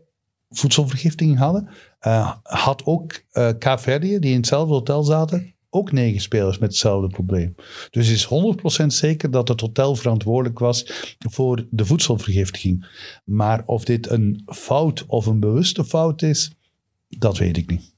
voedselvergiftiging 0.49 1.37
hadden, 1.37 1.69
uh, 2.07 2.31
had 2.43 2.85
ook 2.85 3.23
uh, 3.33 3.49
Kaapverdië, 3.59 4.19
die 4.19 4.31
in 4.31 4.37
hetzelfde 4.37 4.73
hotel 4.73 5.03
zaten, 5.03 5.54
ook 5.75 5.91
negen 5.91 6.21
spelers 6.21 6.57
met 6.57 6.69
hetzelfde 6.69 7.07
probleem. 7.07 7.55
Dus 7.89 8.09
is 8.09 8.27
100% 8.83 8.85
zeker 8.85 9.31
dat 9.31 9.47
het 9.47 9.61
hotel 9.61 9.95
verantwoordelijk 9.95 10.59
was 10.59 10.85
voor 11.17 11.67
de 11.69 11.85
voedselvergiftiging. 11.85 12.85
Maar 13.23 13.63
of 13.65 13.85
dit 13.85 14.09
een 14.09 14.41
fout 14.45 15.03
of 15.07 15.25
een 15.25 15.39
bewuste 15.39 15.85
fout 15.85 16.21
is, 16.21 16.51
dat 17.07 17.37
weet 17.37 17.57
ik 17.57 17.69
niet. 17.69 17.94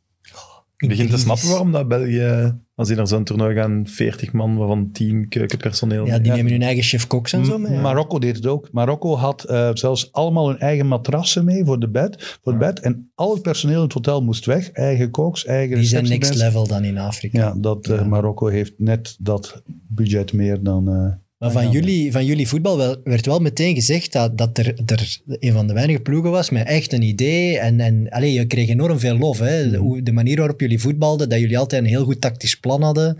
Je 0.78 0.88
begint 0.88 1.10
te 1.10 1.18
snappen 1.18 1.50
waarom 1.50 1.72
dat 1.72 1.88
België, 1.88 2.56
als 2.76 2.88
die 2.88 2.98
naar 2.98 3.08
zo'n 3.08 3.24
toernooi 3.24 3.56
gaan, 3.56 3.88
40 3.88 4.34
man, 4.34 4.58
waarvan 4.58 4.92
10 4.92 5.28
keukenpersoneel. 5.30 6.06
Ja, 6.06 6.20
die 6.20 6.32
nemen 6.32 6.52
hun 6.52 6.62
eigen 6.62 6.84
chef-koks 6.84 7.34
en 7.34 7.46
zo 7.46 7.58
mee. 7.58 7.72
Ja. 7.72 7.82
Marokko 7.82 8.20
deed 8.20 8.36
het 8.36 8.46
ook. 8.46 8.72
Marokko 8.72 9.16
had 9.16 9.46
uh, 9.50 9.70
zelfs 9.74 10.12
allemaal 10.12 10.48
hun 10.48 10.60
eigen 10.60 10.88
matrassen 10.88 11.46
mee 11.46 11.66
voor, 11.66 11.80
de 11.80 11.90
bed, 11.90 12.40
voor 12.44 12.52
het 12.52 12.62
bed. 12.62 12.80
En 12.80 13.12
al 13.16 13.34
het 13.34 13.42
personeel 13.42 13.78
in 13.78 13.84
het 13.84 13.94
hotel 13.94 14.24
moest 14.24 14.46
weg. 14.46 14.72
Eigen 14.72 15.12
koks, 15.12 15.46
eigen 15.46 15.78
Die 15.78 15.86
zijn 15.86 16.08
next 16.08 16.36
level 16.36 16.68
dan 16.68 16.84
in 16.84 16.98
Afrika. 16.98 17.40
Ja, 17.40 17.54
dat, 17.58 17.90
uh, 17.90 17.96
ja. 17.96 18.04
Marokko 18.04 18.48
heeft 18.48 18.74
net 18.78 19.16
dat 19.20 19.62
budget 19.88 20.34
meer 20.34 20.64
dan... 20.64 20.90
Uh, 20.90 21.14
maar 21.38 21.52
van 21.52 21.72
jullie, 21.72 22.12
van 22.12 22.26
jullie 22.26 22.48
voetbal 22.48 22.78
wel, 22.78 22.96
werd 23.04 23.26
wel 23.26 23.40
meteen 23.40 23.76
gezegd 23.76 24.14
dat, 24.14 24.38
dat 24.38 24.58
er, 24.58 24.74
er 24.86 25.22
een 25.26 25.54
van 25.54 25.68
de 25.68 25.74
weinige 25.74 26.00
ploegen 26.00 26.32
was 26.32 26.50
met 26.50 26.68
echt 26.68 26.94
een 26.94 27.02
idee. 27.02 27.60
En, 27.60 27.80
en 27.80 28.10
allez, 28.10 28.34
je 28.34 28.46
kreeg 28.46 28.70
enorm 28.70 29.00
veel 29.00 29.18
lof. 29.18 29.40
Hè? 29.40 29.70
De, 29.70 30.00
de, 30.04 30.12
manier 30.12 30.38
waarop 30.38 30.60
jullie 30.60 30.82
voetbalden, 30.82 31.30
dat 31.30 31.40
jullie 31.40 31.58
altijd 31.58 31.82
een 31.82 31.88
heel 31.88 32.04
goed 32.04 32.22
tactisch 32.22 32.60
plan 32.60 32.82
hadden. 32.82 33.18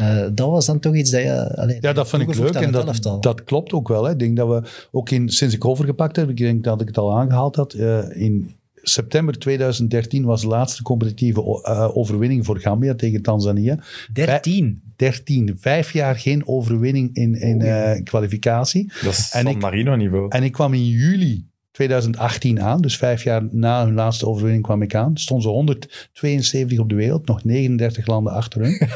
Uh, 0.00 0.26
dat 0.32 0.48
was 0.50 0.66
dan 0.66 0.78
toch 0.78 0.94
iets 0.94 1.10
dat 1.10 1.22
je... 1.22 1.56
Allez, 1.56 1.78
ja, 1.80 1.92
dat 1.92 2.08
vind 2.08 2.22
ik 2.22 2.34
leuk 2.34 2.54
en 2.54 2.72
dat, 2.72 3.18
dat 3.20 3.44
klopt 3.44 3.72
ook 3.72 3.88
wel. 3.88 4.04
Hè. 4.04 4.12
Ik 4.12 4.18
denk 4.18 4.36
dat 4.36 4.48
we 4.48 4.68
ook 4.90 5.10
in, 5.10 5.28
sinds 5.28 5.54
ik 5.54 5.64
overgepakt 5.64 6.16
heb, 6.16 6.28
ik 6.28 6.36
denk 6.36 6.64
dat 6.64 6.80
ik 6.80 6.86
het 6.86 6.98
al 6.98 7.18
aangehaald 7.18 7.56
had, 7.56 7.74
uh, 7.74 7.98
in 8.10 8.54
september 8.82 9.38
2013 9.38 10.24
was 10.24 10.40
de 10.40 10.46
laatste 10.46 10.82
competitieve 10.82 11.40
uh, 11.40 11.96
overwinning 11.96 12.44
voor 12.44 12.58
Gambia 12.58 12.94
tegen 12.94 13.22
Tanzania. 13.22 13.78
13? 14.12 14.82
13. 14.96 15.56
Vijf 15.60 15.92
jaar 15.92 16.16
geen 16.16 16.46
overwinning 16.46 17.14
in, 17.14 17.34
in 17.34 17.60
uh, 17.60 17.92
kwalificatie. 18.04 18.92
Dat 19.02 19.12
is 19.12 19.30
en 19.32 19.42
San 19.42 19.52
ik, 19.52 19.60
Marino 19.60 19.96
niveau. 19.96 20.28
En 20.28 20.42
ik 20.42 20.52
kwam 20.52 20.74
in 20.74 20.86
juli 20.86 21.49
2018 21.70 22.60
aan. 22.60 22.80
Dus 22.80 22.96
vijf 22.96 23.24
jaar 23.24 23.42
na 23.50 23.84
hun 23.84 23.94
laatste 23.94 24.26
overwinning 24.26 24.62
kwam 24.62 24.82
ik 24.82 24.94
aan. 24.94 25.16
Stonden 25.16 25.46
ze 25.46 25.52
172 25.52 26.78
op 26.78 26.88
de 26.88 26.94
wereld. 26.94 27.26
Nog 27.26 27.44
39 27.44 28.06
landen 28.06 28.32
achter 28.32 28.60
hun. 28.60 28.80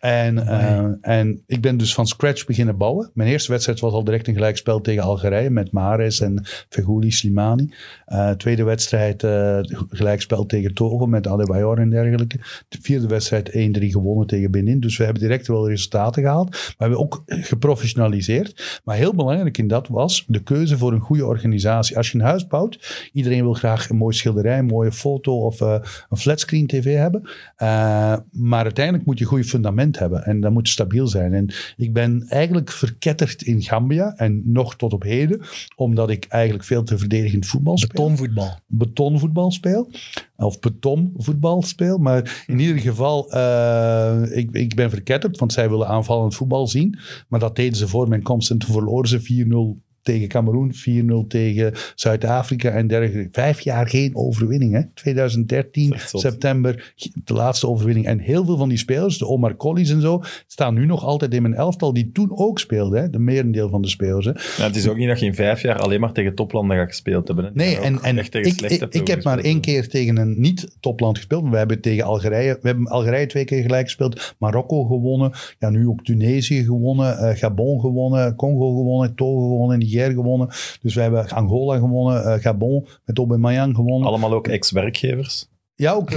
en, 0.00 0.36
uh, 0.36 0.84
en 1.00 1.42
ik 1.46 1.60
ben 1.60 1.76
dus 1.76 1.94
van 1.94 2.06
scratch 2.06 2.46
beginnen 2.46 2.76
bouwen. 2.76 3.10
Mijn 3.14 3.30
eerste 3.30 3.50
wedstrijd 3.50 3.80
was 3.80 3.92
al 3.92 4.04
direct 4.04 4.28
een 4.28 4.34
gelijkspel 4.34 4.80
tegen 4.80 5.02
Algerije. 5.02 5.50
Met 5.50 5.72
Mares 5.72 6.20
en 6.20 6.44
Fegouli 6.68 7.10
Slimani. 7.10 7.74
Uh, 8.08 8.30
tweede 8.30 8.62
wedstrijd 8.62 9.22
uh, 9.22 9.58
gelijkspel 9.88 10.46
tegen 10.46 10.74
Togo 10.74 11.06
met 11.06 11.26
Adebayor 11.26 11.78
en 11.78 11.90
dergelijke. 11.90 12.36
De 12.68 12.78
vierde 12.82 13.06
wedstrijd 13.06 13.50
1-3 13.50 13.52
gewonnen 13.86 14.26
tegen 14.26 14.50
Benin. 14.50 14.80
Dus 14.80 14.96
we 14.96 15.04
hebben 15.04 15.22
direct 15.22 15.46
wel 15.46 15.68
resultaten 15.68 16.22
gehaald. 16.22 16.50
Maar 16.50 16.74
we 16.76 16.84
hebben 16.84 16.98
ook 16.98 17.22
geprofessionaliseerd. 17.26 18.80
Maar 18.84 18.96
heel 18.96 19.14
belangrijk 19.14 19.58
in 19.58 19.68
dat 19.68 19.88
was 19.88 20.24
de 20.26 20.42
keuze 20.42 20.78
voor 20.78 20.92
een 20.92 21.00
goede 21.00 21.26
organisatie. 21.26 21.89
Als 21.96 22.10
je 22.10 22.18
een 22.18 22.24
huis 22.24 22.46
bouwt, 22.46 23.08
iedereen 23.12 23.42
wil 23.42 23.52
graag 23.52 23.88
een 23.88 23.96
mooie 23.96 24.14
schilderij, 24.14 24.58
een 24.58 24.66
mooie 24.66 24.92
foto 24.92 25.44
of 25.44 25.60
uh, 25.60 25.76
een 26.08 26.16
flatscreen 26.16 26.66
tv 26.66 26.96
hebben. 26.96 27.22
Uh, 27.22 28.16
maar 28.32 28.62
uiteindelijk 28.62 29.06
moet 29.06 29.18
je 29.18 29.24
een 29.24 29.30
goed 29.30 29.46
fundament 29.46 29.98
hebben 29.98 30.24
en 30.24 30.40
dat 30.40 30.52
moet 30.52 30.68
stabiel 30.68 31.06
zijn. 31.06 31.34
En 31.34 31.48
ik 31.76 31.92
ben 31.92 32.24
eigenlijk 32.28 32.70
verketterd 32.70 33.42
in 33.42 33.62
Gambia 33.62 34.14
en 34.16 34.42
nog 34.44 34.76
tot 34.76 34.92
op 34.92 35.02
heden, 35.02 35.40
omdat 35.76 36.10
ik 36.10 36.26
eigenlijk 36.28 36.64
veel 36.64 36.82
te 36.82 36.98
verdedigend 36.98 37.46
voetbal 37.46 37.78
speel. 37.78 38.04
Betonvoetbal. 38.04 38.58
Betonvoetbal 38.66 39.50
speel. 39.50 39.90
Of 40.36 40.60
betonvoetbal 40.60 41.62
speel. 41.62 41.98
Maar 41.98 42.44
in 42.46 42.58
ieder 42.58 42.78
geval, 42.78 43.34
uh, 43.34 44.22
ik, 44.30 44.50
ik 44.50 44.74
ben 44.74 44.90
verketterd, 44.90 45.38
want 45.38 45.52
zij 45.52 45.70
willen 45.70 45.88
aanvallend 45.88 46.34
voetbal 46.34 46.66
zien. 46.66 46.98
Maar 47.28 47.40
dat 47.40 47.56
deden 47.56 47.76
ze 47.76 47.88
voor 47.88 48.08
mijn 48.08 48.22
komst 48.22 48.50
en 48.50 48.58
toen 48.58 48.72
verloren 48.72 49.08
ze 49.08 49.76
4-0 49.78 49.89
tegen 50.02 50.28
Cameroen, 50.28 50.74
4-0 50.74 51.26
tegen 51.28 51.72
Zuid-Afrika 51.94 52.70
en 52.70 52.86
dergelijke. 52.86 53.28
Vijf 53.32 53.60
jaar 53.60 53.88
geen 53.88 54.16
overwinning. 54.16 54.72
Hè? 54.72 54.82
2013, 54.94 55.94
september, 56.12 56.92
de 57.24 57.34
laatste 57.34 57.68
overwinning. 57.68 58.06
En 58.06 58.18
heel 58.18 58.44
veel 58.44 58.56
van 58.56 58.68
die 58.68 58.78
spelers, 58.78 59.18
de 59.18 59.26
Omar 59.26 59.56
Collies 59.56 59.90
en 59.90 60.00
zo, 60.00 60.22
staan 60.46 60.74
nu 60.74 60.86
nog 60.86 61.04
altijd 61.04 61.34
in 61.34 61.42
mijn 61.42 61.54
elftal, 61.54 61.92
die 61.92 62.12
toen 62.12 62.30
ook 62.32 62.58
speelden. 62.58 63.02
Hè? 63.02 63.10
De 63.10 63.18
merendeel 63.18 63.68
van 63.68 63.82
de 63.82 63.88
spelers. 63.88 64.24
Hè? 64.24 64.32
Ja, 64.32 64.66
het 64.66 64.76
is 64.76 64.88
ook 64.88 64.96
niet 64.96 65.08
dat 65.08 65.20
je 65.20 65.26
in 65.26 65.34
vijf 65.34 65.62
jaar 65.62 65.78
alleen 65.78 66.00
maar 66.00 66.12
tegen 66.12 66.34
toplanden 66.34 66.76
gaat 66.76 66.88
gespeeld 66.88 67.26
hebben. 67.26 67.44
Hè? 67.44 67.50
Nee, 67.54 67.78
en, 67.78 68.02
en 68.02 68.18
ik, 68.18 68.34
ik, 68.34 68.82
ik 68.90 69.06
heb 69.06 69.24
maar 69.24 69.38
één 69.38 69.60
keer 69.60 69.88
tegen 69.88 70.16
een 70.16 70.40
niet-topland 70.40 71.16
gespeeld. 71.16 71.48
We 71.48 71.56
hebben 71.56 71.80
tegen 71.80 72.04
Algerije, 72.04 72.58
we 72.62 72.68
hebben 72.68 72.86
Algerije 72.86 73.26
twee 73.26 73.44
keer 73.44 73.62
gelijk 73.62 73.84
gespeeld, 73.84 74.34
Marokko 74.38 74.84
gewonnen, 74.84 75.32
ja, 75.58 75.70
nu 75.70 75.88
ook 75.88 76.04
Tunesië 76.04 76.64
gewonnen, 76.64 77.18
uh, 77.20 77.36
Gabon 77.36 77.80
gewonnen, 77.80 78.36
Congo 78.36 78.76
gewonnen, 78.76 79.14
Togo 79.14 79.48
gewonnen, 79.48 79.78
Gewonnen. 79.90 80.48
Dus 80.82 80.94
wij 80.94 81.04
hebben 81.04 81.28
Angola 81.28 81.78
gewonnen, 81.78 82.24
uh, 82.24 82.42
Gabon 82.42 82.86
met 83.04 83.18
Aubameyang 83.18 83.74
gewonnen. 83.74 84.08
Allemaal 84.08 84.32
ook 84.32 84.48
ex-werkgevers? 84.48 85.49
Ja, 85.80 85.92
ook. 85.92 86.10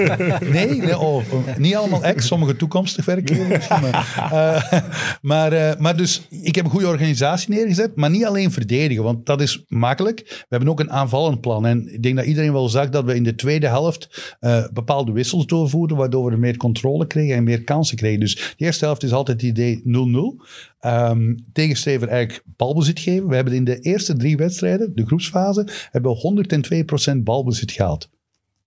nee, 0.56 0.74
nee 0.74 0.98
oh, 0.98 1.24
niet 1.58 1.74
allemaal 1.74 2.04
ex, 2.04 2.26
sommige 2.26 2.56
toekomstig 2.56 3.04
werkgevers. 3.04 3.68
maar, 3.68 4.16
uh, 4.32 4.80
maar, 5.22 5.52
uh, 5.52 5.70
maar 5.78 5.96
dus, 5.96 6.22
ik 6.30 6.54
heb 6.54 6.64
een 6.64 6.70
goede 6.70 6.86
organisatie 6.86 7.54
neergezet, 7.54 7.96
maar 7.96 8.10
niet 8.10 8.24
alleen 8.24 8.52
verdedigen, 8.52 9.04
want 9.04 9.26
dat 9.26 9.40
is 9.40 9.64
makkelijk. 9.68 10.20
We 10.28 10.46
hebben 10.48 10.68
ook 10.68 10.80
een 10.80 10.90
aanvallend 10.90 11.40
plan. 11.40 11.66
En 11.66 11.92
ik 11.92 12.02
denk 12.02 12.16
dat 12.16 12.24
iedereen 12.24 12.52
wel 12.52 12.68
zag 12.68 12.88
dat 12.88 13.04
we 13.04 13.14
in 13.14 13.24
de 13.24 13.34
tweede 13.34 13.66
helft 13.66 14.36
uh, 14.40 14.64
bepaalde 14.72 15.12
wissels 15.12 15.46
doorvoerden, 15.46 15.96
waardoor 15.96 16.30
we 16.30 16.36
meer 16.36 16.56
controle 16.56 17.06
kregen 17.06 17.36
en 17.36 17.44
meer 17.44 17.64
kansen 17.64 17.96
kregen. 17.96 18.20
Dus 18.20 18.54
de 18.56 18.64
eerste 18.64 18.84
helft 18.84 19.02
is 19.02 19.12
altijd 19.12 19.40
het 19.40 19.50
idee 19.50 19.82
0-0. 19.84 19.86
Um, 20.86 21.46
tegenstrever 21.52 22.08
eigenlijk 22.08 22.44
balbezit 22.56 23.00
geven. 23.00 23.28
We 23.28 23.34
hebben 23.34 23.54
in 23.54 23.64
de 23.64 23.78
eerste 23.80 24.16
drie 24.16 24.36
wedstrijden, 24.36 24.92
de 24.94 25.06
groepsfase, 25.06 25.66
hebben 25.90 26.12
we 26.12 27.14
102% 27.14 27.16
balbezit 27.16 27.72
gehaald 27.72 28.08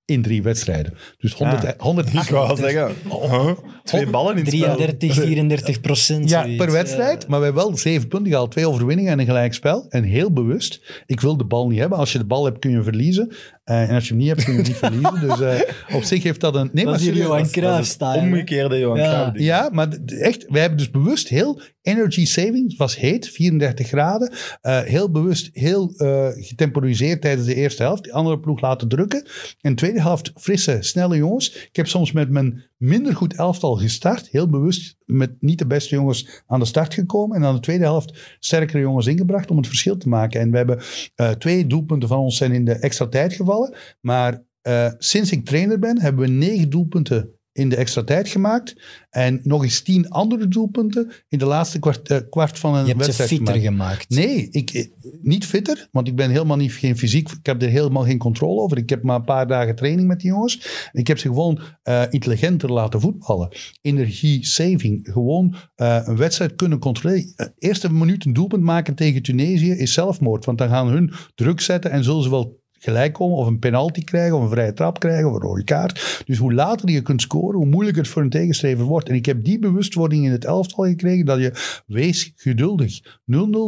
in 0.06 0.22
drie 0.22 0.44
wedstrijden. 0.44 0.94
Dus 1.18 1.34
100, 1.34 1.62
ja, 1.62 1.74
100 1.78 2.08
Ik 2.14 2.30
wou 2.30 2.48
wel 2.48 2.56
zeggen, 2.56 2.96
huh? 3.30 3.52
twee 3.84 4.10
ballen 4.10 4.38
in 4.38 4.44
33, 4.44 5.14
34 5.14 5.82
procent. 5.82 6.30
Ja, 6.30 6.48
per 6.58 6.72
wedstrijd. 6.72 7.28
Maar 7.28 7.40
we 7.40 7.46
hebben 7.46 7.64
wel 7.64 7.78
zeven 7.78 8.08
punten 8.08 8.32
gehaald. 8.32 8.52
Twee 8.52 8.68
overwinningen 8.68 9.12
en 9.12 9.20
een 9.20 9.26
gelijkspel. 9.26 9.86
En 9.90 10.04
heel 10.04 10.32
bewust, 10.34 11.04
ik 11.06 11.20
wil 11.20 11.38
de 11.38 11.46
bal 11.46 11.68
niet 11.68 11.80
hebben. 11.80 11.98
Als 11.98 12.12
je 12.12 12.18
de 12.18 12.26
bal 12.26 12.46
hebt, 12.46 12.60
kun 12.60 12.72
je 12.72 12.84
verliezen. 12.84 13.32
Uh, 13.66 13.90
en 13.90 13.96
als 13.96 14.04
je 14.04 14.10
hem 14.10 14.18
niet 14.18 14.28
hebt, 14.28 14.44
kun 14.44 14.54
je 14.54 14.60
hem 14.60 14.68
niet 14.68 14.78
verliezen. 14.78 15.20
Dus 15.20 15.40
uh, 15.40 15.96
op 15.98 16.04
zich 16.04 16.24
heeft 16.24 16.40
dat 16.40 16.56
een... 16.56 16.70
Nee, 16.74 16.86
dat 16.86 16.94
maar 16.94 17.08
is 17.08 17.18
Johan 17.18 17.50
Cruijff 17.50 17.98
Omgekeerde 18.00 18.80
Johan 18.80 18.98
ja. 18.98 19.10
Cruijff. 19.10 19.40
Ja, 19.40 19.70
maar 19.72 19.88
echt, 20.06 20.46
wij 20.48 20.62
hebben 20.62 20.78
dus 20.78 20.92
bewust 20.92 21.28
heel 21.28 21.62
energy 21.82 22.26
saving. 22.26 22.70
Het 22.70 22.78
was 22.78 22.98
heet, 22.98 23.30
34 23.30 23.88
graden. 23.88 24.32
Uh, 24.62 24.82
heel 24.82 25.12
bewust, 25.12 25.50
heel 25.54 25.94
getemporiseerd 26.36 27.22
tijdens 27.22 27.48
de 27.48 27.56
eerste 27.56 27.84
helft. 27.84 28.04
Die 28.04 28.14
andere 28.14 28.40
ploeg 28.40 28.62
laten 28.62 28.88
drukken. 28.88 29.28
En 29.62 29.76
tweede 29.76 30.02
helft 30.02 30.32
frisse, 30.36 30.78
snelle 30.80 31.16
jongens. 31.16 31.54
Ik 31.54 31.76
heb 31.76 31.88
soms 31.88 32.12
met 32.12 32.30
mijn 32.30 32.64
minder 32.78 33.16
goed 33.16 33.36
elftal 33.36 33.76
gestart. 33.76 34.28
Heel 34.32 34.50
bewust 34.50 34.98
met 35.06 35.32
niet 35.40 35.60
de 35.60 35.68
beste 35.68 35.96
jongens 35.96 36.44
aan 36.48 36.60
de 36.60 36.66
start 36.66 36.94
gekomen. 36.94 37.36
En 37.36 37.42
dan 37.42 37.56
de 37.56 37.60
tweede 37.60 37.84
helft 37.84 38.38
sterkere 38.40 38.80
jongens 38.80 39.08
ingebracht 39.08 39.52
om 39.52 39.58
het 39.58 39.68
verschil 39.68 39.98
te 39.98 40.10
maken. 40.10 40.40
En 40.40 40.52
we 40.52 40.58
hebben 40.58 40.80
uh, 41.16 41.30
twee 41.30 41.68
doelpunten 41.68 42.10
van 42.10 42.18
ons 42.18 42.38
zijn 42.38 42.52
in 42.52 42.66
de 42.66 42.74
extra 42.74 43.08
tijd 43.08 43.34
gevallen. 43.34 43.76
Maar 44.02 44.44
uh, 44.68 44.92
sinds 44.98 45.32
ik 45.32 45.46
trainer 45.46 45.80
ben, 45.80 46.02
hebben 46.02 46.22
we 46.26 46.32
negen 46.32 46.70
doelpunten 46.70 47.30
in 47.54 47.70
de 47.70 47.76
extra 47.76 48.04
tijd 48.04 48.28
gemaakt. 48.28 48.76
En 49.10 49.40
nog 49.44 49.64
eens 49.64 49.82
tien 49.82 50.10
andere 50.10 50.48
doelpunten 50.48 51.12
in 51.28 51.38
de 51.38 51.46
laatste 51.46 51.80
kwart, 51.80 52.12
uh, 52.12 52.18
kwart 52.30 52.60
van 52.60 52.76
een 52.76 52.82
je 52.82 52.88
hebt 52.88 53.06
wedstrijd 53.06 53.30
ze 53.30 53.36
fitter 53.36 53.56
gemaakt. 53.56 54.06
gemaakt. 54.06 54.10
Nee, 54.10 54.50
ik, 54.50 54.90
niet 55.22 55.46
fitter, 55.46 55.88
want 55.92 56.08
ik 56.08 56.16
ben 56.16 56.30
helemaal 56.30 56.58
niet 56.58 56.72
geen 56.72 56.98
fysiek. 56.98 57.32
Ik 57.32 57.46
heb 57.46 57.62
er 57.62 57.70
helemaal 57.70 58.04
geen 58.04 58.18
controle 58.18 58.62
over. 58.62 58.78
Ik 58.78 58.90
heb 58.90 59.04
maar 59.04 59.16
een 59.16 59.24
paar 59.24 59.48
dagen 59.48 59.76
training 59.76 60.08
met 60.08 60.20
die 60.20 60.30
jongens. 60.30 60.90
Ik 60.92 61.08
heb 61.08 61.18
ze 61.18 61.28
gewoon 61.28 61.60
uh, 61.84 62.04
intelligenter 62.10 62.72
laten 62.72 63.02
voetballen. 63.02 63.50
Energie 63.82 64.46
saving. 64.46 65.10
Gewoon 65.12 65.56
uh, 65.76 66.00
een 66.04 66.18
wedstrijd 66.18 66.56
kunnen 66.56 66.80
controleren. 66.80 67.54
Eerste 67.58 67.94
minuut 67.94 68.26
een 68.26 68.34
doelpunt 68.34 68.64
maken 68.64 68.96
tegen 68.96 69.22
Tunesië 69.22 69.72
is 69.72 69.94
zelfmoord. 69.94 70.46
Want 70.46 70.58
dan 70.58 70.70
gaan 70.70 70.88
hun 70.88 71.14
druk 71.36 71.62
zetten 71.62 71.92
en 71.92 72.04
zullen 72.04 72.24
ze 72.24 72.30
wel 72.30 72.62
gelijk 72.84 73.14
komen 73.14 73.38
of 73.38 73.48
een 73.48 73.60
penalty 73.60 74.04
krijgen 74.04 74.38
of 74.38 74.44
een 74.44 74.50
vrije 74.50 74.74
trap 74.74 75.00
krijgen 75.00 75.30
of 75.30 75.34
een 75.34 75.42
rode 75.42 75.64
kaart. 75.64 76.24
Dus 76.26 76.38
hoe 76.38 76.54
later 76.54 76.90
je 76.90 77.02
kunt 77.02 77.22
scoren, 77.22 77.58
hoe 77.58 77.68
moeilijker 77.68 78.02
het 78.02 78.12
voor 78.12 78.22
een 78.22 78.30
tegenstrever 78.30 78.86
wordt. 78.86 79.10
En 79.10 79.16
ik 79.16 79.26
heb 79.26 79.44
die 79.44 79.60
bewustwording 79.60 80.26
in 80.26 80.32
het 80.32 80.46
elftal 80.46 80.86
gekregen 80.86 81.26
dat 81.26 81.40
je 81.40 81.82
wees 81.88 82.34
geduldig. 82.36 83.02
0-0 83.02 83.06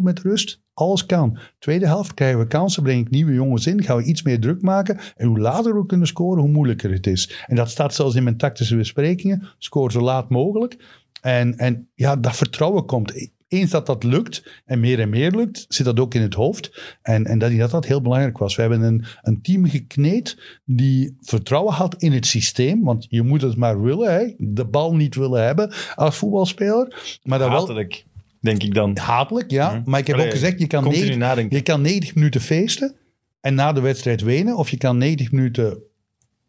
met 0.03 0.19
rust, 0.19 0.61
alles 0.73 1.05
kan. 1.05 1.37
Tweede 1.59 1.85
helft 1.85 2.13
krijgen 2.13 2.39
we 2.39 2.47
kansen, 2.47 2.83
breng 2.83 3.05
ik 3.05 3.09
nieuwe 3.09 3.33
jongens 3.33 3.67
in, 3.67 3.83
gaan 3.83 3.97
we 3.97 4.03
iets 4.03 4.23
meer 4.23 4.39
druk 4.39 4.61
maken. 4.61 4.99
En 5.15 5.27
hoe 5.27 5.39
later 5.39 5.75
we 5.75 5.85
kunnen 5.85 6.07
scoren, 6.07 6.41
hoe 6.41 6.51
moeilijker 6.51 6.91
het 6.91 7.07
is. 7.07 7.43
En 7.47 7.55
dat 7.55 7.69
staat 7.69 7.93
zelfs 7.93 8.15
in 8.15 8.23
mijn 8.23 8.37
tactische 8.37 8.75
besprekingen. 8.75 9.47
Score 9.57 9.91
zo 9.91 10.01
laat 10.01 10.29
mogelijk. 10.29 10.77
En, 11.21 11.57
en 11.57 11.89
ja, 11.93 12.15
dat 12.15 12.35
vertrouwen 12.35 12.85
komt 12.85 13.29
eens 13.55 13.71
dat 13.71 13.85
dat 13.85 14.03
lukt 14.03 14.61
en 14.65 14.79
meer 14.79 14.99
en 14.99 15.09
meer 15.09 15.31
lukt, 15.31 15.65
zit 15.67 15.85
dat 15.85 15.99
ook 15.99 16.13
in 16.13 16.21
het 16.21 16.33
hoofd. 16.33 16.97
En, 17.01 17.25
en 17.25 17.39
dat, 17.39 17.57
dat 17.57 17.71
dat 17.71 17.85
heel 17.85 18.01
belangrijk 18.01 18.37
was. 18.37 18.55
We 18.55 18.61
hebben 18.61 18.81
een, 18.81 19.05
een 19.21 19.41
team 19.41 19.69
gekneed 19.69 20.59
die 20.65 21.17
vertrouwen 21.21 21.73
had 21.73 21.95
in 21.95 22.11
het 22.11 22.25
systeem. 22.25 22.83
Want 22.83 23.05
je 23.09 23.21
moet 23.21 23.41
het 23.41 23.57
maar 23.57 23.81
willen, 23.81 24.13
hè? 24.13 24.33
de 24.37 24.65
bal 24.65 24.95
niet 24.95 25.15
willen 25.15 25.45
hebben 25.45 25.73
als 25.95 26.17
voetbalspeler. 26.17 27.17
Maar 27.23 27.39
dat 27.39 27.49
Hatelijk, 27.49 28.03
wel, 28.05 28.23
denk 28.39 28.63
ik 28.63 28.73
dan. 28.73 28.97
Hatelijk, 28.97 29.51
ja. 29.51 29.69
Mm-hmm. 29.69 29.83
Maar 29.85 29.99
ik 29.99 30.07
heb 30.07 30.15
Allee, 30.15 30.27
ook 30.27 30.33
gezegd, 30.33 30.59
je 30.59 30.67
kan, 30.67 30.83
90, 30.83 31.45
je 31.49 31.61
kan 31.61 31.81
90 31.81 32.15
minuten 32.15 32.41
feesten 32.41 32.95
en 33.41 33.55
na 33.55 33.73
de 33.73 33.81
wedstrijd 33.81 34.21
wenen. 34.21 34.57
Of 34.57 34.69
je 34.69 34.77
kan 34.77 34.97
90 34.97 35.31
minuten 35.31 35.83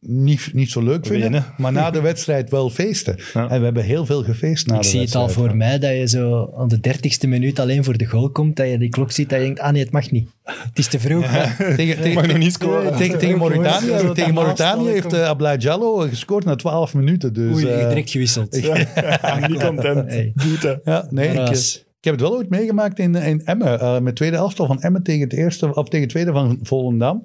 niet, 0.06 0.50
niet 0.52 0.70
zo 0.70 0.82
leuk 0.82 1.06
vinden, 1.06 1.44
maar 1.56 1.72
na 1.72 1.90
de 1.90 2.00
wedstrijd 2.00 2.50
wel 2.50 2.70
feesten. 2.70 3.16
Ja. 3.34 3.48
En 3.48 3.58
we 3.58 3.64
hebben 3.64 3.84
heel 3.84 4.06
veel 4.06 4.22
gefeest 4.22 4.66
na 4.66 4.74
ik 4.74 4.82
de 4.82 4.88
zie 4.88 4.98
wedstrijd. 4.98 5.28
het 5.28 5.36
al 5.36 5.42
voor 5.42 5.56
mij, 5.56 5.78
dat 5.78 5.90
je 5.90 6.08
zo 6.08 6.52
aan 6.56 6.68
de 6.68 6.80
dertigste 6.80 7.26
minuut 7.26 7.58
alleen 7.58 7.84
voor 7.84 7.96
de 7.96 8.04
goal 8.04 8.30
komt, 8.30 8.56
dat 8.56 8.68
je 8.68 8.78
die 8.78 8.88
klok 8.88 9.10
ziet, 9.10 9.28
dat 9.28 9.38
je 9.38 9.44
denkt, 9.44 9.60
ah 9.60 9.72
nee, 9.72 9.82
het 9.82 9.92
mag 9.92 10.10
niet. 10.10 10.28
Het 10.42 10.78
is 10.78 10.86
te 10.86 10.98
vroeg. 10.98 11.32
Ja. 11.32 11.54
tegen, 11.76 11.76
tegen, 12.02 12.14
mag 12.14 12.26
nog 12.26 12.38
niet 12.38 12.52
scoren. 12.52 12.96
Tegen, 12.96 13.18
tegen 13.18 13.38
Mauritanië, 13.38 13.90
ja, 13.90 14.12
tegen 14.12 14.34
Mauritanië 14.34 14.88
heeft 14.88 15.12
uh, 15.12 15.28
Ablaye 15.28 15.58
Diallo 15.58 15.96
gescoord 15.96 16.44
na 16.44 16.56
12 16.56 16.94
minuten. 16.94 17.32
Dus, 17.32 17.54
Oei, 17.54 17.66
uh, 17.66 17.88
direct 17.88 18.10
gewisseld. 18.10 18.56
Ja. 18.66 19.48
niet 19.48 19.64
content. 19.64 20.10
Hey. 20.10 20.32
Ja, 20.84 21.06
nee, 21.10 21.28
ik, 21.28 21.48
ik 21.48 21.95
heb 22.06 22.14
het 22.14 22.28
wel 22.28 22.36
ooit 22.36 22.48
meegemaakt 22.48 22.98
in, 22.98 23.14
in 23.14 23.44
Emmen. 23.44 23.80
Uh, 23.80 23.98
met 23.98 24.16
tweede 24.16 24.36
elftal 24.36 24.66
van 24.66 24.80
Emmen 24.80 25.02
tegen 25.02 25.20
het 25.20 25.32
eerste 25.32 25.74
of 25.74 25.84
tegen 25.84 26.00
het 26.00 26.08
tweede 26.08 26.32
van 26.32 26.58
Volendam. 26.62 27.22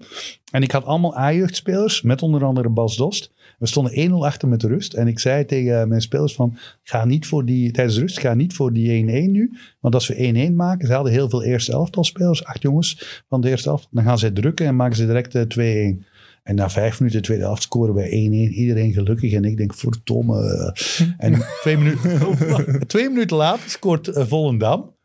En 0.51 0.63
ik 0.63 0.71
had 0.71 0.85
allemaal 0.85 1.17
A-jeugdspelers, 1.17 2.01
met 2.01 2.21
onder 2.21 2.45
andere 2.45 2.69
Bas 2.69 2.97
Dost. 2.97 3.31
We 3.59 3.67
stonden 3.67 4.09
1-0 4.09 4.13
achter 4.13 4.47
met 4.47 4.59
de 4.59 4.67
rust. 4.67 4.93
En 4.93 5.07
ik 5.07 5.19
zei 5.19 5.45
tegen 5.45 5.87
mijn 5.87 6.01
spelers 6.01 6.35
van, 6.35 6.57
ga 6.83 7.05
niet 7.05 7.25
voor 7.25 7.45
die, 7.45 7.71
tijdens 7.71 7.95
de 7.95 8.01
rust, 8.01 8.19
ga 8.19 8.33
niet 8.33 8.53
voor 8.53 8.73
die 8.73 9.03
1-1 9.03 9.05
nu. 9.31 9.57
Want 9.79 9.93
als 9.93 10.07
we 10.07 10.47
1-1 10.49 10.53
maken, 10.53 10.87
ze 10.87 10.93
hadden 10.93 11.11
heel 11.11 11.29
veel 11.29 11.43
eerste 11.43 11.71
elftal 11.71 12.03
spelers, 12.03 12.43
acht 12.43 12.61
jongens 12.61 13.21
van 13.29 13.41
de 13.41 13.49
eerste 13.49 13.69
elftal. 13.69 13.89
Dan 13.91 14.03
gaan 14.03 14.17
zij 14.17 14.31
drukken 14.31 14.65
en 14.65 14.75
maken 14.75 14.95
ze 14.95 15.05
direct 15.05 15.57
uh, 15.57 15.93
2-1. 15.95 16.10
En 16.51 16.57
na 16.57 16.69
vijf 16.69 16.99
minuten, 16.99 17.21
tweede 17.21 17.43
helft, 17.43 17.61
scoren 17.61 17.93
wij 17.93 18.09
1-1. 18.09 18.11
Iedereen 18.53 18.93
gelukkig. 18.93 19.33
En 19.33 19.43
ik 19.43 19.57
denk, 19.57 19.73
verdomme. 19.73 20.73
En 21.17 21.41
twee 21.61 21.77
minuten, 21.77 22.19
twee 22.87 23.09
minuten 23.09 23.37
later 23.37 23.69
scoort 23.69 24.07
uh, 24.07 24.25
Volendam 24.25 24.95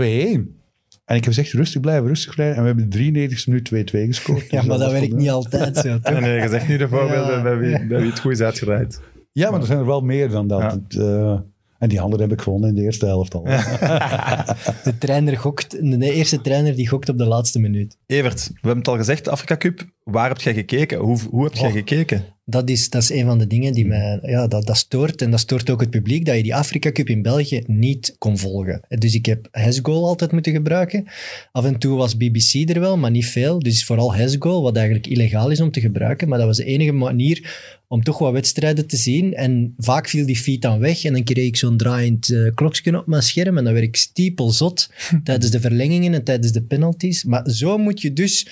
En 0.00 1.16
ik 1.16 1.24
heb 1.24 1.24
gezegd, 1.24 1.52
rustig 1.52 1.80
blijven, 1.80 2.06
rustig 2.08 2.34
blijven. 2.34 2.56
En 2.56 2.60
we 2.62 2.66
hebben 2.68 2.90
de 2.90 2.96
93 2.96 3.46
minuut 3.46 3.68
2-2 3.70 4.06
gescoord. 4.06 4.50
Ja, 4.50 4.58
Dus 4.58 4.68
maar 4.68 4.78
dat 4.78 4.92
werkt 4.92 5.12
niet 5.12 5.30
altijd 5.30 5.76
zo. 5.76 5.98
toch? 6.00 6.12
Nee, 6.12 6.20
nee, 6.20 6.40
je 6.40 6.48
zegt 6.48 6.68
nu 6.68 6.76
de 6.76 6.88
voorbeelden 6.88 7.36
Ja. 7.36 7.42
bij, 7.42 7.58
wie, 7.58 7.86
bij 7.86 8.00
wie 8.00 8.10
het 8.10 8.20
goed 8.20 8.32
is 8.32 8.40
uitgedraaid. 8.40 9.00
Ja, 9.32 9.50
maar 9.50 9.60
er 9.60 9.66
zijn 9.66 9.78
er 9.78 9.86
wel 9.86 10.00
meer 10.00 10.30
dan 10.30 10.48
dat. 10.48 10.60
Ja. 10.60 10.70
Het, 10.70 10.96
eh, 10.96 11.40
en 11.78 11.88
die 11.88 12.00
andere 12.00 12.22
heb 12.22 12.32
ik 12.32 12.40
gewonnen 12.40 12.68
in 12.68 12.74
de 12.74 12.82
eerste 12.82 13.06
helft 13.06 13.34
al. 13.34 13.42
De 14.84 14.98
trainer 14.98 15.36
gokt, 15.36 15.70
de 15.70 16.12
eerste 16.12 16.40
trainer 16.40 16.74
die 16.76 16.88
gokt 16.88 17.08
op 17.08 17.18
de 17.18 17.26
laatste 17.26 17.58
minuut. 17.58 17.96
Evert, 18.06 18.46
we 18.48 18.52
hebben 18.54 18.78
het 18.78 18.88
al 18.88 18.96
gezegd, 18.96 19.28
Afrika 19.28 19.56
Cup. 19.56 19.84
Waar 20.04 20.28
heb 20.28 20.40
jij 20.40 20.54
gekeken? 20.54 20.98
Hoe, 20.98 21.18
hoe 21.30 21.44
heb 21.44 21.54
jij 21.54 21.68
Oh. 21.68 21.74
gekeken? 21.74 22.24
Dat 22.48 22.70
is, 22.70 22.90
dat 22.90 23.02
is 23.02 23.10
een 23.10 23.24
van 23.24 23.38
de 23.38 23.46
dingen 23.46 23.72
die 23.72 23.86
mij 23.86 24.18
ja, 24.22 24.46
dat, 24.46 24.66
dat 24.66 24.76
stoort. 24.76 25.22
En 25.22 25.30
dat 25.30 25.40
stoort 25.40 25.70
ook 25.70 25.80
het 25.80 25.90
publiek, 25.90 26.24
dat 26.24 26.36
je 26.36 26.42
die 26.42 26.54
Afrika 26.54 26.92
Cup 26.92 27.08
in 27.08 27.22
België 27.22 27.62
niet 27.66 28.14
kon 28.18 28.38
volgen. 28.38 28.80
Dus 28.88 29.14
ik 29.14 29.26
heb 29.26 29.48
Hesgoal 29.50 30.06
altijd 30.06 30.32
moeten 30.32 30.52
gebruiken. 30.52 31.04
Af 31.52 31.64
en 31.64 31.78
toe 31.78 31.96
was 31.96 32.16
BBC 32.16 32.70
er 32.70 32.80
wel, 32.80 32.96
maar 32.96 33.10
niet 33.10 33.26
veel. 33.26 33.58
Dus 33.58 33.84
vooral 33.84 34.14
Hesgoal, 34.14 34.62
wat 34.62 34.76
eigenlijk 34.76 35.06
illegaal 35.06 35.50
is 35.50 35.60
om 35.60 35.70
te 35.70 35.80
gebruiken. 35.80 36.28
Maar 36.28 36.38
dat 36.38 36.46
was 36.46 36.56
de 36.56 36.64
enige 36.64 36.92
manier 36.92 37.74
om 37.88 38.02
toch 38.02 38.18
wat 38.18 38.32
wedstrijden 38.32 38.86
te 38.86 38.96
zien. 38.96 39.34
En 39.34 39.74
vaak 39.76 40.08
viel 40.08 40.26
die 40.26 40.36
feed 40.36 40.62
dan 40.62 40.78
weg. 40.78 41.04
En 41.04 41.12
dan 41.12 41.24
kreeg 41.24 41.46
ik 41.46 41.56
zo'n 41.56 41.76
draaiend 41.76 42.30
eh, 42.30 42.54
klokje 42.54 42.98
op 42.98 43.06
mijn 43.06 43.22
scherm. 43.22 43.58
En 43.58 43.64
dan 43.64 43.72
werd 43.72 43.84
ik 43.84 43.96
stiepelzot 43.96 44.90
tijdens 45.24 45.50
de 45.50 45.60
verlengingen 45.60 46.14
en 46.14 46.24
tijdens 46.24 46.52
de 46.52 46.62
penalties. 46.62 47.24
Maar 47.24 47.50
zo 47.50 47.78
moet 47.78 48.00
je 48.00 48.12
dus 48.12 48.48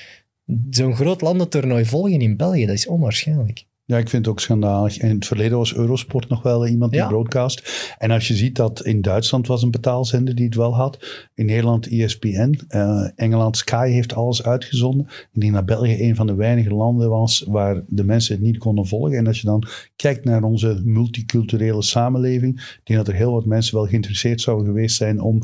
zo'n 0.71 0.95
groot 0.95 1.21
landentoernooi 1.21 1.85
volgen 1.85 2.21
in 2.21 2.37
België. 2.37 2.67
Dat 2.67 2.75
is 2.75 2.87
onwaarschijnlijk. 2.87 3.65
Ja, 3.87 3.99
ik 3.99 4.09
vind 4.09 4.25
het 4.25 4.35
ook 4.35 4.41
schandalig. 4.41 4.99
In 4.99 5.09
het 5.15 5.27
verleden 5.27 5.59
was 5.59 5.75
Eurosport 5.75 6.29
nog 6.29 6.43
wel 6.43 6.67
iemand 6.67 6.91
die 6.93 7.01
Ja. 7.01 7.09
broadcast. 7.09 7.95
En 7.99 8.11
als 8.11 8.29
je 8.29 8.35
ziet 8.35 8.57
dat 8.57 8.85
in 8.85 9.01
Duitsland 9.01 9.47
was 9.47 9.63
een 9.63 9.71
betaalzender 9.71 10.35
die 10.35 10.45
het 10.45 10.55
wel 10.55 10.75
had. 10.75 11.27
In 11.35 11.47
Nederland 11.47 11.87
ESPN. 11.87 12.55
eh, 12.69 13.09
Engeland 13.15 13.57
Sky 13.57 13.89
heeft 13.91 14.15
alles 14.15 14.43
uitgezonden. 14.45 15.07
Ik 15.33 15.41
denk 15.41 15.53
dat 15.55 15.67
België 15.67 16.03
een 16.09 16.17
van 16.17 16.27
de 16.27 16.35
weinige 16.35 16.75
landen 16.75 17.11
was 17.11 17.45
waar 17.49 17.83
de 17.89 18.05
mensen 18.05 18.35
het 18.35 18.45
niet 18.45 18.59
konden 18.59 18.87
volgen. 18.87 19.17
En 19.19 19.27
als 19.27 19.41
je 19.41 19.47
dan 19.47 19.65
kijkt 19.97 20.25
naar 20.25 20.43
onze 20.43 20.81
multiculturele 20.85 21.83
samenleving. 21.83 22.61
Ik 22.61 22.81
denk 22.85 22.99
dat 22.99 23.09
er 23.09 23.15
heel 23.15 23.33
wat 23.33 23.45
mensen 23.45 23.75
wel 23.75 23.87
geïnteresseerd 23.87 24.41
zouden 24.41 24.67
geweest 24.67 24.97
zijn 24.97 25.21
om 25.21 25.43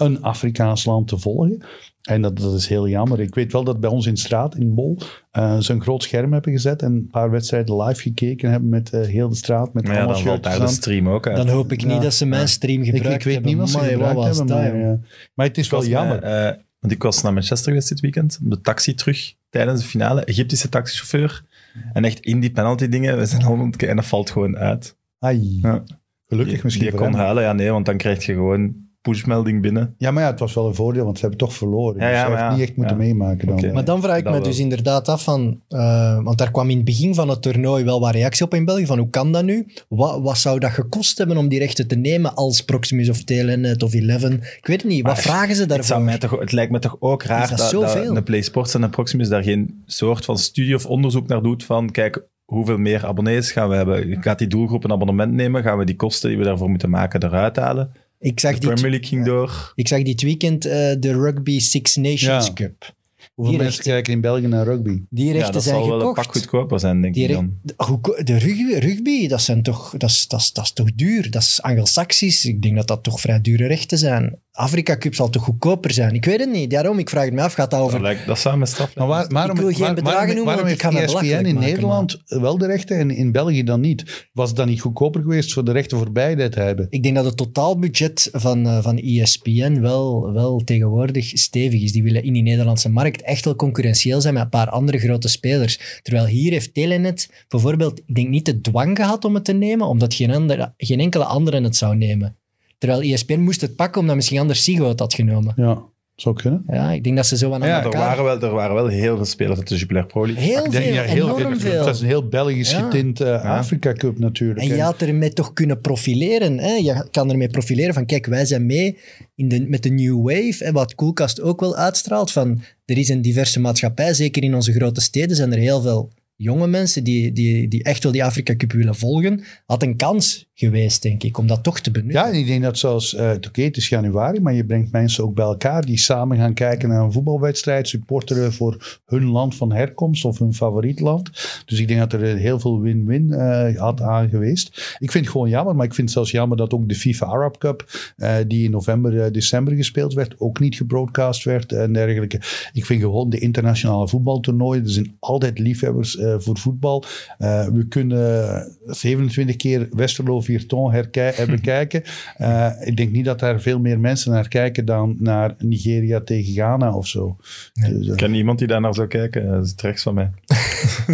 een 0.00 0.22
Afrikaans 0.22 0.84
land 0.84 1.08
te 1.08 1.18
volgen. 1.18 1.62
En 2.00 2.22
dat, 2.22 2.38
dat 2.38 2.54
is 2.54 2.66
heel 2.66 2.88
jammer. 2.88 3.20
Ik 3.20 3.34
weet 3.34 3.52
wel 3.52 3.64
dat 3.64 3.80
bij 3.80 3.90
ons 3.90 4.06
in 4.06 4.16
straat, 4.16 4.56
in 4.56 4.74
Bol, 4.74 4.98
eh, 5.30 5.58
ze 5.58 5.72
een 5.72 5.82
groot 5.82 6.02
scherm 6.02 6.32
hebben 6.32 6.52
gezet 6.52 6.82
en 6.82 6.92
een 6.92 7.08
paar 7.10 7.30
wedstrijden 7.30 7.82
live 7.82 8.02
gekeken 8.02 8.50
hebben 8.50 8.68
met 8.68 8.90
eh, 8.90 9.00
heel 9.00 9.28
de 9.28 9.34
straat. 9.34 9.72
Met 9.74 9.84
Maar 9.86 9.94
ja, 9.96 10.06
dan 10.06 10.20
valt 10.22 10.42
daar 10.42 10.60
de 10.60 10.66
stream 10.68 11.08
ook 11.08 11.26
uit. 11.26 11.36
Dan 11.36 11.48
hoop 11.48 11.72
ik 11.72 11.84
niet 11.84 12.02
dat 12.02 12.14
ze 12.14 12.26
mijn 12.26 12.48
stream 12.48 12.82
Ik, 12.82 12.94
gebruikt 12.94 13.14
ik 13.18 13.22
weet 13.24 13.32
hebben. 13.34 13.50
niet 13.52 13.60
wat 13.60 13.70
ze 13.70 13.76
Amai, 13.76 13.90
gebruikt 13.92 14.16
wat 14.16 14.48
hebben, 14.48 15.06
maar, 15.34 15.46
het 15.46 15.58
is 15.58 15.64
Ik 15.64 15.70
wel 15.70 15.84
jammer. 15.86 16.22
eh, 16.22 16.56
want 16.80 16.92
ik 16.92 17.02
was 17.02 17.22
naar 17.22 17.32
Manchester 17.32 17.68
geweest 17.68 17.88
dit 17.88 18.00
weekend, 18.00 18.38
de 18.42 18.60
taxi 18.60 18.94
terug 18.94 19.34
tijdens 19.50 19.80
de 19.82 19.86
finale. 19.88 20.24
Egyptische 20.24 20.68
taxichauffeur. 20.68 21.44
En 21.92 22.04
echt 22.04 22.20
in 22.20 22.40
die 22.40 22.50
penalty 22.50 22.88
dingen, 22.88 23.18
we 23.18 23.26
zijn 23.26 23.42
allemaal 23.42 23.58
aan 23.60 23.66
het 23.66 23.76
kijken 23.76 23.88
en 23.96 23.96
dat 24.02 24.06
valt 24.10 24.30
gewoon 24.30 24.56
uit. 24.56 24.96
Ai, 25.18 25.58
Ja. 25.62 25.82
gelukkig 26.28 26.62
misschien 26.62 26.86
Die 26.86 26.92
voor 26.96 27.00
kon 27.04 27.10
hem. 27.12 27.20
huilen, 27.20 27.42
ja 27.42 27.52
nee, 27.52 27.70
want 27.70 27.86
dan 27.86 27.96
krijg 27.96 28.26
je 28.26 28.32
gewoon 28.34 28.74
pushmelding 29.02 29.62
binnen. 29.62 29.94
Ja, 29.98 30.10
maar 30.10 30.22
ja, 30.22 30.30
het 30.30 30.38
was 30.40 30.54
wel 30.54 30.66
een 30.66 30.74
voordeel, 30.74 31.04
want 31.04 31.14
ze 31.16 31.20
hebben 31.20 31.38
toch 31.46 31.54
verloren. 31.54 32.00
Ja, 32.00 32.08
dus 32.10 32.16
ja, 32.18 32.28
maar 32.28 32.30
heeft 32.38 32.50
ja. 32.50 32.56
niet 32.56 32.68
echt 32.68 32.76
moeten 32.76 32.96
Ja. 32.96 33.02
meemaken 33.02 33.46
dan. 33.48 33.72
Maar 33.72 33.84
dan 33.84 34.00
vraag 34.02 34.16
ik 34.18 34.24
Dat 34.24 34.32
me 34.32 34.38
wel. 34.38 34.48
dus 34.48 34.58
inderdaad 34.58 35.08
af 35.08 35.22
van... 35.24 35.60
eh, 35.68 36.22
want 36.22 36.38
daar 36.38 36.50
kwam 36.50 36.70
in 36.70 36.76
het 36.76 36.84
begin 36.84 37.14
van 37.14 37.28
het 37.28 37.42
toernooi 37.42 37.84
wel 37.84 38.00
wat 38.00 38.12
reactie 38.14 38.44
op 38.44 38.54
in 38.54 38.64
België. 38.64 38.86
Van 38.86 38.98
hoe 38.98 39.10
kan 39.10 39.32
dat 39.32 39.44
nu? 39.44 39.66
Wat, 39.88 40.20
wat 40.22 40.38
zou 40.38 40.58
dat 40.58 40.70
gekost 40.70 41.18
hebben 41.18 41.36
om 41.36 41.48
die 41.48 41.58
rechten 41.58 41.88
te 41.88 41.96
nemen 41.96 42.34
als 42.34 42.62
Proximus 42.64 43.08
of 43.08 43.24
Telenet 43.24 43.82
of 43.82 43.92
Eleven? 43.94 44.32
Ik 44.32 44.66
weet 44.66 44.82
het 44.82 44.90
niet. 44.90 45.06
Wat 45.06 45.18
vragen 45.20 45.54
ze 45.54 45.60
Het, 45.62 45.70
zou 45.70 45.78
daarvoor? 45.80 46.02
mij 46.04 46.18
toch, 46.18 46.40
het 46.40 46.52
lijkt 46.52 46.72
me 46.72 46.78
toch 46.78 46.96
ook 47.00 47.22
raar 47.22 47.48
dat 47.48 47.58
dat, 47.58 47.70
dat, 47.70 47.96
een 48.16 48.22
PlaySports 48.22 48.74
en 48.74 48.82
een 48.82 48.90
Proximus 48.90 49.28
daar 49.28 49.42
geen 49.42 49.82
soort 49.86 50.24
van 50.24 50.38
studie 50.38 50.74
of 50.74 50.86
onderzoek 50.86 51.26
naar 51.28 51.42
doet 51.42 51.64
van 51.64 51.90
kijk, 51.90 52.22
hoeveel 52.44 52.78
meer 52.78 53.06
abonnees 53.06 53.52
gaan 53.52 53.68
we 53.68 53.74
hebben? 53.74 54.22
Gaat 54.22 54.38
die 54.38 54.48
doelgroep 54.48 54.84
een 54.84 54.92
abonnement 54.92 55.32
nemen? 55.32 55.62
Gaan 55.62 55.78
we 55.78 55.84
die 55.84 55.96
kosten 55.96 56.28
die 56.28 56.38
we 56.38 56.44
daarvoor 56.44 56.70
moeten 56.70 56.90
maken 56.90 57.22
eruit 57.24 57.56
halen? 57.56 57.92
Ik 58.20 58.40
zag, 58.40 58.52
De 58.54 58.60
dit, 58.60 58.68
Premier 58.74 58.90
League 58.90 59.08
ging 59.08 59.24
door. 59.24 59.72
ik 59.74 59.88
zag 59.88 60.02
dit 60.02 60.22
weekend 60.22 60.64
eh, 60.64 60.72
de 60.98 61.12
Rugby 61.12 61.58
Six 61.58 61.96
Nations 61.96 62.46
Ja. 62.46 62.52
Cup. 62.52 62.94
Hoeveel 63.34 63.54
die 63.54 63.62
mensen 63.64 63.82
rechten- 63.84 63.92
kijken 63.92 64.12
in 64.12 64.20
België 64.20 64.46
naar 64.46 64.64
rugby? 64.64 65.00
Die 65.10 65.26
Ja, 65.26 65.32
rechten 65.32 65.52
dat 65.52 65.62
zijn 65.62 65.74
zal 65.74 65.84
wel 65.86 65.94
een 65.94 66.00
gekocht. 66.00 66.26
pak 66.26 66.36
goedkoper 66.36 66.80
zijn, 66.80 67.00
denk 67.00 67.14
Die 67.14 67.24
ik 67.28 67.32
dan. 67.32 67.54
de, 67.62 68.36
rugby, 68.38 68.74
rugby, 68.78 69.28
dat, 69.28 69.42
zijn 69.42 69.62
toch, 69.62 69.94
dat, 69.96 70.10
is, 70.10 70.28
dat, 70.28 70.40
is, 70.40 70.52
dat 70.52 70.64
is 70.64 70.72
toch 70.72 70.92
duur? 70.94 71.30
Dat 71.30 71.42
is 71.42 71.62
Anglo-Saxisch. 71.62 72.44
Ik 72.44 72.62
denk 72.62 72.76
dat 72.76 72.86
dat 72.86 73.02
toch 73.02 73.20
vrij 73.20 73.40
dure 73.40 73.66
rechten 73.66 73.98
zijn. 73.98 74.38
Afrika 74.60 74.96
Cup 74.96 75.14
zal 75.14 75.28
toch 75.30 75.42
goedkoper 75.42 75.92
zijn? 75.92 76.14
Ik 76.14 76.24
weet 76.24 76.40
het 76.40 76.50
niet. 76.50 76.70
Daarom, 76.70 76.98
ik 76.98 77.08
vraag 77.08 77.24
het 77.24 77.34
me 77.34 77.42
af, 77.42 77.52
gaat 77.52 77.70
dat 77.70 77.78
Dat, 77.80 77.88
over... 77.88 78.00
lijkt, 78.00 78.26
dat 78.26 78.38
zou 78.38 78.58
me 78.58 78.66
straf 78.66 78.94
Maar 78.94 79.06
waar, 79.06 79.28
waarom, 79.28 79.56
wil 79.56 79.68
geen 79.68 79.78
waar- 79.78 79.94
bedragen 79.94 80.18
waarom, 80.18 80.34
noemen, 80.34 80.54
waarom 80.54 80.64
want 80.66 80.82
ik 80.82 80.90
heeft 80.90 80.94
ESPN 80.96 81.12
belachelijk 81.12 81.46
in 81.46 81.54
maken, 81.54 81.70
Nederland 81.70 82.22
wel 82.26 82.58
de 82.58 82.66
rechten 82.66 82.96
en 82.98 83.10
in 83.10 83.32
België 83.32 83.62
dan 83.64 83.80
niet? 83.80 84.28
Was 84.32 84.48
het 84.48 84.56
dan 84.56 84.68
niet 84.68 84.80
goedkoper 84.80 85.20
geweest 85.22 85.52
voor 85.52 85.64
de 85.64 85.72
rechten 85.72 85.98
voor 85.98 86.12
beide 86.12 86.48
te 86.48 86.60
hebben? 86.60 86.86
Ik 86.90 87.02
denk 87.02 87.14
dat 87.14 87.24
het 87.24 87.36
totaalbudget 87.36 88.28
van, 88.32 88.66
eh, 88.66 88.82
van 88.82 88.98
ESPN 88.98 89.80
wel, 89.80 90.32
wel 90.32 90.62
tegenwoordig 90.64 91.24
stevig 91.38 91.82
is. 91.82 91.92
Die 91.92 92.02
willen 92.02 92.22
in 92.22 92.32
die 92.32 92.42
Nederlandse 92.42 92.88
markt 92.90 93.22
echt 93.22 93.44
wel 93.44 93.56
concurrentieel 93.56 94.20
zijn 94.20 94.34
met 94.34 94.42
een 94.42 94.48
paar 94.48 94.70
andere 94.70 94.98
grote 94.98 95.28
spelers. 95.28 96.00
Terwijl 96.02 96.26
hier 96.26 96.52
heeft 96.52 96.74
Telenet 96.74 97.44
bijvoorbeeld, 97.48 97.98
ik 98.06 98.14
denk 98.14 98.28
niet 98.28 98.44
de 98.44 98.60
dwang 98.60 98.96
gehad 98.96 99.24
om 99.24 99.34
het 99.34 99.44
te 99.44 99.52
nemen, 99.52 99.86
omdat 99.86 100.14
geen, 100.14 100.30
andere, 100.30 100.74
geen 100.76 101.00
enkele 101.00 101.24
andere 101.24 101.62
het 101.62 101.76
zou 101.76 101.96
nemen. 101.96 102.38
Terwijl 102.80 103.12
ESPN 103.12 103.38
moest 103.38 103.60
het 103.60 103.76
pakken 103.76 104.00
omdat 104.00 104.16
misschien 104.16 104.38
anders 104.38 104.62
Sigo 104.64 104.88
het 104.88 104.98
had 104.98 105.14
genomen. 105.14 105.52
Ja, 105.56 105.82
zou 106.14 106.34
kunnen. 106.34 106.64
Ja, 106.66 106.92
ik 106.92 107.04
denk 107.04 107.16
dat 107.16 107.26
ze 107.26 107.36
zo 107.36 107.52
aan 107.52 107.60
Ja, 107.62 107.84
er 107.84 107.90
waren, 107.90 108.24
wel, 108.24 108.40
er 108.40 108.50
waren 108.50 108.74
wel 108.74 108.86
heel 108.86 109.16
veel 109.16 109.24
spelers 109.24 109.58
uit 109.58 109.68
de 109.68 109.76
Jupiler 109.76 110.06
Pro 110.06 110.26
League. 110.26 110.44
Heel 110.44 110.64
Ik 110.64 110.70
denk, 110.70 110.84
veel, 110.84 110.92
ja, 110.94 111.02
heel 111.02 111.38
enorm 111.38 111.60
veel. 111.60 111.84
Dat 111.84 111.94
is 111.94 112.00
een 112.00 112.06
heel 112.06 112.28
Belgisch 112.28 112.70
Ja. 112.70 112.82
getint 112.82 113.20
eh, 113.20 113.44
Afrika 113.44 113.92
Cup 113.92 114.18
natuurlijk. 114.18 114.60
En 114.60 114.66
je 114.66 114.82
had 114.82 115.02
ermee 115.02 115.32
toch 115.32 115.52
kunnen 115.52 115.80
profileren. 115.80 116.58
Hè? 116.58 116.72
Je 116.74 117.06
kan 117.10 117.30
ermee 117.30 117.48
profileren 117.48 117.94
van, 117.94 118.06
kijk, 118.06 118.26
wij 118.26 118.44
zijn 118.44 118.66
mee 118.66 118.98
in 119.34 119.48
de, 119.48 119.66
met 119.68 119.82
de 119.82 119.90
New 119.90 120.22
Wave. 120.22 120.64
En 120.64 120.72
wat 120.72 120.94
Coolcast 120.94 121.40
ook 121.40 121.60
wel 121.60 121.76
uitstraalt, 121.76 122.32
van 122.32 122.62
er 122.84 122.98
is 122.98 123.08
een 123.08 123.22
diverse 123.22 123.60
maatschappij. 123.60 124.14
Zeker 124.14 124.42
in 124.42 124.54
onze 124.54 124.72
grote 124.72 125.00
steden 125.00 125.36
zijn 125.36 125.52
er 125.52 125.58
heel 125.58 125.80
veel 125.80 126.10
jonge 126.36 126.66
mensen 126.66 127.04
die, 127.04 127.32
die, 127.32 127.68
die 127.68 127.82
echt 127.82 128.02
wel 128.02 128.12
die 128.12 128.24
Afrika 128.24 128.56
Cup 128.56 128.72
willen 128.72 128.94
volgen. 128.94 129.42
Had 129.66 129.82
een 129.82 129.96
kans 129.96 130.48
geweest, 130.60 131.02
denk 131.02 131.22
ik, 131.22 131.38
om 131.38 131.46
dat 131.46 131.62
toch 131.62 131.80
te 131.80 131.90
benutten. 131.90 132.20
Ja, 132.20 132.28
en 132.28 132.38
ik 132.38 132.46
denk 132.46 132.62
dat 132.62 132.78
zoals, 132.78 133.14
eh 133.14 133.30
oké, 133.46 133.62
het 133.62 133.76
is 133.76 133.88
januari, 133.88 134.40
maar 134.40 134.54
je 134.54 134.64
brengt 134.64 134.92
mensen 134.92 135.24
ook 135.24 135.34
bij 135.34 135.44
elkaar 135.44 135.84
die 135.84 135.98
samen 135.98 136.36
gaan 136.36 136.54
kijken 136.54 136.88
naar 136.88 137.02
een 137.02 137.12
voetbalwedstrijd, 137.12 137.88
supporteren 137.88 138.52
voor 138.52 139.00
hun 139.06 139.24
land 139.24 139.54
van 139.54 139.72
herkomst 139.72 140.24
of 140.24 140.38
hun 140.38 140.54
favoriet 140.54 141.00
land. 141.00 141.30
Dus 141.64 141.80
ik 141.80 141.88
denk 141.88 142.00
dat 142.00 142.12
er 142.12 142.36
heel 142.36 142.60
veel 142.60 142.80
win-win 142.80 143.32
eh, 143.32 143.80
had 143.80 144.00
aan 144.00 144.28
geweest. 144.28 144.96
Ik 144.98 145.10
vind 145.10 145.24
het 145.24 145.32
gewoon 145.32 145.48
jammer, 145.48 145.76
maar 145.76 145.86
ik 145.86 145.94
vind 145.94 146.06
het 146.06 146.16
zelfs 146.16 146.30
jammer 146.30 146.56
dat 146.56 146.72
ook 146.72 146.88
de 146.88 146.94
FIFA 146.94 147.26
Arab 147.26 147.58
Cup, 147.58 147.84
eh, 148.16 148.34
die 148.46 148.64
in 148.64 148.70
november, 148.70 149.20
eh, 149.20 149.32
december 149.32 149.74
gespeeld 149.74 150.14
werd, 150.14 150.34
ook 150.38 150.60
niet 150.60 150.76
gebroadcast 150.76 151.44
werd 151.44 151.72
en 151.72 151.92
dergelijke. 151.92 152.40
Ik 152.72 152.86
vind 152.86 153.00
gewoon 153.00 153.30
de 153.30 153.38
internationale 153.38 154.08
voetbaltoernooien, 154.08 154.84
er 154.84 154.90
zijn 154.90 155.16
altijd 155.18 155.58
liefhebbers 155.58 156.16
eh, 156.16 156.34
voor 156.38 156.58
voetbal. 156.58 157.04
Eh, 157.38 157.66
we 157.66 157.86
kunnen 157.88 158.76
27 158.86 159.56
keer 159.56 159.88
Westerlo 159.90 160.40
Virton 160.50 160.92
eh, 160.92 161.46
bekijken. 161.56 162.02
Eh, 162.36 162.70
ik 162.80 162.96
denk 162.96 163.12
niet 163.12 163.24
dat 163.24 163.38
daar 163.38 163.60
veel 163.60 163.78
meer 163.80 164.00
mensen 164.00 164.32
naar 164.32 164.48
kijken 164.48 164.84
dan 164.84 165.16
naar 165.18 165.54
Nigeria 165.58 166.20
tegen 166.20 166.52
Ghana 166.52 166.94
of 166.94 167.06
zo. 167.06 167.36
Dus, 167.72 168.06
eh, 168.06 168.12
Ik 168.12 168.16
ken 168.16 168.34
iemand 168.34 168.58
die 168.58 168.68
daar 168.68 168.80
naar 168.80 168.94
zou 168.94 169.06
kijken. 169.06 169.46
Dat 169.46 169.64
is 169.64 169.70
het 169.70 169.80
rechts 169.80 170.02
van 170.02 170.14
mij. 170.14 170.30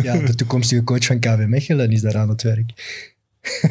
Ja, 0.03 0.18
de 0.18 0.34
toekomstige 0.34 0.84
coach 0.84 1.05
van 1.05 1.18
KV 1.18 1.45
Mechelen 1.47 1.91
is 1.91 2.01
daar 2.01 2.16
aan 2.16 2.28
het 2.28 2.43
werk. 2.43 2.72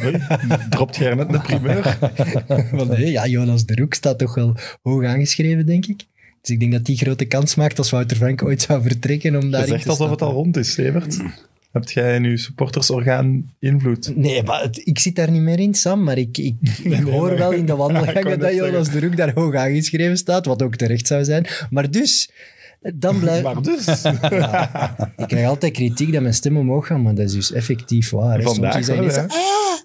Hoi, 0.02 0.22
Dropt 0.70 0.96
jij 0.96 1.14
net 1.14 1.32
de 1.32 1.40
primeur? 1.40 1.98
Want 2.72 2.90
nee, 2.90 3.12
ja, 3.12 3.28
Jonas 3.28 3.66
de 3.66 3.76
Roek 3.76 3.94
staat 3.94 4.20
toch 4.20 4.36
wel 4.36 4.56
hoog 4.82 5.06
aangeschreven, 5.06 5.66
denk 5.66 5.86
ik. 5.86 6.04
Dus 6.42 6.54
ik 6.54 6.60
denk 6.60 6.72
dat 6.72 6.86
die 6.86 6.98
grote 6.98 7.26
kans 7.26 7.56
maakt 7.56 7.78
als 7.78 7.90
Wouter 7.90 8.18
Frank 8.18 8.44
ooit 8.44 8.62
zou 8.62 8.82
vertrekken 8.82 9.36
om 9.36 9.50
Je 9.50 9.66
zegt 9.66 9.84
te 9.84 9.90
alsof 9.90 10.10
het 10.10 10.22
al 10.22 10.32
rond 10.32 10.58
is, 10.58 10.78
Evert. 10.78 11.18
Hebt 11.76 11.92
jij 11.92 12.16
in 12.16 12.24
je 12.24 12.38
supportersorgaan 12.38 13.54
invloed? 13.60 14.16
Nee, 14.16 14.44
maar 14.44 14.62
het- 14.62 14.82
ik 14.88 15.00
zit 15.00 15.16
daar 15.16 15.32
niet 15.32 15.42
meer 15.42 15.60
in, 15.60 15.74
Sam. 15.74 16.04
Maar 16.04 16.18
ik, 16.18 16.38
ik, 16.38 16.56
ik 16.84 17.02
hoor 17.04 17.38
wel 17.38 17.52
in 17.52 17.66
de 17.66 17.76
wou 17.82 17.94
wandelgangen 17.94 18.40
dat 18.40 18.54
Jonas 18.54 18.90
de 18.90 19.00
Roek 19.00 19.18
daar 19.18 19.34
hoog 19.34 19.56
aangeschreven 19.56 20.18
staat, 20.18 20.46
wat 20.46 20.62
ook 20.62 20.76
terecht 20.76 21.08
zou 21.08 21.24
zijn. 21.24 21.46
Maar 21.70 21.92
dus, 21.92 22.30
dan 22.96 23.20
blijft... 23.20 23.44
Maar 23.44 23.62
dus... 23.62 23.88
Ik 25.24 25.28
krijg 25.28 25.48
altijd 25.48 25.74
kritiek 25.74 26.12
dat 26.14 26.22
mijn 26.22 26.34
stem 26.34 26.58
omhoog 26.58 26.88
gaat, 26.88 27.00
maar 27.00 27.16
dat 27.16 27.26
is 27.26 27.34
dus 27.34 27.52
effectief 27.52 28.10
waar. 28.10 28.42
Soms 28.42 28.54
Vandaag 28.58 28.78
is 28.78 28.86
dat 28.86 29.28
"Ah!" 29.28 29.80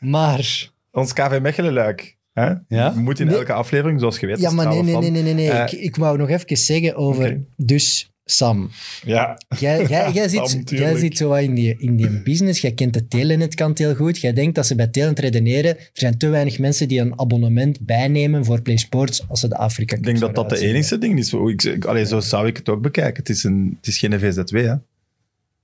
Maar... 0.00 0.70
Ons 0.92 1.12
KV 1.12 1.38
Mechelen-luik. 1.42 2.16
Hè? 2.32 2.52
Ja? 2.68 2.90
Moet 2.90 3.20
in 3.20 3.26
Nee. 3.26 3.36
elke 3.36 3.52
aflevering, 3.52 4.00
zoals 4.00 4.18
je 4.18 4.26
weet. 4.26 4.40
Ja, 4.40 4.50
maar 4.50 4.68
nee, 4.68 4.82
nee, 4.82 5.10
nee, 5.10 5.22
nee, 5.22 5.34
nee. 5.34 5.50
Eh, 5.50 5.62
ik, 5.62 5.72
ik 5.72 5.96
wou 5.96 6.18
nog 6.18 6.28
even 6.28 6.56
zeggen 6.56 6.96
over... 6.96 7.40
Dus 7.56 8.10
Sam, 8.30 8.70
Ja. 9.04 9.38
jij, 9.58 9.86
jij, 9.86 10.12
jij, 10.18 10.28
Sam, 10.28 10.46
zit, 10.46 10.70
jij 10.70 10.96
zit 10.96 11.16
zo 11.16 11.28
wat 11.28 11.40
in 11.40 11.54
die, 11.54 11.74
in 11.78 11.96
die 11.96 12.22
business. 12.22 12.60
Jij 12.60 12.72
kent 12.72 12.92
de 12.94 13.08
telnetkant 13.08 13.78
heel 13.78 13.94
goed. 13.94 14.18
Jij 14.18 14.32
denkt 14.32 14.54
dat 14.54 14.66
ze 14.66 14.74
bij 14.74 14.86
Telenet 14.86 15.18
redeneren. 15.18 15.76
Er 15.76 15.88
zijn 15.92 16.18
te 16.18 16.28
weinig 16.28 16.58
mensen 16.58 16.88
die 16.88 17.00
een 17.00 17.20
abonnement 17.20 17.80
bijnemen 17.80 18.44
voor 18.44 18.62
Play 18.62 18.76
Sports 18.76 19.28
als 19.28 19.40
ze 19.40 19.48
de 19.48 19.56
Afrika 19.56 19.96
Ik 19.96 20.02
denk 20.02 20.18
dat 20.18 20.34
dat 20.34 20.48
de 20.48 20.58
enige 20.58 20.98
ding 20.98 21.18
is. 21.18 21.30
Hoe 21.30 21.52
Ik, 21.52 21.62
ik- 21.62 21.84
allee, 21.84 22.06
zo 22.06 22.20
zou 22.20 22.46
ik 22.46 22.56
het 22.56 22.68
ook 22.68 22.82
bekijken. 22.82 23.16
Het 23.16 23.28
is, 23.28 23.44
een, 23.44 23.74
het 23.76 23.86
is 23.86 23.98
geen 23.98 24.20
VZW. 24.20 24.56
Hè. 24.56 24.74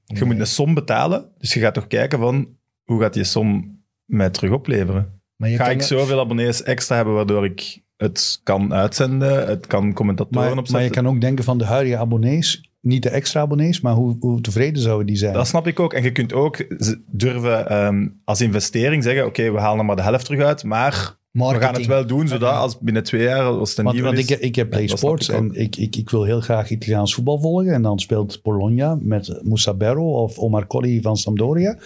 Je 0.07 0.25
moet 0.25 0.39
een 0.39 0.47
som 0.47 0.75
betalen, 0.75 1.29
dus 1.39 1.53
je 1.55 1.61
gaat 1.61 1.75
toch 1.75 1.87
kijken 1.87 2.19
van 2.19 2.49
hoe 2.85 3.01
gaat 3.01 3.15
die 3.15 3.25
som 3.25 3.79
mij 4.05 4.31
terug 4.31 4.51
opleveren. 4.51 5.21
Maar 5.37 5.51
je 5.51 5.57
Ga 5.57 5.65
kan 5.65 5.73
ik 5.73 5.83
zoveel 5.83 6.21
abonnees 6.21 6.63
extra 6.63 6.97
hebben 6.97 7.15
waardoor 7.15 7.45
ik 7.45 7.83
het 8.05 8.41
kan 8.43 8.75
uitzenden, 8.75 9.47
het 9.47 9.67
kan 9.67 9.93
commentatoren 9.93 10.41
Maar, 10.41 10.51
opzetten? 10.51 10.75
maar 10.75 10.85
je 10.85 10.91
kan 10.91 11.09
ook 11.09 11.21
denken 11.21 11.45
van 11.45 11.59
de 11.59 11.65
huidige 11.65 11.97
abonnees, 11.97 12.71
niet 12.81 13.03
de 13.03 13.11
extra 13.11 13.41
abonnees, 13.41 13.81
maar 13.81 13.95
hoe, 13.95 14.17
hoe 14.21 14.41
tevreden 14.41 14.83
zouden 14.83 15.07
die 15.07 15.17
zijn? 15.17 15.33
Dat 15.33 15.47
snap 15.47 15.67
ik 15.67 15.81
ook. 15.81 15.93
En 15.93 16.03
je 16.03 16.13
kunt 16.13 16.33
ook 16.33 16.67
durven 17.07 17.69
ehm, 17.69 18.09
als 18.25 18.41
investering 18.41 19.03
zeggen, 19.03 19.27
oké, 19.27 19.51
we 19.51 19.59
halen 19.59 19.79
er 19.79 19.85
maar 19.85 19.97
de 19.97 20.03
helft 20.03 20.25
terug 20.25 20.43
uit, 20.43 20.65
maar 20.65 21.17
we 21.33 21.61
gaan 21.61 21.75
het 21.75 21.87
wel 21.87 22.07
doen, 22.07 22.29
zodat 22.29 22.53
als 22.53 22.79
binnen 22.79 23.03
twee 23.03 23.23
jaar, 23.23 23.43
als 23.43 23.69
het 23.69 23.79
een 23.79 23.85
Want, 23.85 23.97
nieuwe 23.97 24.15
want 24.15 24.31
is... 24.31 24.37
ik, 24.37 24.41
ik 24.41 24.55
heb 24.55 24.71
Play 24.71 24.87
Sports 24.87 25.29
ik 25.29 25.35
en 25.35 25.55
ik, 25.55 25.77
ik, 25.77 25.97
ik 25.97 26.11
wil 26.11 26.25
heel 26.25 26.41
graag 26.41 26.71
Italiaans 26.71 27.15
voetbal 27.15 27.41
volgen. 27.41 27.73
En 27.73 27.83
dan 27.83 27.99
speelt 27.99 28.43
Bologna 28.43 28.99
met 29.01 29.41
Moussa 29.43 29.75
Berro 29.75 30.23
of 30.23 30.39
Omar 30.39 30.67
Colli 30.67 31.03
van 31.03 31.17
Sampdoria. 31.17 31.79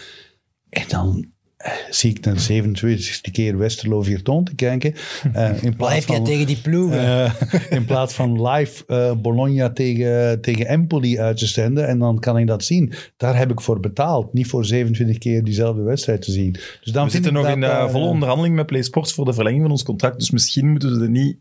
En 0.68 0.84
dan 0.88 1.26
zie 1.90 2.10
ik 2.10 2.22
de 2.22 2.62
27e 2.62 3.30
keer 3.32 3.58
Westerlo 3.58 4.02
Virton 4.02 4.44
te 4.44 4.54
kijken. 4.54 4.94
Eh, 5.32 5.48
in 5.62 5.62
Wat 5.62 5.76
plaats 5.76 5.94
heb 5.94 6.04
jij 6.04 6.16
van, 6.16 6.24
tegen 6.24 6.46
die 6.46 6.60
ploegen? 6.60 6.98
eh, 6.98 7.32
in 7.78 7.84
plaats 7.84 8.14
van 8.14 8.48
live 8.48 8.84
eh, 8.86 9.12
Bologna 9.12 9.70
tegen, 9.70 10.40
tegen 10.40 10.66
Empoli 10.66 11.20
uit 11.20 11.36
te 11.36 11.46
zenden. 11.46 11.86
En 11.88 11.98
dan 11.98 12.18
kan 12.18 12.38
ik 12.38 12.46
dat 12.46 12.64
zien. 12.64 12.92
Daar 13.16 13.36
heb 13.36 13.50
ik 13.50 13.60
voor 13.60 13.80
betaald. 13.80 14.32
Niet 14.32 14.46
voor 14.46 14.64
27 14.64 15.18
keer 15.18 15.44
diezelfde 15.44 15.82
wedstrijd 15.82 16.22
te 16.22 16.30
zien. 16.32 16.52
Dus 16.52 16.92
dan 16.92 17.04
we 17.04 17.10
zitten 17.10 17.32
nog 17.32 17.44
dat 17.46 17.56
in 17.56 17.62
eh, 17.62 17.88
volle 17.88 18.06
onderhandeling 18.06 18.54
met 18.54 18.66
PlaySports 18.66 19.12
voor 19.12 19.24
de 19.24 19.32
verlenging 19.32 19.62
van 19.62 19.70
ons 19.70 19.82
contract, 19.82 20.18
dus 20.18 20.30
misschien 20.30 20.70
moeten 20.70 20.94
we 20.94 21.00
het 21.00 21.10
niet 21.10 21.36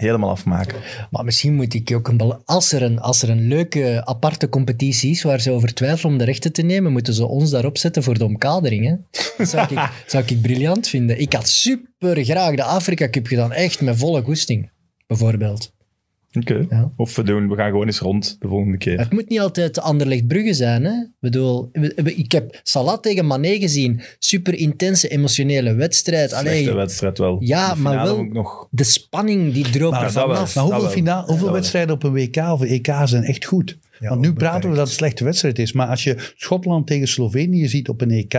helemaal 0.00 0.30
afmaken. 0.30 0.80
Maar 1.10 1.24
misschien 1.24 1.54
moet 1.54 1.74
ik 1.74 1.92
ook 1.94 2.08
een... 2.08 2.42
Als 2.44 2.72
er 2.72 2.82
een, 2.82 3.00
als 3.00 3.22
er 3.22 3.30
een 3.30 3.48
leuke 3.48 4.02
aparte 4.04 4.48
competitie 4.48 5.10
is 5.10 5.22
waar 5.22 5.40
ze 5.40 5.50
over 5.50 5.74
twijfelen 5.74 6.12
om 6.12 6.18
de 6.18 6.24
rechten 6.24 6.52
te 6.52 6.62
nemen, 6.62 6.92
moeten 6.92 7.14
ze 7.14 7.26
ons 7.26 7.50
daarop 7.50 7.78
zetten 7.78 8.02
voor 8.02 8.18
de 8.18 8.24
omkadering. 8.24 8.86
Hè? 8.86 9.20
Dat 9.36 9.48
zou 9.48 9.74
ik, 9.74 9.90
zou 10.06 10.24
ik 10.26 10.42
briljant 10.42 10.88
vinden. 10.88 11.20
Ik 11.20 11.32
had 11.32 11.48
super 11.48 12.24
graag 12.24 12.54
de 12.54 12.62
Afrika 12.62 13.08
Cup 13.08 13.26
gedaan. 13.26 13.52
Echt, 13.52 13.80
met 13.80 13.98
volle 13.98 14.22
goesting. 14.22 14.70
Bijvoorbeeld. 15.06 15.76
Oké. 16.32 16.66
Ja. 16.70 16.92
Of 16.96 17.16
we, 17.16 17.22
doen, 17.22 17.48
we 17.48 17.54
gaan 17.56 17.70
gewoon 17.70 17.86
eens 17.86 17.98
rond 17.98 18.36
de 18.40 18.48
volgende 18.48 18.76
keer. 18.78 18.98
Het 18.98 19.12
moet 19.12 19.28
niet 19.28 19.40
altijd 19.40 19.80
Anderlecht 19.80 20.26
Brugge 20.26 20.54
zijn. 20.54 20.84
Hè? 20.84 20.92
Ik 20.92 21.08
bedoel, 21.20 21.70
ik 22.04 22.32
heb 22.32 22.60
Salah 22.62 22.98
tegen 23.00 23.26
Mané 23.26 23.58
gezien. 23.58 24.00
Super 24.18 24.54
intense, 24.54 25.08
emotionele 25.08 25.74
wedstrijd. 25.74 26.30
Slechte 26.30 26.74
wedstrijd 26.74 27.18
wel. 27.18 27.36
Ja, 27.40 27.74
maar 27.74 28.04
wel- 28.04 28.22
nog... 28.24 28.68
de 28.70 28.84
spanning 28.84 29.52
die 29.52 29.70
droop 29.70 29.90
Maar 29.90 30.04
er 30.04 30.10
vanaf. 30.10 30.54
Maar 30.54 30.64
hoeveel, 30.64 31.22
hoeveel 31.26 31.52
wedstrijden 31.52 31.94
op 31.94 32.02
een 32.02 32.12
WK 32.12 32.36
of 32.36 32.60
een 32.60 32.66
EK 32.68 32.94
zijn 33.04 33.22
echt 33.24 33.44
goed? 33.44 33.78
Ja, 34.00 34.08
Want 34.08 34.20
nu 34.20 34.32
praten 34.32 34.60
we 34.70 34.76
dat 34.76 34.78
het 34.78 34.88
een 34.88 34.94
slechte 34.94 35.24
wedstrijd 35.24 35.58
is. 35.58 35.72
Maar 35.72 35.86
als 35.88 36.04
je 36.04 36.32
Schotland 36.36 36.86
tegen 36.86 37.08
Slovenië 37.08 37.68
ziet 37.68 37.88
op 37.88 38.00
een 38.00 38.10
EK, 38.10 38.32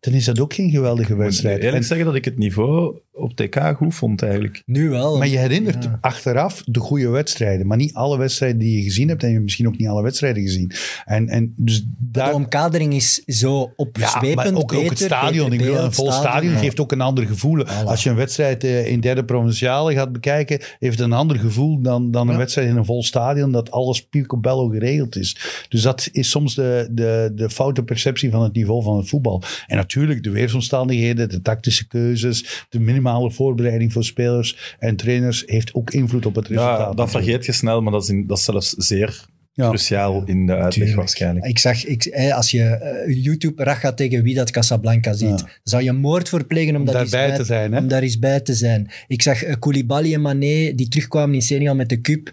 dan 0.00 0.12
is 0.12 0.24
dat 0.24 0.40
ook 0.40 0.54
geen 0.54 0.70
geweldige 0.70 1.10
Ik 1.10 1.14
moet 1.16 1.24
wedstrijd. 1.24 1.56
eerlijk 1.58 1.76
En- 1.76 1.84
zeggen 1.84 2.06
dat 2.06 2.14
ik 2.14 2.24
het 2.24 2.38
niveau 2.38 2.96
op 3.16 3.36
TK 3.36 3.60
goed 3.76 3.94
vond 3.94 4.22
eigenlijk. 4.22 4.62
Nu 4.66 4.88
wel. 4.90 5.18
maar 5.18 5.28
je 5.28 5.38
herinnert 5.38 5.84
Ja. 5.84 5.98
achteraf 6.00 6.62
de 6.64 6.80
goede 6.80 7.08
wedstrijden. 7.08 7.66
Maar 7.66 7.76
niet 7.76 7.94
alle 7.94 8.18
wedstrijden 8.18 8.58
die 8.58 8.76
je 8.76 8.82
gezien 8.82 9.08
hebt. 9.08 9.20
En 9.20 9.26
je 9.26 9.32
hebt 9.32 9.44
misschien 9.44 9.66
ook 9.66 9.76
niet 9.78 9.88
alle 9.88 10.02
wedstrijden 10.02 10.42
gezien. 10.42 10.72
En, 11.04 11.28
en 11.28 11.52
dus 11.56 11.84
De 11.98 12.30
omkadering 12.32 12.94
is 12.94 13.14
zo 13.26 13.58
Ja, 13.58 13.72
opzwepend. 13.76 14.34
maar 14.34 14.46
ook, 14.54 14.56
ook 14.56 14.70
het 14.72 14.82
beter, 14.88 14.96
stadion. 15.06 15.50
beter 15.50 15.66
Ik 15.66 15.70
bedoel, 15.72 15.84
een 15.84 15.92
vol 15.92 16.12
stadion 16.12 16.52
Ja. 16.52 16.58
geeft 16.58 16.80
ook 16.80 16.92
een 16.92 17.00
ander 17.00 17.26
gevoel. 17.26 17.64
Als 17.66 18.02
je 18.02 18.10
een 18.10 18.16
wedstrijd 18.16 18.64
eh, 18.64 18.86
in 18.86 19.00
derde 19.00 19.24
provinciale 19.24 19.94
gaat 19.94 20.12
bekijken, 20.12 20.60
heeft 20.78 20.98
het 20.98 21.06
een 21.06 21.12
ander 21.12 21.38
gevoel 21.38 21.80
dan, 21.82 22.10
dan 22.10 22.26
een 22.26 22.32
Ja. 22.32 22.38
wedstrijd 22.38 22.68
in 22.68 22.76
een 22.76 22.84
vol 22.84 23.02
stadion 23.02 23.52
dat 23.52 23.70
alles 23.70 24.06
picobello 24.06 24.68
geregeld 24.68 25.16
is. 25.16 25.36
Dus 25.68 25.82
dat 25.82 26.08
is 26.12 26.30
soms 26.30 26.54
de, 26.54 26.88
de, 26.90 27.32
de 27.34 27.50
foute 27.50 27.82
perceptie 27.82 28.30
van 28.30 28.42
het 28.42 28.54
niveau 28.54 28.82
van 28.82 28.96
het 28.96 29.08
voetbal. 29.08 29.42
En 29.66 29.76
natuurlijk 29.76 30.22
de 30.22 30.30
weersomstandigheden, 30.30 31.28
de 31.28 31.42
tactische 31.42 31.86
keuzes, 31.86 32.64
de 32.68 32.80
minimale 33.04 33.30
voorbereiding 33.30 33.92
voor 33.92 34.04
spelers 34.04 34.76
en 34.78 34.96
trainers 34.96 35.42
heeft 35.46 35.74
ook 35.74 35.90
invloed 35.90 36.26
op 36.26 36.34
het 36.34 36.46
resultaat. 36.48 36.78
Ja, 36.78 36.94
dat 36.94 37.10
vergeet 37.10 37.46
je 37.46 37.52
snel, 37.52 37.80
maar 37.82 37.92
dat 37.92 38.02
is, 38.02 38.08
in- 38.08 38.26
dat 38.26 38.38
is 38.38 38.44
zelfs 38.44 38.70
zeer 38.70 39.24
Ja. 39.52 39.68
cruciaal 39.68 40.22
in 40.24 40.46
de 40.46 40.52
uitleg 40.52 40.72
Tuurlijk. 40.72 40.96
waarschijnlijk. 40.96 41.46
Ik 41.46 41.58
zag, 41.58 41.84
ik, 41.84 42.30
als 42.34 42.50
je 42.50 42.62
eh, 42.62 43.24
YouTube 43.24 43.64
Raga 43.64 43.92
tegen 43.92 44.22
wie 44.22 44.34
dat 44.34 44.50
Casablanca 44.50 45.12
ziet, 45.12 45.40
Ja. 45.40 45.48
zou 45.62 45.82
je 45.82 45.92
moord 45.92 46.28
voor 46.28 46.44
plegen 46.46 46.74
om, 46.74 46.80
Om 46.80 46.86
dat 46.86 46.94
eens 47.00 47.10
daarbij 47.10 47.36
te 47.36 47.44
zijn, 47.44 47.72
hè? 47.72 47.78
om 47.78 47.88
daar 47.88 48.02
eens 48.02 48.18
bij 48.18 48.40
te 48.40 48.54
zijn. 48.54 48.90
Ik 49.06 49.22
zag 49.22 49.42
eh, 49.42 49.54
Koulibaly 49.58 50.14
en 50.14 50.20
Mané, 50.20 50.72
die 50.74 50.88
terugkwamen 50.88 51.34
in 51.34 51.42
Senegal 51.42 51.74
met 51.74 51.88
de 51.88 52.00
cup. 52.00 52.32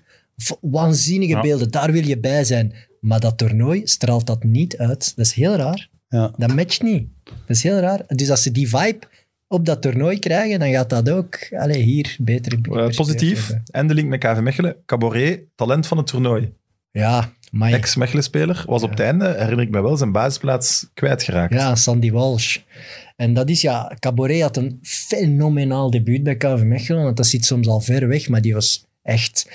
Waanzinnige 0.61 1.31
Ja. 1.33 1.41
beelden, 1.41 1.71
daar 1.71 1.91
wil 1.91 2.07
je 2.07 2.19
bij 2.19 2.43
zijn. 2.43 2.73
Maar 2.99 3.19
dat 3.19 3.37
toernooi 3.37 3.81
straalt 3.83 4.27
dat 4.27 4.43
niet 4.43 4.77
uit. 4.77 5.13
Dat 5.15 5.25
is 5.25 5.33
heel 5.33 5.55
raar. 5.55 5.89
Ja. 6.07 6.33
Dat 6.37 6.55
matcht 6.55 6.81
niet. 6.83 7.07
Dat 7.23 7.55
is 7.57 7.63
heel 7.63 7.79
raar. 7.79 8.03
Dus 8.07 8.29
als 8.29 8.43
ze 8.43 8.51
die 8.51 8.69
vibe 8.69 8.99
op 9.51 9.65
dat 9.65 9.81
toernooi 9.81 10.19
krijgen, 10.19 10.59
dan 10.59 10.71
gaat 10.71 10.89
dat 10.89 11.09
ook 11.09 11.37
allee, 11.57 11.81
hier 11.81 12.15
beter 12.19 12.53
in 12.53 12.63
Eh, 12.63 12.95
positief. 12.95 13.53
En 13.71 13.87
de 13.87 13.93
link 13.93 14.07
met 14.07 14.19
KV 14.19 14.39
Mechelen. 14.39 14.75
Caboret, 14.85 15.41
talent 15.55 15.87
van 15.87 15.97
het 15.97 16.07
toernooi. 16.07 16.53
Ja, 16.91 17.33
Ex-Mechelen-speler. 17.59 18.63
Was 18.67 18.83
op 18.83 18.89
het 18.89 18.99
einde, 18.99 19.25
herinner 19.37 19.65
ik 19.65 19.69
me 19.69 19.81
wel, 19.81 19.97
zijn 19.97 20.11
basisplaats 20.11 20.89
kwijtgeraakt. 20.93 21.53
Ja, 21.53 21.75
Sandy 21.75 22.11
Walsh. 22.11 22.57
En 23.15 23.33
dat 23.33 23.49
is 23.49 23.61
ja, 23.61 23.95
Caboret 23.99 24.41
had 24.41 24.57
een 24.57 24.79
fenomenaal 24.81 25.89
debuut 25.89 26.23
bij 26.23 26.35
KV 26.35 26.61
Mechelen, 26.63 27.03
want 27.03 27.17
dat 27.17 27.27
zit 27.27 27.45
soms 27.45 27.67
al 27.67 27.79
ver 27.79 28.07
weg, 28.07 28.29
maar 28.29 28.41
die 28.41 28.53
was 28.53 28.85
echt 29.01 29.51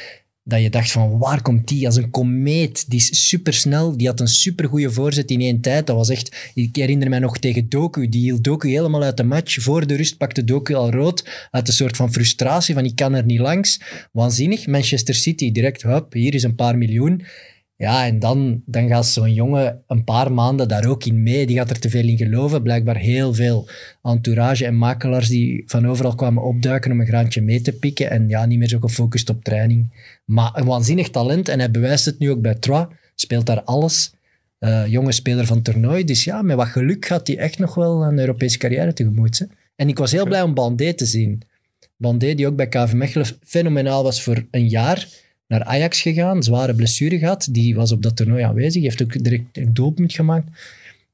dat 0.49 0.63
je 0.63 0.71
dacht 0.71 0.91
van 0.91 1.19
waar 1.19 1.43
komt 1.43 1.69
die 1.69 1.87
als 1.87 1.97
een 1.97 2.11
komeet? 2.11 2.91
Die 2.91 2.99
is 2.99 3.29
supersnel, 3.29 3.97
die 3.97 4.07
had 4.07 4.21
een 4.21 4.29
supergoeie 4.29 4.91
voorzet 4.91 5.31
in 5.31 5.41
één 5.41 5.61
tijd. 5.61 5.87
Dat 5.87 5.97
was 5.97 6.09
echt, 6.09 6.51
ik 6.55 6.77
herinner 6.77 7.09
mij 7.09 7.19
nog 7.19 7.39
tegen 7.39 7.69
Doku, 7.69 8.09
die 8.09 8.23
hield 8.23 8.45
Doku 8.45 8.69
helemaal 8.69 9.03
uit 9.03 9.17
de 9.17 9.25
match. 9.25 9.63
Voor 9.63 9.87
de 9.87 9.97
rust 9.97 10.17
pakte 10.17 10.45
Doku 10.45 10.75
al 10.75 10.91
rood, 10.91 11.49
uit 11.51 11.69
een 11.69 11.75
soort 11.75 11.97
van 11.97 12.13
frustratie 12.13 12.75
van 12.75 12.85
ik 12.85 12.97
kan 12.97 13.15
er 13.15 13.25
niet 13.25 13.41
langs. 13.41 13.81
Waanzinnig, 14.13 14.67
Manchester 14.67 15.15
City 15.15 15.53
direct, 15.53 15.83
hup, 15.83 16.13
hier 16.13 16.35
is 16.35 16.43
een 16.43 16.55
paar 16.55 16.79
miljoen. 16.79 17.23
Ja, 17.79 18.07
en 18.07 18.19
dan, 18.19 18.63
dan 18.67 18.89
gaat 18.89 19.07
zo'n 19.07 19.33
jongen 19.33 19.83
een 19.87 20.05
paar 20.05 20.33
maanden 20.33 20.69
daar 20.69 20.87
ook 20.87 21.05
in 21.05 21.23
mee. 21.23 21.47
Die 21.47 21.57
gaat 21.57 21.71
er 21.71 21.79
te 21.79 21.91
veel 21.91 22.09
in 22.09 22.17
geloven. 22.17 22.63
Blijkbaar 22.63 22.97
heel 22.97 23.35
veel 23.35 23.69
entourage 24.03 24.67
en 24.67 24.77
makelaars 24.77 25.29
die 25.29 25.63
van 25.67 25.87
overal 25.87 26.15
kwamen 26.15 26.43
opduiken 26.43 26.93
om 26.93 27.01
een 27.01 27.07
graantje 27.07 27.43
mee 27.43 27.61
te 27.61 27.73
pikken. 27.73 28.11
En 28.11 28.29
ja, 28.29 28.47
niet 28.47 28.59
meer 28.59 28.69
zo 28.69 28.79
gefocust 28.79 29.31
op 29.31 29.45
training. 29.45 29.91
Maar 30.25 30.51
een 30.55 30.65
waanzinnig 30.65 31.11
talent. 31.11 31.49
En 31.49 31.59
hij 31.59 31.71
bewijst 31.71 32.05
het 32.05 32.19
nu 32.19 32.31
ook 32.31 32.41
bij 32.41 32.55
Troyes. 32.55 32.87
Speelt 33.15 33.47
daar 33.47 33.63
alles. 33.63 34.15
Eh, 34.59 34.87
jonge 34.87 35.13
speler 35.13 35.47
van 35.47 35.63
toernooi. 35.63 36.05
Dus 36.05 36.25
ja, 36.25 36.43
met 36.43 36.57
wat 36.57 36.67
geluk 36.69 37.07
gaat 37.07 37.27
hij 37.27 37.39
echt 37.39 37.59
nog 37.59 37.75
wel 37.75 38.03
een 38.03 38.19
Europese 38.19 38.59
carrière 38.59 38.93
tegemoet. 38.93 39.39
Hè. 39.39 39.47
En 39.77 39.89
ik 39.89 39.99
was 39.99 40.13
heel 40.13 40.25
blij 40.25 40.43
om 40.43 40.55
Bandé 40.55 40.95
te 40.95 41.07
zien. 41.07 41.43
Bandé, 41.97 42.35
die 42.35 42.47
ook 42.47 42.57
bij 42.57 42.69
KV 42.69 42.93
Mechelen 42.93 43.27
fenomenaal 43.43 44.03
was 44.03 44.23
voor 44.23 44.47
een 44.51 44.69
jaar 44.69 45.09
naar 45.47 45.65
Ajax 45.65 46.03
gegaan, 46.03 46.43
zware 46.43 46.75
blessure 46.75 47.19
gehad. 47.19 47.49
Die 47.51 47.75
was 47.75 47.93
op 47.93 48.03
dat 48.03 48.17
toernooi 48.17 48.43
aanwezig, 48.43 48.83
heeft 48.83 49.03
ook 49.03 49.23
direct 49.23 49.57
een 49.57 49.75
doelpunt 49.75 50.13
gemaakt. 50.13 50.49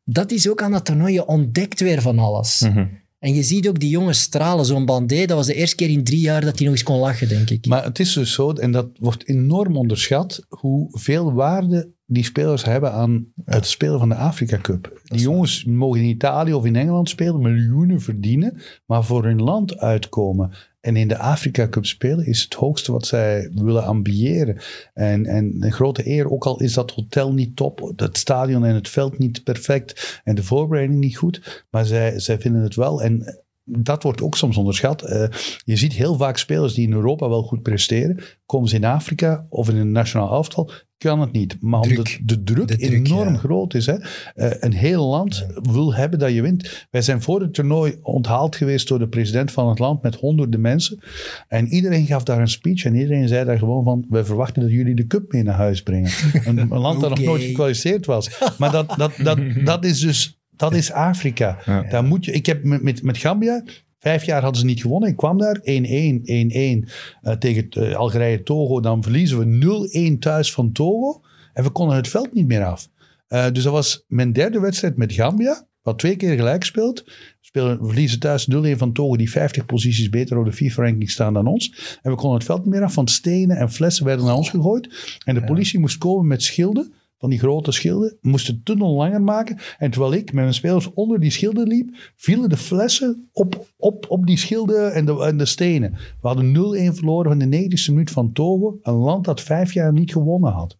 Dat 0.05 0.31
is 0.31 0.49
ook 0.49 0.63
aan 0.63 0.73
dat 0.73 0.85
toernooi, 0.85 1.13
je 1.13 1.27
ontdekt 1.27 1.81
weer 1.81 2.03
van 2.03 2.19
alles. 2.19 2.61
Mhm. 2.61 2.87
En 3.19 3.35
je 3.35 3.43
ziet 3.43 3.69
ook 3.69 3.81
die 3.81 3.91
jongens 3.91 4.21
stralen. 4.21 4.65
Zo'n 4.65 4.85
Bandé, 4.85 5.27
dat 5.27 5.37
was 5.37 5.47
de 5.47 5.55
eerste 5.55 5.77
keer 5.77 5.91
in 5.91 6.05
drie 6.05 6.21
jaar 6.21 6.41
dat 6.41 6.57
hij 6.59 6.67
nog 6.67 6.75
eens 6.75 6.85
kon 6.85 6.99
lachen, 6.99 7.29
denk 7.29 7.51
ik. 7.51 7.67
Maar 7.67 7.85
het 7.85 7.99
is 7.99 8.13
dus 8.13 8.33
zo, 8.33 8.53
en 8.53 8.73
dat 8.73 8.89
wordt 8.99 9.29
enorm 9.29 9.77
onderschat, 9.77 10.47
hoeveel 10.49 11.33
waarde 11.33 11.91
die 12.07 12.25
spelers 12.25 12.65
hebben 12.65 12.93
aan 12.93 13.27
het 13.45 13.67
spelen 13.67 13.99
van 13.99 14.09
de 14.09 14.15
Afrika 14.15 14.59
Cup. 14.59 15.01
Die 15.05 15.21
jongens 15.21 15.65
mogen 15.65 16.01
in 16.01 16.09
Italië 16.09 16.53
of 16.53 16.65
in 16.65 16.77
Engeland 16.77 17.09
spelen, 17.09 17.41
miljoenen 17.41 18.01
verdienen, 18.01 18.61
maar 18.87 19.05
voor 19.05 19.25
hun 19.25 19.43
land 19.43 19.79
uitkomen. 19.79 20.53
En 20.83 20.97
in 20.97 21.09
de 21.09 21.19
Afrika 21.19 21.69
Cup 21.69 21.87
spelen 21.87 22.27
is 22.27 22.43
het 22.43 22.55
hoogste 22.55 22.93
wat 22.93 23.07
zij 23.07 23.51
willen 23.55 23.85
ambiëren. 23.85 24.59
En, 24.95 25.27
en 25.27 25.57
een 25.61 25.73
grote 25.73 26.09
eer, 26.09 26.31
ook 26.31 26.45
al 26.45 26.61
is 26.61 26.73
dat 26.73 26.91
hotel 26.91 27.33
niet 27.33 27.57
top, 27.57 27.93
het 27.97 28.19
stadion 28.19 28.65
en 28.65 28.75
het 28.75 28.89
veld 28.89 29.19
niet 29.19 29.45
perfect 29.45 30.21
en 30.25 30.35
de 30.35 30.43
voorbereiding 30.43 31.01
niet 31.01 31.17
goed, 31.17 31.65
maar 31.71 31.87
zij, 31.87 32.19
zij 32.19 32.39
vinden 32.39 32.63
het 32.63 32.75
wel. 32.75 33.03
En 33.03 33.42
dat 33.65 34.03
wordt 34.03 34.23
ook 34.23 34.37
soms 34.37 34.57
onderschat. 34.57 35.03
Eh, 35.03 35.29
je 35.65 35.77
ziet 35.77 35.93
heel 35.93 36.17
vaak 36.17 36.37
spelers 36.37 36.75
die 36.75 36.87
in 36.87 36.93
Europa 36.93 37.29
wel 37.29 37.43
goed 37.43 37.63
presteren. 37.63 38.19
Komen 38.47 38.69
ze 38.69 38.77
in 38.77 38.85
Afrika 38.85 39.47
of 39.49 39.69
in 39.69 39.77
een 39.77 39.93
nationaal 39.93 40.33
elftal, 40.33 40.71
kan 40.99 41.21
het 41.21 41.33
niet. 41.33 41.57
Maar 41.61 41.81
Druk. 41.81 41.97
omdat 41.97 42.19
de 42.23 42.43
druk, 42.43 42.69
De 42.69 42.77
druk, 42.77 43.07
enorm 43.07 43.33
ja. 43.33 43.39
groot 43.39 43.75
is. 43.75 43.87
Hè. 43.87 43.97
Eh, 44.35 44.51
een 44.61 44.73
heel 44.73 45.07
land 45.07 45.47
wil 45.63 45.95
hebben 45.95 46.19
dat 46.19 46.33
je 46.33 46.43
wint. 46.43 46.87
Wij 46.91 47.03
zijn 47.03 47.23
voor 47.23 47.41
het 47.41 47.55
toernooi 47.55 47.99
onthaald 48.03 48.57
geweest 48.57 48.89
door 48.89 48.99
de 48.99 49.09
president 49.09 49.51
van 49.53 49.69
het 49.69 49.79
land 49.79 50.03
met 50.03 50.15
honderden 50.15 50.61
mensen. 50.61 51.03
En 51.49 51.67
iedereen 51.67 52.07
gaf 52.07 52.23
daar 52.23 52.41
een 52.41 52.49
speech 52.49 52.85
en 52.85 52.95
iedereen 52.95 53.29
zei 53.29 53.45
daar 53.45 53.59
gewoon 53.59 53.85
van, 53.85 54.05
wij 54.09 54.25
verwachten 54.25 54.63
dat 54.63 54.71
jullie 54.71 54.95
de 54.95 55.07
cup 55.07 55.33
mee 55.33 55.43
naar 55.43 55.55
huis 55.55 55.83
brengen. 55.83 56.11
een, 56.47 56.59
een 56.59 56.79
land 56.79 57.01
dat 57.01 57.11
nog 57.11 57.21
nooit 57.21 57.43
gekwalificeerd 57.43 58.07
was. 58.07 58.41
Maar 58.59 58.71
dat, 58.73 58.95
dat, 58.97 59.13
dat, 59.23 59.39
dat 59.65 59.85
is 59.85 60.01
dus, 60.01 60.42
dat 60.57 60.75
is 60.75 60.93
Afrika. 60.93 61.59
Ja. 61.65 61.83
Daar 61.83 62.05
moet 62.05 62.25
je, 62.25 62.33
ik 62.33 62.47
heb 62.47 62.65
met, 62.65 62.83
met, 62.83 63.03
met 63.03 63.17
Gambia, 63.17 63.63
vijf 63.99 64.25
jaar 64.25 64.43
hadden 64.43 64.61
ze 64.61 64.67
niet 64.67 64.81
gewonnen. 64.81 65.09
Ik 65.09 65.17
kwam 65.17 65.39
daar 65.39 65.59
1-1, 65.59 65.63
1-1 65.63 65.65
eh, 65.65 67.33
tegen 67.39 67.69
eh, 67.69 67.95
Algerije-Togo. 67.95 68.81
Dan 68.81 69.03
verliezen 69.03 69.39
we 69.39 70.15
0-1 70.15 70.19
thuis 70.19 70.53
van 70.53 70.73
Togo. 70.73 71.21
En 71.53 71.65
we 71.65 71.71
konden 71.71 71.97
het 71.97 72.09
veld 72.09 72.35
niet 72.35 72.47
meer 72.47 72.65
af. 72.65 72.89
Eh, 73.29 73.51
dus 73.53 73.63
dat 73.63 73.73
was 73.73 74.05
mijn 74.09 74.33
derde 74.33 74.61
wedstrijd 74.61 74.97
met 74.97 75.13
Gambia. 75.13 75.67
Wat 75.83 75.99
twee 75.99 76.17
keer 76.17 76.37
gelijk 76.37 76.61
gespeeld. 76.61 77.03
We 77.05 77.13
spelen, 77.41 77.81
we 77.81 77.87
verliezen 77.87 78.21
thuis 78.21 78.49
0-1 78.51 78.77
van 78.77 78.93
Togo, 78.93 79.17
die 79.17 79.31
50 79.31 79.67
posities 79.67 80.09
beter 80.09 80.39
op 80.39 80.45
de 80.45 80.53
FIFA-ranking 80.53 81.11
staan 81.11 81.35
dan 81.35 81.47
ons. 81.47 81.99
En 82.03 82.11
we 82.11 82.17
konden 82.17 82.37
het 82.37 82.47
veld 82.47 82.65
niet 82.65 82.75
meer 82.75 82.83
af, 82.83 82.95
want 82.95 83.11
stenen 83.11 83.57
en 83.57 83.73
flessen 83.73 84.05
werden 84.05 84.27
naar 84.27 84.35
ons 84.35 84.51
gegooid. 84.51 85.19
En 85.25 85.35
de 85.35 85.45
politie 85.45 85.79
moest 85.79 85.99
komen 85.99 86.27
met 86.27 86.43
schilden, 86.43 86.93
van 87.23 87.31
die 87.31 87.39
grote 87.39 87.73
schilden, 87.73 88.17
moest 88.21 88.47
de 88.47 88.63
tunnel 88.63 88.95
langer 88.95 89.23
maken. 89.23 89.59
En 89.79 89.91
terwijl 89.91 90.13
ik 90.13 90.25
met 90.25 90.35
mijn 90.35 90.55
spelers 90.55 90.93
onder 90.95 91.21
die 91.21 91.31
schilden 91.31 91.67
liep, 91.69 92.13
vielen 92.17 92.49
de 92.49 92.57
flessen 92.57 93.29
op, 93.33 93.67
op, 93.77 94.07
op 94.09 94.27
die 94.27 94.39
schilden 94.39 94.95
en 94.95 95.05
de, 95.05 95.25
en 95.25 95.37
de 95.37 95.45
stenen. 95.45 95.93
We 95.93 96.29
hadden 96.29 96.55
0-1 96.93 96.95
verloren 96.95 97.31
van 97.31 97.51
de 97.51 97.69
90ste 97.71 97.93
minuut 97.93 98.11
van 98.11 98.33
Togo, 98.33 98.79
een 98.83 98.95
land 98.95 99.25
dat 99.25 99.41
vijf 99.41 99.73
jaar 99.73 99.93
niet 99.93 100.13
gewonnen 100.13 100.53
had. 100.53 100.77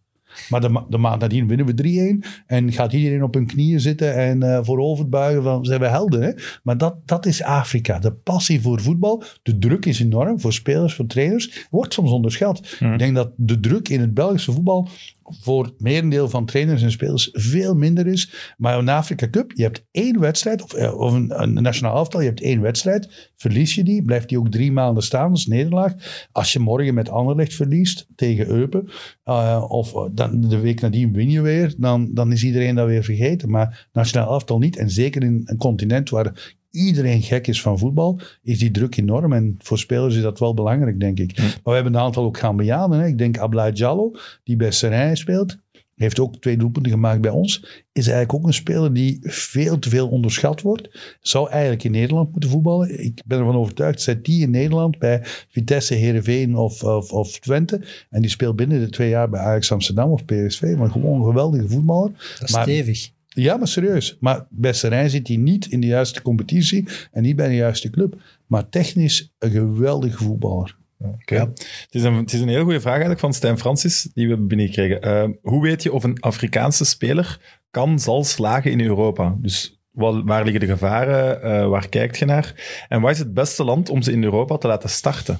Maar 0.49 0.61
de, 0.61 0.69
ma- 0.69 0.85
de 0.89 0.97
maand 0.97 1.21
nadien 1.21 1.47
winnen 1.47 1.65
we 1.65 2.21
3-1. 2.23 2.43
En 2.45 2.71
gaat 2.71 2.93
iedereen 2.93 3.23
op 3.23 3.33
hun 3.33 3.45
knieën 3.45 3.79
zitten 3.79 4.15
en 4.15 4.43
eh 4.43 4.59
voorover 4.61 5.09
buigen 5.09 5.43
van 5.43 5.65
zijn 5.65 5.79
we 5.79 5.87
helden. 5.87 6.21
Hè? 6.21 6.31
Maar 6.63 6.77
dat, 6.77 6.95
dat 7.05 7.25
is 7.25 7.43
Afrika. 7.43 7.99
De 7.99 8.11
passie 8.13 8.61
voor 8.61 8.81
voetbal. 8.81 9.23
De 9.43 9.57
druk 9.57 9.85
is 9.85 9.99
enorm 9.99 10.39
voor 10.39 10.53
spelers, 10.53 10.93
voor 10.93 11.05
trainers. 11.05 11.67
Wordt 11.69 11.93
soms 11.93 12.11
onderschat. 12.11 12.77
Ik 12.79 12.99
denk 12.99 13.15
dat 13.15 13.31
de 13.35 13.59
druk 13.59 13.89
in 13.89 13.99
het 14.01 14.13
Belgische 14.13 14.51
voetbal 14.51 14.89
voor 15.23 15.63
het 15.63 15.81
merendeel 15.81 16.29
van 16.29 16.45
trainers 16.45 16.81
en 16.81 16.91
spelers 16.91 17.29
veel 17.31 17.75
minder 17.75 18.07
is. 18.07 18.53
Maar 18.57 18.85
de 18.85 18.91
Afrika 18.91 19.29
Cup, 19.29 19.51
je 19.51 19.63
hebt 19.63 19.85
één 19.91 20.19
wedstrijd, 20.19 20.63
of, 20.63 20.73
eh, 20.73 20.97
of 20.99 21.13
een, 21.13 21.41
een 21.41 21.53
nationaal 21.53 21.95
elftal, 21.95 22.19
je 22.19 22.27
hebt 22.27 22.41
één 22.41 22.61
wedstrijd. 22.61 23.31
Verlies 23.35 23.75
je 23.75 23.83
die, 23.83 24.03
blijft 24.03 24.29
die 24.29 24.39
ook 24.39 24.51
drie 24.51 24.71
maanden 24.71 25.03
staan, 25.03 25.33
is 25.33 25.47
nederlaag. 25.47 25.93
Als 26.31 26.53
je 26.53 26.59
morgen 26.59 26.93
met 26.93 27.09
Anderlecht 27.09 27.55
verliest 27.55 28.07
tegen 28.15 28.47
Eupen, 28.47 28.89
eh, 29.23 29.65
of 29.67 29.95
eh, 29.95 30.05
dan 30.11 30.41
de 30.41 30.59
week 30.59 30.81
nadien 30.81 31.13
win 31.13 31.29
je 31.29 31.41
weer, 31.41 31.73
dan, 31.77 32.13
dan 32.13 32.31
is 32.31 32.43
iedereen 32.43 32.75
dat 32.75 32.87
weer 32.87 33.03
vergeten. 33.03 33.49
Maar 33.49 33.87
nationaal 33.93 34.31
elftal 34.31 34.59
niet, 34.59 34.77
en 34.77 34.89
zeker 34.89 35.23
in 35.23 35.41
een 35.45 35.57
continent 35.57 36.09
waar 36.09 36.55
iedereen 36.73 37.21
gek 37.21 37.47
is 37.47 37.61
van 37.61 37.79
voetbal, 37.79 38.19
is 38.43 38.59
die 38.59 38.71
druk 38.71 38.97
enorm. 38.97 39.33
En 39.33 39.55
voor 39.59 39.79
spelers 39.79 40.15
is 40.15 40.21
dat 40.21 40.39
wel 40.39 40.53
belangrijk, 40.53 40.99
denk 40.99 41.19
ik. 41.19 41.37
Maar 41.37 41.59
we 41.63 41.71
hebben 41.71 41.93
een 41.93 41.99
aantal 41.99 42.23
ook 42.23 42.37
Gambianen. 42.37 42.99
Hè. 42.99 43.07
Ik 43.07 43.17
denk 43.17 43.37
Ablai 43.37 43.71
Diallo, 43.71 44.11
die 44.43 44.55
bij 44.55 44.71
Serijn 44.71 45.17
speelt. 45.17 45.57
Heeft 45.95 46.19
ook 46.19 46.37
twee 46.41 46.57
doelpunten 46.57 46.91
gemaakt 46.91 47.21
bij 47.21 47.31
ons. 47.31 47.59
Is 47.91 48.07
eigenlijk 48.07 48.33
ook 48.33 48.45
een 48.47 48.53
speler 48.53 48.93
die 48.93 49.17
veel 49.21 49.79
te 49.79 49.89
veel 49.89 50.07
onderschat 50.09 50.61
wordt. 50.61 51.17
Zou 51.21 51.49
eigenlijk 51.49 51.83
in 51.83 51.91
Nederland 51.91 52.31
moeten 52.31 52.49
voetballen. 52.49 53.03
Ik 53.03 53.21
ben 53.25 53.39
ervan 53.39 53.55
overtuigd, 53.55 54.01
zet 54.01 54.25
die 54.25 54.41
in 54.41 54.49
Nederland 54.51 54.99
bij 54.99 55.19
Vitesse, 55.49 55.93
Heerenveen 55.93 56.55
of, 56.55 56.83
of, 56.83 57.11
of 57.11 57.39
Twente. 57.39 57.81
En 58.09 58.21
die 58.21 58.29
speelt 58.29 58.55
binnen 58.55 58.79
de 58.79 58.89
twee 58.89 59.09
jaar 59.09 59.29
bij 59.29 59.39
Ajax 59.39 59.71
Amsterdam 59.71 60.11
of 60.11 60.25
PSV. 60.25 60.75
Maar 60.77 60.89
gewoon 60.91 61.19
een 61.19 61.25
geweldige 61.25 61.67
voetballer. 61.69 62.11
Dat 62.39 62.47
is 62.49 62.53
Maar- 62.55 62.63
stevig. 62.63 63.11
Ja, 63.33 63.57
maar 63.57 63.67
serieus. 63.67 64.17
Maar 64.19 64.45
bij 64.49 64.73
Serijn 64.73 65.09
zit 65.09 65.27
hij 65.27 65.37
niet 65.37 65.65
in 65.65 65.79
de 65.79 65.87
juiste 65.87 66.21
competitie 66.21 66.87
en 67.11 67.21
niet 67.21 67.35
bij 67.35 67.47
de 67.47 67.55
juiste 67.55 67.89
club. 67.89 68.21
Maar 68.47 68.69
technisch 68.69 69.33
een 69.39 69.51
geweldige 69.51 70.23
voetballer. 70.23 70.77
Oké. 70.99 71.35
Het, 71.35 71.87
is 71.91 72.03
een, 72.03 72.15
het 72.15 72.33
is 72.33 72.39
een 72.39 72.47
heel 72.47 72.63
goede 72.63 72.79
vraag 72.79 72.91
eigenlijk 72.91 73.21
van 73.21 73.33
Stijn 73.33 73.57
Francis, 73.57 74.01
die 74.01 74.23
we 74.23 74.29
hebben 74.29 74.47
binnengekregen. 74.47 75.01
Eh, 75.01 75.29
hoe 75.41 75.61
weet 75.61 75.83
je 75.83 75.93
of 75.93 76.03
een 76.03 76.19
Afrikaanse 76.19 76.85
speler 76.85 77.39
kan, 77.71 77.99
zal 77.99 78.23
slagen 78.23 78.71
in 78.71 78.81
Europa? 78.81 79.35
Dus 79.39 79.81
wat, 79.91 80.21
waar 80.25 80.43
liggen 80.43 80.59
de 80.59 80.67
gevaren? 80.67 81.41
Eh, 81.41 81.67
waar 81.67 81.89
kijkt 81.89 82.17
je 82.17 82.25
naar? 82.25 82.53
En 82.89 83.01
wat 83.01 83.11
is 83.11 83.19
het 83.19 83.33
beste 83.33 83.63
land 83.63 83.89
om 83.89 84.01
ze 84.01 84.11
in 84.11 84.23
Europa 84.23 84.57
te 84.57 84.67
laten 84.67 84.89
starten? 84.89 85.39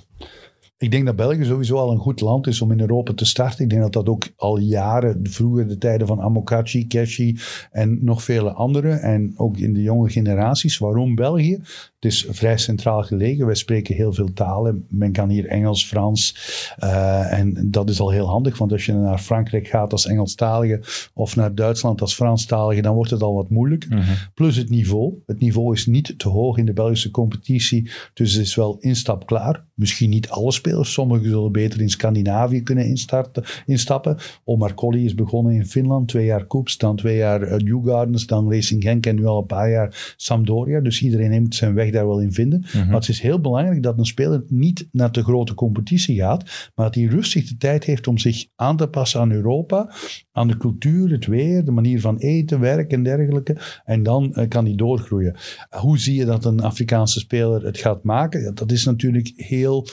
Ik 0.77 0.91
denk 0.91 1.05
dat 1.05 1.15
België 1.15 1.45
sowieso 1.45 1.77
al 1.77 1.91
een 1.91 1.97
goed 1.97 2.21
land 2.21 2.47
is 2.47 2.61
om 2.61 2.71
in 2.71 2.79
Europa 2.79 3.13
te 3.13 3.25
starten. 3.25 3.63
Ik 3.63 3.69
denk 3.69 3.81
dat 3.81 3.93
dat 3.93 4.09
ook 4.09 4.27
al 4.35 4.57
jaren, 4.57 5.19
vroeger 5.23 5.67
de 5.67 5.77
tijden 5.77 6.07
van 6.07 6.21
Amokachi, 6.21 6.87
Keshi 6.87 7.37
en 7.71 8.03
nog 8.03 8.23
vele 8.23 8.51
anderen. 8.51 9.01
En 9.01 9.33
ook 9.37 9.57
in 9.57 9.73
de 9.73 9.81
jonge 9.81 10.09
generaties. 10.09 10.77
Waarom 10.77 11.15
België? 11.15 11.61
Het 12.03 12.11
is 12.11 12.25
vrij 12.29 12.57
centraal 12.57 13.03
gelegen. 13.03 13.45
Wij 13.45 13.55
spreken 13.55 13.95
heel 13.95 14.13
veel 14.13 14.33
talen. 14.33 14.85
Men 14.89 15.11
kan 15.11 15.29
hier 15.29 15.45
Engels, 15.45 15.85
Frans. 15.85 16.35
eh, 16.77 17.39
en 17.39 17.71
dat 17.71 17.89
is 17.89 17.99
al 17.99 18.11
heel 18.11 18.27
handig. 18.27 18.57
Want 18.57 18.71
als 18.71 18.85
je 18.85 18.93
naar 18.93 19.19
Frankrijk 19.19 19.67
gaat 19.67 19.91
als 19.91 20.05
Engelstalige 20.05 20.81
of 21.13 21.35
naar 21.35 21.55
Duitsland 21.55 22.01
als 22.01 22.13
Franstalige, 22.15 22.81
dan 22.81 22.95
wordt 22.95 23.11
het 23.11 23.21
al 23.21 23.33
wat 23.33 23.49
moeilijker. 23.49 24.05
Plus 24.33 24.55
het 24.55 24.69
niveau. 24.69 25.13
Het 25.25 25.39
niveau 25.39 25.73
is 25.73 25.85
niet 25.85 26.13
te 26.17 26.29
hoog 26.29 26.57
in 26.57 26.65
de 26.65 26.73
Belgische 26.73 27.11
competitie. 27.11 27.89
Dus 28.13 28.33
het 28.33 28.45
is 28.45 28.55
wel 28.55 28.77
instap 28.79 29.25
klaar. 29.25 29.65
Misschien 29.73 30.09
niet 30.09 30.29
alle 30.29 30.51
spelers. 30.51 30.93
Sommigen 30.93 31.29
zullen 31.29 31.51
beter 31.51 31.81
in 31.81 31.89
Scandinavië 31.89 32.61
kunnen 32.61 32.85
instarten, 32.85 33.43
instappen. 33.65 34.17
Omar 34.43 34.73
Colli 34.73 35.05
is 35.05 35.15
begonnen 35.15 35.53
in 35.53 35.65
Finland. 35.65 36.07
Twee 36.07 36.25
jaar 36.25 36.45
Koeps, 36.45 36.77
dan 36.77 36.95
twee 36.95 37.17
jaar 37.17 37.41
uh, 37.41 37.57
New 37.57 37.87
Gardens, 37.87 38.25
dan 38.25 38.51
Racing 38.51 38.83
Genk 38.83 39.05
en 39.05 39.15
nu 39.15 39.25
al 39.25 39.39
een 39.39 39.45
paar 39.45 39.69
jaar 39.69 40.13
Sampdoria. 40.17 40.79
Dus 40.79 41.01
iedereen 41.01 41.29
neemt 41.29 41.55
zijn 41.55 41.73
weg 41.73 41.91
daar 41.93 42.07
wel 42.07 42.21
in 42.21 42.33
vinden. 42.33 42.65
Maar 42.73 42.99
het 42.99 43.09
is 43.09 43.21
heel 43.21 43.39
belangrijk 43.39 43.83
dat 43.83 43.97
een 43.97 44.05
speler 44.05 44.43
niet 44.47 44.87
naar 44.91 45.11
de 45.11 45.23
grote 45.23 45.53
competitie 45.53 46.15
gaat, 46.15 46.71
maar 46.75 46.85
dat 46.85 46.95
hij 46.95 47.03
rustig 47.03 47.47
de 47.47 47.57
tijd 47.57 47.83
heeft 47.83 48.07
om 48.07 48.17
zich 48.17 48.45
aan 48.55 48.77
te 48.77 48.87
passen 48.87 49.19
aan 49.19 49.31
Europa, 49.31 49.93
aan 50.31 50.47
de 50.47 50.57
cultuur, 50.57 51.11
het 51.11 51.25
weer, 51.25 51.65
de 51.65 51.71
manier 51.71 52.01
van 52.01 52.17
eten, 52.17 52.59
werk 52.59 52.91
en 52.91 53.03
dergelijke. 53.03 53.57
En 53.85 54.03
dan 54.03 54.33
eh, 54.33 54.47
kan 54.47 54.65
hij 54.65 54.75
doorgroeien. 54.75 55.35
Hoe 55.69 55.99
zie 55.99 56.15
je 56.15 56.25
dat 56.25 56.45
een 56.45 56.61
Afrikaanse 56.61 57.19
speler 57.19 57.65
het 57.65 57.77
gaat 57.77 58.03
maken? 58.03 58.55
Dat 58.55 58.71
is 58.71 58.85
natuurlijk 58.85 59.33
heel, 59.35 59.87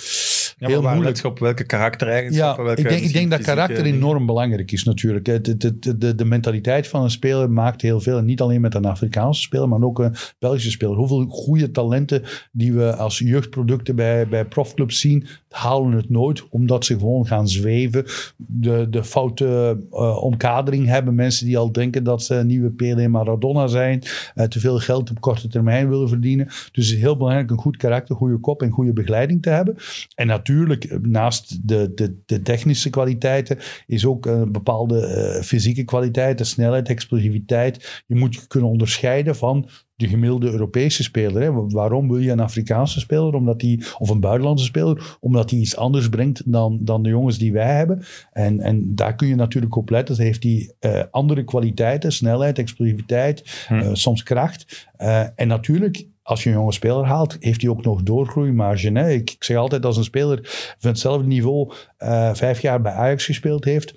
heel 0.69 0.82
moeilijk. 0.82 1.05
let 1.05 1.19
je 1.19 1.28
op 1.28 1.39
welke 1.39 1.61
Ja, 1.61 1.66
karaktereigenschappen? 1.66 2.65
welke 2.65 2.81
ik 2.81 2.89
denk, 2.89 3.03
ik 3.03 3.12
denk 3.12 3.31
dat 3.31 3.41
karakter 3.41 3.82
dingen? 3.82 3.99
enorm 3.99 4.27
belangrijk 4.27 4.73
is 4.73 4.85
natuurlijk. 4.85 5.27
Het- 5.27 5.73
de, 6.01 6.15
de 6.15 6.24
mentaliteit 6.24 6.89
van 6.89 7.03
een 7.03 7.11
speler 7.11 7.51
maakt 7.51 7.82
heel 7.82 8.01
veel. 8.01 8.20
Niet 8.20 8.41
alleen 8.41 8.61
met 8.61 8.74
een 8.74 8.85
Afrikaanse 8.85 9.41
speler, 9.41 9.69
maar 9.69 9.82
ook 9.82 9.99
een 9.99 10.15
Belgische 10.39 10.70
speler. 10.70 10.97
Hoeveel 10.97 11.24
goede 11.27 11.70
talenten 11.70 12.23
die 12.53 12.73
we 12.73 12.97
als 12.97 13.19
jeugdproducten 13.19 13.97
bij, 13.97 14.28
bij 14.28 14.45
profclubs 14.45 15.01
zien, 15.01 15.27
halen 15.51 15.93
het 15.93 16.11
nooit 16.11 16.49
omdat 16.49 16.85
ze 16.85 16.99
gewoon 16.99 17.27
gaan 17.27 17.49
zweven. 17.49 18.05
De, 18.37 18.87
de 18.91 19.05
foute 19.05 19.78
eh, 19.93 20.23
omkadering 20.23 20.87
hebben. 20.87 21.15
Mensen 21.15 21.47
die 21.47 21.59
al 21.59 21.73
denken 21.73 22.05
dat 22.05 22.23
ze 22.23 22.35
een 22.35 22.47
nieuwe 22.47 22.70
Pele 22.70 23.03
en 23.03 23.11
Maradona 23.11 23.66
zijn. 23.66 24.03
eh, 24.35 24.47
te 24.47 24.61
veel 24.61 24.78
geld 24.78 25.11
op 25.11 25.20
korte 25.20 25.49
termijn 25.49 25.89
willen 25.89 26.09
verdienen. 26.09 26.47
Dus 26.47 26.87
het 26.89 26.95
is 26.97 27.01
heel 27.01 27.16
belangrijk 27.16 27.51
een 27.51 27.59
goed 27.59 27.77
karakter, 27.77 28.16
goede 28.16 28.37
kop 28.37 28.62
en 28.62 28.70
goede 28.70 28.93
begeleiding 28.93 29.43
te 29.43 29.51
hebben. 29.51 29.77
En 30.15 30.27
natuurlijk, 30.27 30.49
eh, 30.59 30.99
naast 31.03 31.69
de, 31.69 31.93
de, 31.95 32.17
de 32.27 32.43
technische 32.43 32.91
kwaliteiten, 32.91 33.59
is 33.87 34.07
ook 34.07 34.27
een 34.27 34.53
bepaalde 34.53 35.07
eh, 35.07 35.43
fysieke 35.43 35.85
kwaliteiten, 35.85 36.47
snelheid, 36.47 36.89
explosiviteit. 36.89 38.03
Je 38.07 38.15
moet 38.15 38.35
je 38.35 38.47
kunnen 38.47 38.71
onderscheiden 38.71 39.37
van 39.37 39.69
de 40.01 40.09
gemiddelde 40.09 40.51
Europese 40.51 41.03
speler. 41.03 41.43
Hè. 41.43 41.69
Waarom 41.69 42.09
wil 42.09 42.19
je 42.19 42.31
een 42.31 42.41
Afrikaanse 42.41 43.01
speler? 43.01 43.35
Omdat 43.35 43.61
die, 43.61 43.85
of 43.99 44.09
een 44.09 44.21
buitenlandse 44.21 44.65
speler? 44.65 45.17
Omdat 45.21 45.51
hij 45.51 45.59
iets 45.59 45.77
anders 45.77 46.09
brengt 46.09 46.53
dan, 46.53 46.79
dan 46.81 47.03
de 47.03 47.09
jongens 47.09 47.39
die 47.39 47.53
wij 47.53 47.77
hebben. 47.77 48.03
En, 48.33 48.61
en 48.61 48.95
daar 48.95 49.15
kun 49.15 49.29
je 49.29 49.35
natuurlijk 49.35 49.77
op 49.77 49.91
letten. 49.91 50.17
Dan 50.17 50.25
heeft 50.25 50.43
hij 50.43 50.75
eh, 50.79 51.03
andere 51.11 51.45
kwaliteiten, 51.45 52.13
snelheid, 52.13 52.59
explosiviteit, 52.59 53.65
Hm. 53.69 53.75
eh, 53.75 53.91
soms 53.93 54.23
kracht. 54.23 54.89
Eh, 54.97 55.25
en 55.35 55.49
natuurlijk, 55.49 56.07
als 56.31 56.43
je 56.43 56.51
een 56.51 56.57
jonge 56.57 56.73
speler 56.73 57.05
haalt, 57.05 57.36
heeft 57.40 57.61
hij 57.61 57.70
ook 57.70 57.85
nog 57.85 58.02
doorgroeimarge. 58.02 58.90
Hè? 58.93 59.11
Ik, 59.11 59.31
ik 59.31 59.44
zeg 59.44 59.57
altijd, 59.57 59.85
als 59.85 59.97
een 59.97 60.05
speler 60.05 60.39
van 60.78 60.90
hetzelfde 60.90 61.27
niveau 61.27 61.73
eh, 61.97 62.35
vijf 62.35 62.61
jaar 62.61 62.81
bij 62.81 62.93
Ajax 62.93 63.24
gespeeld 63.24 63.65
heeft, 63.65 63.94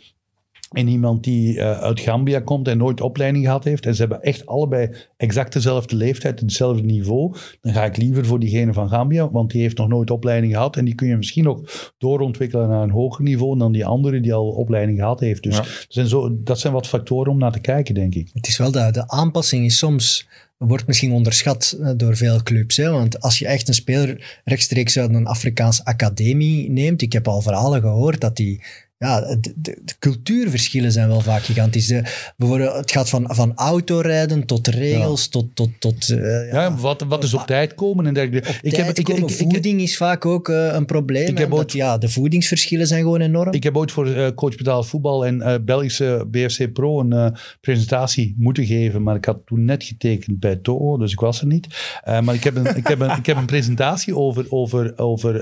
en 0.72 0.88
iemand 0.88 1.23
die 1.23 1.60
eh, 1.60 1.80
uit 1.80 1.99
Gambia 1.99 2.39
komt 2.39 2.68
en 2.68 2.77
nooit 2.77 3.01
opleiding 3.01 3.45
gehad 3.45 3.64
heeft, 3.64 3.85
en 3.85 3.95
ze 3.95 4.01
hebben 4.01 4.22
echt 4.22 4.45
allebei 4.45 4.89
exact 5.18 5.53
dezelfde 5.53 5.95
leeftijd, 5.95 6.39
hetzelfde 6.39 6.84
niveau, 6.84 7.35
dan 7.61 7.73
ga 7.73 7.85
ik 7.85 7.97
liever 7.97 8.26
voor 8.26 8.39
diegene 8.39 8.73
van 8.73 8.89
Gambia, 8.89 9.31
want 9.31 9.51
die 9.51 9.61
heeft 9.61 9.77
nog 9.77 9.88
nooit 9.88 10.11
opleiding 10.11 10.53
gehad 10.53 10.77
en 10.77 10.85
die 10.85 10.95
kun 10.95 11.07
je 11.07 11.18
misschien 11.18 11.43
nog 11.43 11.91
doorontwikkelen 11.97 12.69
naar 12.69 12.84
een 12.84 12.89
hoger 12.89 13.23
niveau 13.23 13.57
dan 13.57 13.72
die 13.72 13.85
andere 13.85 14.19
die 14.19 14.34
al 14.34 14.49
opleiding 14.49 14.99
gehad 14.99 15.19
heeft. 15.19 15.43
Dus 15.43 15.55
Ja. 15.55 15.61
dat, 15.61 15.85
zijn 15.88 16.07
zo, 16.07 16.38
dat 16.43 16.60
zijn 16.60 16.73
wat 16.73 16.88
factoren 16.88 17.31
om 17.31 17.38
naar 17.38 17.51
te 17.51 17.60
kijken, 17.60 17.93
denk 17.93 18.15
ik. 18.15 18.30
Het 18.34 18.47
is 18.47 18.57
wel 18.57 18.72
dat 18.72 18.93
de 18.93 19.07
aanpassing 19.07 19.65
is 19.65 19.77
soms 19.77 20.27
wordt 20.68 20.88
misschien 20.88 21.11
onderschat 21.11 21.77
eh, 21.81 21.90
door 21.98 22.18
veel 22.18 22.44
clubs. 22.44 22.77
Hè? 22.77 22.90
Want 22.90 23.22
als 23.22 23.40
je 23.40 23.48
echt 23.48 23.68
een 23.68 23.73
speler 23.73 24.41
rechtstreeks 24.44 24.99
uit 24.99 25.14
een 25.14 25.26
Afrikaanse 25.26 25.85
academie 25.85 26.69
neemt, 26.69 27.02
ik 27.02 27.14
heb 27.14 27.27
al 27.27 27.41
verhalen 27.41 27.81
gehoord 27.81 28.22
dat 28.22 28.35
die 28.35 28.61
ja, 29.04 29.22
de, 29.22 29.54
de, 29.56 29.82
de 29.86 29.94
cultuurverschillen 30.00 30.92
zijn 30.92 31.08
wel 31.08 31.22
vaak 31.22 31.44
gigantisch. 31.44 31.88
De, 31.88 32.04
bijvoorbeeld, 32.38 32.76
het 32.76 32.92
gaat 32.92 33.10
van, 33.10 33.26
van 33.28 33.52
autorijden 33.56 34.46
tot 34.46 34.68
regels, 34.68 35.28
tot... 35.28 35.56
tot, 35.56 35.70
tot 35.80 36.10
uh, 36.10 36.52
ja, 36.52 36.76
wat, 36.76 37.06
wat 37.08 37.24
is 37.24 37.34
op 37.34 37.46
tijd 37.46 37.74
komen 37.76 38.06
en 38.06 38.14
dergelijke. 38.14 38.50
Op 38.50 38.56
ik 38.62 38.76
heb, 38.76 38.98
ik, 38.98 39.04
komen, 39.04 39.28
ik, 39.28 39.36
voeding 39.36 39.82
is 39.82 39.98
vaak 39.98 40.26
ook 40.26 40.50
uh, 40.50 40.74
een 40.74 40.86
probleem. 40.86 41.28
Ik 41.28 41.38
heb 41.38 41.54
ooit, 41.54 41.72
ja, 41.72 41.98
de 41.98 42.10
voedingsverschillen 42.10 42.88
zijn 42.88 43.02
gewoon 43.02 43.22
enorm. 43.22 43.54
Ik 43.54 43.64
heb 43.64 43.78
ooit 43.78 43.92
voor 43.92 44.08
uh, 44.08 44.28
Coach 44.36 44.56
Betaald 44.56 44.88
Voetbal 44.88 45.26
en 45.26 45.66
Belgische 45.66 46.28
BFC 46.32 46.74
Pro 46.74 47.00
een 47.00 47.38
presentatie 47.62 48.36
moeten 48.38 48.66
geven, 48.66 49.04
maar 49.04 49.16
ik 49.16 49.26
had 49.26 49.40
toen 49.46 49.66
net 49.66 49.84
getekend 49.84 50.40
bij 50.40 50.56
Toho, 50.56 50.98
dus 50.98 51.12
ik 51.12 51.20
was 51.20 51.42
er 51.42 51.48
niet. 51.48 51.68
maar 52.06 52.34
ik 52.34 52.44
heb 52.44 52.56
een, 52.56 52.76
ik 52.76 52.88
heb 52.88 53.00
een, 53.00 53.18
ik 53.18 53.26
heb 53.26 53.38
een 53.38 53.46
presentatie 53.46 54.16
over, 54.16 54.46
over, 54.50 54.98
over 54.98 55.34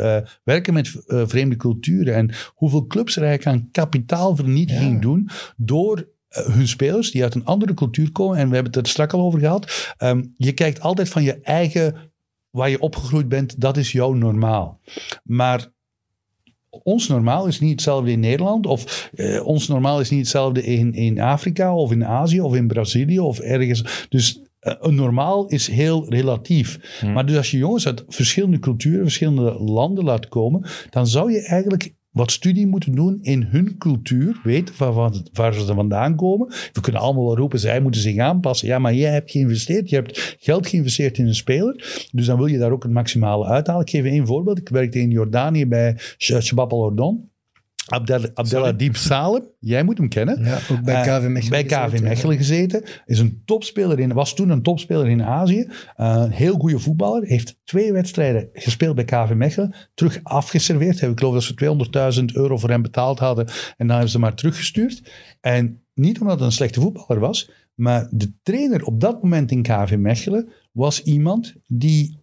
werken 0.43 0.73
met 0.73 0.91
vreemde 1.07 1.55
culturen 1.55 2.15
en 2.15 2.31
hoeveel 2.53 2.87
clubs 2.87 3.15
er 3.15 3.23
eigenlijk 3.23 3.50
kapitaalvernietiging 3.71 4.93
ja. 4.93 4.99
doen 4.99 5.29
door 5.57 5.97
uh, 5.97 6.45
hun 6.45 6.67
spelers 6.67 7.11
die 7.11 7.23
uit 7.23 7.35
een 7.35 7.45
andere 7.45 7.73
cultuur 7.73 8.11
komen. 8.11 8.37
En 8.37 8.47
we 8.47 8.53
hebben 8.53 8.73
het 8.73 8.83
er 8.85 8.91
straks 8.91 9.13
al 9.13 9.21
over 9.21 9.39
gehad. 9.39 9.93
Um, 9.99 10.33
je 10.37 10.51
kijkt 10.51 10.81
altijd 10.81 11.09
van 11.09 11.23
je 11.23 11.39
eigen, 11.41 11.95
waar 12.49 12.69
je 12.69 12.79
opgegroeid 12.79 13.27
bent, 13.29 13.61
dat 13.61 13.77
is 13.77 13.91
jouw 13.91 14.13
normaal. 14.13 14.79
Maar 15.23 15.71
ons 16.83 17.07
normaal 17.07 17.47
is 17.47 17.59
niet 17.59 17.71
hetzelfde 17.71 18.11
in 18.11 18.19
Nederland, 18.19 18.65
of 18.65 19.09
uh, 19.15 19.45
ons 19.45 19.67
normaal 19.67 19.99
is 19.99 20.09
niet 20.09 20.19
hetzelfde 20.19 20.63
in, 20.63 20.93
in 20.93 21.19
Afrika, 21.19 21.75
of 21.75 21.91
in 21.91 22.05
Azië, 22.05 22.41
of 22.41 22.55
in 22.55 22.67
Brazilië, 22.67 23.19
of 23.19 23.39
ergens. 23.39 24.05
Dus 24.09 24.41
uh, 24.61 24.73
een 24.79 24.95
normaal 24.95 25.47
is 25.47 25.67
heel 25.67 26.09
relatief. 26.09 26.97
Hmm. 26.99 27.13
Maar 27.13 27.25
dus 27.25 27.37
als 27.37 27.51
je 27.51 27.57
jongens 27.57 27.87
uit 27.87 28.03
verschillende 28.07 28.59
culturen, 28.59 29.01
verschillende 29.01 29.59
landen 29.59 30.03
laat 30.03 30.27
komen, 30.27 30.65
dan 30.89 31.07
zou 31.07 31.31
je 31.31 31.41
eigenlijk 31.41 31.93
wat 32.11 32.31
studie 32.31 32.67
moeten 32.67 32.95
doen 32.95 33.19
in 33.21 33.43
hun 33.43 33.77
cultuur, 33.77 34.39
weten 34.43 34.75
waar, 34.77 35.11
waar 35.33 35.53
ze 35.53 35.73
vandaan 35.73 36.15
komen. 36.15 36.47
We 36.73 36.81
kunnen 36.81 37.01
allemaal 37.01 37.25
wel 37.25 37.37
roepen, 37.37 37.59
zij 37.59 37.81
moeten 37.81 38.01
zich 38.01 38.17
aanpassen. 38.17 38.67
Ja, 38.67 38.79
maar 38.79 38.93
jij 38.93 39.11
hebt 39.11 39.31
geïnvesteerd, 39.31 39.89
je 39.89 39.95
hebt 39.95 40.35
geld 40.39 40.67
geïnvesteerd 40.67 41.17
in 41.17 41.27
een 41.27 41.35
speler, 41.35 42.07
dus 42.11 42.25
dan 42.25 42.37
wil 42.37 42.45
je 42.45 42.57
daar 42.57 42.71
ook 42.71 42.83
het 42.83 42.91
maximale 42.91 43.45
uithalen. 43.45 43.81
Ik 43.81 43.89
geef 43.89 44.05
één 44.05 44.27
voorbeeld. 44.27 44.57
Ik 44.57 44.69
werkte 44.69 44.99
in 44.99 45.09
Jordanië 45.09 45.67
bij 45.67 45.97
Shabab 46.17 46.71
al-Ordon. 46.71 47.30
Abdel, 47.87 48.29
Abdeladib 48.33 48.95
Salem, 48.95 49.49
jij 49.59 49.83
moet 49.83 49.97
hem 49.97 50.09
kennen. 50.09 50.43
Ja, 50.43 50.59
ook 50.71 50.83
bij 50.83 51.01
KV 51.01 51.27
Mechelen. 51.27 51.43
Uh, 51.43 51.49
bij 51.49 51.63
KV 51.63 52.01
Mechelen 52.01 52.37
gezeten. 52.37 52.83
Is 53.05 53.19
een 53.19 53.41
topspeler 53.45 53.99
in, 53.99 54.13
was 54.13 54.35
toen 54.35 54.49
een 54.49 54.61
topspeler 54.61 55.07
in 55.07 55.23
Azië. 55.23 55.59
Uh, 55.59 55.73
een 55.97 56.31
heel 56.31 56.57
goede 56.57 56.79
voetballer. 56.79 57.23
Heeft 57.23 57.59
twee 57.63 57.93
wedstrijden 57.93 58.49
gespeeld 58.53 58.95
bij 58.95 59.05
KV 59.05 59.31
Mechelen. 59.33 59.75
Terug 59.93 60.19
afgeserveerd. 60.23 61.01
Ik 61.01 61.19
geloof 61.19 61.33
dat 61.33 61.43
ze 61.43 62.19
200.000 62.19 62.25
euro 62.33 62.57
voor 62.57 62.69
hem 62.69 62.81
betaald 62.81 63.19
hadden. 63.19 63.47
En 63.47 63.53
dan 63.77 63.89
hebben 63.89 64.09
ze 64.09 64.19
maar 64.19 64.35
teruggestuurd. 64.35 65.11
En 65.41 65.83
niet 65.93 66.19
omdat 66.21 66.37
hij 66.37 66.45
een 66.45 66.53
slechte 66.53 66.81
voetballer 66.81 67.19
was. 67.19 67.51
Maar 67.75 68.07
de 68.11 68.33
trainer 68.43 68.83
op 68.83 68.99
dat 68.99 69.23
moment 69.23 69.51
in 69.51 69.61
KV 69.61 69.95
Mechelen 69.97 70.49
was 70.71 71.03
iemand 71.03 71.55
die 71.67 72.19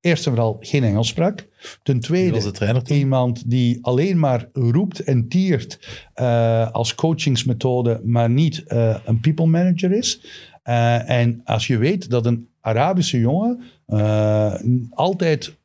eerst 0.00 0.26
en 0.26 0.32
vooral 0.32 0.56
geen 0.60 0.84
Engels 0.84 1.08
sprak. 1.08 1.46
Ten 1.82 2.00
tweede, 2.00 2.52
iemand 2.86 3.50
die 3.50 3.78
alleen 3.82 4.18
maar 4.18 4.48
roept 4.52 5.00
en 5.00 5.28
tiert 5.28 5.78
uh, 6.16 6.70
als 6.70 6.94
coachingsmethode, 6.94 8.00
maar 8.04 8.30
niet 8.30 8.64
uh, 8.68 8.96
een 9.04 9.20
people 9.20 9.46
manager 9.46 9.92
is. 9.92 10.20
Uh, 10.64 11.10
en 11.10 11.40
als 11.44 11.66
je 11.66 11.78
weet 11.78 12.10
dat 12.10 12.26
een 12.26 12.48
Arabische 12.60 13.18
jongen 13.18 13.62
altijd, 14.90 15.56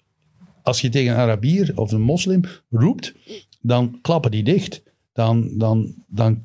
als 0.63 0.81
je 0.81 0.89
tegen 0.89 1.13
een 1.13 1.19
Arabier 1.19 1.71
of 1.75 1.91
een 1.91 2.01
moslim 2.01 2.41
roept, 2.69 3.13
dan 3.61 3.99
klappen 4.01 4.31
die 4.31 4.43
dicht 4.43 4.81
dan, 5.21 5.49
dan, 5.57 5.93
dan 6.07 6.43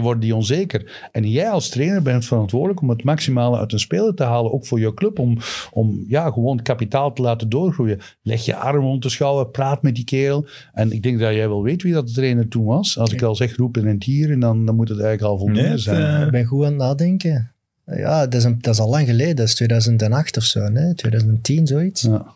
worden 0.00 0.20
die 0.20 0.34
onzeker. 0.34 1.08
En 1.12 1.30
jij 1.30 1.50
als 1.50 1.68
trainer 1.68 2.02
bent 2.02 2.24
verantwoordelijk 2.24 2.80
om 2.80 2.88
het 2.88 3.04
maximale 3.04 3.58
uit 3.58 3.72
een 3.72 3.78
speler 3.78 4.14
te 4.14 4.22
halen, 4.22 4.52
ook 4.52 4.66
voor 4.66 4.80
je 4.80 4.94
club, 4.94 5.18
om, 5.18 5.38
om 5.72 6.04
ja, 6.08 6.30
gewoon 6.30 6.62
kapitaal 6.62 7.12
te 7.12 7.22
laten 7.22 7.48
doorgroeien. 7.48 8.00
Leg 8.22 8.44
je 8.44 8.56
arm 8.56 8.84
rond 8.84 9.02
de 9.02 9.08
schouder, 9.08 9.46
praat 9.46 9.82
met 9.82 9.94
die 9.94 10.04
kerel. 10.04 10.46
En 10.72 10.92
ik 10.92 11.02
denk 11.02 11.18
dat 11.18 11.34
jij 11.34 11.48
wel 11.48 11.62
weet 11.62 11.82
wie 11.82 11.92
dat 11.92 12.06
de 12.06 12.12
trainer 12.12 12.48
toen 12.48 12.64
was. 12.64 12.98
Als 12.98 13.12
ik 13.12 13.22
al 13.22 13.36
zeg 13.36 13.56
roepen 13.56 13.86
en 13.86 13.98
tieren, 13.98 14.40
dan, 14.40 14.66
dan 14.66 14.74
moet 14.74 14.88
het 14.88 15.00
eigenlijk 15.00 15.32
al 15.32 15.38
voldoende 15.38 15.68
nee, 15.68 15.78
zijn. 15.78 16.20
Uh, 16.20 16.26
ik 16.26 16.30
ben 16.30 16.44
goed 16.44 16.64
aan 16.64 16.70
het 16.70 16.80
nadenken. 16.80 17.52
Ja, 17.86 18.24
dat 18.24 18.34
is, 18.34 18.44
een, 18.44 18.58
dat 18.60 18.74
is 18.74 18.80
al 18.80 18.88
lang 18.88 19.06
geleden. 19.06 19.36
Dat 19.36 19.46
is 19.46 19.54
2008 19.54 20.36
of 20.36 20.44
zo, 20.44 20.68
nee? 20.68 20.94
2010, 20.94 21.66
zoiets. 21.66 22.02
Ja. 22.02 22.26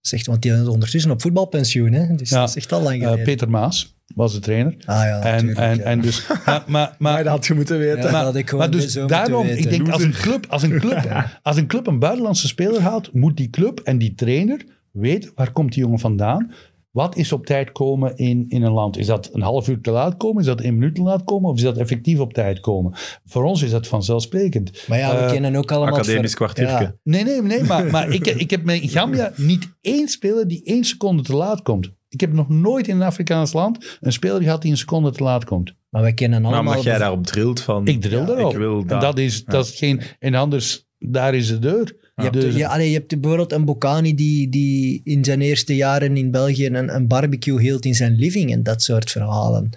Zegt, 0.00 0.26
want 0.26 0.42
die 0.42 0.52
is 0.52 0.66
ondertussen 0.66 1.10
op 1.10 1.20
voetbalpensioen, 1.20 1.92
hè? 1.92 2.14
Dus 2.14 2.30
ja. 2.30 2.40
dat 2.40 2.48
is 2.48 2.56
echt 2.56 2.72
al 2.72 2.82
lang 2.82 2.96
geleden. 2.96 3.18
Uh, 3.18 3.24
Peter 3.24 3.50
Maas 3.50 3.94
was 4.14 4.32
de 4.32 4.40
trainer. 4.40 4.74
Ah 4.84 5.04
ja, 5.04 5.20
en, 5.20 5.54
en, 5.54 5.76
ja. 5.76 5.82
en 5.82 6.00
dus, 6.00 6.26
maar, 6.46 6.64
maar, 6.66 6.94
maar, 6.98 7.24
dat 7.24 7.32
had 7.32 7.46
je 7.46 7.54
moeten 7.54 7.78
weten. 7.78 8.02
Ja, 8.02 8.10
maar, 8.10 8.24
dat 8.24 8.36
ik 8.36 8.52
maar 8.52 8.70
dus 8.70 8.92
daarom, 8.92 9.46
ik 9.46 9.70
denk, 9.70 9.88
als 9.88 10.02
een, 10.02 10.12
club, 10.12 10.46
als, 10.48 10.62
een 10.62 10.78
club, 10.78 11.26
als 11.42 11.56
een 11.56 11.66
club 11.66 11.86
een 11.86 11.98
buitenlandse 11.98 12.46
speler 12.46 12.80
haalt, 12.80 13.12
moet 13.12 13.36
die 13.36 13.50
club 13.50 13.80
en 13.80 13.98
die 13.98 14.14
trainer 14.14 14.64
weten, 14.90 15.32
waar 15.34 15.52
komt 15.52 15.72
die 15.72 15.82
jongen 15.82 15.98
vandaan? 15.98 16.52
Wat 16.92 17.16
is 17.16 17.32
op 17.32 17.46
tijd 17.46 17.72
komen 17.72 18.16
in, 18.16 18.44
in 18.48 18.62
een 18.62 18.72
land? 18.72 18.96
Is 18.96 19.06
dat 19.06 19.30
een 19.32 19.42
half 19.42 19.68
uur 19.68 19.80
te 19.80 19.90
laat 19.90 20.16
komen? 20.16 20.40
Is 20.40 20.46
dat 20.46 20.60
één 20.60 20.74
minuut 20.74 20.94
te 20.94 21.02
laat 21.02 21.24
komen? 21.24 21.50
Of 21.50 21.56
is 21.56 21.62
dat 21.62 21.76
effectief 21.76 22.18
op 22.18 22.32
tijd 22.32 22.60
komen? 22.60 22.92
Voor 23.24 23.44
ons 23.44 23.62
is 23.62 23.70
dat 23.70 23.86
vanzelfsprekend. 23.86 24.88
Maar 24.88 24.98
ja, 24.98 25.16
we 25.16 25.22
uh, 25.22 25.30
kennen 25.30 25.56
ook 25.56 25.72
allemaal... 25.72 25.94
Academisch 25.94 26.34
kwartiertje. 26.34 26.84
Ja. 26.84 26.94
Nee, 27.02 27.24
nee, 27.24 27.42
nee. 27.42 27.62
Maar, 27.62 27.90
maar 27.90 28.10
ik, 28.10 28.26
ik 28.26 28.50
heb 28.50 28.64
met 28.64 28.80
Gambia 28.82 29.32
niet 29.36 29.72
één 29.80 30.08
speler 30.08 30.48
die 30.48 30.64
één 30.64 30.84
seconde 30.84 31.22
te 31.22 31.34
laat 31.34 31.62
komt. 31.62 31.90
Ik 32.12 32.20
heb 32.20 32.32
nog 32.32 32.48
nooit 32.48 32.88
in 32.88 32.96
een 32.96 33.02
Afrikaans 33.02 33.52
land 33.52 33.98
een 34.00 34.12
speler 34.12 34.42
gehad 34.42 34.62
die 34.62 34.70
een 34.70 34.76
seconde 34.76 35.10
te 35.10 35.22
laat 35.22 35.44
komt. 35.44 35.74
Maar 35.88 36.02
we 36.02 36.12
kennen 36.12 36.44
allemaal... 36.44 36.62
Maar 36.62 36.70
omdat 36.70 36.84
jij 36.84 36.98
daarop 36.98 37.26
drilt 37.26 37.60
van... 37.60 37.86
Ik 37.86 38.00
dril 38.00 38.20
ja, 38.20 38.26
daarop. 38.26 38.52
Ik 38.52 38.58
wil 38.58 38.84
dat. 38.84 38.90
En 38.90 39.00
dat 39.00 39.18
is, 39.18 39.44
dat 39.44 39.66
is 39.66 39.78
geen... 39.78 40.00
En 40.18 40.34
anders, 40.34 40.86
daar 40.98 41.34
is 41.34 41.48
de 41.48 41.58
deur. 41.58 41.96
Je 42.16 42.22
hebt, 42.22 42.40
dus, 42.40 42.54
ja, 42.54 42.68
allee, 42.68 42.90
je 42.90 42.94
hebt 42.94 43.20
bijvoorbeeld 43.20 43.52
een 43.52 43.64
Bocani 43.64 44.14
die, 44.14 44.48
die 44.48 45.00
in 45.04 45.24
zijn 45.24 45.40
eerste 45.40 45.76
jaren 45.76 46.16
in 46.16 46.30
België 46.30 46.66
een, 46.66 46.94
een 46.94 47.06
barbecue 47.06 47.60
hield 47.60 47.84
in 47.84 47.94
zijn 47.94 48.14
living 48.14 48.52
en 48.52 48.62
dat 48.62 48.82
soort 48.82 49.10
verhalen. 49.10 49.70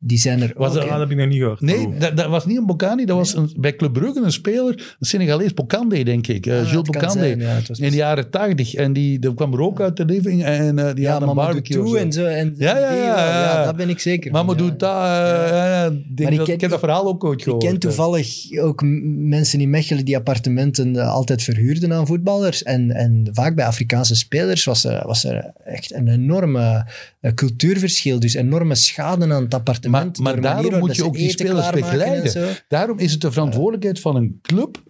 Die 0.00 0.18
zijn 0.18 0.42
er 0.42 0.52
was 0.56 0.76
ook, 0.76 0.88
dat, 0.88 0.98
heb 0.98 1.10
ik 1.10 1.16
nog 1.16 1.28
niet 1.28 1.38
gehoord. 1.38 1.60
Nee, 1.60 1.86
oh. 1.86 2.00
dat, 2.00 2.16
dat, 2.16 2.28
was 2.28 2.46
niet 2.46 2.56
een 2.56 2.66
Bocani. 2.66 3.04
Dat 3.04 3.16
was 3.16 3.34
een, 3.34 3.54
bij 3.56 3.76
Club 3.76 3.92
Brugge 3.92 4.22
een 4.22 4.32
speler, 4.32 4.96
een 4.98 5.06
Senegalees, 5.06 5.54
Bocande, 5.54 6.02
denk 6.02 6.26
ik. 6.26 6.46
Uh, 6.46 6.70
Jules 6.70 6.88
Bocande. 6.88 7.36
Ja, 7.38 7.60
in 7.66 7.90
de 7.90 7.96
jaren 7.96 8.30
tachtig. 8.30 8.74
En 8.74 8.92
die, 8.92 9.18
die 9.18 9.34
kwam 9.34 9.54
rook 9.54 9.80
uit 9.80 9.96
de 9.96 10.04
living 10.04 10.44
en 10.44 10.78
uh, 10.78 10.94
die 10.94 11.04
ja, 11.04 11.12
had 11.12 11.22
een 11.22 11.34
barbecue. 11.34 11.84
toe 11.84 11.98
en 11.98 12.12
zo. 12.12 12.24
En 12.24 12.54
ja, 12.56 12.78
ja, 12.78 12.92
ja, 12.92 13.04
ja, 13.04 13.42
ja. 13.42 13.64
dat 13.64 13.76
ben 13.76 13.88
ik 13.88 13.98
zeker 13.98 14.32
Mama 14.32 14.54
doet 14.54 14.78
dat. 14.78 15.92
Denk 16.14 16.30
ik, 16.30 16.36
dat, 16.36 16.48
ik 16.48 16.60
heb 16.60 16.70
dat 16.70 16.78
verhaal 16.78 17.06
ook 17.06 17.24
ooit 17.24 17.42
gehoord. 17.42 17.62
Ik 17.62 17.68
ken 17.68 17.78
toevallig 17.78 18.58
ook 18.60 18.82
mensen 18.84 19.60
in 19.60 19.70
Mechelen 19.70 20.04
die 20.04 20.16
appartementen 20.16 20.96
altijd 20.96 21.42
verhuurden 21.42 21.92
aan 21.92 22.06
voetballers. 22.06 22.62
En, 22.62 22.90
en 22.90 23.28
vaak 23.32 23.54
bij 23.54 23.66
Afrikaanse 23.66 24.14
spelers 24.14 24.64
was 24.64 24.84
er, 24.84 25.06
was 25.06 25.24
er 25.24 25.52
echt 25.64 25.94
een 25.94 26.08
enorme 26.08 26.86
cultuurverschil. 27.34 28.20
Dus 28.20 28.34
enorme 28.34 28.74
schade 28.74 29.32
aan 29.34 29.42
het 29.42 29.54
appartement. 29.54 29.87
Maar, 29.90 30.08
maar 30.22 30.40
daarom 30.40 30.78
moet 30.78 30.96
je 30.96 31.04
ook 31.04 31.14
die 31.14 31.30
spelers 31.30 31.70
begeleiden. 31.70 32.56
Daarom 32.68 32.98
is 32.98 33.12
het 33.12 33.20
de 33.20 33.32
verantwoordelijkheid 33.32 34.00
van 34.00 34.16
een 34.16 34.38
club 34.42 34.82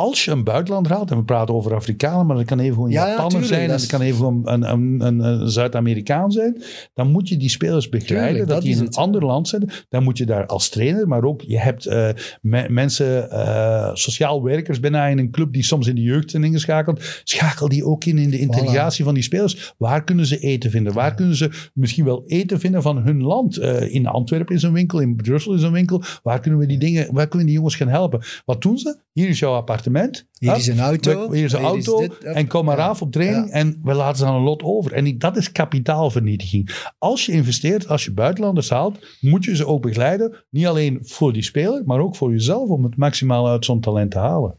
als 0.00 0.24
je 0.24 0.30
een 0.30 0.44
buitenlander 0.44 0.92
haalt, 0.92 1.10
en 1.10 1.16
we 1.16 1.24
praten 1.24 1.54
over 1.54 1.74
Afrikanen, 1.74 2.26
maar 2.26 2.36
dat 2.36 2.44
kan 2.44 2.58
even 2.58 2.74
gewoon 2.74 2.90
ja, 2.90 3.08
Japaner 3.08 3.40
ja, 3.40 3.46
zijn, 3.46 3.68
dat 3.68 3.86
kan 3.86 4.00
even 4.00 4.42
een, 4.44 4.70
een, 4.70 5.06
een, 5.06 5.20
een 5.20 5.50
Zuid-Amerikaan 5.50 6.30
zijn, 6.30 6.62
dan 6.94 7.10
moet 7.10 7.28
je 7.28 7.36
die 7.36 7.48
spelers 7.48 7.88
begeleiden, 7.88 8.30
tuurlijk, 8.30 8.48
dat, 8.48 8.56
dat 8.56 8.64
die 8.64 8.72
in 8.72 8.78
een 8.78 8.84
het, 8.84 8.96
ander 8.96 9.24
land 9.24 9.48
zijn. 9.48 9.70
Dan 9.88 10.02
moet 10.02 10.18
je 10.18 10.26
daar 10.26 10.46
als 10.46 10.68
trainer, 10.68 11.08
maar 11.08 11.24
ook, 11.24 11.40
je 11.40 11.58
hebt 11.58 11.86
uh, 11.86 12.08
me, 12.40 12.68
mensen, 12.68 13.28
uh, 13.32 13.90
sociaal 13.92 14.42
werkers 14.42 14.80
bijna 14.80 15.06
in 15.06 15.18
een 15.18 15.30
club 15.30 15.52
die 15.52 15.62
soms 15.62 15.86
in 15.86 15.94
de 15.94 16.02
jeugd 16.02 16.30
zijn 16.30 16.44
ingeschakeld, 16.44 17.02
schakel 17.24 17.68
die 17.68 17.84
ook 17.84 18.04
in 18.04 18.18
in 18.18 18.30
de 18.30 18.38
integratie 18.38 19.02
voilà. 19.02 19.06
van 19.06 19.14
die 19.14 19.22
spelers. 19.22 19.74
Waar 19.78 20.04
kunnen 20.04 20.26
ze 20.26 20.38
eten 20.38 20.70
vinden? 20.70 20.92
Waar 20.92 21.08
ja. 21.08 21.14
kunnen 21.14 21.36
ze 21.36 21.70
misschien 21.74 22.04
wel 22.04 22.24
eten 22.26 22.60
vinden 22.60 22.82
van 22.82 22.98
hun 22.98 23.22
land? 23.22 23.58
Uh, 23.58 23.94
in 23.94 24.06
Antwerpen 24.06 24.54
is 24.54 24.62
een 24.62 24.72
winkel, 24.72 25.00
in 25.00 25.16
Brussel 25.16 25.54
is 25.54 25.62
een 25.62 25.72
winkel. 25.72 26.02
Waar 26.22 26.40
kunnen 26.40 26.60
we 26.60 26.66
die 26.66 26.78
dingen, 26.78 27.14
waar 27.14 27.28
kunnen 27.28 27.38
we 27.38 27.44
die 27.44 27.54
jongens 27.54 27.76
gaan 27.76 27.88
helpen? 27.88 28.22
Wat 28.44 28.62
doen 28.62 28.78
ze? 28.78 28.98
Hier 29.12 29.28
is 29.28 29.38
jouw 29.38 29.54
appartement 29.54 29.89
hier 30.38 30.56
is 30.56 30.66
een 30.66 30.80
auto. 30.80 31.32
Hier 31.32 31.44
is 31.44 31.52
een 31.52 31.62
auto. 31.62 32.00
Is 32.00 32.08
dit, 32.08 32.24
en 32.24 32.46
kom 32.46 32.64
maar 32.64 32.76
ja. 32.76 32.86
af 32.86 33.02
op 33.02 33.12
training. 33.12 33.46
Ja. 33.46 33.52
En 33.52 33.80
we 33.82 33.94
laten 33.94 34.18
ze 34.18 34.24
aan 34.24 34.34
een 34.34 34.42
lot 34.42 34.62
over. 34.62 34.92
En 34.92 35.18
dat 35.18 35.36
is 35.36 35.52
kapitaalvernietiging. 35.52 36.92
Als 36.98 37.26
je 37.26 37.32
investeert, 37.32 37.88
als 37.88 38.04
je 38.04 38.12
buitenlanders 38.12 38.70
haalt, 38.70 38.98
moet 39.20 39.44
je 39.44 39.56
ze 39.56 39.66
ook 39.66 39.82
begeleiden. 39.82 40.36
Niet 40.50 40.66
alleen 40.66 40.98
voor 41.02 41.32
die 41.32 41.42
speler, 41.42 41.82
maar 41.84 42.00
ook 42.00 42.16
voor 42.16 42.30
jezelf 42.30 42.68
om 42.68 42.84
het 42.84 42.96
maximale 42.96 43.48
uit 43.48 43.64
zo'n 43.64 43.80
talent 43.80 44.10
te 44.10 44.18
halen. 44.18 44.58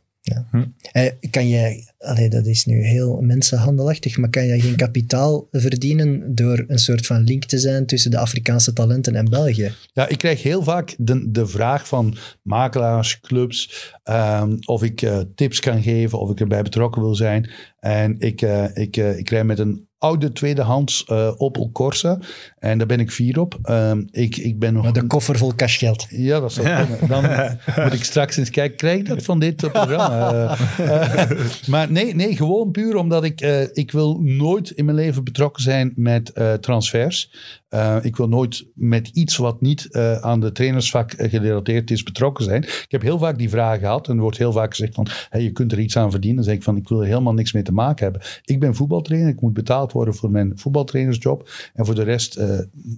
Eh, 0.91 1.11
kan 1.29 1.47
je, 1.47 1.91
allee, 1.97 2.29
dat 2.29 2.45
is 2.45 2.65
nu 2.65 2.85
heel 2.85 3.21
mensenhandelachtig, 3.21 4.17
maar 4.17 4.29
kan 4.29 4.45
je 4.45 4.61
geen 4.61 4.75
kapitaal 4.75 5.47
verdienen 5.51 6.35
door 6.35 6.63
een 6.67 6.79
soort 6.79 7.05
van 7.05 7.23
link 7.23 7.45
te 7.45 7.59
zijn 7.59 7.85
tussen 7.85 8.11
de 8.11 8.17
Afrikaanse 8.17 8.73
talenten 8.73 9.15
en 9.15 9.29
België? 9.29 9.73
Ja, 9.93 10.07
ik 10.07 10.17
krijg 10.17 10.43
heel 10.43 10.63
vaak 10.63 10.95
de, 10.97 11.31
de 11.31 11.47
vraag 11.47 11.87
van 11.87 12.17
makelaars, 12.41 13.19
clubs, 13.19 13.93
ehm, 14.03 14.57
of 14.65 14.83
ik 14.83 15.01
eh, 15.01 15.19
tips 15.35 15.59
kan 15.59 15.81
geven, 15.81 16.19
of 16.19 16.31
ik 16.31 16.39
erbij 16.39 16.61
betrokken 16.61 17.01
wil 17.01 17.15
zijn. 17.15 17.49
En 17.79 18.15
ik, 18.19 18.41
eh, 18.41 18.65
ik, 18.73 18.97
ik 18.97 19.29
rij 19.29 19.43
met 19.43 19.59
een 19.59 19.89
oude 20.01 20.31
tweedehands 20.31 21.05
eh, 21.05 21.31
Opel 21.37 21.69
Corsa. 21.73 22.19
En 22.59 22.77
daar 22.77 22.87
ben 22.87 22.99
ik 22.99 23.11
fier 23.11 23.39
op. 23.39 23.59
Ehm, 23.63 24.03
ik, 24.11 24.37
ik 24.37 24.59
ben 24.59 24.73
nog... 24.73 24.85
Met 24.85 24.97
een 24.97 25.07
koffer 25.07 25.37
vol 25.37 25.55
cashgeld. 25.55 26.05
Ja, 26.09 26.39
dat 26.39 26.53
zou 26.53 26.67
kunnen. 26.67 27.07
Dan 27.07 27.23
moet 27.83 27.93
ik 27.93 28.03
straks 28.03 28.37
eens 28.37 28.49
kijken, 28.49 28.77
krijg 28.77 28.99
ik 28.99 29.07
dat 29.07 29.23
van 29.23 29.39
dit 29.39 29.55
programma? 29.55 30.09
Eh, 30.77 31.21
eh, 31.21 31.39
maar 31.67 31.91
nee, 31.91 32.15
nee, 32.15 32.35
gewoon 32.35 32.71
puur 32.71 32.95
omdat 32.95 33.23
ik, 33.23 33.41
eh, 33.41 33.61
ik 33.73 33.91
wil 33.91 34.19
nooit 34.21 34.69
in 34.69 34.85
mijn 34.85 34.97
leven 34.97 35.23
betrokken 35.23 35.63
zijn 35.63 35.93
met 35.95 36.29
eh, 36.29 36.53
transfers. 36.53 37.31
Eh, 37.71 37.97
ik 38.01 38.15
wil 38.15 38.27
nooit 38.27 38.65
met 38.73 39.07
iets 39.07 39.37
wat 39.37 39.61
niet 39.61 39.91
eh, 39.91 40.15
aan 40.15 40.39
de 40.39 40.51
trainersvak 40.51 41.11
eh, 41.11 41.29
gerelateerd 41.29 41.91
is 41.91 42.03
betrokken 42.03 42.43
zijn. 42.43 42.63
Ik 42.63 42.85
heb 42.87 43.01
heel 43.01 43.17
vaak 43.17 43.37
die 43.37 43.49
vraag 43.49 43.79
gehad 43.79 44.07
en 44.07 44.15
er 44.15 44.21
wordt 44.21 44.37
heel 44.37 44.51
vaak 44.51 44.69
gezegd 44.75 44.93
van 44.93 45.07
hey, 45.29 45.43
je 45.43 45.51
kunt 45.51 45.71
er 45.71 45.79
iets 45.79 45.97
aan 45.97 46.11
verdienen. 46.11 46.35
Dan 46.35 46.45
zeg 46.45 46.55
ik 46.55 46.63
van 46.63 46.77
ik 46.77 46.87
wil 46.87 47.01
er 47.01 47.07
helemaal 47.07 47.33
niks 47.33 47.53
mee 47.53 47.63
te 47.63 47.73
maken 47.73 48.03
hebben. 48.03 48.21
Ik 48.45 48.59
ben 48.59 48.75
voetbaltrainer, 48.75 49.29
ik 49.29 49.41
moet 49.41 49.53
betaald 49.53 49.91
worden 49.91 50.15
voor 50.15 50.31
mijn 50.31 50.51
voetbaltrainersjob. 50.55 51.49
En 51.73 51.85
voor 51.85 51.95
de 51.95 52.03
rest 52.03 52.39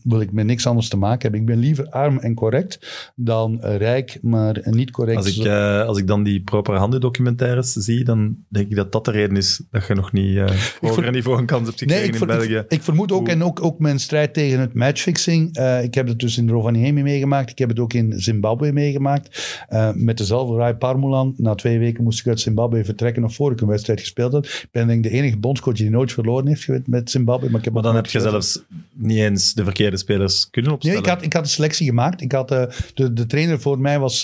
wil 0.04 0.22
ik 0.22 0.32
met 0.32 0.46
niks 0.46 0.68
anders 0.68 0.90
te 0.90 0.98
maken 0.98 1.22
hebben. 1.22 1.40
Ik 1.40 1.46
ben 1.46 1.58
liever 1.58 1.90
arm 1.90 2.18
en 2.18 2.34
correct 2.34 3.12
dan 3.16 3.60
rijk, 3.62 4.20
maar 4.22 4.62
niet 4.64 4.92
correct. 4.92 5.18
Als 5.18 5.38
ik, 5.38 5.48
als 5.88 5.98
ik 5.98 6.08
dan 6.08 6.24
die 6.24 6.42
proper 6.42 6.76
handen 6.76 7.02
documentaires 7.02 7.72
zie, 7.72 8.04
dan 8.04 8.36
denk 8.48 8.70
ik 8.70 8.76
dat 8.76 8.92
dat 8.92 9.06
de 9.06 9.12
reden 9.12 9.38
is 9.38 9.62
dat 9.72 9.88
je 9.88 9.94
nog 9.94 10.12
niet 10.12 10.40
hoger 10.82 11.12
niveau 11.12 11.40
een 11.40 11.46
kans 11.46 11.68
hebt 11.68 11.80
gekregen 11.80 12.14
ik, 12.14 12.20
in 12.20 12.28
België. 12.28 12.56
ik, 12.56 12.72
ik 12.72 12.82
vermoed 12.82 13.12
ook, 13.12 13.20
Hoe- 13.20 13.30
en 13.30 13.44
ook, 13.44 13.64
ook 13.64 13.80
mijn 13.80 14.00
strijd 14.00 14.34
tegen 14.34 14.63
het 14.64 14.74
matchfixing. 14.74 15.56
eh, 15.56 15.84
ik 15.84 15.94
heb 15.94 16.08
het 16.08 16.20
dus 16.20 16.38
in 16.38 16.50
Rovaniemi 16.50 17.04
meegemaakt. 17.04 17.50
Ik 17.52 17.58
heb 17.58 17.70
het 17.70 17.80
ook 17.80 17.94
in 17.94 18.14
Zimbabwe 18.16 18.72
meegemaakt. 18.72 19.58
Eh, 19.68 19.90
met 19.94 20.18
dezelfde 20.18 20.56
Rai 20.56 20.74
Parmulan. 20.74 21.34
Na 21.38 21.56
twee 21.56 21.80
weken 21.80 22.04
moest 22.04 22.20
ik 22.20 22.28
uit 22.28 22.40
Zimbabwe 22.40 22.86
vertrekken 22.86 23.22
nog 23.22 23.34
voor 23.34 23.52
ik 23.52 23.62
een 23.62 23.68
wedstrijd 23.68 24.00
gespeeld 24.00 24.32
had. 24.32 24.46
Ik 24.46 24.68
ben 24.72 24.88
denk 24.88 25.06
ik 25.06 25.12
de 25.12 25.18
enige 25.18 25.38
bondscoach 25.38 25.76
die 25.76 25.90
nooit 25.90 26.12
verloren 26.12 26.48
heeft 26.48 26.64
geweest 26.64 26.88
met 26.88 27.12
Zimbabwe. 27.12 27.50
Maar, 27.50 27.60
ik 27.60 27.64
heb 27.66 27.74
Maar 27.74 27.84
dan 27.84 27.96
heb 27.96 28.06
je 28.06 28.20
zelfs 28.20 28.64
niet 28.94 29.18
eens 29.18 29.54
de 29.54 29.64
verkeerde 29.64 29.98
spelers 29.98 30.50
kunnen 30.50 30.72
Nee, 30.72 30.80
opstellen. 30.80 31.04
ik 31.04 31.10
had, 31.10 31.24
ik 31.24 31.34
had 31.34 31.44
een 31.44 31.50
selectie 31.50 31.86
gemaakt. 31.88 32.22
Ik 32.22 32.32
had, 32.32 32.52
eh, 32.52 32.64
de, 32.94 33.14
de 33.14 33.26
trainer 33.26 33.60
voor 33.62 33.80
mij 33.80 34.00
was 34.00 34.24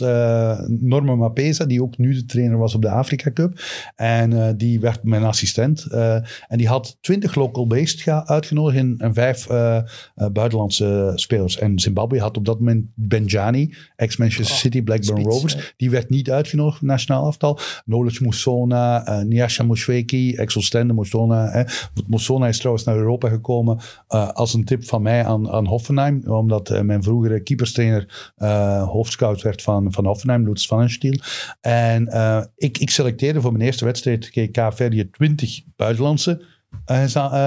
Norman 0.67 1.17
Mapesa, 1.17 1.65
die 1.65 1.81
ook 1.83 1.97
nu 1.97 2.13
de 2.13 2.25
trainer 2.25 2.57
was 2.57 2.75
op 2.75 2.81
de 2.81 2.89
Afrika 2.89 3.31
Cup. 3.31 3.61
En 3.95 4.57
die 4.57 4.79
werd 4.79 5.03
mijn 5.03 5.23
assistent. 5.23 5.83
En 6.47 6.57
die 6.57 6.67
had 6.67 6.97
twintig 7.01 7.35
local 7.35 7.67
based 7.67 8.01
ga- 8.01 8.25
uitgenodigd 8.27 8.77
en, 8.77 8.95
en 8.97 9.13
vijf 9.13 9.47
buitenlandse 10.31 11.11
spelers. 11.15 11.57
En 11.57 11.79
Zimbabwe 11.79 12.19
had 12.19 12.37
op 12.37 12.45
dat 12.45 12.59
moment 12.59 12.85
Benjani, 12.93 13.73
ex-Manchester 13.95 14.55
Oh, 14.55 14.61
City, 14.61 14.81
Blackburn 14.81 15.21
spits, 15.21 15.35
Rovers. 15.35 15.73
Die 15.77 15.89
werd 15.89 16.09
niet 16.09 16.31
uitgenodigd 16.31 16.81
nationaal 16.81 17.25
aftal. 17.25 17.59
Knowledge 17.85 18.23
Musona, 18.23 19.05
eh 19.05 19.21
Nyasha 19.21 19.63
Moshweki, 19.63 20.35
ex-Oostende 20.35 20.93
Musona. 20.93 21.47
Eh. 21.47 21.73
Musona 22.07 22.47
is 22.47 22.57
trouwens 22.57 22.85
naar 22.85 22.95
Europa 22.95 23.29
gekomen 23.29 23.77
eh, 24.07 24.29
als 24.29 24.53
een 24.53 24.65
tip 24.65 24.85
van 24.85 25.01
mij 25.01 25.25
aan, 25.25 25.49
aan 25.49 25.65
Hoffenheim. 25.65 26.23
Omdat 26.27 26.69
eh, 26.69 26.81
mijn 26.81 27.03
vroegere 27.03 27.43
keeperstrainer 27.43 28.31
eh 28.35 28.89
hoofdscout 28.89 29.41
werd 29.41 29.61
van, 29.61 29.93
van 29.93 30.05
Hoffenheim, 30.05 30.45
Lutz 30.45 30.67
Vanenstiel. 30.67 31.19
En 31.61 32.07
eh, 32.07 32.43
ik, 32.55 32.77
ik 32.77 32.89
selecteerde 32.89 33.41
voor 33.41 33.51
mijn 33.51 33.63
eerste 33.63 33.85
wedstrijd 33.85 34.51
Kaapverdië 34.51 35.09
20 35.09 35.61
buitenlandse 35.75 36.31
eh, 36.31 36.37
eh, 36.37 36.58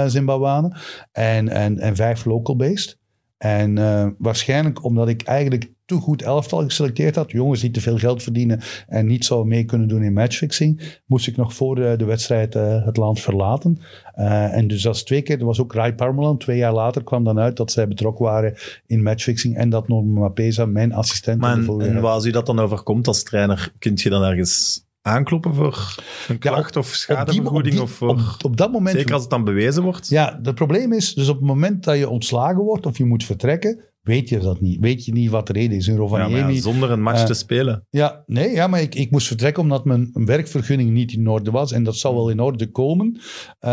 Zimbabwanen 0.07 0.77
en, 1.13 1.49
en, 1.49 1.79
en 1.79 1.97
vijf 1.97 2.25
local-based. 2.25 3.01
En 3.39 3.79
eh, 3.79 4.07
waarschijnlijk 4.19 4.85
omdat 4.85 5.09
ik 5.09 5.23
eigenlijk 5.23 5.73
te 5.85 5.95
goed 5.95 6.23
elftal 6.23 6.63
geselecteerd 6.63 7.17
had. 7.17 7.31
Jongens 7.31 7.61
die 7.61 7.71
te 7.71 7.81
veel 7.81 7.99
geld 7.99 8.23
verdienen 8.23 8.61
en 8.87 9.07
niet 9.07 9.25
zouden 9.25 9.49
mee 9.49 9.65
kunnen 9.65 9.89
doen 9.89 10.03
in 10.03 10.13
matchfixing. 10.13 11.01
Moest 11.07 11.27
ik 11.27 11.37
nog 11.37 11.55
voor 11.55 11.79
eh, 11.79 11.99
de 11.99 12.05
wedstrijd 12.05 12.55
eh, 12.55 12.85
het 12.85 12.97
land 12.97 13.21
verlaten. 13.21 13.79
Eh, 14.15 14.57
en 14.57 14.69
dus 14.69 14.83
dat 14.83 14.95
is 14.95 15.03
twee 15.03 15.23
keer. 15.23 15.39
Er 15.39 15.45
was 15.45 15.61
ook 15.61 15.73
Rai 15.73 15.95
Parmelan. 15.95 16.39
Twee 16.39 16.57
jaar 16.57 16.73
later 16.73 17.05
kwam 17.05 17.25
dan 17.25 17.39
uit 17.39 17.57
dat 17.57 17.73
zij 17.73 17.89
betrokken 17.89 18.25
waren 18.25 18.55
in 18.87 19.03
matchfixing. 19.03 19.57
En 19.57 19.71
dat 19.71 19.89
Norman 19.89 20.23
Mapesa, 20.23 20.67
mijn 20.67 20.93
assistent. 20.93 21.41
Maar 21.41 21.57
en, 21.57 21.93
jaar. 21.93 22.07
als 22.07 22.25
u 22.25 22.31
dat 22.31 22.47
dan 22.47 22.59
overkomt 22.59 23.07
als 23.07 23.23
trainer, 23.23 23.73
kunt 23.79 24.01
je 24.01 24.11
dan 24.11 24.23
ergens 24.23 24.85
aankloppen 25.03 25.55
voor 25.55 25.97
een 26.29 26.39
klacht 26.39 26.77
of 26.77 26.85
Op 26.85 26.91
die- 26.91 26.99
schadevergoeding? 27.01 27.81
op, 27.81 27.89
die- 27.99 28.09
of 28.09 28.43
op 28.45 28.57
dat 28.57 28.73
moment 28.73 28.97
zeker 28.97 29.13
als 29.13 29.23
het 29.23 29.31
dan 29.31 29.45
bewezen 29.45 29.83
wordt? 29.83 30.09
Ja, 30.09 30.39
het 30.43 30.55
probleem 30.55 30.93
is, 30.93 31.15
dus 31.15 31.29
op 31.29 31.37
het 31.37 31.45
moment 31.47 31.85
dat 31.85 31.97
je 31.99 32.09
ontslagen 32.09 32.63
wordt 32.63 32.87
of 32.87 32.99
je 32.99 33.05
moet 33.05 33.25
vertrekken, 33.25 33.81
weet 34.03 34.29
je 34.29 34.39
dat 34.39 34.61
niet. 34.61 34.81
Weet 34.81 35.05
je 35.05 35.13
niet 35.13 35.31
wat 35.31 35.47
de 35.47 35.53
reden 35.53 35.77
is. 35.77 35.87
In 35.89 35.95
Ja, 35.95 36.01
maar 36.01 36.19
ja, 36.21 36.25
Rovaniemi... 36.25 36.55
Ja, 36.55 36.61
zonder 36.61 36.91
een 36.91 37.03
match 37.03 37.21
eh, 37.21 37.27
te 37.27 37.35
spelen. 37.35 37.87
nee, 38.27 38.51
ja, 38.51 38.67
maar 38.67 38.81
ik, 38.81 38.95
ik 38.95 39.11
moest 39.11 39.27
vertrekken 39.27 39.63
omdat 39.63 39.85
mijn 39.85 40.11
werkvergunning 40.13 40.91
niet 40.91 41.13
in 41.13 41.29
orde 41.29 41.51
was. 41.51 41.73
En 41.73 41.85
dat 41.85 41.97
zou 41.97 42.15
wel 42.15 42.31
in 42.31 42.41
orde 42.41 42.67
komen, 42.71 43.21
eh, 43.59 43.71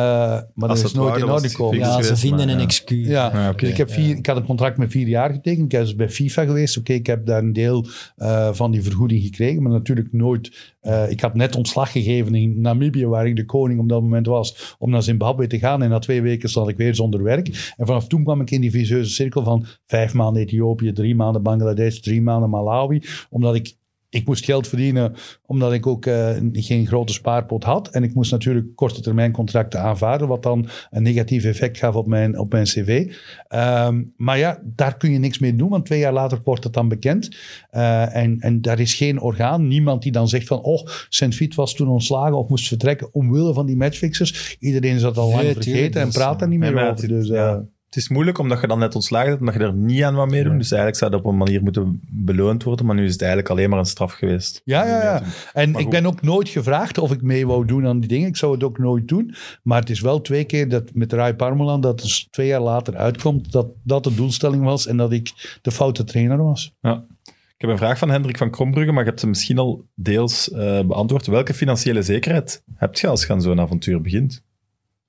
maar 0.53 0.68
dat 0.68 0.77
is 0.77 0.84
het 0.84 0.93
nooit 0.93 1.18
in 1.18 1.26
was 1.26 1.35
orde 1.35 1.49
gekomen. 1.49 1.77
Ja, 1.80 2.01
ze 2.01 2.15
vinden 2.15 2.39
maar, 2.39 2.47
een 2.49 2.60
ja. 2.60 2.65
excuus. 2.65 3.07
Ja, 3.07 3.31
Ja, 3.34 3.49
oké. 3.49 3.60
dus 3.60 3.69
ik, 3.69 3.77
heb 3.77 3.91
vier, 3.91 4.18
ik 4.18 4.26
had 4.26 4.38
een 4.38 4.45
contract 4.45 4.77
met 4.77 4.91
vier 4.91 5.07
jaar 5.07 5.31
getekend. 5.34 5.64
Ik 5.64 5.69
ben 5.69 5.81
dus 5.81 5.95
bij 5.95 6.10
FIFA 6.10 6.45
geweest. 6.45 6.77
Oké, 6.77 6.93
ik 6.93 7.07
heb 7.07 7.26
daar 7.26 7.43
een 7.43 7.53
deel 7.53 7.85
eh, 8.15 8.53
van 8.53 8.72
die 8.72 8.84
vergoeding 8.84 9.22
gekregen, 9.23 9.64
maar 9.64 9.72
natuurlijk 9.72 10.14
nooit. 10.14 10.76
eh, 10.80 11.10
ik 11.10 11.22
had 11.22 11.34
net 11.34 11.56
ontslag 11.56 11.91
gegeven 11.91 12.35
in 12.35 12.61
Namibië, 12.61 13.06
waar 13.06 13.27
ik 13.27 13.35
de 13.35 13.45
koning 13.45 13.80
op 13.80 13.89
dat 13.89 14.01
moment 14.01 14.27
was, 14.27 14.76
om 14.77 14.89
naar 14.89 15.03
Zimbabwe 15.03 15.47
te 15.47 15.60
gaan. 15.60 15.81
En 15.84 15.89
na 15.89 15.99
twee 15.99 16.22
weken 16.22 16.49
zat 16.49 16.69
ik 16.69 16.77
weer 16.77 16.95
zonder 16.95 17.23
werk. 17.23 17.73
En 17.77 17.85
vanaf 17.85 18.07
toen 18.07 18.23
kwam 18.23 18.41
ik 18.41 18.51
in 18.51 18.61
die 18.61 18.72
vicieuze 18.72 19.10
cirkel 19.10 19.43
van 19.43 19.65
vijf 19.85 20.14
maanden 20.20 20.41
Ethiopië, 20.41 20.91
drie 20.91 21.16
maanden 21.16 21.44
Bangladesh, 21.44 21.98
drie 21.98 22.22
maanden 22.22 22.50
Malawi. 22.50 23.02
Omdat 23.30 23.56
ik 23.56 23.78
ik 24.10 24.26
moest 24.26 24.46
geld 24.46 24.68
verdienen 24.68 25.16
omdat 25.46 25.74
ik 25.74 25.88
ook 25.88 26.06
eh, 26.06 26.38
geen 26.52 26.88
grote 26.88 27.14
spaarpot 27.14 27.64
had. 27.64 27.88
En 27.88 28.04
ik 28.04 28.14
moest 28.14 28.32
natuurlijk 28.32 28.76
korte 28.76 29.02
termijn 29.02 29.32
contracten 29.32 29.82
aanvaarden, 29.82 30.28
wat 30.28 30.44
dan 30.44 30.68
een 30.90 31.04
negatief 31.04 31.44
effect 31.44 31.78
gaf 31.78 31.96
op 31.96 32.08
mijn, 32.08 32.40
op 32.40 32.52
mijn 32.52 32.64
cv. 32.64 33.14
Ehm, 33.48 34.04
maar 34.18 34.38
ja, 34.38 34.62
daar 34.64 34.98
kun 34.98 35.12
je 35.12 35.20
niks 35.20 35.40
mee 35.40 35.56
doen, 35.56 35.70
want 35.70 35.86
twee 35.86 36.00
jaar 36.00 36.14
later 36.14 36.41
wordt 36.44 36.64
het 36.64 36.74
dan 36.74 36.88
bekend. 36.88 37.38
Eh, 37.70 38.16
en, 38.16 38.40
en 38.40 38.62
daar 38.62 38.80
is 38.80 38.94
geen 38.94 39.22
orgaan, 39.22 39.68
niemand 39.68 40.04
die 40.04 40.12
dan 40.12 40.28
zegt 40.28 40.48
van, 40.48 40.62
oh, 40.62 40.88
Saint-Fiet 41.10 41.56
was 41.56 41.74
toen 41.74 41.88
ontslagen 41.88 42.38
of 42.38 42.50
moest 42.50 42.68
vertrekken 42.68 43.14
omwille 43.14 43.54
van 43.54 43.66
die 43.66 43.78
matchfixers. 43.78 44.58
Iedereen 44.60 44.96
is 44.96 45.02
dat 45.02 45.18
al 45.18 45.30
lang 45.30 45.52
vergeten 45.52 46.02
en 46.02 46.10
praat 46.10 46.34
eh, 46.34 46.40
daar 46.40 46.50
niet 46.50 46.60
meer 46.60 46.90
over. 46.90 47.08
Dus, 47.08 47.30
eh, 47.30 47.36
ja. 47.36 47.64
Het 47.90 47.98
is 47.98 48.10
moeilijk 48.10 48.38
omdat 48.38 48.61
je 48.61 48.68
dan 48.68 48.80
net 48.80 48.95
ontslagen 48.95 49.28
bent, 49.28 49.40
omdat 49.40 49.56
je 49.56 49.60
er 49.60 49.74
niet 49.74 50.03
aan 50.03 50.16
wat 50.16 50.30
meedoen. 50.30 50.57
Dus 50.57 50.72
eigenlijk 50.72 50.99
zou 50.99 51.11
dat 51.11 51.20
op 51.20 51.26
een 51.26 51.38
manier 51.38 51.64
moeten 51.64 52.02
beloond 52.10 52.64
worden. 52.64 52.86
Maar 52.86 52.95
nu 52.95 53.06
is 53.06 53.11
het 53.11 53.22
eigenlijk 53.22 53.52
alleen 53.52 53.70
maar 53.70 53.80
een 53.80 53.86
straf 53.86 54.14
geweest. 54.14 54.61
Ja, 54.64 54.86
ja, 54.86 55.03
ja. 55.03 55.24
En 55.53 55.76
ik 55.76 55.90
ben 55.90 56.06
ook 56.06 56.22
nooit 56.22 56.49
gevraagd 56.49 56.98
of 56.98 57.11
ik 57.11 57.22
mee 57.22 57.48
wou 57.48 57.66
doen 57.66 57.88
aan 57.88 57.99
die 57.99 58.10
dingen. 58.10 58.28
Ik 58.28 58.38
zou 58.38 58.53
het 58.53 58.64
ook 58.64 58.78
nooit 58.78 59.07
doen. 59.07 59.36
Maar 59.64 59.80
het 59.80 59.90
is 59.90 60.02
wel 60.02 60.22
twee 60.22 60.44
keer 60.44 60.70
dat 60.70 60.94
met 60.94 61.14
Rai 61.14 61.34
Parmelan, 61.34 61.82
dat 61.82 62.02
dus 62.02 62.28
twee 62.32 62.48
jaar 62.48 62.61
later 62.61 62.95
uitkomt, 62.95 63.52
dat 63.52 63.68
dat 63.84 64.03
de 64.03 64.16
doelstelling 64.16 64.64
was 64.64 64.88
en 64.88 64.98
dat 64.98 65.11
ik 65.11 65.57
de 65.61 65.72
foute 65.72 66.03
trainer 66.03 66.44
was. 66.44 66.76
Ja. 66.82 67.06
Ik 67.24 67.66
heb 67.66 67.70
een 67.70 67.78
vraag 67.78 67.98
van 67.98 68.10
Hendrik 68.10 68.38
van 68.38 68.52
Krombrugge, 68.52 68.91
maar 68.91 69.03
je 69.03 69.10
hebt 69.10 69.22
hem 69.22 69.30
misschien 69.30 69.57
al 69.57 69.86
deels 69.95 70.52
eh, 70.52 70.82
beantwoord. 70.82 71.28
Welke 71.28 71.53
financiële 71.53 72.02
zekerheid 72.02 72.64
heb 72.76 72.95
je 72.95 73.07
als 73.07 73.26
je 73.26 73.34
aan 73.34 73.41
zo'n 73.41 73.60
avontuur 73.60 74.02
begint? 74.02 74.44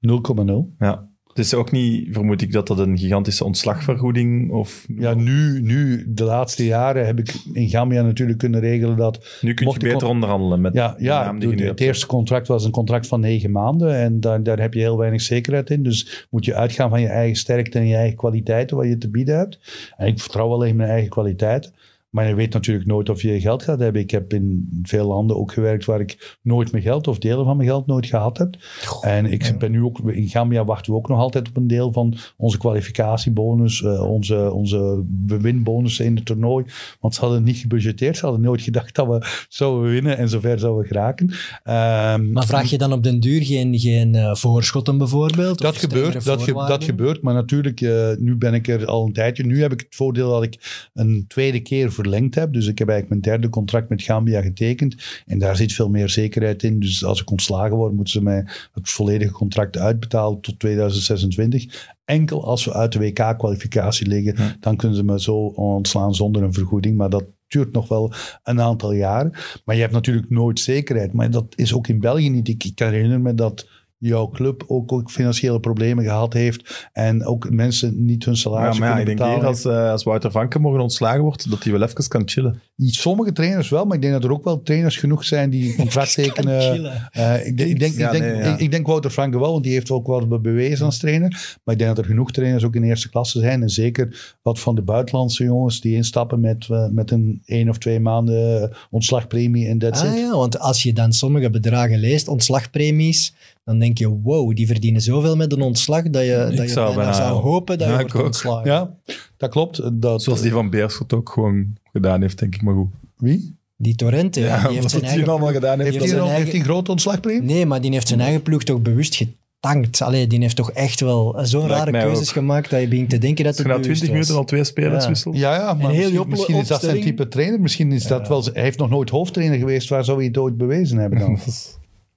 0,0. 0.01 0.53
Ja. 0.79 1.10
Het 1.31 1.39
is 1.39 1.55
ook 1.55 1.71
niet, 1.71 2.09
vermoed 2.13 2.43
ik, 2.43 2.53
dat 2.53 2.67
dat 2.67 2.79
een 2.79 2.99
gigantische 2.99 3.45
ontslagvergoeding 3.45 4.51
of... 4.53 4.87
Ja, 4.99 5.15
nu, 5.15 5.61
nu, 5.63 6.05
de 6.09 6.25
laatste 6.25 6.65
jaren 6.65 7.07
heb 7.07 7.19
ik 7.19 7.35
in 7.53 7.69
Gambia 7.69 8.03
natuurlijk 8.03 8.39
kunnen 8.39 8.61
regelen 8.61 8.97
dat 8.97 9.39
Nu 9.41 9.55
kun 9.55 9.69
je 9.71 9.79
beter 9.79 10.07
on- 10.07 10.13
onderhandelen 10.15 10.61
met 10.61 10.75
Ja, 10.75 10.95
de 10.99 11.05
ja 11.05 11.25
naam 11.25 11.39
die 11.39 11.49
je 11.49 11.55
nu 11.55 11.61
het 11.61 11.69
hebt. 11.69 11.81
eerste 11.81 12.07
contract 12.07 12.49
was 12.49 12.65
een 12.65 12.71
contract 12.71 13.07
van 13.07 13.21
negen 13.21 13.51
maanden 13.51 13.95
en 13.95 14.21
daar, 14.21 14.43
daar 14.43 14.61
heb 14.61 14.75
je 14.75 14.81
heel 14.81 14.99
weinig 14.99 15.21
zekerheid 15.23 15.71
in. 15.71 15.83
Dus 15.83 16.27
moet 16.31 16.45
je 16.45 16.55
uitgaan 16.55 16.91
van 16.91 17.01
je 17.01 17.09
eigen 17.09 17.37
sterkte 17.37 17.79
en 17.79 17.87
je 17.89 17.97
eigen 17.97 18.17
kwaliteiten, 18.17 18.77
wat 18.77 18.87
je 18.87 18.99
te 18.99 19.11
bieden 19.11 19.37
hebt. 19.39 19.59
En 19.97 20.07
ik 20.07 20.19
vertrouw 20.21 20.49
wel 20.49 20.65
in 20.65 20.77
mijn 20.77 20.91
eigen 20.91 21.11
kwaliteiten. 21.11 21.73
Maar 22.11 22.29
je 22.29 22.35
weet 22.35 22.53
natuurlijk 22.53 22.87
nooit 22.87 23.09
of 23.09 23.23
je 23.23 23.41
geld 23.41 23.63
gaat 23.63 23.79
hebben. 23.79 24.03
Ik 24.03 24.11
heb 24.11 24.33
in 24.33 24.69
veel 24.83 25.07
landen 25.07 25.37
ook 25.37 25.53
gewerkt 25.53 25.85
waar 25.85 26.01
ik 26.01 26.39
nooit 26.43 26.71
mijn 26.73 26.83
geld 26.83 27.09
of 27.09 27.19
delen 27.19 27.45
van 27.45 27.57
mijn 27.57 27.69
geld 27.69 27.87
nooit 27.87 28.07
gehad 28.07 28.39
heb. 28.39 28.57
En 29.01 29.27
ik 29.27 29.55
ben 29.59 29.71
nu 29.71 29.83
ook, 29.83 29.99
in 30.11 30.29
Gambia 30.29 30.65
wachten 30.65 30.93
we 30.93 30.99
ook 30.99 31.09
nog 31.09 31.19
altijd 31.19 31.49
op 31.49 31.57
een 31.57 31.67
deel 31.67 31.93
van 31.93 32.17
onze 32.37 32.59
kwalificatiebonus, 33.05 33.83
eh, 33.83 34.03
onze, 34.11 34.53
onze 34.53 35.05
winbonussen 35.27 36.05
in 36.05 36.17
het 36.17 36.25
toernooi. 36.25 36.65
Want 37.01 37.15
ze 37.15 37.21
hadden 37.21 37.43
niet 37.43 37.57
gebudgeteerd, 37.57 38.17
ze 38.17 38.25
hadden 38.25 38.41
nooit 38.45 38.63
gedacht 38.63 38.95
dat 38.95 39.07
we 39.07 39.27
zouden 39.49 39.91
winnen 39.91 40.19
en 40.19 40.29
zover 40.29 40.59
zouden 40.59 40.87
geraken. 40.87 41.31
Ehm, 41.65 42.33
Maar 42.33 42.47
vraag 42.47 42.71
je 42.71 42.79
dan 42.79 42.93
op 42.93 43.03
den 43.03 43.21
duur 43.21 43.43
geen, 43.45 43.79
geen 43.79 44.15
eh, 44.15 44.35
voorschotten 44.35 44.99
bijvoorbeeld? 44.99 45.59
dat 45.61 45.77
gebeurt, 45.77 46.13
dat, 46.13 46.23
ge- 46.23 46.29
dat 46.29 46.43
voorwaarden? 46.45 46.83
gebeurt, 46.83 47.23
maar 47.23 47.35
natuurlijk, 47.35 47.81
eh, 47.81 48.09
nu 48.19 48.37
ben 48.37 48.55
ik 48.55 48.69
er 48.69 48.87
al 48.87 49.07
een 49.07 49.13
tijdje. 49.13 49.45
Nu 49.45 49.61
heb 49.63 49.73
ik 49.73 49.81
het 49.81 49.95
voordeel 49.95 50.31
dat 50.31 50.43
ik 50.43 50.89
een 50.95 51.25
tweede 51.29 51.61
keer 51.61 51.93
verlengd 52.01 52.35
heb. 52.35 52.53
Dus 52.53 52.67
ik 52.67 52.79
heb 52.79 52.89
eigenlijk 52.89 53.21
mijn 53.21 53.35
derde 53.35 53.55
contract 53.55 53.89
met 53.89 54.03
Gambia 54.03 54.43
getekend. 54.43 55.23
En 55.27 55.39
daar 55.39 55.57
zit 55.57 55.73
veel 55.73 55.89
meer 55.89 56.09
zekerheid 56.09 56.63
in. 56.63 56.81
Dus 56.81 57.05
als 57.05 57.21
ik 57.21 57.31
ontslagen 57.31 57.77
word, 57.77 57.93
moeten 57.93 58.13
ze 58.13 58.23
mij 58.23 58.47
het 58.73 58.91
volledige 58.91 59.33
contract 59.33 59.79
uitbetalen 59.79 60.41
tot 60.41 60.59
2026. 60.59 61.89
Enkel 62.05 62.45
als 62.45 62.65
we 62.65 62.73
uit 62.73 62.93
de 62.93 62.99
WK-kwalificatie 62.99 64.07
liggen, 64.07 64.57
dan 64.61 64.77
kunnen 64.77 64.97
ze 64.97 65.05
me 65.05 65.21
zo 65.21 65.37
ontslaan 65.47 66.15
zonder 66.15 66.43
een 66.43 66.53
vergoeding. 66.53 66.97
Maar 66.97 67.11
dat 67.11 67.25
duurt 67.49 67.73
nog 67.73 67.89
wel 67.89 68.13
een 68.43 68.61
aantal 68.61 68.93
jaren. 68.93 69.33
Maar 69.65 69.75
je 69.75 69.81
hebt 69.81 69.93
natuurlijk 69.93 70.31
nooit 70.31 70.61
zekerheid. 70.61 71.13
Maar 71.13 71.31
dat 71.31 71.47
is 71.57 71.75
ook 71.75 71.89
in 71.89 72.01
België 72.01 72.31
niet. 72.31 72.49
Ik, 72.49 72.65
ik 72.65 72.79
herinner 72.79 73.21
me 73.21 73.35
dat 73.35 73.69
jouw 74.01 74.29
club 74.29 74.65
ook, 74.67 74.93
ook 74.93 75.11
financiële 75.11 75.61
problemen 75.61 76.05
gehad 76.05 76.33
heeft 76.33 76.89
en 76.93 77.27
ook 77.27 77.51
mensen 77.51 78.05
niet 78.05 78.25
hun 78.25 78.35
Ja, 78.35 78.41
salaris 78.41 78.79
maar 78.79 78.89
ja, 78.89 78.99
ik 78.99 79.05
kunnen 79.05 79.17
denk 79.17 79.41
betalen. 79.41 79.63
hier 79.63 79.73
als, 79.73 79.85
eh, 79.85 79.91
als 79.91 80.03
Wouter 80.03 80.31
Vanken 80.31 80.61
morgen 80.61 80.83
ontslagen 80.83 81.21
wordt, 81.23 81.51
dat 81.51 81.63
hij 81.63 81.73
wel 81.73 81.83
even 81.83 82.09
kan 82.09 82.23
chillen. 82.29 82.61
Sommige 82.77 83.33
trainers 83.33 83.69
wel, 83.69 83.85
maar 83.85 83.97
ik 83.97 84.03
denk 84.03 84.15
dat 84.15 84.25
er 84.25 84.33
ook 84.33 84.45
wel 84.45 84.63
trainers 84.63 84.97
genoeg 84.97 85.25
zijn 85.25 85.51
die 85.51 85.69
een 85.71 85.77
contract 85.77 86.15
tekenen. 86.15 86.61
chillen. 86.61 87.09
Eh, 87.13 87.47
ik, 87.47 87.57
denk, 87.57 87.71
ik, 87.71 87.79
denk, 87.79 87.95
Ja, 87.95 88.07
ik, 88.07 88.13
denk, 88.21 88.25
nee, 88.35 88.43
ja. 88.43 88.55
ik, 88.55 88.61
ik 88.61 88.71
denk 88.71 88.87
Wouter 88.87 89.11
Franke 89.11 89.39
wel, 89.39 89.53
want 89.53 89.65
die 89.65 89.73
heeft 89.73 89.91
ook 89.91 90.07
wat 90.07 90.43
bewezen 90.43 90.85
als 90.85 90.99
trainer. 90.99 91.59
Maar 91.65 91.75
ik 91.75 91.81
denk 91.81 91.97
dat 91.97 91.99
er 92.05 92.11
genoeg 92.11 92.33
trainers 92.33 92.65
ook 92.65 92.75
in 92.75 92.83
eerste 92.83 93.11
klasse 93.11 93.39
zijn. 93.41 93.63
En 93.63 93.69
zeker 93.69 94.37
wat 94.43 94.61
van 94.61 94.75
de 94.75 94.83
buitenlandse 94.83 95.45
jongens 95.45 95.81
die 95.81 95.95
instappen 95.95 96.41
met, 96.41 96.67
eh, 96.71 96.89
met 96.89 97.11
een 97.11 97.43
één 97.45 97.69
of 97.69 97.79
twee 97.79 98.01
maanden 98.01 98.73
ontslagpremie 98.91 99.67
en 99.69 99.79
that's 99.79 100.03
Ah 100.03 100.13
it. 100.13 100.19
ja, 100.19 100.31
want 100.31 100.59
als 100.59 100.83
je 100.83 100.93
dan 100.93 101.13
sommige 101.13 101.51
bedragen 101.51 101.99
leest, 101.99 102.29
ontslagpremies, 102.29 103.35
dan 103.71 103.79
denk 103.79 103.99
je, 103.99 104.09
wow, 104.09 104.55
die 104.57 104.67
verdienen 104.67 105.01
zoveel 105.01 105.37
met 105.37 105.53
een 105.53 105.61
ontslag 105.63 106.03
dat 106.11 106.23
je, 106.25 106.47
dat 106.57 106.67
je 106.67 106.69
zou 106.69 106.95
bijna 106.95 107.11
bijna- 107.11 107.27
zou 107.27 107.41
hopen 107.43 107.79
dat 107.79 107.89
je 107.89 107.95
wordt 107.95 108.15
ontslagen. 108.25 108.71
Ja, 108.71 108.95
dat 109.37 109.51
klopt. 109.51 109.81
Dat, 110.03 110.23
Zoals 110.23 110.41
die 110.41 110.51
van 110.51 110.71
Beerschot 110.71 111.13
ook 111.13 111.29
gewoon 111.29 111.67
gedaan 111.93 112.21
heeft, 112.21 112.39
denk 112.39 112.55
ik 112.55 112.63
maar 112.63 112.75
goed. 112.75 112.89
Wie? 113.17 113.59
Die 113.77 113.95
Torrente, 113.95 114.41
Ja, 114.41 114.69
die 114.69 114.79
heeft 114.81 115.01
hij 115.01 115.27
allemaal 115.27 115.53
gedaan 115.53 115.79
heeft. 115.81 115.91
Heeft 115.91 115.93
heeft 115.93 115.99
hij 115.99 116.09
zijn 116.09 116.21
een, 116.21 116.25
heeft 116.27 116.35
eigen- 116.37 116.51
hij 116.51 116.59
een 116.61 116.65
grote 116.67 116.91
ontslagpremie? 116.91 117.43
Nee, 117.43 117.67
maar 117.67 117.81
die 117.81 117.91
heeft 117.93 118.09
zijn 118.09 118.21
eigen 118.21 118.43
ploeg 118.43 118.63
toch 118.63 118.81
bewust 118.83 119.15
getankt. 119.15 120.03
Allee, 120.03 120.27
die 120.27 120.41
heeft 120.41 120.57
toch 120.57 120.71
echt 120.71 121.01
wel 121.01 121.39
zo'n 121.43 121.69
rare 121.69 121.91
keuzes 121.91 122.29
ook. 122.29 122.35
gemaakt 122.35 122.71
dat 122.71 122.81
je 122.81 122.89
begint 122.89 123.11
te 123.11 123.19
denken 123.19 123.45
dat 123.45 123.57
het 123.59 123.67
na 123.67 123.73
bewust 123.79 123.89
20 124.01 124.11
minuten 124.11 124.35
al 124.37 124.45
twee 124.45 124.65
spelers 124.65 125.03
Ja. 125.05 125.09
wisselt. 125.11 125.37
Ja, 125.37 125.55
ja 125.55 125.75
maar 125.75 125.91
heel 125.91 126.25
misschien, 126.25 126.55
is 126.57 126.69
dat 126.69 126.81
zijn 126.81 127.01
type 127.01 127.29
trainer. 127.29 127.61
Misschien 127.61 127.93
is 127.93 128.07
dat 128.07 128.29
wel... 128.29 128.45
Hij 128.53 128.63
heeft 128.63 128.79
nog 128.79 128.91
nooit 128.91 129.11
hoofdtrainer 129.11 129.59
geweest. 129.59 129.89
Waar 129.89 130.05
zou 130.05 130.17
hij 130.19 130.27
het 130.27 130.39
ooit 130.39 130.57
bewezen 130.57 130.99
hebben 130.99 131.19
dan? 131.19 131.39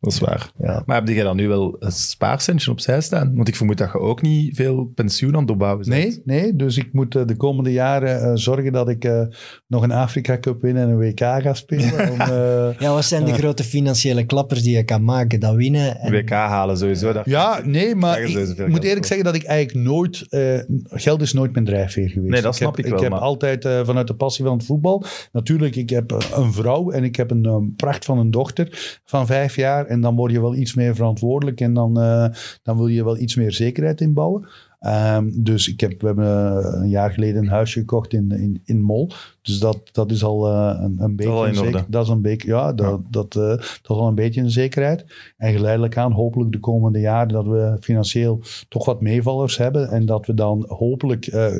Dat 0.03 0.13
is, 0.13 0.19
waar. 0.19 0.51
Ja. 0.57 0.83
Maar 0.85 0.95
heb 0.95 1.07
jij 1.07 1.23
dan 1.23 1.35
nu 1.35 1.47
wel 1.47 1.75
een 1.79 1.91
spaarcentje 1.91 2.71
opzij 2.71 3.01
staan? 3.01 3.35
Want 3.35 3.47
ik 3.47 3.55
vermoed 3.55 3.77
dat 3.77 3.91
je 3.91 3.99
ook 3.99 4.21
niet 4.21 4.55
veel 4.55 4.91
pensioen 4.95 5.35
aan 5.35 5.41
het 5.41 5.51
opbouwen 5.51 5.89
bent. 5.89 6.01
Nee, 6.25 6.41
nee, 6.41 6.55
dus 6.55 6.77
ik 6.77 6.89
moet 6.93 7.15
eh, 7.15 7.25
de 7.25 7.35
komende 7.35 7.71
jaren 7.71 8.21
eh, 8.21 8.31
zorgen 8.33 8.71
dat 8.73 8.89
ik 8.89 9.03
eh, 9.05 9.21
nog 9.67 9.83
een 9.83 9.91
Afrika 9.91 10.39
Cup 10.39 10.61
win 10.61 10.77
en 10.77 10.89
een 10.89 10.97
WK 10.97 11.19
ga 11.19 11.53
spelen. 11.53 12.09
om, 12.11 12.19
eh, 12.19 12.79
Ja, 12.79 12.93
wat 12.93 13.05
zijn 13.05 13.25
de 13.25 13.33
grote 13.33 13.63
financiële 13.63 14.25
klappers 14.25 14.61
die 14.61 14.75
je 14.75 14.83
kan 14.83 15.03
maken? 15.03 15.39
Dat 15.39 15.55
winnen. 15.55 15.99
En... 15.99 16.11
WK 16.11 16.29
halen 16.29 16.77
sowieso. 16.77 17.13
Dat... 17.13 17.25
ja, 17.25 17.61
nee, 17.65 17.95
maar 17.95 18.21
ik 18.21 18.35
moet 18.67 18.83
eerlijk 18.83 18.83
voor. 18.95 19.05
zeggen 19.05 19.23
dat 19.23 19.35
ik 19.35 19.43
eigenlijk 19.43 19.87
nooit... 19.87 20.25
eh, 20.29 20.59
geld 20.85 21.21
is 21.21 21.33
nooit 21.33 21.53
mijn 21.53 21.65
drijfveer 21.65 22.09
geweest. 22.09 22.31
Nee, 22.31 22.41
dat 22.41 22.55
snap 22.55 22.75
heb, 22.75 22.85
ik 22.85 22.91
wel, 22.91 22.95
Ik 22.97 23.03
heb 23.03 23.11
maar- 23.11 23.21
altijd 23.21 23.65
eh, 23.65 23.85
vanuit 23.85 24.07
de 24.07 24.15
passie 24.15 24.45
van 24.45 24.57
het 24.57 24.65
voetbal... 24.65 25.03
Natuurlijk, 25.31 25.75
ik 25.75 25.89
heb 25.89 26.11
een 26.35 26.53
vrouw 26.53 26.91
en 26.91 27.03
ik 27.03 27.15
heb 27.15 27.31
een 27.31 27.73
pracht 27.75 28.05
van 28.05 28.17
een 28.17 28.31
dochter 28.31 28.99
van 29.05 29.25
vijf 29.25 29.55
jaar. 29.55 29.85
En 29.93 30.01
dan 30.01 30.15
word 30.15 30.31
je 30.31 30.41
wel 30.41 30.55
iets 30.55 30.73
meer 30.73 30.95
verantwoordelijk 30.95 31.61
en 31.61 31.73
dan, 31.73 31.99
eh, 31.99 32.29
dan 32.63 32.77
wil 32.77 32.87
je 32.87 33.03
wel 33.03 33.17
iets 33.17 33.35
meer 33.35 33.51
zekerheid 33.51 34.01
inbouwen. 34.01 34.47
Ehm, 34.83 35.29
dus 35.33 35.67
ik 35.67 35.79
heb, 35.79 36.01
we 36.01 36.07
hebben 36.07 36.25
eh, 36.63 36.81
een 36.81 36.89
jaar 36.89 37.11
geleden 37.11 37.41
een 37.43 37.49
huisje 37.49 37.79
gekocht 37.79 38.13
in, 38.13 38.31
in, 38.31 38.61
in 38.65 38.81
Mol. 38.81 39.09
Dus 39.41 39.59
dat, 39.59 39.79
dat 39.91 40.11
is 40.11 40.23
al 40.23 40.47
eh, 40.47 40.79
een, 40.81 40.95
een 40.99 41.15
beetje 41.15 41.31
al 41.31 41.53
zeker- 41.65 41.85
Dat 41.87 42.03
is 42.03 42.09
een 42.09 42.21
beetje, 42.21 42.47
ja, 42.47 42.73
dat, 42.73 43.01
Dat, 43.09 43.35
eh, 43.35 43.47
dat 43.47 43.59
is 43.83 43.87
al 43.87 44.07
een 44.07 44.15
beetje 44.15 44.41
een 44.41 44.51
zekerheid. 44.51 45.05
En 45.37 45.53
geleidelijk 45.53 45.97
aan, 45.97 46.11
hopelijk 46.11 46.51
de 46.51 46.59
komende 46.59 46.99
jaren, 46.99 47.27
dat 47.33 47.45
we 47.45 47.77
financieel 47.81 48.41
toch 48.69 48.85
wat 48.85 49.01
meevallers 49.01 49.57
hebben. 49.57 49.89
En 49.89 50.05
dat 50.05 50.25
we 50.25 50.33
dan 50.33 50.65
hopelijk 50.67 51.25
eh, 51.27 51.51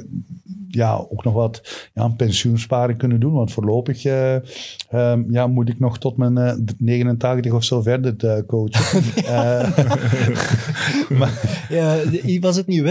ja, 0.67 1.05
ook 1.09 1.23
nog 1.23 1.33
wat 1.33 1.89
ja, 1.93 2.01
aan 2.01 2.15
pensioensparen 2.15 2.97
kunnen 2.97 3.19
doen. 3.19 3.33
Want 3.33 3.51
voorlopig 3.51 4.05
eh, 4.05 4.35
ehm, 4.89 5.23
ja, 5.31 5.47
moet 5.47 5.69
ik 5.69 5.79
nog 5.79 5.97
tot 5.99 6.17
mijn 6.17 6.37
eh, 6.37 6.53
89 6.77 7.53
of 7.53 7.63
zo 7.63 7.81
verder 7.81 8.45
coachen. 8.45 9.01
Eh, 9.25 9.77
maar, 11.09 11.41
Ja, 11.69 11.95
de- 11.95 12.37
was 12.41 12.55
het 12.55 12.67
niet 12.67 12.81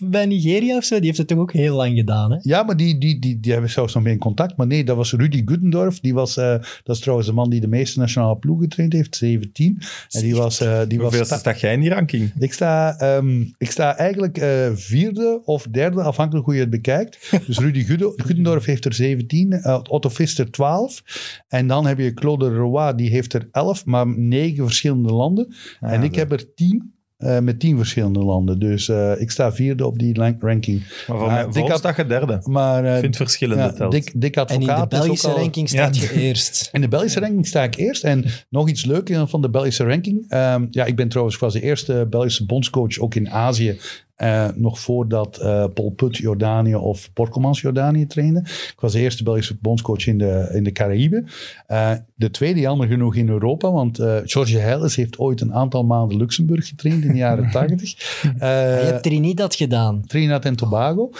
Bij 0.00 0.26
Nigeria 0.26 0.76
of 0.76 0.84
zo? 0.84 0.96
Die 0.96 1.04
heeft 1.04 1.18
het 1.18 1.26
toch 1.28 1.38
ook 1.38 1.52
heel 1.52 1.76
lang 1.76 1.96
gedaan, 1.96 2.30
hè? 2.32 2.38
Ja, 2.42 2.62
maar 2.62 2.76
die, 2.76 2.98
die, 2.98 3.18
die, 3.18 3.40
die 3.40 3.52
hebben 3.52 3.70
zelfs 3.70 3.94
nog 3.94 4.02
mee 4.02 4.12
in 4.12 4.18
contact. 4.18 4.56
Maar 4.56 4.66
nee, 4.66 4.84
dat 4.84 4.96
was 4.96 5.12
Rudy 5.12 5.42
Gudendorf. 5.44 6.00
Die 6.00 6.14
was, 6.14 6.36
eh, 6.36 6.56
dat 6.82 6.96
is 6.96 7.00
trouwens 7.00 7.28
de 7.28 7.34
man 7.34 7.50
die 7.50 7.60
de 7.60 7.68
meeste 7.68 7.98
nationale 7.98 8.36
ploegen 8.36 8.64
getraind 8.64 8.92
heeft, 8.92 9.16
17. 9.16 9.82
En 10.10 10.20
die 10.22 10.34
was... 10.34 10.60
eh 10.60 10.80
die 10.88 10.98
was 11.00 11.16
Hoeveel 11.16 11.36
sta 11.38 11.54
jij 11.56 11.72
in 11.74 11.80
die 11.80 11.90
ranking? 11.90 12.32
ik 12.38 12.52
sta, 12.52 12.98
ehm, 12.98 13.40
ik 13.58 13.70
sta 13.70 13.96
eigenlijk 13.96 14.38
eh, 14.38 14.70
vierde 14.74 15.40
of 15.44 15.66
derde, 15.70 16.02
afhankelijk 16.02 16.44
hoe 16.46 16.54
je 16.54 16.60
het 16.60 16.70
bekijkt. 16.70 17.30
Dus 17.46 17.58
Rudy 17.58 17.84
Gude- 17.84 18.12
Gudendorf 18.16 18.64
heeft 18.64 18.84
er 18.84 18.94
17, 18.94 19.52
eh, 19.52 19.80
Otto 19.88 20.08
Pfister 20.08 20.50
12. 20.50 21.02
En 21.48 21.66
dan 21.66 21.86
heb 21.86 21.98
je 21.98 22.14
Claude 22.14 22.48
Roy, 22.54 22.94
die 22.94 23.10
heeft 23.10 23.32
er 23.32 23.48
11, 23.52 23.84
maar 23.84 24.06
negen 24.18 24.64
verschillende 24.64 25.12
landen. 25.12 25.54
Ah, 25.80 25.92
en 25.92 26.02
ik 26.02 26.14
heb 26.14 26.32
er 26.32 26.54
10. 26.54 26.92
Eh, 27.20 27.38
met 27.38 27.60
tien 27.60 27.76
verschillende 27.76 28.18
landen. 28.18 28.58
Dus 28.58 28.88
eh, 28.88 29.12
ik 29.20 29.30
sta 29.30 29.52
vierde 29.52 29.86
op 29.86 29.98
die 29.98 30.14
rank- 30.14 30.42
ranking. 30.42 30.82
Maar 31.06 31.18
voor 31.18 31.26
mij 31.26 31.46
Dick 31.52 31.68
had- 31.68 31.78
sta 31.78 31.92
je 31.96 32.06
derde. 32.06 32.40
Maar 32.44 32.84
eh, 32.84 32.94
Ik 32.94 33.00
vind 33.00 33.16
verschillende 33.16 33.62
ja, 33.62 33.72
telt. 33.72 33.92
Dick, 33.92 34.12
Dick 34.14 34.36
En 34.36 34.46
in 34.60 34.60
de 34.66 34.86
Belgische 34.88 35.28
al- 35.28 35.36
ranking 35.36 35.68
staat 35.68 35.96
Ja. 35.96 36.02
je 36.02 36.20
eerst. 36.20 36.68
in 36.72 36.80
de 36.80 36.88
Belgische 36.88 37.20
ranking 37.20 37.46
sta 37.46 37.62
ik 37.62 37.76
eerst. 37.76 38.04
En 38.04 38.24
nog 38.48 38.68
iets 38.68 38.84
leuks 38.84 39.12
van 39.26 39.42
de 39.42 39.50
Belgische 39.50 39.84
ranking. 39.84 40.24
Ehm, 40.28 40.66
ja, 40.70 40.84
ik 40.84 40.96
ben 40.96 41.08
trouwens 41.08 41.36
ik 41.36 41.42
was 41.42 41.52
de 41.52 41.60
eerste 41.62 42.06
Belgische 42.10 42.46
bondscoach 42.46 42.98
ook 42.98 43.14
in 43.14 43.30
Azië. 43.30 43.78
Eh, 44.20 44.48
nog 44.54 44.80
voordat 44.80 45.38
eh 45.38 45.64
Paul 45.74 45.90
Put 45.90 46.16
Jordanië 46.16 46.74
of 46.74 47.12
Porkelmans 47.12 47.60
Jordanië 47.60 48.06
trainde. 48.06 48.40
Ik 48.40 48.80
was 48.80 48.92
de 48.92 49.00
eerste 49.00 49.22
Belgische 49.22 49.58
bondscoach 49.60 50.06
in 50.06 50.18
de, 50.18 50.50
in 50.52 50.64
de 50.64 50.72
Caraïben. 50.72 51.26
Eh, 51.66 51.92
de 52.14 52.30
tweede 52.30 52.60
jammer 52.60 52.88
genoeg 52.88 53.14
in 53.14 53.28
Europa. 53.28 53.70
Want 53.70 53.96
George 54.24 54.58
Heiles 54.58 54.96
heeft 54.96 55.18
ooit 55.18 55.40
een 55.40 55.54
aantal 55.54 55.84
maanden 55.84 56.16
Luxemburg 56.16 56.68
getraind 56.68 57.04
in 57.04 57.12
de 57.12 57.18
jaren 57.18 57.50
tachtig. 57.52 58.20
je 58.22 58.44
hebt 58.84 59.02
Trinidad 59.02 59.54
gedaan. 59.54 60.04
Trinidad 60.06 60.44
en 60.44 60.56
Tobago. 60.56 61.10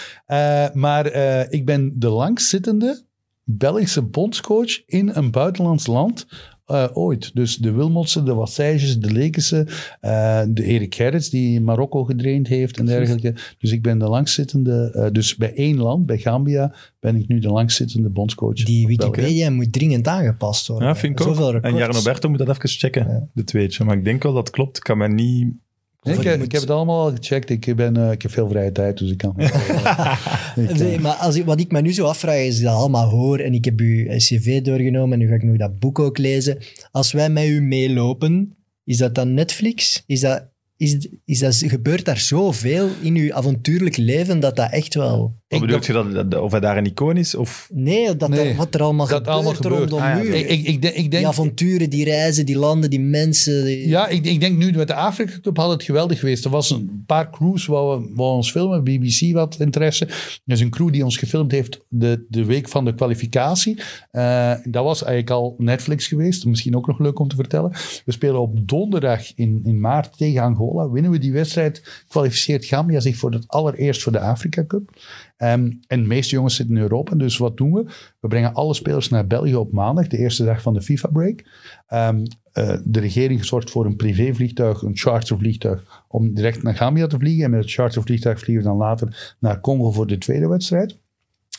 Maar 0.72 1.06
ik 1.50 1.64
ben 1.64 1.92
de 1.98 2.08
langstzittende 2.08 3.02
Belgische 3.44 4.02
bondscoach 4.02 4.82
in 4.86 5.10
een 5.14 5.30
buitenlands 5.30 5.86
land 5.86 6.26
eh, 6.70 6.88
ooit. 6.92 7.30
Dus 7.34 7.56
de 7.56 7.72
Wilmotsen, 7.72 8.24
de 8.24 8.34
Wassaiges, 8.34 8.98
de 8.98 9.12
Lekense, 9.12 9.66
eh, 10.00 10.42
de 10.48 10.64
Erik 10.64 10.94
Gerrits 10.94 11.30
die 11.30 11.54
in 11.54 11.64
Marokko 11.64 12.04
getraind 12.04 12.48
heeft 12.48 12.78
en 12.78 12.86
dergelijke. 12.86 13.34
Dus 13.58 13.72
ik 13.72 13.82
ben 13.82 13.98
de 13.98 14.08
langstzittende, 14.08 14.90
eh, 14.94 15.06
dus 15.12 15.36
bij 15.36 15.54
één 15.54 15.78
land, 15.78 16.06
bij 16.06 16.18
Gambia, 16.18 16.74
ben 17.00 17.16
ik 17.16 17.28
nu 17.28 17.38
de 17.38 17.48
langstzittende 17.48 18.08
bondscoach. 18.08 18.54
Die. 18.54 18.86
Wikipedia 18.86 19.50
moet 19.50 19.72
dringend 19.72 20.08
aangepast 20.08 20.66
worden. 20.66 20.88
Ja, 20.88 20.96
vind 20.96 21.20
ik 21.20 21.26
ook. 21.26 21.54
En. 21.54 21.76
Jarno 21.76 22.02
Berto 22.02 22.28
moet 22.28 22.38
dat 22.38 22.48
even 22.48 22.68
checken, 22.68 23.30
de 23.34 23.44
tweetje. 23.44 23.84
Maar 23.84 23.96
ik 23.96 24.04
denk 24.04 24.22
wel 24.22 24.32
dat 24.32 24.50
klopt. 24.50 24.76
Ik 24.76 24.82
kan 24.82 24.98
mij 24.98 25.08
niet... 25.08 25.54
Nee, 26.02 26.14
ik, 26.18 26.36
moet- 26.36 26.44
ik 26.46 26.52
heb 26.52 26.60
het 26.60 26.70
allemaal 26.70 27.00
al 27.04 27.14
gecheckt. 27.14 27.50
Ik, 27.50 27.76
ben, 27.76 27.96
eh, 27.96 28.10
ik 28.10 28.22
heb 28.22 28.30
veel 28.30 28.48
vrije 28.48 28.72
tijd, 28.72 28.98
dus 28.98 29.10
ik 29.10 29.18
kan... 29.18 29.34
ik, 29.40 29.50
eh, 29.52 30.76
Nee, 30.76 30.98
maar 30.98 31.12
als 31.14 31.36
ik, 31.36 31.44
wat 31.44 31.60
ik 31.60 31.72
me 31.72 31.80
nu 31.80 31.92
zo 31.92 32.04
afvraag, 32.06 32.36
is 32.40 32.60
dat 32.60 32.74
allemaal 32.74 33.08
hoor 33.08 33.38
en 33.38 33.54
ik 33.54 33.64
heb 33.64 33.78
uw 33.80 34.04
cv 34.16 34.62
doorgenomen 34.62 35.12
en 35.12 35.18
nu 35.18 35.28
ga 35.28 35.34
ik 35.34 35.42
nog 35.42 35.56
dat 35.56 35.78
boek 35.78 35.98
ook 35.98 36.18
lezen. 36.18 36.58
Als 36.90 37.12
wij 37.12 37.30
met 37.30 37.44
u 37.46 37.60
meelopen, 37.62 38.56
is 38.84 38.96
dat 38.96 39.14
dan 39.14 39.34
Netflix? 39.34 40.02
Is 40.06 40.20
dat, 40.20 40.48
is, 40.80 41.08
is 41.24 41.38
dat, 41.38 41.54
gebeurt 41.66 42.04
daar 42.04 42.18
zoveel 42.18 42.88
in 43.00 43.14
uw 43.16 43.34
avontuurlijk 43.34 43.96
leven 43.96 44.40
dat 44.40 44.56
dat 44.56 44.70
echt 44.72 44.94
wel... 44.94 45.18
Wat 45.48 45.60
Ik 45.60 45.66
bedoelt 45.66 45.86
je 45.86 45.92
dat, 45.92 46.30
dat- 46.30 46.40
of 46.40 46.50
hij 46.50 46.60
daar 46.60 46.76
een 46.76 46.86
icoon 46.86 47.16
is? 47.16 47.34
Of... 47.34 47.68
Nee, 47.72 48.16
dat 48.16 48.28
Nee, 48.28 48.48
er, 48.48 48.56
wat 48.56 48.74
er 48.74 48.82
allemaal 48.82 49.06
dat 49.06 49.16
gebeurt 49.16 49.34
allemaal 49.34 49.54
gebeurt. 49.54 49.78
rondom 49.78 49.98
Ah, 49.98 50.04
ja, 50.16 50.22
u. 50.22 50.26
oké. 50.28 50.36
ik, 50.36 50.48
ik, 50.48 50.66
ik, 50.66 50.82
denk- 50.82 50.94
ik 50.94 51.10
Die 51.10 51.26
avonturen, 51.26 51.90
die 51.90 52.04
reizen, 52.04 52.46
die 52.46 52.58
landen, 52.58 52.90
die 52.90 53.00
mensen. 53.00 53.64
die- 53.64 53.88
Ja, 53.88 54.08
ik, 54.08 54.24
ik 54.26 54.40
denk 54.40 54.56
nu 54.58 54.70
met 54.72 54.86
de 54.88 54.94
Afrika 54.94 55.38
Cup 55.40 55.56
had 55.56 55.70
het 55.70 55.82
geweldig 55.82 56.18
geweest. 56.18 56.44
Er 56.44 56.50
was 56.50 56.70
een 56.70 57.02
paar 57.06 57.30
crews 57.30 57.66
wou, 57.66 58.10
wou 58.14 58.34
ons 58.34 58.50
filmen, 58.50 58.84
BBC 58.84 59.32
wat 59.32 59.56
interesse. 59.58 60.06
Er 60.06 60.40
is 60.44 60.60
een 60.60 60.70
crew 60.70 60.92
die 60.92 61.04
ons 61.04 61.16
gefilmd 61.16 61.52
heeft 61.52 61.80
de, 61.88 62.24
de 62.28 62.44
week 62.44 62.68
van 62.68 62.84
de 62.84 62.94
kwalificatie. 62.94 63.80
Eh, 64.10 64.52
dat 64.64 64.84
was 64.84 65.02
eigenlijk 65.02 65.30
al 65.30 65.54
Netflix 65.58 66.06
geweest. 66.06 66.44
Misschien 66.44 66.76
ook 66.76 66.86
nog 66.86 66.98
leuk 66.98 67.18
om 67.18 67.28
te 67.28 67.36
vertellen. 67.36 67.70
We 68.04 68.12
spelen 68.12 68.40
op 68.40 68.68
donderdag 68.68 69.34
in, 69.34 69.60
in 69.64 69.80
maart 69.80 70.16
tegen 70.16 70.42
Angola. 70.42 70.68
Winnen 70.74 71.10
we 71.10 71.18
die 71.18 71.32
wedstrijd, 71.32 72.04
kwalificeert 72.08 72.64
Gambia 72.64 73.00
zich 73.00 73.16
voor 73.16 73.30
het 73.30 73.48
allereerst 73.48 74.02
voor 74.02 74.12
de 74.12 74.20
Afrika 74.20 74.66
Cup. 74.66 74.90
Ehm, 75.36 75.70
en 75.86 76.00
de 76.00 76.06
meeste 76.06 76.34
jongens 76.34 76.56
zitten 76.56 76.76
in 76.76 76.82
Europa. 76.82 77.14
Dus 77.14 77.36
wat 77.36 77.56
doen 77.56 77.72
we? 77.72 77.84
We 78.20 78.28
brengen 78.28 78.54
alle 78.54 78.74
spelers 78.74 79.08
naar 79.08 79.26
België 79.26 79.54
op 79.54 79.72
maandag, 79.72 80.06
de 80.06 80.18
eerste 80.18 80.44
dag 80.44 80.62
van 80.62 80.74
de 80.74 80.82
FIFA-break. 80.82 81.44
Ehm, 81.86 82.24
eh, 82.52 82.76
de 82.84 83.00
regering 83.00 83.44
zorgt 83.44 83.70
voor 83.70 83.86
een 83.86 83.96
privévliegtuig, 83.96 84.82
een 84.82 84.96
chartervliegtuig, 84.96 86.04
om 86.08 86.34
direct 86.34 86.62
naar 86.62 86.74
Gambia 86.74 87.06
te 87.06 87.18
vliegen. 87.18 87.44
En 87.44 87.50
met 87.50 87.60
het 87.60 87.72
chartervliegtuig 87.72 88.38
vliegen 88.38 88.64
we 88.64 88.70
dan 88.70 88.78
later 88.78 89.36
naar 89.40 89.60
Congo 89.60 89.90
voor 89.90 90.06
de 90.06 90.18
tweede 90.18 90.48
wedstrijd. 90.48 90.98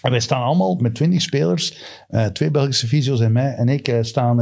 En 0.01 0.11
wij 0.11 0.19
staan 0.19 0.43
allemaal 0.43 0.75
met 0.75 0.95
twintig 0.95 1.21
spelers, 1.21 1.83
eh, 2.07 2.25
twee 2.25 2.51
Belgische 2.51 2.87
fysio's 2.87 3.19
en 3.19 3.31
mij 3.31 3.53
en 3.53 3.69
ik 3.69 3.87
eh, 3.87 3.97
staan, 4.01 4.41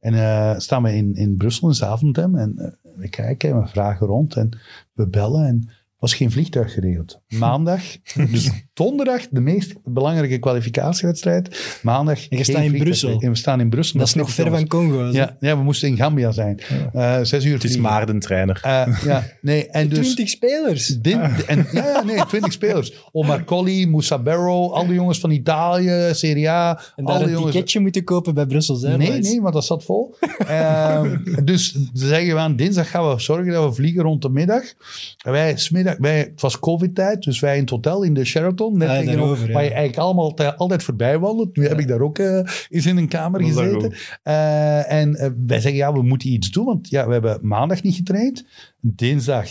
en, 0.00 0.60
staan 0.60 0.82
we 0.82 0.94
in, 0.94 1.14
in 1.14 1.36
Brussel 1.36 1.68
in 1.68 1.74
Zaventem. 1.74 2.36
En 2.36 2.78
we 3.00 3.08
kijken 3.08 3.50
en 3.50 3.60
we 3.60 3.66
vragen 3.66 4.06
rond 4.06 4.36
en 4.36 4.58
we 4.92 5.08
bellen 5.08 5.46
en 5.46 5.70
was 6.00 6.14
geen 6.14 6.30
vliegtuig 6.30 6.72
geregeld. 6.72 7.20
Maandag, 7.28 7.80
dus 8.30 8.50
donderdag 8.74 9.28
de 9.30 9.40
meest 9.40 9.74
belangrijke 9.84 10.38
kwalificatiewedstrijd. 10.38 11.78
Maandag 11.82 12.20
je 12.20 12.26
geen 12.36 12.44
staat 12.44 12.62
in. 12.62 12.78
Brussel. 12.78 13.20
En 13.20 13.30
we 13.30 13.36
staan 13.36 13.60
in 13.60 13.70
Brussel. 13.70 13.98
Dat 13.98 14.08
is 14.08 14.14
nog 14.14 14.30
ver 14.30 14.50
van 14.50 14.66
Congo. 14.66 15.04
Ja, 15.04 15.36
ja, 15.40 15.56
we 15.56 15.62
moesten 15.62 15.88
in 15.88 15.96
Gambia 15.96 16.30
zijn. 16.32 16.60
Eh, 16.92 17.18
zes 17.22 17.44
uur 17.44 17.54
Het 17.54 17.64
is 17.64 17.70
vliegen. 17.70 17.92
Maarten 17.92 18.18
trainer. 18.18 18.60
Eh, 18.62 19.02
ja, 19.04 19.26
nee, 19.40 19.66
en 19.66 19.88
dus... 19.88 19.98
20 19.98 20.28
spelers. 20.28 20.86
Din, 20.86 21.20
en, 21.20 21.66
ja, 21.72 21.86
ja, 21.86 22.02
nee, 22.02 22.26
twintig 22.26 22.52
spelers. 22.52 23.08
Omar 23.12 23.44
Colli, 23.44 23.86
Moussa 23.86 24.18
Barrow, 24.18 24.72
al 24.72 24.86
die 24.86 24.94
jongens 24.94 25.18
van 25.18 25.30
Italië, 25.30 26.08
Serie 26.12 26.50
A. 26.50 26.80
En 26.96 27.04
daar 27.04 27.18
die 27.18 27.26
een 27.26 27.32
jongens. 27.32 27.52
ticketje 27.52 27.80
moeten 27.80 28.04
kopen 28.04 28.34
bij 28.34 28.46
Brussels 28.46 28.82
Nee, 28.82 28.92
Airlines. 28.92 29.28
nee, 29.28 29.40
want 29.40 29.54
dat 29.54 29.64
zat 29.64 29.84
vol. 29.84 30.16
Ehm, 30.46 31.16
dus 31.44 31.72
ze 31.72 32.06
zeggen 32.06 32.34
we 32.34 32.40
aan 32.40 32.56
dinsdag 32.56 32.90
gaan 32.90 33.08
we 33.08 33.20
zorgen 33.20 33.52
dat 33.52 33.64
we 33.64 33.74
vliegen 33.74 34.02
rond 34.02 34.22
de 34.22 34.30
middag. 34.30 34.62
En 35.24 35.32
wij, 35.32 35.56
smiddag, 35.56 35.89
wij, 35.98 36.18
het 36.18 36.40
was 36.40 36.58
covid-tijd, 36.58 37.22
dus 37.22 37.40
wij 37.40 37.54
in 37.54 37.60
het 37.60 37.70
hotel 37.70 38.02
in 38.02 38.14
de 38.14 38.24
Sheraton, 38.24 38.78
net 38.78 38.88
Ah, 38.88 38.98
tegenover, 38.98 39.46
ja. 39.46 39.52
waar 39.52 39.62
je 39.62 39.68
eigenlijk 39.68 39.98
allemaal 39.98 40.38
altijd 40.56 40.82
voorbij 40.82 41.18
wandelt. 41.18 41.56
Nu 41.56 41.66
heb 41.66 41.78
ik 41.78 41.88
daar 41.88 42.00
ook 42.00 42.18
eh, 42.18 42.40
eens 42.68 42.86
in 42.86 42.96
een 42.96 43.08
kamer 43.08 43.42
gezeten. 43.42 43.92
Eh, 44.22 44.92
en 44.92 45.14
eh, 45.14 45.30
wij 45.46 45.60
zeggen, 45.60 45.80
ja, 45.80 45.92
we 45.92 46.02
moeten 46.02 46.28
iets 46.28 46.50
doen, 46.50 46.64
want 46.64 46.88
ja, 46.88 47.06
we 47.06 47.12
hebben 47.12 47.38
maandag 47.42 47.82
niet 47.82 47.94
getraind. 47.94 48.46
Dinsdag 48.80 49.48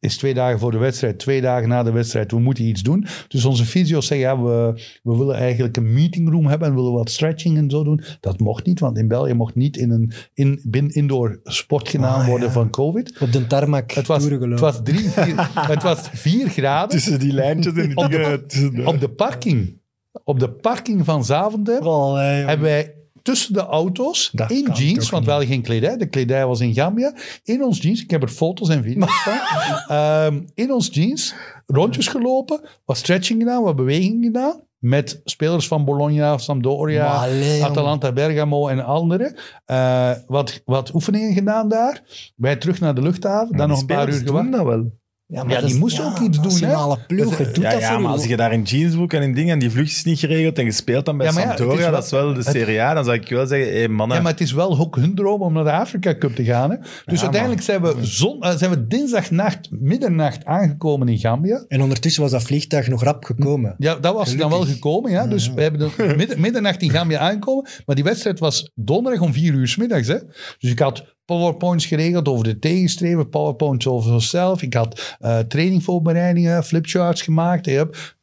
is 0.00 0.16
twee 0.16 0.34
dagen 0.34 0.58
voor 0.58 0.70
de 0.70 0.78
wedstrijd, 0.78 1.18
twee 1.18 1.40
dagen 1.40 1.68
na 1.68 1.82
de 1.82 1.92
wedstrijd. 1.92 2.30
We 2.30 2.38
moeten 2.40 2.64
iets 2.64 2.82
doen. 2.82 3.06
Dus 3.28 3.44
onze 3.44 3.64
fysio's 3.64 4.06
zeggen, 4.06 4.26
ja, 4.28 4.42
we, 4.42 4.82
we 5.02 5.16
willen 5.16 5.34
eigenlijk 5.36 5.76
een 5.76 5.92
meetingroom 5.92 6.46
hebben 6.46 6.68
en 6.68 6.74
willen 6.74 6.92
wat 6.92 7.10
stretching 7.10 7.56
en 7.56 7.70
zo 7.70 7.84
doen. 7.84 8.02
Dat 8.20 8.40
mocht 8.40 8.66
niet, 8.66 8.80
want 8.80 8.98
in 8.98 9.08
België 9.08 9.32
mocht 9.34 9.54
niet 9.54 9.76
in 9.76 9.90
een 9.90 10.12
in, 10.34 10.60
bin, 10.68 10.88
indoor 10.88 11.40
sport 11.44 11.88
gedaan 11.88 12.20
Ah, 12.20 12.26
worden 12.26 12.46
ja. 12.46 12.52
van 12.52 12.70
COVID. 12.70 13.18
Op 13.20 13.32
de 13.32 13.46
tarmac 13.46 13.90
Het 13.92 14.06
was, 14.06 14.24
het 14.24 14.60
was, 14.60 14.80
drie, 14.84 15.08
vier, 15.10 15.50
het 15.54 15.82
was 15.82 16.08
vier 16.12 16.48
graden 16.58 16.88
Tussen 16.90 17.18
die 17.18 17.32
lijntjes 17.32 17.74
en 17.74 17.88
die 17.88 17.96
Op 17.96 18.10
de- 18.10 18.16
dingen. 18.16 18.46
tussen 18.46 18.74
de- 18.74 18.86
op 18.86 19.00
de 19.00 19.08
parking. 19.10 19.78
Op 20.24 20.40
de 20.40 20.50
parking 20.50 21.04
van 21.04 21.24
Zaventem 21.24 21.86
Oh, 21.86 22.14
nee, 22.14 22.44
hebben 22.44 22.66
wij 22.66 22.94
tussen 23.22 23.52
de 23.52 23.60
auto's, 23.60 24.30
Dat 24.32 24.50
in 24.50 24.70
jeans, 24.72 25.10
want 25.10 25.24
we 25.24 25.30
hadden 25.30 25.48
geen 25.48 25.62
kledij. 25.62 25.96
De 25.96 26.08
kledij 26.08 26.46
was 26.46 26.60
in 26.60 26.74
Gambia. 26.74 27.14
In 27.44 27.64
ons 27.64 27.80
jeans, 27.82 28.02
ik 28.02 28.10
heb 28.10 28.22
er 28.22 28.28
foto's 28.28 28.68
en 28.68 28.82
video's 28.82 29.22
van. 29.22 29.38
Ehm, 29.96 30.40
in 30.54 30.72
ons 30.72 30.88
jeans, 30.92 31.34
rondjes 31.66 32.08
gelopen, 32.08 32.60
wat 32.84 32.96
stretching 32.96 33.40
gedaan, 33.40 33.62
wat 33.62 33.76
beweging 33.76 34.24
gedaan. 34.24 34.60
Met 34.78 35.20
spelers 35.24 35.68
van 35.68 35.84
Bologna, 35.84 36.38
Sampdoria. 36.38 37.26
Atalanta 37.62 38.12
Bergamo 38.12 38.68
en 38.68 38.84
anderen. 38.84 39.34
Eh, 39.64 40.12
wat, 40.26 40.62
wat 40.64 40.94
oefeningen 40.94 41.32
gedaan 41.32 41.68
daar. 41.68 42.02
Wij 42.36 42.56
terug 42.56 42.80
naar 42.80 42.94
de 42.94 43.02
luchthaven, 43.02 43.56
dan 43.56 43.68
nog 43.68 43.80
een 43.80 43.86
paar 43.86 44.08
uur 44.08 44.22
gewacht. 44.24 44.52
dat 44.52 44.64
wel. 44.64 44.98
Ja, 45.30 45.44
Ja, 45.48 45.60
dat 45.60 45.68
die 45.70 45.78
moesten 45.78 46.04
ook 46.04 46.18
iets 46.18 46.36
doen, 46.40 46.46
hè? 46.52 46.58
Nationale 46.60 46.98
ploeg, 47.06 47.38
het 47.38 47.54
doet 47.54 47.64
ja, 47.64 47.70
dat 47.70 47.80
ja, 47.80 47.92
voor 47.92 48.00
maar 48.02 48.10
als 48.12 48.24
je 48.24 48.36
daar 48.36 48.52
in 48.52 48.62
jeansbroek 48.62 49.12
en 49.12 49.22
in 49.22 49.34
dingen 49.34 49.52
en 49.52 49.58
die 49.58 49.70
vlucht 49.70 49.90
is 49.90 50.04
niet 50.04 50.18
geregeld 50.18 50.58
en 50.58 50.64
je 50.64 50.72
speelt 50.72 51.04
dan 51.04 51.16
bij 51.16 51.26
Ja, 51.26 51.32
maar 51.32 51.42
Sampdoria, 51.42 51.76
wel- 51.80 51.90
dat 51.90 52.04
is 52.04 52.10
wel 52.10 52.34
de 52.34 52.42
Serie 52.42 52.80
A, 52.82 52.94
dan 52.94 53.04
zou 53.04 53.16
ik 53.16 53.28
wel 53.28 53.46
zeggen, 53.46 53.80
hé 53.80 53.88
mannen, 53.88 54.16
Ja, 54.16 54.22
maar 54.22 54.32
het 54.32 54.40
is 54.40 54.52
wel 54.52 54.78
ook 54.78 54.96
hun 54.96 55.14
droom 55.14 55.42
om 55.42 55.52
naar 55.52 55.64
de 55.64 55.72
Afrika 55.72 56.14
Cup 56.18 56.34
te 56.34 56.44
gaan. 56.44 56.70
Hè? 56.70 56.76
Dus 57.04 57.16
Ja, 57.18 57.22
uiteindelijk 57.22 57.62
zijn 57.62 57.82
we, 57.82 57.94
zon, 58.00 58.42
eh, 58.42 58.56
zijn 58.56 58.70
we 58.70 58.86
dinsdagnacht, 58.86 59.68
middernacht 59.70 60.44
aangekomen 60.44 61.08
in 61.08 61.18
Gambia. 61.18 61.64
En 61.68 61.82
ondertussen 61.82 62.22
was 62.22 62.30
dat 62.30 62.42
vliegtuig 62.42 62.88
nog 62.88 63.02
rap 63.02 63.24
gekomen. 63.24 63.74
Ja, 63.78 63.94
dat 63.94 64.14
was 64.14 64.36
dan 64.36 64.50
wel 64.50 64.64
gekomen. 64.64 65.10
Ja. 65.10 65.26
Dus 65.26 65.52
we 65.52 65.62
hebben 65.62 65.80
de 65.96 66.14
midden, 66.16 66.40
middernacht 66.40 66.82
in 66.82 66.90
Gambia 66.90 67.18
aangekomen. 67.18 67.68
Maar 67.86 67.94
die 67.96 68.04
wedstrijd 68.04 68.38
was 68.38 68.70
donderdag 68.74 69.22
om 69.22 69.32
vier 69.32 69.52
uur 69.52 69.68
's 69.68 69.76
middags. 69.76 70.08
Hè. 70.08 70.18
Dus 70.58 70.70
ik 70.70 70.78
had 70.78 71.04
powerpoints 71.38 71.86
geregeld 71.86 72.28
over 72.28 72.44
de 72.44 72.58
tegenstreven, 72.58 73.28
powerpoints 73.28 73.86
over 73.86 74.12
onszelf. 74.12 74.62
Ik 74.62 74.74
had 74.74 75.16
eh 75.18 75.38
trainingvoorbereidingen, 75.38 76.64
flipcharts 76.64 77.22
gemaakt. 77.22 77.66
Ik, 77.66 77.74
heb- 77.74 78.16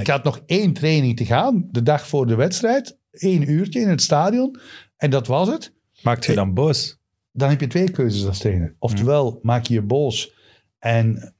ik 0.00 0.06
had 0.06 0.24
nog 0.24 0.42
één 0.46 0.72
training 0.72 1.16
te 1.16 1.24
gaan, 1.24 1.68
de 1.70 1.82
dag 1.82 2.06
voor 2.06 2.26
de 2.26 2.34
wedstrijd. 2.34 2.98
Eén 3.10 3.50
uurtje 3.50 3.80
in 3.80 3.88
het 3.88 4.02
stadion. 4.02 4.58
En 4.96 5.10
dat 5.10 5.26
was 5.26 5.48
het. 5.48 5.72
maakt 6.02 6.24
je 6.24 6.34
dan 6.34 6.54
boos? 6.54 6.98
dan 7.32 7.48
heb 7.48 7.60
je 7.60 7.66
twee 7.66 7.90
keuzes 7.90 8.26
als 8.26 8.38
trainer. 8.38 8.74
Oftewel, 8.78 9.38
maak 9.42 9.66
je 9.66 9.74
je 9.74 9.82
boos 9.82 10.32
en 10.78 11.34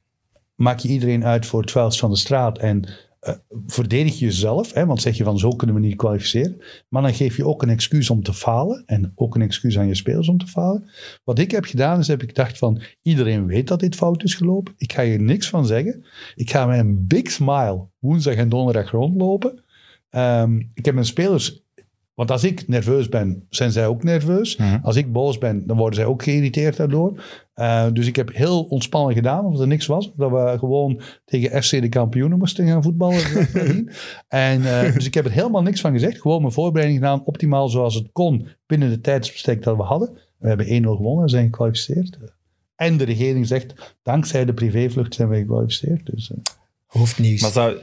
maak 0.54 0.78
je 0.78 0.88
iedereen 0.88 1.24
uit 1.24 1.46
voor 1.46 1.60
het 1.60 1.70
vuilst 1.70 1.98
van 1.98 2.10
de 2.10 2.16
straat 2.16 2.58
en 2.58 2.88
eh, 3.20 3.34
verdedig 3.66 4.18
je 4.18 4.24
jezelf, 4.24 4.72
hè, 4.72 4.86
want 4.86 5.02
zeg 5.02 5.16
je 5.16 5.24
van 5.24 5.38
zo 5.38 5.50
kunnen 5.50 5.76
we 5.76 5.82
niet 5.82 5.96
kwalificeren. 5.96 6.62
Maar 6.88 7.02
dan 7.02 7.14
geef 7.14 7.36
je 7.36 7.46
ook 7.46 7.62
een 7.62 7.68
excuus 7.68 8.10
om 8.10 8.22
te 8.22 8.34
falen 8.34 8.82
en 8.86 9.12
ook 9.14 9.34
een 9.34 9.42
excuus 9.42 9.78
aan 9.78 9.86
je 9.86 9.94
spelers 9.94 10.28
om 10.28 10.38
te 10.38 10.46
falen. 10.46 10.90
Wat 11.24 11.38
ik 11.38 11.50
heb 11.50 11.64
gedaan 11.64 11.98
is, 11.98 12.08
heb 12.08 12.22
ik 12.22 12.28
gedacht 12.28 12.58
van 12.58 12.82
iedereen 13.02 13.46
weet 13.46 13.68
dat 13.68 13.80
dit 13.80 13.94
fout 13.94 14.22
is 14.22 14.34
gelopen. 14.34 14.74
Ik 14.76 14.92
ga 14.92 15.02
hier 15.02 15.20
niks 15.20 15.48
van 15.48 15.66
zeggen. 15.66 16.04
Ik 16.34 16.50
ga 16.50 16.66
met 16.66 16.78
een 16.78 17.06
big 17.06 17.30
smile 17.30 17.88
woensdag 17.98 18.34
en 18.34 18.48
donderdag 18.48 18.90
rondlopen. 18.90 19.64
Ehm, 20.10 20.58
ik 20.74 20.84
heb 20.84 20.94
mijn 20.94 21.06
spelers 21.06 21.62
want 22.20 22.32
als 22.32 22.44
ik 22.44 22.68
nerveus 22.68 23.08
ben, 23.08 23.46
zijn 23.50 23.70
zij 23.70 23.86
ook 23.86 24.02
nerveus. 24.02 24.56
Mhm. 24.56 24.78
Als 24.82 24.96
ik 24.96 25.12
boos 25.12 25.38
ben, 25.38 25.66
dan 25.66 25.76
worden 25.76 25.94
zij 25.94 26.04
ook 26.04 26.22
geïrriteerd 26.22 26.76
daardoor. 26.76 27.22
Eh, 27.60 27.86
dus 27.92 28.06
ik 28.06 28.16
heb 28.16 28.34
heel 28.34 28.62
ontspannen 28.62 29.14
gedaan, 29.14 29.44
of 29.44 29.60
er 29.60 29.66
niks 29.66 29.86
was. 29.86 30.12
Dat 30.16 30.30
we 30.30 30.56
gewoon 30.58 31.00
tegen 31.24 31.62
FC 31.62 31.70
de 31.70 31.88
kampioenen 31.88 32.38
moesten 32.38 32.66
gaan 32.66 32.82
voetballen. 32.82 33.22
en, 34.28 34.64
eh, 34.64 34.94
dus 34.94 35.06
ik 35.06 35.14
heb 35.14 35.24
er 35.24 35.30
helemaal 35.30 35.62
niks 35.62 35.80
van 35.80 35.92
gezegd. 35.92 36.20
Gewoon 36.20 36.40
mijn 36.40 36.52
voorbereiding 36.52 37.00
gedaan, 37.00 37.24
optimaal 37.24 37.68
zoals 37.68 37.94
het 37.94 38.08
kon, 38.12 38.48
binnen 38.66 38.90
de 38.90 39.00
tijdsbestek 39.00 39.62
dat 39.62 39.76
we 39.76 39.82
hadden. 39.82 40.18
We 40.38 40.48
hebben 40.48 40.66
1-0 40.66 40.96
gewonnen 40.96 41.22
en 41.22 41.30
zijn 41.30 41.44
gekwalificeerd. 41.44 42.18
En 42.76 42.96
de 42.96 43.04
regering 43.04 43.46
zegt, 43.46 43.96
dankzij 44.02 44.44
de 44.44 44.54
privévlucht 44.54 45.14
zijn 45.14 45.28
we 45.28 45.36
gekwalificeerd. 45.36 46.06
Dus, 46.06 46.30
eh, 46.30 46.38
Hoofdnieuws. 46.86 47.40
Maar 47.40 47.50
zou, 47.50 47.76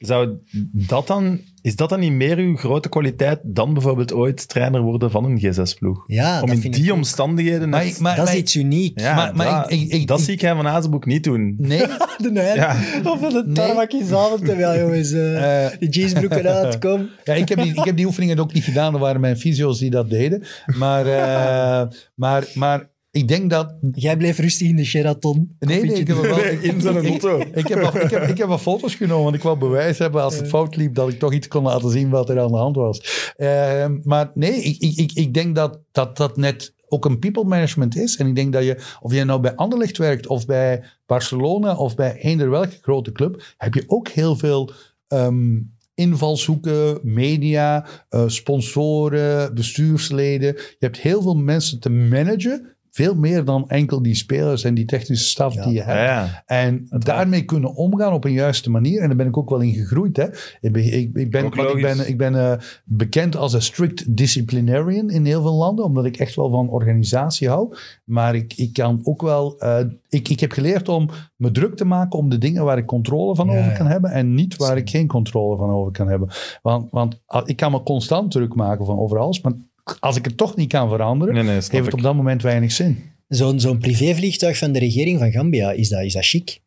zou 0.00 0.28
dat 0.72 1.06
dan, 1.06 1.40
is 1.62 1.76
dat 1.76 1.88
dan 1.88 2.00
niet 2.00 2.12
meer 2.12 2.36
uw 2.38 2.56
grote 2.56 2.88
kwaliteit 2.88 3.40
dan 3.42 3.72
bijvoorbeeld 3.72 4.12
ooit 4.12 4.48
trainer 4.48 4.80
worden 4.80 5.10
van 5.10 5.24
een 5.24 5.40
G6-ploeg? 5.40 6.04
ja, 6.06 6.40
Om 6.40 6.46
dat 6.46 6.56
in 6.56 6.62
vind 6.62 6.74
die 6.74 6.92
omstandigheden... 6.92 7.68
maar, 7.68 7.84
net- 7.84 7.92
ik- 7.94 7.98
maar, 8.00 8.16
Dat 8.16 8.28
is 8.28 8.34
iets 8.34 8.56
uniek. 8.56 9.00
ja, 9.00 9.14
maar- 9.14 9.36
maar 9.36 9.62
dat, 9.62 9.70
ik- 9.72 9.80
ik- 9.80 9.92
ik- 9.92 10.06
dat 10.06 10.18
ik- 10.18 10.24
zie 10.24 10.34
ik 10.34 10.40
van 10.40 10.66
Azenboek 10.66 11.06
niet 11.06 11.24
doen. 11.24 11.54
Nee, 11.58 11.78
De. 12.22 12.32
Ja. 12.54 12.76
Of 13.04 13.20
van 13.20 13.32
de 13.32 13.42
Nee. 13.46 13.52
tarmac 13.54 13.92
in 13.92 14.06
Zaventem. 14.06 14.58
Ja, 14.58 14.78
jongens. 14.78 15.12
eh, 15.12 15.64
Eh, 15.66 15.78
de 15.78 15.88
jeansbroeken 15.88 16.46
uit, 16.46 16.78
kom. 16.78 17.08
Ja, 17.24 17.34
ik 17.34 17.48
heb, 17.48 17.62
die, 17.62 17.74
ik 17.74 17.84
heb 17.84 17.96
die 17.96 18.06
oefeningen 18.06 18.38
ook 18.38 18.52
niet 18.52 18.64
gedaan. 18.64 18.94
Er 18.94 19.00
waren 19.00 19.20
mijn 19.20 19.38
fysio's 19.38 19.78
die 19.78 19.90
dat 19.90 20.10
deden. 20.10 20.42
Maar, 20.78 21.06
eh, 21.06 21.88
maar, 22.14 22.44
maar 22.54 22.89
ik 23.10 23.28
denk 23.28 23.50
dat... 23.50 23.74
Jij 23.92 24.16
bleef 24.16 24.38
rustig 24.38 24.68
in 24.68 24.76
de 24.76 24.84
Sheraton. 24.84 25.56
Nee, 25.58 25.82
nee, 25.84 25.98
ik 25.98 26.06
heb 26.06 26.16
wel... 26.16 26.36
Nee, 26.36 26.60
in 26.60 26.80
zo'n 26.80 26.96
ik, 26.96 27.08
auto. 27.08 27.40
Ik 27.54 27.66
heb, 27.68 27.78
wel- 27.78 28.02
ik, 28.02 28.10
heb, 28.10 28.22
ik 28.28 28.38
heb 28.38 28.48
wel 28.48 28.58
foto's 28.58 28.94
genomen, 28.94 29.24
want 29.24 29.36
ik 29.36 29.42
wou 29.42 29.58
bewijs 29.58 29.98
hebben 29.98 30.22
als 30.22 30.36
het 30.36 30.48
fout 30.48 30.76
liep, 30.76 30.94
dat 30.94 31.08
ik 31.08 31.18
toch 31.18 31.32
iets 31.32 31.48
kon 31.48 31.62
laten 31.62 31.90
zien 31.90 32.10
wat 32.10 32.28
er 32.28 32.40
aan 32.40 32.50
de 32.52 32.56
hand 32.56 32.76
was. 32.76 33.32
Eh, 33.36 33.86
maar 34.02 34.30
nee, 34.34 34.62
ik, 34.62 34.78
ik, 34.78 34.96
ik, 34.96 35.12
ik 35.12 35.34
denk 35.34 35.54
dat, 35.54 35.78
dat 35.92 36.16
dat 36.16 36.36
net 36.36 36.74
ook 36.88 37.04
een 37.04 37.18
people 37.18 37.44
management 37.44 37.96
is. 37.96 38.16
En 38.16 38.26
ik 38.26 38.34
denk 38.34 38.52
dat 38.52 38.64
je, 38.64 38.82
of 39.00 39.14
je 39.14 39.24
nou 39.24 39.40
bij 39.40 39.54
Anderlecht 39.54 39.98
werkt, 39.98 40.26
of 40.26 40.46
bij 40.46 40.84
Barcelona, 41.06 41.76
of 41.76 41.94
bij 41.94 42.16
eender 42.16 42.50
welke 42.50 42.78
grote 42.82 43.12
club, 43.12 43.42
heb 43.56 43.74
je 43.74 43.84
ook 43.86 44.08
heel 44.08 44.36
veel... 44.36 44.72
ehm, 45.08 45.58
invalshoeken, 45.94 46.98
media, 47.02 47.86
eh, 48.08 48.22
sponsoren, 48.26 49.54
bestuursleden. 49.54 50.54
Je 50.54 50.76
hebt 50.78 50.98
heel 51.00 51.22
veel 51.22 51.34
mensen 51.34 51.80
te 51.80 51.90
managen. 51.90 52.76
Veel 52.90 53.14
meer 53.14 53.44
dan 53.44 53.68
enkel 53.68 54.02
die 54.02 54.14
spelers 54.14 54.64
en 54.64 54.74
die 54.74 54.84
technische 54.84 55.28
staf 55.28 55.54
Ja. 55.54 55.64
die 55.64 55.72
je 55.72 55.82
hebt. 55.82 55.98
Ja, 55.98 56.04
ja. 56.04 56.42
En 56.46 56.86
daarmee 56.88 57.44
kunnen 57.44 57.74
omgaan 57.74 58.12
op 58.12 58.24
een 58.24 58.32
juiste 58.32 58.70
manier. 58.70 59.00
En 59.00 59.08
daar 59.08 59.16
ben 59.16 59.26
ik 59.26 59.36
ook 59.36 59.50
wel 59.50 59.60
in 59.60 59.72
gegroeid. 59.74 60.16
Hè. 60.16 60.26
Ik 60.60 60.72
ben, 60.72 60.84
ik, 60.84 60.92
ik 60.92 61.30
ben, 61.30 61.44
ik 61.44 61.82
ben, 61.82 62.08
ik 62.08 62.18
ben 62.18 62.34
eh, 62.34 62.58
bekend 62.84 63.36
als 63.36 63.52
een 63.52 63.62
strict 63.62 64.16
disciplinarian 64.16 65.10
in 65.10 65.24
heel 65.24 65.42
veel 65.42 65.54
landen. 65.54 65.84
Omdat 65.84 66.04
ik 66.04 66.16
echt 66.16 66.34
wel 66.34 66.50
van 66.50 66.68
organisatie 66.68 67.48
hou. 67.48 67.74
Maar 68.04 68.34
ik, 68.34 68.52
ik 68.56 68.72
kan 68.72 69.00
ook 69.02 69.22
wel... 69.22 69.58
eh, 69.58 69.84
ik, 70.08 70.28
ik 70.28 70.40
heb 70.40 70.52
geleerd 70.52 70.88
om 70.88 71.08
me 71.36 71.50
druk 71.50 71.76
te 71.76 71.84
maken 71.84 72.18
om 72.18 72.28
de 72.30 72.38
dingen 72.38 72.64
waar 72.64 72.78
ik 72.78 72.86
controle 72.86 73.34
van 73.34 73.46
Ja, 73.46 73.58
over 73.58 73.70
ja. 73.70 73.76
kan 73.76 73.86
hebben. 73.86 74.10
En 74.10 74.34
niet 74.34 74.56
waar 74.56 74.76
ik 74.76 74.90
geen 74.90 75.06
controle 75.06 75.56
van 75.56 75.70
over 75.70 75.92
kan 75.92 76.08
hebben. 76.08 76.28
Want, 76.62 76.90
want 76.90 77.20
ah, 77.26 77.42
ik 77.48 77.56
kan 77.56 77.70
me 77.70 77.82
constant 77.82 78.30
druk 78.30 78.54
maken 78.54 78.86
van 78.86 78.98
over 78.98 79.18
alles. 79.18 79.40
Maar 79.40 79.52
als 80.00 80.16
ik 80.16 80.24
het 80.24 80.36
toch 80.36 80.56
niet 80.56 80.68
kan 80.68 80.88
veranderen, 80.88 81.34
Nee, 81.34 81.42
nee, 81.42 81.60
snap 81.60 81.72
heeft 81.72 81.84
het 81.84 81.94
ik. 81.94 81.98
op 81.98 82.04
dat 82.04 82.14
moment 82.14 82.42
weinig 82.42 82.72
zin. 82.72 83.02
Zo'n 83.28 83.60
zo'n 83.60 83.78
privévliegtuig 83.78 84.58
van 84.58 84.72
de 84.72 84.78
regering 84.78 85.18
van 85.18 85.32
Gambia, 85.32 85.70
is 85.70 85.88
dat, 85.88 86.02
is 86.02 86.12
dat 86.12 86.24
chic? 86.26 86.60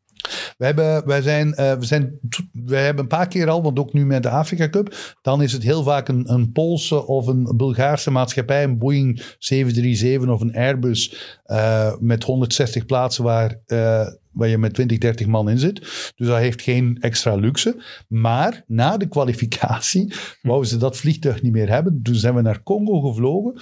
We 0.58 0.66
hebben, 0.66 1.06
wij 1.08 1.22
zijn, 1.22 1.54
eh, 1.54 1.74
we 1.74 1.86
zijn, 1.86 2.20
we 2.52 2.76
hebben 2.76 3.04
een 3.04 3.10
paar 3.10 3.28
keer 3.28 3.50
al, 3.50 3.64
want 3.64 3.80
ook 3.80 3.94
nu 3.94 4.06
met 4.06 4.24
de 4.24 4.30
Afrika 4.30 4.70
Cup, 4.70 5.16
dan 5.22 5.42
is 5.42 5.52
het 5.52 5.64
heel 5.64 5.84
vaak 5.84 6.08
een, 6.08 6.34
een 6.34 6.52
Poolse 6.52 7.08
of 7.08 7.28
een 7.28 7.54
Bulgaarse 7.58 8.12
maatschappij, 8.12 8.64
een 8.64 8.78
Boeing 8.78 9.22
737 9.40 10.30
of 10.30 10.42
een 10.42 10.56
Airbus 10.56 11.16
eh, 11.46 11.94
met 12.00 12.24
160 12.24 12.86
plaatsen 12.86 13.24
waar 13.24 13.60
eh, 13.66 14.08
waar 14.34 14.48
je 14.48 14.58
met 14.58 14.74
20, 14.74 14.98
30 14.98 15.28
man 15.28 15.50
in 15.50 15.60
zit. 15.60 15.80
Dus 16.16 16.28
dat 16.28 16.38
heeft 16.38 16.62
geen 16.62 16.98
extra 17.00 17.36
luxe. 17.36 17.84
Maar 18.08 18.64
na 18.68 18.98
de 18.98 19.08
kwalificatie 19.08 20.14
wouden 20.42 20.70
ze 20.70 20.78
dat 20.78 20.98
vliegtuig 20.98 21.42
niet 21.42 21.52
meer 21.52 21.70
hebben. 21.70 22.00
Toen 22.04 22.16
zijn 22.16 22.36
we 22.36 22.42
naar 22.42 22.64
Congo 22.64 23.02
gevlogen 23.02 23.54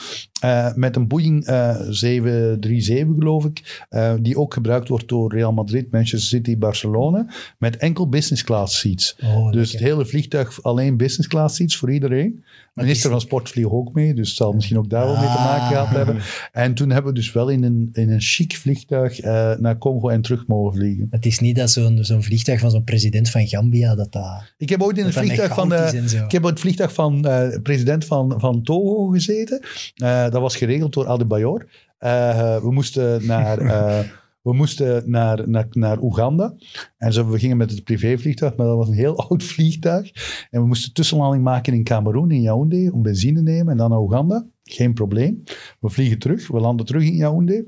eh, 0.41 0.73
met 0.73 0.95
een 0.95 1.07
Boeing 1.07 1.45
eh 1.45 1.75
737, 1.89 3.15
geloof 3.17 3.45
ik. 3.45 3.85
eh, 3.89 4.13
die 4.21 4.37
ook 4.37 4.53
gebruikt 4.53 4.87
wordt 4.87 5.07
door 5.07 5.33
Real 5.33 5.53
Madrid, 5.53 5.91
Manchester 5.91 6.29
City, 6.29 6.57
Barcelona. 6.57 7.25
Met 7.57 7.77
enkel 7.77 8.09
business 8.09 8.43
class 8.43 8.79
seats. 8.79 9.15
Oh, 9.23 9.51
Dus 9.51 9.71
het 9.71 9.81
hele 9.81 10.05
vliegtuig 10.05 10.63
alleen 10.63 10.97
business 10.97 11.27
class 11.29 11.55
seats 11.55 11.77
voor 11.77 11.91
iedereen. 11.91 12.43
Minister 12.73 13.09
van 13.09 13.21
Sport 13.21 13.49
vliegt 13.49 13.69
ook 13.69 13.93
mee, 13.93 14.13
dus 14.13 14.27
het 14.27 14.37
zal 14.37 14.51
misschien 14.53 14.77
ook 14.77 14.89
daar 14.89 15.05
wel 15.05 15.15
mee 15.17 15.25
te 15.25 15.41
maken 15.41 15.61
Ah. 15.61 15.67
gehad 15.67 15.89
hebben. 15.89 16.17
En 16.51 16.73
toen 16.73 16.89
hebben 16.89 17.13
we 17.13 17.19
dus 17.19 17.31
wel 17.31 17.49
in 17.49 17.63
een, 17.63 17.89
in 17.93 18.11
een 18.11 18.21
chic 18.21 18.55
vliegtuig 18.55 19.19
eh, 19.19 19.51
naar 19.57 19.77
Congo 19.77 20.09
en 20.09 20.21
terug 20.21 20.47
mogen 20.47 20.73
vliegen. 20.77 21.07
Het 21.09 21.25
is 21.25 21.39
niet 21.39 21.55
dat 21.55 21.71
zo'n 21.71 21.97
zo'n 22.01 22.23
vliegtuig 22.23 22.59
van 22.59 22.71
zo'n 22.71 22.83
president 22.83 23.29
van 23.29 23.47
Gambia, 23.47 23.95
dat 23.95 24.11
dat... 24.11 24.53
Ik 24.57 24.69
heb 24.69 24.81
ooit 24.81 24.97
in 24.97 25.05
het 25.05 25.13
vliegtuig 25.13 25.53
van 25.53 25.69
de, 25.69 26.03
zo. 26.07 26.23
ik 26.23 26.31
heb 26.31 26.43
het 26.43 26.59
vliegtuig 26.59 26.93
van 26.93 27.25
eh, 27.25 27.61
president 27.63 28.05
van, 28.05 28.33
van 28.39 28.63
Togo 28.63 29.07
gezeten. 29.07 29.61
Eh, 29.95 30.21
dat 30.29 30.41
was 30.41 30.55
geregeld 30.55 30.93
door 30.93 31.07
Adebayor. 31.07 31.67
Eh, 31.97 32.57
we 32.61 32.71
moesten 32.71 33.25
naar... 33.25 34.19
We 34.41 34.53
moesten 34.53 35.09
naar, 35.09 35.49
naar, 35.49 35.67
naar 35.69 36.01
Oeganda. 36.01 36.55
En 36.97 37.13
zo, 37.13 37.29
we 37.29 37.39
gingen 37.39 37.57
met 37.57 37.71
het 37.71 37.83
privévliegtuig, 37.83 38.55
maar 38.55 38.67
dat 38.67 38.77
was 38.77 38.87
een 38.87 38.93
heel 38.93 39.17
oud 39.29 39.43
vliegtuig. 39.43 40.11
En 40.49 40.61
we 40.61 40.67
moesten 40.67 40.93
tussenlanding 40.93 41.43
maken 41.43 41.73
in 41.73 41.83
Cameroen, 41.83 42.31
in 42.31 42.41
Yaoundé, 42.41 42.89
om 42.91 43.01
benzine 43.01 43.37
te 43.37 43.43
nemen 43.43 43.71
en 43.71 43.77
dan 43.77 43.89
naar 43.89 43.99
Oeganda. 43.99 44.47
Geen 44.63 44.93
probleem. 44.93 45.43
We 45.79 45.89
vliegen 45.89 46.19
terug, 46.19 46.47
we 46.47 46.59
landen 46.59 46.85
terug 46.85 47.03
in 47.03 47.15
Yaoundé. 47.15 47.63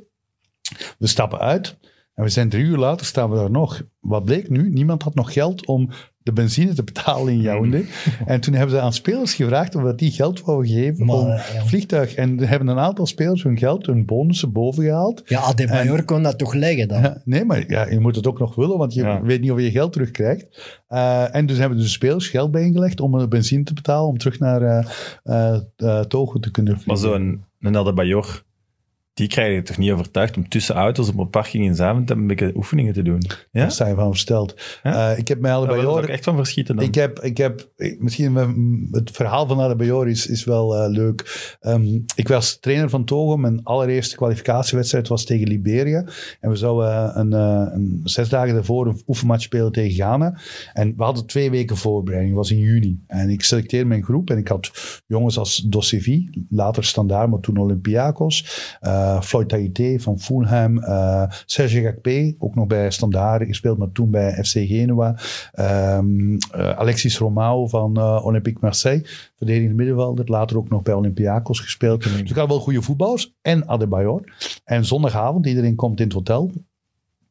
We 0.97 1.07
stappen 1.07 1.39
uit. 1.39 1.77
En 2.13 2.23
we 2.23 2.29
zijn 2.29 2.49
drie 2.49 2.63
uur 2.63 2.77
later, 2.77 3.05
staan 3.05 3.29
we 3.29 3.35
daar 3.35 3.51
nog. 3.51 3.81
Wat 3.99 4.23
bleek 4.23 4.49
nu? 4.49 4.69
Niemand 4.69 5.03
had 5.03 5.15
nog 5.15 5.33
geld 5.33 5.65
om 5.65 5.89
de 6.23 6.33
benzine 6.33 6.73
te 6.73 6.83
betalen 6.83 7.33
in 7.33 7.41
Yaoundé. 7.41 7.83
En 8.25 8.39
toen 8.41 8.53
hebben 8.53 8.75
ze 8.75 8.81
aan 8.81 8.93
spelers 8.93 9.33
gevraagd 9.33 9.75
of 9.75 9.83
dat 9.83 9.99
die 9.99 10.11
geld 10.11 10.41
wouden 10.41 10.71
geven 10.71 11.05
Maar, 11.05 11.15
om 11.15 11.27
ja. 11.27 11.41
vliegtuig. 11.65 12.13
En 12.13 12.39
hebben 12.39 12.67
een 12.67 12.79
aantal 12.79 13.05
spelers 13.05 13.43
hun 13.43 13.57
geld, 13.57 13.85
hun 13.85 14.05
bonussen 14.05 14.51
boven 14.51 14.83
gehaald. 14.83 15.21
Ja, 15.25 15.39
Adebayor 15.39 16.03
kon 16.03 16.23
dat 16.23 16.37
toch 16.37 16.53
leggen 16.53 16.87
dan? 16.87 17.01
Ja, 17.01 17.21
nee, 17.25 17.45
maar 17.45 17.63
ja, 17.67 17.87
je 17.89 17.99
moet 17.99 18.15
het 18.15 18.27
ook 18.27 18.39
nog 18.39 18.55
willen, 18.55 18.77
want 18.77 18.93
je 18.93 19.01
Ja. 19.01 19.21
weet 19.21 19.41
niet 19.41 19.51
of 19.51 19.59
je 19.59 19.71
geld 19.71 19.93
terugkrijgt. 19.93 20.81
Eh, 20.87 21.35
en 21.35 21.45
dus 21.45 21.57
hebben 21.57 21.77
de 21.77 21.87
spelers 21.87 22.27
geld 22.27 22.51
bijgelegd 22.51 22.99
om 23.01 23.13
een 23.13 23.29
benzine 23.29 23.63
te 23.63 23.73
betalen 23.73 24.07
om 24.07 24.17
terug 24.17 24.39
naar 24.39 24.61
eh 24.61 24.85
eh, 25.23 25.59
eh, 25.75 25.99
Togo 25.99 26.39
te 26.39 26.51
kunnen 26.51 26.79
vliegen. 26.79 27.09
Maar 27.09 27.19
zo'n 27.19 27.43
een 27.59 27.77
Adebayor, 27.77 28.43
die 29.14 29.27
krijg 29.27 29.56
je 29.56 29.61
toch 29.61 29.77
niet 29.77 29.91
overtuigd 29.91 30.38
om 30.38 30.49
tussen 30.49 30.76
auto's 30.76 31.10
op 31.10 31.18
een 31.18 31.30
parking 31.30 31.65
in 31.65 31.76
Zaventem 31.76 32.19
een 32.19 32.27
beetje 32.27 32.52
oefeningen 32.56 32.94
te 32.94 33.02
doen? 33.02 33.22
Ja? 33.27 33.38
Daar 33.52 33.72
sta 33.72 33.88
je 33.88 33.95
van 33.95 34.10
versteld. 34.10 34.56
Ja? 34.84 35.11
Eh, 35.11 35.18
ik 35.18 35.27
heb 35.27 35.40
mij 35.40 35.52
Adebayor... 35.52 36.10
echt 36.10 36.23
van 36.23 36.35
verschieten 36.35 36.76
dan. 36.76 36.85
Ik 36.85 36.95
heb, 36.95 37.19
ik 37.19 37.38
heb 37.38 37.69
ik- 37.76 38.02
misschien 38.02 38.35
het 38.91 39.11
verhaal 39.11 39.48
van 39.48 39.61
Adebayor 39.61 40.07
is, 40.07 40.27
is 40.27 40.44
wel 40.44 40.76
eh, 40.76 40.90
leuk. 40.90 41.56
Ehm, 41.60 41.99
ik 42.15 42.27
was 42.27 42.60
trainer 42.60 42.90
van 42.90 43.06
Togo. 43.06 43.38
Mijn 43.38 43.64
allereerste 43.64 44.15
kwalificatiewedstrijd 44.15 45.07
was 45.07 45.26
tegen 45.26 45.48
Liberia. 45.48 46.06
En 46.40 46.49
we 46.49 46.56
zouden 46.56 46.91
eh, 46.91 47.11
een, 47.14 47.31
een, 47.31 48.02
zes 48.03 48.30
dagen 48.30 48.53
daarvoor 48.53 48.88
een 48.88 49.02
oefenmatch 49.07 49.44
spelen 49.44 49.72
tegen 49.72 49.91
Ghana. 49.91 50.40
En 50.73 50.94
we 50.98 51.03
hadden 51.03 51.26
twee 51.26 51.49
weken 51.49 51.77
voorbereiding. 51.77 52.35
Dat 52.35 52.44
was 52.44 52.57
in 52.57 52.64
juni. 52.64 53.03
En 53.07 53.30
ik 53.30 53.44
selecteerde 53.44 53.88
mijn 53.88 54.03
groep. 54.03 54.30
En 54.30 54.38
ik 54.38 54.48
had 54.48 54.72
jongens 55.07 55.38
als 55.38 55.57
Dossevi, 55.57 56.30
later 56.49 56.84
Standaard, 56.84 57.30
maar 57.30 57.40
toen 57.40 57.57
Olympiakos. 57.57 58.61
Eh, 59.03 59.21
Floyd 59.21 59.49
Taïté 59.49 59.99
van 59.99 60.19
Fulham. 60.19 60.77
eh, 60.80 61.23
Serge 61.45 61.81
Gakpe, 61.81 62.35
ook 62.38 62.55
nog 62.55 62.67
bij 62.67 62.91
Standaard 62.91 63.45
gespeeld, 63.45 63.77
maar 63.77 63.91
toen 63.91 64.11
bij 64.11 64.43
FC 64.43 64.51
Genua. 64.51 65.15
Ehm, 65.51 66.35
eh, 66.51 66.69
Alexis 66.69 67.17
Romao 67.17 67.67
van 67.67 68.01
Olympique 68.23 68.59
Marseille, 68.61 69.05
verdedigende 69.38 69.75
middenvelder. 69.75 70.30
Later 70.30 70.57
ook 70.57 70.69
nog 70.69 70.81
bij 70.81 70.93
Olympiakos 70.93 71.59
gespeeld. 71.59 72.03
Dus 72.03 72.19
ik 72.30 72.35
had 72.35 72.47
wel 72.47 72.59
goede 72.59 72.81
voetballers. 72.81 73.34
En 73.41 73.67
Adebayor. 73.67 74.34
En 74.63 74.85
zondagavond, 74.85 75.45
iedereen 75.45 75.75
komt 75.75 75.99
in 75.99 76.05
het 76.05 76.13
hotel. 76.13 76.51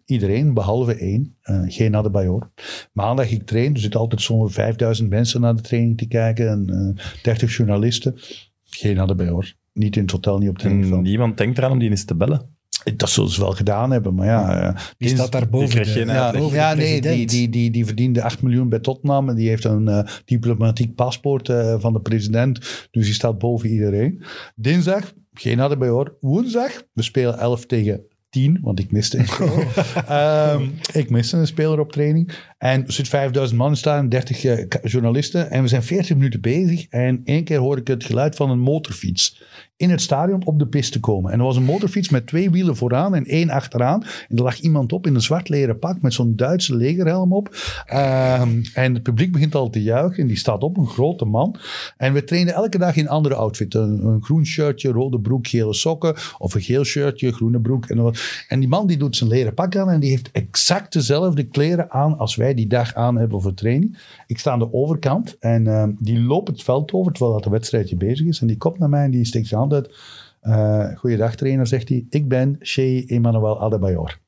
Iedereen, 0.04 0.54
behalve 0.54 0.94
één. 0.94 1.36
eh, 1.42 1.60
geen 1.66 1.96
Adebayor. 1.96 2.50
Maandag 2.92 3.30
ik 3.30 3.46
train. 3.46 3.74
Er 3.74 3.80
zitten 3.80 4.00
altijd 4.00 4.22
zo'n 4.22 4.50
5000 4.50 5.08
mensen 5.08 5.40
naar 5.40 5.56
de 5.56 5.62
training 5.62 5.98
te 5.98 6.06
kijken. 6.08 6.48
En 6.48 6.94
eh 6.96 7.22
30 7.22 7.56
journalisten. 7.56 8.14
Geen 8.62 9.00
Adebayor. 9.00 9.54
Niet 9.72 9.96
in 9.96 10.02
het 10.02 10.10
hotel, 10.10 10.38
niet 10.38 10.48
op 10.48 10.54
en 10.54 10.60
trainingveld. 10.60 11.02
niemand 11.02 11.36
denkt 11.36 11.58
eraan 11.58 11.70
om 11.70 11.78
die 11.78 11.90
eens 11.90 12.04
te 12.04 12.14
bellen. 12.14 12.60
Dat 12.96 13.08
zullen 13.10 13.30
ze 13.30 13.40
wel 13.40 13.52
gedaan 13.52 13.90
hebben, 13.90 14.14
maar 14.14 14.26
ja... 14.26 14.60
eh, 14.74 14.82
Die 14.96 15.08
staat 15.08 15.32
daar 15.32 15.48
boven. 15.48 15.68
Die 15.68 15.84
de- 15.84 15.90
geen 15.90 16.06
ja, 16.06 16.24
uitleg. 16.24 16.42
boven 16.42 16.56
ja 16.58 16.74
de 16.74 16.80
nee, 16.80 17.00
die, 17.00 17.26
die, 17.26 17.48
die, 17.48 17.70
die 17.70 17.86
verdiende 17.86 18.22
8 18.22 18.42
miljoen 18.42 18.68
bij 18.68 18.78
Tottenham. 18.78 19.28
En 19.28 19.34
die 19.34 19.48
heeft 19.48 19.64
een 19.64 19.88
eh, 19.88 20.06
diplomatiek 20.24 20.94
paspoort 20.94 21.48
eh, 21.48 21.74
van 21.78 21.92
de 21.92 22.00
president. 22.00 22.58
Dus 22.90 23.04
die 23.04 23.14
staat 23.14 23.38
boven 23.38 23.68
iedereen. 23.68 24.22
Dinsdag, 24.54 25.12
geen 25.32 25.60
Adebayor. 25.60 26.16
Woensdag, 26.20 26.82
we 26.92 27.02
spelen 27.02 27.38
11 27.38 27.66
tegen 27.66 28.00
10, 28.32 28.58
want 28.62 28.78
ik 28.78 28.90
miste 28.90 29.18
een 29.18 29.28
speler. 29.34 29.66
Ehm, 30.08 30.68
ik 30.92 31.10
miste 31.10 31.36
een 31.36 31.46
speler 31.46 31.80
op 31.80 31.92
training. 31.92 32.32
En 32.58 32.86
er 32.86 32.92
zit 32.92 33.08
5000 33.08 33.58
man 33.58 33.76
staan, 33.76 34.08
30 34.08 34.44
eh, 34.44 34.66
journalisten. 34.82 35.50
En 35.50 35.62
we 35.62 35.68
zijn 35.68 35.82
40 35.82 36.16
minuten 36.16 36.40
bezig. 36.40 36.86
En 36.88 37.20
één 37.24 37.44
keer 37.44 37.58
hoor 37.58 37.78
ik 37.78 37.86
het 37.86 38.04
geluid 38.04 38.36
van 38.36 38.50
een 38.50 38.58
motorfiets 38.58 39.42
in 39.82 39.90
het 39.90 40.00
stadion 40.00 40.44
op 40.44 40.58
de 40.58 40.66
piste 40.66 41.00
komen. 41.00 41.32
En 41.32 41.38
er 41.38 41.44
was 41.44 41.56
een 41.56 41.62
motorfiets 41.62 42.08
met 42.08 42.26
twee 42.26 42.50
wielen 42.50 42.76
vooraan 42.76 43.14
en 43.14 43.24
één 43.24 43.50
achteraan. 43.50 44.02
En 44.02 44.36
er 44.36 44.42
lag 44.42 44.60
iemand 44.60 44.92
op 44.92 45.06
in 45.06 45.14
een 45.14 45.20
zwart 45.20 45.48
leren 45.48 45.78
pak 45.78 46.02
met 46.02 46.12
zo'n 46.12 46.36
Duitse 46.36 46.76
legerhelm 46.76 47.32
op. 47.32 47.56
Ehm, 47.86 48.62
en 48.74 48.94
het 48.94 49.02
publiek 49.02 49.32
begint 49.32 49.54
al 49.54 49.70
te 49.70 49.82
juichen. 49.82 50.22
En 50.22 50.26
die 50.26 50.36
staat 50.36 50.62
op, 50.62 50.76
een 50.76 50.86
grote 50.86 51.24
man. 51.24 51.56
En 51.96 52.12
we 52.12 52.24
trainen 52.24 52.54
elke 52.54 52.78
dag 52.78 52.96
in 52.96 53.08
andere 53.08 53.34
outfit. 53.34 53.74
Een, 53.74 54.20
groen 54.22 54.46
shirtje, 54.46 54.90
rode 54.90 55.20
broek, 55.20 55.46
gele 55.46 55.74
sokken. 55.74 56.14
Of 56.38 56.54
een 56.54 56.60
geel 56.60 56.84
shirtje, 56.84 57.32
groene 57.32 57.60
broek. 57.60 57.86
En, 57.86 58.12
en 58.48 58.60
die 58.60 58.68
man 58.68 58.86
die 58.86 58.96
doet 58.96 59.16
zijn 59.16 59.30
leren 59.30 59.54
pak 59.54 59.76
aan 59.76 59.90
en 59.90 60.00
die 60.00 60.10
heeft 60.10 60.30
exact 60.32 60.92
dezelfde 60.92 61.44
kleren 61.44 61.90
aan 61.90 62.18
als 62.18 62.36
wij 62.36 62.54
die 62.54 62.66
dag 62.66 62.94
aan 62.94 63.16
hebben 63.16 63.42
voor 63.42 63.54
training. 63.54 63.98
Ik 64.26 64.38
sta 64.38 64.50
aan 64.50 64.58
de 64.58 64.72
overkant 64.72 65.36
en 65.40 65.66
ehm, 65.66 65.90
die 65.98 66.20
loopt 66.20 66.48
het 66.48 66.62
veld 66.62 66.92
over 66.92 67.12
terwijl 67.12 67.34
dat 67.34 67.44
de 67.44 67.50
wedstrijdje 67.50 67.96
bezig 67.96 68.26
is. 68.26 68.40
En 68.40 68.46
die 68.46 68.56
komt 68.56 68.78
naar 68.78 68.88
mij 68.88 69.04
en 69.04 69.10
die 69.10 69.24
steekt 69.24 69.46
zijn 69.46 69.60
hand 69.60 69.71
uit. 69.72 69.94
Eh 70.40 70.96
goeiedag 70.96 71.34
trainer, 71.34 71.66
zegt 71.66 71.88
hij. 71.88 72.06
Ik 72.08 72.28
ben 72.28 72.56
Shea 72.62 73.02
Emmanuel 73.06 73.60
Adebayor. 73.60 74.18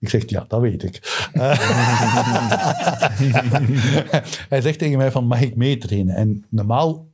Ik 0.00 0.08
zeg, 0.08 0.28
ja, 0.30 0.44
dat 0.48 0.60
weet 0.60 0.82
ik. 0.82 1.00
Hij 4.48 4.60
zegt 4.60 4.78
tegen 4.78 4.98
mij 4.98 5.10
van, 5.10 5.26
mag 5.26 5.40
ik 5.40 5.56
meetrainen? 5.56 6.14
En 6.14 6.44
normaal, 6.50 7.08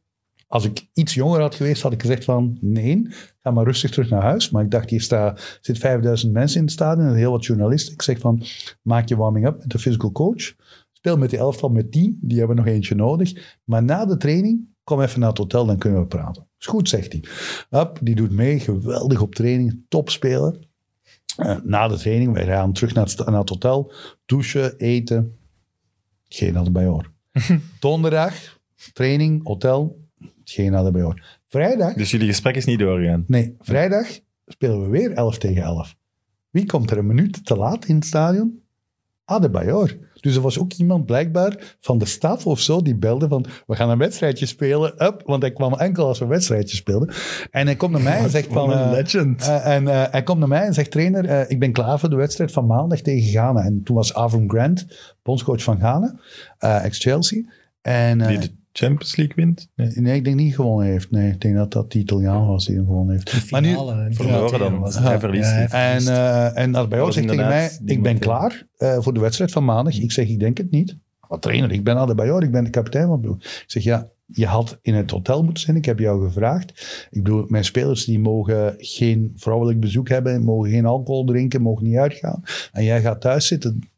als 0.47 0.65
ik 0.65 0.89
iets 0.93 1.15
jonger 1.15 1.41
had 1.41 1.55
geweest, 1.55 1.83
had 1.83 1.93
ik 1.93 2.01
gezegd 2.01 2.25
van, 2.25 2.59
nee, 2.61 3.07
ga 3.41 3.51
maar 3.51 3.65
rustig 3.65 3.91
terug 3.91 4.11
naar 4.11 4.23
huis. 4.23 4.51
Maar 4.51 4.65
ik 4.65 4.71
dacht, 4.71 4.91
hier 4.91 5.01
sta, 5.01 5.37
zit 5.61 5.79
5000 5.79 6.33
mensen 6.33 6.59
in 6.59 6.65
het 6.65 6.73
stadion 6.73 7.07
en 7.07 7.15
heel 7.15 7.31
wat 7.31 7.45
journalisten. 7.45 7.93
Ik 7.93 8.03
zeg 8.03 8.19
van, 8.19 8.43
maak 8.83 9.09
je 9.09 9.17
warming-up 9.17 9.59
met 9.59 9.71
de 9.71 9.79
physical 9.79 10.13
coach. 10.13 10.55
Speel 10.93 11.17
met 11.17 11.31
die 11.31 11.39
elftal 11.39 11.69
met 11.69 11.93
10, 11.93 12.19
die 12.21 12.39
hebben 12.39 12.57
nog 12.57 12.67
eentje 12.67 12.95
nodig. 12.95 13.59
Maar 13.65 13.83
na 13.83 14.07
de 14.07 14.17
training, 14.17 14.69
kom 14.91 15.03
even 15.03 15.21
naar 15.21 15.29
het 15.29 15.39
hotel, 15.39 15.67
dan 15.67 15.79
kunnen 15.79 16.01
we 16.01 16.07
praten. 16.07 16.47
Is 16.59 16.67
goed, 16.67 16.89
zegt 16.89 17.13
hij. 17.13 17.25
Hup, 17.71 17.99
die 18.03 18.15
doet 18.15 18.31
mee, 18.31 18.61
geweldig 18.61 19.21
op 19.21 19.35
training, 19.35 19.85
topspeler. 19.89 20.59
Eh, 21.37 21.57
na 21.63 21.89
de 21.89 21.97
training, 21.97 22.33
wij 22.33 22.47
gaan 22.47 22.73
terug 22.73 22.95
naar 22.95 23.05
het, 23.05 23.27
naar 23.27 23.41
het 23.41 23.49
hotel, 23.49 23.93
douchen, 24.27 24.77
eten. 24.77 25.39
Geen 26.29 26.59
Adebayor. 26.59 27.13
Donderdag, 27.81 28.59
training, 28.93 29.47
hotel, 29.47 30.09
geen 30.45 30.75
Adebayor. 30.75 31.39
Vrijdag, 31.47 31.95
Dus 31.95 32.11
jullie 32.11 32.27
gesprek 32.29 32.57
is 32.57 32.65
niet 32.65 32.79
doorgegaan. 32.79 33.25
nee, 33.27 33.57
vrijdag 33.59 34.07
spelen 34.47 34.83
we 34.83 34.89
weer 34.89 35.13
11 35.13 35.39
tegen 35.39 35.63
11. 35.63 35.97
Wie 36.51 36.67
komt 36.67 36.91
er 36.91 36.99
een 36.99 37.07
minuut 37.07 37.45
te 37.45 37.57
laat 37.57 37.85
in 37.85 37.95
het 37.95 38.05
stadion? 38.05 38.63
Adebayor. 39.31 39.97
Dus 40.21 40.37
er 40.37 40.43
was 40.43 40.59
ook 40.59 40.73
iemand 40.73 41.07
blijkbaar 41.07 41.77
van 41.81 41.99
de 41.99 42.05
staf 42.05 42.47
of 42.47 42.61
zo 42.61 42.83
die 42.83 42.97
belde 42.97 43.29
van 43.29 43.47
we 43.67 43.77
gaan 43.77 43.91
een 43.91 43.99
wedstrijdje 43.99 44.47
spelen. 44.47 45.07
Up, 45.07 45.23
want 45.25 45.43
hij 45.43 45.53
kwam 45.53 45.75
enkel 45.75 46.07
als 46.07 46.19
we 46.19 46.25
een 46.25 46.31
wedstrijdje 46.31 46.77
speelden. 46.77 47.15
En 47.51 47.67
hij 47.67 47.77
komt 47.77 47.93
naar 47.93 48.03
mij 48.03 48.19
en 48.19 48.31
zegt 48.31 48.53
van... 48.53 48.73
Eh, 48.73 48.91
legend. 48.91 49.43
eh, 49.43 49.75
en 49.75 49.89
eh, 49.89 50.05
hij 50.11 50.23
komt 50.23 50.39
naar 50.39 50.49
mij 50.49 50.63
en 50.63 50.75
zegt, 50.75 50.91
trainer, 50.91 51.51
ik 51.51 51.59
ben 51.59 51.73
klaar 51.73 51.99
voor 51.99 52.11
de 52.11 52.17
wedstrijd 52.17 52.53
van 52.53 52.67
maandag 52.67 53.01
tegen 53.01 53.31
Ghana. 53.31 53.61
En 53.63 53.83
toen 53.85 53.97
was 53.97 54.15
Avram 54.15 54.51
Grant, 54.51 54.87
bondscoach 55.23 55.63
van 55.63 55.79
Ghana, 55.79 56.15
ex-Chelsea. 56.59 57.43
En, 57.83 58.19
die 58.19 58.39
de 58.39 58.60
Champions 58.73 59.17
League 59.17 59.37
wint. 59.37 59.69
Nee. 59.77 59.91
nee, 59.95 60.17
ik 60.17 60.25
denk 60.25 60.37
niet 60.37 60.55
gewonnen 60.55 60.87
heeft. 60.87 61.11
Nee, 61.11 61.33
ik 61.33 61.41
denk 61.41 61.57
dat 61.57 61.73
dat 61.73 61.93
de 61.93 61.99
Italiaan 61.99 62.47
was 62.47 62.67
die 62.67 62.77
hem 62.77 62.87
gewonnen 62.87 63.15
heeft. 63.15 63.51
Maar 63.51 63.61
nu, 63.61 63.69
Finale, 63.69 64.07
Verloren 64.11 64.53
ja, 64.53 64.59
dan. 64.59 64.79
was 64.79 64.99
Hij 64.99 65.13
het. 65.13 65.21
verliest 65.21 65.51
Ja, 65.51 65.67
hij 65.69 65.95
en, 65.95 66.07
eh 66.07 66.63
en 66.63 66.73
zegt 67.13 67.29
tegen 67.29 67.49
mij, 67.49 67.79
ik 67.85 68.03
ben 68.03 68.19
klaar 68.19 68.67
eh, 68.77 68.99
voor 69.01 69.15
de 69.15 69.21
wedstrijd 69.21 69.53
van 69.53 69.65
maandag. 69.65 69.99
Ik 69.99 70.13
zeg, 70.13 70.29
ik 70.29 70.39
denk 70.41 70.59
het 70.59 70.71
niet. 70.71 70.97
Wat 71.29 71.43
trainer, 71.43 71.73
ik 71.73 71.85
ben 71.85 71.97
Adebayor, 71.97 72.43
ik 72.43 72.51
ben 72.51 72.65
de 72.65 72.71
kapitein 72.71 73.07
van 73.07 73.23
het. 73.23 73.45
Ik 73.45 73.65
zeg, 73.67 73.83
ja, 73.83 74.09
je 74.27 74.47
had 74.47 74.79
in 74.83 74.95
het 74.95 75.11
hotel 75.11 75.45
moeten 75.45 75.63
zijn. 75.63 75.77
Ik 75.77 75.85
heb 75.85 75.99
jou 75.99 76.27
gevraagd. 76.27 76.71
Ik 77.11 77.23
bedoel, 77.23 77.45
mijn 77.49 77.65
spelers 77.65 78.05
die 78.05 78.19
mogen 78.19 78.75
geen 78.77 79.33
vrouwelijk 79.37 79.81
bezoek 79.81 80.09
hebben, 80.09 80.45
mogen 80.45 80.71
geen 80.71 80.87
alcohol 80.87 81.25
drinken, 81.25 81.63
mogen 81.63 81.85
niet 81.85 81.97
uitgaan. 81.97 82.43
En 82.73 82.85
jij 82.85 83.01
gaat 83.01 83.21
thuis 83.21 83.47
zitten. 83.47 83.90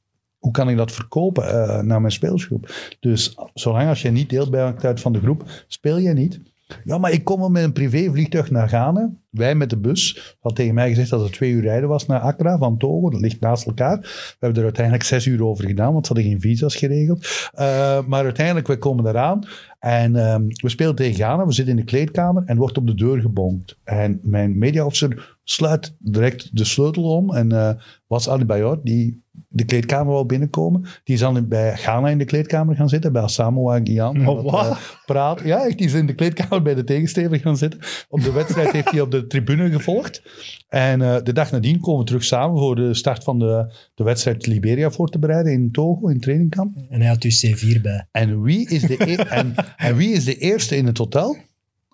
Hoe 0.43 0.53
kan 0.53 0.69
ik 0.69 0.77
dat 0.77 0.93
verkopen 0.93 1.49
eh, 1.49 1.83
naar 1.83 2.01
mijn 2.01 2.13
spelersgroep? 2.13 2.97
Dus 3.01 3.39
zolang 3.55 3.89
als 3.89 4.03
je 4.03 4.11
niet 4.11 4.31
deel 4.31 4.51
bent 4.51 4.85
uit 4.85 5.01
van 5.01 5.13
de 5.13 5.21
groep, 5.21 5.65
speel 5.67 5.99
je 5.99 6.13
niet. 6.13 6.41
Ja, 6.85 6.99
maar 6.99 7.13
ik 7.13 7.25
kom 7.25 7.41
wel 7.41 7.51
met 7.51 7.63
een 7.63 7.73
privévliegtuig 7.73 8.51
naar 8.51 8.69
Ghana. 8.69 9.11
Wij 9.33 9.55
met 9.55 9.71
de 9.71 9.77
bus. 9.77 10.37
had 10.41 10.57
tegen 10.57 10.75
mij 10.75 10.89
gezegd 10.89 11.11
dat 11.11 11.23
het 11.23 11.33
twee 11.33 11.51
uur 11.51 11.63
rijden 11.63 11.89
was 11.89 12.07
naar 12.07 12.21
Accra 12.21 12.59
van 12.59 12.79
Togo. 12.79 13.11
Dat 13.11 13.21
ligt 13.21 13.41
naast 13.41 13.67
elkaar. 13.67 13.99
We 14.01 14.37
hebben 14.39 14.59
er 14.59 14.65
uiteindelijk 14.65 15.05
zes 15.05 15.27
uur 15.27 15.45
over 15.45 15.67
gedaan, 15.67 15.93
want 15.93 16.07
ze 16.07 16.13
hadden 16.13 16.31
geen 16.31 16.41
visa's 16.41 16.77
geregeld. 16.77 17.51
Uh, 17.59 18.07
maar 18.07 18.25
uiteindelijk, 18.25 18.67
we 18.67 18.79
komen 18.79 19.07
eraan. 19.07 19.47
En 19.79 20.17
um, 20.17 20.47
we 20.49 20.69
spelen 20.69 20.95
tegen 20.95 21.15
Ghana. 21.15 21.47
We 21.47 21.53
zitten 21.53 21.75
in 21.75 21.81
de 21.81 21.91
kleedkamer 21.91 22.43
en 22.47 22.57
wordt 22.57 22.79
op 22.79 22.87
de 22.87 22.95
deur 22.95 23.21
gebonkt. 23.21 23.79
En 23.85 24.21
mijn 24.23 24.59
mediaofficer 24.59 25.37
sluit 25.45 25.95
direct 25.99 26.57
de 26.57 26.65
sleutel 26.65 27.17
om. 27.17 27.35
En 27.35 27.53
uh, 27.53 27.71
was 28.07 28.29
Ali 28.29 28.45
Bayor, 28.45 28.81
die 28.83 29.23
de 29.49 29.65
kleedkamer 29.65 30.13
wou 30.13 30.27
binnenkomen. 30.27 30.83
Die 31.05 31.15
is 31.15 31.21
dan 31.21 31.49
bij 31.49 31.77
Ghana 31.77 32.09
in 32.09 32.19
de 32.19 32.25
kleedkamer 32.25 32.77
gaan 32.77 32.89
zitten, 32.89 33.13
bij 33.13 33.29
Samoa 33.29 33.81
Gyan. 33.85 34.29
Oh? 34.29 34.45
Uh, 34.45 34.77
praat. 35.07 35.41
Ja, 35.45 35.69
die 35.69 35.87
is 35.87 35.95
in 35.95 36.07
de 36.07 36.15
kleedkamer 36.15 36.63
bij 36.63 36.75
de 36.75 36.85
tegensteller 36.85 37.39
gaan 37.39 37.57
zitten. 37.57 37.81
Op 38.09 38.21
de 38.23 38.33
wedstrijd 38.33 38.73
heeft 38.73 38.91
hij 38.91 39.01
op 39.01 39.11
de 39.11 39.22
tribune 39.27 39.71
gevolgd. 39.71 40.23
En 40.69 41.01
uh, 41.01 41.17
de 41.23 41.33
dag 41.33 41.51
nadien 41.51 41.81
komen 41.81 42.01
we 42.01 42.07
terug 42.07 42.25
samen 42.25 42.59
voor 42.59 42.77
de 42.77 42.95
start 42.95 43.25
van 43.25 43.39
de, 43.39 43.75
de 43.95 44.05
wedstrijd 44.05 44.47
Liberia 44.47 44.91
voor 44.91 45.09
te 45.09 45.19
bereiden 45.19 45.53
in 45.53 45.71
Togo, 45.71 46.09
in 46.09 46.21
trainingkamp. 46.21 46.77
En 46.91 47.01
hij 47.01 47.09
had 47.09 47.21
dus 47.21 47.47
C4 47.47 47.81
bij. 47.81 48.07
En 48.11 48.43
wie 48.43 48.69
is 48.69 48.83
de, 48.83 49.11
e 49.11 49.15
en, 49.39 49.55
en 49.77 49.97
wie 49.97 50.13
is 50.13 50.25
de 50.25 50.37
eerste 50.37 50.77
in 50.77 50.87
het 50.87 50.99
hotel? 50.99 51.37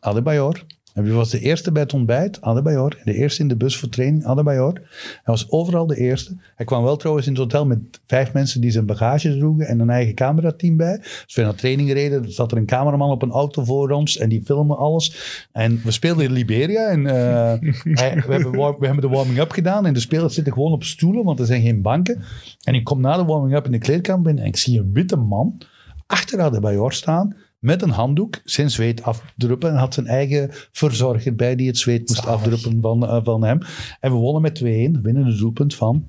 Adebayor. 0.01 0.65
Wie 0.95 1.13
was 1.13 1.31
de 1.31 1.41
eerste 1.41 1.73
bij 1.73 1.83
het 1.83 1.93
ontbijt? 1.93 2.41
Adebayor. 2.41 2.99
De 3.05 3.15
eerste 3.15 3.43
in 3.43 3.49
de 3.49 3.57
bus 3.57 3.77
voor 3.77 3.89
training? 3.89 4.25
Adebayor. 4.25 4.73
Hij 4.73 5.21
was 5.25 5.51
overal 5.51 5.87
de 5.87 5.97
eerste. 5.97 6.37
Hij 6.55 6.67
kwam 6.67 6.83
wel 6.83 6.97
trouwens 6.97 7.27
in 7.27 7.33
het 7.33 7.43
hotel 7.43 7.67
met 7.67 7.79
vijf 8.07 8.33
mensen 8.33 8.61
die 8.61 8.71
zijn 8.71 8.87
bagage 8.87 9.37
droegen 9.37 9.67
en 9.67 9.81
een 9.81 9.91
eigen 9.91 10.15
camerateam 10.15 10.77
bij. 10.77 10.99
Dus 10.99 11.35
we 11.35 11.43
naar 11.43 11.55
training 11.55 11.93
reden, 11.93 12.33
zat 12.33 12.53
er 12.53 12.59
een 12.59 12.67
cameraman 12.67 13.11
op 13.11 13.23
een 13.23 13.31
auto 13.31 13.65
voor 13.65 13.91
ons 13.91 14.17
en 14.17 14.29
die 14.29 14.43
filmde 14.45 14.75
alles. 14.75 15.47
En 15.53 15.81
we 15.85 15.91
speelden 15.91 16.25
in 16.25 16.33
Liberia 16.33 16.89
en 16.89 17.01
uh, 17.01 17.13
hij, 18.01 18.23
we, 18.27 18.33
hebben, 18.33 18.53
we 18.53 18.87
hebben 18.87 19.01
de 19.11 19.17
warming-up 19.17 19.51
gedaan 19.51 19.87
en 19.87 19.95
de 19.95 20.01
spelers 20.01 20.35
zitten 20.35 20.53
gewoon 20.53 20.73
op 20.73 20.85
stoelen, 20.85 21.25
want 21.25 21.41
er 21.41 21.47
zijn 21.47 21.63
geen 21.63 21.83
banken. 21.83 22.23
En 22.65 22.75
ik 22.75 22.85
kom 22.85 23.01
na 23.01 23.17
de 23.17 23.25
warming-up 23.25 23.65
in 23.65 23.73
de 23.73 23.79
kleedkamer 23.79 24.23
binnen 24.23 24.43
en 24.43 24.49
ik 24.49 24.57
zie 24.57 24.79
een 24.79 24.93
witte 24.93 25.17
man 25.17 25.61
achter 26.07 26.41
Adebayor 26.41 26.93
staan 26.93 27.37
met 27.59 27.83
een 27.83 27.91
handdoek 27.91 28.41
zijn 28.45 28.71
zweet 28.71 29.03
afdruppen. 29.03 29.71
En 29.71 29.77
had 29.77 29.95
zijn 29.95 30.07
eigen 30.07 30.49
verzorger 30.73 31.35
bij 31.35 31.57
die 31.57 31.67
het 31.67 31.79
zweet 31.79 32.09
moest 32.09 32.23
Zalig. 32.23 32.35
afdruppen 32.35 32.81
van, 32.81 33.05
uh, 33.05 33.19
van 33.25 33.45
hem. 33.45 33.59
En 34.01 34.11
we 34.13 34.17
wonnen 34.17 34.43
met 34.43 34.59
2-1, 34.59 34.63
winnen 35.03 35.25
de 35.25 35.37
doelpunt 35.37 35.75
van 35.75 36.07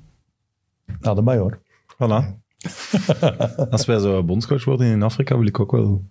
Adebayor. 1.02 1.62
Voilà. 1.94 2.38
Als 3.70 3.86
wij 3.86 4.00
zo 4.00 4.24
bondscoach 4.24 4.66
worden 4.66 4.88
in 4.88 5.04
Afrika, 5.04 5.38
wil 5.38 5.48
ik 5.48 5.60
ook 5.60 5.72
wel 5.72 6.04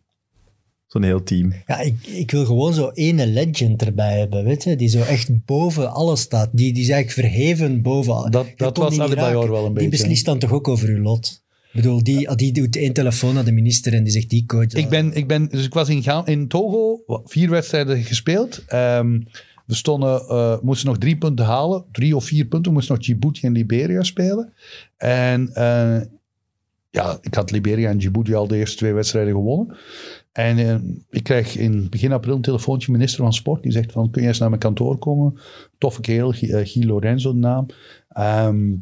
zo'n 0.86 1.02
heel 1.02 1.22
team. 1.22 1.52
Ja, 1.66 1.78
ik, 1.80 2.06
ik 2.06 2.30
wil 2.30 2.44
gewoon 2.44 2.74
zo 2.74 2.90
ene 2.90 3.26
legend 3.26 3.82
erbij 3.84 4.18
hebben, 4.18 4.44
weet 4.44 4.64
je, 4.64 4.76
die 4.76 4.88
zo 4.88 5.00
echt 5.00 5.44
boven 5.44 5.92
alles 5.92 6.20
staat. 6.20 6.48
Die, 6.52 6.72
die 6.72 6.82
is 6.82 6.88
eigenlijk 6.88 7.28
verheven 7.28 7.82
boven... 7.82 8.30
Dat, 8.30 8.46
Je 8.46 8.52
dat 8.56 8.74
kon 8.74 8.82
was 8.84 8.92
die 8.92 9.02
Adebayor 9.02 9.50
wel 9.50 9.58
een 9.58 9.64
Die 9.64 9.72
beetje. 9.74 9.88
beslist 9.88 10.24
dan 10.24 10.38
toch 10.38 10.52
ook 10.52 10.68
over 10.68 10.88
uw 10.88 11.02
lot? 11.02 11.42
Ik 11.72 11.82
bedoel, 11.82 12.02
die, 12.02 12.34
die 12.34 12.52
doet 12.52 12.76
één 12.76 12.92
telefoon 12.92 13.34
naar 13.34 13.44
de 13.44 13.52
minister 13.52 13.94
en 13.94 14.02
die 14.02 14.12
zegt 14.12 14.30
die 14.30 14.46
coach... 14.46 14.72
Ik 14.72 14.88
ben, 14.88 15.12
ik 15.12 15.26
ben, 15.26 15.48
dus 15.48 15.64
ik 15.64 15.74
was 15.74 15.88
in, 15.88 16.02
Ga- 16.02 16.26
in 16.26 16.48
Togo, 16.48 17.02
vier 17.24 17.50
wedstrijden 17.50 18.02
gespeeld. 18.02 18.64
Ehm, 18.66 19.20
we 19.66 19.74
stonden, 19.74 20.20
eh, 20.28 20.58
moesten 20.60 20.88
nog 20.88 20.98
drie 20.98 21.16
punten 21.16 21.44
halen. 21.44 21.84
Drie 21.92 22.16
of 22.16 22.24
vier 22.24 22.44
punten. 22.44 22.70
We 22.70 22.76
moesten 22.76 22.94
nog 22.94 23.04
Djibouti 23.04 23.46
en 23.46 23.52
Liberia 23.52 24.02
spelen. 24.02 24.52
En 24.96 25.54
eh, 25.54 26.00
ja, 26.90 27.18
ik 27.20 27.34
had 27.34 27.50
Liberia 27.50 27.90
en 27.90 27.98
Djibouti 27.98 28.34
al 28.34 28.46
de 28.48 28.56
eerste 28.56 28.76
twee 28.76 28.92
wedstrijden 28.92 29.32
gewonnen. 29.32 29.76
En 30.32 30.58
eh, 30.58 30.76
ik 31.10 31.22
krijg 31.22 31.56
in 31.56 31.88
begin 31.90 32.12
april 32.12 32.34
een 32.34 32.42
telefoontje 32.42 32.92
minister 32.92 33.22
van 33.22 33.32
Sport. 33.32 33.62
Die 33.62 33.72
zegt 33.72 33.92
van, 33.92 34.10
kun 34.10 34.22
je 34.22 34.28
eens 34.28 34.38
naar 34.38 34.48
mijn 34.48 34.60
kantoor 34.60 34.98
komen? 34.98 35.38
Toffe 35.78 36.00
kerel, 36.00 36.32
Guy, 36.32 36.84
Lorenzo 36.84 37.32
de 37.32 37.38
naam. 37.38 37.66
Ehm, 38.08 38.74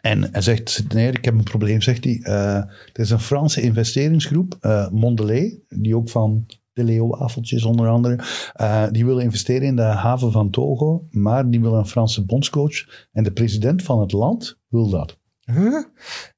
en 0.00 0.28
hij 0.32 0.40
zegt, 0.40 0.84
nee, 0.94 1.10
ik 1.12 1.24
heb 1.24 1.34
een 1.34 1.42
probleem, 1.42 1.80
zegt 1.80 2.04
hij. 2.04 2.20
Eh, 2.22 2.54
er 2.54 2.68
is 2.92 3.10
een 3.10 3.20
Franse 3.20 3.60
investeringsgroep, 3.60 4.56
eh 4.60 4.88
Mondelez, 4.90 5.54
die 5.68 5.96
ook 5.96 6.08
van 6.10 6.46
de 6.72 6.84
Leo-wafeltjes 6.84 7.64
onder 7.64 7.88
andere, 7.88 8.18
eh, 8.54 8.84
die 8.90 9.06
willen 9.06 9.22
investeren 9.22 9.66
in 9.66 9.76
de 9.76 9.82
haven 9.82 10.32
van 10.32 10.50
Togo, 10.50 11.06
maar 11.10 11.50
die 11.50 11.60
willen 11.60 11.78
een 11.78 11.86
Franse 11.86 12.24
bondscoach. 12.24 13.06
En 13.12 13.22
de 13.24 13.32
president 13.32 13.82
van 13.82 14.00
het 14.00 14.12
land 14.12 14.58
wil 14.68 14.88
dat. 14.90 15.18
Huh? 15.44 15.82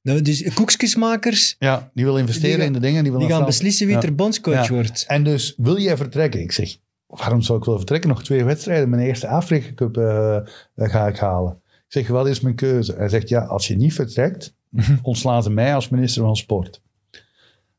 Nou, 0.01 0.21
dus 0.21 0.53
koekjesmakers, 0.53 1.55
Ja, 1.59 1.91
die 1.93 2.05
wil 2.05 2.17
investeren 2.17 2.57
Die 2.57 2.65
in 2.67 2.73
de 2.73 2.79
dingen. 2.79 3.03
Die, 3.03 3.11
die 3.11 3.21
gaan 3.21 3.29
Frans- 3.29 3.45
beslissen 3.45 3.87
wie 3.87 3.95
Ja. 3.95 4.01
er 4.01 4.15
bondscoach 4.15 4.67
Ja. 4.67 4.73
wordt. 4.73 5.05
En 5.07 5.23
dus, 5.23 5.53
wil 5.57 5.79
jij 5.79 5.97
vertrekken? 5.97 6.41
Ik 6.41 6.51
zeg, 6.51 6.77
waarom 7.07 7.41
zou 7.41 7.57
ik 7.57 7.63
willen 7.63 7.79
vertrekken? 7.79 8.09
Nog 8.09 8.23
twee 8.23 8.43
wedstrijden. 8.43 8.89
Mijn 8.89 9.01
eerste 9.07 9.27
Afrika 9.27 9.73
Cup 9.73 9.97
eh, 9.97 10.35
eh, 10.35 10.43
ga 10.75 11.07
ik 11.07 11.17
halen. 11.17 11.60
Ik 11.91 11.97
zeg, 11.97 12.07
wat 12.07 12.27
is 12.27 12.39
mijn 12.39 12.55
keuze? 12.55 12.93
Hij 12.93 13.09
zegt, 13.09 13.29
ja, 13.29 13.41
als 13.41 13.67
je 13.67 13.75
niet 13.75 13.93
vertrekt, 13.93 14.55
ontslaan 15.01 15.43
ze 15.43 15.49
mij 15.49 15.75
als 15.75 15.89
minister 15.89 16.23
van 16.23 16.35
Sport. 16.35 16.81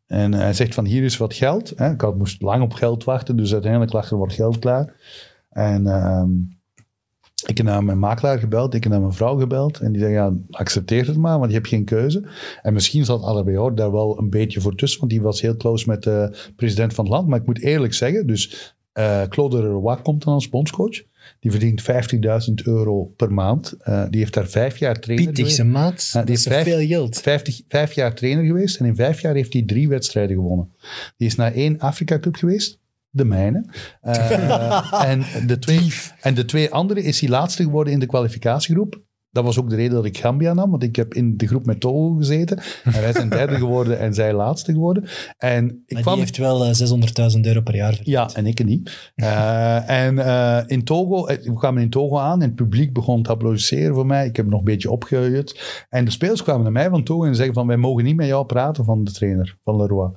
En 0.07 0.33
hij 0.33 0.53
zegt 0.53 0.75
van, 0.75 0.85
hier 0.85 1.03
is 1.03 1.17
wat 1.17 1.35
geld. 1.35 1.73
Hè. 1.77 1.93
Ik 1.93 2.01
had, 2.01 2.17
moest 2.17 2.43
lang 2.43 2.63
op 2.63 2.73
geld 2.73 3.05
wachten, 3.05 3.37
dus 3.37 3.53
uiteindelijk 3.53 3.93
lag 3.93 4.11
er 4.11 4.19
wat 4.19 4.33
geld 4.33 4.59
klaar. 4.59 4.95
En 5.51 5.87
ehm, 5.87 6.31
ik 7.47 7.57
heb 7.57 7.67
naar 7.67 7.85
mijn 7.85 7.99
makelaar 7.99 8.39
gebeld, 8.39 8.75
ik 8.75 8.83
heb 8.83 8.93
naar 8.93 9.01
mijn 9.01 9.13
vrouw 9.13 9.39
gebeld. 9.39 9.79
En 9.79 9.93
die 9.93 10.01
zei, 10.01 10.13
ja, 10.13 10.33
accepteer 10.51 11.07
het 11.07 11.17
maar, 11.17 11.39
want 11.39 11.51
je 11.51 11.57
hebt 11.57 11.69
geen 11.69 11.85
keuze. 11.85 12.29
En 12.63 12.73
misschien 12.73 13.05
zat 13.05 13.23
Adebayor 13.23 13.75
daar 13.75 13.93
wel 13.93 14.19
een 14.19 14.31
beetje 14.31 14.61
voor 14.61 14.75
tussen, 14.75 15.01
want 15.01 15.11
die 15.11 15.23
was 15.23 15.41
heel 15.41 15.57
close 15.57 15.89
met 15.89 16.03
de 16.03 16.51
president 16.57 16.95
van 16.95 17.05
het 17.05 17.15
land. 17.15 17.29
Maar 17.29 17.41
ik 17.41 17.47
moet 17.47 17.61
eerlijk 17.61 17.95
zeggen, 17.95 18.27
dus 18.27 18.75
eh, 18.93 19.23
Claude 19.23 19.63
Leroy 19.63 19.97
komt 19.97 20.25
dan 20.25 20.35
als 20.35 20.49
bondscoach. 20.49 21.11
Die 21.43 21.51
verdient 21.51 21.83
50.000 21.83 22.55
euro 22.65 23.05
per 23.05 23.33
maand. 23.33 23.73
Eh, 23.79 24.05
die 24.11 24.21
heeft 24.21 24.35
daar 24.35 24.47
vijf 24.49 24.77
jaar 24.77 25.01
trainer 25.01 25.25
geweest. 25.37 25.57
maat. 25.65 26.11
Die 26.13 26.21
dat 26.21 26.29
is 26.37 26.43
vijf- 26.43 26.65
veel 26.65 26.87
geld. 26.87 27.21
50, 27.21 27.61
vijf 27.69 27.93
jaar 27.93 28.15
trainer 28.15 28.45
geweest 28.45 28.77
en 28.77 28.87
in 28.87 28.95
vijf 28.95 29.21
jaar 29.21 29.35
heeft 29.35 29.53
hij 29.53 29.63
drie 29.63 29.89
wedstrijden 29.89 30.37
gewonnen. 30.37 30.73
Die 31.17 31.27
is 31.29 31.35
naar 31.35 31.53
één 31.53 31.79
Afrika 31.79 32.19
Cup 32.19 32.35
geweest, 32.37 32.79
de 33.11 33.25
mijne. 33.25 33.65
Eh, 34.01 34.93
en, 35.11 35.25
de 35.47 35.59
twee, 35.59 35.93
en 36.21 36.35
de 36.35 36.45
twee 36.45 36.71
andere 36.71 37.03
is 37.03 37.21
hij 37.21 37.29
laatste 37.29 37.63
geworden 37.63 37.93
in 37.93 37.99
de 38.01 38.07
kwalificatiegroep. 38.07 39.01
Dat 39.33 39.45
was 39.45 39.59
ook 39.59 39.71
de 39.71 39.77
reden 39.77 39.95
dat 39.95 40.05
ik 40.05 40.19
Gambia 40.19 40.53
nam, 40.53 40.71
want 40.71 40.83
ik 40.83 40.97
heb 40.97 41.15
in 41.15 41.37
de 41.37 41.47
groep 41.47 41.67
met 41.67 41.81
Togo 41.81 42.15
gezeten. 42.15 42.61
En 42.85 43.01
wij 43.01 43.13
zijn 43.13 43.29
derde 43.29 43.55
geworden 43.65 43.99
en 43.99 44.15
zij 44.15 44.33
laatste 44.33 44.73
geworden. 44.73 45.05
En 45.39 45.83
ik 45.87 45.93
Maar 45.93 46.03
kwam... 46.03 46.15
die 46.15 46.23
heeft 46.23 46.37
wel 46.37 46.65
eh, 46.65 47.35
600.000 47.35 47.41
euro 47.41 47.61
per 47.61 47.75
jaar 47.75 47.95
verdiend. 47.95 48.17
Ja, 48.17 48.31
en 48.35 48.47
ik 48.47 48.65
niet. 48.65 49.13
Eh, 49.15 49.91
en 49.91 50.19
eh, 50.19 50.63
in 50.67 50.85
Togo, 50.85 51.27
eh, 51.27 51.45
we 51.45 51.55
kwamen 51.55 51.83
in 51.83 51.91
Togo 51.91 52.19
aan 52.19 52.43
en 52.43 52.47
het 52.47 52.55
publiek 52.55 52.93
begon 52.93 53.23
te 53.23 53.31
applaudisseren 53.31 53.95
voor 53.95 54.07
mij. 54.07 54.27
Ik 54.27 54.37
heb 54.37 54.47
nog 54.47 54.59
een 54.59 54.65
beetje 54.65 54.91
opgejut. 54.91 55.85
En 55.89 56.05
de 56.05 56.11
spelers 56.11 56.43
kwamen 56.43 56.63
naar 56.63 56.73
mij 56.73 56.91
van 56.91 57.05
Togo 57.05 57.25
en 57.25 57.37
zeggen 57.37 57.55
van, 57.55 57.67
wij 57.67 57.77
mogen 57.77 58.05
niet 58.05 58.17
met 58.17 58.27
jou 58.27 58.47
praten 58.47 58.85
van 58.85 59.05
de 59.05 59.13
trainer, 59.13 59.59
van 59.65 59.77
Leroy. 59.77 60.11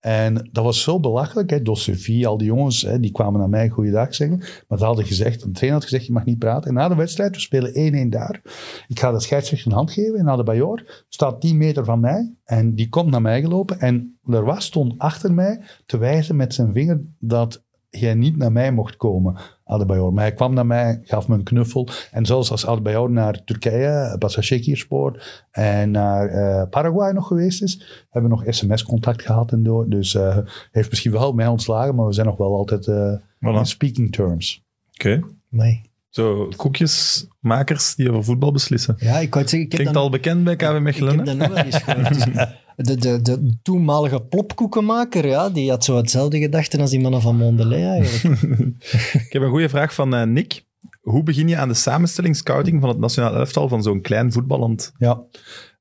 En 0.00 0.48
dat 0.52 0.64
was 0.64 0.82
zo 0.82 1.00
belachelijk. 1.00 1.50
Hè. 1.50 1.60
Sophie, 1.62 2.26
al 2.26 2.38
die 2.38 2.46
jongens, 2.46 2.82
hè, 2.82 3.00
die 3.00 3.10
kwamen 3.10 3.40
naar 3.40 3.48
mij 3.48 3.68
goeiedag 3.68 4.14
zeggen. 4.14 4.42
Maar 4.68 4.78
hadden 4.78 5.06
gezegd, 5.06 5.42
de 5.42 5.50
trainer 5.50 5.78
had 5.78 5.88
gezegd, 5.88 6.06
je 6.06 6.12
mag 6.12 6.24
niet 6.24 6.38
praten. 6.38 6.68
En 6.68 6.74
na 6.74 6.88
de 6.88 6.94
wedstrijd, 6.94 7.34
we 7.34 7.40
spelen 7.40 8.06
1-1 8.06 8.08
daar. 8.08 8.40
Ik 8.88 8.98
ga 8.98 9.12
de 9.12 9.20
scheidsrechter 9.20 9.70
een 9.70 9.76
hand 9.76 9.90
geven. 9.90 10.18
En 10.18 10.24
na 10.24 10.36
de 10.36 10.42
Bayor 10.42 11.04
staat 11.08 11.40
10 11.40 11.56
meter 11.56 11.84
van 11.84 12.00
mij. 12.00 12.34
En 12.44 12.74
die 12.74 12.88
komt 12.88 13.10
naar 13.10 13.22
mij 13.22 13.40
gelopen. 13.40 13.80
En 13.80 14.18
Leroy 14.22 14.60
stond 14.60 14.94
achter 14.98 15.32
mij 15.32 15.60
te 15.86 15.98
wijzen 15.98 16.36
met 16.36 16.54
zijn 16.54 16.72
vinger 16.72 17.00
dat 17.18 17.66
jij 17.90 18.14
niet 18.14 18.36
naar 18.36 18.52
mij 18.52 18.72
mocht 18.72 18.96
komen, 18.96 19.36
Adebayor. 19.68 20.12
Maar 20.12 20.24
hij 20.24 20.32
kwam 20.32 20.54
naar 20.54 20.66
mij, 20.66 21.00
gaf 21.04 21.28
me 21.28 21.34
een 21.34 21.42
knuffel. 21.42 21.88
En 22.10 22.26
zelfs 22.26 22.50
als 22.50 22.66
Adebayor 22.66 23.10
naar 23.10 23.44
Turkije, 23.44 24.16
Başakşehirspor 24.18 25.22
en 25.50 25.90
naar 25.90 26.28
eh, 26.28 26.68
Paraguay 26.70 27.12
nog 27.12 27.26
geweest 27.26 27.62
is, 27.62 28.04
hebben 28.10 28.30
we 28.30 28.36
nog 28.36 28.54
sms-contact 28.54 29.22
gehad 29.22 29.52
en 29.52 29.62
door. 29.62 29.88
Dus 29.88 30.14
eh, 30.14 30.38
heeft 30.72 30.90
misschien 30.90 31.12
wel 31.12 31.32
mij 31.32 31.46
ontslagen, 31.46 31.94
maar 31.94 32.06
we 32.06 32.12
zijn 32.12 32.26
nog 32.26 32.36
wel 32.36 32.54
altijd 32.56 32.86
eh, 32.86 33.12
in 33.40 33.66
speaking 33.66 34.12
terms. 34.12 34.64
Oké. 34.92 35.20
Amai. 35.52 35.80
Zo, 36.08 36.48
koekjesmakers 36.56 37.94
die 37.94 38.10
over 38.10 38.24
voetbal 38.24 38.52
beslissen. 38.52 38.94
Ja, 38.98 39.18
ik 39.18 39.34
het 39.34 39.50
zeggen, 39.50 39.68
ik 39.68 39.72
heb 39.72 39.80
Klinkt 39.80 39.94
dat- 39.94 40.02
al 40.02 40.10
bekend 40.10 40.44
bij 40.44 40.56
KV 40.56 40.74
Ik 40.74 40.80
Mechelen, 40.80 41.16
heb 41.18 41.26
hè? 41.26 41.36
dat 41.36 41.48
nog 41.48 41.56
wel 41.56 41.64
eens 41.64 41.76
gehoord. 41.82 42.56
De, 42.80 42.96
de, 42.96 43.22
de 43.22 43.58
toenmalige 43.62 44.22
plopkoekenmaker, 44.22 45.26
ja, 45.26 45.50
die 45.50 45.70
had 45.70 45.84
zo 45.84 45.96
hetzelfde 45.96 46.38
gedachten 46.38 46.80
als 46.80 46.90
die 46.90 47.00
mannen 47.00 47.20
van 47.20 47.36
Mondelez 47.36 47.84
eigenlijk. 47.84 48.44
Ik 49.26 49.32
heb 49.32 49.42
een 49.42 49.50
goede 49.50 49.68
vraag 49.68 49.94
van 49.94 50.14
eh, 50.14 50.26
Nick. 50.26 50.66
Hoe 51.00 51.22
begin 51.22 51.48
je 51.48 51.56
aan 51.56 51.68
de 51.68 51.74
samenstelling, 51.74 52.36
scouting 52.36 52.80
van 52.80 52.88
het 52.88 52.98
nationaal 52.98 53.34
elftal 53.34 53.68
van 53.68 53.82
zo'n 53.82 54.00
klein 54.00 54.32
voetballand? 54.32 54.92
Ja. 54.98 55.22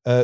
Eh, 0.02 0.19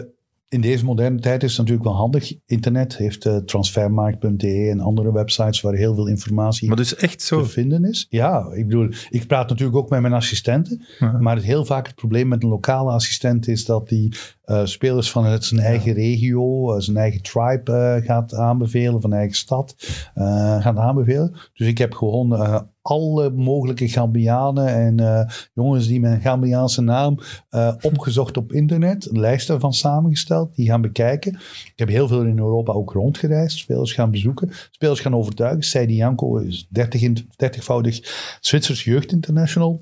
in 0.54 0.62
deze 0.62 0.86
moderne 0.86 1.20
tijd 1.20 1.44
is 1.44 1.50
het 1.50 1.60
natuurlijk 1.60 1.88
wel 1.88 1.96
handig. 1.96 2.34
Internet 2.46 2.98
heeft 2.98 3.26
uh, 3.26 3.36
transfermarkt.de 3.38 4.70
en 4.70 4.80
andere 4.80 5.14
websites 5.14 5.62
waar 5.62 5.74
heel 5.74 5.96
veel 5.96 6.08
informatie 6.08 6.68
Maar 6.68 6.78
dus 6.78 6.96
echt 6.96 7.22
zo. 7.22 7.42
te 7.42 7.50
vinden 7.50 7.86
is. 7.86 8.06
Ja, 8.10 8.48
ik 8.54 8.68
bedoel, 8.68 8.90
ik 9.10 9.28
praat 9.28 9.50
natuurlijk 9.50 9.78
ook 9.78 9.90
met 9.90 10.02
mijn 10.02 10.14
assistenten. 10.14 10.86
Ja. 11.00 11.18
Maar 11.20 11.36
het 11.36 11.46
heel 11.46 11.66
vaak 11.66 11.88
het 11.88 11.96
probleem 11.96 12.28
met 12.28 12.44
een 12.44 12.50
lokale 12.50 12.92
assistent 12.92 13.48
is 13.48 13.66
dat 13.66 13.90
die 13.90 14.14
eh, 14.44 14.66
spelers 14.66 15.12
van 15.12 15.26
het, 15.26 15.46
zijn 15.46 15.62
eigen 15.62 15.94
regio, 15.94 16.74
eh, 16.74 16.80
zijn 16.82 16.98
eigen 16.98 17.22
tribe 17.22 17.72
eh, 17.72 18.06
gaat 18.06 18.34
aanbevelen, 18.34 19.02
van 19.02 19.14
eigen 19.14 19.36
stad 19.36 19.76
eh, 20.14 20.62
gaat 20.62 20.78
aanbevelen. 20.78 21.36
Dus 21.54 21.68
ik 21.68 21.78
heb 21.78 21.94
gewoon 21.94 22.36
eh, 22.36 22.62
alle 22.84 23.30
mogelijke 23.30 23.88
Gambianen 23.88 24.68
en 24.68 25.00
eh, 25.00 25.30
jongens 25.54 25.88
die 25.88 26.00
met 26.00 26.12
een 26.12 26.22
Gambiaanse 26.22 26.82
naam 26.82 27.20
eh, 27.50 27.74
opgezocht 27.82 28.38
op 28.38 28.52
internet, 28.52 29.10
een 29.10 29.20
lijst 29.20 29.48
daarvan 29.48 29.74
samengesteld, 29.74 30.56
die 30.56 30.68
gaan 30.68 30.82
bekijken. 30.82 31.32
Ik 31.66 31.74
heb 31.76 31.88
heel 31.88 32.08
veel 32.08 32.24
in 32.24 32.38
Europa 32.38 32.74
ook 32.74 32.92
rondgereisd, 32.92 33.58
spelers 33.58 33.94
gaan 33.94 34.12
bezoeken, 34.12 34.50
spelers 34.72 35.00
gaan 35.00 35.16
overtuigen. 35.16 35.64
Seidi 35.64 35.96
Janko 35.96 36.38
is 36.38 36.68
30 36.70 37.02
in- 37.02 37.30
30-voudig 37.46 38.00
Zwitsers 38.42 38.84
jeugdinternational. 38.84 39.82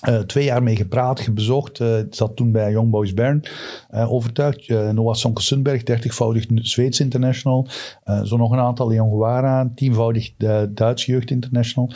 Eh, 0.00 0.18
twee 0.18 0.44
jaar 0.44 0.62
mee 0.62 0.76
gepraat, 0.76 1.34
bezocht. 1.34 1.80
eh 1.80 1.96
zat 2.10 2.36
toen 2.36 2.52
bij 2.52 2.70
Young 2.70 2.90
Boys 2.90 3.14
Bern. 3.14 3.42
eh, 3.88 4.12
overtuigd. 4.12 4.68
Noah 4.68 5.14
Sonke 5.14 5.42
Sundberg, 5.42 5.82
30-voudig 5.82 6.46
Zweeds 6.54 7.00
international. 7.00 7.68
Zo 8.24 8.36
nog 8.36 8.52
een 8.52 8.58
aantal. 8.58 8.88
Leon 8.88 9.10
Guara, 9.10 9.72
tienvoudig 9.74 10.32
uh, 10.38 10.62
Duits 10.70 11.06
jeugd 11.06 11.30
international. 11.30 11.92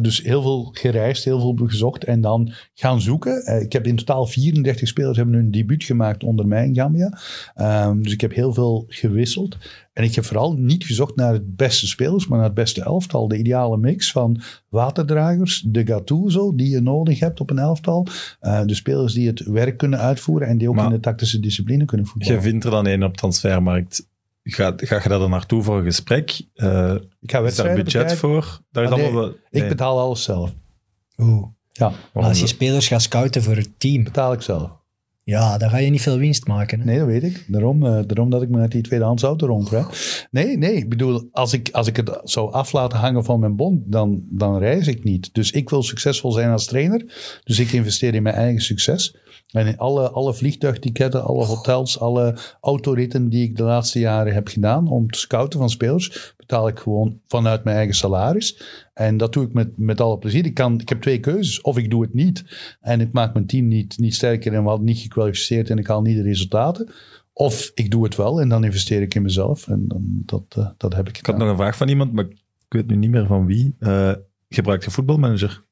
Dus 0.00 0.22
heel 0.22 0.42
veel 0.42 0.68
gereisd, 0.72 1.24
heel 1.24 1.40
veel 1.40 1.66
gezocht. 1.66 2.04
En 2.04 2.20
dan 2.20 2.52
gaan 2.74 3.00
zoeken. 3.00 3.60
Ik 3.62 3.72
heb 3.72 3.86
in 3.86 3.96
totaal 3.96 4.26
34 4.26 4.88
spelers 4.88 5.16
hebben 5.16 5.34
hun 5.34 5.50
debuut 5.50 5.84
gemaakt 5.84 6.24
onder 6.24 6.46
mij 6.46 6.66
in 6.66 6.74
Gambia. 6.74 7.18
Ehm, 7.54 8.02
dus 8.02 8.12
ik 8.12 8.20
heb 8.20 8.34
heel 8.34 8.52
veel 8.52 8.84
gewisseld. 8.88 9.56
En 9.94 10.04
ik 10.04 10.14
heb 10.14 10.24
vooral 10.24 10.52
niet 10.54 10.84
gezocht 10.84 11.16
naar 11.16 11.32
het 11.32 11.56
beste 11.56 11.86
spelers, 11.86 12.26
maar 12.26 12.38
naar 12.38 12.46
het 12.46 12.56
beste 12.56 12.82
elftal. 12.82 13.28
De 13.28 13.36
ideale 13.36 13.76
mix 13.76 14.12
van 14.12 14.40
waterdragers, 14.68 15.64
de 15.66 15.86
Gattuso 15.86 16.54
die 16.54 16.70
je 16.70 16.80
nodig 16.80 17.18
hebt 17.20 17.40
op 17.40 17.50
een 17.50 17.58
elftal. 17.58 18.06
eh, 18.40 18.60
de 18.64 18.74
spelers 18.74 19.12
die 19.12 19.26
het 19.26 19.40
werk 19.40 19.76
kunnen 19.76 19.98
uitvoeren 19.98 20.48
en 20.48 20.58
die 20.58 20.68
ook 20.68 20.74
Maar- 20.74 20.84
in 20.84 20.90
de 20.90 21.00
tactische 21.00 21.40
discipline 21.40 21.84
kunnen 21.84 22.06
voetballen. 22.06 22.36
Je 22.36 22.42
vindt 22.42 22.64
er 22.64 22.70
dan 22.70 22.86
één 22.86 23.02
op 23.02 23.16
transfermarkt. 23.16 24.08
Ga, 24.42 24.72
ga 24.76 25.00
je 25.02 25.08
daar 25.08 25.18
dan 25.18 25.30
naartoe 25.30 25.62
voor 25.62 25.78
een 25.78 25.84
gesprek? 25.84 26.40
Eh, 26.54 26.94
ik 27.20 27.30
ga 27.30 27.38
is 27.38 27.54
daar 27.54 27.74
budget 27.74 27.92
bekijken. 27.92 28.16
voor? 28.16 28.60
Daar 28.70 28.84
is 28.84 28.90
Ah, 28.90 28.96
nee, 28.96 29.06
allemaal 29.06 29.30
Ik 29.50 29.68
betaal 29.68 29.98
alles 30.00 30.22
zelf. 30.22 30.52
Oeh. 31.18 31.46
Ja, 31.72 31.92
Maar 32.12 32.24
als 32.24 32.40
je 32.40 32.46
spelers 32.46 32.88
gaat 32.88 33.02
scouten 33.02 33.42
voor 33.42 33.56
het 33.56 33.70
team, 33.78 34.04
betaal 34.04 34.32
ik 34.32 34.40
zelf. 34.40 34.82
Ja, 35.24 35.58
dan 35.58 35.70
ga 35.70 35.76
je 35.76 35.90
niet 35.90 36.02
veel 36.02 36.18
winst 36.18 36.46
maken. 36.46 36.84
Nee, 36.84 36.98
dat 36.98 37.06
weet 37.06 37.22
ik. 37.22 37.44
Daarom, 37.48 37.86
eh, 37.86 37.92
daarom 38.06 38.30
dat 38.30 38.42
ik 38.42 38.48
me 38.48 38.60
uit 38.60 38.72
die 38.72 38.82
tweedehands 38.82 39.22
auto 39.22 39.46
rondrijd. 39.46 40.26
Nee, 40.30 40.58
nee. 40.58 40.74
Ik 40.74 40.88
bedoel, 40.88 41.28
als 41.32 41.52
ik, 41.52 41.70
als 41.72 41.86
ik 41.86 41.96
het 41.96 42.20
zou 42.22 42.52
af 42.52 42.72
laten 42.72 42.98
hangen 42.98 43.24
van 43.24 43.40
mijn 43.40 43.56
bond, 43.56 43.82
dan, 43.86 44.22
dan 44.30 44.58
reis 44.58 44.86
ik 44.86 45.04
niet. 45.04 45.34
Dus 45.34 45.50
ik 45.50 45.70
wil 45.70 45.82
succesvol 45.82 46.32
zijn 46.32 46.50
als 46.50 46.66
trainer. 46.66 47.04
Dus 47.44 47.58
ik 47.58 47.72
investeer 47.72 48.14
in 48.14 48.22
mijn 48.22 48.34
eigen 48.34 48.62
succes. 48.62 49.16
En 49.50 49.66
in 49.66 49.78
alle, 49.78 50.10
alle 50.10 50.34
vliegtuigticketten, 50.34 51.24
alle 51.24 51.44
hotels, 51.44 52.00
alle 52.00 52.38
autoritten 52.60 53.28
die 53.28 53.48
ik 53.48 53.56
de 53.56 53.62
laatste 53.62 53.98
jaren 53.98 54.34
heb 54.34 54.48
gedaan 54.48 54.88
om 54.88 55.10
te 55.10 55.18
scouten 55.18 55.58
van 55.58 55.70
spelers, 55.70 56.34
betaal 56.36 56.68
ik 56.68 56.78
gewoon 56.78 57.20
vanuit 57.26 57.64
mijn 57.64 57.76
eigen 57.76 57.94
salaris. 57.94 58.62
En 58.94 59.16
dat 59.16 59.32
doe 59.32 59.44
ik 59.44 59.52
met, 59.52 59.78
met 59.78 60.00
alle 60.00 60.18
plezier. 60.18 60.44
Ik, 60.44 60.54
kan, 60.54 60.80
ik 60.80 60.88
heb 60.88 61.00
twee 61.00 61.20
keuzes. 61.20 61.60
Of 61.60 61.78
ik 61.78 61.90
doe 61.90 62.02
het 62.02 62.14
niet 62.14 62.44
en 62.80 63.00
ik 63.00 63.12
maak 63.12 63.34
mijn 63.34 63.46
team 63.46 63.68
niet, 63.68 63.98
niet 63.98 64.14
sterker 64.14 64.54
en 64.54 64.62
wat 64.62 64.80
niet 64.80 64.98
gekwalificeerd 64.98 65.70
en 65.70 65.78
ik 65.78 65.86
haal 65.86 66.02
niet 66.02 66.16
de 66.16 66.22
resultaten. 66.22 66.92
Of 67.32 67.70
ik 67.74 67.90
doe 67.90 68.04
het 68.04 68.16
wel 68.16 68.40
en 68.40 68.48
dan 68.48 68.64
investeer 68.64 69.02
ik 69.02 69.14
in 69.14 69.22
mezelf. 69.22 69.68
En 69.68 69.84
dan, 69.88 70.02
dat, 70.06 70.44
eh, 70.48 70.70
dat 70.76 70.94
heb 70.94 71.08
ik 71.08 71.18
Ik 71.18 71.26
had 71.26 71.36
nog 71.36 71.48
een 71.48 71.56
vraag 71.56 71.76
van 71.76 71.88
iemand, 71.88 72.12
maar 72.12 72.24
ik 72.24 72.38
weet 72.68 72.86
nu 72.86 72.96
niet 72.96 73.10
meer 73.10 73.26
van 73.26 73.46
wie. 73.46 73.74
Eh 73.78 74.12
gebruikt 74.54 74.84
je 74.84 74.90
voetbalmanager? 74.90 75.64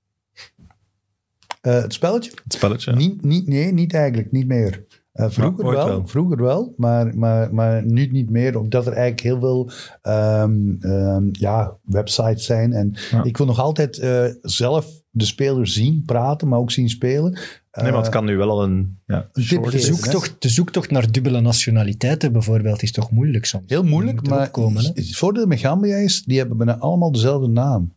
Eh, 1.60 1.82
het 1.82 1.92
spelletje? 1.92 2.32
Het 2.44 2.52
spelletje? 2.52 2.94
Niet, 2.94 3.24
niet, 3.24 3.46
nee, 3.46 3.72
niet 3.72 3.94
eigenlijk. 3.94 4.32
Niet 4.32 4.46
meer. 4.46 4.84
Eh, 5.12 5.26
vroeger, 5.30 5.64
wel, 5.70 5.86
wel. 5.86 6.06
vroeger 6.06 6.42
wel, 6.42 6.74
maar, 6.76 7.16
maar, 7.16 7.54
maar 7.54 7.84
nu 7.86 8.06
niet 8.06 8.30
meer. 8.30 8.58
Omdat 8.58 8.86
er 8.86 8.92
eigenlijk 8.92 9.20
heel 9.20 9.38
veel 9.40 9.70
ehm, 10.02 10.74
ehm, 10.80 11.28
ja, 11.32 11.76
websites 11.82 12.44
zijn. 12.44 12.72
En 12.72 12.94
Ja. 13.10 13.24
ik 13.24 13.36
wil 13.36 13.46
nog 13.46 13.58
altijd 13.60 13.98
eh, 13.98 14.24
zelf 14.40 14.86
de 15.10 15.24
speler 15.24 15.66
zien, 15.66 16.02
praten, 16.06 16.48
maar 16.48 16.58
ook 16.58 16.70
zien 16.70 16.88
spelen. 16.88 17.32
nee, 17.32 17.40
maar 17.72 17.92
het 17.96 18.06
Eh, 18.06 18.12
kan 18.12 18.24
nu 18.24 18.36
wel 18.36 18.50
al 18.50 18.62
een 18.62 18.98
ja, 19.06 19.28
tip 19.32 19.44
geven, 19.64 19.70
zijn. 19.80 19.82
hè? 19.94 19.98
zoektocht, 19.98 20.36
de 20.38 20.48
zoektocht 20.48 20.90
naar 20.90 21.12
dubbele 21.12 21.40
nationaliteiten 21.40 22.32
bijvoorbeeld 22.32 22.82
is 22.82 22.92
toch 22.92 23.10
moeilijk 23.10 23.44
soms? 23.44 23.64
Heel 23.66 23.84
moeilijk, 23.84 24.28
maar 24.28 24.50
het 24.52 25.16
voordeel 25.16 25.46
met 25.46 25.58
Gambia 25.58 25.96
is, 25.96 26.22
die 26.24 26.38
hebben 26.38 26.56
bijna 26.56 26.78
allemaal 26.78 27.12
dezelfde 27.12 27.48
naam. 27.48 27.92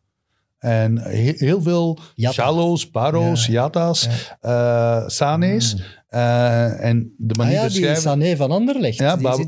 En 0.65 0.97
he- 0.97 1.33
heel 1.37 1.61
veel. 1.61 1.99
Chalo's, 2.15 2.89
Paros, 2.89 3.45
Ja. 3.45 3.51
Yatta's, 3.53 4.09
eh, 4.41 5.07
Sane's. 5.07 5.81
eh, 6.07 6.83
en 6.85 7.13
de 7.17 7.33
Ah 7.33 7.37
manier 7.37 7.53
ja, 7.61 7.67
te 7.67 7.73
die. 7.73 7.95
Sané 7.95 8.35
van 8.35 8.51
Anderlecht. 8.51 8.97
Ja, 8.97 9.15
die 9.15 9.47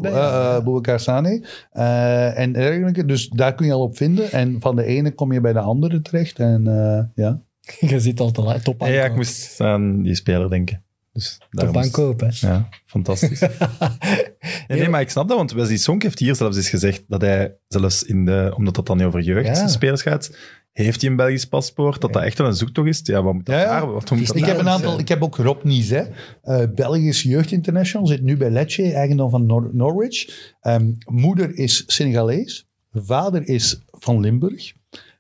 Boubacar 0.64 1.00
Sane. 1.00 1.46
Eh, 1.72 2.40
en 2.40 2.52
dergelijke. 2.54 3.06
Dus 3.06 3.28
daar 3.30 3.56
kun 3.56 3.66
je 3.66 3.74
al 3.74 3.82
op 3.82 3.98
vinden. 3.98 4.32
En 4.32 4.56
van 4.60 4.76
de 4.76 4.84
ene 4.84 5.12
kom 5.12 5.32
je 5.34 5.42
bij 5.42 5.54
de 5.54 5.60
andere 5.60 6.02
terecht. 6.02 6.40
En 6.40 6.68
eh, 6.68 7.04
ja. 7.26 7.42
Je 7.90 8.00
zit 8.00 8.20
al 8.20 8.32
te 8.32 8.42
laat. 8.42 8.64
Top 8.64 8.82
Ja, 8.82 8.88
ja, 8.88 9.06
ik 9.06 9.16
moest 9.16 9.62
aan 9.62 10.02
die 10.02 10.16
speler 10.16 10.50
denken. 10.50 10.82
Dus 11.14 11.38
Top 11.50 11.70
is- 11.70 11.76
aankoop, 11.84 12.20
hè. 12.20 12.28
Ja, 12.48 12.70
fantastisch. 12.86 13.40
nee, 14.68 14.80
nee, 14.80 14.90
maar 14.90 15.02
ik 15.02 15.10
snap 15.10 15.28
dat, 15.28 15.38
want 15.38 15.52
Wesley 15.52 15.78
Sonk 15.78 16.04
heeft 16.04 16.20
hier 16.20 16.36
zelfs 16.36 16.58
eens 16.58 16.70
gezegd 16.70 17.04
dat 17.08 17.22
hij 17.22 17.56
zelfs 17.68 18.04
in 18.04 18.26
de, 18.26 18.54
omdat 18.56 18.76
dat 18.76 18.86
dan 18.88 18.98
niet 18.98 19.06
over 19.06 19.22
jeugdspelers 19.22 20.02
gaat, 20.02 20.36
heeft 20.84 21.02
hij 21.02 21.10
een 21.10 21.16
Belgisch 21.16 21.46
paspoort, 21.46 22.02
dat 22.02 22.14
dat 22.14 22.24
echt 22.24 22.38
wel 22.38 22.48
een 22.48 22.54
zoektocht 22.54 22.88
is. 22.88 23.00
Ja, 23.04 23.24
wat 23.24 23.34
moet 23.34 23.46
dat 23.46 23.56
Ja, 23.56 23.64
daar? 23.64 23.92
Wat 23.92 24.10
moet 24.12 24.20
is 24.20 24.28
dat 24.28 24.36
Ik 24.36 24.42
daar? 24.42 24.52
heb, 24.52 24.60
een 24.60 24.70
aantal, 24.70 25.00
ik 25.00 25.08
heb 25.08 25.24
ook 25.24 25.36
Rob 25.38 25.64
Nizet, 25.64 26.10
eh 26.42 26.64
Belgisch 26.76 27.22
jeugdinternational, 27.22 28.08
zit 28.08 28.22
nu 28.22 28.38
bij 28.38 28.50
Lecce, 28.50 28.92
eigendom 28.94 29.30
van 29.30 29.46
Nor- 29.46 29.70
Norwich. 29.74 30.52
Ehm, 30.62 30.92
moeder 31.06 31.56
is 31.58 31.84
Senegalees, 31.88 32.68
vader 32.94 33.48
is 33.48 33.82
van 33.92 34.20
Limburg, 34.20 34.74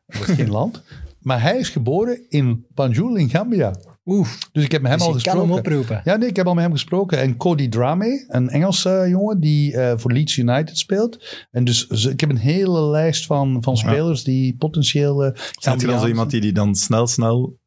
dat 0.05 0.27
is 0.27 0.35
geen 0.35 0.49
land. 0.59 0.83
Maar 1.21 1.41
hij 1.41 1.57
is 1.57 1.69
geboren 1.69 2.19
in 2.29 2.65
Banjul 2.73 3.15
in 3.15 3.29
Gambia. 3.29 3.75
Oef, 4.09 4.49
Dus 4.51 4.63
ik 4.63 4.71
heb 4.71 4.81
met 4.81 4.89
hem 4.91 4.99
dus 4.99 5.07
al 5.07 5.13
je 5.17 5.21
kan 5.21 5.31
gesproken. 5.33 5.55
hem 5.63 5.65
oproepen. 5.75 6.01
Ja, 6.03 6.15
nee, 6.15 6.29
ik 6.29 6.35
heb 6.35 6.47
al 6.47 6.53
met 6.53 6.63
hem 6.63 6.71
gesproken. 6.71 7.17
En 7.19 7.37
Cody 7.37 7.67
Drame, 7.69 8.25
een 8.27 8.49
Engelse 8.49 9.05
jongen 9.09 9.39
die 9.39 9.73
eh, 9.77 9.97
voor 9.97 10.11
Leeds 10.11 10.37
United 10.37 10.77
speelt. 10.77 11.45
En 11.51 11.63
dus 11.63 11.87
ze- 11.87 12.09
ik 12.11 12.19
heb 12.19 12.29
een 12.29 12.37
hele 12.37 12.81
lijst 12.81 13.25
van, 13.25 13.63
van 13.63 13.77
spelers 13.77 14.23
die 14.23 14.55
potentieel... 14.57 15.23
eh, 15.25 15.31
Zijn 15.59 15.79
je 15.79 15.85
dan 15.87 15.99
zo 15.99 16.07
iemand 16.07 16.31
die 16.31 16.41
die 16.41 16.51
dan 16.53 16.75
snel, 16.75 17.07
snel 17.07 17.57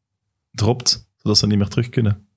dropt, 0.51 1.09
zodat 1.17 1.39
ze 1.39 1.47
niet 1.47 1.59
meer 1.59 1.69
terug 1.69 1.89
kunnen? 1.89 2.29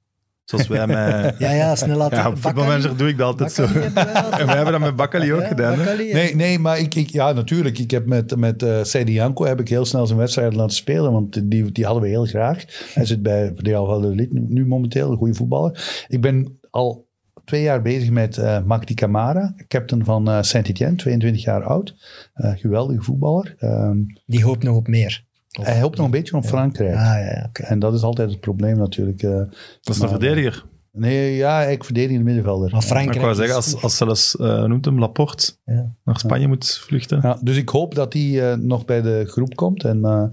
Zoals 0.43 0.67
wij 0.67 0.87
met... 0.87 1.35
Ja, 1.39 1.51
ja, 1.51 1.75
snel 1.75 1.97
laten. 1.97 2.17
Ja, 2.17 2.27
op 2.27 2.37
voetbalmanager 2.37 2.97
doe 2.97 3.07
ik 3.07 3.17
dat 3.17 3.27
altijd 3.27 3.51
zo. 3.51 3.67
Bakkali. 3.93 4.29
En 4.39 4.45
wij 4.45 4.55
hebben 4.55 4.71
dat 4.71 4.81
met 4.81 4.95
Bakkali 4.95 5.33
ook 5.33 5.41
Ja, 5.41 5.47
gedaan. 5.47 5.75
Bakkali. 5.77 6.13
Nee, 6.13 6.35
nee, 6.35 6.59
maar 6.59 6.79
ik, 6.79 6.95
ik, 6.95 7.09
ja, 7.09 7.31
natuurlijk. 7.31 7.79
Ik 7.79 7.91
heb 7.91 8.05
met, 8.05 8.35
met 8.35 8.63
eh 8.63 8.83
Seidi 8.83 9.13
Janko 9.13 9.45
heb 9.45 9.59
ik 9.59 9.69
heel 9.69 9.85
snel 9.85 10.05
zijn 10.07 10.19
wedstrijd 10.19 10.53
laten 10.53 10.75
spelen, 10.75 11.11
want 11.11 11.49
die, 11.51 11.71
die 11.71 11.85
hadden 11.85 12.03
we 12.03 12.09
heel 12.09 12.25
graag. 12.25 12.63
Hij 12.93 13.05
zit 13.05 13.21
bij 13.21 13.51
Real 13.55 13.85
Valladolid 13.85 14.33
nu, 14.33 14.45
nu 14.47 14.65
momenteel, 14.65 15.11
een 15.11 15.17
goede 15.17 15.33
voetballer. 15.33 16.03
Ik 16.07 16.21
ben 16.21 16.59
al 16.69 17.07
twee 17.45 17.61
jaar 17.61 17.81
bezig 17.81 18.09
met 18.09 18.37
eh 18.37 18.63
Makti 18.63 18.93
Camara, 18.93 19.53
captain 19.67 20.05
van 20.05 20.29
eh 20.29 20.41
Saint-Etienne, 20.41 20.95
22 20.95 21.43
jaar 21.43 21.63
oud. 21.63 21.95
Eh, 22.33 22.51
geweldige 22.55 23.01
voetballer. 23.01 23.55
Ehm, 23.57 23.97
Die 24.25 24.43
hoopt 24.43 24.63
nog 24.63 24.75
op 24.75 24.87
meer. 24.87 25.25
Of- 25.59 25.65
hij 25.65 25.75
helpt 25.75 25.97
nog 25.97 26.05
een 26.05 26.11
beetje 26.11 26.37
op 26.37 26.45
Frankrijk. 26.45 26.95
Ah, 26.95 26.99
ja. 27.01 27.49
En 27.53 27.79
dat 27.79 27.93
is 27.93 28.01
altijd 28.01 28.29
het 28.29 28.39
probleem 28.39 28.77
natuurlijk. 28.77 29.23
eh. 29.23 29.29
Dat 29.31 29.47
is 29.83 29.95
een 29.95 29.99
Maar- 29.99 30.09
verdediger. 30.09 30.65
nee, 30.91 31.35
ja, 31.35 31.61
ik 31.61 31.83
verdedig 31.83 32.11
in 32.11 32.17
de 32.17 32.23
middenvelder. 32.23 32.71
Maar 32.71 32.81
Frankrijk 32.81 33.15
ik 33.15 33.21
wou 33.21 33.35
zeggen, 33.35 33.55
als, 33.55 33.81
als 33.81 33.97
zelfs, 33.97 34.35
eh, 34.37 34.57
hoe 34.59 34.67
noemt 34.67 34.85
hem, 34.85 34.99
Laporte 34.99 35.51
Ja. 35.65 35.95
naar 36.03 36.19
Spanje 36.19 36.47
moet 36.47 36.77
vluchten. 36.77 37.19
Ja, 37.21 37.37
dus 37.41 37.57
ik 37.57 37.69
hoop 37.69 37.95
dat 37.95 38.13
hij 38.13 38.51
eh, 38.51 38.57
nog 38.57 38.85
bij 38.85 39.01
de 39.01 39.23
groep 39.27 39.55
komt. 39.55 39.83
En 39.83 40.05
eh, 40.05 40.23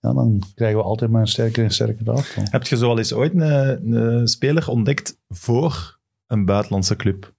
ja, 0.00 0.12
dan 0.12 0.42
krijgen 0.54 0.78
we 0.78 0.84
altijd 0.84 1.10
maar 1.10 1.20
een 1.20 1.26
sterker 1.26 1.64
en 1.64 1.70
sterker 1.70 2.10
afval. 2.12 2.42
Heb 2.50 2.66
je 2.66 2.76
zo 2.76 2.88
al 2.88 2.98
eens 2.98 3.12
ooit 3.12 3.32
een, 3.34 3.92
een 3.92 4.28
speler 4.28 4.68
ontdekt 4.68 5.18
voor 5.28 5.98
een 6.26 6.44
buitenlandse 6.44 6.96
club? 6.96 7.32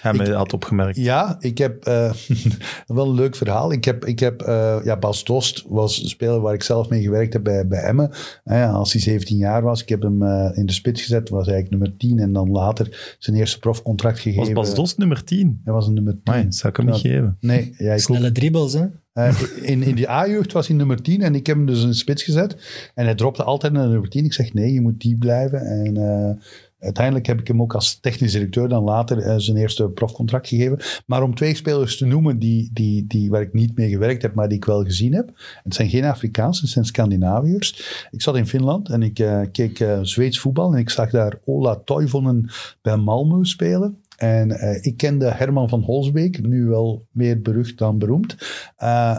Hij 0.00 0.14
Ik- 0.14 0.26
had 0.26 0.52
opgemerkt. 0.52 0.96
Ja, 0.96 1.36
ik 1.40 1.58
heb 1.58 1.84
eh, 1.84 2.12
wel 2.86 3.08
een 3.08 3.14
leuk 3.14 3.36
verhaal. 3.36 3.72
Ik 3.72 3.84
heb, 3.84 4.04
ik 4.04 4.18
heb 4.18 4.42
eh, 4.42 4.78
ja, 4.84 4.96
Bas 4.96 5.24
Dost 5.24 5.64
was 5.68 6.02
een 6.02 6.08
speler 6.08 6.40
waar 6.40 6.54
ik 6.54 6.62
zelf 6.62 6.88
mee 6.88 7.02
gewerkt 7.02 7.32
heb 7.32 7.42
bij, 7.42 7.66
bij 7.66 7.82
Emmen. 7.82 8.10
Eh, 8.44 8.74
als 8.74 8.92
hij 8.92 9.00
17 9.02 9.36
jaar 9.36 9.62
was, 9.62 9.82
ik 9.82 9.88
heb 9.88 10.02
hem 10.02 10.22
eh, 10.22 10.50
in 10.54 10.66
de 10.66 10.72
spits 10.72 11.02
gezet, 11.02 11.28
was 11.28 11.46
eigenlijk 11.46 11.70
nummer 11.70 11.98
10 11.98 12.18
en 12.18 12.32
dan 12.32 12.50
later 12.50 13.16
zijn 13.18 13.36
eerste 13.36 13.58
profcontract 13.58 14.18
gegeven. 14.18 14.54
Was 14.54 14.66
Bas 14.66 14.74
Dost 14.74 14.98
nummer 14.98 15.24
10? 15.24 15.60
Hij 15.64 15.72
was 15.72 15.86
een 15.86 15.94
nummer 15.94 16.18
10. 16.24 16.34
Nee, 16.34 16.44
dat 16.44 16.54
zou 16.54 16.72
ik 16.72 16.76
hem 16.78 16.86
niet 16.86 17.00
geven. 17.00 17.36
Nee, 17.40 17.74
ja, 17.78 17.92
ik 17.92 18.00
Snelle 18.00 18.32
dribbles, 18.32 18.72
hè? 18.72 18.86
Eh, 19.12 19.34
in, 19.62 19.82
in 19.82 19.94
die 19.94 20.10
A-jeugd 20.10 20.52
was 20.52 20.66
hij 20.68 20.76
nummer 20.76 21.02
10 21.02 21.22
en 21.22 21.34
ik 21.34 21.46
heb 21.46 21.56
hem 21.56 21.66
dus 21.66 21.82
in 21.82 21.88
de 21.88 21.94
spits 21.94 22.22
gezet. 22.22 22.56
En 22.94 23.04
hij 23.04 23.14
dropte 23.14 23.42
altijd 23.42 23.72
naar 23.72 23.88
nummer 23.88 24.08
10. 24.08 24.24
Ik 24.24 24.32
zeg 24.32 24.54
nee, 24.54 24.72
je 24.72 24.80
moet 24.80 25.00
die 25.00 25.16
blijven. 25.16 25.60
En, 25.60 25.96
eh, 25.96 26.42
Uiteindelijk 26.80 27.26
heb 27.26 27.40
ik 27.40 27.48
hem 27.48 27.62
ook 27.62 27.74
als 27.74 28.00
technisch 28.00 28.32
directeur 28.32 28.68
dan 28.68 28.84
later 28.84 29.18
eh, 29.18 29.34
zijn 29.36 29.56
eerste 29.56 29.88
profcontract 29.88 30.48
gegeven. 30.48 30.78
Maar 31.06 31.22
om 31.22 31.34
twee 31.34 31.54
spelers 31.54 31.96
te 31.96 32.06
noemen 32.06 32.38
die, 32.38 32.70
die, 32.72 33.06
die, 33.06 33.30
waar 33.30 33.40
ik 33.40 33.52
niet 33.52 33.76
mee 33.76 33.88
gewerkt 33.88 34.22
heb, 34.22 34.34
maar 34.34 34.48
die 34.48 34.56
ik 34.56 34.64
wel 34.64 34.84
gezien 34.84 35.14
heb. 35.14 35.30
Het 35.62 35.74
zijn 35.74 35.88
geen 35.88 36.04
Afrikaanse, 36.04 36.60
het 36.60 36.70
zijn 36.70 36.84
Scandinaviërs. 36.84 38.06
Ik 38.10 38.22
zat 38.22 38.36
in 38.36 38.46
Finland 38.46 38.88
en 38.88 39.02
ik 39.02 39.18
eh, 39.18 39.40
keek 39.52 39.80
eh, 39.80 39.98
Zweeds 40.02 40.38
voetbal 40.38 40.72
en 40.72 40.78
ik 40.78 40.90
zag 40.90 41.10
daar 41.10 41.38
Ola 41.44 41.76
Toivonen 41.84 42.50
bij 42.82 42.96
Malmö 42.96 43.40
spelen. 43.40 44.02
En 44.16 44.50
ik 44.82 44.96
kende 44.96 45.30
Herman 45.30 45.68
van 45.68 45.82
Holsbeek, 45.82 46.46
nu 46.46 46.64
wel 46.64 47.06
meer 47.10 47.42
berucht 47.42 47.78
dan 47.78 47.98
beroemd. 47.98 48.36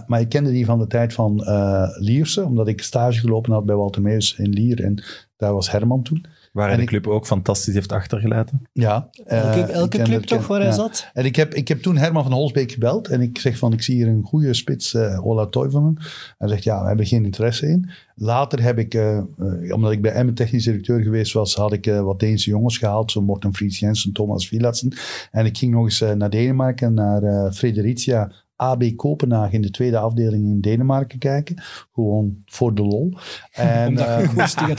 Maar 0.08 0.20
ik 0.20 0.30
kende 0.30 0.52
die 0.52 0.66
van 0.66 0.80
de 0.80 0.88
tijd 0.88 1.14
van 1.14 1.42
uh, 1.44 1.84
Lierse, 1.98 2.46
omdat 2.46 2.68
ik 2.68 2.82
stage 2.82 3.20
gelopen 3.20 3.52
had 3.52 3.66
bij 3.66 3.76
Walter 3.76 4.02
Meus 4.02 4.36
in 4.38 4.50
Lier. 4.50 4.84
En 4.84 5.04
daar 5.38 5.54
was 5.54 5.72
Herman 5.72 6.04
toen. 6.04 6.26
Waar 6.52 6.68
hij 6.68 6.76
de 6.76 6.82
ik- 6.82 6.88
club 6.88 7.08
ook 7.08 7.26
fantastisch 7.26 7.74
heeft 7.74 7.92
achtergelaten. 7.92 8.62
Ja. 8.74 9.10
Elke, 9.26 9.62
eh, 9.62 9.70
elke 9.70 10.02
club 10.02 10.24
toch 10.24 10.48
waar 10.48 10.62
hij 10.62 10.72
zat? 10.72 11.10
En 11.14 11.26
ik 11.26 11.36
heb, 11.36 11.54
ik 11.54 11.68
heb 11.68 11.82
toen 11.82 11.98
Herman 11.98 12.24
van 12.24 12.32
Holsbeek 12.34 12.72
gebeld 12.72 13.08
en 13.08 13.22
ik 13.22 13.38
zeg 13.40 13.58
van, 13.58 13.74
ik 13.74 13.82
zie 13.82 13.96
hier 13.96 14.08
een 14.08 14.24
goede 14.24 14.54
spits, 14.54 14.94
eh 14.94 15.26
Ola 15.26 15.46
Toivonen. 15.46 15.98
Hij 16.38 16.48
zegt, 16.48 16.64
ja, 16.64 16.82
we 16.82 16.88
hebben 16.88 17.06
geen 17.06 17.26
interesse 17.26 17.68
in. 17.68 17.90
Later 18.16 18.62
heb 18.64 18.78
ik, 18.78 18.94
eh, 18.94 19.22
omdat 19.70 19.92
ik 19.92 20.02
bij 20.02 20.12
Emmen 20.12 20.34
technisch 20.34 20.64
directeur 20.64 21.02
geweest 21.02 21.34
was, 21.34 21.56
had 21.56 21.74
ik 21.74 21.88
eh, 21.88 22.02
wat 22.02 22.20
Deense 22.20 22.50
jongens 22.50 22.78
gehaald, 22.78 23.12
zo 23.12 23.22
Morten 23.22 23.56
Fries 23.56 23.80
Jensen, 23.80 24.12
Thomas 24.14 24.48
Vilatsen. 24.48 24.94
En 25.32 25.46
ik 25.46 25.58
ging 25.58 25.74
nog 25.74 25.84
eens 25.84 26.00
naar 26.18 26.30
Denemarken, 26.30 26.94
naar 26.94 27.24
eh 27.24 27.52
Fredericia 27.52 28.32
AB 28.60 28.84
Kopenhagen 28.96 29.54
in 29.54 29.62
de 29.62 29.72
tweede 29.72 29.98
afdeling 29.98 30.46
in 30.46 30.62
Denemarken 30.62 31.20
kijken. 31.20 31.62
Gewoon 31.94 32.36
voor 32.46 32.76
de 32.76 32.82
lol. 32.82 33.14
En, 33.52 33.98
eh, 33.98 34.18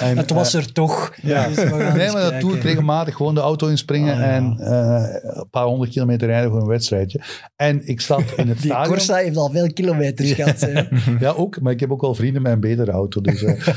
en, 0.03 0.17
het 0.17 0.31
was 0.31 0.55
er 0.55 0.73
toch. 0.73 1.13
ja. 1.23 1.49
Dus 1.49 1.57
Nee, 1.57 1.73
maar 1.73 1.95
dat 2.13 2.13
kijken. 2.31 2.41
doe 2.41 2.57
ik 2.57 2.63
regelmatig. 2.63 3.15
Gewoon 3.17 3.35
de 3.35 3.41
auto 3.41 3.67
inspringen 3.69 4.15
Ah, 4.15 4.19
ja. 4.21 4.27
en 4.27 4.59
eh, 4.59 5.15
een 5.23 5.49
paar 5.51 5.65
honderd 5.65 5.91
kilometer 5.91 6.29
rijden 6.29 6.51
voor 6.51 6.61
een 6.61 6.67
wedstrijdje. 6.67 7.21
En 7.57 7.87
ik 7.89 8.01
zat 8.01 8.23
in 8.37 8.49
het 8.49 8.61
Die 8.63 8.71
stadion. 8.71 8.89
Corsa 8.95 9.15
heeft 9.17 9.37
al 9.37 9.51
veel 9.51 9.73
kilometers 9.73 10.33
gehad. 10.43 10.61
hè. 10.61 10.83
Ja, 11.21 11.31
ook. 11.31 11.61
Maar 11.61 11.73
ik 11.73 11.81
heb 11.81 11.93
ook 11.93 12.01
wel 12.01 12.15
vrienden 12.15 12.43
met 12.43 12.53
een 12.53 12.61
betere 12.61 12.91
auto. 12.91 13.21
Dus, 13.21 13.43
eh. 13.43 13.69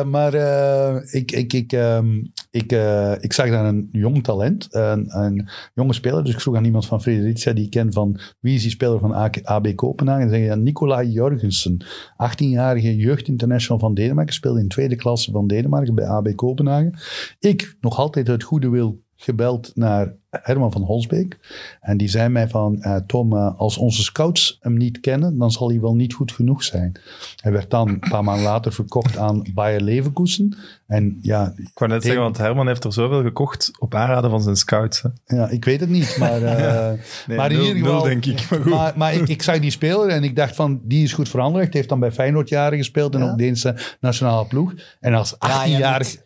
Eh, 0.00 0.06
maar 0.06 0.34
eh, 0.34 0.96
ik, 1.14 1.32
ik, 1.32 1.52
ik, 1.52 1.72
ehm, 1.72 2.06
ik, 2.50 2.72
eh, 2.72 3.12
ik 3.20 3.32
zag 3.32 3.48
daar 3.50 3.64
een 3.64 3.88
jong 3.92 4.24
talent, 4.24 4.68
een, 4.70 5.18
een 5.18 5.48
jonge 5.74 5.92
speler. 5.92 6.24
Dus 6.24 6.34
ik 6.34 6.40
vroeg 6.40 6.56
aan 6.56 6.64
iemand 6.64 6.86
van 6.86 7.02
Fredericia 7.02 7.52
die 7.52 7.64
ik 7.64 7.70
ken 7.70 7.92
van 7.92 8.20
wie 8.40 8.54
is 8.54 8.62
die 8.62 8.70
speler 8.70 8.98
van 8.98 9.12
AK 9.12 9.36
AB 9.44 9.74
Kopenhagen. 9.74 10.22
En 10.22 10.28
zei 10.28 10.42
ja, 10.42 10.54
Nicolai 10.54 11.10
Jorgensen, 11.10 11.84
18-jarige 12.12 12.96
jeugdinternational 12.96 13.78
van 13.78 13.94
Denemarken, 13.94 14.34
speelde 14.34 14.60
in 14.60 14.68
tweede 14.68 14.96
klasse 14.96 15.30
van 15.30 15.46
Denemarken 15.46 15.94
bij 15.94 16.06
AB 16.06 16.34
Kopenhagen. 16.34 16.98
Ik, 17.38 17.76
nog 17.80 17.98
altijd 17.98 18.28
uit 18.28 18.42
goede 18.42 18.68
wil, 18.68 19.01
gebeld 19.22 19.70
naar 19.74 20.12
Herman 20.30 20.72
van 20.72 20.82
Holsbeek. 20.82 21.38
En 21.80 21.96
die 21.96 22.08
zei 22.08 22.28
mij 22.28 22.48
van, 22.48 22.82
eh, 22.82 22.96
Tom, 23.06 23.36
eh, 23.36 23.58
als 23.58 23.76
onze 23.76 24.02
scouts 24.02 24.58
hem 24.60 24.76
niet 24.76 25.00
kennen, 25.00 25.38
dan 25.38 25.50
zal 25.50 25.68
hij 25.68 25.80
wel 25.80 25.94
niet 25.94 26.14
goed 26.14 26.32
genoeg 26.32 26.62
zijn. 26.64 26.92
Hij 27.36 27.52
werd 27.52 27.70
dan 27.70 27.88
een 27.88 27.98
paar 27.98 28.24
maanden 28.24 28.44
later 28.44 28.72
verkocht 28.72 29.16
aan 29.18 29.42
Bayer 29.54 29.80
Leverkusen. 29.80 30.56
En 30.86 31.18
ja, 31.22 31.52
Ik 31.56 31.70
wou 31.78 31.90
net 31.90 32.02
zeggen, 32.02 32.22
want 32.22 32.38
Herman 32.38 32.66
heeft 32.66 32.84
er 32.84 32.92
zoveel 32.92 33.22
gekocht 33.22 33.70
op 33.78 33.94
aanraden 33.94 34.30
van 34.30 34.42
zijn 34.42 34.56
scouts. 34.56 35.02
Hè. 35.02 35.36
ja 35.36 35.48
ik 35.48 35.64
weet 35.64 35.80
het 35.80 35.88
niet, 35.88 36.16
maar, 36.18 36.42
eh, 36.42 36.92
Nee, 37.26 37.36
maar 37.36 37.52
in 37.52 37.60
ieder 37.60 37.76
geval... 37.76 37.92
nul, 37.92 38.02
denk 38.02 38.24
ik. 38.26 38.50
Maar 38.50 38.60
goed. 38.60 38.70
Maar, 38.72 38.92
maar 38.96 39.14
ik, 39.14 39.28
ik 39.28 39.42
zag 39.42 39.58
die 39.58 39.70
speler 39.70 40.08
en 40.08 40.24
ik 40.24 40.36
dacht 40.36 40.54
van, 40.54 40.80
die 40.84 41.02
is 41.04 41.12
goed 41.12 41.28
voor 41.28 41.40
Anderlecht. 41.40 41.74
Heeft 41.74 41.88
dan 41.88 42.00
bij 42.00 42.12
Feyenoord 42.12 42.48
jaren 42.48 42.78
gespeeld 42.78 43.14
en 43.14 43.20
Ja. 43.20 43.30
ook 43.30 43.38
Deense 43.38 43.76
nationale 44.00 44.46
ploeg. 44.46 44.74
En 45.00 45.14
als 45.14 45.36
Ja, 45.38 45.66
jij 45.66 45.76
18-jarig... 45.76 46.16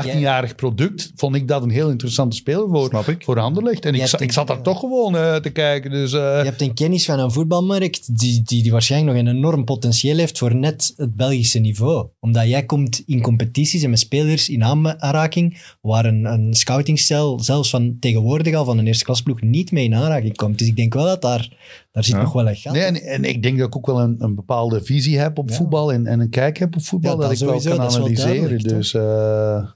18-jarig 0.00 0.54
product 0.54 1.12
vond 1.16 1.34
ik 1.34 1.48
dat 1.48 1.62
een 1.62 1.70
heel 1.70 1.90
interessante 1.90 2.36
speler 2.36 2.68
voor, 2.68 3.04
voor 3.18 3.38
Anderlecht. 3.40 3.84
En 3.84 3.94
ik, 3.94 4.06
za- 4.06 4.18
ik 4.18 4.32
zat 4.32 4.46
daar 4.46 4.62
toch 4.62 4.78
gewoon 4.78 5.16
eh, 5.16 5.36
te 5.36 5.50
kijken. 5.50 5.90
Dus, 5.90 6.12
eh, 6.12 6.18
Je 6.20 6.44
hebt 6.44 6.60
een 6.60 6.74
kennis 6.74 7.04
van 7.04 7.18
een 7.18 7.32
voetbalmarkt 7.32 8.18
die, 8.18 8.42
die, 8.42 8.62
die 8.62 8.72
waarschijnlijk 8.72 9.16
nog 9.16 9.26
een 9.26 9.36
enorm 9.36 9.64
potentieel 9.64 10.16
heeft 10.16 10.38
voor 10.38 10.54
net 10.54 10.92
het 10.96 11.16
Belgische 11.16 11.58
niveau. 11.58 12.06
Omdat 12.20 12.48
jij 12.48 12.64
komt 12.64 13.02
in 13.06 13.20
competities 13.22 13.82
en 13.82 13.90
met 13.90 13.98
spelers 13.98 14.48
in 14.48 14.64
aanraking 14.64 15.58
waar 15.80 16.04
een, 16.04 16.24
een 16.24 16.54
scoutingcel 16.54 17.40
zelfs 17.40 17.70
van 17.70 17.96
tegenwoordig 18.00 18.54
al 18.54 18.64
van 18.64 18.78
een 18.78 18.86
eerste 18.86 19.04
klasploeg 19.04 19.40
niet 19.40 19.72
mee 19.72 19.84
in 19.84 19.94
aanraking 19.94 20.36
komt. 20.36 20.58
Dus 20.58 20.68
ik 20.68 20.76
denk 20.76 20.94
wel 20.94 21.04
dat 21.04 21.22
daar, 21.22 21.48
daar 21.92 22.04
zit 22.04 22.14
Ja. 22.14 22.22
nog 22.22 22.32
wel 22.32 22.48
een 22.48 22.56
gat. 22.56 22.72
Nee, 22.72 22.82
en, 22.82 23.02
en 23.02 23.24
ik 23.24 23.42
denk 23.42 23.58
dat 23.58 23.66
ik 23.66 23.76
ook 23.76 23.86
wel 23.86 24.00
een, 24.00 24.14
een 24.18 24.34
bepaalde 24.34 24.82
visie 24.84 25.18
heb 25.18 25.38
op 25.38 25.48
Ja. 25.48 25.54
voetbal 25.54 25.92
en, 25.92 26.06
en 26.06 26.20
een 26.20 26.30
kijk 26.30 26.58
heb 26.58 26.74
op 26.76 26.82
voetbal, 26.82 27.10
Ja, 27.10 27.16
dat, 27.16 27.26
dat 27.30 27.40
ik 27.40 27.46
wel 27.46 27.60
sowieso, 27.60 27.76
kan 27.78 27.86
wel 27.86 27.96
analyseren. 27.96 28.32
duidelijk, 28.34 28.68
dus 28.68 28.94
eh, 28.94 29.02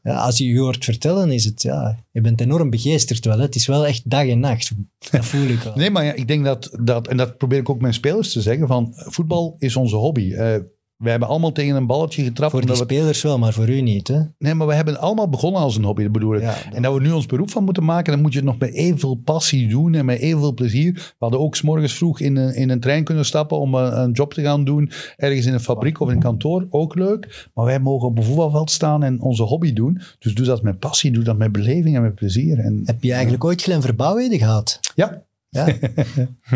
Ja, 0.03 0.15
als 0.17 0.39
je 0.39 0.45
je 0.47 0.59
hoort 0.61 0.85
vertellen, 0.85 1.31
is 1.31 1.45
het, 1.45 1.63
ja, 1.63 1.99
je 2.11 2.21
bent 2.21 2.41
enorm 2.41 2.71
begeesterd 2.71 3.25
wel. 3.25 3.37
Hè? 3.37 3.43
Het 3.43 3.55
is 3.55 3.67
wel 3.67 3.87
echt 3.87 4.11
dag 4.11 4.27
en 4.27 4.41
nacht. 4.41 4.73
Dat 5.11 5.25
voel 5.25 5.47
ik 5.49 5.59
wel. 5.59 5.73
nee, 5.77 5.91
maar 5.91 6.05
ja, 6.05 6.13
ik 6.13 6.29
denk 6.29 6.45
dat, 6.45 6.71
dat, 6.83 7.09
en 7.09 7.17
dat 7.17 7.37
probeer 7.37 7.59
ik 7.59 7.69
ook 7.71 7.81
mijn 7.81 7.95
spelers 7.95 8.33
te 8.33 8.41
zeggen, 8.41 8.67
van 8.67 8.93
voetbal 8.95 9.57
is 9.59 9.77
onze 9.77 9.97
hobby. 9.97 10.33
Eh 10.33 10.55
wij 10.97 11.11
hebben 11.11 11.29
allemaal 11.29 11.53
tegen 11.53 11.77
een 11.77 11.87
balletje 11.87 12.25
getrapt. 12.25 12.51
voor 12.51 12.61
die 12.61 12.71
we, 12.71 12.77
spelers 12.77 13.23
wel, 13.23 13.39
maar 13.39 13.53
voor 13.53 13.69
u 13.69 13.81
niet. 13.81 14.09
Hè? 14.09 14.21
nee, 14.39 14.55
maar 14.55 14.67
we 14.67 14.75
hebben 14.75 15.01
allemaal 15.01 15.29
begonnen 15.29 15.61
als 15.61 15.77
een 15.77 15.85
hobby, 15.85 16.03
dat 16.03 16.13
bedoel 16.13 16.35
ik. 16.35 16.41
Ja, 16.41 16.55
En 16.73 16.83
dat 16.83 16.95
we 16.95 17.01
nu 17.01 17.11
ons 17.11 17.27
beroep 17.27 17.51
van 17.51 17.65
moeten 17.65 17.85
maken, 17.85 18.13
dan 18.13 18.23
moet 18.23 18.33
je 18.33 18.39
het 18.39 18.49
nog 18.49 18.59
met 18.59 18.73
evenveel 18.75 19.15
passie 19.15 19.69
doen 19.69 19.95
en 19.95 20.05
met 20.05 20.19
evenveel 20.19 20.55
plezier. 20.55 20.93
We 20.93 21.15
hadden 21.19 21.41
ook 21.41 21.57
's 21.57 21.63
morgens 21.63 21.93
vroeg 21.93 22.21
in 22.21 22.37
een, 22.37 22.55
in 22.55 22.71
een 22.71 22.81
trein 22.81 23.05
kunnen 23.05 23.25
stappen 23.25 23.59
om 23.59 23.75
een, 23.75 23.99
een 24.01 24.11
job 24.13 24.35
te 24.35 24.43
gaan 24.43 24.65
doen, 24.65 24.91
ergens 25.17 25.47
in 25.47 25.53
een 25.53 25.61
fabriek 25.61 26.01
of 26.01 26.09
in 26.09 26.15
een 26.15 26.23
kantoor, 26.23 26.67
ook 26.71 26.95
leuk. 26.95 27.49
Maar 27.55 27.65
wij 27.65 27.81
mogen 27.81 28.09
op 28.09 28.19
een 28.19 28.25
voetbalveld 28.25 28.71
staan 28.71 29.03
en 29.03 29.21
onze 29.21 29.43
hobby 29.43 29.73
doen. 29.73 30.01
Dus 30.19 30.35
doe 30.35 30.47
dat 30.47 30.63
met 30.63 30.79
passie, 30.79 31.11
doe 31.13 31.25
dat 31.25 31.37
met 31.37 31.53
beleving 31.53 31.97
en 31.97 32.03
met 32.03 32.15
plezier. 32.15 32.59
En, 32.59 32.83
Heb 32.85 33.03
je 33.03 33.13
eigenlijk 33.13 33.45
ooit 33.45 33.63
Glenn 33.63 33.83
Verbouwheden 33.83 34.39
gehad? 34.39 34.81
ja, 34.95 35.23
Ja. 35.57 35.67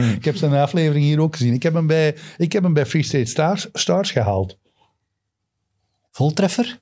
ik 0.18 0.24
heb 0.24 0.36
zijn 0.36 0.52
aflevering 0.52 1.04
hier 1.04 1.20
ook 1.20 1.36
gezien. 1.36 1.54
Ik 1.54 1.62
heb 1.62 1.74
hem 1.74 1.86
bij, 1.86 2.16
ik 2.36 2.52
heb 2.52 2.62
hem 2.62 2.72
bij 2.72 2.86
Free 2.86 3.02
State 3.02 3.24
Stars, 3.24 3.68
Stars 3.72 4.10
gehaald. 4.10 4.58
Voltreffer? 6.10 6.80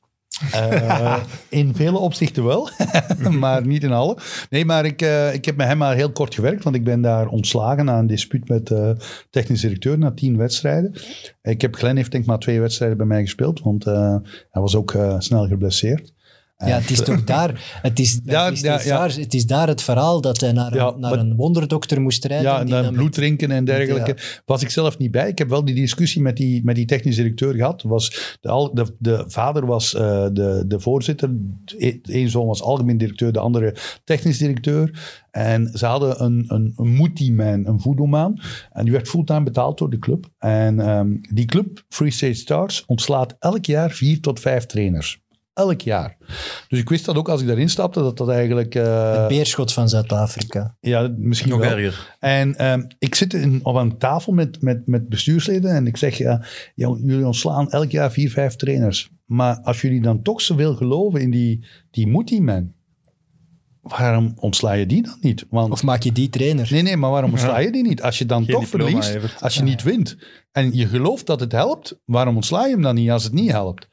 Eh, 0.53 1.23
in 1.49 1.75
vele 1.75 1.99
opzichten 1.99 2.45
wel, 2.45 2.71
maar 3.39 3.67
niet 3.67 3.83
in 3.83 3.93
alle. 3.93 4.17
Nee, 4.51 4.65
maar 4.65 4.85
ik, 4.85 5.03
eh, 5.03 5.35
ik 5.35 5.45
heb 5.45 5.57
met 5.57 5.67
hem 5.67 5.79
maar 5.79 5.95
heel 5.95 6.13
kort 6.13 6.35
gewerkt, 6.35 6.65
want 6.65 6.77
ik 6.77 6.85
ben 6.85 7.01
daar 7.01 7.29
ontslagen 7.29 7.85
na 7.85 7.99
een 7.99 8.07
dispuut 8.07 8.49
met 8.49 8.67
de 8.67 8.97
technisch 9.31 9.61
directeur 9.61 9.99
na 9.99 10.11
tien 10.11 10.37
wedstrijden. 10.37 10.95
Ik 11.43 11.61
heb, 11.61 11.75
Glenn 11.75 11.97
heeft 11.97 12.11
denk 12.11 12.23
ik 12.23 12.29
maar 12.29 12.39
twee 12.39 12.61
wedstrijden 12.61 12.97
bij 12.97 13.07
mij 13.07 13.23
gespeeld, 13.23 13.61
want 13.61 13.87
eh, 13.87 14.17
hij 14.51 14.63
was 14.63 14.77
ook 14.77 14.95
eh, 14.95 15.15
snel 15.19 15.47
geblesseerd. 15.47 16.13
Ja, 16.67 16.79
het 16.79 16.91
is 16.91 17.01
toch 17.03 17.25
daar. 17.25 17.79
Het 17.83 17.99
is, 17.99 18.21
Ja, 18.25 18.45
het 18.45 18.55
is, 18.55 18.61
ja, 18.61 18.81
ja. 18.83 18.99
Daar, 18.99 19.15
het 19.17 19.35
is 19.35 19.47
daar 19.47 19.69
het 19.69 19.83
verhaal 19.83 20.21
dat 20.21 20.41
hij 20.41 20.53
naar, 20.53 20.75
naar 20.77 20.99
maar- 20.99 21.19
een 21.19 21.37
wonderdokter 21.37 22.01
moest 22.01 22.25
rijden. 22.25 22.51
Ja, 22.51 22.61
en 22.61 22.67
dan 22.67 22.93
bloed 22.95 23.13
drinken 23.13 23.51
en 23.51 23.65
dergelijke. 23.65 24.17
Was 24.45 24.63
ik 24.63 24.71
zelf 24.71 24.99
niet 24.99 25.11
bij. 25.11 25.29
Ik 25.29 25.39
heb 25.39 25.49
wel 25.49 25.65
die 25.65 25.75
discussie 25.75 26.23
met 26.23 26.37
die, 26.37 26.65
met 26.65 26.75
die 26.75 26.85
technisch 26.85 27.17
directeur 27.17 27.55
gehad. 27.55 27.83
Was 27.83 28.37
de, 28.41 28.49
al- 28.49 28.75
de, 28.75 28.95
de 28.99 29.25
vader 29.27 29.67
was 29.67 29.95
eh, 29.95 30.27
de, 30.33 30.65
de 30.67 30.81
voorzitter. 30.81 31.31
De 31.65 31.99
Eén 32.03 32.29
zoon 32.31 32.47
was 32.47 32.63
algemeen 32.63 32.99
directeur, 32.99 33.33
de 33.33 33.39
andere 33.39 33.75
technisch 34.05 34.39
directeur. 34.39 35.01
En 35.31 35.71
ze 35.75 35.87
hadden 35.87 36.25
een, 36.25 36.45
een, 36.49 36.73
een 36.77 36.97
multiman, 36.97 37.67
een 37.67 37.81
voodoo-man. 37.81 38.41
En 38.73 38.83
die 38.85 38.93
werd 38.93 39.09
fulltime 39.09 39.43
betaald 39.43 39.79
door 39.79 39.91
de 39.91 39.99
club. 39.99 40.27
En 40.39 40.81
ehm, 40.81 41.09
die 41.35 41.45
club, 41.47 41.85
Free 41.89 42.11
State 42.11 42.35
Stars, 42.35 42.85
ontslaat 42.87 43.37
elk 43.39 43.65
jaar 43.65 43.91
vier 43.91 44.21
tot 44.21 44.41
vijf 44.41 44.67
trainers. 44.67 45.21
Elk 45.59 45.81
jaar. 45.81 46.17
Dus 46.69 46.79
ik 46.79 46.89
wist 46.89 47.05
dat 47.05 47.17
ook 47.17 47.29
als 47.29 47.41
ik 47.41 47.47
daarin 47.47 47.69
stapte, 47.69 48.01
dat 48.01 48.17
dat 48.17 48.29
eigenlijk... 48.29 48.75
eh, 48.75 49.19
Het 49.19 49.29
beerschot 49.29 49.73
van 49.73 49.89
Zuid-Afrika. 49.89 50.77
ja, 50.81 51.15
misschien 51.17 51.51
Nog 51.51 51.59
wel. 51.61 51.71
erger. 51.71 52.17
En 52.19 52.57
ehm, 52.57 52.83
ik 52.99 53.15
zit 53.15 53.35
in, 53.35 53.61
op 53.63 53.75
een 53.75 53.99
tafel 53.99 54.33
met, 54.33 54.63
met, 54.63 54.87
met 54.87 55.09
bestuursleden 55.09 55.71
en 55.71 55.87
ik 55.87 55.97
zeg, 55.97 56.19
ja, 56.19 56.45
jullie 56.75 57.27
ontslaan 57.27 57.71
elk 57.71 57.91
jaar 57.91 58.13
vier, 58.13 58.31
vijf 58.31 58.57
trainers. 58.57 59.11
Maar 59.25 59.61
als 59.63 59.81
jullie 59.81 60.01
dan 60.03 60.23
toch 60.23 60.41
zoveel 60.41 60.75
geloven 60.75 61.21
in 61.21 61.31
die, 61.31 61.67
die 61.91 62.07
Moetie-man, 62.07 62.73
waarom 63.81 64.33
ontsla 64.37 64.73
je 64.73 64.87
die 64.87 65.03
dan 65.03 65.17
niet? 65.21 65.45
Want, 65.51 65.73
Of 65.73 65.83
maak 65.83 66.03
je 66.03 66.13
die 66.13 66.29
trainer? 66.29 66.69
nee, 66.71 66.83
nee, 66.83 66.97
maar 66.97 67.11
waarom 67.11 67.31
ontsla 67.31 67.59
je 67.59 67.71
die 67.71 67.87
niet? 67.87 68.03
Als 68.03 68.19
je 68.19 68.27
dan 68.27 68.45
Geen 68.45 68.55
toch 68.55 68.69
verliest, 68.69 69.19
als 69.41 69.55
je 69.55 69.63
niet 69.63 69.83
wint 69.83 70.17
en 70.53 70.75
je 70.77 70.87
gelooft 70.87 71.27
dat 71.27 71.41
het 71.41 71.53
helpt, 71.53 72.01
waarom 72.05 72.35
ontsla 72.37 72.65
je 72.67 72.73
hem 72.73 72.83
dan 72.83 72.95
niet 72.95 73.11
als 73.11 73.25
het 73.25 73.33
niet 73.33 73.51
helpt? 73.51 73.89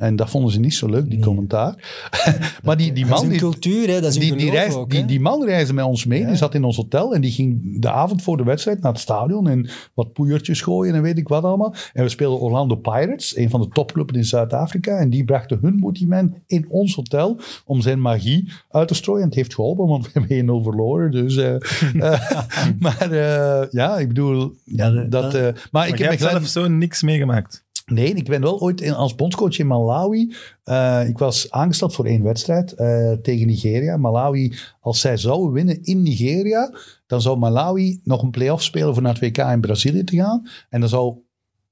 En 0.00 0.16
dat 0.16 0.30
vonden 0.30 0.52
ze 0.52 0.60
niet 0.60 0.74
zo 0.74 0.86
leuk, 0.86 1.04
die 1.04 1.12
Nee. 1.18 1.20
commentaar. 1.26 1.74
maar 2.64 2.76
die, 2.76 2.92
die 2.92 3.04
dat 3.06 3.12
is 3.12 3.18
man... 3.20 3.24
een 3.24 3.30
die- 3.30 3.38
cultuur, 3.40 3.88
hè? 3.88 4.00
dat 4.00 4.10
is 4.10 4.14
een 4.14 4.20
die, 4.20 4.30
die, 4.32 4.40
geloof 4.40 4.54
reis, 4.54 4.74
ook. 4.74 4.90
die, 4.90 5.00
hè. 5.00 5.06
die 5.06 5.20
man 5.20 5.44
reisde 5.44 5.72
met 5.74 5.84
ons 5.84 6.04
mee. 6.04 6.20
Ja. 6.20 6.26
Die 6.26 6.36
zat 6.36 6.54
in 6.54 6.64
ons 6.64 6.76
hotel 6.76 7.14
en 7.14 7.20
die 7.20 7.30
ging 7.30 7.80
de 7.82 7.90
avond 7.90 8.22
voor 8.22 8.36
de 8.36 8.42
wedstrijd 8.44 8.80
naar 8.80 8.92
het 8.92 9.00
stadion 9.00 9.48
en 9.48 9.70
wat 9.94 10.12
poeiertjes 10.12 10.60
gooien 10.60 10.94
en 10.94 11.02
weet 11.02 11.18
ik 11.18 11.28
wat 11.28 11.42
allemaal. 11.44 11.74
En 11.92 12.02
we 12.02 12.08
speelden 12.08 12.40
Orlando 12.40 12.74
Pirates, 12.74 13.36
een 13.36 13.50
van 13.50 13.60
de 13.60 13.68
topclubs 13.68 14.14
in 14.14 14.24
Zuid-Afrika. 14.24 14.96
En 14.98 15.10
die 15.10 15.24
brachten 15.24 15.58
hun 15.62 15.76
multiman 15.80 16.34
in 16.46 16.66
ons 16.68 16.94
hotel 16.94 17.40
om 17.64 17.80
zijn 17.80 18.00
magie 18.00 18.52
uit 18.70 18.88
te 18.88 18.94
strooien. 18.94 19.22
En 19.22 19.28
het 19.28 19.36
heeft 19.36 19.54
geholpen, 19.54 19.86
want 19.86 20.04
we 20.12 20.20
hebben 20.26 20.60
1-0 20.60 20.64
verloren. 20.64 21.10
Dus, 21.10 21.36
eh, 21.36 21.54
eh, 22.12 22.40
maar 22.78 23.10
eh, 23.12 23.66
ja, 23.70 23.98
ik 23.98 24.08
bedoel, 24.08 24.52
Ja, 24.64 24.90
de- 24.90 25.08
dat, 25.08 25.34
eh, 25.34 25.48
maar 25.70 25.88
ik 25.88 25.98
heb 25.98 26.18
zelf 26.18 26.46
zo 26.46 26.68
niks 26.68 27.02
meegemaakt. 27.02 27.64
Nee, 27.90 28.14
ik 28.14 28.24
ben 28.28 28.40
wel 28.40 28.60
ooit 28.60 28.80
in- 28.80 28.92
als 28.94 29.14
bondscoach 29.14 29.58
in 29.58 29.66
Malawi. 29.66 30.34
eh, 30.64 31.08
ik 31.08 31.18
was 31.18 31.50
aangesteld 31.50 31.94
voor 31.94 32.04
één 32.04 32.22
wedstrijd 32.22 32.72
eh, 32.72 33.12
tegen 33.12 33.46
Nigeria. 33.46 33.96
Malawi, 33.96 34.54
als 34.80 35.00
zij 35.00 35.16
zouden 35.16 35.52
winnen 35.52 35.82
in 35.82 36.02
Nigeria, 36.02 36.72
dan 37.06 37.20
zou 37.22 37.38
Malawi 37.38 38.00
nog 38.04 38.22
een 38.22 38.30
play-off 38.30 38.62
spelen 38.62 38.94
voor 38.94 39.02
naar 39.02 39.14
het 39.14 39.22
WK 39.22 39.38
in 39.38 39.60
Brazilië 39.60 40.04
te 40.04 40.16
gaan. 40.16 40.48
En 40.68 40.80
dan 40.80 40.88
zou 40.88 41.14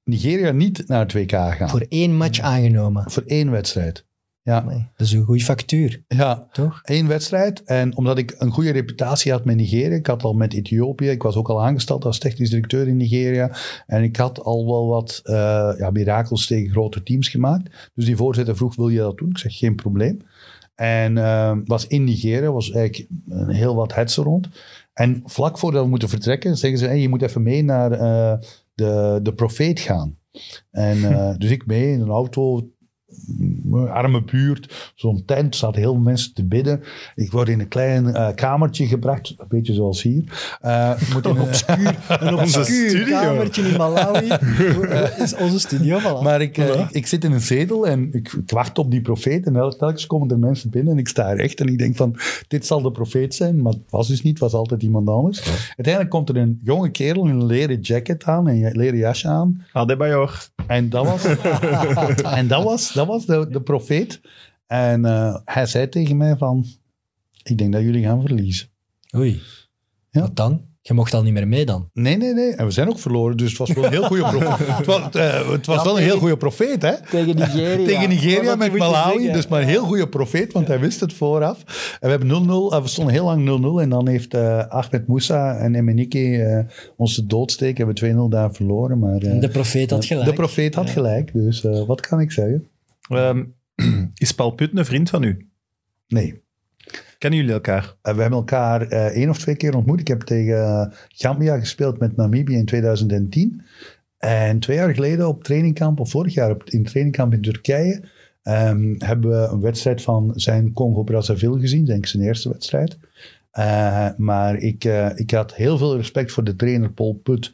Nigeria 0.03 0.51
niet 0.51 0.87
naar 0.87 0.99
het 0.99 1.13
WK 1.13 1.31
gaan. 1.31 1.69
Voor 1.69 1.85
één 1.89 2.15
match 2.17 2.39
aangenomen. 2.39 3.11
Voor 3.11 3.23
één 3.25 3.51
wedstrijd. 3.51 4.05
Ja, 4.41 4.61
Dat 4.97 5.07
is 5.07 5.11
een 5.11 5.23
goede 5.23 5.43
factuur, 5.43 6.03
ja, 6.07 6.47
toch? 6.51 6.81
één 6.83 7.07
wedstrijd. 7.07 7.63
En 7.63 7.97
omdat 7.97 8.17
ik 8.17 8.35
een 8.37 8.51
goede 8.51 8.71
reputatie 8.71 9.31
had 9.31 9.45
met 9.45 9.55
Nigeria, 9.55 9.95
ik 9.95 10.07
had 10.07 10.23
al 10.23 10.33
met 10.33 10.53
Ethiopië, 10.53 11.09
ik 11.09 11.23
was 11.23 11.35
ook 11.35 11.49
al 11.49 11.63
aangesteld 11.63 12.05
als 12.05 12.19
technisch 12.19 12.49
directeur 12.49 12.87
in 12.87 12.97
Nigeria. 12.97 13.57
En 13.85 14.03
ik 14.03 14.15
had 14.15 14.43
al 14.43 14.65
wel 14.65 14.87
wat 14.87 15.19
eh, 15.23 15.33
ja, 15.77 15.89
mirakels 15.89 16.47
tegen 16.47 16.71
grote 16.71 17.03
teams 17.03 17.27
gemaakt. 17.27 17.91
Dus 17.95 18.05
die 18.05 18.15
voorzitter 18.15 18.55
vroeg, 18.55 18.75
wil 18.75 18.89
je 18.89 18.99
dat 18.99 19.17
doen? 19.17 19.29
Ik 19.29 19.37
zeg, 19.37 19.57
geen 19.57 19.75
probleem. 19.75 20.17
En 20.75 21.17
eh, 21.17 21.57
was 21.65 21.87
in 21.87 22.03
Nigeria, 22.03 22.51
was 22.51 22.71
eigenlijk 22.71 23.09
een 23.29 23.49
heel 23.49 23.75
wat 23.75 23.95
hetsen 23.95 24.23
rond. 24.23 24.49
En 24.93 25.21
vlak 25.25 25.57
voordat 25.57 25.83
we 25.83 25.89
moeten 25.89 26.09
vertrekken, 26.09 26.57
zeggen 26.57 26.79
ze, 26.79 26.85
hey, 26.85 26.99
je 26.99 27.09
moet 27.09 27.21
even 27.21 27.43
mee 27.43 27.63
naar 27.63 27.91
eh, 27.91 28.39
de, 28.73 29.19
de 29.23 29.33
profeet 29.33 29.79
gaan. 29.79 30.17
En 30.71 31.01
dus 31.39 31.49
ik 31.49 31.65
mee 31.65 31.91
in 31.91 32.01
een 32.01 32.09
auto, 32.09 32.69
arme 33.89 34.23
buurt, 34.23 34.91
zo'n 34.95 35.23
tent, 35.25 35.55
zaten 35.55 35.81
heel 35.81 35.93
veel 35.93 36.01
mensen 36.01 36.33
te 36.33 36.45
bidden. 36.45 36.81
Ik 37.15 37.31
word 37.31 37.49
in 37.49 37.59
een 37.59 37.67
klein 37.67 38.13
eh, 38.13 38.35
kamertje 38.35 38.87
gebracht, 38.87 39.35
een 39.37 39.45
beetje 39.49 39.73
zoals 39.73 40.01
hier. 40.01 40.23
Eh, 40.61 40.91
ik 40.99 41.13
moet 41.13 41.25
in 41.25 41.35
een, 41.35 41.47
Een 42.27 42.35
Onze 42.35 42.59
obscuur 42.59 43.09
kamertje 43.09 43.61
in 43.61 43.77
Malawi. 43.77 44.27
Dat 44.27 45.17
is 45.25 45.35
onze 45.35 45.59
studio, 45.59 45.99
voilà. 45.99 46.23
maar 46.23 46.41
ik, 46.41 46.57
eh, 46.57 46.79
ik, 46.79 46.89
ik 46.91 47.07
zit 47.07 47.23
in 47.23 47.31
een 47.31 47.41
zetel 47.41 47.87
en 47.87 48.09
ik, 48.13 48.33
ik 48.33 48.51
wacht 48.51 48.77
op 48.77 48.91
die 48.91 49.01
profeet. 49.01 49.45
En 49.45 49.53
tel- 49.53 49.75
telkens 49.75 50.07
komen 50.07 50.29
er 50.29 50.39
mensen 50.39 50.69
binnen 50.69 50.93
en 50.93 50.99
ik 50.99 51.07
sta 51.07 51.33
recht. 51.33 51.59
En 51.59 51.67
ik 51.67 51.77
denk 51.77 51.95
van, 51.95 52.15
dit 52.47 52.65
zal 52.65 52.81
de 52.81 52.91
profeet 52.91 53.35
zijn. 53.35 53.61
Maar 53.61 53.73
het 53.73 53.81
was 53.89 54.07
dus 54.07 54.21
niet, 54.21 54.39
het 54.39 54.51
was 54.51 54.53
altijd 54.53 54.83
iemand 54.83 55.07
anders. 55.09 55.43
Uiteindelijk 55.67 56.09
komt 56.09 56.29
er 56.29 56.37
een 56.37 56.59
jonge 56.63 56.89
kerel 56.89 57.25
in 57.25 57.29
een 57.31 57.45
leren 57.45 57.79
jacket 57.79 58.23
aan, 58.23 58.47
en 58.47 58.63
een 58.63 58.77
leren 58.77 58.97
jasje 58.99 59.27
aan. 59.27 59.65
Adebayor. 59.73 60.47
En 60.67 60.89
dat 60.89 61.05
was, 61.05 61.25
en 62.23 62.47
dat 62.47 62.63
was, 62.63 62.93
dat 62.93 63.07
was 63.07 63.08
de, 63.17 63.47
de 63.49 63.61
profeet. 63.61 64.21
En 64.67 65.05
eh, 65.05 65.35
hij 65.45 65.65
zei 65.65 65.89
tegen 65.89 66.17
mij 66.17 66.37
van, 66.37 66.65
ik 67.43 67.57
denk 67.57 67.73
dat 67.73 67.81
jullie 67.81 68.03
gaan 68.03 68.21
verliezen. 68.21 68.67
Oei. 69.15 69.41
Ja. 70.09 70.21
Wat 70.21 70.35
dan? 70.35 70.67
Je 70.81 70.93
mocht 70.93 71.13
al 71.13 71.23
niet 71.23 71.33
meer 71.33 71.47
mee 71.47 71.65
dan. 71.65 71.89
Nee, 71.93 72.17
nee, 72.17 72.33
nee. 72.33 72.55
En 72.55 72.65
we 72.65 72.71
zijn 72.71 72.89
ook 72.89 72.99
verloren, 72.99 73.37
dus 73.37 73.49
het 73.49 73.57
was 73.57 73.73
wel 73.73 73.85
een 73.85 73.91
heel 73.91 74.03
goede 74.03 74.23
profeet. 74.23 74.67
Het 74.77 74.85
was, 74.85 75.09
eh, 75.09 75.51
het 75.51 75.65
was 75.65 75.83
wel 75.83 75.97
een 75.97 76.03
heel 76.03 76.17
goede 76.17 76.37
profeet, 76.37 76.81
hè? 76.81 76.93
Tegen 77.09 77.35
Nigeria. 77.35 77.85
Tegen 77.85 78.09
Nigeria 78.09 78.55
met 78.55 78.77
Malawi, 78.77 79.31
dus 79.31 79.47
maar 79.47 79.61
een 79.61 79.67
heel 79.67 79.85
goede 79.85 80.09
profeet, 80.09 80.53
want 80.53 80.67
hij 80.67 80.79
wist 80.79 80.99
het 80.99 81.13
vooraf. 81.13 81.63
En 81.99 82.09
we 82.09 82.09
hebben 82.09 82.27
0-0, 82.27 82.73
eh, 82.73 82.81
we 82.81 82.87
stonden 82.87 83.13
heel 83.13 83.25
lang 83.25 83.43
0-0 83.43 83.81
en 83.81 83.89
dan 83.89 84.07
heeft 84.07 84.33
eh, 84.33 84.67
Ahmed 84.67 85.07
Moussa 85.07 85.57
en 85.57 85.75
Emenike 85.75 86.43
eh 86.43 86.93
ons 86.97 87.15
de 87.15 87.25
doodsteek, 87.25 87.77
hebben 87.77 87.95
we 87.95 88.25
2-0 88.25 88.29
daar 88.29 88.53
verloren. 88.53 88.99
Maar, 88.99 89.21
eh, 89.21 89.39
De 89.39 89.49
profeet 89.49 89.89
had 89.89 90.05
gelijk. 90.05 90.25
De 90.27 90.33
profeet 90.33 90.75
had 90.75 90.89
gelijk, 90.89 91.33
dus 91.33 91.65
eh, 91.65 91.85
wat 91.85 92.01
kan 92.01 92.19
ik 92.19 92.31
zeggen? 92.31 92.67
Ehm, 93.09 93.43
is 94.17 94.33
Paul 94.33 94.51
Putten 94.51 94.77
een 94.77 94.85
vriend 94.85 95.09
van 95.09 95.23
u? 95.23 95.47
Nee. 96.07 96.41
Kennen 97.17 97.39
jullie 97.39 97.53
elkaar? 97.53 97.95
Eh, 98.01 98.15
we 98.15 98.21
hebben 98.21 98.39
elkaar 98.39 98.81
eh, 98.81 99.05
één 99.05 99.29
of 99.29 99.37
twee 99.37 99.55
keer 99.55 99.75
ontmoet. 99.75 99.99
Ik 99.99 100.07
heb 100.07 100.21
tegen 100.21 100.93
Gambia 101.07 101.59
gespeeld 101.59 101.99
met 101.99 102.15
Namibië 102.15 102.55
in 102.55 102.65
2010. 102.65 103.61
En 104.17 104.59
twee 104.59 104.77
jaar 104.77 104.93
geleden 104.93 105.27
op 105.27 105.43
trainingkamp, 105.43 105.99
of 105.99 106.09
vorig 106.09 106.33
jaar 106.33 106.51
op, 106.51 106.63
in 106.63 106.83
trainingkamp 106.83 107.33
in 107.33 107.41
Turkije, 107.41 108.03
ehm, 108.43 108.95
hebben 108.97 109.29
we 109.29 109.47
een 109.51 109.61
wedstrijd 109.61 110.01
van 110.01 110.31
zijn 110.35 110.73
Congo-Brazzaville 110.73 111.59
gezien. 111.59 111.85
Denk 111.85 111.99
ik 111.99 112.07
zijn 112.09 112.23
eerste 112.23 112.49
wedstrijd. 112.49 112.97
Eh, 113.51 114.07
maar 114.17 114.57
ik, 114.57 114.83
ik 115.15 115.31
had 115.31 115.55
heel 115.55 115.77
veel 115.77 115.95
respect 115.95 116.31
voor 116.31 116.43
de 116.43 116.55
trainer 116.55 116.91
Paul 116.91 117.13
Put 117.13 117.53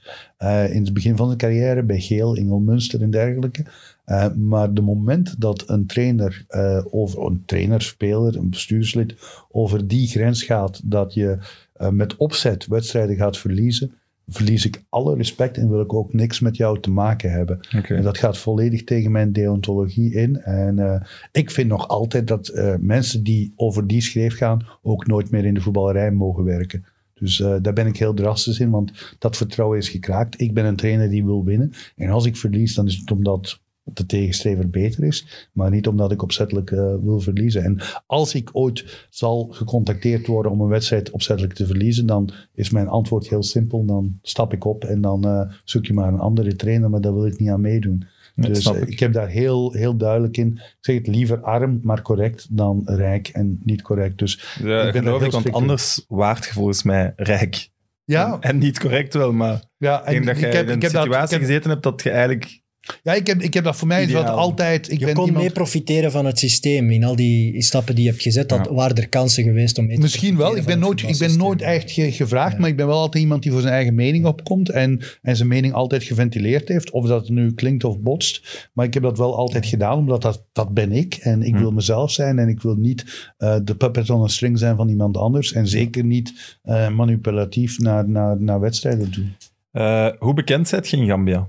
in 0.69 0.83
het 0.83 0.93
begin 0.93 1.15
van 1.15 1.25
zijn 1.25 1.37
carrière 1.37 1.83
bij 1.83 1.99
Geel, 1.99 2.35
Ingel 2.35 2.59
Munster 2.59 3.01
en 3.01 3.11
dergelijke. 3.11 3.65
Eh, 4.05 4.33
maar 4.33 4.73
de 4.73 4.81
moment 4.81 5.41
dat 5.41 5.63
een 5.69 5.85
trainer, 5.85 6.45
eh, 6.47 6.85
over 6.89 7.25
een 7.25 7.43
trainer, 7.45 7.81
speler, 7.81 8.35
een 8.35 8.49
bestuurslid 8.49 9.15
over 9.51 9.87
die 9.87 10.07
grens 10.07 10.43
gaat 10.43 10.81
dat 10.83 11.13
je 11.13 11.37
eh, 11.73 11.89
met 11.89 12.15
opzet 12.15 12.67
wedstrijden 12.67 13.15
gaat 13.15 13.37
verliezen, 13.37 13.93
verlies 14.27 14.65
ik 14.65 14.83
alle 14.89 15.15
respect 15.15 15.57
en 15.57 15.69
wil 15.69 15.81
ik 15.81 15.93
ook 15.93 16.13
niks 16.13 16.39
met 16.39 16.57
jou 16.57 16.79
te 16.79 16.91
maken 16.91 17.31
hebben. 17.31 17.59
En 17.69 18.01
dat 18.01 18.17
gaat 18.17 18.37
volledig 18.37 18.83
tegen 18.83 19.11
mijn 19.11 19.33
deontologie 19.33 20.13
in. 20.13 20.41
En 20.41 21.03
ik 21.31 21.51
vind 21.51 21.69
nog 21.69 21.87
altijd 21.87 22.27
dat 22.27 22.75
mensen 22.79 23.23
die 23.23 23.53
over 23.55 23.87
die 23.87 24.01
schreef 24.01 24.37
gaan 24.37 24.65
ook 24.81 25.07
nooit 25.07 25.31
meer 25.31 25.45
in 25.45 25.53
de 25.53 25.61
voetballerij 25.61 26.11
mogen 26.11 26.43
werken. 26.43 26.85
Dus 27.13 27.37
daar 27.37 27.73
ben 27.73 27.87
ik 27.87 27.97
heel 27.97 28.13
drastisch 28.13 28.59
in, 28.59 28.69
want 28.69 29.15
dat 29.19 29.37
vertrouwen 29.37 29.77
is 29.77 29.89
gekraakt. 29.89 30.41
Ik 30.41 30.53
ben 30.53 30.65
een 30.65 30.75
trainer 30.75 31.09
die 31.09 31.25
wil 31.25 31.43
winnen. 31.43 31.71
En 31.95 32.09
als 32.09 32.25
ik 32.25 32.37
verlies, 32.37 32.75
dan 32.75 32.85
is 32.85 32.97
het 32.97 33.11
omdat 33.11 33.59
de 33.93 34.05
tegenstrever 34.05 34.69
beter 34.69 35.03
is, 35.03 35.47
maar 35.51 35.69
niet 35.71 35.87
omdat 35.87 36.11
ik 36.11 36.21
opzettelijk 36.21 36.71
eh, 36.71 36.95
wil 37.03 37.19
verliezen. 37.19 37.63
En 37.63 37.79
als 38.05 38.35
ik 38.35 38.49
ooit 38.53 39.07
zal 39.09 39.47
gecontacteerd 39.51 40.27
worden 40.27 40.51
om 40.51 40.61
een 40.61 40.67
wedstrijd 40.67 41.09
opzettelijk 41.11 41.53
te 41.53 41.65
verliezen, 41.65 42.05
dan 42.05 42.29
is 42.53 42.69
mijn 42.69 42.87
antwoord 42.87 43.27
heel 43.29 43.43
simpel. 43.43 43.85
Dan 43.85 44.19
stap 44.21 44.53
ik 44.53 44.65
op 44.65 44.83
en 44.83 45.01
dan 45.01 45.25
eh, 45.27 45.41
zoek 45.63 45.85
je 45.85 45.93
maar 45.93 46.07
een 46.13 46.19
andere 46.19 46.55
trainer, 46.55 46.89
maar 46.89 47.01
daar 47.01 47.13
wil 47.13 47.25
ik 47.25 47.39
niet 47.39 47.49
aan 47.49 47.61
meedoen. 47.61 48.05
Dus 48.35 48.65
eh, 48.65 48.81
ik. 48.81 48.87
ik 48.89 48.99
heb 48.99 49.13
daar 49.13 49.27
heel, 49.29 49.71
heel 49.71 49.97
duidelijk 49.97 50.37
in. 50.37 50.47
Ik 50.53 50.75
zeg 50.79 50.95
het 50.95 51.07
liever 51.07 51.41
arm, 51.41 51.79
maar 51.83 52.01
correct 52.01 52.47
dan 52.49 52.81
rijk 52.85 53.27
en 53.27 53.59
niet 53.63 53.81
correct. 53.81 54.17
Dus 54.17 54.55
Ja, 54.63 54.81
ik 54.81 54.93
ben 54.93 55.03
geloof 55.03 55.23
ik, 55.23 55.31
want 55.31 55.51
anders 55.51 56.05
waart 56.07 56.45
je 56.45 56.51
volgens 56.51 56.83
mij 56.83 57.13
rijk. 57.15 57.69
ja, 58.03 58.33
En, 58.33 58.41
en 58.41 58.57
niet 58.57 58.79
correct 58.79 59.13
wel, 59.13 59.31
maar 59.33 59.63
ja, 59.77 59.99
ik 60.07 60.11
denk 60.11 60.25
dat 60.25 60.39
je 60.39 60.47
in 60.59 60.69
een 60.69 60.79
dat- 60.79 60.89
situatie 60.91 61.37
heb- 61.37 61.45
gezeten 61.47 61.69
hebt 61.69 61.83
dat 61.83 62.03
je 62.03 62.09
eigenlijk... 62.09 62.63
ja, 63.03 63.13
ik 63.13 63.27
heb, 63.27 63.41
ik 63.41 63.53
heb 63.53 63.63
dat 63.63 63.75
voor 63.75 63.87
mij 63.87 64.11
wat 64.11 64.27
altijd. 64.27 64.91
Ik 64.91 64.99
Je 64.99 65.05
ben 65.05 65.13
kon 65.13 65.25
iemand, 65.25 65.43
mee 65.43 65.53
profiteren 65.53 66.11
van 66.11 66.25
het 66.25 66.39
systeem. 66.39 66.91
In 66.91 67.03
al 67.03 67.15
die 67.15 67.61
stappen 67.61 67.95
die 67.95 68.03
je 68.03 68.09
hebt 68.09 68.21
gezet, 68.21 68.49
dat 68.49 68.65
Ja. 68.65 68.73
waren 68.73 68.95
er 68.95 69.09
kansen 69.09 69.43
geweest 69.43 69.77
om 69.77 69.85
mee 69.85 69.95
te 69.95 70.01
Misschien 70.01 70.37
wel. 70.37 70.57
Ik 70.57 70.65
ben 70.65 70.79
nooit, 70.79 71.01
ik 71.03 71.17
ben 71.17 71.37
nooit 71.37 71.61
echt 71.61 71.91
ge- 71.91 72.11
gevraagd, 72.11 72.53
Ja. 72.53 72.59
maar 72.59 72.69
ik 72.69 72.75
ben 72.75 72.87
wel 72.87 72.99
altijd 72.99 73.23
iemand 73.23 73.43
die 73.43 73.51
voor 73.51 73.61
zijn 73.61 73.73
eigen 73.73 73.95
mening 73.95 74.25
opkomt 74.25 74.69
en, 74.69 75.01
en 75.21 75.35
zijn 75.35 75.47
mening 75.47 75.73
altijd 75.73 76.03
geventileerd 76.03 76.67
heeft. 76.67 76.91
Of 76.91 77.07
dat 77.07 77.29
nu 77.29 77.53
klinkt 77.53 77.83
of 77.83 77.99
botst. 77.99 78.69
Maar 78.73 78.85
ik 78.85 78.93
heb 78.93 79.03
dat 79.03 79.17
wel 79.17 79.35
altijd 79.37 79.65
gedaan, 79.65 79.97
omdat 79.97 80.21
dat, 80.21 80.45
dat 80.51 80.73
ben 80.73 80.91
ik. 80.91 81.13
En 81.15 81.41
ik 81.43 81.53
Hm. 81.53 81.59
wil 81.59 81.71
mezelf 81.71 82.11
zijn 82.11 82.39
en 82.39 82.47
ik 82.47 82.61
wil 82.61 82.75
niet 82.75 83.33
eh, 83.37 83.55
de 83.63 83.75
puppet 83.75 84.09
on 84.09 84.23
a 84.23 84.27
string 84.27 84.59
zijn 84.59 84.75
van 84.75 84.89
iemand 84.89 85.17
anders. 85.17 85.53
En 85.53 85.67
zeker 85.67 86.03
niet 86.03 86.57
eh, 86.61 86.89
manipulatief 86.89 87.79
naar, 87.79 88.09
naar, 88.09 88.41
naar 88.41 88.59
wedstrijden 88.59 89.11
doen. 89.11 89.35
eh, 89.71 90.07
hoe 90.19 90.33
bekend 90.33 90.67
zijt 90.67 90.89
je 90.89 90.97
in 90.97 91.07
Gambia? 91.07 91.47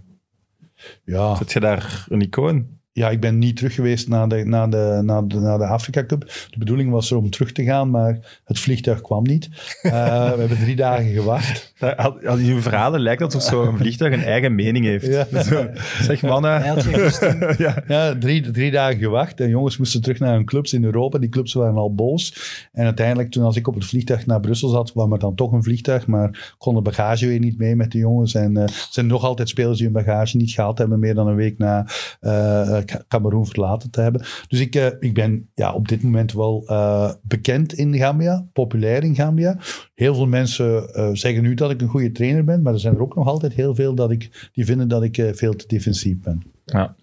Ja. 1.05 1.35
Zit 1.35 1.53
je 1.53 1.61
daar 1.61 2.05
een 2.09 2.21
icoon? 2.21 2.76
Ja, 2.97 3.11
ik 3.11 3.21
ben 3.21 3.39
niet 3.39 3.57
terug 3.57 3.75
geweest 3.75 4.09
naar 4.09 4.29
de, 4.29 4.45
naar, 4.45 4.71
de, 4.71 5.01
naar, 5.05 5.29
de, 5.29 5.39
naar 5.39 5.59
de 5.59 5.67
Afrika 5.67 6.05
Cup. 6.07 6.21
De 6.51 6.59
bedoeling 6.59 6.91
was 6.91 7.11
er 7.11 7.17
om 7.17 7.31
terug 7.31 7.53
te 7.53 7.65
gaan, 7.65 7.91
maar 7.91 8.41
het 8.45 8.59
vliegtuig 8.59 9.01
kwam 9.01 9.23
niet. 9.23 9.49
Eh, 9.83 9.93
we 10.33 10.39
hebben 10.39 10.59
drie 10.59 10.77
dagen 10.77 11.13
gewacht. 11.13 11.75
Daar- 11.79 11.95
Al 11.97 12.19
al 12.27 12.39
je 12.39 12.61
verhalen 12.61 13.01
lijkt 13.01 13.23
alsof 13.23 13.43
zo'n 13.43 13.77
vliegtuig 13.79 14.13
een 14.13 14.23
eigen 14.25 14.55
mening 14.55 14.85
heeft. 14.85 15.07
Ja. 15.07 15.43
Zo, 15.43 15.67
zeg 16.03 16.23
mannen. 16.23 16.51
Ja. 17.59 17.83
Ja, 17.89 18.15
drie, 18.19 18.51
drie 18.51 18.71
dagen 18.71 18.99
gewacht. 18.99 19.41
En 19.41 19.49
jongens 19.49 19.77
moesten 19.77 20.03
terug 20.03 20.19
naar 20.19 20.35
hun 20.35 20.45
clubs 20.45 20.73
in 20.73 20.85
Europa. 20.85 21.19
Die 21.19 21.29
clubs 21.29 21.53
waren 21.53 21.77
al 21.77 21.95
boos. 21.95 22.35
En 22.73 22.85
uiteindelijk, 22.85 23.31
toen 23.31 23.45
als 23.45 23.57
ik 23.57 23.69
op 23.69 23.75
het 23.75 23.85
vliegtuig 23.87 24.27
naar 24.27 24.41
Brussel 24.41 24.69
zat, 24.69 24.93
kwam 24.93 25.13
er 25.13 25.19
dan 25.19 25.35
toch 25.35 25.53
een 25.53 25.63
vliegtuig. 25.63 26.07
Maar 26.07 26.55
kon 26.59 26.75
de 26.75 26.81
bagage 26.81 27.27
weer 27.27 27.39
niet 27.39 27.59
mee 27.59 27.77
met 27.77 27.93
de 27.93 27.99
jongens. 27.99 28.35
En 28.35 28.57
eh, 28.57 28.63
er 28.63 28.87
zijn 28.91 29.07
nog 29.07 29.25
altijd 29.25 29.49
spelers 29.49 29.79
die 29.79 29.87
hun 29.87 30.05
bagage 30.05 30.37
niet 30.37 30.51
gehaald 30.51 30.79
hebben. 30.79 30.99
Meer 30.99 31.15
dan 31.15 31.27
een 31.29 31.35
week 31.35 31.59
na 31.59 31.87
eh 32.21 32.79
Ka- 32.87 33.05
Cameroen 33.09 33.47
verlaten 33.47 33.91
te 33.91 34.01
hebben. 34.01 34.25
Dus 34.49 34.61
ik, 34.61 34.75
eh, 34.75 34.87
ik 35.01 35.15
ben 35.15 35.51
ja, 35.55 35.73
op 35.73 35.89
dit 35.89 36.03
moment 36.03 36.33
wel 36.33 36.63
eh, 36.67 37.13
bekend 37.23 37.73
in 37.73 37.97
Gambia. 37.97 38.47
Populair 38.53 39.03
in 39.05 39.15
Gambia. 39.15 39.59
Heel 39.95 40.15
veel 40.15 40.27
mensen 40.27 40.95
eh, 40.95 41.09
zeggen 41.13 41.43
nu 41.43 41.55
dat 41.55 41.71
ik 41.71 41.81
een 41.81 41.89
goede 41.89 42.13
trainer 42.13 42.45
ben. 42.45 42.63
Maar 42.63 42.73
er 42.73 42.81
zijn 42.81 42.95
er 42.95 43.03
ook 43.03 43.15
nog 43.17 43.27
altijd 43.27 43.53
heel 43.53 43.75
veel 43.75 43.95
dat 43.95 44.11
ik, 44.11 44.51
die 44.53 44.65
vinden 44.65 44.89
dat 44.89 45.03
ik 45.03 45.19
eh, 45.19 45.33
veel 45.33 45.55
te 45.57 45.65
defensief 45.67 46.21
ben. 46.21 46.43
Ja. 46.65 46.97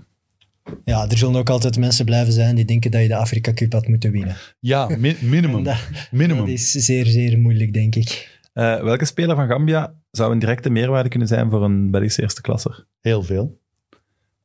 Ja, 0.83 1.09
er 1.09 1.17
zullen 1.17 1.35
ook 1.35 1.49
altijd 1.49 1.77
mensen 1.77 2.05
blijven 2.05 2.33
zijn 2.33 2.55
die 2.55 2.65
denken 2.65 2.91
dat 2.91 3.01
je 3.01 3.07
de 3.07 3.15
Afrika 3.15 3.53
Cup 3.53 3.73
had 3.73 3.87
moeten 3.87 4.11
winnen. 4.11 4.35
Ja, 4.59 4.89
mi- 4.97 5.17
minimum. 5.35 5.63
Dat, 5.63 5.75
minimum. 6.11 6.39
dat 6.45 6.53
is 6.53 6.71
zeer, 6.71 7.05
zeer 7.05 7.39
moeilijk, 7.39 7.73
denk 7.73 7.95
ik. 7.95 8.39
Eh, 8.53 8.81
welke 8.83 9.05
speler 9.05 9.35
van 9.35 9.47
Gambia 9.47 9.93
zou 10.11 10.31
een 10.31 10.39
directe 10.39 10.69
meerwaarde 10.69 11.09
kunnen 11.09 11.27
zijn 11.27 11.49
voor 11.49 11.63
een 11.63 11.91
Belgische 11.91 12.21
eerste 12.21 12.41
klasser? 12.41 12.85
Heel 13.01 13.23
veel. 13.23 13.61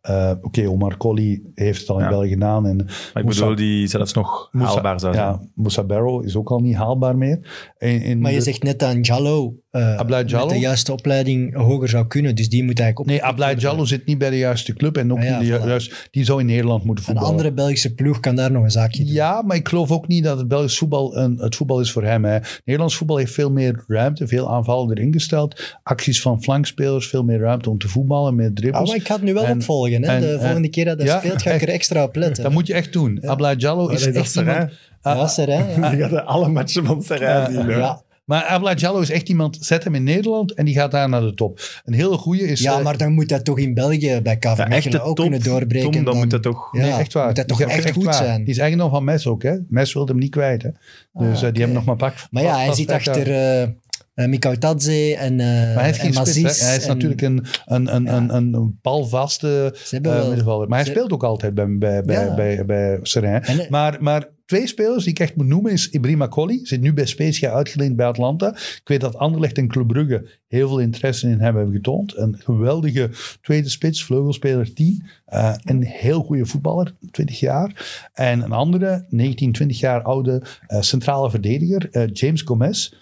Eh, 0.09 0.33
Oké, 0.43 0.69
Omar 0.69 0.97
Colley 0.97 1.43
heeft 1.55 1.81
het 1.81 1.89
al 1.91 1.97
in 1.99 2.05
Ja. 2.05 2.11
België 2.11 2.29
gedaan. 2.29 2.67
En 2.67 2.77
Maar 2.77 2.87
ik 3.15 3.23
Moussa- 3.23 3.41
bedoel, 3.41 3.57
die 3.57 3.87
zelfs 3.87 4.13
nog 4.13 4.49
Moussa- 4.53 4.73
haalbaar 4.75 5.01
zou 5.01 5.15
zijn. 5.15 5.27
ja, 5.27 5.41
Moussa 5.55 5.85
Barrow 5.85 6.25
is 6.25 6.37
ook 6.37 6.51
al 6.51 6.59
niet 6.61 6.75
haalbaar 6.77 7.17
meer. 7.17 7.73
In, 7.79 8.03
in 8.03 8.21
Maar 8.21 8.31
je 8.31 8.37
de- 8.37 8.43
zegt 8.43 8.63
net 8.63 8.83
aan 8.83 9.01
Jallo, 9.01 9.55
eh, 9.79 9.93
eh, 9.93 9.99
Abdoulaye 9.99 10.37
met 10.45 10.49
de 10.49 10.59
juiste 10.59 10.93
opleiding 10.93 11.55
hoger 11.55 11.89
zou 11.89 12.07
kunnen. 12.07 12.35
Dus 12.35 12.49
die 12.49 12.65
moet 12.65 12.81
eigenlijk 12.81 12.99
op. 12.99 13.07
Nee, 13.07 13.25
Ablaye 13.31 13.57
Jallo 13.57 13.85
zit 13.85 14.07
niet 14.07 14.19
bij 14.19 14.31
de 14.31 14.39
juiste 14.39 14.73
club 14.75 14.97
en 14.97 15.13
ook 15.13 15.19
Ah, 15.19 15.25
ja, 15.25 15.39
niet 15.41 15.49
de 15.51 15.59
voilà. 15.59 15.67
juiste... 15.67 15.95
Die 16.11 16.25
zou 16.25 16.41
in 16.41 16.47
Nederland 16.47 16.85
moeten 16.85 17.05
Een 17.05 17.11
voetballen. 17.11 17.31
andere 17.31 17.53
Belgische 17.53 17.95
ploeg 17.95 18.21
kan 18.21 18.35
daar 18.37 18.51
nog 18.53 18.63
een 18.65 18.71
zaakje 18.71 19.05
doen. 19.05 19.13
Ja, 19.13 19.43
maar 19.43 19.57
ik 19.57 19.69
geloof 19.69 19.91
ook 19.91 20.09
niet 20.09 20.25
dat 20.25 20.39
het 20.39 20.49
Belgisch 20.49 20.79
voetbal 20.79 21.17
een, 21.17 21.37
het 21.41 21.57
voetbal 21.57 21.81
is 21.81 21.93
voor 21.93 22.05
hem. 22.05 22.25
Hè. 22.25 22.39
Nederlands 22.65 22.97
voetbal 22.97 23.17
heeft 23.17 23.33
veel 23.33 23.51
meer 23.51 23.85
ruimte, 23.87 24.27
veel 24.27 24.51
aanvallen 24.53 24.97
erin 24.97 25.13
gesteld. 25.13 25.77
Acties 25.83 26.21
van 26.23 26.43
flankspelers, 26.43 27.07
veel 27.09 27.25
meer 27.25 27.39
ruimte 27.39 27.71
om 27.71 27.79
te 27.79 27.89
voetballen, 27.89 28.35
meer 28.35 28.49
Ah, 28.49 28.55
dribbles. 28.55 28.89
maar 28.89 28.97
ik 28.99 29.07
ga 29.07 29.15
het 29.15 29.23
nu 29.23 29.35
wel 29.35 29.45
En- 29.45 29.57
opvolgen. 29.57 30.03
Hè? 30.05 30.09
en- 30.15 30.21
de 30.21 30.27
en- 30.33 30.41
volgende 30.41 30.69
keer 30.69 30.85
dat 30.85 30.99
hij 30.99 31.07
ja, 31.07 31.19
speelt, 31.19 31.43
ga 31.43 31.51
ik 31.51 31.63
er 31.63 31.69
extra 31.69 32.03
op 32.03 32.17
letten. 32.17 32.43
dat 32.45 32.53
moet 32.53 32.67
je 32.67 32.75
echt 32.75 32.93
doen. 32.93 33.19
Ablaye 33.27 33.57
Jallo 33.57 33.89
is 33.89 34.05
dat 34.05 34.15
is 34.15 34.21
echt 34.21 34.35
er, 34.35 34.47
hè? 34.47 34.53
iemand... 34.53 34.71
Ah, 35.03 35.17
Ja, 35.17 35.27
Ser, 35.27 35.47
hè? 35.49 35.75
Ja. 35.81 35.91
Die 35.95 36.01
gaat 36.09 36.27
alle 36.27 36.49
matchen 36.49 36.85
van 36.85 37.03
Serra 37.03 37.39
Ja, 37.39 37.51
zien. 37.51 37.67
hè. 37.67 37.77
Ja. 37.77 38.03
Maar 38.29 38.43
Ablaye 38.45 38.77
Jallo 38.77 39.01
is 39.01 39.11
echt 39.11 39.29
iemand, 39.29 39.57
zet 39.61 39.85
hem 39.85 39.95
in 39.95 40.03
Nederland 40.03 40.55
en 40.55 40.65
die 40.65 40.75
gaat 40.75 40.91
daar 40.91 41.09
naar 41.09 41.21
de 41.21 41.35
top. 41.35 41.61
Een 41.85 41.95
hele 41.95 42.17
goede 42.17 42.43
is... 42.43 42.61
ja, 42.61 42.79
eh, 42.79 42.85
maar 42.85 42.97
dan 42.97 43.13
moet 43.13 43.29
dat 43.29 43.45
toch 43.45 43.59
in 43.59 43.75
België 43.75 44.21
bij 44.23 44.37
KV 44.37 44.57
Ja, 44.57 44.67
Mechelen 44.69 45.01
ook 45.03 45.17
top, 45.17 45.25
kunnen 45.29 45.43
doorbreken. 45.43 45.91
Tom, 45.91 46.05
dan 46.05 46.17
moet 46.17 46.31
dat 46.31 46.43
toch... 46.43 46.69
Ja, 46.77 46.81
Nee, 46.81 46.91
echt 46.93 47.13
waar. 47.13 47.27
Moet 47.27 47.37
dat 47.37 47.49
toch 47.49 47.61
echt, 47.61 47.91
goed 47.91 48.05
waar. 48.05 48.15
zijn. 48.15 48.45
Die 48.45 48.55
is 48.55 48.59
eigendom 48.59 48.91
van 48.91 49.05
Mes 49.05 49.27
ook, 49.27 49.43
hè. 49.43 49.57
Mes 49.69 49.93
wilde 49.93 50.13
hem 50.13 50.21
niet 50.21 50.31
kwijt, 50.31 50.63
hè. 50.63 50.71
Dus 51.13 51.43
eh, 51.43 51.49
die 51.53 51.59
hebben 51.59 51.73
nog 51.73 51.85
maar 51.85 51.97
pak. 51.97 52.15
Maar 52.31 52.43
ja, 52.43 52.57
hij 52.59 52.75
zit 52.75 52.91
achter 52.91 53.33
eh 53.33 53.69
uh, 54.15 54.27
Mikau 54.27 54.57
Tadze 54.57 55.17
en, 55.17 55.41
eh 55.41 55.47
Maar 55.47 55.81
hij 55.81 55.91
is 55.91 55.99
geen 55.99 56.13
spits, 56.13 56.61
Hij 56.61 56.77
is 56.77 56.83
en- 56.83 56.89
natuurlijk 56.89 57.21
een, 57.23 57.45
een, 57.67 57.95
een, 57.95 58.05
Ja. 58.05 58.17
een, 58.17 58.35
een, 58.35 58.55
een 58.55 58.79
balvaste 58.83 59.75
eh, 59.91 60.01
wel- 60.01 60.27
middenvelder. 60.29 60.69
Maar 60.69 60.79
hij 60.79 60.87
ze- 60.87 60.93
speelt 60.93 61.13
ook 61.13 61.25
altijd 61.25 61.55
bij, 61.55 61.79
bij, 61.79 62.03
bij, 62.03 62.25
Ja. 62.25 62.35
bij, 62.35 62.65
bij 62.65 62.99
eh, 63.01 63.69
Maar, 63.71 63.97
maar 64.01 64.29
twee 64.49 64.67
spelers 64.67 65.05
die 65.05 65.13
ik 65.13 65.19
echt 65.19 65.37
moet 65.37 65.47
noemen 65.47 65.73
is 65.73 65.91
Ibrahima 65.91 66.29
Colli. 66.29 66.61
Zit 66.63 66.81
nu 66.81 66.93
bij 66.93 67.07
Spezia 67.07 67.53
uitgeleend 67.53 67.97
bij 67.97 68.07
Atlanta. 68.07 68.49
Ik 68.57 68.83
weet 68.85 69.01
dat 69.01 69.17
Anderlecht 69.17 69.59
en 69.59 69.69
Club 69.69 69.87
Brugge 69.87 70.29
heel 70.47 70.69
veel 70.69 70.81
interesse 70.81 71.29
in 71.29 71.41
hem 71.41 71.57
hebben 71.57 71.75
getoond. 71.75 72.17
Een 72.17 72.37
geweldige 72.39 73.11
tweede 73.41 73.69
spits, 73.69 74.05
vleugelspeler 74.05 74.75
10. 74.75 75.07
Eh, 75.25 75.55
een 75.65 75.83
heel 75.83 76.23
goede 76.23 76.47
voetballer, 76.47 76.95
20 77.11 77.41
jaar. 77.41 78.09
En 78.13 78.43
een 78.43 78.53
andere, 78.53 79.07
19, 79.09 79.53
20 79.53 79.81
jaar 79.81 80.03
oude 80.03 80.43
eh, 80.67 80.81
centrale 80.81 81.31
verdediger, 81.31 81.89
eh, 81.91 82.09
James 82.13 82.43
Gomez. 82.43 82.93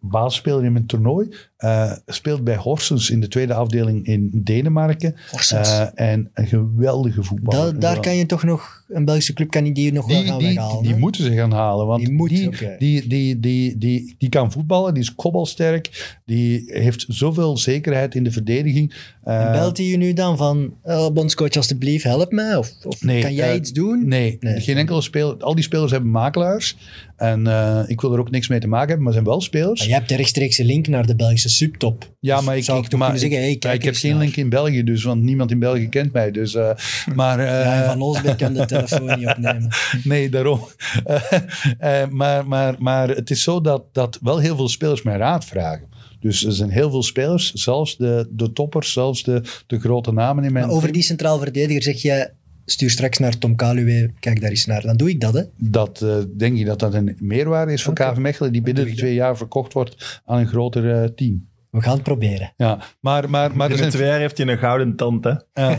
Basisspeler 0.00 0.64
in 0.64 0.76
een 0.76 0.86
toernooi. 0.86 1.28
Eh, 1.64 1.92
speelt 2.06 2.44
bij 2.44 2.56
Horsens 2.56 3.10
in 3.10 3.20
de 3.20 3.28
tweede 3.28 3.54
afdeling 3.54 4.06
in 4.06 4.30
Denemarken. 4.34 5.14
Horsens. 5.30 5.68
Eh, 5.68 5.86
en 5.94 6.30
een 6.34 6.46
geweldige 6.46 7.22
voetballer. 7.22 7.72
Da- 7.72 7.78
daar 7.78 8.00
kan 8.00 8.16
je 8.16 8.26
toch 8.26 8.42
nog, 8.42 8.82
een 8.88 9.04
Belgische 9.04 9.32
club 9.32 9.50
kan 9.50 9.64
die, 9.64 9.72
die 9.72 9.92
nog 9.92 10.06
wel 10.06 10.18
Die, 10.20 10.26
gaan 10.28 10.38
die, 10.38 10.46
weghalen. 10.48 10.82
die 10.82 10.96
moeten 10.96 11.24
ze 11.24 11.34
gaan 11.34 11.52
halen. 11.52 11.86
Want 11.86 11.98
Die 11.98 12.08
die, 12.08 12.16
moet, 12.16 12.28
die, 12.28 12.50
die, 12.78 13.06
die, 13.08 13.40
die, 13.40 13.78
die, 13.78 14.14
die 14.18 14.28
kan 14.28 14.52
voetballen, 14.52 14.94
die 14.94 15.02
is 15.02 15.14
kopbalsterk. 15.14 16.16
Die 16.26 16.62
heeft 16.66 17.04
zoveel 17.08 17.56
zekerheid 17.58 18.14
in 18.14 18.24
de 18.24 18.30
verdediging. 18.32 18.94
En 19.24 19.46
Eh, 19.46 19.52
belt 19.52 19.76
hij 19.76 19.86
je 19.86 19.96
nu 19.96 20.12
dan 20.12 20.36
van, 20.36 20.74
oh, 20.82 21.10
bondscoach 21.12 21.56
alstublieft, 21.56 22.04
help 22.04 22.32
me? 22.32 22.58
Of, 22.58 22.72
of 22.86 23.02
Nee, 23.02 23.22
kan 23.22 23.34
jij 23.34 23.56
iets 23.56 23.72
doen? 23.72 24.08
Nee, 24.08 24.36
Nee. 24.40 24.60
geen 24.60 24.76
enkele 24.76 25.00
speler. 25.00 25.36
Al 25.38 25.54
die 25.54 25.64
spelers 25.64 25.90
hebben 25.90 26.10
makelaars. 26.10 26.76
En 27.16 27.40
ik 27.88 28.00
wil 28.00 28.12
er 28.12 28.18
ook 28.18 28.30
niks 28.30 28.48
mee 28.48 28.60
te 28.60 28.66
maken 28.68 28.86
hebben, 28.86 29.04
maar 29.04 29.12
zijn 29.12 29.24
wel 29.24 29.40
spelers. 29.40 29.78
Maar 29.80 29.88
jij 29.88 29.96
hebt 29.96 30.08
de 30.08 30.16
rechtstreekse 30.16 30.64
link 30.64 30.86
naar 30.88 31.06
de 31.06 31.16
Belgische 31.16 31.48
subtop. 31.54 32.12
Ja, 32.20 32.36
Dus 32.36 32.44
maar 32.44 32.56
ik, 32.56 32.64
zou 32.64 32.78
ik 32.78 32.90
maar 32.90 33.00
kunnen 33.00 33.18
zeggen, 33.20 33.38
hey, 33.38 33.50
ik, 33.50 33.60
kijk 33.60 33.74
ik 33.74 33.82
heb 33.82 33.94
geen 33.94 34.10
naar. 34.10 34.20
link 34.20 34.36
in 34.36 34.48
België, 34.48 34.84
dus, 34.84 35.02
want 35.04 35.22
niemand 35.22 35.50
in 35.50 35.58
België 35.58 35.88
kent 35.88 36.12
mij. 36.12 36.30
Dus, 36.30 36.54
eh, 36.54 36.70
maar, 37.14 37.38
eh, 37.38 37.46
Ja, 37.46 37.82
en 37.82 37.84
Van 37.84 38.00
Olsbeek 38.02 38.36
kan 38.36 38.52
de 38.54 38.66
telefoon 38.66 39.18
niet 39.18 39.28
opnemen. 39.28 39.68
Nee, 40.04 40.28
daarom. 40.28 40.60
Eh, 41.04 42.02
eh, 42.02 42.08
maar, 42.10 42.46
maar, 42.46 42.74
maar 42.78 43.08
het 43.08 43.30
is 43.30 43.42
zo 43.42 43.60
dat, 43.60 43.82
dat 43.92 44.18
wel 44.22 44.38
heel 44.38 44.56
veel 44.56 44.68
spelers 44.68 45.02
mij 45.02 45.16
raad 45.16 45.44
vragen. 45.44 45.88
Dus 46.20 46.44
er 46.44 46.52
zijn 46.52 46.70
heel 46.70 46.90
veel 46.90 47.02
spelers, 47.02 47.52
zelfs 47.52 47.96
de, 47.96 48.28
de 48.30 48.52
toppers, 48.52 48.92
zelfs 48.92 49.22
de, 49.22 49.42
de 49.66 49.80
grote 49.80 50.12
namen 50.12 50.44
in 50.44 50.52
mijn 50.52 50.64
Maar 50.64 50.74
over 50.74 50.82
team. 50.86 50.92
die 50.94 51.02
centraal 51.02 51.38
verdediger 51.38 51.82
zeg 51.82 52.02
je, 52.02 52.30
stuur 52.66 52.90
straks 52.90 53.18
naar 53.18 53.38
Tom 53.38 53.56
Kaluwe, 53.56 54.10
kijk 54.20 54.40
daar 54.40 54.50
eens 54.50 54.66
naar. 54.66 54.82
Dan 54.82 54.96
doe 54.96 55.08
ik 55.10 55.20
dat, 55.20 55.34
hè. 55.34 55.42
Dat 55.56 56.00
eh, 56.02 56.16
denk 56.36 56.56
je 56.56 56.64
dat 56.64 56.78
dat 56.78 56.94
een 56.94 57.16
meerwaarde 57.20 57.72
is 57.72 57.82
voor 57.82 57.92
Oké. 57.92 58.10
KV 58.12 58.18
Mechelen, 58.18 58.52
die 58.52 58.62
binnen 58.62 58.84
de 58.84 58.94
twee 58.94 59.14
jaar 59.14 59.36
verkocht 59.36 59.72
wordt 59.72 60.20
aan 60.24 60.38
een 60.38 60.46
groter 60.46 61.02
eh, 61.02 61.08
team. 61.08 61.46
We 61.70 61.80
gaan 61.82 61.94
het 61.94 62.02
proberen. 62.02 62.52
Ja, 62.56 62.78
maar, 63.00 63.30
maar, 63.30 63.30
maar 63.30 63.50
Binnen 63.68 63.78
zijn 63.78 63.90
twee 63.90 64.06
jaar 64.08 64.18
heeft 64.18 64.38
hij 64.38 64.46
een 64.48 64.58
gouden 64.58 64.96
tand, 64.96 65.24
hè. 65.24 65.32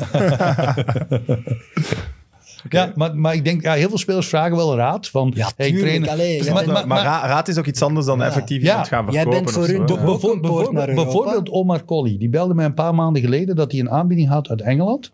Ja, 2.70 2.92
maar, 2.96 3.16
maar 3.18 3.34
ik 3.34 3.44
denk, 3.44 3.62
ja, 3.62 3.74
heel 3.74 3.90
veel 3.90 3.98
spelers 3.98 4.28
vragen 4.28 4.56
wel 4.56 4.76
raad. 4.76 5.08
Van, 5.10 5.32
Ja, 5.36 5.52
hey, 5.56 5.68
tuurlijk, 5.70 5.86
trainer- 5.88 6.10
allee, 6.10 6.44
jij 6.44 6.54
maar, 6.54 6.66
maar, 6.66 6.74
Maar, 6.74 6.88
maar- 6.88 7.04
ra- 7.04 7.28
raad 7.28 7.48
is 7.48 7.58
ook 7.58 7.66
iets 7.66 7.82
anders 7.82 8.06
dan 8.06 8.18
Ja. 8.20 8.26
effectief 8.26 8.62
Ja. 8.62 8.70
iemand 8.70 8.88
gaan 8.88 9.06
Jij 9.06 9.14
verkopen. 9.22 9.44
bent 9.44 9.52
voor 9.56 9.68
hun 9.68 9.86
Bijvoorbeeld, 9.86 10.96
bijvoorbeeld 10.96 11.50
Omar 11.50 11.86
Colley. 11.86 12.18
Die 12.18 12.30
belde 12.30 12.54
mij 12.54 12.66
een 12.66 12.74
paar 12.74 12.96
maanden 12.96 13.22
geleden 13.22 13.56
dat 13.56 13.72
hij 13.72 13.80
een 13.82 13.90
aanbieding 13.90 14.30
had 14.30 14.50
uit 14.50 14.62
Engeland. 14.62 15.12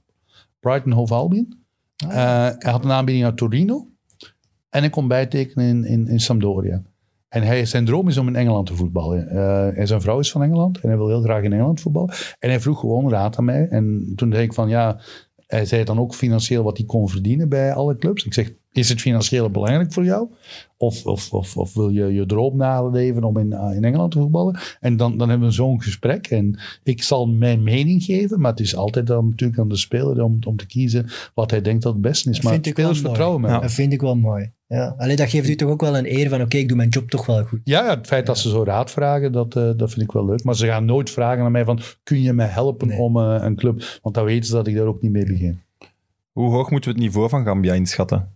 Brighton 0.59 0.91
Hove 0.91 1.13
Albion. 1.13 1.59
Ah. 2.07 2.11
Eh, 2.11 2.55
hij 2.59 2.71
had 2.71 2.83
een 2.83 2.91
aanbieding 2.91 3.25
uit 3.25 3.37
Torino. 3.37 3.87
En 4.69 4.79
hij 4.79 4.89
kon 4.89 5.07
bijtekenen 5.07 5.67
in, 5.67 5.85
in, 5.85 6.07
in 6.07 6.19
Sampdoria. 6.19 6.81
En 7.29 7.43
hij, 7.43 7.65
zijn 7.65 7.85
droom 7.85 8.07
is 8.07 8.17
om 8.17 8.27
in 8.27 8.35
Engeland 8.35 8.67
te 8.67 8.75
voetballen. 8.75 9.27
En 9.75 9.87
zijn 9.87 10.01
vrouw 10.01 10.19
is 10.19 10.31
van 10.31 10.43
Engeland. 10.43 10.79
En 10.79 10.89
hij 10.89 10.97
wil 10.97 11.07
heel 11.07 11.21
graag 11.21 11.43
in 11.43 11.53
Engeland 11.53 11.81
voetballen. 11.81 12.13
En 12.39 12.49
hij 12.49 12.59
vroeg 12.59 12.79
gewoon 12.79 13.09
raad 13.09 13.37
aan 13.37 13.45
mij. 13.45 13.67
En 13.67 14.13
toen 14.15 14.31
zei 14.31 14.43
ik 14.43 14.53
van 14.53 14.69
ja... 14.69 15.01
Hij 15.47 15.65
zei 15.65 15.83
dan 15.83 15.99
ook 15.99 16.15
financieel 16.15 16.63
wat 16.63 16.77
hij 16.77 16.85
kon 16.85 17.09
verdienen 17.09 17.49
bij 17.49 17.73
alle 17.73 17.97
clubs. 17.97 18.25
Ik 18.25 18.33
zeg, 18.33 18.53
is 18.71 18.89
het 18.89 19.01
financieel 19.01 19.49
belangrijk 19.49 19.93
voor 19.93 20.03
jou? 20.03 20.29
Of, 20.81 21.05
of, 21.05 21.33
of, 21.33 21.57
of 21.57 21.73
wil 21.73 21.89
je 21.89 22.13
je 22.13 22.25
droom 22.25 22.57
naleven 22.57 23.23
om 23.23 23.37
in, 23.37 23.51
in 23.51 23.83
Engeland 23.83 24.11
te 24.11 24.19
voetballen? 24.19 24.59
En 24.79 24.97
dan, 24.97 25.17
dan 25.17 25.29
hebben 25.29 25.47
we 25.47 25.53
zo'n 25.53 25.81
gesprek. 25.81 26.27
En 26.27 26.59
ik 26.83 27.03
zal 27.03 27.27
mijn 27.27 27.63
mening 27.63 28.03
geven. 28.03 28.39
Maar 28.39 28.51
het 28.51 28.59
is 28.59 28.75
altijd 28.75 29.07
dan 29.07 29.29
natuurlijk 29.29 29.59
aan 29.59 29.69
de 29.69 29.77
speler 29.77 30.23
om, 30.23 30.39
om 30.47 30.57
te 30.57 30.65
kiezen 30.65 31.07
wat 31.33 31.51
hij 31.51 31.61
denkt 31.61 31.83
dat 31.83 31.93
het 31.93 32.01
beste 32.01 32.29
is. 32.29 32.35
Dat 32.35 32.43
maar 32.43 32.53
vind 32.53 32.65
spelers 32.65 32.99
vertrouwen 32.99 33.41
mij. 33.41 33.51
Ja. 33.51 33.59
Dat 33.59 33.71
vind 33.71 33.93
ik 33.93 34.01
wel 34.01 34.15
mooi. 34.15 34.51
Ja. 34.67 34.95
Allee, 34.97 35.15
dat 35.15 35.29
geeft 35.29 35.49
u 35.49 35.55
toch 35.55 35.69
ook 35.69 35.81
wel 35.81 35.97
een 35.97 36.17
eer 36.17 36.29
van, 36.29 36.41
oké, 36.41 36.57
ik 36.57 36.67
doe 36.67 36.77
mijn 36.77 36.89
job 36.89 37.09
toch 37.09 37.25
wel 37.25 37.43
goed. 37.43 37.59
Ja, 37.63 37.89
het 37.89 38.07
feit 38.07 38.25
dat 38.25 38.37
ze 38.37 38.49
zo 38.49 38.63
raad 38.63 38.91
vragen, 38.91 39.31
dat, 39.31 39.55
eh, 39.55 39.69
dat 39.77 39.89
vind 39.89 40.01
ik 40.01 40.11
wel 40.11 40.25
leuk. 40.25 40.43
Maar 40.43 40.55
ze 40.55 40.65
gaan 40.65 40.85
nooit 40.85 41.09
vragen 41.09 41.43
aan 41.43 41.51
mij 41.51 41.65
van, 41.65 41.79
kun 42.03 42.21
je 42.21 42.33
mij 42.33 42.47
helpen 42.47 42.87
Nee. 42.87 42.99
om 42.99 43.17
eh, 43.17 43.37
een 43.39 43.55
club? 43.55 43.99
Want 44.01 44.15
dan 44.15 44.25
weten 44.25 44.45
ze 44.45 44.53
dat 44.53 44.67
ik 44.67 44.75
daar 44.75 44.85
ook 44.85 45.01
niet 45.01 45.11
mee 45.11 45.25
begin. 45.25 45.61
Hoe 46.31 46.49
hoog 46.51 46.69
moeten 46.69 46.89
we 46.89 46.95
het 46.95 47.05
niveau 47.05 47.29
van 47.29 47.45
Gambia 47.45 47.73
inschatten? 47.73 48.27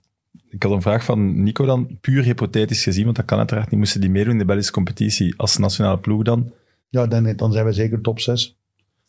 Ik 0.55 0.63
had 0.63 0.71
een 0.71 0.81
vraag 0.81 1.03
van 1.03 1.43
Nico 1.43 1.65
dan, 1.65 1.97
puur 2.01 2.23
hypothetisch 2.23 2.83
gezien, 2.83 3.03
want 3.03 3.15
dat 3.15 3.25
kan 3.25 3.37
uiteraard 3.37 3.69
niet. 3.69 3.79
Moesten 3.79 4.01
die 4.01 4.09
meedoen 4.09 4.31
in 4.31 4.39
de 4.39 4.45
Belgische 4.45 4.71
competitie 4.71 5.33
als 5.37 5.57
nationale 5.57 5.99
ploeg 5.99 6.23
dan? 6.23 6.51
Ja, 6.89 7.07
dan, 7.07 7.35
dan 7.35 7.51
zijn 7.51 7.65
we 7.65 7.71
zeker 7.71 8.01
top 8.01 8.19
6. 8.19 8.57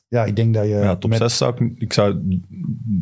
Ja, 0.09 0.25
ik 0.25 0.37
denk 0.37 0.55
dat 0.55 0.65
je... 0.65 0.71
ja, 0.71 0.97
top 0.97 1.11
met- 1.11 1.19
6 1.19 1.37
zou 1.37 1.55
ik... 1.65 1.73
Ik 1.81 1.93
zou 1.93 2.41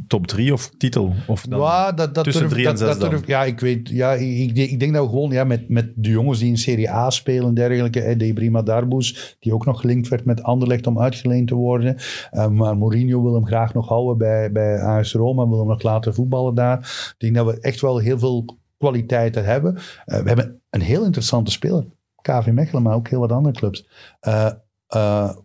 top 0.08 0.26
3 0.26 0.52
of 0.52 0.70
titel. 0.76 1.12
Of 1.26 1.42
dan, 1.42 1.60
Ja, 1.60 1.92
dat, 1.92 2.14
dat 2.14 2.24
tussen 2.24 2.42
durf- 2.42 2.52
drie 2.54 2.64
en 2.66 2.70
dat- 2.70 2.80
zes 2.80 2.88
dat 2.88 3.00
dan. 3.00 3.10
durf- 3.10 3.26
ja, 3.26 3.44
ik 3.44 3.60
weet. 3.60 3.88
Ja, 3.88 4.12
ik, 4.12 4.56
ik, 4.56 4.70
ik 4.70 4.80
denk 4.80 4.94
dat 4.94 5.04
we 5.04 5.08
gewoon 5.10 5.30
ja, 5.30 5.44
met, 5.44 5.68
met 5.68 5.92
de 5.96 6.08
jongens 6.08 6.38
die 6.38 6.48
in 6.48 6.58
Serie 6.58 6.90
A 6.90 7.10
spelen 7.10 7.48
en 7.48 7.54
dergelijke. 7.54 8.00
hè, 8.00 8.16
De 8.16 8.32
Brima 8.32 8.62
Darbus, 8.62 9.36
die 9.40 9.54
ook 9.54 9.64
nog 9.66 9.80
gelinkt 9.80 10.08
werd 10.08 10.24
met 10.24 10.42
Anderlecht 10.42 10.86
om 10.86 11.00
uitgeleend 11.00 11.48
te 11.48 11.54
worden. 11.54 11.96
Eh, 12.30 12.48
maar 12.48 12.76
Mourinho 12.78 13.22
wil 13.22 13.34
hem 13.34 13.46
graag 13.46 13.74
nog 13.74 13.88
houden 13.88 14.18
bij, 14.18 14.52
bij 14.52 14.80
AS 14.80 15.12
Roma, 15.14 15.48
wil 15.48 15.58
hem 15.58 15.68
nog 15.68 15.82
laten 15.82 16.14
voetballen 16.14 16.54
daar. 16.54 16.78
Ik 16.78 17.14
denk 17.18 17.34
dat 17.34 17.46
we 17.46 17.60
echt 17.60 17.80
wel 17.80 17.98
heel 17.98 18.18
veel 18.18 18.58
kwaliteiten 18.78 19.44
hebben. 19.44 19.76
Eh, 20.04 20.20
we 20.20 20.28
hebben 20.28 20.60
een 20.70 20.80
heel 20.80 21.04
interessante 21.04 21.50
speler. 21.50 21.84
KV 22.20 22.46
Mechelen, 22.52 22.82
maar 22.82 22.94
ook 22.94 23.08
heel 23.08 23.20
wat 23.20 23.32
andere 23.32 23.54
clubs. 23.54 23.88
Eh 24.20 24.50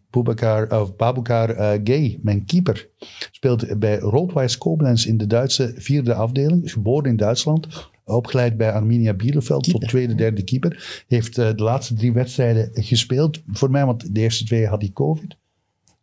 Boubacar, 0.10 0.81
of 0.81 0.95
Babukar 0.95 1.49
eh, 1.49 1.80
Gay, 1.84 2.19
mijn 2.22 2.45
keeper, 2.45 2.90
speelt 3.31 3.80
bij 3.80 3.98
Roodwijs 3.99 4.57
Koblenz 4.57 5.06
in 5.06 5.18
de 5.18 5.27
Duitse 5.27 5.73
vierde 5.77 6.14
afdeling. 6.14 6.72
Geboren 6.72 7.10
in 7.10 7.18
Duitsland, 7.18 7.68
opgeleid 8.06 8.57
bij 8.57 8.72
Arminia 8.72 9.14
Bielefeld 9.14 9.64
tot 9.69 9.88
tweede, 9.88 10.15
derde 10.15 10.44
keeper. 10.44 11.03
Heeft 11.07 11.38
eh, 11.38 11.48
de 11.56 11.64
laatste 11.64 11.94
drie 11.94 12.14
wedstrijden 12.14 12.69
gespeeld 12.73 13.41
voor 13.52 13.72
mij, 13.72 13.86
want 13.86 14.15
de 14.15 14.19
eerste 14.22 14.44
twee 14.45 14.68
had 14.68 14.81
hij 14.81 14.91
COVID. 14.94 15.36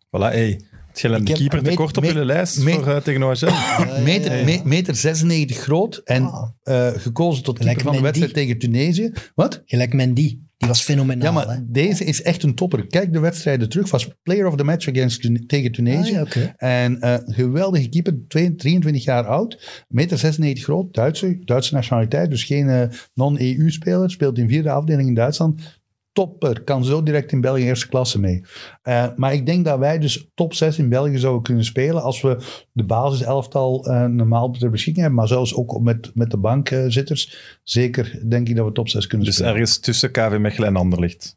Voilà, 0.06 0.10
hey. 0.10 0.60
Het 0.88 1.00
je 1.04 1.08
een 1.08 1.20
Ik 1.20 1.28
heb- 1.28 1.36
keeper 1.36 1.62
tekort 1.62 1.96
op 1.96 2.04
je 2.04 2.24
lijst 2.24 2.62
voor 2.62 2.86
uh, 2.88 2.96
tegen 2.96 3.22
OHL? 3.22 3.46
ja, 3.46 4.00
meter, 4.04 4.36
ja. 4.36 4.44
me- 4.44 4.60
meter 4.64 4.94
96 4.94 5.56
groot 5.58 5.96
en 6.04 6.24
Ah. 6.24 6.48
eh, 6.62 6.88
gekozen 7.00 7.44
tot 7.44 7.56
Gelijk 7.58 7.76
keeper 7.76 7.92
van 7.94 8.02
de 8.02 8.08
wedstrijd 8.08 8.34
tegen 8.34 8.58
Tunesië. 8.58 9.12
Wat? 9.34 9.62
Gelijk 9.66 9.92
Mendy, 9.94 10.38
die 10.56 10.68
was 10.68 10.82
fenomenaal. 10.82 11.26
Ja, 11.26 11.32
maar 11.32 11.48
hè. 11.48 11.60
deze 11.66 12.04
is 12.04 12.22
echt 12.22 12.42
een 12.42 12.54
topper. 12.54 12.86
Kijk 12.86 13.12
de 13.12 13.18
wedstrijden 13.20 13.68
terug. 13.68 13.90
Was 13.90 14.08
player 14.22 14.46
of 14.46 14.56
the 14.56 14.64
match 14.64 14.88
against 14.88 15.48
tegen 15.48 15.72
Tunesië. 15.72 16.18
Ah, 16.18 16.28
ja. 16.30 16.54
En 16.56 17.00
eh, 17.00 17.14
geweldige 17.24 17.88
keeper, 17.88 18.18
twee- 18.28 18.54
23 18.54 19.04
jaar 19.04 19.26
oud, 19.26 19.84
meter 19.88 20.18
96 20.18 20.64
groot, 20.64 20.94
Duitse, 20.94 21.38
Duitse 21.44 21.74
nationaliteit, 21.74 22.30
dus 22.30 22.44
geen 22.44 22.68
eh, 22.68 22.88
non-EU-speler, 23.14 24.10
speelt 24.10 24.38
in 24.38 24.48
vierde 24.48 24.70
afdeling 24.70 25.08
in 25.08 25.14
Duitsland. 25.14 25.80
Topper, 26.16 26.62
kan 26.62 26.84
zo 26.84 27.02
direct 27.02 27.32
in 27.32 27.40
België 27.40 27.62
eerste 27.62 27.88
klasse 27.88 28.20
mee. 28.20 28.44
Eh, 28.82 29.06
maar 29.16 29.32
ik 29.32 29.46
denk 29.46 29.64
dat 29.64 29.78
wij 29.78 29.98
dus 29.98 30.30
top 30.34 30.54
6 30.54 30.78
in 30.78 30.88
België 30.88 31.18
zouden 31.18 31.42
kunnen 31.42 31.64
spelen 31.64 32.02
als 32.02 32.20
we 32.20 32.64
de 32.72 32.84
basiselftal 32.84 33.86
eh, 33.86 34.04
normaal 34.04 34.50
ter 34.50 34.70
beschikking 34.70 35.04
hebben, 35.04 35.14
maar 35.14 35.28
zelfs 35.28 35.54
ook 35.54 35.80
met, 35.80 36.10
met 36.14 36.30
de 36.30 36.36
bankzitters. 36.36 37.58
Zeker 37.62 38.20
denk 38.28 38.48
ik 38.48 38.56
dat 38.56 38.66
we 38.66 38.72
top 38.72 38.88
6 38.88 39.06
kunnen 39.06 39.26
Dus 39.26 39.34
spelen. 39.34 39.52
ergens 39.52 39.78
tussen 39.78 40.10
KV 40.10 40.36
Mechelen 40.38 40.68
en 40.68 40.76
Anderlicht. 40.76 41.36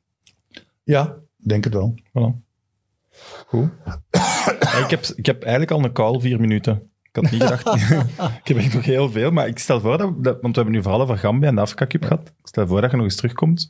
Ja, 0.84 1.16
denk 1.38 1.64
het 1.64 1.74
wel. 1.74 1.96
Voilà. 2.00 2.48
Goed. 3.48 3.70
Ja, 4.60 4.84
ik, 4.84 4.90
heb, 4.90 5.06
ik 5.16 5.26
heb 5.26 5.42
eigenlijk 5.42 5.72
al 5.72 5.84
een 5.84 5.94
call 5.94 6.20
vier 6.20 6.40
minuten. 6.40 6.92
Ik 7.04 7.16
had 7.16 7.32
niet 7.32 7.42
gedacht... 7.42 7.68
ik 8.42 8.48
heb 8.48 8.58
echt 8.58 8.74
nog 8.74 8.86
heel 8.86 9.12
veel, 9.12 9.32
maar 9.32 9.48
ik 9.48 9.60
stel 9.60 9.80
voor 9.80 9.98
dat... 9.98 10.24
dat 10.24 10.42
want 10.42 10.56
we 10.56 10.62
hebben 10.62 10.72
nu 10.72 10.82
vooral 10.82 11.02
over 11.02 11.18
Gambia 11.18 11.50
en 11.50 11.56
de 11.56 11.62
Afrika 11.62 11.88
Cup 11.88 12.04
gehad. 12.04 12.28
Ik 12.28 12.48
stel 12.48 12.68
voor 12.68 12.82
dat 12.82 12.92
je 12.92 12.98
nog 12.98 13.06
eens 13.06 13.16
terugkomt. 13.16 13.70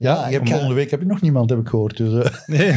Ja, 0.00 0.14
Ja, 0.14 0.26
je 0.26 0.32
hebt 0.32 0.34
ik 0.34 0.48
ga- 0.48 0.52
volgende 0.52 0.74
week 0.74 0.90
heb 0.90 1.00
je 1.00 1.06
nog 1.06 1.20
niemand, 1.20 1.50
heb 1.50 1.58
ik 1.58 1.68
gehoord. 1.68 1.96
Dus, 1.96 2.24
eh, 2.24 2.34
Nee. 2.46 2.68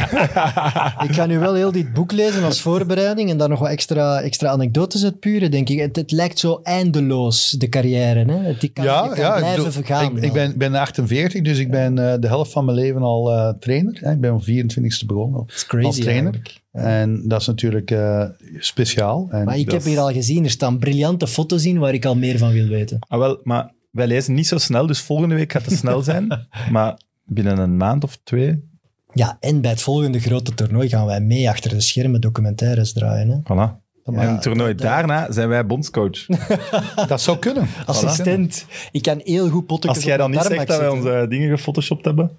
Ik 1.08 1.14
ga 1.14 1.26
nu 1.26 1.38
wel 1.38 1.54
heel 1.54 1.72
dit 1.72 1.92
boek 1.92 2.12
lezen 2.12 2.42
als 2.44 2.60
voorbereiding 2.60 3.30
en 3.30 3.36
daar 3.36 3.48
nog 3.48 3.58
wat 3.58 3.68
extra, 3.68 4.20
extra 4.20 4.48
anekdotes 4.48 5.04
uit 5.04 5.18
puren, 5.20 5.50
denk 5.50 5.68
ik. 5.68 5.78
Het, 5.78 5.96
het 5.96 6.10
lijkt 6.10 6.38
zo 6.38 6.60
eindeloos, 6.62 7.50
de 7.50 7.68
carrière. 7.68 8.24
Hè? 8.32 8.36
Het- 8.38 8.60
Die 8.60 8.70
kan, 8.70 8.84
je 8.84 8.90
kan 8.90 9.04
ik 9.08 9.14
blijven 9.14 9.54
bedoel, 9.56 9.70
vergaan. 9.70 10.16
Ik, 10.16 10.22
ik 10.22 10.32
ben, 10.32 10.58
ben 10.58 10.74
48, 10.74 11.42
dus 11.42 11.58
ik 11.58 11.70
ben 11.70 11.98
eh, 12.12 12.14
de 12.20 12.26
helft 12.26 12.52
van 12.52 12.64
mijn 12.64 12.76
leven 12.76 13.02
al 13.02 13.32
eh, 13.32 13.52
trainer. 13.58 13.98
Hè. 14.00 14.12
Ik 14.12 14.20
ben 14.20 14.34
op 14.34 14.42
24ste 14.42 15.06
begonnen 15.06 15.44
crazy 15.46 15.86
als 15.86 15.98
trainer. 15.98 16.22
eigenlijk. 16.32 16.60
En 16.72 17.22
dat 17.28 17.40
is 17.40 17.46
natuurlijk 17.46 17.90
eh, 17.90 18.24
speciaal. 18.58 19.28
En 19.30 19.44
Maar 19.44 19.58
ik 19.58 19.64
dat 19.64 19.74
heb 19.74 19.84
hier 19.84 19.98
al 19.98 20.12
gezien, 20.12 20.44
er 20.44 20.50
staan 20.50 20.78
briljante 20.78 21.26
foto's 21.26 21.64
in 21.64 21.78
waar 21.78 21.94
ik 21.94 22.04
al 22.04 22.16
meer 22.16 22.38
van 22.38 22.52
wil 22.52 22.66
weten. 22.68 22.98
Ah, 23.08 23.18
wel, 23.18 23.40
maar 23.42 23.72
wij 23.90 24.06
lezen 24.06 24.34
niet 24.34 24.46
zo 24.46 24.58
snel, 24.58 24.86
dus 24.86 25.00
volgende 25.00 25.34
week 25.34 25.52
gaat 25.52 25.64
het 25.64 25.78
snel 25.78 26.02
zijn. 26.02 26.26
maar 26.70 26.98
binnen 27.24 27.58
een 27.58 27.76
maand 27.76 28.04
of 28.04 28.18
twee, 28.24 28.70
Ja, 29.12 29.36
en 29.40 29.60
bij 29.60 29.70
het 29.70 29.82
volgende 29.82 30.20
grote 30.20 30.54
toernooi 30.54 30.88
gaan 30.88 31.06
wij 31.06 31.20
mee 31.20 31.48
achter 31.48 31.70
de 31.70 31.80
schermen 31.80 32.20
documentaires 32.20 32.92
draaien. 32.92 33.28
Hè? 33.28 33.38
voilà. 33.38 33.80
En 34.04 34.32
het 34.32 34.42
toernooi 34.42 34.74
daarna 34.74 35.32
zijn 35.32 35.48
wij 35.48 35.66
bondscoach. 35.66 36.26
dat 37.08 37.20
zou 37.20 37.38
kunnen. 37.38 37.66
Assistent. 37.86 38.66
Ik 38.90 39.02
kan 39.02 39.20
heel 39.24 39.48
goed 39.48 39.66
potten. 39.66 39.90
Als 39.90 40.02
jij 40.02 40.16
dan 40.16 40.30
niet 40.30 40.42
zegt 40.42 40.66
dat 40.66 40.78
wij 40.78 40.88
onze 40.88 41.26
dingen 41.28 41.56
gefotoshopt 41.56 42.04
hebben. 42.04 42.30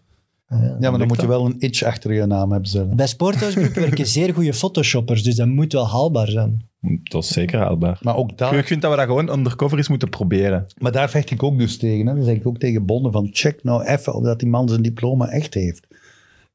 Ja, 0.80 0.90
maar 0.90 1.00
dan 1.00 1.08
moet 1.08 1.22
je 1.22 1.28
wel 1.28 1.46
een 1.46 1.56
itch 1.60 1.84
achter 1.84 2.14
je 2.14 2.26
naam 2.26 2.52
hebben 2.52 2.70
zelf. 2.70 2.88
Bij 2.88 3.08
Sporthouse 3.08 3.60
Group 3.60 3.74
werken 3.88 4.08
zeer 4.08 4.34
goede 4.34 4.54
photoshoppers, 4.54 5.24
dus 5.24 5.36
dat 5.36 5.48
moet 5.48 5.74
wel 5.74 5.90
haalbaar 5.90 6.28
zijn. 6.28 6.70
Dat 7.04 7.24
is 7.24 7.34
zeker 7.34 7.60
haalbaar. 7.60 8.00
Maar 8.02 8.16
ook 8.16 8.32
Ik 8.32 8.38
daar, 8.38 8.64
vind 8.64 8.82
dat 8.82 8.92
we 8.92 8.98
dat 8.98 9.06
gewoon 9.06 9.32
undercover 9.32 9.78
eens 9.78 9.88
moeten 9.88 10.10
proberen. 10.10 10.66
maar 10.78 10.92
daar 10.92 11.10
vecht 11.10 11.32
ik 11.32 11.44
ook 11.44 11.58
dus 11.58 11.78
tegen. 11.78 12.08
Hè. 12.08 12.14
Dan 12.16 12.24
zeg 12.24 12.36
ik 12.36 12.48
ook 12.48 12.58
tegen 12.58 12.86
bonden 12.86 13.12
van 13.12 13.30
check 13.32 13.64
nou 13.64 13.84
even 13.86 14.14
of 14.14 14.24
dat 14.24 14.40
die 14.40 14.50
man 14.50 14.70
zijn 14.70 14.82
diploma 14.82 15.28
echt 15.28 15.54
heeft. 15.54 15.88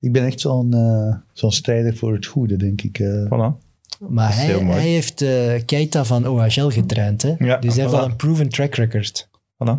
Ik 0.01 0.13
ben 0.13 0.25
echt 0.25 0.41
zo'n 0.41 0.73
eh, 0.75 1.15
zo'n 1.33 1.53
strijder 1.53 1.97
voor 1.97 2.13
het 2.15 2.27
goede, 2.27 2.57
denk 2.57 2.83
ik. 2.83 2.99
eh. 2.99 3.25
Voilà. 3.25 3.67
Maar 4.09 4.35
hij, 4.35 4.81
heeft 4.81 5.23
eh 5.23 5.53
Keita 5.67 6.05
van 6.05 6.27
OHL 6.27 6.69
getraind. 6.69 7.23
Hè? 7.23 7.35
Ja, 7.39 7.57
dus 7.57 7.75
hij 7.75 7.83
heeft 7.85 7.97
al 7.97 8.05
een 8.05 8.17
proven 8.17 8.49
track 8.49 8.75
record. 8.75 9.29
Voilà. 9.33 9.77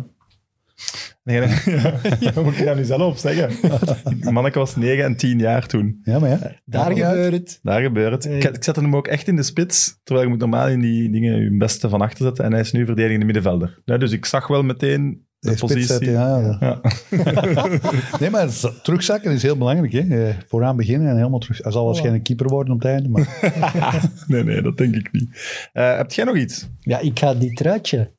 Nee, 1.24 1.38
nee. 1.38 1.48
ja, 2.20 2.42
moet 2.42 2.58
ik 2.58 2.64
daar 2.64 2.76
nu 2.76 2.84
zelf 2.84 3.02
op 3.12 3.16
zeggen? 3.16 3.70
Manneke 4.34 4.58
was 4.58 4.76
9 4.76 5.04
en 5.04 5.16
10 5.16 5.38
jaar 5.38 5.66
toen. 5.66 6.00
Ja, 6.02 6.18
maar 6.18 6.28
ja. 6.28 6.38
Daar 6.64 6.96
Ja, 6.96 7.10
gebeurt 7.10 7.32
het. 7.32 7.58
Daar 7.62 7.82
gebeurt 7.82 8.12
het. 8.12 8.24
Ik, 8.44 8.56
ik 8.56 8.64
zette 8.64 8.80
hem 8.80 8.96
ook 8.96 9.06
echt 9.06 9.28
in 9.28 9.36
de 9.36 9.42
spits, 9.42 10.00
terwijl 10.02 10.26
je 10.26 10.32
moet 10.32 10.40
normaal 10.40 10.68
in 10.68 10.80
die 10.80 11.10
dingen 11.10 11.42
je 11.42 11.56
beste 11.56 11.88
van 11.88 12.00
achter 12.00 12.24
zetten. 12.24 12.44
En 12.44 12.52
hij 12.52 12.60
is 12.60 12.72
nu 12.72 12.84
verdedigende 12.86 13.24
middenvelder. 13.24 13.80
Ja, 13.84 13.98
dus 13.98 14.12
ik 14.12 14.24
zag 14.24 14.46
wel 14.46 14.62
meteen 14.62 15.28
de 15.38 15.54
positie. 15.58 15.82
zetten, 15.82 16.12
ja, 16.12 16.38
ja. 16.38 16.56
Ja. 16.60 16.80
Nee, 18.20 18.30
maar 18.30 18.48
terugzakken 18.82 19.32
is 19.32 19.42
heel 19.42 19.56
belangrijk. 19.56 19.92
Hè. 19.92 20.28
Eh, 20.28 20.34
Vooraan 20.48 20.76
beginnen 20.76 21.08
en 21.08 21.16
helemaal 21.16 21.38
terug. 21.38 21.58
Hij 21.62 21.72
zal 21.72 21.84
waarschijnlijk 21.86 22.24
keeper 22.24 22.48
worden 22.48 22.74
op 22.74 22.82
het 22.82 22.90
einde. 22.92 23.08
Maar 23.08 24.20
Nee, 24.26 24.44
nee, 24.44 24.62
dat 24.62 24.76
denk 24.76 24.94
ik 24.96 25.12
niet. 25.12 25.28
Eh, 25.72 25.96
heb 25.96 26.12
jij 26.12 26.24
nog 26.24 26.36
iets? 26.36 26.68
Ja, 26.80 26.98
ik 26.98 27.18
ga 27.18 27.34
die 27.34 27.54
truitje 27.54 28.10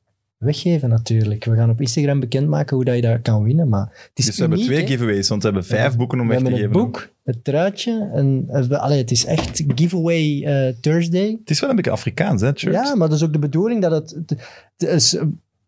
weggeven 0.42 0.88
natuurlijk. 0.88 1.44
We 1.44 1.56
gaan 1.56 1.70
op 1.70 1.80
Instagram 1.80 2.20
bekendmaken 2.20 2.76
hoe 2.76 2.84
dat 2.84 2.94
je 2.94 3.00
dat 3.00 3.22
kan 3.22 3.42
winnen. 3.42 3.68
Maar 3.68 3.86
het 4.08 4.10
is 4.14 4.24
Dus 4.24 4.34
we 4.34 4.40
hebben 4.40 4.60
twee 4.60 4.86
giveaways, 4.86 5.28
want 5.28 5.42
we 5.42 5.48
hebben 5.48 5.66
vijf 5.66 5.96
boeken 5.96 6.20
om 6.20 6.26
We 6.26 6.32
weg 6.32 6.42
te 6.42 6.48
hebben 6.48 6.68
geven. 6.68 6.80
het 6.80 6.90
boek, 6.92 7.08
het 7.24 7.44
truitje. 7.44 8.10
En, 8.14 8.44
eh, 8.48 8.80
allee, 8.80 8.98
het 8.98 9.10
is 9.10 9.24
echt 9.24 9.62
giveaway 9.74 10.42
eh, 10.44 10.74
Thursday. 10.80 11.36
Het 11.40 11.50
is 11.50 11.60
wel 11.60 11.70
een 11.70 11.76
beetje 11.76 11.90
Afrikaans, 11.90 12.40
hè, 12.40 12.50
shirt? 12.54 12.74
Ja, 12.74 12.94
maar 12.94 13.08
dat 13.08 13.16
is 13.16 13.24
ook 13.24 13.32
de 13.32 13.38
bedoeling 13.38 13.82
dat 13.82 13.90
het... 13.90 14.10
het, 14.10 14.30
het 14.76 14.90
is, 14.90 15.18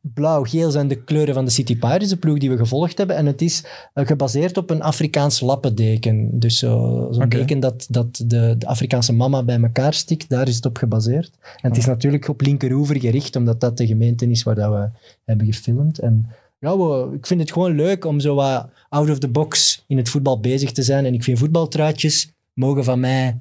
eh, 0.05 0.11
Blauw-geel 0.15 0.71
zijn 0.71 0.89
de 0.89 1.05
kleuren 1.05 1.35
van 1.35 1.45
de 1.45 1.51
City 1.51 1.79
Pirates, 1.79 2.09
de 2.09 2.17
ploeg 2.17 2.39
die 2.39 2.51
we 2.51 2.57
gevolgd 2.57 2.99
hebben. 2.99 3.17
En 3.17 3.27
het 3.27 3.43
is 3.43 3.65
eh, 3.95 4.07
gebaseerd 4.07 4.57
op 4.57 4.71
een 4.71 4.83
Afrikaans 4.83 5.41
lappendeken. 5.41 6.39
Dus 6.39 6.59
zo- 6.59 7.09
zo'n 7.11 7.29
deken 7.29 7.61
dat, 7.61 7.87
dat 7.91 8.23
de, 8.27 8.55
de 8.59 8.67
Afrikaanse 8.67 9.13
mama 9.13 9.43
bij 9.43 9.61
elkaar 9.61 9.95
stikt, 9.95 10.29
daar 10.29 10.49
is 10.49 10.57
het 10.57 10.67
op 10.67 10.77
gebaseerd. 10.77 11.31
En 11.61 11.69
het 11.69 11.77
is 11.79 11.87
natuurlijk 11.87 12.29
op 12.29 12.41
linkeroever 12.41 13.01
gericht, 13.01 13.37
omdat 13.37 13.61
dat 13.61 13.77
de 13.77 13.87
gemeente 13.87 14.31
is 14.31 14.43
waar 14.43 14.55
dat 14.55 14.73
we 14.73 14.89
hebben 15.25 15.47
gefilmd. 15.47 15.99
En 15.99 16.27
ja, 16.59 16.77
we- 16.79 17.15
ik 17.17 17.27
vind 17.27 17.41
het 17.41 17.53
gewoon 17.53 17.75
leuk 17.75 18.05
om 18.05 18.21
zo 18.21 18.35
wat 18.35 18.69
out 18.89 19.11
of 19.11 19.19
the 19.19 19.29
box 19.29 19.85
in 19.87 19.97
het 19.97 20.09
voetbal 20.09 20.41
bezig 20.41 20.73
te 20.73 20.83
zijn. 20.83 21.05
En 21.05 21.15
ik 21.15 21.23
vind 21.25 21.39
voetbaltruitjes 21.39 22.33
mogen 22.53 22.85
van 22.85 23.01
mij 23.01 23.39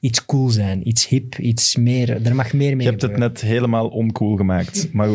iets 0.00 0.24
cool 0.24 0.48
zijn, 0.48 0.88
iets 0.88 1.08
hip, 1.08 1.38
iets 1.38 1.76
meer. 1.76 2.26
Er 2.26 2.34
mag 2.34 2.52
meer 2.52 2.76
mee 2.76 2.84
Je 2.86 2.90
hebt 2.90 3.02
het 3.02 3.16
net 3.16 3.40
helemaal 3.40 3.88
oncool 3.88 4.36
gemaakt. 4.36 4.92
Maar 4.92 5.08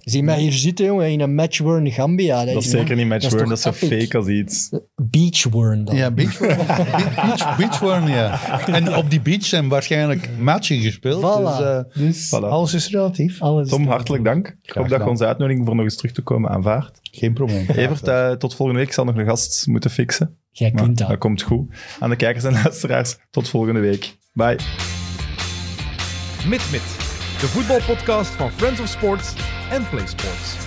Zie 0.00 0.22
mij 0.22 0.38
hier 0.40 0.52
zitten, 0.52 0.86
jongen, 0.86 1.10
in 1.10 1.20
een 1.20 1.34
matchworn 1.34 1.90
Gambia. 1.90 2.44
dat 2.44 2.62
is 2.64 2.70
zeker 2.70 2.96
niet 2.96 3.06
matchworn, 3.06 3.48
dat 3.48 3.56
is 3.56 3.62
zo 3.62 3.68
epic? 3.68 3.88
fake 4.00 4.16
als 4.16 4.26
iets. 4.26 4.70
Beachworn 4.96 5.84
dan. 5.84 5.96
ja, 5.96 6.10
beachworm. 6.10 6.56
beach, 6.66 7.56
beachworm, 7.58 8.08
ja. 8.08 8.58
En 8.66 8.96
op 8.96 9.10
die 9.10 9.20
beach 9.20 9.44
zijn 9.44 9.68
waarschijnlijk 9.68 10.28
matchen 10.40 10.80
gespeeld. 10.80 11.20
Voilà. 11.22 11.56
Dus, 11.58 11.66
eh, 11.66 11.80
Dus 11.94 12.26
Voilà. 12.34 12.48
alles 12.48 12.74
is 12.74 12.90
relatief. 12.90 13.40
alles 13.42 13.68
Tom, 13.68 13.86
hartelijk 13.86 14.24
dank. 14.24 14.56
Ik 14.62 14.72
hoop 14.72 14.88
dat 14.88 15.00
je 15.02 15.08
onze 15.08 15.26
uitnodiging 15.26 15.66
voor 15.66 15.74
nog 15.74 15.84
eens 15.84 15.96
terug 15.96 16.12
te 16.12 16.22
komen 16.22 16.50
aanvaardt. 16.50 16.98
Geen 17.02 17.32
probleem. 17.32 17.66
Evert, 17.68 18.08
eh, 18.08 18.30
tot 18.30 18.54
volgende 18.54 18.80
week. 18.80 18.88
Ik 18.88 18.94
zal 18.94 19.04
nog 19.04 19.16
een 19.16 19.26
gast 19.26 19.66
moeten 19.66 19.90
fixen. 19.90 20.36
Jij 20.50 20.70
Maar 20.72 20.82
kunt 20.82 20.98
dat. 20.98 21.08
dat 21.08 21.18
komt 21.18 21.42
goed. 21.42 21.70
Aan 22.00 22.10
de 22.10 22.16
kijkers 22.16 22.44
en 22.44 22.52
luisteraars, 22.52 23.16
tot 23.30 23.48
volgende 23.48 23.80
week. 23.80 24.16
Bye. 24.32 24.56
Mit 26.48 26.62
Mit, 26.70 26.82
de 27.40 27.48
voetbalpodcast 27.48 28.30
van 28.30 28.50
Friends 28.52 28.80
of 28.80 28.88
Sports 28.88 29.32
en 29.70 29.88
Play 29.88 30.06
Sports. 30.06 30.63